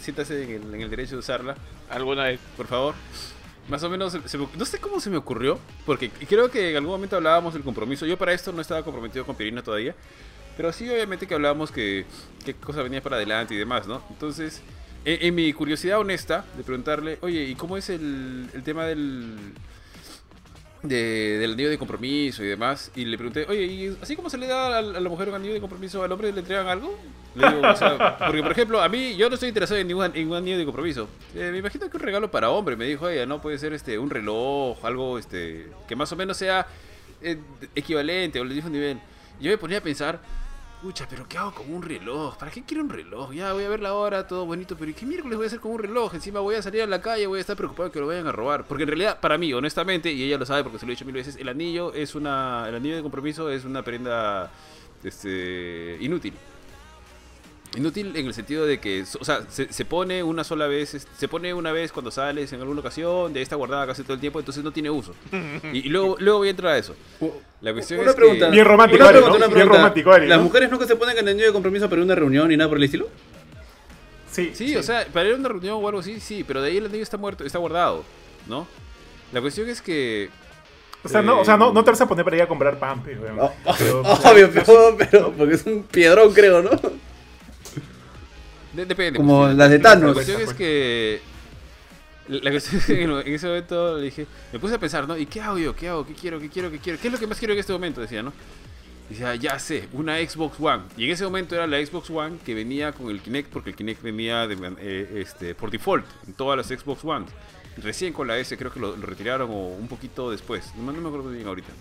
siéntase, 0.00 0.54
en, 0.54 0.82
el, 0.82 0.90
derecho 0.90 1.12
de 1.12 1.18
usarla. 1.18 1.56
Alguna 1.88 2.24
vez, 2.24 2.40
por 2.56 2.66
favor. 2.66 2.94
Más 3.68 3.82
o 3.82 3.90
menos, 3.90 4.16
no 4.56 4.64
sé 4.64 4.78
cómo 4.78 5.00
se 5.00 5.10
me 5.10 5.16
ocurrió, 5.16 5.58
porque 5.84 6.10
creo 6.10 6.50
que 6.50 6.70
en 6.70 6.76
algún 6.76 6.92
momento 6.92 7.16
hablábamos 7.16 7.54
del 7.54 7.62
compromiso. 7.62 8.06
Yo 8.06 8.16
para 8.16 8.32
esto 8.32 8.52
no 8.52 8.62
estaba 8.62 8.82
comprometido 8.82 9.26
con 9.26 9.36
Pirina 9.36 9.62
todavía, 9.62 9.94
pero 10.56 10.72
sí 10.72 10.88
obviamente 10.88 11.26
que 11.26 11.34
hablábamos 11.34 11.70
que 11.70 12.06
qué 12.44 12.54
cosa 12.54 12.82
venía 12.82 13.02
para 13.02 13.16
adelante 13.16 13.54
y 13.54 13.58
demás, 13.58 13.86
¿no? 13.86 14.02
Entonces, 14.08 14.62
en, 15.04 15.34
mi 15.34 15.52
curiosidad 15.52 15.98
honesta 15.98 16.44
de 16.56 16.64
preguntarle, 16.64 17.18
oye, 17.22 17.44
¿y 17.44 17.54
cómo 17.54 17.76
es 17.76 17.88
el 17.90 18.50
tema 18.64 18.84
del, 18.84 19.54
de, 20.82 21.38
del 21.38 21.52
anillo 21.52 21.70
de 21.70 21.78
compromiso 21.78 22.44
y 22.44 22.48
demás. 22.48 22.90
Y 22.94 23.04
le 23.04 23.16
pregunté, 23.16 23.46
oye, 23.48 23.64
¿y 23.64 23.98
así 24.00 24.16
como 24.16 24.30
se 24.30 24.38
le 24.38 24.46
da 24.46 24.78
a 24.78 24.82
la 24.82 25.08
mujer 25.08 25.28
un 25.28 25.36
anillo 25.36 25.54
de 25.54 25.60
compromiso, 25.60 26.02
al 26.02 26.12
hombre 26.12 26.32
le 26.32 26.40
entregan 26.40 26.66
algo? 26.68 26.98
Le 27.34 27.48
digo, 27.48 27.60
o 27.68 27.76
sea, 27.76 28.18
porque 28.18 28.42
por 28.42 28.52
ejemplo, 28.52 28.80
a 28.80 28.88
mí 28.88 29.16
yo 29.16 29.28
no 29.28 29.34
estoy 29.34 29.48
interesado 29.48 29.78
en 29.78 29.88
ningún, 29.88 30.04
anillo 30.04 30.58
de 30.58 30.64
compromiso. 30.64 31.08
Eh, 31.34 31.50
me 31.52 31.58
imagino 31.58 31.88
que 31.88 31.96
un 31.96 32.02
regalo 32.02 32.30
para 32.30 32.50
hombre, 32.50 32.76
me 32.76 32.84
dijo 32.84 33.08
ella, 33.08 33.26
¿no? 33.26 33.40
Puede 33.40 33.58
ser 33.58 33.72
este 33.72 33.98
un 33.98 34.10
reloj, 34.10 34.84
algo 34.84 35.18
este 35.18 35.68
que 35.86 35.96
más 35.96 36.10
o 36.12 36.16
menos 36.16 36.36
sea 36.36 36.66
eh, 37.22 37.38
equivalente 37.74 38.40
o 38.40 38.44
le 38.44 38.54
dijo 38.54 38.66
un 38.66 38.72
nivel. 38.72 38.98
Yo 39.40 39.50
me 39.50 39.58
ponía 39.58 39.78
a 39.78 39.82
pensar, 39.82 40.20
Pucha, 40.80 41.08
pero 41.10 41.26
¿qué 41.28 41.36
hago 41.36 41.52
con 41.52 41.74
un 41.74 41.82
reloj? 41.82 42.36
¿Para 42.36 42.52
qué 42.52 42.62
quiero 42.62 42.84
un 42.84 42.88
reloj? 42.88 43.32
Ya 43.32 43.52
voy 43.52 43.64
a 43.64 43.68
ver 43.68 43.80
la 43.80 43.94
hora, 43.94 44.28
todo 44.28 44.46
bonito, 44.46 44.76
pero 44.78 44.92
¿qué 44.94 45.04
miércoles 45.06 45.36
voy 45.36 45.44
a 45.44 45.48
hacer 45.48 45.58
con 45.58 45.72
un 45.72 45.80
reloj? 45.80 46.14
Encima 46.14 46.38
voy 46.38 46.54
a 46.54 46.62
salir 46.62 46.82
a 46.82 46.86
la 46.86 47.00
calle, 47.00 47.26
voy 47.26 47.38
a 47.38 47.40
estar 47.40 47.56
preocupado 47.56 47.90
que 47.90 47.98
lo 47.98 48.06
vayan 48.06 48.28
a 48.28 48.32
robar. 48.32 48.64
Porque 48.64 48.84
en 48.84 48.88
realidad, 48.90 49.18
para 49.18 49.36
mí, 49.38 49.52
honestamente, 49.52 50.12
y 50.12 50.22
ella 50.22 50.38
lo 50.38 50.46
sabe 50.46 50.62
porque 50.62 50.78
se 50.78 50.86
lo 50.86 50.92
he 50.92 50.94
dicho 50.94 51.04
mil 51.04 51.16
veces, 51.16 51.34
el 51.34 51.48
anillo 51.48 51.92
es 51.94 52.14
una. 52.14 52.66
El 52.68 52.76
anillo 52.76 52.94
de 52.94 53.02
compromiso 53.02 53.50
es 53.50 53.64
una 53.64 53.82
prenda 53.82 54.52
este, 55.02 55.98
inútil. 56.00 56.34
Inútil 57.76 58.16
en 58.16 58.26
el 58.26 58.34
sentido 58.34 58.64
de 58.64 58.80
que, 58.80 59.04
o 59.20 59.24
sea, 59.24 59.42
se, 59.48 59.84
pone 59.84 60.22
una 60.22 60.42
sola 60.42 60.66
vez, 60.66 61.06
se 61.16 61.28
pone 61.28 61.52
una 61.52 61.70
vez 61.70 61.92
cuando 61.92 62.10
sales 62.10 62.52
en 62.52 62.60
alguna 62.60 62.80
ocasión, 62.80 63.32
de 63.32 63.40
ahí 63.40 63.42
está 63.42 63.56
guardada 63.56 63.86
casi 63.86 64.02
todo 64.02 64.14
el 64.14 64.20
tiempo, 64.20 64.38
entonces 64.38 64.64
no 64.64 64.72
tiene 64.72 64.90
uso. 64.90 65.14
Y, 65.72 65.82
luego, 65.90 66.16
luego 66.18 66.38
voy 66.38 66.48
a 66.48 66.50
entrar 66.52 66.72
a 66.72 66.78
eso. 66.78 66.96
La 67.60 67.72
cuestión 67.72 68.00
una 68.00 68.10
es 68.10 68.16
pregunta. 68.16 68.46
Que... 68.46 68.52
Bien 68.52 68.64
romántico, 68.64 69.02
una 69.04 69.12
pregunta, 69.12 69.48
¿no? 69.48 69.54
Bien 69.54 69.68
romántico, 69.68 70.18
¿Las 70.18 70.40
mujeres 70.40 70.70
nunca 70.70 70.86
se 70.86 70.96
ponen 70.96 71.18
en 71.18 71.24
el 71.24 71.32
anillo 71.34 71.46
de 71.46 71.52
compromiso 71.52 71.90
para 71.90 72.02
una 72.02 72.14
reunión 72.14 72.50
y 72.50 72.56
nada 72.56 72.68
por 72.68 72.78
el 72.78 72.84
estilo? 72.84 73.08
Sí, 74.30 74.52
sí, 74.54 74.74
o 74.76 74.82
sea, 74.82 75.06
para 75.12 75.28
ir 75.28 75.34
a 75.34 75.38
una 75.38 75.48
reunión 75.48 75.78
o 75.82 75.86
algo 75.88 76.00
así, 76.00 76.20
sí, 76.20 76.44
pero 76.44 76.62
de 76.62 76.70
ahí 76.70 76.78
el 76.78 76.86
anillo 76.86 77.02
está 77.02 77.16
muerto, 77.16 77.44
está 77.44 77.58
guardado, 77.58 78.04
¿no? 78.46 78.66
La 79.32 79.40
cuestión 79.40 79.68
es 79.68 79.82
que 79.82 80.30
o 81.04 81.08
sea, 81.08 81.22
no, 81.22 81.40
o 81.40 81.44
sea 81.44 81.56
no, 81.56 81.72
no, 81.72 81.84
te 81.84 81.90
vas 81.90 82.00
a 82.00 82.08
poner 82.08 82.24
para 82.24 82.36
ir 82.36 82.42
a 82.42 82.48
comprar 82.48 82.78
pan, 82.78 83.02
pero, 83.04 83.22
oh, 83.40 83.52
Obvio, 84.30 84.50
pero, 84.52 84.96
pero, 84.98 85.32
porque 85.32 85.54
es 85.54 85.66
un 85.66 85.84
piedrón, 85.84 86.32
creo, 86.32 86.62
¿no? 86.62 86.70
Depende. 88.86 89.16
Como 89.16 89.44
pues, 89.44 89.56
las 89.56 89.70
de 89.70 89.78
Thanos. 89.78 90.08
La 90.08 90.14
cuestión 90.14 90.40
es 90.40 90.54
que. 90.54 91.20
La 92.28 92.50
cuestión 92.50 92.76
es 92.76 92.86
que 92.86 93.02
en 93.02 93.34
ese 93.34 93.46
momento 93.46 93.96
le 93.96 94.04
dije, 94.04 94.26
me 94.52 94.58
puse 94.58 94.74
a 94.74 94.78
pensar, 94.78 95.08
¿no? 95.08 95.16
¿Y 95.16 95.24
qué 95.24 95.40
hago 95.40 95.58
yo? 95.58 95.74
¿Qué 95.74 95.88
hago? 95.88 96.06
¿Qué 96.06 96.12
quiero? 96.12 96.38
¿Qué 96.38 96.50
quiero? 96.50 96.70
¿Qué 96.70 96.78
quiero? 96.78 96.98
¿Qué 97.00 97.08
es 97.08 97.12
lo 97.12 97.18
que 97.18 97.26
más 97.26 97.38
quiero 97.38 97.54
en 97.54 97.60
este 97.60 97.72
momento? 97.72 98.02
Decía, 98.02 98.22
¿no? 98.22 98.32
Decía, 99.08 99.34
ya 99.36 99.58
sé, 99.58 99.88
una 99.94 100.18
Xbox 100.18 100.60
One. 100.60 100.82
Y 100.98 101.06
en 101.06 101.12
ese 101.12 101.24
momento 101.24 101.54
era 101.54 101.66
la 101.66 101.84
Xbox 101.84 102.10
One 102.10 102.36
que 102.44 102.54
venía 102.54 102.92
con 102.92 103.08
el 103.08 103.20
Kinect, 103.20 103.50
porque 103.50 103.70
el 103.70 103.76
Kinect 103.76 104.02
venía 104.02 104.46
de, 104.46 104.56
eh, 104.80 105.22
este, 105.22 105.54
por 105.54 105.70
default 105.70 106.04
en 106.26 106.34
todas 106.34 106.58
las 106.58 106.66
Xbox 106.66 107.02
One. 107.02 107.24
Recién 107.82 108.12
con 108.12 108.28
la 108.28 108.36
S 108.38 108.56
creo 108.58 108.70
que 108.72 108.80
lo, 108.80 108.94
retiraron 108.96 109.50
o 109.50 109.68
un 109.68 109.88
poquito 109.88 110.30
después. 110.30 110.72
No, 110.76 110.92
no 110.92 111.00
me 111.00 111.08
acuerdo 111.08 111.30
bien 111.30 111.46
ahorita. 111.46 111.72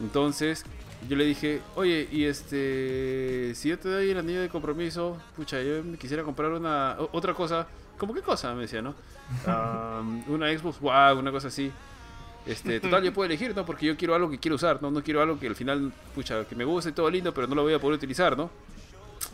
Entonces, 0.00 0.64
yo 1.08 1.16
le 1.16 1.24
dije, 1.24 1.60
oye, 1.74 2.08
y 2.10 2.24
este, 2.24 3.52
si 3.54 3.68
yo 3.68 3.78
te 3.78 3.88
doy 3.88 4.10
el 4.10 4.18
anillo 4.18 4.40
de 4.40 4.48
compromiso, 4.48 5.16
pucha, 5.36 5.62
yo 5.62 5.82
me 5.84 5.96
quisiera 5.96 6.22
comprar 6.22 6.52
una, 6.52 6.96
otra 7.12 7.34
cosa, 7.34 7.66
¿cómo 7.98 8.14
qué 8.14 8.22
cosa? 8.22 8.54
Me 8.54 8.62
decía, 8.62 8.82
¿no? 8.82 8.94
una 10.28 10.56
Xbox 10.56 10.78
One, 10.80 11.20
una 11.20 11.30
cosa 11.30 11.48
así. 11.48 11.70
Este, 12.46 12.78
total, 12.78 13.02
yo 13.02 13.12
puedo 13.12 13.26
elegir, 13.26 13.54
¿no? 13.56 13.66
Porque 13.66 13.86
yo 13.86 13.96
quiero 13.96 14.14
algo 14.14 14.30
que 14.30 14.38
quiero 14.38 14.54
usar, 14.54 14.80
¿no? 14.80 14.90
No 14.90 15.02
quiero 15.02 15.20
algo 15.20 15.38
que 15.38 15.48
al 15.48 15.56
final, 15.56 15.92
pucha, 16.14 16.44
que 16.44 16.54
me 16.54 16.64
guste 16.64 16.92
todo 16.92 17.10
lindo, 17.10 17.34
pero 17.34 17.48
no 17.48 17.56
lo 17.56 17.62
voy 17.62 17.74
a 17.74 17.80
poder 17.80 17.96
utilizar, 17.96 18.36
¿no? 18.36 18.50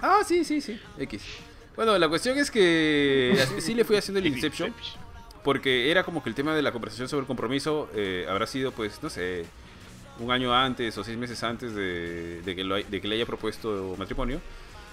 Ah, 0.01 0.21
sí, 0.27 0.45
sí, 0.45 0.61
sí, 0.61 0.81
X. 0.99 1.23
Bueno, 1.77 1.99
la 1.99 2.09
cuestión 2.09 2.39
es 2.39 2.51
que 2.51 3.37
sí 3.59 3.75
le 3.75 3.85
fui 3.85 3.97
haciendo 3.97 4.19
el 4.19 4.27
Inception, 4.35 4.73
porque 5.45 5.91
era 5.91 6.05
como 6.05 6.23
que 6.23 6.31
el 6.31 6.35
tema 6.35 6.55
de 6.55 6.63
la 6.63 6.73
conversación 6.73 7.09
sobre 7.09 7.23
el 7.23 7.27
compromiso 7.27 7.91
eh, 7.95 8.27
habrá 8.29 8.47
sido, 8.47 8.73
pues, 8.73 9.03
no 9.03 9.11
sé, 9.11 9.45
un 10.19 10.31
año 10.31 10.55
antes 10.55 10.97
o 10.99 11.05
seis 11.05 11.17
meses 11.17 11.43
antes 11.43 11.75
de, 11.75 12.43
que, 12.45 12.85
de 12.91 13.01
que 13.01 13.09
le 13.09 13.15
haya 13.17 13.27
propuesto 13.27 13.95
matrimonio. 13.99 14.41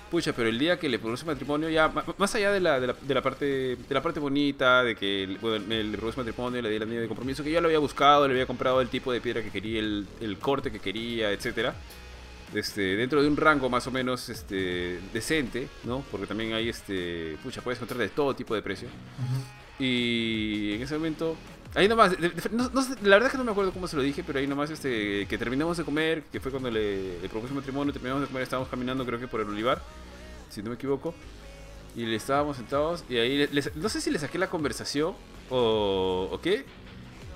Pucha, 0.09 0.33
pero 0.33 0.49
el 0.49 0.57
día 0.57 0.79
que 0.79 0.89
le 0.89 0.97
propuso 0.97 1.27
matrimonio, 1.27 1.69
ya 1.69 1.91
más 2.17 2.33
allá 2.33 2.51
de 2.51 2.59
la, 2.59 2.79
de 2.79 2.87
la, 2.87 2.93
de 2.93 3.13
la 3.13 3.21
parte 3.21 3.45
de 3.45 3.93
la 3.93 4.01
parte 4.01 4.19
bonita, 4.19 4.83
de 4.83 4.95
que 4.95 5.37
bueno, 5.39 5.63
le 5.67 5.97
propuso 5.97 6.17
matrimonio, 6.17 6.63
le 6.63 6.69
di 6.69 6.77
el 6.77 6.81
anillo 6.81 7.01
de 7.01 7.07
compromiso, 7.07 7.43
que 7.43 7.51
yo 7.51 7.61
lo 7.61 7.67
había 7.67 7.77
buscado, 7.77 8.27
le 8.27 8.33
había 8.33 8.47
comprado 8.47 8.81
el 8.81 8.89
tipo 8.89 9.11
de 9.11 9.21
piedra 9.21 9.43
que 9.43 9.51
quería, 9.51 9.79
el, 9.79 10.07
el 10.19 10.39
corte 10.39 10.71
que 10.71 10.79
quería, 10.79 11.31
etcétera. 11.31 11.75
Este, 12.55 12.81
dentro 12.95 13.21
de 13.21 13.27
un 13.27 13.37
rango 13.37 13.69
más 13.69 13.85
o 13.85 13.91
menos 13.91 14.27
este, 14.29 14.99
decente, 15.13 15.67
¿no? 15.83 16.03
Porque 16.09 16.25
también 16.25 16.53
hay, 16.53 16.69
este, 16.69 17.37
pucha, 17.43 17.61
puedes 17.61 17.77
encontrar 17.77 17.99
de 17.99 18.09
todo 18.09 18.35
tipo 18.35 18.55
de 18.55 18.63
precio. 18.63 18.87
Y 19.77 20.73
en 20.73 20.81
ese 20.81 20.95
momento 20.95 21.37
Ahí 21.75 21.87
nomás, 21.87 22.19
la 22.19 22.29
verdad 23.15 23.27
es 23.27 23.31
que 23.31 23.37
no 23.37 23.43
me 23.43 23.51
acuerdo 23.51 23.71
cómo 23.71 23.87
se 23.87 23.95
lo 23.95 24.01
dije, 24.01 24.23
pero 24.25 24.39
ahí 24.39 24.47
nomás 24.47 24.71
este, 24.71 25.27
que 25.27 25.37
terminamos 25.37 25.77
de 25.77 25.83
comer, 25.83 26.23
que 26.31 26.39
fue 26.39 26.49
cuando 26.49 26.71
le, 26.71 27.21
le 27.21 27.29
propuse 27.29 27.53
matrimonio, 27.53 27.93
terminamos 27.93 28.21
de 28.21 28.27
comer, 28.27 28.43
estábamos 28.43 28.69
caminando 28.69 29.05
creo 29.05 29.19
que 29.19 29.27
por 29.27 29.39
el 29.39 29.47
olivar, 29.47 29.81
si 30.49 30.63
no 30.63 30.69
me 30.69 30.75
equivoco, 30.75 31.13
y 31.95 32.05
le 32.05 32.15
estábamos 32.15 32.57
sentados 32.57 33.03
y 33.07 33.17
ahí, 33.17 33.47
no 33.75 33.87
sé 33.87 34.01
si 34.01 34.09
le 34.09 34.17
saqué 34.17 34.39
la 34.39 34.49
conversación 34.49 35.13
o, 35.51 36.29
o 36.31 36.41
qué, 36.41 36.65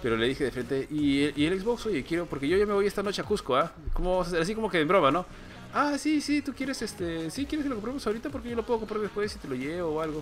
pero 0.01 0.18
le 0.18 0.27
dije 0.27 0.43
de 0.43 0.51
frente, 0.51 0.88
¿y 0.89 1.31
y 1.39 1.45
el 1.45 1.61
Xbox? 1.61 1.85
Oye, 1.85 2.03
quiero, 2.03 2.26
porque 2.26 2.47
yo 2.47 2.57
ya 2.57 2.65
me 2.65 2.73
voy 2.73 2.88
esta 2.88 3.03
noche 3.03 3.22
a 3.22 3.26
Cusco, 3.26 3.55
¿ah? 3.55 3.72
Como, 3.93 4.22
así 4.22 4.55
como 4.55 4.69
que 4.69 4.81
en 4.81 4.88
broma, 4.88 5.11
¿no? 5.11 5.26
Ah, 5.73 5.97
sí, 5.97 6.22
sí, 6.22 6.41
tú 6.41 6.53
quieres, 6.53 6.81
este, 6.81 7.31
sí, 7.31 7.45
quieres 7.45 7.64
que 7.64 7.69
lo 7.69 7.76
compremos 7.76 8.05
ahorita 8.05 8.30
porque 8.30 8.49
yo 8.49 8.55
lo 8.55 8.65
puedo 8.65 8.80
comprar 8.80 8.99
después 8.99 9.31
si 9.31 9.39
te 9.39 9.47
lo 9.47 9.55
llevo 9.55 9.95
o 9.95 10.01
algo. 10.01 10.22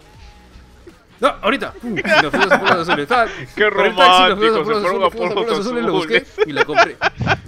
No, 1.22 1.28
ahorita. 1.42 1.76
Uh, 1.84 1.88
y 1.98 2.02
nos 2.02 2.32
fuimos 2.32 2.52
a 2.52 2.60
Pueblos 2.60 2.90
Azules. 2.90 3.04
Estaba, 3.04 3.28
Qué 3.56 3.70
romántico. 3.70 4.66
Se 4.66 4.82
fueron 4.82 5.04
a 5.04 5.10
Pueblos 5.10 5.60
Azules, 5.60 5.86
lo 5.86 5.94
busqué 5.94 6.26
y 6.46 6.52
la 6.52 6.66
compré. 6.66 6.98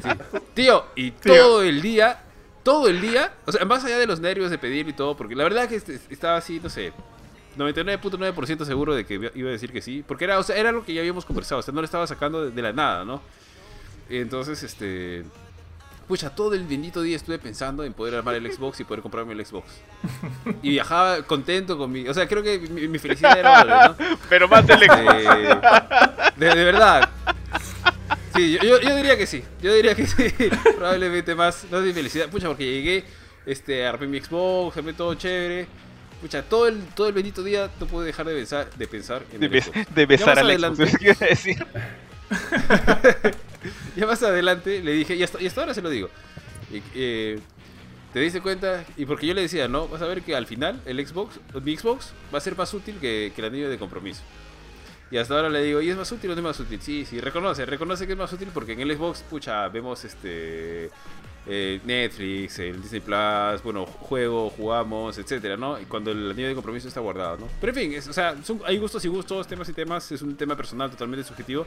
Sí. 0.02 0.10
Tío, 0.54 0.86
y 0.96 1.12
todo 1.12 1.64
el 1.64 1.82
día, 1.82 2.22
todo 2.62 2.88
el 2.88 3.02
día, 3.02 3.34
o 3.46 3.52
sea, 3.52 3.66
más 3.66 3.84
allá 3.84 3.98
de 3.98 4.06
los 4.06 4.20
nervios 4.20 4.52
de 4.52 4.60
pedir 4.60 4.88
y 4.88 4.94
todo, 4.94 5.18
porque 5.18 5.36
la 5.36 5.44
verdad 5.44 5.68
que 5.68 5.76
estaba 5.76 6.38
así, 6.38 6.60
no 6.62 6.70
sé, 6.70 6.94
99.9% 7.58 8.64
seguro 8.64 8.94
de 8.94 9.06
que 9.06 9.32
iba 9.34 9.50
a 9.50 9.52
decir 9.52 9.72
que 9.72 9.82
sí, 9.82 10.04
porque 10.08 10.26
era, 10.26 10.38
o 10.38 10.44
sea, 10.44 10.56
era 10.56 10.70
algo 10.70 10.86
que 10.86 10.94
ya 10.94 11.02
habíamos 11.02 11.26
conversado, 11.26 11.60
o 11.60 11.64
sea, 11.64 11.74
no 11.74 11.82
le 11.82 11.86
estaba 11.86 12.06
sacando 12.06 12.46
de, 12.46 12.52
de 12.52 12.62
la 12.62 12.74
nada, 12.74 13.04
¿no? 13.04 13.22
Entonces, 14.10 14.62
este 14.62 15.24
pucha, 16.08 16.30
todo 16.30 16.54
el 16.54 16.66
bendito 16.66 17.02
día 17.02 17.16
estuve 17.16 17.40
pensando 17.40 17.84
en 17.84 17.94
poder 17.94 18.16
armar 18.16 18.36
el 18.36 18.52
Xbox 18.52 18.80
y 18.80 18.84
poder 18.84 19.02
comprarme 19.02 19.34
el 19.34 19.46
Xbox. 19.46 19.68
Y 20.62 20.72
viajaba 20.72 21.24
contento 21.24 21.78
con 21.78 21.92
mi... 21.92 22.08
O 22.08 22.14
sea, 22.14 22.28
creo 22.28 22.44
que 22.44 22.60
mi, 22.60 23.00
felicidad 23.00 23.38
era 23.38 23.64
¿no? 23.64 23.96
Pero 24.30 24.48
más 24.48 24.66
del 24.68 24.80
Xbox. 24.80 25.26
Eh, 25.26 25.60
de, 26.38 26.64
verdad. 26.64 27.10
Sí, 28.36 28.58
yo, 28.62 28.80
yo, 28.82 28.96
diría 28.96 29.18
que 29.18 29.28
sí. 29.28 29.44
Yo 29.62 29.74
diría 29.74 29.96
que 29.96 30.08
sí. 30.08 30.34
Probablemente 30.78 31.36
más, 31.36 31.66
no 31.72 31.80
mi 31.82 31.94
felicidad. 31.94 32.30
Pucha, 32.30 32.48
porque 32.48 32.66
llegué, 32.66 33.06
este, 33.46 33.86
armé 33.86 34.08
mi 34.08 34.20
Xbox, 34.20 34.78
armé 34.78 34.94
todo 34.94 35.14
chévere. 35.16 35.68
Pucha, 36.22 36.42
todo 36.44 36.68
el, 36.68 36.80
todo 36.96 37.08
el 37.08 37.14
bendito 37.14 37.44
día 37.44 37.70
no 37.80 37.86
pude 37.86 38.06
dejar 38.06 38.26
de 38.26 38.36
pensar, 38.36 38.70
de 38.74 38.88
pensar 38.88 39.24
en 39.32 39.42
de, 39.42 39.86
de 39.94 40.06
besar 40.06 40.40
al 40.40 40.60
Xbox. 40.60 40.98
¿Qué 41.00 41.14
decir? 41.14 41.66
ya 43.96 44.06
más 44.06 44.22
adelante 44.24 44.82
le 44.82 44.94
dije, 44.94 45.16
y 45.16 45.24
hasta, 45.24 45.42
y 45.42 45.48
hasta 45.48 45.62
ahora 45.62 45.74
se 45.74 45.82
lo 45.82 45.90
digo. 45.90 46.10
Eh, 46.96 47.40
¿Te 48.14 48.20
diste 48.20 48.42
cuenta? 48.42 48.86
Y 48.96 49.06
porque 49.06 49.26
yo 49.28 49.34
le 49.34 49.42
decía, 49.42 49.68
no, 49.68 49.88
vas 49.88 50.02
a 50.02 50.06
ver 50.06 50.22
que 50.22 50.36
al 50.36 50.46
final 50.46 50.82
el 50.86 51.06
Xbox, 51.06 51.40
mi 51.64 51.76
Xbox 51.76 52.14
va 52.34 52.38
a 52.38 52.42
ser 52.42 52.56
más 52.56 52.74
útil 52.74 52.98
que, 53.00 53.32
que 53.36 53.42
el 53.42 53.48
anillo 53.48 53.70
de 53.70 53.78
compromiso. 53.78 54.22
Y 55.10 55.18
hasta 55.18 55.36
ahora 55.36 55.50
le 55.50 55.62
digo, 55.62 55.82
¿y 55.82 55.90
es 55.90 55.98
más 55.98 56.12
útil 56.12 56.32
o 56.32 56.34
no 56.34 56.40
es 56.40 56.44
más 56.44 56.60
útil? 56.60 56.80
Sí, 56.82 57.06
sí, 57.06 57.20
reconoce, 57.20 57.66
reconoce 57.66 58.06
que 58.08 58.14
es 58.14 58.18
más 58.18 58.34
útil 58.34 58.50
porque 58.54 58.74
en 58.74 58.82
el 58.82 58.96
Xbox, 58.96 59.22
pucha, 59.22 59.68
vemos 59.68 60.04
este 60.06 60.90
eh, 61.46 61.80
Netflix, 61.84 62.60
el 62.60 62.82
Disney 62.82 63.02
Plus, 63.02 63.64
bueno, 63.64 63.86
juego, 63.86 64.50
jugamos, 64.50 65.18
etcétera, 65.18 65.58
¿no? 65.58 65.80
Y 65.80 65.86
cuando 65.86 66.12
el 66.12 66.32
anillo 66.32 66.48
de 66.48 66.56
compromiso 66.56 66.88
está 66.88 67.00
guardado, 67.00 67.38
¿no? 67.38 67.48
Pero 67.60 67.74
en 67.74 67.92
fin, 67.92 68.10
o 68.10 68.14
sea, 68.14 68.36
hay 68.66 68.78
gustos 68.78 69.04
y 69.06 69.08
gustos, 69.08 69.48
temas 69.48 69.68
y 69.70 69.74
temas, 69.74 70.12
es 70.12 70.22
un 70.22 70.36
tema 70.36 70.56
personal 70.56 70.90
totalmente 70.90 71.24
subjetivo. 71.26 71.66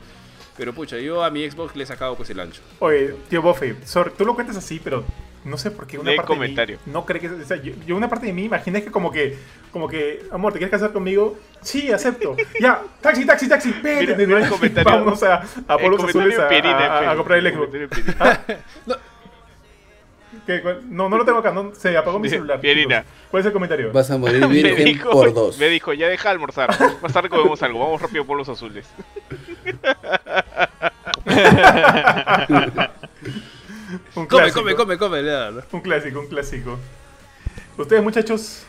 Pero 0.57 0.73
pucha, 0.73 0.99
yo 0.99 1.23
a 1.23 1.31
mi 1.31 1.49
Xbox 1.49 1.77
le 1.77 1.85
he 1.85 1.87
sacado 1.87 2.17
pues 2.17 2.31
el 2.31 2.41
ancho. 2.41 2.63
Oye, 2.79 3.15
tío 3.29 3.43
Buffy, 3.43 3.75
tú 4.17 4.25
lo 4.25 4.35
cuentas 4.35 4.57
así, 4.57 4.81
pero 4.83 5.05
no 5.47 5.57
sé 5.57 5.71
por 5.71 5.87
qué 5.87 5.99
una 5.99 6.15
parte 6.17 6.27
comentario. 6.27 6.77
de 6.79 6.87
mí 6.87 6.93
no 6.93 7.07
cree 7.07 7.21
que 7.21 7.29
o 7.29 7.45
sea, 7.45 7.57
yo, 7.57 7.97
una 7.97 8.09
parte 8.09 8.27
de 8.27 8.33
mí 8.33 8.45
imaginé 8.45 8.83
que 8.83 8.91
como 8.91 9.13
que 9.13 9.39
como 9.71 9.87
que 9.87 10.25
amor 10.33 10.53
te 10.53 10.59
quieres 10.59 10.73
casar 10.73 10.93
conmigo 10.93 11.39
sí 11.63 11.93
acepto 11.93 12.37
ya 12.61 12.83
taxi 13.01 13.25
taxi 13.25 13.49
taxi 13.49 13.73
vete 13.81 14.17
mira, 14.17 14.39
mira, 14.39 14.49
comentario, 14.51 14.93
vamos 14.93 15.23
a 15.23 15.43
a 15.69 15.79
Polos 15.79 16.03
Azules 16.03 16.37
a, 16.39 16.49
a, 16.49 17.13
a, 17.13 17.17
comprar 17.17 17.39
el 17.39 17.55
Xbox 17.55 17.71
¿Ah? 18.19 18.41
no, 18.87 18.97
no, 20.89 21.09
no 21.09 21.19
lo 21.19 21.25
tengo 21.25 21.39
acá, 21.39 21.53
no, 21.53 21.75
se 21.75 21.97
apagó 21.97 22.19
mi 22.19 22.29
celular. 22.29 22.61
Pierina. 22.61 23.05
¿Cuál 23.31 23.41
es 23.41 23.47
el 23.47 23.53
comentario? 23.53 23.93
Vas 23.93 24.11
a 24.11 24.19
morir 24.19 24.47
virgen 24.49 24.99
por 25.01 25.33
dos. 25.33 25.59
Me 25.59 25.69
dijo, 25.69 25.93
ya 25.93 26.09
deja 26.09 26.29
de 26.29 26.33
almorzar. 26.35 26.71
Más 27.03 27.13
tarde 27.13 27.29
comemos 27.29 27.63
algo, 27.63 27.79
vamos 27.81 28.01
rápido 28.01 28.25
por 28.25 28.37
los 28.39 28.49
azules. 28.49 28.87
un 34.15 34.27
come, 34.27 34.53
come, 34.53 34.75
come, 34.75 34.99
come, 34.99 35.21
Un 35.73 35.81
clásico, 35.81 36.21
un 36.21 36.29
clásico. 36.29 36.79
¿Ustedes, 37.77 38.03
muchachos? 38.03 38.65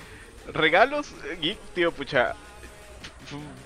Regalos, 0.54 1.14
geek, 1.42 1.58
tío, 1.74 1.92
pucha 1.92 2.36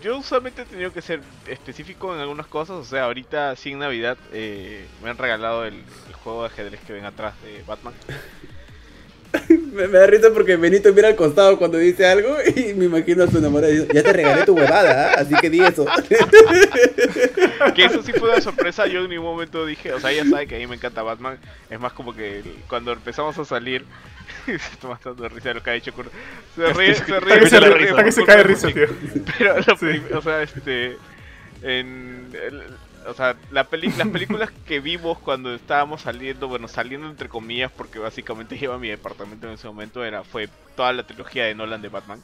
yo 0.02 0.18
usualmente 0.18 0.64
he 0.64 0.66
tenido 0.66 0.92
que 0.92 1.02
ser 1.02 1.22
específico 1.48 2.14
en 2.14 2.22
algunas 2.22 2.48
cosas. 2.48 2.78
O 2.78 2.84
sea, 2.84 3.04
ahorita 3.06 3.56
sin 3.56 3.80
Navidad 3.80 4.18
eh, 4.32 4.88
me 5.04 5.10
han 5.10 5.18
regalado 5.18 5.66
el, 5.66 5.84
juego 6.24 6.42
de 6.42 6.48
ajedrez 6.48 6.82
que 6.82 6.94
ven 6.94 7.06
atrás 7.06 7.34
de 7.42 7.64
Batman. 7.64 7.94
me, 9.74 9.88
da 9.88 10.08
risa 10.08 10.32
porque 10.34 10.56
Benito 10.56 10.92
mira 10.94 11.08
al 11.08 11.16
costado 11.16 11.58
cuando 11.58 11.78
dice 11.78 12.06
algo 12.06 12.38
y 12.56 12.74
me 12.74 12.86
imagino 12.86 13.24
a 13.24 13.28
su 13.28 13.38
enamorada 13.38 13.72
diciendo, 13.72 13.94
ya 13.94 14.04
te 14.04 14.14
regalé 14.14 14.46
tu 14.46 14.54
huevada, 14.54 15.14
¿ah? 15.14 15.16
así 15.20 15.36
que 15.36 15.50
di 15.50 15.62
eso. 15.62 15.86
que 17.76 17.86
eso 17.86 18.04
sí 18.04 18.12
fue 18.14 18.30
una 18.30 18.42
sorpresa, 18.42 18.88
yo 18.88 19.02
en 19.02 19.10
ningún 19.10 19.28
momento 19.28 19.66
dije, 19.66 19.94
o 19.94 20.00
sea, 20.00 20.12
ella 20.12 20.26
sabe 20.30 20.48
que 20.48 20.56
a 20.56 20.60
mí 20.60 20.68
me 20.68 20.76
encanta 20.76 21.04
Batman, 21.04 21.38
es 21.70 21.80
más 21.80 21.94
como 21.94 22.14
que 22.14 22.44
cuando 22.68 22.92
empezamos 22.94 23.38
a 23.38 23.46
salir 23.46 23.86
se 24.46 24.56
está 24.56 24.88
matando 24.88 25.24
de 25.24 25.30
risa 25.30 25.54
lo 25.54 25.62
que 25.62 25.70
ha 25.70 25.74
dicho 25.74 25.94
Se 26.56 26.74
ríe, 26.74 26.96
se 26.96 27.20
ríe. 27.20 27.48
Se 27.48 27.60
ríe, 27.60 27.96
que 28.04 28.12
se 28.12 28.24
cae 28.24 28.38
de 28.38 28.44
risa, 28.44 28.68
tío. 28.70 28.88
Pero, 29.38 29.56
o 30.18 30.22
sea, 30.22 30.42
este. 30.42 30.98
En, 31.62 32.28
o 33.08 33.14
sea, 33.14 33.36
la 33.52 33.66
peli 33.66 33.92
las 33.98 34.08
películas 34.10 34.52
que 34.66 34.80
vimos 34.80 35.18
cuando 35.20 35.54
estábamos 35.54 36.02
saliendo, 36.02 36.48
bueno, 36.48 36.68
saliendo 36.68 37.10
entre 37.10 37.30
comillas, 37.30 37.72
porque 37.72 38.00
básicamente 38.00 38.58
lleva 38.60 38.78
mi 38.78 38.90
departamento 38.90 39.48
en 39.48 39.54
ese 39.54 39.68
momento, 39.68 40.04
era 40.04 40.24
fue 40.24 40.50
toda 40.76 40.94
la 40.94 41.04
trilogía 41.06 41.46
de 41.46 41.56
Nolan 41.56 41.82
de 41.82 41.90
Batman, 41.90 42.24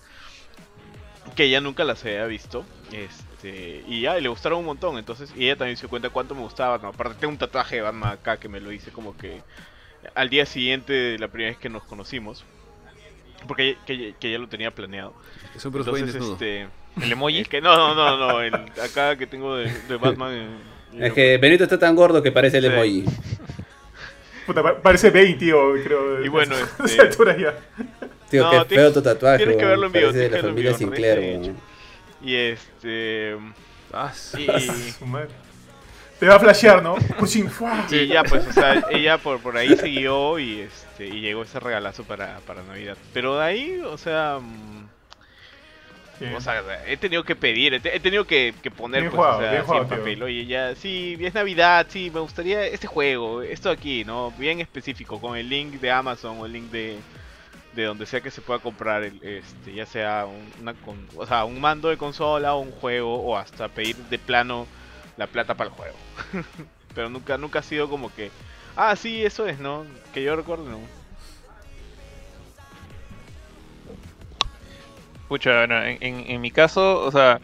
que 1.35 1.45
ella 1.45 1.61
nunca 1.61 1.83
las 1.83 2.03
había 2.05 2.25
visto, 2.25 2.65
este, 2.91 3.83
y 3.87 4.01
ya, 4.01 4.15
le 4.15 4.29
gustaron 4.29 4.59
un 4.59 4.65
montón, 4.65 4.97
entonces, 4.97 5.31
y 5.35 5.45
ella 5.45 5.57
también 5.57 5.77
se 5.77 5.81
dio 5.81 5.89
cuenta 5.89 6.09
cuánto 6.09 6.35
me 6.35 6.41
gustaba 6.41 6.71
Batman, 6.71 6.93
aparte 6.93 7.15
tengo 7.19 7.31
un 7.31 7.37
tatuaje 7.37 7.77
de 7.77 7.81
Batman 7.81 8.13
acá 8.13 8.37
que 8.37 8.49
me 8.49 8.59
lo 8.59 8.71
hice 8.71 8.91
como 8.91 9.17
que 9.17 9.41
al 10.15 10.29
día 10.29 10.45
siguiente 10.45 10.93
de 10.93 11.19
la 11.19 11.27
primera 11.27 11.51
vez 11.51 11.59
que 11.59 11.69
nos 11.69 11.83
conocimos, 11.83 12.45
porque 13.47 13.77
que, 13.85 14.15
ya 14.19 14.39
lo 14.39 14.47
tenía 14.47 14.71
planeado. 14.71 15.13
Es 15.55 15.65
un 15.65 15.75
Entonces, 15.75 16.15
este, 16.15 16.67
¿El 17.01 17.11
emoji? 17.11 17.45
que 17.45 17.61
no, 17.61 17.75
no, 17.75 17.95
no, 17.95 18.17
no, 18.17 18.41
el, 18.41 18.53
acá 18.53 19.15
que 19.17 19.27
tengo 19.27 19.55
de, 19.55 19.71
Batman. 19.99 20.59
es 20.99 21.13
que 21.13 21.37
Benito 21.37 21.63
está 21.63 21.77
tan 21.77 21.95
gordo 21.95 22.21
que 22.21 22.31
parece 22.31 22.57
el 22.57 22.65
emoji. 22.65 23.05
Puta, 24.47 24.81
parece 24.81 25.09
20, 25.09 25.37
tío, 25.37 25.73
creo. 25.83 26.23
Y 26.23 26.29
bueno, 26.29 26.55
este... 26.85 27.01
altura 27.07 27.37
ya. 27.37 27.53
Tío, 28.29 28.43
no, 28.43 28.65
qué 28.65 28.75
feo 28.75 28.93
tu 28.93 29.01
tatuaje. 29.01 29.39
Tienes 29.39 29.57
que 29.57 29.65
verlo 29.65 29.87
en 29.87 29.91
vivo. 29.91 30.11
de 30.11 30.29
la 30.29 30.41
familia 30.41 30.73
Sinclair, 30.73 31.53
Y 32.21 32.35
este... 32.35 33.37
Ah, 33.91 34.13
y... 34.37 34.47
Te 36.19 36.27
va 36.27 36.35
a 36.35 36.39
flashear, 36.39 36.81
¿no? 36.81 36.95
sí, 37.27 37.45
ya, 38.07 38.23
pues, 38.23 38.47
o 38.47 38.51
sea, 38.51 38.83
ella 38.89 39.19
por, 39.19 39.39
por 39.39 39.55
ahí 39.55 39.77
siguió 39.77 40.39
y, 40.39 40.61
este, 40.61 41.05
y 41.05 41.21
llegó 41.21 41.43
ese 41.43 41.59
regalazo 41.59 42.05
para, 42.05 42.39
para 42.39 42.63
Navidad. 42.63 42.97
Pero 43.13 43.37
de 43.37 43.43
ahí, 43.43 43.81
o 43.85 43.99
sea... 43.99 44.39
O 46.35 46.41
sea, 46.41 46.63
he 46.87 46.97
tenido 46.97 47.23
que 47.23 47.35
pedir, 47.35 47.75
he, 47.75 47.99
tenido 47.99 48.25
que, 48.25 48.53
poner 48.75 49.01
bien 49.01 49.13
pues, 49.13 49.27
o 49.27 49.39
sea, 49.39 49.87
papel. 49.87 50.23
Oye, 50.23 50.45
ya, 50.45 50.75
sí, 50.75 51.15
es 51.19 51.33
Navidad, 51.33 51.85
sí, 51.89 52.09
me 52.11 52.19
gustaría 52.19 52.65
este 52.65 52.87
juego, 52.87 53.43
esto 53.43 53.69
aquí, 53.69 54.03
¿no? 54.03 54.31
Bien 54.31 54.59
específico, 54.59 55.21
con 55.21 55.37
el 55.37 55.47
link 55.47 55.73
de 55.79 55.91
Amazon 55.91 56.39
o 56.39 56.45
el 56.47 56.53
link 56.53 56.71
de, 56.71 56.97
de 57.75 57.83
donde 57.83 58.07
sea 58.07 58.21
que 58.21 58.31
se 58.31 58.41
pueda 58.41 58.59
comprar, 58.59 59.03
el, 59.03 59.21
este, 59.23 59.73
ya 59.73 59.85
sea, 59.85 60.25
una, 60.59 60.73
o 61.15 61.27
sea, 61.27 61.45
un 61.45 61.61
mando 61.61 61.89
de 61.89 61.97
consola 61.97 62.55
o 62.55 62.61
un 62.61 62.71
juego, 62.71 63.21
o 63.21 63.37
hasta 63.37 63.67
pedir 63.67 63.95
de 63.95 64.17
plano 64.17 64.65
la 65.17 65.27
plata 65.27 65.55
para 65.55 65.69
el 65.69 65.75
juego. 65.75 65.97
Pero 66.95 67.09
nunca, 67.09 67.37
nunca 67.37 67.59
ha 67.59 67.63
sido 67.63 67.89
como 67.89 68.11
que, 68.13 68.31
ah, 68.75 68.95
sí, 68.95 69.23
eso 69.23 69.45
es, 69.45 69.59
¿no? 69.59 69.85
Que 70.13 70.23
yo 70.23 70.35
recuerdo, 70.35 70.65
¿no? 70.65 70.96
Pucha, 75.27 75.65
en, 75.65 75.99
en, 76.01 76.41
mi 76.41 76.51
caso, 76.51 77.03
o 77.03 77.11
sea, 77.11 77.41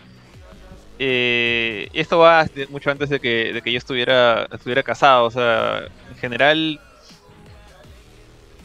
eh, 1.00 1.90
esto 1.94 2.20
va 2.20 2.46
mucho 2.70 2.92
antes 2.92 3.10
de 3.10 3.20
que, 3.20 3.52
de 3.52 3.62
que 3.62 3.74
yo 3.74 3.78
estuviera, 3.78 4.48
estuviera 4.52 4.84
casado, 4.84 5.26
o 5.26 5.32
sea, 5.32 5.82
en 6.10 6.16
general, 6.16 6.80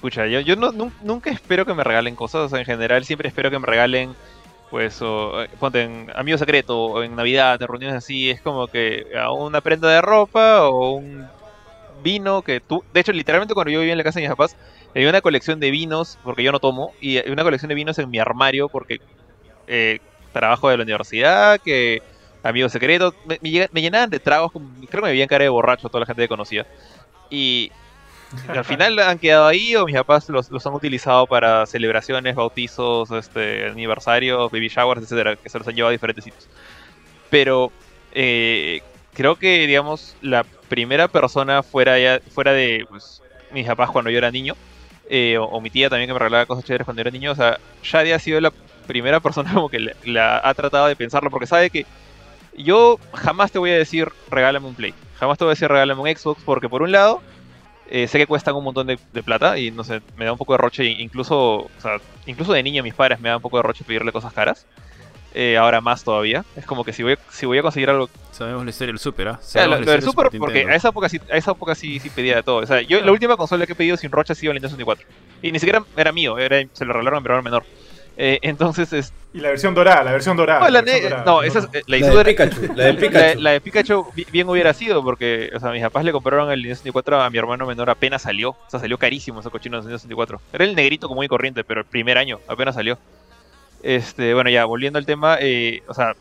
pucha, 0.01 0.27
yo, 0.27 0.39
yo 0.41 0.55
no, 0.55 0.93
nunca 1.03 1.31
espero 1.31 1.67
que 1.67 1.75
me 1.75 1.83
regalen 1.83 2.15
cosas, 2.15 2.43
o 2.43 2.49
sea, 2.49 2.61
en 2.61 2.65
general 2.65 3.05
siempre 3.05 3.29
espero 3.29 3.51
que 3.51 3.59
me 3.59 3.67
regalen, 3.67 4.15
pues, 4.71 5.03
o, 5.03 5.43
eh, 5.43 5.51
ponte 5.59 5.83
en 5.83 6.13
Amigo 6.15 6.39
Secreto, 6.39 6.79
o 6.79 7.03
en 7.03 7.17
Navidad, 7.17 7.61
en 7.61 7.67
reuniones 7.67 7.97
así, 7.97 8.31
es 8.31 8.41
como 8.41 8.69
que 8.69 9.05
una 9.37 9.61
prenda 9.61 9.89
de 9.89 10.01
ropa 10.01 10.69
o 10.69 10.93
un 10.93 11.27
vino 12.05 12.43
que 12.43 12.61
tú, 12.61 12.85
de 12.93 13.01
hecho, 13.01 13.13
literalmente 13.13 13.55
cuando 13.55 13.73
yo 13.73 13.81
vivía 13.81 13.95
en 13.95 13.99
la 13.99 14.05
casa 14.05 14.21
de 14.21 14.27
mis 14.27 14.37
papás, 14.37 14.57
había 14.99 15.11
una 15.11 15.21
colección 15.21 15.61
de 15.61 15.71
vinos, 15.71 16.19
porque 16.25 16.43
yo 16.43 16.53
no 16.53 16.61
tomo, 16.61 16.93
y 17.01 17.19
una 17.31 17.45
colección 17.45 17.69
de 17.69 17.75
vinos 17.75 17.99
en 17.99 18.11
mi 18.11 18.19
armario, 18.19 18.69
porque 18.69 19.01
eh, 19.67 20.01
trabajo 20.33 20.69
de 20.69 20.77
la 20.77 20.83
universidad, 20.83 21.61
que 21.61 22.03
amigos 22.43 22.73
secretos, 22.73 23.15
me, 23.27 23.39
llenaban 23.81 24.11
de 24.11 24.19
tragos, 24.19 24.53
creo 24.53 25.03
que 25.03 25.03
me 25.03 25.11
veían 25.11 25.29
cara 25.29 25.45
de 25.45 25.51
borracho 25.51 25.89
toda 25.89 26.01
la 26.01 26.07
gente 26.07 26.23
que 26.23 26.29
conocía. 26.29 26.67
Y 27.31 27.71
al 28.49 28.65
final 28.65 28.99
han 28.99 29.19
quedado 29.19 29.47
ahí 29.47 29.77
o 29.77 29.85
mis 29.87 29.97
papás 29.97 30.29
los, 30.29 30.67
han 30.67 30.75
utilizado 30.75 31.27
para 31.27 31.67
celebraciones, 31.67 32.35
bautizos, 32.35 33.11
este, 33.11 33.67
aniversarios, 33.67 34.51
baby 34.51 34.69
showers, 34.69 35.03
etcétera, 35.03 35.37
que 35.37 35.49
se 35.49 35.59
los 35.59 35.69
han 35.69 35.75
llevado 35.75 35.91
a 35.91 35.93
diferentes 35.93 36.25
sitios. 36.25 36.49
Pero 37.31 37.71
eh, 38.13 38.83
creo 39.15 39.37
que, 39.37 39.67
digamos, 39.67 40.17
la 40.23 40.45
primera 40.69 41.09
persona 41.09 41.63
fuera, 41.63 41.99
ya, 41.99 42.21
fuera 42.31 42.53
de 42.53 42.87
pues, 42.89 43.23
mis 43.53 43.67
papás 43.67 43.91
cuando 43.91 44.11
yo 44.11 44.19
era 44.19 44.31
niño, 44.31 44.55
eh, 45.09 45.39
o, 45.39 45.61
mi 45.61 45.71
tía 45.71 45.89
también 45.89 46.09
que 46.09 46.13
me 46.13 46.19
regalaba 46.19 46.47
cosas 46.47 46.65
chéveres 46.65 46.85
cuando 46.85 47.01
era 47.01 47.11
niño, 47.11 47.33
o 47.33 47.35
sea, 47.35 47.59
Shadi 47.83 48.13
ha 48.13 48.19
sido 48.19 48.41
la 48.41 48.53
primera 48.87 49.21
persona 49.21 49.51
como 49.55 49.69
que 49.69 49.95
la, 50.05 50.41
ha 50.43 50.55
tratado 50.55 50.87
de 50.87 50.97
pensarlo, 50.97 51.31
porque 51.31 51.47
sabe 51.47 51.71
que 51.71 51.87
yo 52.57 52.99
jamás 53.15 53.53
te 53.53 53.59
voy 53.59 53.71
a 53.71 53.79
decir 53.79 54.09
regálame 54.31 54.67
un 54.67 54.75
Play, 54.75 54.95
jamás 55.19 55.39
te 55.39 55.45
voy 55.45 55.53
a 55.53 55.55
decir 55.55 55.69
regálame 55.69 56.01
un 56.01 56.17
Xbox, 56.17 56.43
porque 56.45 56.69
por 56.69 56.83
un 56.83 56.93
lado, 56.93 57.23
eh, 57.91 58.07
sé 58.07 58.19
que 58.19 58.27
cuestan 58.27 58.55
un 58.55 58.65
montón 58.65 58.87
de, 58.87 58.99
plata 59.23 59.59
y 59.59 59.71
no 59.71 59.85
sé, 59.85 60.03
me 60.17 60.25
da 60.25 60.33
un 60.33 60.39
poco 60.39 60.53
de 60.53 60.59
roche, 60.59 60.85
incluso, 60.85 61.61
o 61.61 61.71
sea, 61.81 61.99
incluso 62.27 62.53
de 62.53 62.63
niño 62.63 62.83
mis 62.83 62.95
padres 62.95 63.21
me 63.21 63.29
dan 63.29 63.37
un 63.37 63.43
poco 63.43 63.57
de 63.57 63.63
roche 63.63 63.85
pedirle 63.85 64.13
cosas 64.13 64.33
caras. 64.33 64.67
Eh, 65.41 65.57
ahora 65.57 65.81
más 65.81 66.03
todavía. 66.03 66.45
Es 66.57 66.67
como 66.67 66.83
que 66.83 66.93
si 66.93 67.05
voy, 67.05 67.17
si 67.31 67.47
voy 67.47 67.59
a 67.59 67.63
conseguir 67.63 67.89
algo. 67.89 68.11
Sabemos 68.33 68.65
la 68.65 68.71
historia 68.71 68.91
del 68.91 68.99
Super, 68.99 69.29
¿ah? 69.29 69.41
lo, 69.69 69.79
del 69.79 70.03
Super, 70.03 70.31
porque 70.37 70.67
a 70.69 70.75
esa 70.75 70.89
época 70.89 71.09
sí, 71.09 71.21
a 71.31 71.37
esa 71.37 71.53
época 71.53 71.77
sí, 71.77 72.01
sí 72.01 72.11
pedía 72.11 72.35
de 72.35 72.43
todo. 72.43 72.57
O 72.57 72.67
sea, 72.67 72.81
yo 72.81 73.01
la 73.03 73.13
última 73.13 73.37
consola 73.37 73.65
que 73.65 73.75
he 73.75 73.77
pedido 73.77 73.97
sin 73.97 74.11
rocha 74.11 74.33
ha 74.33 74.37
sido 74.37 74.51
el 74.51 74.57
Nintendo 74.57 74.77
64. 74.77 75.07
Y 75.41 75.53
ni 75.53 75.61
siquiera 75.61 75.85
era 75.97 76.11
mío, 76.11 76.39
era, 76.39 76.61
se 76.73 76.85
lo 76.85 76.93
regalaron 76.93 77.19
a 77.19 77.21
mi 77.21 77.27
hermano 77.27 77.43
menor. 77.45 77.63
Eh, 78.17 78.41
entonces 78.43 78.93
es... 78.93 79.13
Y 79.33 79.39
la 79.39 79.51
versión 79.51 79.75
dorada, 79.75 80.03
la 80.03 80.11
versión 80.11 80.37
dorada. 80.37 80.59
No, 80.59 80.71
la, 80.71 81.23
no, 81.25 81.43
esa 81.45 81.61
es, 81.61 81.69
la, 81.87 81.99
de 81.99 82.25
Pikachu, 82.25 82.75
la 82.75 82.85
de 82.87 82.95
Pikachu. 82.95 83.41
La, 83.41 83.51
de 83.53 83.61
Pikachu 83.61 84.07
bien 84.33 84.49
hubiera 84.49 84.75
sido, 84.75 85.05
porque, 85.05 85.53
o 85.55 85.61
sea, 85.61 85.71
mis 85.71 85.85
papás 85.85 86.05
le 86.05 86.11
compraron 86.11 86.51
el 86.51 86.59
Nintendo 86.59 86.79
64 86.79 87.23
a 87.23 87.31
mi 87.31 87.39
hermano 87.39 87.65
menor 87.65 87.91
apenas 87.91 88.23
salió. 88.23 88.51
O 88.51 88.67
sea, 88.67 88.81
salió 88.81 88.99
carísimo 88.99 89.39
ese 89.39 89.51
cochino 89.51 89.77
del 89.77 89.85
Nintendo 89.85 89.99
64. 90.01 90.41
Era 90.53 90.65
el 90.65 90.75
negrito 90.75 91.07
como 91.07 91.21
muy 91.21 91.29
corriente, 91.29 91.63
pero 91.63 91.83
el 91.83 91.87
primer 91.87 92.19
año 92.19 92.41
apenas 92.49 92.75
salió. 92.75 92.99
Este, 93.83 94.35
bueno, 94.35 94.51
ya, 94.51 94.65
volviendo 94.65 94.99
al 94.99 95.07
tema, 95.07 95.37
eh, 95.41 95.83
o 95.87 95.95
sea, 95.95 96.15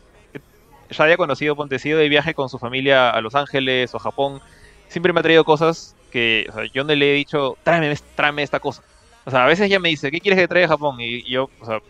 ya 0.90 1.04
había 1.04 1.16
conocido 1.16 1.56
Pontecido 1.56 1.98
de 1.98 2.08
viaje 2.08 2.34
con 2.34 2.48
su 2.48 2.58
familia 2.58 3.10
a 3.10 3.20
Los 3.20 3.34
Ángeles 3.34 3.94
o 3.94 3.98
Japón. 3.98 4.40
Siempre 4.88 5.12
me 5.12 5.20
ha 5.20 5.22
traído 5.22 5.44
cosas 5.44 5.94
que, 6.10 6.50
yo 6.72 6.84
no 6.84 6.94
le 6.94 7.10
he 7.10 7.14
dicho, 7.14 7.56
tráeme, 7.62 7.94
tráeme 8.14 8.42
esta 8.42 8.60
cosa. 8.60 8.82
O 9.24 9.30
sea, 9.30 9.44
a 9.44 9.46
veces 9.46 9.66
ella 9.66 9.78
me 9.78 9.90
dice, 9.90 10.10
¿qué 10.10 10.20
quieres 10.20 10.38
que 10.38 10.48
traiga 10.48 10.66
a 10.66 10.70
Japón? 10.70 10.96
Y, 11.00 11.22
yo, 11.24 11.50
o 11.60 11.66
sea, 11.66 11.80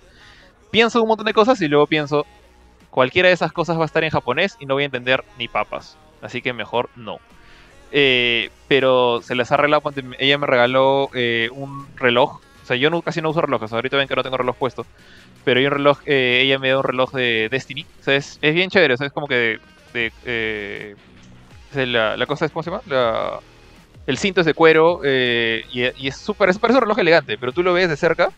pienso 0.70 1.00
un 1.02 1.08
montón 1.08 1.26
de 1.26 1.34
cosas 1.34 1.60
y 1.60 1.68
luego 1.68 1.86
pienso, 1.86 2.26
cualquiera 2.90 3.28
de 3.28 3.34
esas 3.34 3.52
cosas 3.52 3.78
va 3.78 3.82
a 3.82 3.86
estar 3.86 4.02
en 4.02 4.10
japonés 4.10 4.56
y 4.58 4.66
no 4.66 4.74
voy 4.74 4.82
a 4.82 4.86
entender 4.86 5.24
ni 5.38 5.46
papas. 5.46 5.96
Así 6.20 6.42
que 6.42 6.52
mejor 6.52 6.90
no. 6.96 7.18
Eh, 7.92 8.50
pero 8.66 9.22
se 9.22 9.34
les 9.34 9.50
ha 9.52 9.54
arreglado, 9.54 9.82
ella 10.18 10.38
me 10.38 10.46
regaló 10.46 11.10
eh, 11.14 11.48
un 11.52 11.86
reloj. 11.96 12.40
O 12.62 12.66
sea, 12.66 12.76
yo 12.76 13.00
casi 13.02 13.22
no 13.22 13.30
uso 13.30 13.40
relojes, 13.40 13.72
ahorita 13.72 13.96
ven 13.96 14.08
que 14.08 14.16
no 14.16 14.22
tengo 14.22 14.36
reloj 14.36 14.56
puesto 14.56 14.84
pero 15.48 15.60
hay 15.60 15.66
un 15.66 15.72
reloj, 15.72 16.00
eh, 16.04 16.42
ella 16.44 16.58
me 16.58 16.68
da 16.68 16.76
un 16.76 16.84
reloj 16.84 17.10
de 17.12 17.48
Destiny. 17.50 17.86
O 18.00 18.02
sea, 18.02 18.16
es, 18.16 18.38
es 18.42 18.54
bien 18.54 18.68
chévere, 18.68 18.92
o 18.92 18.96
sea, 18.98 19.06
es 19.06 19.14
como 19.14 19.26
que 19.26 19.58
de, 19.94 20.12
eh, 20.26 20.94
la, 21.74 22.26
cosa 22.26 22.44
es, 22.44 22.52
¿cómo 22.52 22.62
se 22.62 22.70
llama? 22.70 22.82
el 24.06 24.18
cinto 24.18 24.40
es 24.40 24.46
de 24.46 24.52
cuero 24.52 25.00
eh, 25.04 25.64
y, 25.72 26.06
es 26.06 26.18
súper, 26.18 26.54
parece 26.60 26.76
un 26.76 26.82
reloj 26.82 26.98
elegante, 26.98 27.38
pero 27.38 27.52
tú 27.52 27.62
lo 27.62 27.72
ves 27.72 27.88
de 27.88 27.96
cerca 27.96 28.28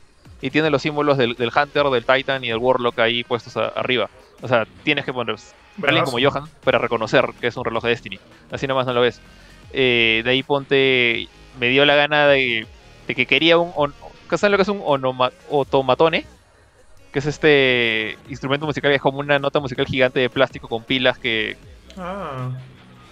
y 0.40 0.50
tiene 0.50 0.70
los 0.70 0.82
símbolos 0.82 1.18
del, 1.18 1.32
Hunter, 1.32 1.86
del 1.86 2.04
Titan 2.04 2.44
y 2.44 2.50
del 2.50 2.58
Warlock 2.58 3.00
ahí 3.00 3.24
puestos 3.24 3.56
arriba. 3.56 4.08
O 4.40 4.46
sea, 4.46 4.64
tienes 4.84 5.04
que 5.04 5.12
poner 5.12 5.34
alguien 5.82 6.04
como 6.04 6.20
Johan 6.22 6.44
para 6.62 6.78
reconocer 6.78 7.24
que 7.40 7.48
es 7.48 7.56
un 7.56 7.64
reloj 7.64 7.82
de 7.82 7.90
Destiny. 7.90 8.20
Así 8.52 8.68
nomás 8.68 8.86
no 8.86 8.92
lo 8.92 9.00
ves. 9.00 9.20
de 9.72 10.22
ahí 10.24 10.44
ponte, 10.44 11.26
me 11.58 11.70
dio 11.70 11.84
la 11.84 11.96
gana 11.96 12.28
de, 12.28 12.68
que 13.08 13.26
quería 13.26 13.58
un, 13.58 13.92
¿sabes 14.28 14.52
lo 14.52 14.58
que 14.58 14.62
es 14.62 14.68
un 14.68 14.80
onoma, 14.84 15.32
otomatone? 15.48 16.24
Que 17.12 17.18
es 17.18 17.26
este 17.26 18.16
instrumento 18.28 18.66
musical 18.66 18.90
que 18.90 18.96
es 18.96 19.02
como 19.02 19.18
una 19.18 19.38
nota 19.38 19.60
musical 19.60 19.86
gigante 19.86 20.20
de 20.20 20.30
plástico 20.30 20.68
con 20.68 20.84
pilas 20.84 21.18
que... 21.18 21.56
Ah. 21.96 22.50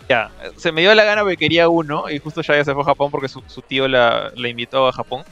Ya, 0.09 0.31
se 0.57 0.73
me 0.73 0.81
dio 0.81 0.95
la 0.95 1.05
gana 1.05 1.23
porque 1.23 1.37
quería 1.37 1.69
uno 1.69 2.09
y 2.09 2.19
justo 2.19 2.41
ya 2.41 2.65
se 2.65 2.73
fue 2.73 2.83
a 2.83 2.87
Japón 2.87 3.11
porque 3.11 3.29
su, 3.29 3.43
tío 3.67 3.89
la, 3.89 4.33
invitó 4.37 4.89
a 4.89 4.93
Japón 4.93 5.23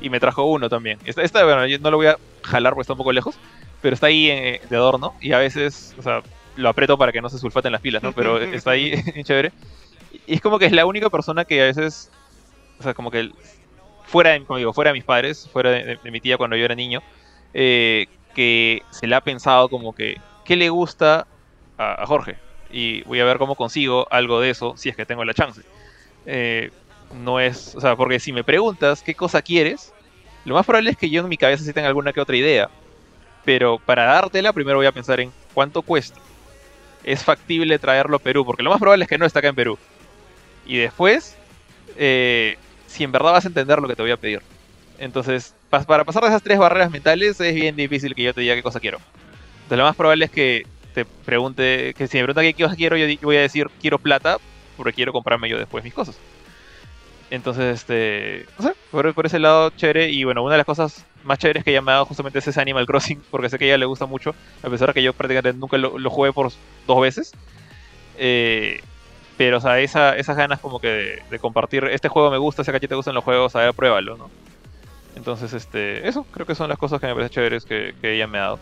y 0.00 0.08
me 0.08 0.20
trajo 0.20 0.44
uno 0.44 0.70
también. 0.70 0.98
Esta, 1.04 1.44
bueno, 1.44 1.66
yo 1.66 1.78
no 1.80 1.90
lo 1.90 1.98
voy 1.98 2.06
a 2.06 2.16
jalar 2.42 2.72
porque 2.72 2.82
está 2.82 2.94
un 2.94 2.98
poco 2.98 3.12
lejos, 3.12 3.34
pero 3.82 3.94
está 3.94 4.06
ahí 4.06 4.30
eh, 4.30 4.60
de 4.70 4.76
adorno 4.76 5.14
y 5.20 5.32
a 5.32 5.38
veces, 5.38 5.94
o 5.98 6.02
sea, 6.02 6.22
lo 6.56 6.68
aprieto 6.70 6.96
para 6.96 7.12
que 7.12 7.20
no 7.20 7.28
se 7.28 7.38
sulfaten 7.38 7.72
las 7.72 7.82
pilas, 7.82 8.02
¿no? 8.02 8.12
Pero 8.12 8.38
está 8.40 8.70
ahí 8.70 8.94
chévere. 9.24 9.52
Y 10.26 10.34
es 10.34 10.40
como 10.40 10.58
que 10.58 10.66
es 10.66 10.72
la 10.72 10.86
única 10.86 11.10
persona 11.10 11.44
que 11.44 11.60
a 11.60 11.64
veces, 11.64 12.10
o 12.78 12.82
sea, 12.82 12.94
como 12.94 13.10
que 13.10 13.30
fuera 14.06 14.30
de, 14.30 14.44
como 14.44 14.56
digo, 14.56 14.72
fuera 14.72 14.92
de 14.92 14.94
mis 14.94 15.04
padres, 15.04 15.46
fuera 15.52 15.70
de 15.70 15.98
mi 16.04 16.20
tía 16.20 16.38
cuando 16.38 16.56
yo 16.56 16.64
era 16.64 16.74
niño, 16.74 17.02
eh, 17.54 18.06
que 18.34 18.82
se 18.90 19.06
le 19.06 19.14
ha 19.14 19.20
pensado 19.20 19.68
como 19.68 19.94
que, 19.94 20.20
¿qué 20.44 20.56
le 20.56 20.70
gusta 20.70 21.26
a, 21.78 22.06
Jorge? 22.06 22.36
Y 22.70 23.02
voy 23.02 23.20
a 23.20 23.24
ver 23.24 23.38
cómo 23.38 23.54
consigo 23.54 24.06
algo 24.10 24.40
de 24.40 24.50
eso 24.50 24.74
si 24.76 24.88
es 24.88 24.96
que 24.96 25.06
tengo 25.06 25.24
la 25.24 25.34
chance. 25.34 25.62
Eh, 26.26 26.70
no 27.14 27.40
es, 27.40 27.74
o 27.74 27.80
sea, 27.80 27.96
porque 27.96 28.18
si 28.20 28.32
me 28.32 28.44
preguntas 28.44 29.02
qué 29.02 29.14
cosa 29.14 29.42
quieres, 29.42 29.92
lo 30.44 30.54
más 30.54 30.66
probable 30.66 30.90
es 30.90 30.96
que 30.96 31.10
yo 31.10 31.20
en 31.20 31.28
mi 31.28 31.36
cabeza 31.36 31.64
sí 31.64 31.72
tenga 31.72 31.88
alguna 31.88 32.12
que 32.12 32.20
otra 32.20 32.36
idea. 32.36 32.70
Pero 33.44 33.78
para 33.78 34.04
dártela, 34.04 34.52
primero 34.52 34.78
voy 34.78 34.86
a 34.86 34.92
pensar 34.92 35.20
en 35.20 35.32
cuánto 35.54 35.82
cuesta. 35.82 36.20
es 37.04 37.24
factible 37.24 37.78
traerlo 37.78 38.16
a 38.16 38.20
Perú, 38.20 38.44
porque 38.44 38.62
lo 38.62 38.70
más 38.70 38.78
probable 38.78 39.04
es 39.04 39.08
que 39.08 39.18
no 39.18 39.26
esté 39.26 39.40
acá 39.40 39.48
en 39.48 39.56
Perú. 39.56 39.78
Y 40.64 40.78
después, 40.78 41.36
eh, 41.96 42.56
si 42.86 43.04
en 43.04 43.12
verdad 43.12 43.32
vas 43.32 43.44
a 43.44 43.48
entender 43.48 43.80
lo 43.80 43.88
que 43.88 43.96
te 43.96 44.02
voy 44.02 44.12
a 44.12 44.16
pedir. 44.16 44.40
Entonces, 44.98 45.54
para 45.86 46.04
pasar 46.04 46.22
de 46.22 46.28
esas 46.28 46.42
tres 46.42 46.58
barreras 46.58 46.90
mentales 46.90 47.40
es 47.40 47.54
bien 47.54 47.74
difícil 47.74 48.14
que 48.14 48.22
yo 48.22 48.34
te 48.34 48.42
diga 48.42 48.54
qué 48.54 48.62
cosa 48.62 48.80
quiero. 48.80 48.98
Entonces, 49.54 49.78
lo 49.78 49.84
más 49.84 49.96
probable 49.96 50.26
es 50.26 50.30
que 50.30 50.66
te 50.92 51.04
pregunte, 51.04 51.94
que 51.94 52.06
si 52.06 52.18
me 52.18 52.24
pregunta 52.24 52.42
qué 52.42 52.52
cosa 52.52 52.76
quiero, 52.76 52.96
yo 52.96 53.06
voy 53.22 53.36
a 53.36 53.40
decir 53.40 53.70
quiero 53.80 53.98
plata, 53.98 54.36
porque 54.76 54.92
quiero 54.92 55.12
comprarme 55.12 55.48
yo 55.48 55.58
después 55.58 55.82
mis 55.82 55.94
cosas. 55.94 56.18
Entonces, 57.30 57.80
este, 57.80 58.44
no 58.58 58.68
sé, 58.68 58.74
por, 58.90 59.24
ese 59.24 59.38
lado 59.38 59.70
chévere. 59.70 60.10
Y 60.10 60.24
bueno, 60.24 60.42
una 60.42 60.52
de 60.52 60.58
las 60.58 60.66
cosas 60.66 61.06
más 61.24 61.38
chéveres 61.38 61.64
que 61.64 61.70
ella 61.70 61.80
me 61.80 61.92
ha 61.92 61.94
dado 61.94 62.04
justamente 62.04 62.40
es 62.40 62.48
ese 62.48 62.60
Animal 62.60 62.86
Crossing, 62.86 63.22
porque 63.30 63.48
sé 63.48 63.58
que 63.58 63.64
a 63.64 63.68
ella 63.68 63.78
le 63.78 63.86
gusta 63.86 64.04
mucho, 64.04 64.34
a 64.62 64.68
pesar 64.68 64.88
de 64.88 64.94
que 64.94 65.02
yo 65.02 65.14
prácticamente 65.14 65.58
nunca 65.58 65.78
lo, 65.78 66.10
jugué 66.10 66.34
por 66.34 66.52
dos 66.86 67.00
veces. 67.00 67.32
Eh, 68.18 68.82
pero, 69.38 69.56
o 69.56 69.60
sea, 69.62 69.80
esas 69.80 70.36
ganas 70.36 70.60
como 70.60 70.78
que 70.78 71.22
de, 71.30 71.38
compartir, 71.38 71.84
este 71.84 72.08
juego 72.08 72.30
me 72.30 72.36
gusta, 72.36 72.64
sé 72.64 72.70
que 72.70 72.76
a 72.76 72.80
ti 72.80 72.88
te 72.88 72.94
gustan 72.94 73.14
los 73.14 73.24
juegos, 73.24 73.56
a 73.56 73.60
ver, 73.60 73.72
pruébalo, 73.72 74.18
¿no? 74.18 74.30
Entonces, 75.16 75.52
este, 75.52 76.06
eso 76.08 76.24
creo 76.30 76.46
que 76.46 76.54
son 76.54 76.68
las 76.68 76.78
cosas 76.78 77.00
que 77.00 77.06
me 77.06 77.14
parecen 77.14 77.34
chéveres 77.34 77.64
que, 77.64 77.94
ella 78.02 78.26
me 78.26 78.38
ha 78.38 78.42
dado. 78.42 78.58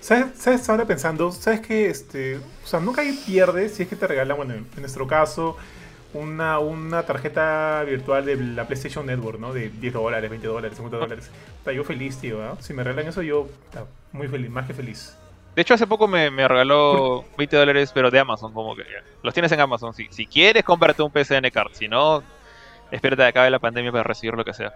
¿Sabes? 0.00 0.26
¿Sabes? 0.36 0.68
Ahora 0.68 0.84
pensando, 0.86 1.30
¿sabes 1.32 1.60
que 1.60 1.90
Este, 1.90 2.36
o 2.36 2.66
sea, 2.66 2.80
nunca 2.80 3.02
hay 3.02 3.12
pierde 3.12 3.68
si 3.68 3.82
es 3.82 3.88
que 3.88 3.96
te 3.96 4.06
regalan, 4.06 4.36
bueno, 4.36 4.54
en 4.54 4.66
nuestro 4.78 5.06
caso, 5.06 5.56
una, 6.14 6.58
una 6.58 7.02
tarjeta 7.02 7.82
virtual 7.84 8.24
de 8.24 8.36
la 8.36 8.66
PlayStation 8.66 9.04
Network, 9.06 9.38
¿no? 9.38 9.52
De 9.52 9.68
10 9.68 9.92
dólares, 9.92 10.30
20 10.30 10.46
dólares, 10.46 10.76
50 10.76 10.96
dólares. 10.96 11.30
Está 11.58 11.72
yo 11.72 11.84
feliz, 11.84 12.16
tío. 12.18 12.38
¿no? 12.38 12.56
Si 12.60 12.72
me 12.72 12.82
regalan 12.82 13.08
eso, 13.08 13.22
yo 13.22 13.48
está 13.66 13.84
muy 14.12 14.28
feliz, 14.28 14.50
más 14.50 14.66
que 14.66 14.74
feliz. 14.74 15.16
De 15.54 15.62
hecho, 15.62 15.74
hace 15.74 15.86
poco 15.86 16.06
me, 16.06 16.30
me 16.30 16.46
regaló 16.46 17.24
20 17.36 17.56
dólares, 17.56 17.90
pero 17.92 18.10
de 18.10 18.18
Amazon, 18.18 18.52
como 18.52 18.76
que 18.76 18.84
los 19.22 19.34
tienes 19.34 19.50
en 19.52 19.60
Amazon. 19.60 19.92
Si, 19.92 20.06
si 20.10 20.26
quieres, 20.26 20.62
cómprate 20.64 21.02
un 21.02 21.10
PCN 21.10 21.50
card. 21.52 21.72
Si 21.72 21.88
no, 21.88 22.22
espérate 22.90 23.22
a 23.22 23.26
que 23.26 23.30
acabe 23.30 23.50
la 23.50 23.58
pandemia 23.58 23.92
para 23.92 24.04
recibir 24.04 24.34
lo 24.34 24.44
que 24.44 24.54
sea. 24.54 24.72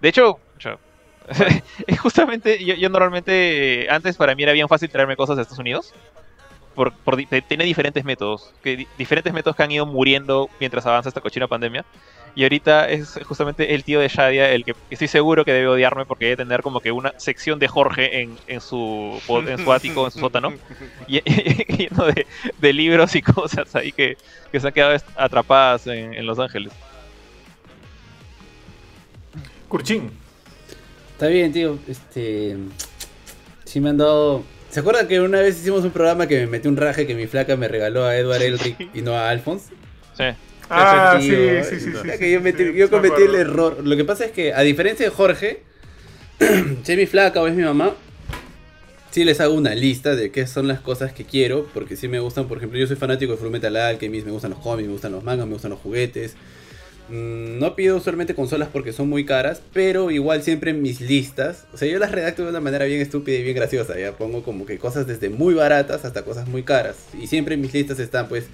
De 0.00 0.08
hecho, 0.08 0.38
es 1.86 2.00
justamente, 2.00 2.64
yo, 2.64 2.74
yo, 2.74 2.88
normalmente, 2.88 3.86
antes 3.90 4.16
para 4.16 4.34
mí 4.34 4.42
era 4.42 4.52
bien 4.52 4.68
fácil 4.68 4.90
traerme 4.90 5.16
cosas 5.16 5.36
de 5.36 5.42
Estados 5.42 5.58
Unidos 5.58 5.94
por, 6.76 7.16
tiene 7.48 7.64
diferentes 7.64 8.04
métodos, 8.04 8.52
que, 8.62 8.86
diferentes 8.98 9.32
métodos 9.32 9.56
que 9.56 9.62
han 9.62 9.70
ido 9.70 9.86
muriendo 9.86 10.50
mientras 10.60 10.84
avanza 10.86 11.08
esta 11.08 11.22
cochina 11.22 11.48
pandemia. 11.48 11.84
Y 12.34 12.42
ahorita 12.42 12.90
es 12.90 13.18
justamente 13.24 13.74
el 13.74 13.82
tío 13.82 13.98
de 13.98 14.08
Shadia 14.08 14.50
el 14.50 14.62
que 14.62 14.74
estoy 14.90 15.08
seguro 15.08 15.42
que 15.42 15.54
debe 15.54 15.68
odiarme 15.68 16.04
porque 16.04 16.26
debe 16.26 16.36
tener 16.36 16.60
como 16.60 16.80
que 16.80 16.92
una 16.92 17.18
sección 17.18 17.58
de 17.58 17.66
Jorge 17.66 18.20
en, 18.20 18.36
en, 18.46 18.60
su, 18.60 19.18
en 19.26 19.56
su 19.56 19.72
ático, 19.72 20.04
en 20.04 20.10
su 20.10 20.18
sótano, 20.20 20.52
lleno 21.08 22.04
de, 22.04 22.26
de, 22.58 22.72
libros 22.74 23.14
y 23.16 23.22
cosas 23.22 23.74
ahí 23.74 23.90
que, 23.90 24.18
que 24.52 24.60
se 24.60 24.66
han 24.66 24.74
quedado 24.74 24.98
atrapadas 25.16 25.86
en, 25.86 26.12
en 26.12 26.26
Los 26.26 26.38
Ángeles. 26.38 26.74
Kurchin. 29.76 30.10
Está 31.12 31.26
bien, 31.26 31.52
tío. 31.52 31.78
Este. 31.86 32.56
Sí 33.66 33.80
me 33.80 33.90
han 33.90 33.98
dado 33.98 34.42
¿Se 34.70 34.80
acuerdan 34.80 35.06
que 35.06 35.20
una 35.20 35.40
vez 35.40 35.58
hicimos 35.58 35.84
un 35.84 35.90
programa 35.90 36.26
que 36.26 36.40
me 36.40 36.46
metí 36.46 36.66
un 36.66 36.76
raje 36.76 37.06
que 37.06 37.14
mi 37.14 37.26
flaca 37.26 37.56
me 37.56 37.68
regaló 37.68 38.04
a 38.04 38.16
Edward 38.16 38.42
Elric 38.42 38.90
y 38.94 39.02
no 39.02 39.12
a 39.12 39.28
Alphonse? 39.28 39.72
Sí. 40.16 40.24
Ah, 40.70 41.18
sí, 41.20 41.28
sí, 41.28 41.80
sí, 41.80 41.92
sí, 41.92 42.74
yo, 42.74 42.90
cometí 42.90 43.22
el 43.22 43.34
error. 43.34 43.78
Lo 43.84 43.96
que 43.96 44.04
pasa 44.04 44.24
es 44.24 44.32
que, 44.32 44.52
a 44.52 44.62
diferencia 44.62 45.06
de 45.06 45.10
Jorge, 45.10 45.62
si 46.38 46.92
es 46.92 46.98
mi 46.98 47.06
flaca 47.06 47.40
o 47.40 47.46
es 47.46 47.54
mi 47.54 47.62
mamá, 47.62 47.94
sí 49.10 49.24
les 49.24 49.40
hago 49.40 49.54
una 49.54 49.74
lista 49.74 50.16
de 50.16 50.30
qué 50.30 50.46
son 50.46 50.68
las 50.68 50.80
cosas 50.80 51.12
que 51.12 51.24
quiero, 51.24 51.68
porque 51.72 51.96
sí 51.96 52.08
me 52.08 52.18
gustan, 52.18 52.48
por 52.48 52.58
ejemplo, 52.58 52.78
yo 52.78 52.86
soy 52.86 52.96
fanático 52.96 53.32
de 53.32 53.38
Fullmetal 53.38 53.76
Alchemist, 53.76 54.26
me 54.26 54.32
gustan 54.32 54.50
los 54.50 54.60
cómics, 54.60 54.86
me 54.86 54.92
gustan 54.92 55.12
los 55.12 55.22
mangas, 55.22 55.46
me 55.46 55.52
gustan 55.52 55.70
los 55.70 55.80
juguetes, 55.80 56.34
no 57.08 57.76
pido 57.76 57.96
usualmente 57.96 58.34
consolas 58.34 58.68
porque 58.72 58.92
son 58.92 59.08
muy 59.08 59.24
caras, 59.24 59.62
pero 59.72 60.10
igual 60.10 60.42
siempre 60.42 60.72
en 60.72 60.82
mis 60.82 61.00
listas, 61.00 61.64
o 61.72 61.76
sea, 61.76 61.88
yo 61.88 61.98
las 61.98 62.12
redacto 62.12 62.42
de 62.42 62.50
una 62.50 62.60
manera 62.60 62.84
bien 62.84 63.00
estúpida 63.00 63.36
y 63.36 63.42
bien 63.42 63.54
graciosa, 63.54 63.98
ya 63.98 64.12
pongo 64.12 64.42
como 64.42 64.66
que 64.66 64.78
cosas 64.78 65.06
desde 65.06 65.28
muy 65.28 65.54
baratas 65.54 66.04
hasta 66.04 66.22
cosas 66.22 66.48
muy 66.48 66.62
caras. 66.62 66.96
Y 67.20 67.26
siempre 67.26 67.54
en 67.54 67.60
mis 67.60 67.72
listas 67.72 67.98
están 67.98 68.28
pues 68.28 68.44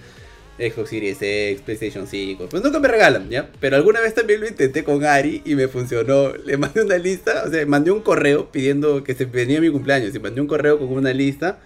Xbox 0.59 0.91
Series 0.91 1.19
X, 1.20 1.62
PlayStation 1.62 2.07
5, 2.07 2.49
pues 2.51 2.62
nunca 2.62 2.79
me 2.79 2.89
regalan, 2.89 3.29
¿ya? 3.31 3.51
Pero 3.61 3.77
alguna 3.77 4.01
vez 4.01 4.15
también 4.15 4.41
lo 4.41 4.49
intenté 4.49 4.85
con 4.85 5.05
Ari 5.05 5.43
y 5.45 5.55
me 5.55 5.69
funcionó. 5.69 6.35
Le 6.35 6.57
mandé 6.57 6.83
una 6.83 6.99
lista, 6.99 7.45
o 7.47 7.51
sea, 7.51 7.65
mandé 7.66 7.91
un 7.91 8.03
correo 8.03 8.51
pidiendo 8.53 9.03
que 9.03 9.15
se 9.15 9.24
venía 9.24 9.61
mi 9.61 9.70
cumpleaños 9.70 10.15
y 10.15 10.19
mandé 10.19 10.41
un 10.41 10.47
correo 10.47 10.79
con 10.79 10.89
una 10.89 11.12
lista 11.12 11.59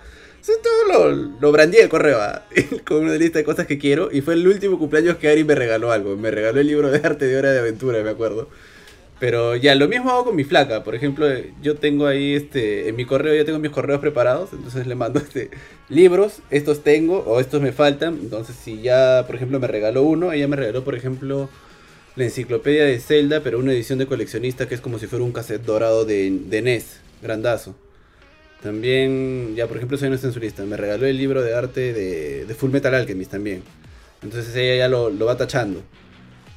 todo 0.62 1.10
lo, 1.10 1.32
lo 1.40 1.52
brandí 1.52 1.78
el 1.78 1.88
correo 1.88 2.20
¿ah? 2.20 2.44
con 2.86 3.04
una 3.04 3.14
lista 3.14 3.38
de 3.38 3.44
cosas 3.44 3.66
que 3.66 3.78
quiero. 3.78 4.10
Y 4.12 4.20
fue 4.20 4.34
el 4.34 4.46
último 4.46 4.78
cumpleaños 4.78 5.16
que 5.16 5.28
Ari 5.28 5.44
me 5.44 5.54
regaló 5.54 5.92
algo. 5.92 6.16
Me 6.16 6.30
regaló 6.30 6.60
el 6.60 6.66
libro 6.66 6.90
de 6.90 7.00
arte 7.04 7.26
de 7.26 7.36
Hora 7.36 7.52
de 7.52 7.58
Aventura, 7.58 8.02
me 8.02 8.10
acuerdo. 8.10 8.48
Pero 9.18 9.56
ya, 9.56 9.74
lo 9.74 9.88
mismo 9.88 10.10
hago 10.10 10.26
con 10.26 10.36
mi 10.36 10.44
flaca. 10.44 10.84
Por 10.84 10.94
ejemplo, 10.94 11.26
yo 11.62 11.76
tengo 11.76 12.06
ahí 12.06 12.34
este. 12.34 12.88
En 12.88 12.96
mi 12.96 13.06
correo 13.06 13.34
ya 13.34 13.44
tengo 13.44 13.58
mis 13.58 13.70
correos 13.70 14.00
preparados. 14.00 14.52
Entonces 14.52 14.86
le 14.86 14.94
mando 14.94 15.18
este 15.20 15.50
libros. 15.88 16.40
Estos 16.50 16.82
tengo 16.82 17.20
o 17.20 17.40
estos 17.40 17.62
me 17.62 17.72
faltan. 17.72 18.18
Entonces, 18.22 18.56
si 18.62 18.82
ya, 18.82 19.24
por 19.26 19.36
ejemplo, 19.36 19.58
me 19.58 19.66
regaló 19.66 20.02
uno, 20.02 20.32
ella 20.32 20.48
me 20.48 20.56
regaló, 20.56 20.84
por 20.84 20.94
ejemplo, 20.94 21.48
la 22.14 22.24
enciclopedia 22.24 22.84
de 22.84 22.98
Zelda, 23.00 23.40
pero 23.42 23.58
una 23.58 23.72
edición 23.72 23.98
de 23.98 24.06
coleccionista 24.06 24.68
que 24.68 24.74
es 24.74 24.80
como 24.80 24.98
si 24.98 25.06
fuera 25.06 25.24
un 25.24 25.32
cassette 25.32 25.64
dorado 25.64 26.04
de, 26.04 26.30
de 26.30 26.62
NES. 26.62 27.00
Grandazo. 27.22 27.74
También, 28.66 29.54
ya 29.54 29.68
por 29.68 29.76
ejemplo, 29.76 29.96
soy 29.96 30.08
una 30.08 30.18
censurista. 30.18 30.64
Me 30.64 30.76
regaló 30.76 31.06
el 31.06 31.16
libro 31.16 31.40
de 31.40 31.54
arte 31.54 31.92
de, 31.92 32.52
Full 32.52 32.72
Metal 32.72 32.92
Alchemist 32.92 33.30
también. 33.30 33.62
Entonces 34.24 34.56
ella 34.56 34.74
ya 34.74 34.88
lo, 34.88 35.16
va 35.24 35.36
tachando. 35.36 35.84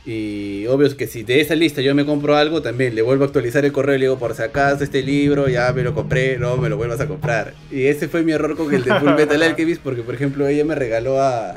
Y 0.08 0.66
obvio 0.66 0.88
es 0.88 0.96
que 0.96 1.06
si 1.06 1.22
de 1.22 1.40
esa 1.40 1.54
lista 1.54 1.82
yo 1.82 1.94
me 1.94 2.08
compro 2.08 2.36
algo, 2.36 2.64
también 2.64 2.96
le 2.96 3.04
vuelvo 3.04 3.26
a 3.26 3.28
actualizar 3.28 3.64
el 3.64 3.72
correo 3.72 3.94
y 3.94 4.00
le 4.00 4.06
digo, 4.06 4.18
por 4.18 4.34
si 4.34 4.42
acaso 4.42 4.84
este 4.84 5.04
libro, 5.04 5.50
ya 5.50 5.72
me 5.72 5.84
lo 5.84 5.94
compré, 5.94 6.40
no, 6.40 6.58
me 6.58 6.68
lo 6.68 6.78
vuelvas 6.78 7.00
a 7.00 7.08
comprar. 7.08 7.54
Y 7.70 7.86
ese 7.86 8.08
fue 8.08 8.24
mi 8.24 8.32
error 8.32 8.58
con 8.58 8.74
el 8.74 8.84
de 8.84 8.92
Full 8.96 9.14
Metal 9.14 9.44
Alchemist, 9.44 9.84
porque 9.84 10.02
por 10.02 10.16
ejemplo 10.16 10.48
ella 10.48 10.66
me 10.66 10.74
regaló 10.74 11.22
a... 11.22 11.52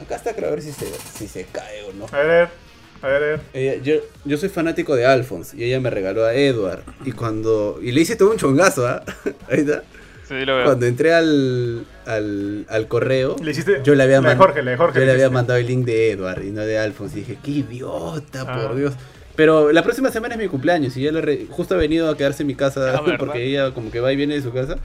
Acá 0.00 0.16
está, 0.16 0.32
creo, 0.34 0.48
a 0.48 0.52
ver 0.52 0.62
si 0.62 0.72
se, 0.72 0.86
si 1.14 1.28
se 1.28 1.44
cae 1.44 1.82
o 1.82 1.92
no. 1.92 2.06
A 2.10 2.22
ver. 2.22 2.63
A 3.04 3.08
ver, 3.08 3.82
yo, 3.82 3.96
yo 4.24 4.38
soy 4.38 4.48
fanático 4.48 4.96
de 4.96 5.04
Alphonse 5.04 5.54
y 5.58 5.64
ella 5.64 5.78
me 5.78 5.90
regaló 5.90 6.24
a 6.24 6.32
Edward. 6.32 6.84
Y 7.04 7.12
cuando. 7.12 7.78
Y 7.82 7.92
le 7.92 8.00
hice 8.00 8.16
todo 8.16 8.30
un 8.30 8.38
chongazo, 8.38 8.88
¿ah? 8.88 9.02
Ahí 9.50 9.58
está. 9.60 9.82
Sí, 10.26 10.42
lo 10.46 10.56
veo. 10.56 10.64
Cuando 10.64 10.86
entré 10.86 11.12
al, 11.12 11.84
al, 12.06 12.64
al 12.66 12.88
correo, 12.88 13.36
¿Le 13.42 13.50
hiciste 13.50 13.82
yo 13.84 13.94
le 13.94 14.04
había, 14.04 14.22
Jorge, 14.36 14.76
Jorge, 14.78 15.00
yo 15.00 15.04
le 15.04 15.12
había 15.12 15.28
mandado 15.28 15.58
el 15.58 15.66
link 15.66 15.84
de 15.84 16.12
Edward 16.12 16.44
y 16.44 16.50
no 16.50 16.62
de 16.62 16.78
Alphonse. 16.78 17.18
Y 17.18 17.20
dije, 17.20 17.38
qué 17.44 17.50
idiota, 17.50 18.46
por 18.46 18.72
ah. 18.72 18.74
Dios. 18.74 18.94
Pero 19.36 19.70
la 19.70 19.82
próxima 19.82 20.10
semana 20.10 20.36
es 20.36 20.40
mi 20.40 20.48
cumpleaños 20.48 20.96
y 20.96 21.02
ya 21.02 21.12
le 21.12 21.46
justo 21.50 21.74
ha 21.74 21.78
venido 21.78 22.08
a 22.08 22.16
quedarse 22.16 22.42
en 22.42 22.46
mi 22.46 22.54
casa 22.54 22.94
ah, 22.96 23.02
porque 23.18 23.44
ella 23.44 23.72
como 23.72 23.90
que 23.90 24.00
va 24.00 24.10
y 24.14 24.16
viene 24.16 24.34
de 24.34 24.40
su 24.40 24.50
casa. 24.50 24.78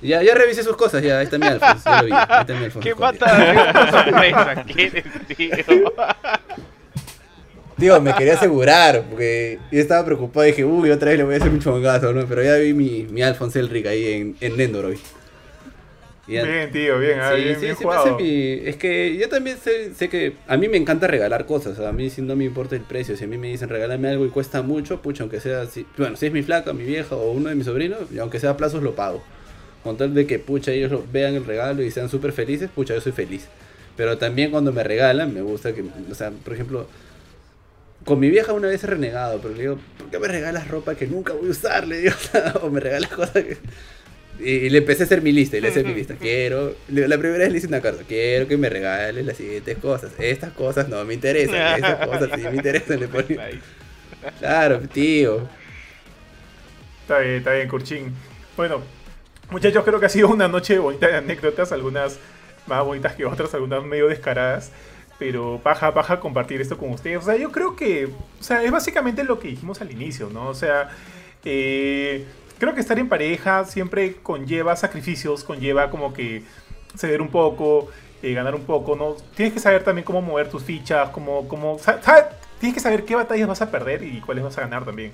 Ya, 0.00 0.22
ya 0.22 0.36
revisé 0.36 0.62
sus 0.62 0.76
cosas, 0.76 1.02
ya, 1.02 1.18
ahí 1.18 1.24
está 1.24 1.38
mi 1.38 1.46
Alphonse, 1.46 1.82
ya 1.84 2.02
lo 2.02 2.06
vi, 2.06 2.12
ahí 2.12 2.40
está 2.40 2.54
mi 2.54 2.64
Alphonse. 2.66 2.88
¿Qué 2.88 2.94
mata? 2.94 4.64
¿Qué 4.64 5.04
tío? 5.36 5.92
Tío, 7.78 8.00
me 8.00 8.14
quería 8.14 8.34
asegurar, 8.34 9.04
porque 9.10 9.58
yo 9.72 9.80
estaba 9.80 10.04
preocupado. 10.04 10.46
Dije, 10.46 10.64
uy, 10.64 10.90
otra 10.90 11.10
vez 11.10 11.18
le 11.18 11.24
voy 11.24 11.34
a 11.34 11.38
hacer 11.38 11.50
un 11.50 11.60
chongazo, 11.60 12.12
¿no? 12.12 12.24
Pero 12.26 12.42
ya 12.42 12.56
vi 12.56 12.72
mi, 12.72 13.06
mi 13.10 13.22
Alphonse 13.22 13.58
Elric 13.58 13.86
ahí 13.86 14.12
en, 14.12 14.36
en 14.40 14.56
Nendoroid. 14.56 14.98
Bien, 16.26 16.70
tío, 16.72 16.98
bien, 16.98 17.20
ah, 17.20 17.32
bien, 17.32 17.60
bien 17.60 17.74
jugado. 17.74 18.16
Es 18.18 18.76
que 18.76 19.16
yo 19.16 19.28
también 19.28 19.58
sé, 19.58 19.92
sé, 19.94 20.08
que 20.08 20.34
a 20.46 20.56
mí 20.56 20.68
me 20.68 20.78
encanta 20.78 21.06
regalar 21.06 21.44
cosas. 21.44 21.78
A 21.80 21.92
mí 21.92 22.08
si 22.08 22.22
no 22.22 22.34
me 22.34 22.44
importa 22.44 22.76
el 22.76 22.82
precio. 22.82 23.16
Si 23.16 23.24
a 23.24 23.26
mí 23.26 23.36
me 23.36 23.48
dicen 23.48 23.68
regálame 23.68 24.08
algo 24.08 24.24
y 24.24 24.30
cuesta 24.30 24.62
mucho, 24.62 25.02
pucha, 25.02 25.24
aunque 25.24 25.40
sea. 25.40 25.66
Si, 25.66 25.86
bueno, 25.98 26.16
si 26.16 26.26
es 26.26 26.32
mi 26.32 26.42
flaca, 26.42 26.72
mi 26.72 26.84
vieja 26.84 27.14
o 27.14 27.32
uno 27.32 27.50
de 27.50 27.54
mis 27.54 27.66
sobrinos, 27.66 28.00
y 28.12 28.18
aunque 28.18 28.40
sea 28.40 28.50
a 28.50 28.56
plazos, 28.56 28.82
lo 28.82 28.94
pago. 28.94 29.22
Con 29.82 29.98
tal 29.98 30.14
de 30.14 30.26
que, 30.26 30.38
pucha, 30.38 30.72
ellos 30.72 30.90
lo, 30.90 31.04
vean 31.12 31.34
el 31.34 31.44
regalo 31.44 31.82
y 31.82 31.90
sean 31.90 32.08
súper 32.08 32.32
felices, 32.32 32.70
pucha, 32.74 32.94
yo 32.94 33.00
soy 33.02 33.12
feliz. 33.12 33.46
Pero 33.96 34.16
también 34.16 34.50
cuando 34.50 34.72
me 34.72 34.82
regalan, 34.82 35.34
me 35.34 35.42
gusta 35.42 35.74
que, 35.74 35.84
o 36.10 36.14
sea, 36.14 36.30
por 36.30 36.54
ejemplo, 36.54 36.86
con 38.04 38.20
mi 38.20 38.28
vieja 38.30 38.52
una 38.52 38.68
vez 38.68 38.84
he 38.84 38.86
renegado, 38.86 39.40
pero 39.40 39.54
le 39.54 39.60
digo, 39.62 39.78
¿por 39.98 40.10
qué 40.10 40.18
me 40.18 40.28
regalas 40.28 40.68
ropa 40.68 40.94
que 40.94 41.06
nunca 41.06 41.32
voy 41.32 41.48
a 41.48 41.50
usar? 41.50 41.86
Le 41.86 41.98
digo, 41.98 42.14
o 42.62 42.70
me 42.70 42.80
regalas 42.80 43.10
cosas 43.10 43.44
que... 43.44 43.58
Y, 44.40 44.68
le 44.68 44.78
empecé 44.78 45.04
a 45.04 45.06
hacer 45.06 45.22
mi 45.22 45.30
lista, 45.30 45.56
y 45.56 45.60
le 45.60 45.68
hice 45.68 45.84
mi 45.84 45.94
lista. 45.94 46.16
Quiero, 46.16 46.74
la 46.88 47.16
primera 47.18 47.44
vez 47.44 47.52
le 47.52 47.58
hice 47.58 47.68
una 47.68 47.80
carta, 47.80 48.02
quiero 48.06 48.48
que 48.48 48.56
me 48.56 48.68
regales 48.68 49.24
las 49.24 49.36
siguientes 49.36 49.78
cosas. 49.78 50.12
Estas 50.18 50.52
cosas 50.52 50.88
no 50.88 51.04
me 51.04 51.14
interesan, 51.14 51.76
estas 51.76 52.06
cosas 52.06 52.30
sí 52.34 52.42
me 52.42 52.56
interesan. 52.56 52.98
Le 52.98 53.08
ponía. 53.08 53.48
Claro, 54.40 54.80
tío. 54.80 55.48
Está 57.02 57.18
bien, 57.20 57.34
está 57.34 57.52
bien, 57.52 57.68
Kurchin. 57.68 58.12
Bueno, 58.56 58.82
muchachos, 59.50 59.84
creo 59.84 60.00
que 60.00 60.06
ha 60.06 60.10
sido 60.10 60.28
una 60.28 60.48
noche 60.48 60.78
bonita 60.78 61.06
de 61.06 61.16
anécdotas, 61.16 61.70
algunas 61.70 62.18
más 62.66 62.84
bonitas 62.84 63.14
que 63.14 63.24
otras, 63.26 63.54
algunas 63.54 63.84
medio 63.84 64.08
descaradas 64.08 64.72
pero 65.18 65.60
paja, 65.62 65.92
paja 65.94 66.20
compartir 66.20 66.60
esto 66.60 66.78
con 66.78 66.90
ustedes. 66.92 67.18
O 67.18 67.22
sea, 67.22 67.36
yo 67.36 67.52
creo 67.52 67.76
que, 67.76 68.06
o 68.06 68.42
sea, 68.42 68.62
es 68.62 68.70
básicamente 68.70 69.24
lo 69.24 69.38
que 69.38 69.48
dijimos 69.48 69.80
al 69.80 69.90
inicio, 69.90 70.30
¿no? 70.30 70.48
O 70.48 70.54
sea, 70.54 70.90
eh, 71.44 72.24
creo 72.58 72.74
que 72.74 72.80
estar 72.80 72.98
en 72.98 73.08
pareja 73.08 73.64
siempre 73.64 74.16
conlleva 74.16 74.76
sacrificios, 74.76 75.44
conlleva 75.44 75.90
como 75.90 76.12
que 76.12 76.42
ceder 76.96 77.20
un 77.20 77.28
poco, 77.28 77.88
eh, 78.22 78.32
ganar 78.32 78.54
un 78.54 78.64
poco, 78.64 78.96
¿no? 78.96 79.16
Tienes 79.34 79.52
que 79.54 79.60
saber 79.60 79.84
también 79.84 80.04
cómo 80.04 80.22
mover 80.22 80.48
tus 80.48 80.62
fichas, 80.62 81.10
cómo, 81.10 81.46
cómo, 81.48 81.78
tienes 82.58 82.74
que 82.74 82.80
saber 82.80 83.04
qué 83.04 83.14
batallas 83.14 83.48
vas 83.48 83.62
a 83.62 83.70
perder 83.70 84.02
y 84.02 84.20
cuáles 84.20 84.44
vas 84.44 84.56
a 84.58 84.62
ganar 84.62 84.84
también. 84.84 85.12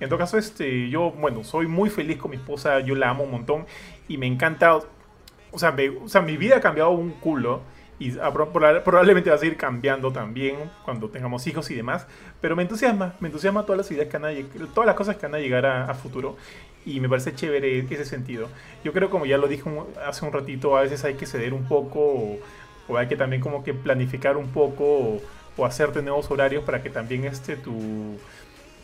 En 0.00 0.08
todo 0.08 0.18
caso, 0.18 0.38
este, 0.38 0.88
yo, 0.88 1.10
bueno, 1.12 1.44
soy 1.44 1.66
muy 1.66 1.90
feliz 1.90 2.18
con 2.18 2.30
mi 2.30 2.36
esposa, 2.36 2.80
yo 2.80 2.94
la 2.94 3.10
amo 3.10 3.24
un 3.24 3.30
montón 3.30 3.66
y 4.08 4.18
me 4.18 4.26
encanta, 4.26 4.76
o 4.76 5.58
sea, 5.58 5.74
o 6.02 6.08
sea 6.08 6.22
mi 6.22 6.36
vida 6.36 6.56
ha 6.56 6.60
cambiado 6.60 6.90
un 6.90 7.10
culo 7.12 7.62
y 8.02 8.10
probablemente 8.10 9.30
va 9.30 9.36
a 9.36 9.38
seguir 9.38 9.56
cambiando 9.56 10.12
también 10.12 10.56
cuando 10.84 11.08
tengamos 11.08 11.46
hijos 11.46 11.70
y 11.70 11.76
demás, 11.76 12.08
pero 12.40 12.56
me 12.56 12.62
entusiasma, 12.62 13.14
me 13.20 13.28
entusiasma 13.28 13.62
todas 13.62 13.78
las 13.78 13.90
ideas 13.92 14.08
que 14.08 14.18
van 14.18 14.36
a, 14.36 14.66
todas 14.74 14.86
las 14.86 14.96
cosas 14.96 15.16
que 15.16 15.26
van 15.26 15.36
a 15.36 15.38
llegar 15.38 15.64
a, 15.64 15.94
futuro 15.94 16.36
y 16.84 16.98
me 16.98 17.08
parece 17.08 17.32
chévere 17.32 17.78
ese 17.78 18.04
sentido. 18.04 18.48
Yo 18.82 18.92
creo, 18.92 19.08
como 19.08 19.24
ya 19.24 19.38
lo 19.38 19.46
dije 19.46 19.70
hace 20.04 20.24
un 20.24 20.32
ratito, 20.32 20.76
a 20.76 20.80
veces 20.80 21.04
hay 21.04 21.14
que 21.14 21.26
ceder 21.26 21.54
un 21.54 21.68
poco 21.68 22.40
o, 22.88 22.96
hay 22.96 23.06
que 23.06 23.14
también 23.14 23.40
como 23.40 23.62
que 23.62 23.72
planificar 23.72 24.36
un 24.36 24.48
poco 24.48 25.20
o, 25.56 25.64
hacerte 25.64 26.02
nuevos 26.02 26.28
horarios 26.28 26.64
para 26.64 26.82
que 26.82 26.90
también 26.90 27.24
este, 27.24 27.56
tu, 27.56 28.18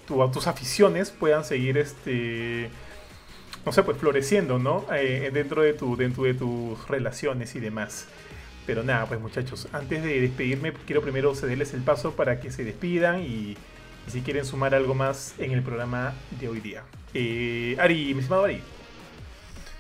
tus 0.07 0.47
aficiones 0.47 1.11
puedan 1.11 1.45
seguir 1.45 1.77
este 1.77 2.71
no 3.67 3.73
sé, 3.73 3.83
pues 3.83 3.99
floreciendo, 3.99 4.59
¿no? 4.59 4.87
Eh, 4.95 5.31
dentro, 5.33 5.61
de 5.63 5.75
tu, 5.75 5.97
dentro 5.97 6.23
de 6.23 6.35
tus 6.35 6.89
relaciones 6.89 7.55
y 7.55 7.61
demás. 7.61 8.07
Pero 8.69 8.85
nada, 8.85 9.07
pues 9.07 9.19
muchachos, 9.19 9.67
antes 9.73 10.03
de 10.03 10.21
despedirme, 10.21 10.75
quiero 10.85 11.01
primero 11.01 11.35
cederles 11.35 11.73
el 11.73 11.81
paso 11.81 12.13
para 12.13 12.39
que 12.39 12.51
se 12.51 12.65
despidan 12.65 13.23
y, 13.23 13.57
si 14.09 14.21
quieren 14.21 14.45
sumar 14.45 14.75
algo 14.75 14.95
más 14.95 15.35
en 15.39 15.53
el 15.53 15.63
programa 15.63 16.13
de 16.39 16.49
hoy 16.49 16.61
día. 16.61 16.85
Eh, 17.15 17.79
Ari, 17.81 18.13
mi 18.13 18.21
estimado 18.21 18.45
Ari. 18.45 18.61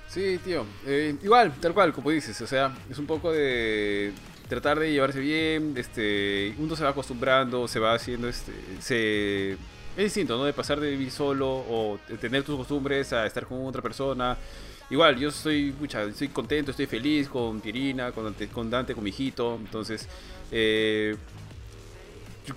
Sí, 0.08 0.40
tío. 0.42 0.64
Eh, 0.86 1.14
igual, 1.22 1.52
tal 1.60 1.74
cual, 1.74 1.92
como 1.92 2.08
dices. 2.08 2.40
O 2.40 2.46
sea, 2.46 2.74
es 2.88 2.98
un 2.98 3.04
poco 3.04 3.30
de 3.30 4.14
tratar 4.48 4.78
de 4.78 4.90
llevarse 4.90 5.20
bien. 5.20 5.74
Este, 5.76 6.54
uno 6.56 6.74
se 6.74 6.82
va 6.82 6.88
acostumbrando, 6.88 7.68
se 7.68 7.78
va 7.78 7.92
haciendo, 7.92 8.26
este, 8.26 8.52
se 8.80 9.52
es 9.52 9.58
distinto, 9.96 10.38
¿no? 10.38 10.46
De 10.46 10.54
pasar 10.54 10.80
de 10.80 10.88
vivir 10.88 11.10
solo 11.10 11.46
o 11.46 11.98
de 12.08 12.16
tener 12.16 12.42
tus 12.42 12.56
costumbres 12.56 13.12
a 13.12 13.26
estar 13.26 13.44
con 13.44 13.66
otra 13.66 13.82
persona 13.82 14.38
igual, 14.90 15.18
yo 15.18 15.28
estoy, 15.28 15.74
mucha, 15.78 16.02
estoy 16.04 16.28
contento, 16.28 16.70
estoy 16.70 16.86
feliz 16.86 17.28
con 17.28 17.60
Pirina, 17.60 18.12
con 18.12 18.24
Dante, 18.24 18.48
con, 18.48 18.70
Dante, 18.70 18.94
con 18.94 19.04
mi 19.04 19.10
hijito. 19.10 19.56
Entonces, 19.60 20.08
eh, 20.50 21.16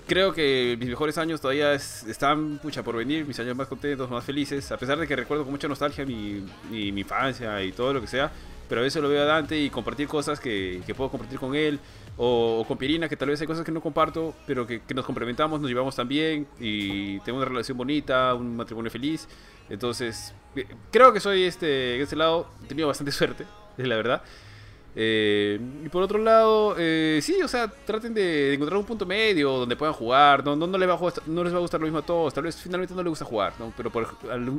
creo 0.06 0.32
que 0.32 0.76
mis 0.78 0.88
mejores 0.88 1.18
años 1.18 1.40
todavía 1.40 1.74
están 1.74 2.58
pucha, 2.58 2.82
por 2.82 2.96
venir, 2.96 3.26
mis 3.26 3.38
años 3.40 3.56
más 3.56 3.68
contentos, 3.68 4.10
más 4.10 4.24
felices, 4.24 4.70
a 4.72 4.76
pesar 4.76 4.98
de 4.98 5.06
que 5.06 5.16
recuerdo 5.16 5.44
con 5.44 5.52
mucha 5.52 5.68
nostalgia 5.68 6.04
mi, 6.06 6.44
mi, 6.70 6.88
infancia 6.88 7.62
y 7.62 7.72
todo 7.72 7.92
lo 7.92 8.00
que 8.00 8.06
sea, 8.06 8.30
pero 8.68 8.80
a 8.80 8.84
veces 8.84 9.02
lo 9.02 9.08
veo 9.08 9.22
a 9.22 9.26
Dante 9.26 9.58
y 9.58 9.70
compartir 9.70 10.08
cosas 10.08 10.40
que, 10.40 10.82
que 10.86 10.94
puedo 10.94 11.10
compartir 11.10 11.38
con 11.38 11.54
él, 11.54 11.78
o, 12.16 12.64
con 12.66 12.78
Pirina, 12.78 13.08
que 13.08 13.16
tal 13.16 13.28
vez 13.28 13.40
hay 13.40 13.46
cosas 13.46 13.64
que 13.64 13.72
no 13.72 13.80
comparto, 13.80 14.34
pero 14.46 14.66
que, 14.66 14.82
nos 14.94 15.04
complementamos, 15.04 15.60
nos 15.60 15.70
llevamos 15.70 15.96
tan 15.96 16.08
bien 16.08 16.46
y 16.60 17.18
tengo 17.20 17.38
una 17.38 17.46
relación 17.46 17.76
bonita, 17.76 18.34
un 18.34 18.56
matrimonio 18.56 18.90
feliz. 18.90 19.28
Entonces, 19.68 20.34
eh, 20.56 20.66
creo 20.90 21.12
que 21.12 21.20
soy 21.20 21.44
este, 21.44 21.96
en 21.96 22.02
este 22.02 22.16
lado, 22.16 22.48
he 22.64 22.66
tenido 22.66 22.88
bastante 22.88 23.12
suerte, 23.12 23.44
es 23.78 23.86
la 23.86 23.96
verdad. 23.96 24.22
Eh, 24.94 25.58
y 25.84 25.88
por 25.88 26.02
otro 26.02 26.18
lado, 26.18 26.74
eh, 26.78 27.20
sí, 27.22 27.40
o 27.42 27.48
sea, 27.48 27.66
traten 27.68 28.12
de, 28.12 28.52
encontrar 28.52 28.78
un 28.78 28.84
punto 28.84 29.06
medio 29.06 29.50
donde 29.52 29.74
puedan 29.76 29.94
jugar. 29.94 30.44
No, 30.44 30.54
no, 30.54 30.78
les 30.78 30.88
va 30.88 30.94
a 30.94 31.12
no 31.26 31.44
les 31.44 31.52
va 31.52 31.58
a 31.58 31.60
gustar 31.60 31.80
lo 31.80 31.86
mismo 31.86 31.98
a 31.98 32.02
todos. 32.02 32.34
Tal 32.34 32.44
vez 32.44 32.56
finalmente 32.56 32.94
no 32.94 33.02
les 33.02 33.10
gusta 33.10 33.24
jugar, 33.24 33.54
¿no? 33.58 33.72
Pero 33.76 33.90
por 33.90 34.06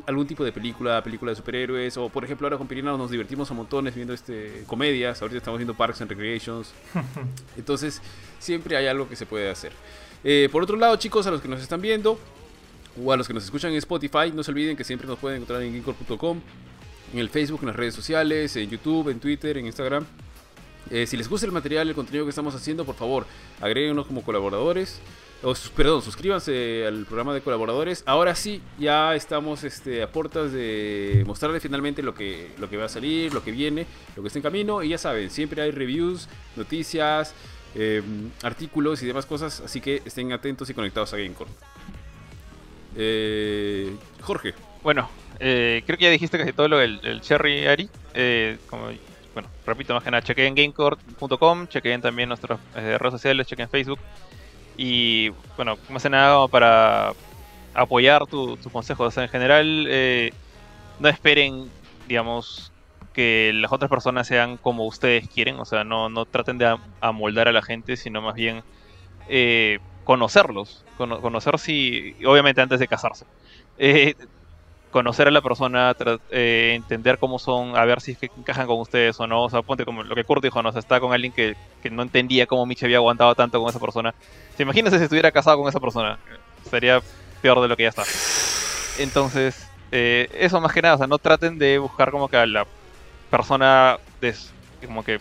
algún, 0.08 0.28
tipo 0.28 0.44
de 0.44 0.52
película, 0.52 1.04
película 1.04 1.32
de 1.32 1.36
superhéroes. 1.36 1.98
O 1.98 2.10
por 2.10 2.24
ejemplo, 2.24 2.48
ahora 2.48 2.58
con 2.58 2.68
Pirina 2.68 2.96
nos 2.98 3.12
divertimos 3.12 3.50
a 3.52 3.54
montones 3.54 3.96
viendo 3.96 4.14
este 4.14 4.64
comedias. 4.66 5.22
Ahorita 5.22 5.38
estamos 5.38 5.60
viendo 5.60 5.76
Parks 5.76 6.02
and 6.02 6.10
Recreations. 6.10 6.74
Entonces, 7.58 8.02
siempre 8.40 8.76
hay 8.76 8.88
algo 8.88 9.08
que 9.08 9.16
se 9.16 9.26
puede 9.26 9.50
hacer. 9.50 9.72
por 10.52 10.64
otro 10.64 10.78
lado, 10.78 10.96
chicos, 10.98 11.28
a 11.28 11.32
los 11.32 11.42
que 11.42 11.48
nos 11.48 11.62
están 11.62 11.82
viendo, 11.82 12.18
o 13.04 13.12
a 13.12 13.18
los 13.18 13.28
que 13.28 13.34
nos 13.34 13.44
escuchan 13.44 13.72
en 13.72 13.78
Spotify, 13.78 14.32
no 14.34 14.44
se 14.44 14.52
olviden 14.52 14.76
que 14.76 14.84
siempre 14.84 15.08
nos 15.08 15.20
pueden 15.20 15.38
encontrar 15.38 15.62
en 15.62 15.72
gamecore.com, 15.74 16.42
en 17.14 17.20
el 17.20 17.30
Facebook, 17.30 17.60
en 17.62 17.68
las 17.68 17.76
redes 17.76 17.94
sociales, 17.94 18.56
en 18.56 18.70
YouTube, 18.70 19.10
en 19.10 19.20
Twitter, 19.20 19.58
en 19.58 19.68
Instagram. 19.68 20.06
Eh, 20.90 21.08
si 21.08 21.16
les 21.16 21.30
gusta 21.30 21.46
el 21.46 21.52
material, 21.52 21.88
el 21.88 21.96
contenido 21.96 22.26
que 22.26 22.30
estamos 22.30 22.54
haciendo, 22.56 22.84
por 22.86 22.96
favor, 22.96 23.26
agréguenos 23.62 24.08
como 24.08 24.24
colaboradores. 24.24 25.00
O, 25.44 25.54
perdón, 25.76 26.02
suscríbanse 26.02 26.86
al 26.88 27.06
programa 27.06 27.34
de 27.34 27.42
colaboradores. 27.42 28.04
Ahora 28.06 28.34
sí, 28.34 28.62
ya 28.80 29.14
estamos 29.14 29.64
este, 29.64 30.02
a 30.02 30.12
puertas 30.12 30.54
de 30.54 31.24
mostrarles 31.28 31.62
finalmente 31.62 32.02
lo 32.02 32.16
que, 32.16 32.52
lo 32.60 32.70
que 32.70 32.78
va 32.78 32.86
a 32.86 32.90
salir, 32.90 33.34
lo 33.34 33.44
que 33.44 33.52
viene, 33.52 33.86
lo 34.16 34.24
que 34.24 34.28
está 34.28 34.40
en 34.40 34.44
camino. 34.44 34.82
Y 34.82 34.90
ya 34.90 34.98
saben, 34.98 35.30
siempre 35.30 35.62
hay 35.62 35.72
reviews, 35.72 36.30
noticias, 36.56 37.36
em, 37.76 38.30
artículos 38.42 39.04
y 39.04 39.06
demás 39.06 39.26
cosas. 39.26 39.60
Así 39.60 39.82
que 39.82 40.02
estén 40.06 40.32
atentos 40.32 40.70
y 40.70 40.74
conectados 40.74 41.14
a 41.14 41.18
Gamecore. 41.18 41.52
Eh, 42.96 43.94
Jorge. 44.22 44.54
Bueno, 44.82 45.10
eh, 45.46 45.84
creo 45.86 45.98
que 45.98 46.06
ya 46.06 46.10
dijiste 46.10 46.38
casi 46.38 46.54
todo 46.54 46.70
lo 46.70 46.78
del, 46.78 47.20
Cherry 47.20 47.68
Ari. 47.68 47.90
Eh, 48.14 48.58
como, 48.70 48.86
bueno, 49.34 49.50
repito 49.66 49.94
más 49.94 50.02
que 50.02 50.10
nada, 50.10 50.24
chequen 50.24 50.56
gamecore.com, 50.56 51.68
chequen 51.68 52.02
también 52.02 52.30
nuestras 52.30 52.62
eh, 52.76 52.98
redes 52.98 53.12
sociales, 53.14 53.46
chequen 53.46 53.68
Facebook. 53.68 54.00
Y 54.78 55.30
bueno, 55.58 55.78
más 55.90 56.02
que 56.02 56.10
nada 56.10 56.48
para 56.48 57.12
apoyar 57.74 58.26
tus 58.26 58.58
consejos. 58.72 59.18
en 59.18 59.28
general, 59.28 60.32
no 61.00 61.10
esperen, 61.10 61.70
digamos, 62.08 62.72
que 63.14 63.52
las 63.54 63.72
otras 63.74 63.90
personas 63.90 64.28
sean 64.28 64.56
como 64.56 64.86
ustedes 64.86 65.28
quieren. 65.28 65.60
O 65.60 65.66
sea, 65.66 65.84
no, 65.84 66.08
no 66.08 66.26
traten 66.26 66.58
de 66.58 66.78
amoldar 67.02 67.50
a 67.50 67.52
la 67.52 67.62
gente, 67.62 67.98
sino 67.98 68.22
más 68.22 68.36
bien 68.36 68.64
conocerlos, 70.04 70.86
conocer 70.98 71.60
si, 71.60 72.16
obviamente 72.26 72.62
antes 72.62 72.80
de 72.80 72.88
casarse, 72.88 73.26
eh, 73.78 74.16
conocer 74.94 75.28
a 75.28 75.32
la 75.32 75.42
persona, 75.42 75.94
eh, 76.30 76.74
entender 76.76 77.18
cómo 77.18 77.40
son, 77.40 77.76
a 77.76 77.84
ver 77.84 78.00
si 78.00 78.16
encajan 78.38 78.68
con 78.68 78.80
ustedes 78.80 79.20
o 79.20 79.26
no, 79.28 79.44
o 79.44 79.50
sea, 79.50 79.64
ponte 79.64 79.84
como 79.86 80.04
lo 80.04 80.16
que 80.16 80.24
Kurt 80.24 80.44
dijo, 80.44 80.62
¿no? 80.62 80.70
O 80.70 80.80
está 80.80 81.00
con 81.00 81.12
alguien 81.12 81.34
que, 81.34 81.56
no 81.92 82.04
entendía 82.04 82.46
cómo 82.46 82.66
Mitch 82.66 82.84
había 82.84 82.98
aguantado 82.98 83.34
tanto 83.34 83.60
con 83.60 83.70
esa 83.70 83.80
persona. 83.80 84.14
¿Se 84.56 84.64
imagina 84.64 84.92
si 84.92 84.98
estuviera 84.98 85.32
casado 85.32 85.58
con 85.58 85.68
esa 85.68 85.80
persona? 85.80 86.20
Sería 86.70 87.02
peor 87.42 87.60
de 87.62 87.68
lo 87.68 87.76
que 87.76 87.84
ya 87.84 87.90
está. 87.90 88.04
Entonces, 89.00 89.68
eh, 89.92 90.30
eso 90.40 90.62
más 90.62 90.72
que 90.72 90.82
nada, 90.84 90.96
o 90.96 90.98
sea, 91.00 91.08
no 91.08 91.18
traten 91.18 91.58
de 91.58 91.80
buscar 91.80 92.12
como 92.12 92.30
que 92.30 92.38
a 92.38 92.46
la 92.46 92.66
persona 93.32 93.98
como 94.86 95.04
que, 95.04 95.20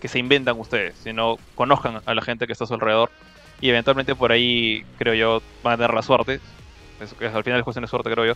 que 0.00 0.08
se 0.08 0.18
inventan 0.18 0.60
ustedes, 0.60 0.94
sino 1.02 1.38
conozcan 1.54 2.02
a 2.04 2.14
la 2.14 2.22
gente 2.22 2.46
que 2.46 2.52
está 2.52 2.64
a 2.64 2.66
su 2.68 2.74
alrededor 2.74 3.10
y 3.62 3.70
eventualmente 3.70 4.14
por 4.14 4.32
ahí, 4.32 4.84
creo 4.98 5.14
yo, 5.14 5.42
van 5.62 5.74
a 5.74 5.76
tener 5.78 5.94
la 5.94 6.02
suerte, 6.02 6.40
eso 7.00 7.16
que 7.16 7.26
al 7.26 7.42
final 7.42 7.60
es 7.60 7.64
cuestión 7.64 7.84
de 7.84 7.88
suerte, 7.88 8.10
creo 8.10 8.26
yo, 8.26 8.34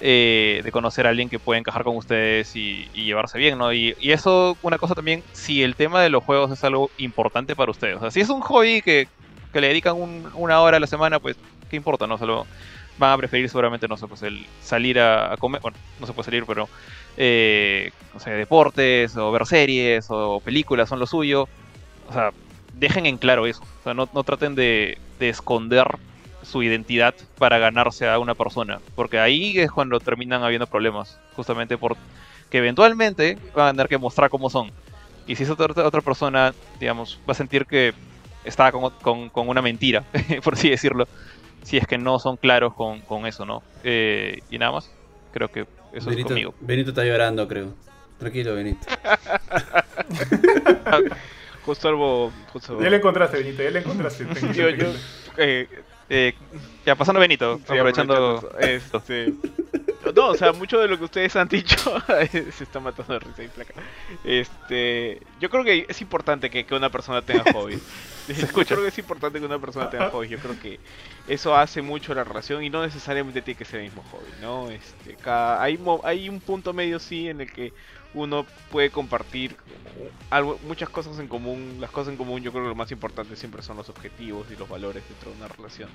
eh, 0.00 0.60
de 0.64 0.72
conocer 0.72 1.06
a 1.06 1.10
alguien 1.10 1.28
que 1.28 1.38
puede 1.38 1.60
encajar 1.60 1.84
con 1.84 1.96
ustedes 1.96 2.54
y, 2.56 2.88
llevarse 2.94 3.38
bien, 3.38 3.58
¿no? 3.58 3.72
Y, 3.72 3.94
eso, 4.00 4.56
una 4.62 4.78
cosa 4.78 4.94
también, 4.94 5.22
si 5.32 5.62
el 5.62 5.76
tema 5.76 6.02
de 6.02 6.10
los 6.10 6.24
juegos 6.24 6.50
es 6.50 6.62
algo 6.64 6.90
importante 6.98 7.54
para 7.56 7.70
ustedes, 7.70 7.96
o 7.96 8.00
sea, 8.00 8.10
si 8.10 8.20
es 8.20 8.28
un 8.28 8.40
hobby 8.40 8.82
que, 8.82 9.08
le 9.52 9.66
dedican 9.66 9.96
una 10.34 10.60
hora 10.60 10.76
a 10.76 10.80
la 10.80 10.86
semana, 10.86 11.18
pues, 11.18 11.36
¿qué 11.68 11.76
importa, 11.76 12.06
no? 12.06 12.16
Solo 12.18 12.46
van 12.98 13.12
a 13.12 13.18
preferir 13.18 13.48
seguramente, 13.48 13.88
no 13.88 13.96
sé, 13.96 14.06
pues 14.06 14.22
el 14.22 14.46
salir 14.62 15.00
a, 15.00 15.36
comer, 15.38 15.60
bueno, 15.60 15.76
no 15.98 16.06
se 16.06 16.12
puede 16.12 16.26
salir, 16.26 16.44
pero, 16.46 16.68
eh, 17.16 17.90
no 18.14 18.20
sé, 18.20 18.30
deportes 18.30 19.16
o 19.16 19.32
ver 19.32 19.46
series 19.46 20.06
o 20.08 20.40
películas 20.40 20.88
son 20.88 21.00
lo 21.00 21.06
suyo, 21.06 21.48
o 22.08 22.12
sea, 22.12 22.30
dejen 22.74 23.06
en 23.06 23.18
claro 23.18 23.46
eso. 23.46 23.62
O 23.62 23.82
sea, 23.84 23.94
no, 23.94 24.06
traten 24.24 24.54
de, 24.54 24.98
esconder 25.20 25.86
su 26.50 26.62
identidad 26.62 27.14
para 27.38 27.58
ganarse 27.58 28.08
a 28.08 28.18
una 28.18 28.34
persona. 28.34 28.80
Porque 28.94 29.18
ahí 29.18 29.58
es 29.58 29.70
cuando 29.70 30.00
terminan 30.00 30.42
habiendo 30.42 30.66
problemas. 30.66 31.18
Justamente 31.34 31.78
porque 31.78 32.00
eventualmente 32.50 33.38
van 33.54 33.68
a 33.68 33.70
tener 33.72 33.88
que 33.88 33.98
mostrar 33.98 34.30
cómo 34.30 34.50
son. 34.50 34.70
Y 35.26 35.36
si 35.36 35.44
esa 35.44 35.52
otra, 35.52 35.86
otra 35.86 36.00
persona, 36.00 36.54
digamos, 36.78 37.20
va 37.28 37.32
a 37.32 37.34
sentir 37.34 37.66
que 37.66 37.94
está 38.44 38.72
con, 38.72 39.30
una 39.34 39.62
mentira, 39.62 40.04
por 40.44 40.54
así 40.54 40.70
decirlo. 40.70 41.06
Si 41.62 41.76
es 41.76 41.86
que 41.86 41.98
no 41.98 42.18
son 42.18 42.36
claros 42.36 42.74
con, 42.74 43.26
eso, 43.26 43.44
¿no? 43.44 43.62
Eh, 43.84 44.40
y 44.50 44.58
nada 44.58 44.72
más. 44.72 44.90
Creo 45.32 45.48
que 45.48 45.66
eso 45.92 46.10
es 46.10 46.24
conmigo. 46.24 46.54
Benito 46.60 46.90
está 46.90 47.04
llorando, 47.04 47.46
creo. 47.46 47.74
Tranquilo, 48.18 48.54
Benito. 48.54 48.86
Justo 51.64 51.88
algo. 51.88 52.32
Ya 52.80 52.90
le 52.90 52.96
encontraste, 52.96 53.38
Benito, 53.38 53.62
ya 53.62 53.70
le 53.70 53.78
encontraste. 53.80 54.26
yo, 54.54 54.70
yo, 54.70 54.86
eh, 55.36 55.68
eh, 56.10 56.34
ya 56.84 56.96
pasando 56.96 57.20
Benito, 57.20 57.60
aprovechando, 57.62 58.50
esto. 58.58 59.00
Sí. 59.06 59.38
No, 60.14 60.28
o 60.28 60.34
sea, 60.34 60.52
mucho 60.52 60.80
de 60.80 60.88
lo 60.88 60.98
que 60.98 61.04
ustedes 61.04 61.36
han 61.36 61.46
dicho 61.46 61.76
se 62.30 62.64
está 62.64 62.80
matando 62.80 63.12
de 63.12 63.20
risa 63.20 63.44
y 63.44 63.48
placa. 63.48 63.74
Este, 64.24 65.20
yo 65.38 65.48
creo 65.50 65.62
que 65.62 65.86
es 65.88 66.00
importante 66.00 66.50
que, 66.50 66.66
que 66.66 66.74
una 66.74 66.90
persona 66.90 67.22
tenga 67.22 67.44
hobbies. 67.52 67.82
Yo 68.28 68.48
creo 68.48 68.82
que 68.82 68.88
es 68.88 68.98
importante 68.98 69.38
que 69.38 69.46
una 69.46 69.60
persona 69.60 69.88
tenga 69.88 70.10
hobbies. 70.10 70.32
Yo 70.32 70.38
creo 70.38 70.60
que 70.60 70.80
eso 71.28 71.54
hace 71.54 71.80
mucho 71.80 72.12
la 72.12 72.24
relación 72.24 72.64
y 72.64 72.70
no 72.70 72.82
necesariamente 72.82 73.40
tiene 73.40 73.58
que 73.58 73.64
ser 73.64 73.80
el 73.80 73.86
mismo 73.86 74.02
hobby, 74.10 74.32
¿no? 74.40 74.68
Este, 74.68 75.14
cada, 75.14 75.62
hay, 75.62 75.78
hay 76.02 76.28
un 76.28 76.40
punto 76.40 76.72
medio 76.72 76.98
sí 76.98 77.28
en 77.28 77.42
el 77.42 77.52
que 77.52 77.72
uno 78.14 78.46
puede 78.70 78.90
compartir 78.90 79.56
muchas 80.66 80.88
cosas 80.88 81.18
en 81.18 81.28
común. 81.28 81.76
Las 81.80 81.90
cosas 81.90 82.12
en 82.12 82.16
común 82.16 82.42
yo 82.42 82.52
creo 82.52 82.64
que 82.64 82.70
lo 82.70 82.74
más 82.74 82.90
importante 82.92 83.36
siempre 83.36 83.62
son 83.62 83.76
los 83.76 83.88
objetivos 83.88 84.46
y 84.50 84.56
los 84.56 84.68
valores 84.68 85.02
dentro 85.08 85.30
de 85.30 85.36
una 85.36 85.48
relación. 85.48 85.88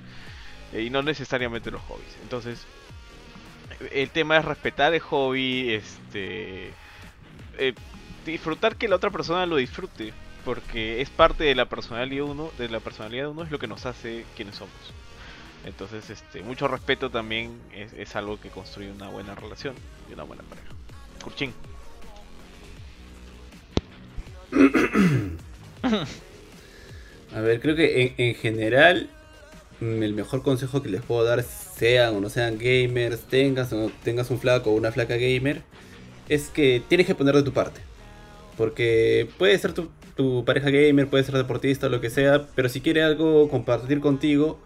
Eh, 0.72 0.82
y 0.82 0.90
no 0.90 1.02
necesariamente 1.02 1.70
los 1.70 1.82
hobbies. 1.82 2.16
Entonces, 2.22 2.66
el 3.92 4.10
tema 4.10 4.38
es 4.38 4.44
respetar 4.44 4.94
el 4.94 5.00
hobby, 5.00 5.74
este... 5.74 6.72
Eh, 7.58 7.74
disfrutar 8.24 8.76
que 8.76 8.88
la 8.88 8.96
otra 8.96 9.10
persona 9.10 9.46
lo 9.46 9.56
disfrute 9.56 10.12
porque 10.44 11.00
es 11.00 11.10
parte 11.10 11.44
de 11.44 11.54
la 11.54 11.66
personalidad 11.66 12.24
de 12.24 12.30
uno, 12.30 12.50
de 12.58 12.68
la 12.68 12.80
personalidad 12.80 13.24
de 13.24 13.28
uno 13.30 13.42
es 13.42 13.50
lo 13.50 13.58
que 13.58 13.66
nos 13.66 13.86
hace 13.86 14.24
quienes 14.36 14.56
somos. 14.56 14.72
Entonces, 15.64 16.08
este, 16.08 16.42
mucho 16.42 16.68
respeto 16.68 17.10
también 17.10 17.60
es, 17.72 18.14
algo 18.14 18.38
que 18.40 18.50
construye 18.50 18.90
una 18.90 19.08
buena 19.08 19.34
relación 19.34 19.74
y 20.08 20.12
una 20.12 20.22
buena 20.22 20.44
pareja. 20.44 20.68
Curchín. 21.24 21.52
A 27.34 27.40
ver, 27.40 27.60
creo 27.60 27.76
que 27.76 28.14
en, 28.16 28.34
general 28.34 29.10
mm, 29.80 30.02
el 30.02 30.14
mejor 30.14 30.42
consejo 30.42 30.82
que 30.82 30.88
les 30.88 31.02
puedo 31.02 31.24
dar, 31.24 31.42
sean 31.42 32.14
o 32.14 32.20
no 32.20 32.30
sean 32.30 32.58
gamers, 32.58 33.20
tengas 33.22 33.72
o 33.72 33.76
no 33.76 33.92
tengas 34.04 34.30
un 34.30 34.38
flaco 34.38 34.70
o 34.70 34.74
una 34.74 34.92
flaca 34.92 35.16
gamer, 35.16 35.62
es 36.28 36.48
que 36.48 36.82
tienes 36.88 37.06
que 37.06 37.14
poner 37.14 37.34
de 37.34 37.42
tu 37.42 37.52
parte. 37.52 37.80
Porque 38.56 39.28
puede 39.38 39.58
ser 39.58 39.74
tu, 39.74 40.44
pareja 40.44 40.70
gamer, 40.70 41.08
puede 41.08 41.24
ser 41.24 41.34
deportista 41.36 41.88
o 41.88 41.90
lo 41.90 42.00
que 42.00 42.10
sea, 42.10 42.46
pero 42.54 42.68
si 42.68 42.80
quiere 42.80 43.02
algo 43.02 43.48
compartir 43.50 44.00
contigo, 44.00 44.58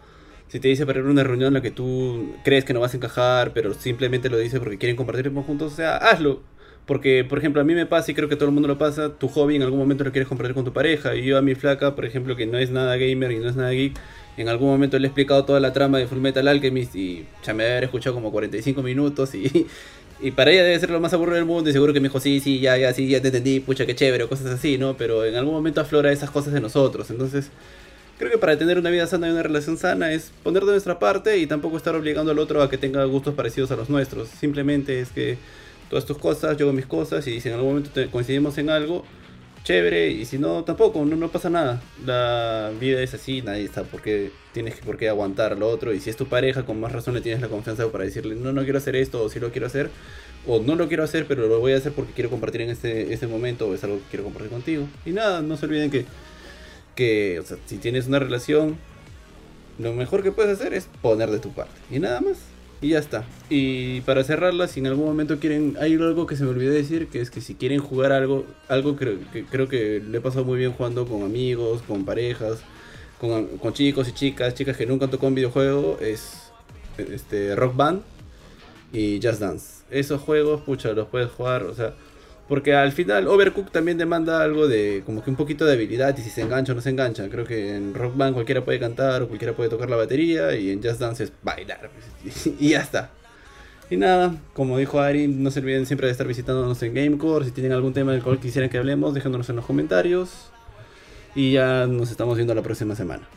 si 0.48 0.61
te 0.61 0.69
dice 0.69 0.86
para 0.86 1.01
ir 1.01 1.07
a 1.07 1.09
una 1.09 1.24
reunión 1.24 1.48
en 1.48 1.55
la 1.55 1.62
que 1.62 1.73
tú 1.73 2.36
crees 2.44 2.65
que 2.65 2.73
no 2.73 2.81
vas 2.81 2.94
a 2.94 2.98
encajar, 2.98 3.52
pero 3.52 3.74
simplemente 3.74 4.31
lo 4.31 4.39
dice 4.39 4.61
porque 4.61 4.78
quieren 4.78 4.97
compartir 4.97 5.32
juntos, 5.32 5.73
o 5.73 5.77
sea, 5.77 5.97
hazlo. 5.97 6.40
Porque, 6.86 7.24
por 7.24 7.39
ejemplo, 7.39 7.61
a 7.61 7.65
mí 7.65 7.74
me 7.74 7.86
pasa 7.86 8.11
y 8.11 8.15
creo 8.15 8.28
que 8.28 8.36
todo 8.36 8.47
el 8.47 8.52
mundo 8.52 8.66
lo 8.66 8.78
pasa, 8.78 9.11
tu 9.11 9.28
hobby 9.28 9.57
en 9.57 9.62
algún 9.62 9.78
momento 9.78 10.02
lo 10.02 10.12
quieres 10.12 10.28
compartir 10.28 10.55
con 10.55 10.65
tu 10.65 10.73
pareja. 10.73 11.15
Y 11.15 11.24
yo 11.24 11.39
a 11.39 11.43
mi 11.43 11.55
flaca, 11.55 11.94
por 11.94 12.05
ejemplo, 12.05 12.35
que 12.36 12.47
no 12.47 12.59
es 12.59 12.70
nada 12.70 12.97
gamer 12.97 13.31
y 13.32 13.39
no 13.39 13.48
es 13.48 13.57
nada 13.57 13.70
geek, 13.70 13.97
en 14.36 14.48
algún 14.48 14.69
momento 14.69 14.98
le 14.98 15.07
he 15.07 15.09
explicado 15.09 15.44
toda 15.44 15.61
la 15.61 15.73
trama 15.73 15.98
de 15.98 16.07
Full 16.07 16.19
Metal 16.19 16.47
Alchemist 16.47 16.97
y 16.97 17.27
ya 17.44 17.55
me 17.55 17.65
haber 17.65 17.85
escuchado 17.85 18.15
como 18.15 18.32
45 18.32 18.82
minutos 18.82 19.35
y, 19.35 19.66
y 20.23 20.31
para 20.31 20.51
ella 20.51 20.65
debe 20.65 20.78
ser 20.78 20.90
lo 20.90 21.01
más 21.01 21.12
aburrido 21.12 21.36
del 21.36 21.44
mundo 21.44 21.70
y 21.70 21.73
seguro 21.73 21.93
que 21.93 22.01
me 22.01 22.09
dijo, 22.09 22.20
sí, 22.20 22.40
sí, 22.40 22.61
ya, 22.61 22.77
ya, 22.77 22.93
sí, 22.93 23.09
ya 23.09 23.20
te 23.20 23.28
entendí, 23.28 23.61
pucha, 23.61 23.86
qué 23.86 23.94
chévere, 23.94 24.24
o 24.24 24.28
cosas 24.28 24.47
así, 24.47 24.78
¿no? 24.78 24.97
Pero 24.97 25.24
en 25.24 25.35
algún 25.35 25.55
momento 25.55 25.81
aflora 25.81 26.12
esas 26.12 26.31
cosas 26.31 26.52
de 26.52 26.61
nosotros. 26.61 27.11
Entonces, 27.11 27.51
creo 28.19 28.31
que 28.31 28.39
para 28.39 28.57
tener 28.59 28.78
una 28.78 28.90
vida 28.90 29.07
sana 29.07 29.28
y 29.28 29.31
una 29.32 29.43
relación 29.43 29.78
sana 29.78 30.12
es 30.12 30.32
poner 30.43 30.65
de 30.65 30.73
nuestra 30.73 30.98
parte 30.98 31.39
y 31.39 31.47
tampoco 31.47 31.77
estar 31.77 31.94
obligando 31.94 32.32
al 32.32 32.39
otro 32.39 32.62
a 32.62 32.70
que 32.70 32.78
tenga 32.78 33.05
gustos 33.05 33.35
parecidos 33.35 33.70
a 33.70 33.77
los 33.77 33.89
nuestros. 33.89 34.28
Simplemente 34.28 35.01
es 35.01 35.11
que 35.11 35.39
todas 35.91 36.07
tus 36.07 36.17
cosas, 36.17 36.57
yo 36.57 36.67
hago 36.67 36.73
mis 36.73 36.87
cosas 36.87 37.27
y 37.27 37.41
si 37.41 37.49
en 37.49 37.57
algún 37.57 37.75
momento 37.75 37.91
coincidimos 38.11 38.57
en 38.59 38.71
algo, 38.71 39.05
chévere, 39.65 40.09
y 40.09 40.25
si 40.25 40.39
no, 40.39 40.65
tampoco, 40.65 41.05
no, 41.05 41.17
no 41.17 41.29
pasa 41.31 41.51
nada. 41.51 41.83
La 42.07 42.71
vida 42.81 43.03
es 43.03 43.12
así, 43.12 43.43
nadie 43.43 43.65
está 43.65 43.83
porque 43.83 44.31
tienes 44.53 44.77
que 44.77 44.83
por 44.83 44.97
qué 44.97 45.09
aguantar 45.09 45.59
lo 45.59 45.69
otro, 45.69 45.93
y 45.93 46.01
si 46.01 46.09
es 46.09 46.17
tu 46.17 46.27
pareja, 46.27 46.65
con 46.65 46.81
más 46.81 46.93
razón 46.93 47.15
le 47.15 47.21
tienes 47.21 47.43
la 47.43 47.49
confianza 47.49 47.87
para 47.91 48.05
decirle, 48.05 48.37
no, 48.37 48.53
no 48.53 48.62
quiero 48.62 48.79
hacer 48.79 48.97
esto, 48.97 49.23
o 49.23 49.29
si 49.29 49.41
lo 49.41 49.51
quiero 49.51 49.67
hacer, 49.67 49.91
o 50.47 50.61
no 50.61 50.77
lo 50.77 50.89
quiero 50.89 51.03
hacer, 51.03 51.27
pero 51.27 51.47
lo 51.47 51.59
voy 51.59 51.73
a 51.73 51.77
hacer 51.77 51.93
porque 51.93 52.12
quiero 52.12 52.31
compartir 52.31 52.62
en 52.62 52.71
este, 52.71 53.12
este 53.12 53.27
momento, 53.27 53.69
o 53.69 53.75
es 53.75 53.83
algo 53.83 53.97
que 53.97 54.05
quiero 54.11 54.25
compartir 54.25 54.51
contigo. 54.51 54.89
Y 55.05 55.11
nada, 55.11 55.43
no 55.43 55.57
se 55.57 55.67
olviden 55.67 55.91
que, 55.91 56.07
que 56.95 57.41
o 57.41 57.45
sea, 57.45 57.59
si 57.67 57.79
tienes 57.79 58.07
una 58.07 58.21
relación, 58.21 58.79
lo 59.81 59.93
mejor 59.93 60.23
que 60.23 60.31
puedes 60.31 60.59
hacer 60.59 60.73
es 60.73 60.89
poner 61.03 61.31
de 61.31 61.41
tu 61.41 61.53
parte, 61.53 61.75
y 61.91 61.99
nada 61.99 62.21
más. 62.21 62.50
Y 62.82 62.90
ya 62.90 62.98
está. 62.98 63.24
Y 63.51 64.01
para 64.02 64.24
cerrarla, 64.24 64.66
si 64.66 64.81
en 64.81 64.86
algún 64.86 65.05
momento 65.05 65.39
quieren, 65.39 65.77
hay 65.81 65.94
algo 65.94 66.27
que 66.27 66.36
se 66.36 66.44
me 66.44 66.51
olvidó 66.51 66.73
decir, 66.73 67.09
que 67.09 67.20
es 67.20 67.31
que 67.31 67.43
si 67.43 67.55
quieren 67.55 67.81
jugar 67.81 68.12
algo, 68.12 68.47
algo 68.69 68.97
que, 68.97 69.19
creo 69.51 69.69
que 69.69 70.01
le 70.01 70.19
he 70.19 70.20
pasado 70.20 70.47
muy 70.47 70.59
bien 70.59 70.73
jugando 70.73 71.07
con 71.07 71.23
amigos, 71.23 71.82
con 71.82 72.07
parejas, 72.07 72.61
con, 73.20 73.59
con 73.59 73.74
chicos 73.74 74.09
y 74.09 74.12
chicas, 74.12 74.55
chicas 74.55 74.78
que 74.78 74.86
nunca 74.86 75.09
tocó 75.09 75.27
un 75.27 75.35
videojuego, 75.35 75.98
es 76.01 76.51
este 76.97 77.55
Rock 77.55 77.77
Band 77.77 78.02
y 78.94 79.20
Just 79.23 79.40
Dance. 79.40 79.85
Esos 79.90 80.23
juegos, 80.23 80.62
pucha, 80.62 80.93
los 80.93 81.09
puedes 81.09 81.31
jugar, 81.31 81.65
o 81.65 81.74
sea, 81.74 81.94
porque 82.51 82.75
al 82.75 82.91
final 82.91 83.29
Overcook 83.29 83.71
también 83.71 83.97
demanda 83.97 84.43
algo 84.43 84.67
de 84.67 85.05
como 85.07 85.23
que 85.23 85.31
un 85.31 85.37
poquito 85.37 85.65
de 85.65 85.75
habilidad 85.75 86.19
y 86.19 86.23
si 86.23 86.31
se 86.31 86.41
engancha 86.41 86.73
o 86.73 86.75
no 86.75 86.81
se 86.81 86.91
engancha. 86.91 87.29
Creo 87.29 87.45
que 87.45 87.77
en 87.77 87.95
Rock 87.95 88.17
Band 88.17 88.35
cualquiera 88.35 88.65
puede 88.65 88.81
cantar 88.81 89.23
o 89.23 89.29
cualquiera 89.29 89.55
puede 89.55 89.71
tocar 89.71 89.89
la 89.89 89.95
batería 89.95 90.57
y 90.57 90.73
en 90.73 90.83
Just 90.83 90.99
Dance 90.99 91.23
es 91.23 91.33
bailar. 91.45 91.89
Pues, 92.25 92.49
y 92.59 92.69
ya 92.71 92.81
está. 92.81 93.11
Y 93.89 93.97
nada, 93.97 94.35
como 94.53 94.79
dijo 94.79 94.99
Ari, 94.99 95.29
no 95.29 95.53
se 95.53 95.61
olviden 95.61 95.87
siempre 95.87 96.09
de 96.09 96.11
estar 96.11 96.27
visitándonos 96.27 96.83
en 96.83 96.93
Gamecore. 96.93 97.45
Si 97.45 97.53
tienen 97.53 97.71
algún 97.71 97.93
tema 97.93 98.11
del 98.11 98.23
cual 98.25 98.41
quisieran 98.41 98.69
que 98.69 98.79
hablemos, 98.79 99.15
déjanos 99.15 99.49
en 99.49 99.55
los 99.55 99.65
comentarios. 99.65 100.51
Y 101.37 101.53
ya 101.53 101.87
nos 101.87 102.11
estamos 102.11 102.35
viendo 102.35 102.53
la 102.53 102.63
próxima 102.63 102.97
semana. 102.97 103.29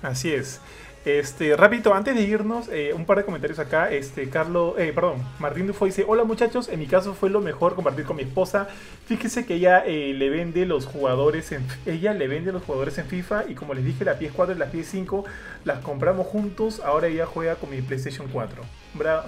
Así 0.00 0.32
es. 0.32 0.62
Este, 1.04 1.56
rápido, 1.56 1.94
antes 1.94 2.14
de 2.14 2.20
irnos, 2.20 2.68
eh, 2.68 2.92
un 2.94 3.06
par 3.06 3.16
de 3.16 3.24
comentarios 3.24 3.58
acá. 3.58 3.90
Este, 3.90 4.28
Carlos, 4.28 4.74
eh, 4.76 4.92
perdón, 4.94 5.24
Martín 5.38 5.66
Dufo 5.66 5.86
dice: 5.86 6.04
Hola 6.06 6.24
muchachos, 6.24 6.68
en 6.68 6.78
mi 6.78 6.86
caso 6.86 7.14
fue 7.14 7.30
lo 7.30 7.40
mejor 7.40 7.74
compartir 7.74 8.04
con 8.04 8.16
mi 8.16 8.22
esposa. 8.22 8.68
Fíjese 9.06 9.46
que 9.46 9.54
ella 9.54 9.82
eh, 9.86 10.12
le 10.14 10.28
vende 10.28 10.66
los 10.66 10.84
jugadores 10.84 11.52
en 11.52 11.66
ella 11.86 12.12
le 12.12 12.28
vende 12.28 12.52
los 12.52 12.62
jugadores 12.64 12.98
en 12.98 13.06
FIFA 13.06 13.44
y 13.48 13.54
como 13.54 13.72
les 13.72 13.84
dije, 13.84 14.04
la 14.04 14.18
PS4 14.18 14.54
y 14.54 14.58
la 14.58 14.70
PS5 14.70 15.24
las 15.64 15.78
compramos 15.78 16.26
juntos. 16.26 16.82
Ahora 16.84 17.06
ella 17.06 17.24
juega 17.24 17.54
con 17.54 17.70
mi 17.70 17.80
PlayStation 17.80 18.28
4. 18.30 18.62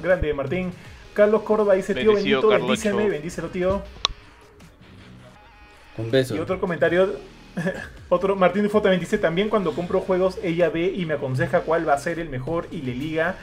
grande, 0.03 0.35
Martín. 0.35 0.73
Carlos 1.15 1.41
Córdoba 1.43 1.73
dice: 1.73 1.95
Tío 1.95 2.15
bendito, 2.15 2.49
bendíceme, 2.49 3.09
bendícelo, 3.09 3.49
tío. 3.49 3.83
Un 5.97 6.11
beso. 6.11 6.37
Y 6.37 6.39
otro 6.39 6.61
comentario 6.61 7.17
Otro, 8.09 8.37
Martín 8.37 8.69
también 8.69 9.01
dice, 9.01 9.19
también 9.19 9.49
cuando 9.49 9.75
compro 9.75 10.01
juegos, 10.01 10.39
ella 10.43 10.71
ve 10.71 10.93
y 10.95 11.07
me 11.07 11.15
aconseja 11.15 11.61
cuál 11.61 11.89
va 11.89 11.95
a 11.95 11.99
ser 11.99 12.19
el 12.19 12.29
mejor 12.29 12.67
y 12.71 12.83
le 12.83 12.95
liga. 12.95 13.37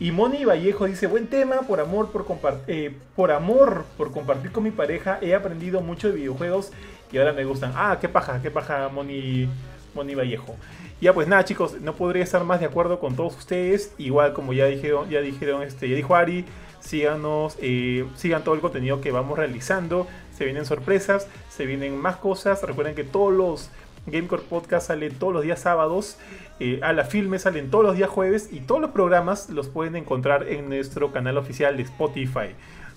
Y 0.00 0.10
Moni 0.10 0.44
Vallejo 0.44 0.86
dice, 0.86 1.06
buen 1.06 1.28
tema, 1.28 1.60
por 1.62 1.80
amor 1.80 2.10
por, 2.10 2.26
eh, 2.66 2.94
por 3.14 3.30
amor 3.30 3.84
por 3.96 4.10
compartir 4.10 4.50
con 4.50 4.64
mi 4.64 4.70
pareja, 4.70 5.18
he 5.20 5.34
aprendido 5.34 5.80
mucho 5.80 6.08
de 6.08 6.14
videojuegos 6.14 6.72
y 7.12 7.18
ahora 7.18 7.32
me 7.32 7.44
gustan. 7.44 7.72
Ah, 7.76 7.98
qué 8.00 8.08
paja, 8.08 8.40
qué 8.42 8.50
paja 8.50 8.88
Moni, 8.88 9.48
Moni 9.94 10.14
Vallejo. 10.14 10.56
Ya 11.00 11.12
pues 11.12 11.28
nada 11.28 11.44
chicos, 11.44 11.80
no 11.80 11.94
podría 11.94 12.24
estar 12.24 12.42
más 12.44 12.60
de 12.60 12.66
acuerdo 12.66 12.98
con 12.98 13.14
todos 13.14 13.36
ustedes. 13.36 13.92
Igual 13.98 14.32
como 14.32 14.52
ya 14.52 14.66
dijeron, 14.66 15.08
ya 15.10 15.20
dijeron, 15.20 15.62
este, 15.62 15.88
ya 15.88 15.94
dijo 15.94 16.16
Ari, 16.16 16.46
síganos, 16.80 17.56
eh, 17.60 18.04
sigan 18.16 18.42
todo 18.44 18.54
el 18.54 18.60
contenido 18.60 19.00
que 19.00 19.12
vamos 19.12 19.38
realizando 19.38 20.08
se 20.36 20.44
vienen 20.44 20.64
sorpresas, 20.64 21.28
se 21.50 21.66
vienen 21.66 21.96
más 21.96 22.16
cosas. 22.16 22.62
Recuerden 22.62 22.94
que 22.94 23.04
todos 23.04 23.32
los 23.32 23.70
Gamecore 24.06 24.42
Podcast 24.42 24.88
salen 24.88 25.14
todos 25.14 25.32
los 25.32 25.42
días 25.42 25.60
sábados. 25.60 26.16
Eh, 26.60 26.80
a 26.82 26.92
la 26.92 27.04
filme 27.04 27.38
salen 27.38 27.70
todos 27.70 27.84
los 27.84 27.96
días 27.96 28.10
jueves. 28.10 28.48
Y 28.52 28.60
todos 28.60 28.80
los 28.80 28.90
programas 28.90 29.48
los 29.50 29.68
pueden 29.68 29.96
encontrar 29.96 30.48
en 30.48 30.68
nuestro 30.68 31.12
canal 31.12 31.38
oficial 31.38 31.76
de 31.76 31.84
Spotify. 31.84 32.54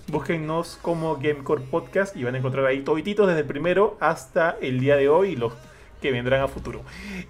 Búsquennos 0.08 0.78
como 0.82 1.16
Gamecore 1.16 1.64
Podcast 1.64 2.16
y 2.16 2.24
van 2.24 2.36
a 2.36 2.38
encontrar 2.38 2.66
ahí 2.66 2.82
todititos 2.82 3.28
desde 3.28 3.42
el 3.42 3.48
primero 3.48 3.98
hasta 4.00 4.58
el 4.62 4.80
día 4.80 4.96
de 4.96 5.10
hoy. 5.10 5.36
los 5.36 5.54
que 6.02 6.12
vendrán 6.12 6.42
a 6.42 6.48
futuro. 6.48 6.84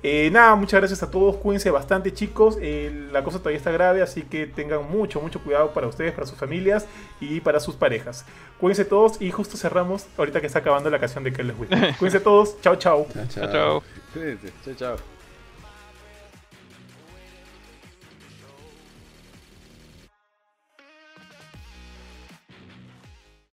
Eh, 0.03 0.29
nada, 0.31 0.55
muchas 0.55 0.79
gracias 0.79 1.03
a 1.03 1.11
todos. 1.11 1.37
Cuídense 1.37 1.69
bastante, 1.71 2.13
chicos. 2.13 2.57
Eh, 2.61 3.07
la 3.11 3.23
cosa 3.23 3.39
todavía 3.39 3.57
está 3.57 3.71
grave, 3.71 4.01
así 4.01 4.23
que 4.23 4.47
tengan 4.47 4.89
mucho, 4.89 5.21
mucho 5.21 5.41
cuidado 5.41 5.71
para 5.73 5.87
ustedes, 5.87 6.13
para 6.13 6.27
sus 6.27 6.37
familias 6.37 6.87
y 7.19 7.39
para 7.41 7.59
sus 7.59 7.75
parejas. 7.75 8.25
Cuídense 8.59 8.85
todos 8.85 9.21
y 9.21 9.31
justo 9.31 9.57
cerramos 9.57 10.07
ahorita 10.17 10.41
que 10.41 10.47
está 10.47 10.59
acabando 10.59 10.89
la 10.89 10.99
canción 10.99 11.23
de 11.23 11.33
que 11.33 11.43
les 11.43 11.55
Cuídense 11.97 12.19
todos. 12.19 12.59
Chao, 12.61 12.75
chao. 12.75 13.07
Chao, 13.29 13.51
chao. 13.51 13.83
Cuídense. 14.13 14.51
Chao, 14.63 14.75
chao. 14.75 15.14